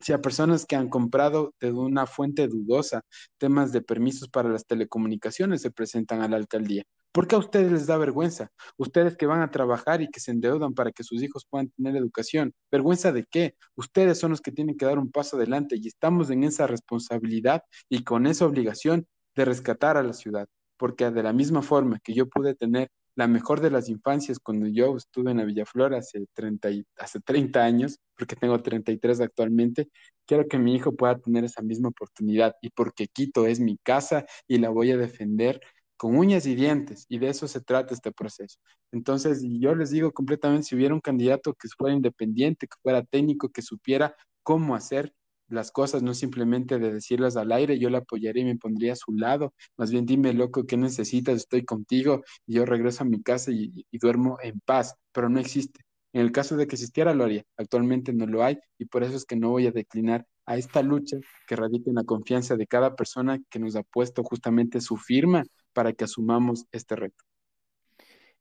si 0.00 0.12
a 0.12 0.20
personas 0.20 0.66
que 0.66 0.74
han 0.74 0.88
comprado 0.88 1.54
de 1.60 1.72
una 1.72 2.06
fuente 2.06 2.48
dudosa 2.48 3.02
temas 3.38 3.70
de 3.72 3.82
permisos 3.82 4.28
para 4.28 4.48
las 4.48 4.66
telecomunicaciones 4.66 5.62
se 5.62 5.70
presentan 5.70 6.22
a 6.22 6.28
la 6.28 6.36
alcaldía. 6.38 6.82
¿Por 7.12 7.26
qué 7.26 7.34
a 7.34 7.38
ustedes 7.38 7.72
les 7.72 7.86
da 7.86 7.96
vergüenza? 7.96 8.52
Ustedes 8.76 9.16
que 9.16 9.26
van 9.26 9.42
a 9.42 9.50
trabajar 9.50 10.00
y 10.00 10.08
que 10.08 10.20
se 10.20 10.30
endeudan 10.30 10.74
para 10.74 10.92
que 10.92 11.02
sus 11.02 11.20
hijos 11.22 11.44
puedan 11.48 11.68
tener 11.70 11.96
educación. 11.96 12.54
¿Vergüenza 12.70 13.10
de 13.10 13.24
qué? 13.28 13.56
Ustedes 13.74 14.18
son 14.18 14.30
los 14.30 14.40
que 14.40 14.52
tienen 14.52 14.76
que 14.76 14.86
dar 14.86 14.98
un 14.98 15.10
paso 15.10 15.36
adelante 15.36 15.76
y 15.76 15.88
estamos 15.88 16.30
en 16.30 16.44
esa 16.44 16.68
responsabilidad 16.68 17.62
y 17.88 18.04
con 18.04 18.26
esa 18.26 18.46
obligación 18.46 19.08
de 19.34 19.44
rescatar 19.44 19.96
a 19.96 20.04
la 20.04 20.12
ciudad. 20.12 20.46
Porque 20.76 21.10
de 21.10 21.22
la 21.24 21.32
misma 21.32 21.62
forma 21.62 21.98
que 21.98 22.14
yo 22.14 22.28
pude 22.28 22.54
tener 22.54 22.90
la 23.16 23.26
mejor 23.26 23.60
de 23.60 23.70
las 23.70 23.88
infancias 23.88 24.38
cuando 24.38 24.68
yo 24.68 24.96
estuve 24.96 25.32
en 25.32 25.38
la 25.38 25.44
Villaflor 25.44 25.94
hace 25.94 26.26
30, 26.32 26.68
hace 26.96 27.20
30 27.20 27.62
años, 27.62 27.98
porque 28.16 28.36
tengo 28.36 28.62
33 28.62 29.20
actualmente, 29.20 29.88
quiero 30.26 30.46
que 30.46 30.58
mi 30.58 30.76
hijo 30.76 30.92
pueda 30.92 31.18
tener 31.18 31.44
esa 31.44 31.60
misma 31.60 31.88
oportunidad 31.88 32.54
y 32.62 32.70
porque 32.70 33.08
Quito 33.08 33.46
es 33.46 33.58
mi 33.58 33.78
casa 33.78 34.24
y 34.46 34.58
la 34.58 34.70
voy 34.70 34.92
a 34.92 34.96
defender 34.96 35.60
con 36.00 36.16
uñas 36.16 36.46
y 36.46 36.54
dientes, 36.54 37.04
y 37.10 37.18
de 37.18 37.28
eso 37.28 37.46
se 37.46 37.60
trata 37.60 37.92
este 37.92 38.10
proceso. 38.10 38.58
Entonces, 38.90 39.42
yo 39.44 39.74
les 39.74 39.90
digo 39.90 40.12
completamente, 40.12 40.68
si 40.68 40.74
hubiera 40.74 40.94
un 40.94 41.00
candidato 41.02 41.52
que 41.52 41.68
fuera 41.76 41.94
independiente, 41.94 42.66
que 42.66 42.76
fuera 42.82 43.04
técnico, 43.04 43.50
que 43.50 43.60
supiera 43.60 44.16
cómo 44.42 44.74
hacer 44.74 45.12
las 45.48 45.70
cosas, 45.70 46.02
no 46.02 46.14
simplemente 46.14 46.78
de 46.78 46.90
decirlas 46.90 47.36
al 47.36 47.52
aire, 47.52 47.78
yo 47.78 47.90
la 47.90 47.98
apoyaría 47.98 48.44
y 48.44 48.46
me 48.46 48.56
pondría 48.56 48.94
a 48.94 48.96
su 48.96 49.12
lado, 49.12 49.52
más 49.76 49.90
bien 49.90 50.06
dime, 50.06 50.32
loco, 50.32 50.64
¿qué 50.64 50.78
necesitas? 50.78 51.36
Estoy 51.36 51.66
contigo 51.66 52.22
y 52.46 52.54
yo 52.54 52.64
regreso 52.64 53.04
a 53.04 53.06
mi 53.06 53.22
casa 53.22 53.50
y, 53.52 53.84
y 53.90 53.98
duermo 53.98 54.38
en 54.42 54.58
paz, 54.60 54.94
pero 55.12 55.28
no 55.28 55.38
existe. 55.38 55.82
En 56.14 56.22
el 56.22 56.32
caso 56.32 56.56
de 56.56 56.66
que 56.66 56.76
existiera, 56.76 57.12
lo 57.12 57.24
haría. 57.24 57.44
Actualmente 57.58 58.14
no 58.14 58.26
lo 58.26 58.42
hay 58.42 58.58
y 58.78 58.86
por 58.86 59.04
eso 59.04 59.16
es 59.16 59.26
que 59.26 59.36
no 59.36 59.50
voy 59.50 59.66
a 59.66 59.70
declinar 59.70 60.26
a 60.46 60.56
esta 60.56 60.80
lucha 60.80 61.18
que 61.46 61.56
radica 61.56 61.90
en 61.90 61.96
la 61.96 62.04
confianza 62.04 62.56
de 62.56 62.66
cada 62.66 62.96
persona 62.96 63.38
que 63.50 63.58
nos 63.58 63.76
ha 63.76 63.82
puesto 63.82 64.24
justamente 64.24 64.80
su 64.80 64.96
firma 64.96 65.44
para 65.72 65.92
que 65.92 66.04
asumamos 66.04 66.66
este 66.72 66.96
reto. 66.96 67.24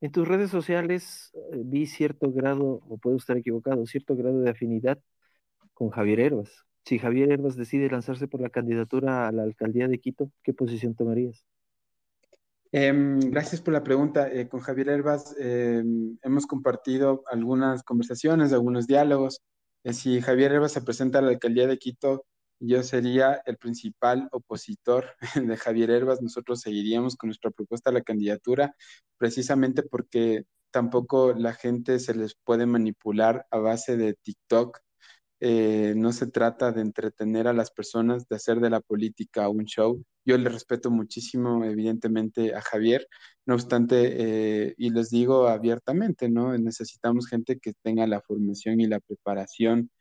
En 0.02 0.12
tus 0.12 0.28
redes 0.28 0.50
sociales 0.50 1.32
eh, 1.34 1.62
vi 1.66 1.86
cierto 1.86 2.32
grado, 2.32 2.82
o 2.88 2.98
puedo 2.98 3.18
estar 3.18 3.38
equivocado, 3.38 3.86
cierto 3.86 4.16
grado 4.16 4.40
de 4.42 4.50
afinidad 4.50 5.00
con 5.74 5.90
Javier 5.90 6.22
Herbas. 6.22 6.66
Si 6.86 7.00
Javier 7.00 7.32
Herbas 7.32 7.56
decide 7.56 7.90
lanzarse 7.90 8.28
por 8.28 8.42
la 8.42 8.50
candidatura 8.50 9.28
a 9.28 9.32
la 9.32 9.44
alcaldía 9.44 9.88
de 9.88 10.00
Quito, 10.00 10.32
¿qué 10.44 10.54
posición 10.54 10.96
tomarías? 10.96 11.46
Em, 12.72 13.20
gracias 13.20 13.62
por 13.62 13.74
la 13.74 13.84
pregunta. 13.84 14.32
Eh, 14.32 14.48
con 14.48 14.60
Javier 14.62 14.90
Herbas 14.90 15.36
em, 15.40 16.18
hemos 16.22 16.46
compartido 16.46 17.24
algunas 17.32 17.84
conversaciones, 17.84 18.54
algunos 18.54 18.88
diálogos. 18.88 19.42
Eh, 19.84 19.94
si 19.94 20.22
Javier 20.22 20.52
Herbas 20.54 20.72
se 20.74 20.82
presenta 20.82 21.20
a 21.20 21.22
la 21.22 21.30
alcaldía 21.30 21.68
de 21.68 21.78
Quito, 21.78 22.26
yo 22.60 22.84
sería 22.84 23.42
el 23.46 23.58
principal 23.58 24.28
opositor 24.32 25.16
de 25.36 25.58
Javier 25.58 25.92
Herbas. 25.92 26.22
Nosotros 26.22 26.62
seguiríamos 26.62 27.16
con 27.16 27.30
nuestra 27.30 27.52
propuesta 27.52 27.90
a 27.90 27.94
la 27.94 28.02
candidatura, 28.02 28.76
precisamente 29.18 29.84
porque 29.84 30.46
tampoco 30.72 31.34
la 31.34 31.54
gente 31.54 32.00
se 32.00 32.14
les 32.14 32.36
puede 32.36 32.66
manipular 32.66 33.46
a 33.52 33.58
base 33.60 33.98
de 33.98 34.14
TikTok. 34.14 34.80
Eh, 35.42 35.94
no 35.96 36.12
se 36.12 36.28
trata 36.28 36.72
de 36.74 36.82
entretener 36.82 37.48
a 37.48 37.54
las 37.54 37.72
personas, 37.72 38.28
de 38.28 38.36
hacer 38.36 38.60
de 38.60 38.70
la 38.70 38.82
política 38.82 39.48
un 39.50 39.66
show. 39.66 40.04
Yo 40.26 40.38
le 40.38 40.50
respeto 40.50 40.92
muchísimo, 40.92 41.64
evidentemente, 41.66 42.54
a 42.56 42.62
Javier. 42.62 43.08
No 43.46 43.56
obstante, 43.56 44.68
eh, 44.68 44.76
y 44.78 44.90
les 44.92 45.10
digo 45.10 45.48
abiertamente, 45.48 46.30
¿no? 46.30 46.58
Necesitamos 46.58 47.28
gente 47.28 47.60
que 47.60 47.74
tenga 47.82 48.06
la 48.08 48.22
formación 48.22 48.82
y 48.82 48.88
la 48.88 49.00
preparación 49.00 49.92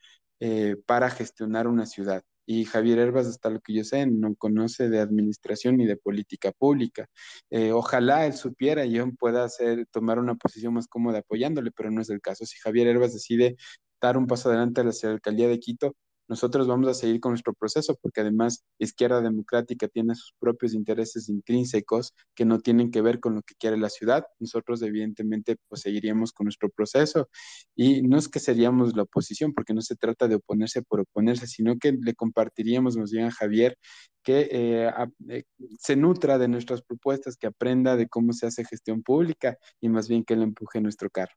eh, 0.41 0.75
para 0.85 1.09
gestionar 1.09 1.67
una 1.67 1.85
ciudad 1.85 2.23
y 2.51 2.65
Javier 2.65 2.97
Herbas, 2.97 3.27
hasta 3.27 3.51
lo 3.51 3.59
que 3.61 3.75
yo 3.75 3.83
sé, 3.83 4.07
no 4.07 4.33
conoce 4.35 4.89
de 4.89 4.99
administración 4.99 5.77
ni 5.77 5.85
de 5.85 5.97
política 5.97 6.51
pública. 6.51 7.05
Eh, 7.51 7.71
ojalá 7.71 8.25
él 8.25 8.33
supiera 8.33 8.85
y 8.85 8.93
yo 8.93 9.05
pueda 9.19 9.43
hacer, 9.43 9.85
tomar 9.91 10.17
una 10.17 10.33
posición 10.33 10.73
más 10.73 10.87
cómoda 10.87 11.19
apoyándole, 11.19 11.69
pero 11.69 11.91
no 11.91 12.01
es 12.01 12.09
el 12.09 12.21
caso. 12.21 12.47
Si 12.47 12.57
Javier 12.57 12.87
Herbas 12.87 13.13
decide 13.13 13.55
dar 14.01 14.17
un 14.17 14.25
paso 14.25 14.49
adelante 14.49 14.81
hacia 14.81 15.09
la 15.09 15.15
alcaldía 15.15 15.47
de 15.47 15.59
Quito, 15.59 15.95
nosotros 16.29 16.67
vamos 16.67 16.87
a 16.87 16.93
seguir 16.93 17.19
con 17.19 17.31
nuestro 17.31 17.53
proceso 17.53 17.97
porque 18.01 18.21
además 18.21 18.63
Izquierda 18.77 19.19
Democrática 19.19 19.87
tiene 19.87 20.13
sus 20.15 20.33
propios 20.39 20.73
intereses 20.73 21.27
intrínsecos 21.27 22.13
que 22.35 22.45
no 22.45 22.59
tienen 22.59 22.91
que 22.91 23.01
ver 23.01 23.19
con 23.19 23.35
lo 23.35 23.41
que 23.41 23.55
quiere 23.55 23.77
la 23.77 23.89
ciudad. 23.89 24.25
Nosotros 24.39 24.81
evidentemente 24.83 25.57
pues 25.67 25.81
seguiríamos 25.81 26.31
con 26.31 26.45
nuestro 26.45 26.69
proceso 26.69 27.29
y 27.75 28.03
no 28.03 28.17
es 28.17 28.29
que 28.29 28.39
seríamos 28.39 28.95
la 28.95 29.03
oposición 29.03 29.53
porque 29.53 29.73
no 29.73 29.81
se 29.81 29.95
trata 29.95 30.27
de 30.27 30.35
oponerse 30.35 30.83
por 30.83 31.01
oponerse, 31.01 31.47
sino 31.47 31.77
que 31.77 31.93
le 31.93 32.13
compartiríamos 32.13 32.95
más 32.95 33.11
bien 33.11 33.25
a 33.25 33.31
Javier 33.31 33.75
que 34.23 34.49
eh, 34.51 34.91
eh, 35.29 35.43
se 35.79 35.95
nutra 35.95 36.37
de 36.37 36.47
nuestras 36.47 36.83
propuestas, 36.83 37.37
que 37.37 37.47
aprenda 37.47 37.95
de 37.95 38.07
cómo 38.07 38.33
se 38.33 38.45
hace 38.45 38.65
gestión 38.65 39.01
pública 39.01 39.57
y 39.81 39.89
más 39.89 40.07
bien 40.07 40.23
que 40.23 40.35
le 40.35 40.43
empuje 40.43 40.79
nuestro 40.81 41.09
carro. 41.09 41.33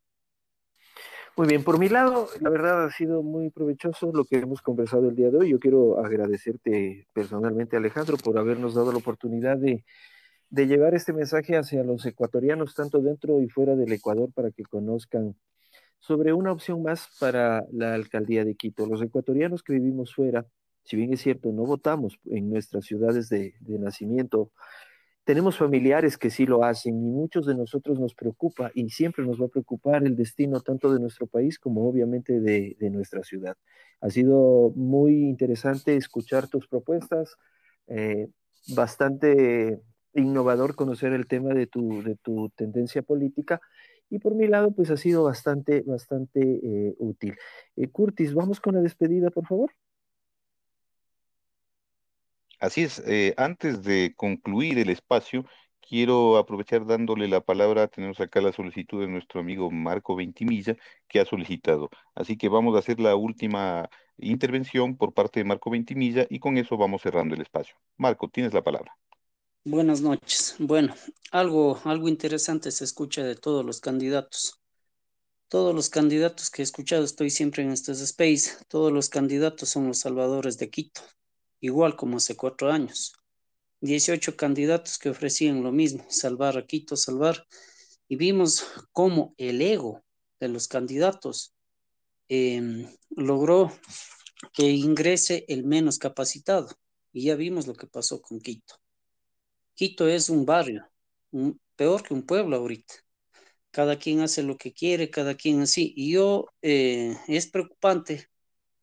Muy 1.35 1.49
bien, 1.49 1.65
por 1.65 1.79
mi 1.79 1.89
lado, 1.89 2.29
la 2.41 2.51
verdad 2.51 2.85
ha 2.85 2.91
sido 2.91 3.23
muy 3.23 3.49
provechoso 3.49 4.13
lo 4.13 4.27
que 4.27 4.37
hemos 4.37 4.61
conversado 4.61 5.09
el 5.09 5.17
día 5.17 5.31
de 5.31 5.39
hoy. 5.39 5.51
Yo 5.51 5.59
quiero 5.59 5.99
agradecerte 6.05 7.07
personalmente, 7.15 7.75
Alejandro, 7.75 8.19
por 8.19 8.37
habernos 8.37 8.75
dado 8.75 8.93
la 8.93 8.99
oportunidad 8.99 9.57
de, 9.57 9.83
llevar 10.51 10.95
este 10.95 11.15
mensaje 11.15 11.57
hacia 11.57 11.85
los 11.85 12.05
ecuatorianos, 12.05 12.75
tanto 12.75 13.01
dentro 13.01 13.41
y 13.41 13.49
fuera 13.49 13.75
del 13.77 13.91
Ecuador, 13.93 14.31
para 14.35 14.51
que 14.51 14.65
conozcan 14.65 15.35
sobre 16.01 16.35
una 16.35 16.53
opción 16.53 16.83
más 16.83 17.09
para 17.19 17.65
la 17.73 17.95
alcaldía 17.95 18.45
de 18.45 18.55
Quito. 18.55 18.85
Los 18.85 19.01
ecuatorianos 19.01 19.63
que 19.63 19.73
vivimos 19.73 20.15
fuera, 20.15 20.45
si 20.85 20.97
bien 20.97 21.15
es 21.15 21.23
cierto, 21.23 21.51
no 21.51 21.65
votamos 21.65 22.19
en 22.27 22.51
nuestras 22.51 22.85
ciudades 22.85 23.31
de, 23.31 23.55
nacimiento, 23.63 24.51
tenemos 25.25 25.57
familiares 25.57 26.19
que 26.19 26.31
sí 26.31 26.47
lo 26.47 26.65
hacen 26.65 26.97
y 26.97 27.11
muchos 27.11 27.47
de 27.47 27.55
nosotros 27.55 28.01
nos 28.01 28.15
preocupa 28.15 28.71
y 28.75 28.89
siempre 28.91 29.25
nos 29.25 29.41
va 29.41 29.47
a 29.47 29.51
preocupar 29.51 30.05
el 30.05 30.17
destino 30.17 30.61
tanto 30.61 30.93
de 30.93 31.01
nuestro 31.01 31.27
país 31.27 31.59
como 31.59 31.89
obviamente 31.89 32.41
de, 32.41 32.77
nuestra 32.91 33.23
ciudad. 33.23 33.57
Ha 34.01 34.11
sido 34.11 34.73
muy 34.75 35.13
interesante 35.29 35.97
escuchar 35.97 36.49
tus 36.49 36.67
propuestas, 36.67 37.37
eh, 37.87 38.29
bastante 38.75 39.81
innovador 40.15 40.75
conocer 40.75 41.13
el 41.13 41.27
tema 41.27 41.55
de 41.55 41.67
tu, 41.67 42.03
de 42.03 42.17
tu 42.17 42.51
tendencia 42.51 43.03
política 43.03 43.61
y 44.11 44.19
por 44.19 44.35
mi 44.35 44.47
lado 44.47 44.73
pues 44.73 44.91
ha 44.91 44.97
sido 44.97 45.25
bastante, 45.25 45.83
bastante 45.87 46.41
eh, 46.41 46.95
útil. 46.99 47.37
Eh, 47.77 47.89
Curtis, 47.89 48.35
vamos 48.35 48.61
con 48.61 48.75
la 48.75 48.83
despedida, 48.83 49.31
por 49.31 49.47
favor. 49.47 49.71
Así 52.63 52.85
es, 52.85 53.03
eh, 53.09 53.35
antes 53.39 53.83
de 53.83 54.15
concluir 54.17 54.79
el 54.79 54.89
espacio, 54.89 55.45
quiero 55.81 56.37
aprovechar 56.37 56.87
dándole 56.87 57.27
la 57.27 57.41
palabra, 57.41 57.89
tenemos 57.89 58.21
acá 58.21 58.41
la 58.41 58.53
solicitud 58.53 59.01
de 59.01 59.09
nuestro 59.09 59.41
amigo 59.41 59.69
Marco 59.73 60.15
Ventimilla, 60.15 60.77
que 61.09 61.19
ha 61.19 61.25
solicitado. 61.25 61.91
Así 62.15 62.37
que 62.37 62.49
vamos 62.49 62.77
a 62.77 62.79
hacer 62.79 63.01
la 63.01 63.17
última 63.17 63.91
intervención 64.17 64.97
por 64.97 65.13
parte 65.13 65.41
de 65.41 65.45
Marco 65.45 65.71
Ventimilla 65.71 66.25
y 66.31 66.39
con 66.39 66.57
eso 66.57 66.77
vamos 66.77 67.03
cerrando 67.03 67.35
el 67.35 67.41
espacio. 67.41 67.75
Marco, 67.97 68.29
tienes 68.29 68.55
la 68.55 68.63
palabra. 68.63 68.97
Buenas 69.65 70.01
noches. 70.01 70.55
Bueno, 70.61 70.95
algo, 71.33 71.81
algo 71.83 72.09
interesante 72.09 72.71
se 72.71 72.85
escucha 72.85 73.25
de 73.25 73.35
todos 73.35 73.65
los 73.65 73.81
candidatos. 73.81 74.61
Todos 75.49 75.75
los 75.75 75.91
candidatos 75.91 76.49
que 76.49 76.63
he 76.63 76.65
escuchado, 76.65 77.03
estoy 77.03 77.31
siempre 77.31 77.65
en 77.65 77.73
estos 77.73 78.01
space, 78.01 78.65
todos 78.69 78.93
los 78.93 79.09
candidatos 79.09 79.69
son 79.69 79.89
los 79.89 79.99
salvadores 79.99 80.59
de 80.59 80.71
Quito, 80.71 81.03
igual 81.63 81.97
como 81.97 82.19
hace 82.19 82.37
cuatro 82.37 82.71
años. 82.71 83.15
18 83.81 84.37
candidatos 84.37 84.99
que 84.99 85.09
ofrecían 85.09 85.63
lo 85.63 85.73
mismo, 85.73 86.05
salvar 86.11 86.59
a 86.59 86.67
Quito, 86.67 86.97
salvar, 86.97 87.47
y 88.09 88.17
vimos 88.17 88.65
cómo 88.93 89.35
el 89.39 89.63
ego 89.63 90.05
de 90.39 90.49
los 90.49 90.69
candidatos 90.69 91.55
em, 92.29 92.87
logró 93.11 93.73
que 94.53 94.71
ingrese 94.71 95.45
el 95.49 95.65
menos 95.65 95.99
capacitado, 95.99 96.69
y 97.13 97.25
ya 97.25 97.37
vimos 97.37 97.67
lo 97.67 97.75
que 97.75 97.87
pasó 97.87 98.21
con 98.21 98.41
Quito. 98.41 98.75
Quito 99.75 100.09
es 100.09 100.29
un 100.29 100.45
barrio, 100.45 100.87
peor 101.77 102.03
que 102.03 102.15
un 102.15 102.27
pueblo 102.27 102.57
ahorita. 102.57 102.95
Cada 103.71 103.99
quien 103.99 104.21
hace 104.21 104.43
lo 104.43 104.59
que 104.59 104.75
quiere, 104.75 105.11
cada 105.11 105.35
quien 105.35 105.63
así. 105.63 105.95
Y 105.97 106.13
yo, 106.13 106.47
eh, 106.61 107.17
es 107.27 107.47
preocupante 107.47 108.29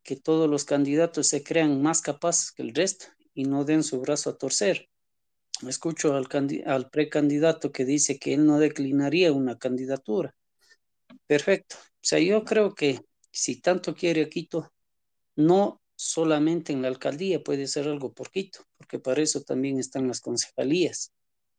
que 0.09 0.15
todos 0.15 0.49
los 0.49 0.65
candidatos 0.65 1.27
se 1.27 1.43
crean 1.43 1.83
más 1.83 2.01
capaces 2.01 2.51
que 2.51 2.63
el 2.63 2.73
resto 2.73 3.05
y 3.35 3.43
no 3.43 3.63
den 3.63 3.83
su 3.83 4.01
brazo 4.01 4.31
a 4.31 4.37
torcer. 4.39 4.89
Escucho 5.67 6.15
al, 6.15 6.89
precandidato 6.89 7.71
que 7.71 7.85
dice 7.85 8.17
que 8.17 8.33
él 8.33 8.43
no 8.47 8.57
declinaría 8.57 9.31
una 9.31 9.59
candidatura. 9.59 10.35
Perfecto. 11.27 11.75
O 11.77 12.01
sea, 12.01 12.17
yo 12.17 12.43
creo 12.43 12.73
que 12.73 13.01
si 13.31 13.61
tanto 13.61 13.93
quiere 13.93 14.23
a 14.23 14.29
Quito, 14.29 14.73
no 15.35 15.79
solamente 15.95 16.73
en 16.73 16.81
la 16.81 16.87
alcaldía, 16.87 17.43
puede 17.43 17.67
ser 17.67 17.87
algo 17.87 18.11
por 18.11 18.31
Quito, 18.31 18.65
porque 18.77 18.97
para 18.97 19.21
eso 19.21 19.41
también 19.41 19.77
están 19.77 20.07
las 20.07 20.21
concejalías. 20.21 21.13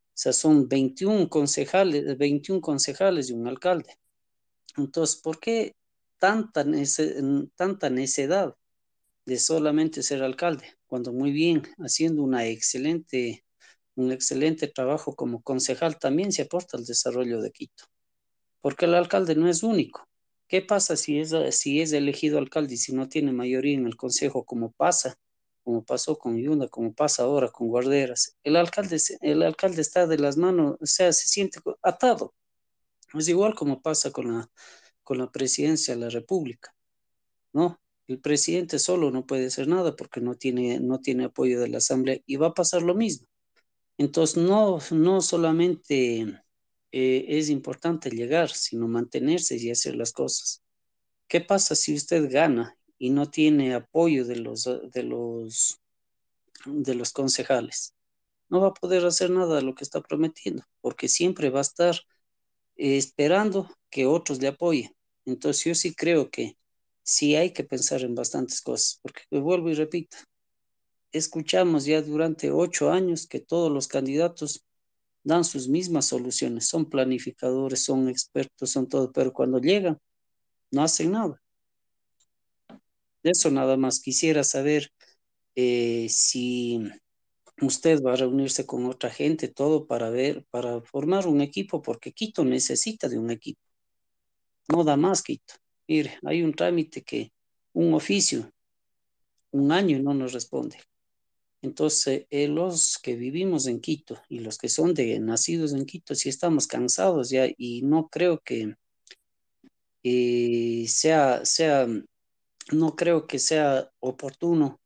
O 0.09 0.12
sea, 0.15 0.33
son 0.33 0.67
21 0.67 1.29
concejales, 1.29 2.19
21 2.19 2.61
concejales 2.61 3.31
y 3.31 3.33
un 3.33 3.47
alcalde. 3.47 3.97
Entonces, 4.77 5.20
¿por 5.20 5.39
qué 5.39 5.77
tanta, 6.21 6.65
tanta 7.57 7.91
necedad 7.91 8.55
de 9.27 9.39
solamente 9.39 10.05
ser 10.05 10.23
alcalde? 10.23 10.79
Cuando 10.87 11.13
muy 11.13 11.33
bien, 11.33 11.63
haciendo 11.79 12.23
una 12.23 12.47
excelente, 12.47 13.45
un 13.97 14.13
excelente 14.13 14.69
trabajo 14.69 15.17
como 15.17 15.43
concejal, 15.43 15.99
también 15.99 16.31
se 16.31 16.43
aporta 16.43 16.77
al 16.77 16.85
desarrollo 16.85 17.41
de 17.41 17.51
Quito. 17.51 17.87
Porque 18.61 18.85
el 18.85 18.95
alcalde 18.95 19.35
no 19.35 19.49
es 19.49 19.63
único. 19.65 20.09
¿Qué 20.47 20.63
pasa 20.63 20.97
si 20.97 21.21
es, 21.21 21.35
si 21.57 21.81
es 21.81 21.93
elegido 21.93 22.39
alcalde 22.39 22.75
y 22.75 22.77
si 22.77 22.93
no 22.93 23.09
tiene 23.09 23.33
mayoría 23.33 23.75
en 23.75 23.87
el 23.87 23.97
consejo, 23.97 24.45
como 24.45 24.73
pasa, 24.73 25.17
como 25.65 25.85
pasó 25.85 26.19
con 26.19 26.37
Yunda, 26.39 26.69
como 26.69 26.93
pasa 26.93 27.23
ahora 27.23 27.49
con 27.51 27.69
Guarderas? 27.69 28.37
El 28.43 28.57
alcalde, 28.57 28.99
el 29.21 29.43
alcalde 29.43 29.81
está 29.81 30.07
de 30.07 30.19
las 30.19 30.37
manos, 30.37 30.77
o 30.81 30.87
sea, 30.87 31.13
se 31.13 31.29
siente 31.29 31.61
atado. 31.83 32.35
Es 33.15 33.29
igual 33.29 33.55
como 33.55 33.81
pasa 33.81 34.11
con 34.11 34.33
la, 34.33 34.51
con 35.11 35.19
la 35.19 35.33
presidencia 35.33 35.93
de 35.93 36.01
la 36.03 36.09
República, 36.09 36.73
¿no? 37.53 37.81
El 38.07 38.21
presidente 38.21 38.79
solo 38.79 39.11
no 39.11 39.27
puede 39.27 39.47
hacer 39.47 39.67
nada 39.67 39.97
porque 39.97 40.21
no 40.21 40.37
tiene, 40.37 40.79
no 40.79 41.01
tiene 41.01 41.25
apoyo 41.25 41.59
de 41.59 41.67
la 41.67 41.79
Asamblea 41.79 42.21
y 42.27 42.37
va 42.37 42.47
a 42.47 42.55
pasar 42.55 42.83
lo 42.83 42.95
mismo. 42.95 43.27
Entonces, 43.99 44.37
no, 44.37 44.79
no 44.93 45.21
solamente 45.21 46.21
eh, 46.93 47.25
es 47.27 47.51
importante 47.51 48.09
llegar, 48.11 48.51
sino 48.51 48.87
mantenerse 48.87 49.57
y 49.57 49.73
hacer 49.73 49.97
las 49.97 50.13
cosas. 50.13 50.63
¿Qué 51.27 51.41
pasa 51.41 51.75
si 51.75 51.93
usted 51.93 52.31
gana 52.31 52.79
y 52.97 53.11
no 53.11 53.29
tiene 53.29 53.75
apoyo 53.75 54.25
de 54.25 54.37
los, 54.37 54.63
de 54.93 55.03
los, 55.03 55.81
de 56.67 56.95
los 56.95 57.11
concejales? 57.13 57.97
No 58.49 58.61
va 58.61 58.69
a 58.69 58.75
poder 58.75 59.05
hacer 59.05 59.31
nada 59.31 59.57
de 59.57 59.63
lo 59.63 59.75
que 59.75 59.83
está 59.83 60.01
prometiendo, 60.03 60.63
porque 60.81 61.09
siempre 61.09 61.51
va 61.51 61.59
a 61.59 61.63
estar 61.63 61.97
esperando 62.77 63.69
que 63.91 64.07
otros 64.07 64.41
le 64.41 64.47
apoyen. 64.47 64.95
Entonces 65.25 65.65
yo 65.65 65.75
sí 65.75 65.95
creo 65.95 66.31
que 66.31 66.57
sí 67.03 67.37
hay 67.37 67.53
que 67.53 67.65
pensar 67.65 68.03
en 68.03 68.15
bastantes 68.15 68.61
cosas, 68.61 68.99
porque 69.03 69.23
vuelvo 69.31 69.71
y 69.71 69.75
repito, 69.75 70.17
escuchamos 71.13 71.85
ya 71.85 72.03
durante 72.03 72.51
ocho 72.51 72.91
años 72.91 73.27
que 73.27 73.41
todos 73.41 73.71
los 73.71 73.89
candidatos 73.89 74.65
dan 75.23 75.45
sus 75.45 75.69
mismas 75.69 76.07
soluciones, 76.07 76.67
son 76.67 76.89
planificadores, 76.89 77.85
son 77.85 78.09
expertos, 78.09 78.71
son 78.71 78.89
todo, 78.89 79.13
pero 79.13 79.33
cuando 79.33 79.59
llegan, 79.59 79.99
no 80.71 80.83
hacen 80.83 81.13
nada. 81.13 81.41
De 83.23 83.31
eso 83.33 83.51
nada 83.51 83.77
más 83.77 84.01
quisiera 84.01 84.45
saber 84.45 84.91
eh, 85.55 86.07
si 86.09 86.81
usted 87.61 88.01
va 88.03 88.15
a 88.15 88.17
reunirse 88.17 88.65
con 88.67 88.87
otra 88.87 89.11
gente, 89.11 89.49
todo 89.49 89.87
para 89.87 90.09
ver, 90.11 90.47
para 90.51 90.81
formar 90.83 91.27
un 91.27 91.43
equipo, 91.43 91.83
porque 91.83 92.13
Quito 92.13 92.45
necesita 92.45 93.09
de 93.09 93.19
un 93.19 93.31
equipo. 93.31 93.61
No 94.69 94.85
da 94.85 94.97
más 94.97 95.23
Quito. 95.23 95.55
Mire, 95.89 96.19
hay 96.25 96.43
un 96.43 96.55
trámite 96.55 97.03
que, 97.03 97.33
un 97.73 97.95
oficio, 97.95 98.51
un 99.51 99.73
año 99.73 99.99
no 100.01 100.15
nos 100.15 100.33
responde. 100.33 100.79
Entonces, 101.63 102.27
eh, 102.31 102.49
los 102.49 102.99
que 102.99 103.17
vivimos 103.17 103.67
en 103.67 103.81
Quito 103.81 104.23
y 104.29 104.41
los 104.41 104.57
que 104.57 104.69
son 104.69 104.95
de 104.95 105.19
nacidos 105.21 105.73
en 105.73 105.85
Quito, 105.85 106.15
sí 106.15 106.29
estamos 106.29 106.67
cansados 106.67 107.31
ya 107.31 107.47
y 107.57 107.83
no 107.83 108.09
creo 108.09 108.41
que 108.41 108.77
eh, 110.03 110.87
sea, 110.89 111.45
sea, 111.45 111.87
no 112.73 112.97
creo 112.97 113.27
que 113.27 113.39
sea 113.39 113.91
oportuno 114.01 114.81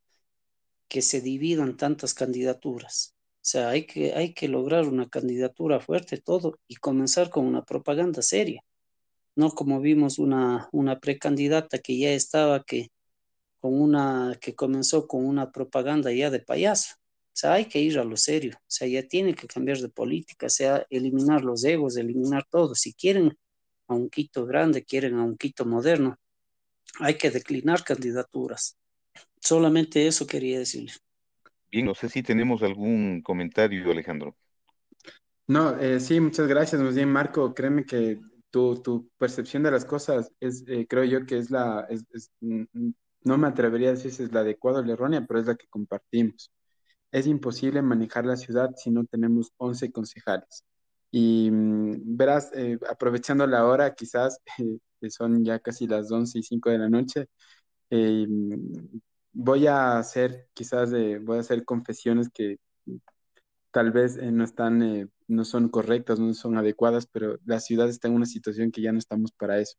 que 0.88 1.02
se 1.02 1.20
dividan 1.20 1.76
tantas 1.76 2.14
candidaturas. 2.14 3.14
O 3.36 3.46
sea, 3.46 3.68
hay 3.70 3.86
que, 3.86 4.14
hay 4.14 4.34
que 4.34 4.48
lograr 4.48 4.88
una 4.88 5.08
candidatura 5.08 5.80
fuerte 5.80 6.18
todo 6.18 6.58
y 6.66 6.76
comenzar 6.76 7.30
con 7.30 7.46
una 7.46 7.64
propaganda 7.64 8.22
seria. 8.22 8.64
No 9.36 9.50
como 9.50 9.80
vimos 9.80 10.18
una, 10.18 10.68
una 10.72 11.00
precandidata 11.00 11.78
que 11.78 11.98
ya 11.98 12.10
estaba 12.12 12.64
que 12.64 12.90
con 13.58 13.80
una 13.80 14.38
que 14.40 14.54
comenzó 14.54 15.06
con 15.06 15.24
una 15.24 15.50
propaganda 15.50 16.12
ya 16.12 16.30
de 16.30 16.40
payaso. 16.40 16.96
O 16.96 17.36
sea, 17.36 17.54
hay 17.54 17.64
que 17.64 17.80
ir 17.80 17.98
a 17.98 18.04
lo 18.04 18.16
serio. 18.16 18.56
O 18.56 18.64
sea, 18.68 18.86
ya 18.86 19.02
tiene 19.08 19.34
que 19.34 19.48
cambiar 19.48 19.78
de 19.78 19.88
política, 19.88 20.46
o 20.46 20.50
sea, 20.50 20.86
eliminar 20.90 21.42
los 21.42 21.64
egos, 21.64 21.96
eliminar 21.96 22.46
todo. 22.48 22.74
Si 22.74 22.94
quieren 22.94 23.36
a 23.88 23.94
un 23.94 24.08
Quito 24.08 24.46
grande, 24.46 24.84
quieren 24.84 25.18
a 25.18 25.24
un 25.24 25.36
Quito 25.36 25.64
moderno, 25.64 26.16
hay 27.00 27.14
que 27.14 27.30
declinar 27.30 27.82
candidaturas. 27.82 28.76
Solamente 29.40 30.06
eso 30.06 30.26
quería 30.26 30.58
decirle. 30.58 30.92
Bien, 31.72 31.86
no 31.86 31.94
sé 31.94 32.08
si 32.08 32.22
tenemos 32.22 32.62
algún 32.62 33.20
comentario, 33.22 33.90
Alejandro. 33.90 34.36
No, 35.46 35.78
eh, 35.80 36.00
sí, 36.00 36.20
muchas 36.20 36.46
gracias. 36.46 36.80
Más 36.80 36.94
bien, 36.94 37.10
Marco, 37.10 37.52
créeme 37.52 37.84
que 37.84 38.20
tu, 38.54 38.80
tu 38.82 39.10
percepción 39.18 39.64
de 39.64 39.72
las 39.72 39.84
cosas 39.84 40.30
es, 40.38 40.64
eh, 40.68 40.86
creo 40.88 41.02
yo 41.02 41.26
que 41.26 41.38
es 41.38 41.50
la, 41.50 41.88
no 42.40 43.38
me 43.38 43.48
atrevería 43.48 43.88
a 43.88 43.92
decir 43.94 44.12
si 44.12 44.22
es 44.22 44.32
la 44.32 44.40
adecuada 44.40 44.78
o 44.78 44.84
la 44.84 44.92
errónea, 44.92 45.24
pero 45.26 45.40
es 45.40 45.46
la 45.46 45.56
que 45.56 45.66
compartimos. 45.66 46.52
Es 47.10 47.26
imposible 47.26 47.82
manejar 47.82 48.26
la 48.26 48.36
ciudad 48.36 48.70
si 48.76 48.90
no 48.92 49.04
tenemos 49.06 49.52
11 49.56 49.90
concejales. 49.90 50.64
Y 51.10 51.50
mm, 51.50 52.16
verás, 52.16 52.52
eh, 52.54 52.78
aprovechando 52.88 53.46
la 53.46 53.66
hora, 53.66 53.94
quizás 53.94 54.40
que 55.00 55.10
son 55.10 55.44
ya 55.44 55.58
casi 55.58 55.88
las 55.88 56.12
11 56.12 56.38
y 56.38 56.42
5 56.44 56.70
de 56.70 56.78
la 56.78 56.88
noche, 56.88 57.26
eh, 57.90 58.26
mm, 58.28 59.00
voy 59.32 59.66
a 59.66 59.98
hacer 59.98 60.48
quizás, 60.54 60.92
voy 60.92 61.38
a 61.38 61.40
hacer 61.40 61.64
confesiones 61.64 62.28
que 62.32 62.58
tal 63.74 63.90
vez 63.92 64.16
eh, 64.18 64.30
no 64.30 64.44
están, 64.44 64.82
eh, 64.82 65.08
no 65.26 65.44
son 65.44 65.68
correctas, 65.68 66.20
no 66.20 66.32
son 66.34 66.56
adecuadas, 66.56 67.06
pero 67.06 67.38
la 67.44 67.58
ciudad 67.60 67.88
está 67.88 68.06
en 68.08 68.14
una 68.14 68.26
situación 68.26 68.70
que 68.70 68.80
ya 68.82 68.92
no 68.92 68.98
estamos 69.00 69.32
para 69.32 69.58
eso. 69.60 69.76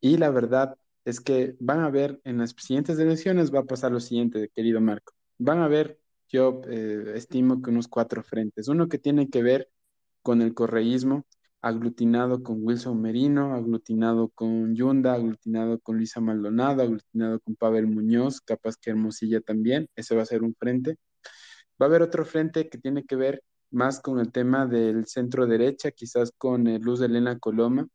Y 0.00 0.18
la 0.18 0.30
verdad 0.30 0.78
es 1.04 1.20
que 1.20 1.56
van 1.60 1.80
a 1.80 1.90
ver 1.90 2.20
en 2.24 2.38
las 2.38 2.52
siguientes 2.58 2.98
elecciones 2.98 3.54
va 3.54 3.60
a 3.60 3.64
pasar 3.66 3.92
lo 3.92 4.00
siguiente, 4.00 4.50
querido 4.54 4.80
Marco. 4.80 5.12
Van 5.38 5.60
a 5.60 5.68
ver, 5.68 6.00
yo 6.28 6.62
eh, 6.68 7.12
estimo 7.16 7.62
que 7.62 7.70
unos 7.70 7.88
cuatro 7.88 8.22
frentes. 8.22 8.68
Uno 8.68 8.88
que 8.88 8.98
tiene 8.98 9.28
que 9.28 9.42
ver 9.42 9.70
con 10.22 10.42
el 10.42 10.54
correísmo, 10.54 11.26
aglutinado 11.60 12.42
con 12.42 12.64
Wilson 12.64 13.00
Merino, 13.02 13.54
aglutinado 13.54 14.30
con 14.30 14.74
Yunda, 14.74 15.14
aglutinado 15.14 15.80
con 15.80 15.96
Luisa 15.98 16.20
Maldonado, 16.20 16.82
aglutinado 16.82 17.40
con 17.40 17.56
Pavel 17.56 17.88
Muñoz, 17.88 18.40
capaz 18.40 18.76
que 18.76 18.90
Hermosilla 18.90 19.40
también, 19.42 19.88
ese 19.96 20.16
va 20.16 20.22
a 20.22 20.26
ser 20.26 20.42
un 20.42 20.54
frente. 20.54 20.96
Va 21.80 21.86
a 21.86 21.88
haber 21.88 22.02
otro 22.02 22.24
frente 22.24 22.68
que 22.68 22.78
tiene 22.78 23.04
que 23.04 23.16
ver 23.16 23.42
más 23.70 24.00
con 24.00 24.18
el 24.18 24.32
tema 24.32 24.66
del 24.66 25.06
centro 25.06 25.46
derecha, 25.46 25.90
quizás 25.90 26.32
con 26.36 26.66
eh, 26.66 26.78
Luz 26.78 27.00
de 27.00 27.06
Elena 27.06 27.38
Coloma, 27.38 27.88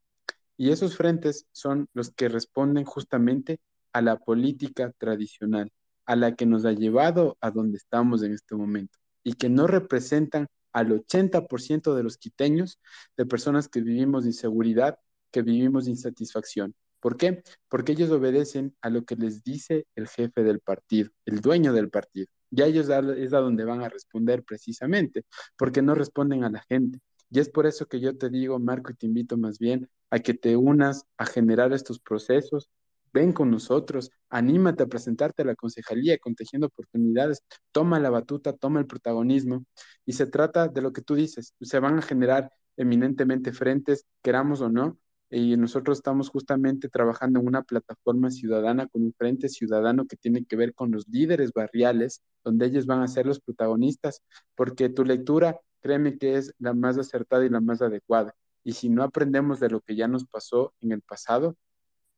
y 0.57 0.71
esos 0.71 0.95
frentes 0.95 1.47
son 1.51 1.87
los 1.93 2.11
que 2.11 2.29
responden 2.29 2.85
justamente 2.85 3.59
a 3.91 4.01
la 4.01 4.17
política 4.17 4.91
tradicional, 4.97 5.71
a 6.05 6.15
la 6.15 6.35
que 6.35 6.45
nos 6.45 6.65
ha 6.65 6.71
llevado 6.73 7.37
a 7.41 7.51
donde 7.51 7.77
estamos 7.77 8.23
en 8.23 8.33
este 8.33 8.55
momento, 8.55 8.99
y 9.23 9.33
que 9.33 9.49
no 9.49 9.67
representan 9.67 10.47
al 10.71 10.91
80% 10.91 11.95
de 11.95 12.03
los 12.03 12.17
quiteños 12.17 12.79
de 13.17 13.25
personas 13.25 13.67
que 13.67 13.81
vivimos 13.81 14.23
de 14.23 14.31
inseguridad, 14.31 14.97
que 15.31 15.41
vivimos 15.41 15.85
de 15.85 15.91
insatisfacción. 15.91 16.75
¿Por 16.99 17.17
qué? 17.17 17.43
Porque 17.67 17.91
ellos 17.91 18.11
obedecen 18.11 18.75
a 18.81 18.89
lo 18.89 19.03
que 19.05 19.15
les 19.15 19.43
dice 19.43 19.85
el 19.95 20.07
jefe 20.07 20.43
del 20.43 20.59
partido, 20.61 21.09
el 21.25 21.41
dueño 21.41 21.73
del 21.73 21.89
partido. 21.89 22.27
Y 22.55 22.61
a 22.61 22.67
ellos 22.67 22.87
es 22.89 23.33
a 23.33 23.39
donde 23.39 23.65
van 23.65 23.81
a 23.81 23.89
responder 23.89 24.43
precisamente, 24.43 25.25
porque 25.57 25.81
no 25.81 25.95
responden 25.95 26.43
a 26.43 26.49
la 26.49 26.61
gente. 26.69 26.99
Y 27.31 27.39
es 27.39 27.49
por 27.49 27.65
eso 27.65 27.87
que 27.87 27.99
yo 27.99 28.15
te 28.15 28.29
digo, 28.29 28.59
Marco, 28.59 28.91
y 28.91 28.95
te 28.95 29.07
invito 29.07 29.37
más 29.37 29.57
bien 29.57 29.89
a 30.11 30.19
que 30.19 30.35
te 30.35 30.55
unas 30.55 31.05
a 31.17 31.25
generar 31.25 31.73
estos 31.73 31.99
procesos, 31.99 32.69
ven 33.11 33.33
con 33.33 33.49
nosotros, 33.49 34.11
anímate 34.29 34.83
a 34.83 34.87
presentarte 34.87 35.41
a 35.41 35.45
la 35.45 35.55
concejalía 35.55 36.19
con 36.19 36.35
Tejiendo 36.35 36.67
Oportunidades, 36.67 37.43
toma 37.71 37.99
la 37.99 38.11
batuta, 38.11 38.53
toma 38.53 38.79
el 38.79 38.85
protagonismo. 38.87 39.65
Y 40.05 40.13
se 40.13 40.27
trata 40.27 40.67
de 40.67 40.81
lo 40.81 40.93
que 40.93 41.01
tú 41.01 41.15
dices, 41.15 41.55
se 41.59 41.79
van 41.79 41.97
a 41.97 42.01
generar 42.03 42.51
eminentemente 42.77 43.51
frentes, 43.51 44.05
queramos 44.21 44.61
o 44.61 44.69
no, 44.69 44.99
y 45.33 45.57
nosotros 45.57 45.97
estamos 45.97 46.29
justamente 46.29 46.89
trabajando 46.89 47.39
en 47.39 47.47
una 47.47 47.63
plataforma 47.63 48.29
ciudadana 48.29 48.87
con 48.87 49.01
un 49.01 49.13
frente 49.13 49.49
ciudadano 49.49 50.05
que 50.05 50.15
tiene 50.15 50.45
que 50.45 50.55
ver 50.55 50.75
con 50.75 50.91
los 50.91 51.07
líderes 51.07 51.51
barriales, 51.53 52.21
donde 52.43 52.67
ellos 52.67 52.85
van 52.85 53.01
a 53.01 53.07
ser 53.07 53.25
los 53.25 53.39
protagonistas, 53.39 54.21
porque 54.53 54.89
tu 54.89 55.03
lectura, 55.03 55.59
créeme 55.81 56.19
que 56.19 56.35
es 56.37 56.53
la 56.59 56.75
más 56.75 56.99
acertada 56.99 57.43
y 57.45 57.49
la 57.49 57.61
más 57.61 57.81
adecuada. 57.81 58.35
Y 58.63 58.73
si 58.73 58.89
no 58.89 59.01
aprendemos 59.01 59.59
de 59.59 59.69
lo 59.69 59.81
que 59.81 59.95
ya 59.95 60.07
nos 60.07 60.23
pasó 60.25 60.73
en 60.81 60.91
el 60.91 61.01
pasado, 61.01 61.57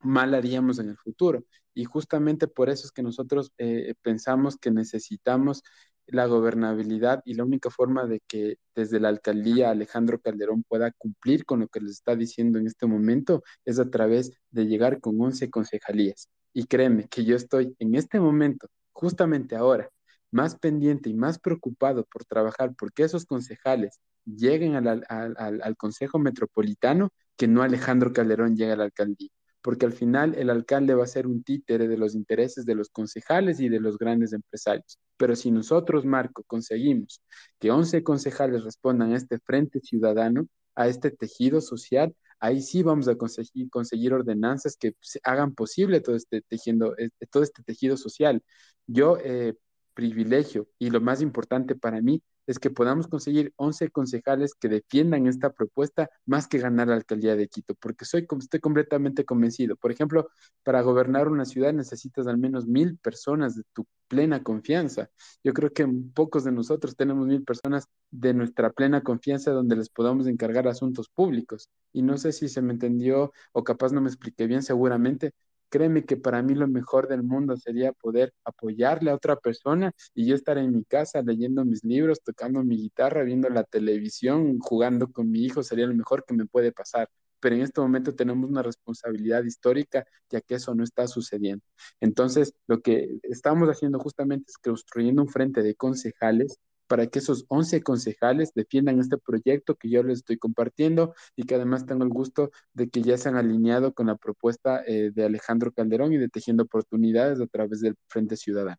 mal 0.01 0.33
haríamos 0.33 0.79
en 0.79 0.89
el 0.89 0.97
futuro. 0.97 1.45
Y 1.73 1.85
justamente 1.85 2.49
por 2.49 2.69
eso 2.69 2.85
es 2.85 2.91
que 2.91 3.01
nosotros 3.01 3.53
eh, 3.57 3.95
pensamos 4.01 4.57
que 4.57 4.71
necesitamos 4.71 5.63
la 6.07 6.25
gobernabilidad 6.27 7.21
y 7.25 7.33
la 7.33 7.43
única 7.43 7.69
forma 7.69 8.05
de 8.05 8.21
que 8.27 8.57
desde 8.75 8.99
la 8.99 9.09
alcaldía 9.09 9.69
Alejandro 9.69 10.19
Calderón 10.19 10.63
pueda 10.63 10.91
cumplir 10.91 11.45
con 11.45 11.61
lo 11.61 11.67
que 11.67 11.81
les 11.81 11.91
está 11.91 12.15
diciendo 12.15 12.59
en 12.59 12.67
este 12.67 12.85
momento 12.85 13.43
es 13.65 13.79
a 13.79 13.89
través 13.89 14.31
de 14.51 14.67
llegar 14.67 14.99
con 14.99 15.19
11 15.19 15.49
concejalías. 15.49 16.29
Y 16.53 16.65
créeme 16.65 17.07
que 17.07 17.25
yo 17.25 17.35
estoy 17.35 17.75
en 17.79 17.95
este 17.95 18.19
momento, 18.19 18.67
justamente 18.93 19.55
ahora, 19.55 19.89
más 20.31 20.55
pendiente 20.55 21.09
y 21.09 21.13
más 21.13 21.39
preocupado 21.39 22.05
por 22.05 22.25
trabajar 22.25 22.75
porque 22.77 23.03
esos 23.03 23.25
concejales 23.25 23.99
lleguen 24.25 24.75
al, 24.75 25.05
al 25.07 25.77
Consejo 25.77 26.19
Metropolitano 26.19 27.09
que 27.37 27.47
no 27.47 27.61
Alejandro 27.63 28.13
Calderón 28.13 28.55
llegue 28.55 28.71
a 28.73 28.77
la 28.77 28.85
alcaldía 28.85 29.29
porque 29.65 29.87
al 29.87 29.93
final 29.93 30.35
el 30.35 30.51
alcalde 30.51 30.93
va 30.93 31.05
a 31.05 31.07
ser 31.07 31.25
un 31.25 31.41
títere 31.41 31.87
de 31.87 31.97
los 31.97 32.13
intereses 32.13 32.67
de 32.67 32.75
los 32.75 32.89
concejales 32.89 33.59
y 33.59 33.67
de 33.67 33.79
los 33.79 33.97
grandes 33.97 34.31
empresarios. 34.31 34.99
Pero 35.17 35.35
si 35.35 35.49
nosotros, 35.49 36.05
Marco, 36.05 36.43
conseguimos 36.45 37.23
que 37.59 37.71
11 37.71 38.03
concejales 38.03 38.63
respondan 38.63 39.13
a 39.13 39.17
este 39.17 39.39
frente 39.39 39.79
ciudadano, 39.79 40.45
a 40.75 40.87
este 40.87 41.09
tejido 41.09 41.61
social, 41.61 42.15
ahí 42.39 42.61
sí 42.61 42.83
vamos 42.83 43.07
a 43.07 43.15
conseguir, 43.15 44.13
ordenanzas 44.13 44.77
que 44.77 44.93
hagan 45.23 45.55
posible 45.55 45.99
todo 45.99 46.15
este, 46.15 46.43
eh, 46.47 47.09
todo 47.31 47.41
este 47.41 47.63
tejido 47.63 47.97
social. 47.97 48.43
Yo 48.85 49.17
eh, 49.17 49.55
privilegio 49.95 50.67
y 50.77 50.91
lo 50.91 51.01
más 51.01 51.23
importante 51.23 51.73
para 51.73 52.01
mí 52.01 52.21
es 52.47 52.59
que 52.59 52.69
podamos 52.69 53.07
conseguir 53.07 53.53
11 53.55 53.89
concejales 53.89 54.53
que 54.55 54.69
defiendan 54.69 55.27
esta 55.27 55.51
propuesta 55.51 56.09
más 56.25 56.47
que 56.47 56.59
ganar 56.59 56.87
la 56.87 56.95
alcaldía 56.95 57.35
de 57.35 57.47
Quito, 57.47 57.75
porque 57.75 58.05
soy, 58.05 58.27
estoy 58.39 58.59
completamente 58.59 59.25
convencido. 59.25 59.75
Por 59.75 59.91
ejemplo, 59.91 60.29
para 60.63 60.81
gobernar 60.81 61.27
una 61.27 61.45
ciudad 61.45 61.73
necesitas 61.73 62.27
al 62.27 62.37
menos 62.37 62.67
mil 62.67 62.97
personas 62.97 63.55
de 63.55 63.63
tu 63.73 63.85
plena 64.07 64.43
confianza. 64.43 65.09
Yo 65.43 65.53
creo 65.53 65.71
que 65.73 65.87
pocos 66.13 66.43
de 66.43 66.51
nosotros 66.51 66.95
tenemos 66.95 67.27
mil 67.27 67.43
personas 67.43 67.87
de 68.11 68.33
nuestra 68.33 68.71
plena 68.71 69.01
confianza 69.01 69.51
donde 69.51 69.75
les 69.75 69.89
podamos 69.89 70.27
encargar 70.27 70.67
asuntos 70.67 71.09
públicos. 71.09 71.69
Y 71.93 72.01
no 72.01 72.17
sé 72.17 72.31
si 72.31 72.49
se 72.49 72.61
me 72.61 72.73
entendió 72.73 73.31
o 73.51 73.63
capaz 73.63 73.91
no 73.91 74.01
me 74.01 74.09
expliqué 74.09 74.47
bien, 74.47 74.61
seguramente, 74.61 75.33
Créeme 75.75 76.05
que 76.05 76.15
para 76.15 76.41
mí 76.41 76.55
lo 76.55 76.69
mejor 76.69 77.09
del 77.09 77.21
mundo 77.21 77.57
sería 77.57 77.91
poder 77.91 78.33
apoyarle 78.45 79.11
a 79.11 79.15
otra 79.15 79.35
persona 79.35 79.91
y 80.13 80.25
yo 80.25 80.33
estar 80.33 80.57
en 80.57 80.71
mi 80.71 80.85
casa 80.85 81.21
leyendo 81.21 81.65
mis 81.65 81.83
libros, 81.83 82.21
tocando 82.23 82.63
mi 82.63 82.77
guitarra, 82.77 83.23
viendo 83.23 83.49
la 83.49 83.65
televisión, 83.65 84.57
jugando 84.59 85.11
con 85.11 85.29
mi 85.29 85.43
hijo, 85.43 85.63
sería 85.63 85.85
lo 85.85 85.93
mejor 85.93 86.23
que 86.23 86.33
me 86.33 86.45
puede 86.45 86.71
pasar. 86.71 87.09
Pero 87.41 87.57
en 87.57 87.63
este 87.63 87.81
momento 87.81 88.15
tenemos 88.15 88.49
una 88.49 88.63
responsabilidad 88.63 89.43
histórica 89.43 90.05
ya 90.29 90.39
que 90.39 90.55
eso 90.55 90.73
no 90.73 90.85
está 90.85 91.09
sucediendo. 91.09 91.65
Entonces, 91.99 92.53
lo 92.67 92.79
que 92.79 93.19
estamos 93.23 93.67
haciendo 93.67 93.99
justamente 93.99 94.51
es 94.51 94.57
construyendo 94.57 95.23
un 95.23 95.27
frente 95.27 95.61
de 95.61 95.75
concejales 95.75 96.57
para 96.87 97.07
que 97.07 97.19
esos 97.19 97.45
11 97.47 97.81
concejales 97.81 98.53
defiendan 98.53 98.99
este 98.99 99.17
proyecto 99.17 99.75
que 99.75 99.89
yo 99.89 100.03
les 100.03 100.19
estoy 100.19 100.37
compartiendo 100.37 101.13
y 101.35 101.43
que 101.43 101.55
además 101.55 101.85
tengo 101.85 102.03
el 102.03 102.09
gusto 102.09 102.51
de 102.73 102.89
que 102.89 103.01
ya 103.01 103.17
se 103.17 103.29
han 103.29 103.35
alineado 103.35 103.93
con 103.93 104.07
la 104.07 104.15
propuesta 104.15 104.83
eh, 104.85 105.11
de 105.13 105.25
Alejandro 105.25 105.71
Calderón 105.71 106.13
y 106.13 106.17
de 106.17 106.29
Tejiendo 106.29 106.63
Oportunidades 106.63 107.39
a 107.41 107.47
través 107.47 107.81
del 107.81 107.95
Frente 108.07 108.37
Ciudadano. 108.37 108.77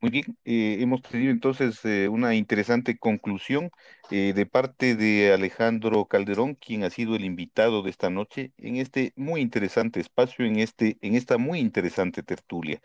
Muy 0.00 0.10
bien, 0.10 0.36
eh, 0.44 0.76
hemos 0.80 1.00
tenido 1.00 1.30
entonces 1.30 1.82
eh, 1.84 2.08
una 2.08 2.34
interesante 2.34 2.98
conclusión 2.98 3.70
de 4.10 4.46
parte 4.46 4.96
de 4.96 5.32
Alejandro 5.32 6.04
Calderón, 6.04 6.56
quien 6.56 6.84
ha 6.84 6.90
sido 6.90 7.16
el 7.16 7.24
invitado 7.24 7.82
de 7.82 7.88
esta 7.88 8.10
noche 8.10 8.52
en 8.58 8.76
este 8.76 9.14
muy 9.16 9.40
interesante 9.40 9.98
espacio, 9.98 10.44
en, 10.44 10.58
este, 10.58 10.98
en 11.00 11.14
esta 11.14 11.38
muy 11.38 11.58
interesante 11.58 12.22
tertulia. 12.22 12.82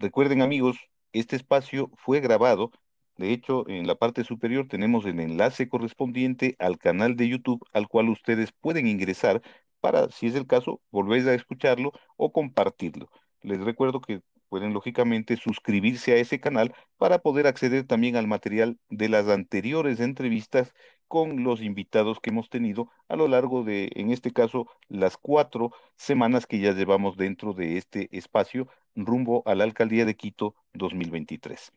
Recuerden 0.00 0.42
amigos, 0.42 0.76
este 1.12 1.36
espacio 1.36 1.90
fue 1.96 2.20
grabado 2.20 2.72
de 3.16 3.32
hecho, 3.32 3.68
en 3.68 3.86
la 3.86 3.94
parte 3.94 4.24
superior 4.24 4.66
tenemos 4.68 5.04
el 5.06 5.20
enlace 5.20 5.68
correspondiente 5.68 6.56
al 6.58 6.78
canal 6.78 7.16
de 7.16 7.28
YouTube 7.28 7.64
al 7.72 7.88
cual 7.88 8.08
ustedes 8.08 8.52
pueden 8.52 8.86
ingresar 8.88 9.40
para, 9.80 10.10
si 10.10 10.26
es 10.26 10.34
el 10.34 10.46
caso, 10.46 10.80
volver 10.90 11.28
a 11.28 11.34
escucharlo 11.34 11.92
o 12.16 12.32
compartirlo. 12.32 13.10
Les 13.42 13.60
recuerdo 13.60 14.00
que 14.00 14.22
pueden 14.48 14.72
lógicamente 14.72 15.36
suscribirse 15.36 16.12
a 16.12 16.16
ese 16.16 16.40
canal 16.40 16.74
para 16.96 17.18
poder 17.18 17.46
acceder 17.46 17.84
también 17.86 18.16
al 18.16 18.26
material 18.26 18.78
de 18.88 19.08
las 19.08 19.28
anteriores 19.28 20.00
entrevistas 20.00 20.72
con 21.08 21.44
los 21.44 21.60
invitados 21.60 22.18
que 22.20 22.30
hemos 22.30 22.48
tenido 22.48 22.90
a 23.08 23.16
lo 23.16 23.28
largo 23.28 23.62
de, 23.62 23.90
en 23.94 24.10
este 24.10 24.32
caso, 24.32 24.66
las 24.88 25.16
cuatro 25.16 25.70
semanas 25.96 26.46
que 26.46 26.58
ya 26.60 26.72
llevamos 26.72 27.16
dentro 27.16 27.52
de 27.52 27.76
este 27.76 28.08
espacio 28.16 28.68
rumbo 28.94 29.42
a 29.46 29.54
la 29.54 29.64
Alcaldía 29.64 30.04
de 30.04 30.16
Quito 30.16 30.54
2023. 30.72 31.72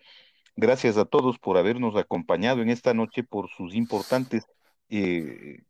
Gracias 0.59 0.97
a 0.97 1.05
todos 1.05 1.37
por 1.37 1.55
habernos 1.57 1.95
acompañado 1.95 2.63
en 2.63 2.69
esta 2.69 2.95
noche, 2.95 3.23
por 3.23 3.47
sus 3.49 3.75
importantes 3.75 4.47
eh, 4.89 5.61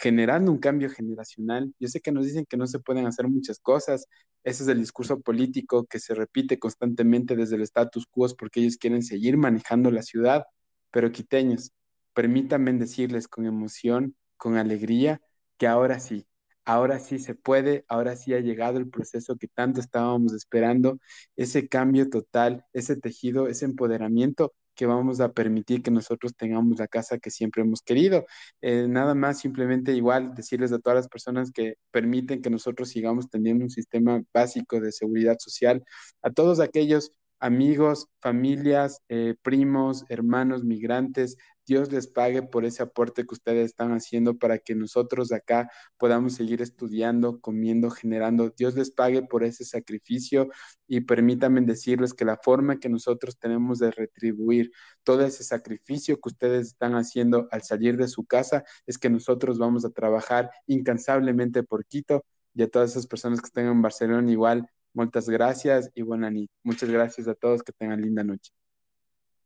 generando 0.00 0.52
un 0.52 0.58
cambio 0.58 0.90
generacional. 0.90 1.72
Yo 1.78 1.88
sé 1.88 2.00
que 2.00 2.12
nos 2.12 2.26
dicen 2.26 2.46
que 2.48 2.56
no 2.56 2.66
se 2.66 2.78
pueden 2.80 3.06
hacer 3.06 3.28
muchas 3.28 3.58
cosas. 3.60 4.06
Ese 4.44 4.62
es 4.64 4.68
el 4.68 4.80
discurso 4.80 5.20
político 5.20 5.86
que 5.86 6.00
se 6.00 6.14
repite 6.14 6.58
constantemente 6.58 7.36
desde 7.36 7.56
el 7.56 7.62
status 7.62 8.06
quo 8.06 8.28
porque 8.38 8.60
ellos 8.60 8.76
quieren 8.76 9.02
seguir 9.02 9.36
manejando 9.36 9.90
la 9.90 10.02
ciudad. 10.02 10.44
Pero 10.90 11.12
quiteños, 11.12 11.72
permítanme 12.14 12.72
decirles 12.72 13.28
con 13.28 13.46
emoción, 13.46 14.16
con 14.36 14.56
alegría, 14.56 15.20
que 15.58 15.66
ahora 15.66 16.00
sí, 16.00 16.26
ahora 16.64 16.98
sí 17.00 17.18
se 17.18 17.34
puede, 17.34 17.84
ahora 17.88 18.16
sí 18.16 18.34
ha 18.34 18.40
llegado 18.40 18.78
el 18.78 18.88
proceso 18.90 19.36
que 19.36 19.48
tanto 19.48 19.80
estábamos 19.80 20.32
esperando, 20.34 20.98
ese 21.36 21.68
cambio 21.68 22.10
total, 22.10 22.64
ese 22.72 22.96
tejido, 22.96 23.48
ese 23.48 23.64
empoderamiento 23.64 24.54
que 24.78 24.86
vamos 24.86 25.20
a 25.20 25.32
permitir 25.32 25.82
que 25.82 25.90
nosotros 25.90 26.36
tengamos 26.36 26.78
la 26.78 26.86
casa 26.86 27.18
que 27.18 27.30
siempre 27.30 27.62
hemos 27.62 27.82
querido. 27.82 28.26
Eh, 28.62 28.86
nada 28.88 29.14
más, 29.16 29.40
simplemente 29.40 29.92
igual 29.92 30.34
decirles 30.36 30.70
a 30.72 30.78
todas 30.78 30.96
las 30.96 31.08
personas 31.08 31.50
que 31.50 31.74
permiten 31.90 32.40
que 32.42 32.48
nosotros 32.48 32.88
sigamos 32.90 33.28
teniendo 33.28 33.64
un 33.64 33.70
sistema 33.70 34.22
básico 34.32 34.80
de 34.80 34.92
seguridad 34.92 35.36
social, 35.40 35.82
a 36.22 36.30
todos 36.30 36.60
aquellos 36.60 37.10
amigos, 37.40 38.06
familias, 38.20 39.00
eh, 39.08 39.34
primos, 39.42 40.04
hermanos, 40.08 40.62
migrantes, 40.64 41.36
Dios 41.68 41.92
les 41.92 42.06
pague 42.06 42.42
por 42.42 42.64
ese 42.64 42.82
aporte 42.82 43.26
que 43.26 43.34
ustedes 43.34 43.66
están 43.66 43.92
haciendo 43.92 44.38
para 44.38 44.58
que 44.58 44.74
nosotros 44.74 45.32
acá 45.32 45.70
podamos 45.98 46.32
seguir 46.32 46.62
estudiando, 46.62 47.40
comiendo, 47.40 47.90
generando. 47.90 48.48
Dios 48.56 48.74
les 48.74 48.90
pague 48.90 49.22
por 49.22 49.44
ese 49.44 49.66
sacrificio 49.66 50.48
y 50.86 51.02
permítanme 51.02 51.60
decirles 51.60 52.14
que 52.14 52.24
la 52.24 52.38
forma 52.38 52.80
que 52.80 52.88
nosotros 52.88 53.38
tenemos 53.38 53.78
de 53.78 53.90
retribuir 53.90 54.72
todo 55.02 55.26
ese 55.26 55.44
sacrificio 55.44 56.16
que 56.16 56.28
ustedes 56.30 56.68
están 56.68 56.94
haciendo 56.94 57.48
al 57.50 57.62
salir 57.62 57.98
de 57.98 58.08
su 58.08 58.24
casa 58.24 58.64
es 58.86 58.96
que 58.96 59.10
nosotros 59.10 59.58
vamos 59.58 59.84
a 59.84 59.90
trabajar 59.90 60.50
incansablemente 60.66 61.62
por 61.64 61.84
Quito 61.84 62.24
y 62.54 62.62
a 62.62 62.70
todas 62.70 62.92
esas 62.92 63.06
personas 63.06 63.40
que 63.42 63.46
estén 63.48 63.66
en 63.66 63.82
Barcelona 63.82 64.30
igual. 64.32 64.70
Muchas 64.94 65.28
gracias 65.28 65.90
y 65.94 66.00
buena 66.00 66.30
noche. 66.30 66.48
Muchas 66.62 66.88
gracias 66.90 67.28
a 67.28 67.34
todos, 67.34 67.62
que 67.62 67.72
tengan 67.72 68.00
linda 68.00 68.24
noche. 68.24 68.52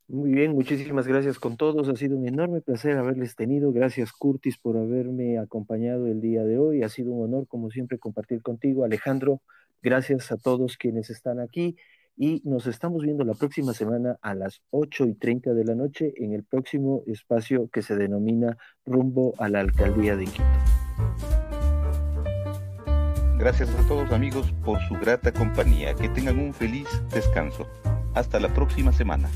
Muy 0.08 0.32
bien, 0.32 0.52
muchísimas 0.52 1.06
gracias 1.06 1.38
con 1.38 1.56
todos. 1.56 1.88
Ha 1.88 1.96
sido 1.96 2.16
un 2.16 2.26
enorme 2.26 2.60
placer 2.60 2.98
haberles 2.98 3.34
tenido. 3.34 3.72
Gracias, 3.72 4.12
Curtis, 4.12 4.58
por 4.58 4.76
haberme 4.76 5.38
acompañado 5.38 6.06
el 6.06 6.20
día 6.20 6.44
de 6.44 6.58
hoy. 6.58 6.82
Ha 6.82 6.88
sido 6.88 7.12
un 7.12 7.24
honor, 7.24 7.46
como 7.46 7.70
siempre, 7.70 7.98
compartir 7.98 8.42
contigo. 8.42 8.84
Alejandro, 8.84 9.40
gracias 9.80 10.30
a 10.32 10.36
todos 10.36 10.76
quienes 10.76 11.08
están 11.08 11.40
aquí. 11.40 11.76
Y 12.14 12.42
nos 12.44 12.66
estamos 12.66 13.02
viendo 13.02 13.24
la 13.24 13.32
próxima 13.32 13.72
semana 13.72 14.18
a 14.20 14.34
las 14.34 14.60
8 14.70 15.06
y 15.06 15.14
30 15.14 15.54
de 15.54 15.64
la 15.64 15.74
noche 15.74 16.12
en 16.16 16.34
el 16.34 16.44
próximo 16.44 17.02
espacio 17.06 17.70
que 17.72 17.80
se 17.80 17.96
denomina 17.96 18.58
Rumbo 18.84 19.34
a 19.38 19.48
la 19.48 19.60
Alcaldía 19.60 20.14
de 20.16 20.26
Quito. 20.26 20.44
Gracias 23.38 23.70
a 23.70 23.88
todos 23.88 24.12
amigos 24.12 24.52
por 24.64 24.78
su 24.82 24.94
grata 24.94 25.32
compañía. 25.32 25.94
Que 25.94 26.08
tengan 26.10 26.38
un 26.38 26.52
feliz 26.52 26.86
descanso. 27.12 27.66
Hasta 28.14 28.38
la 28.38 28.52
próxima 28.52 28.92
semana. 28.92 29.30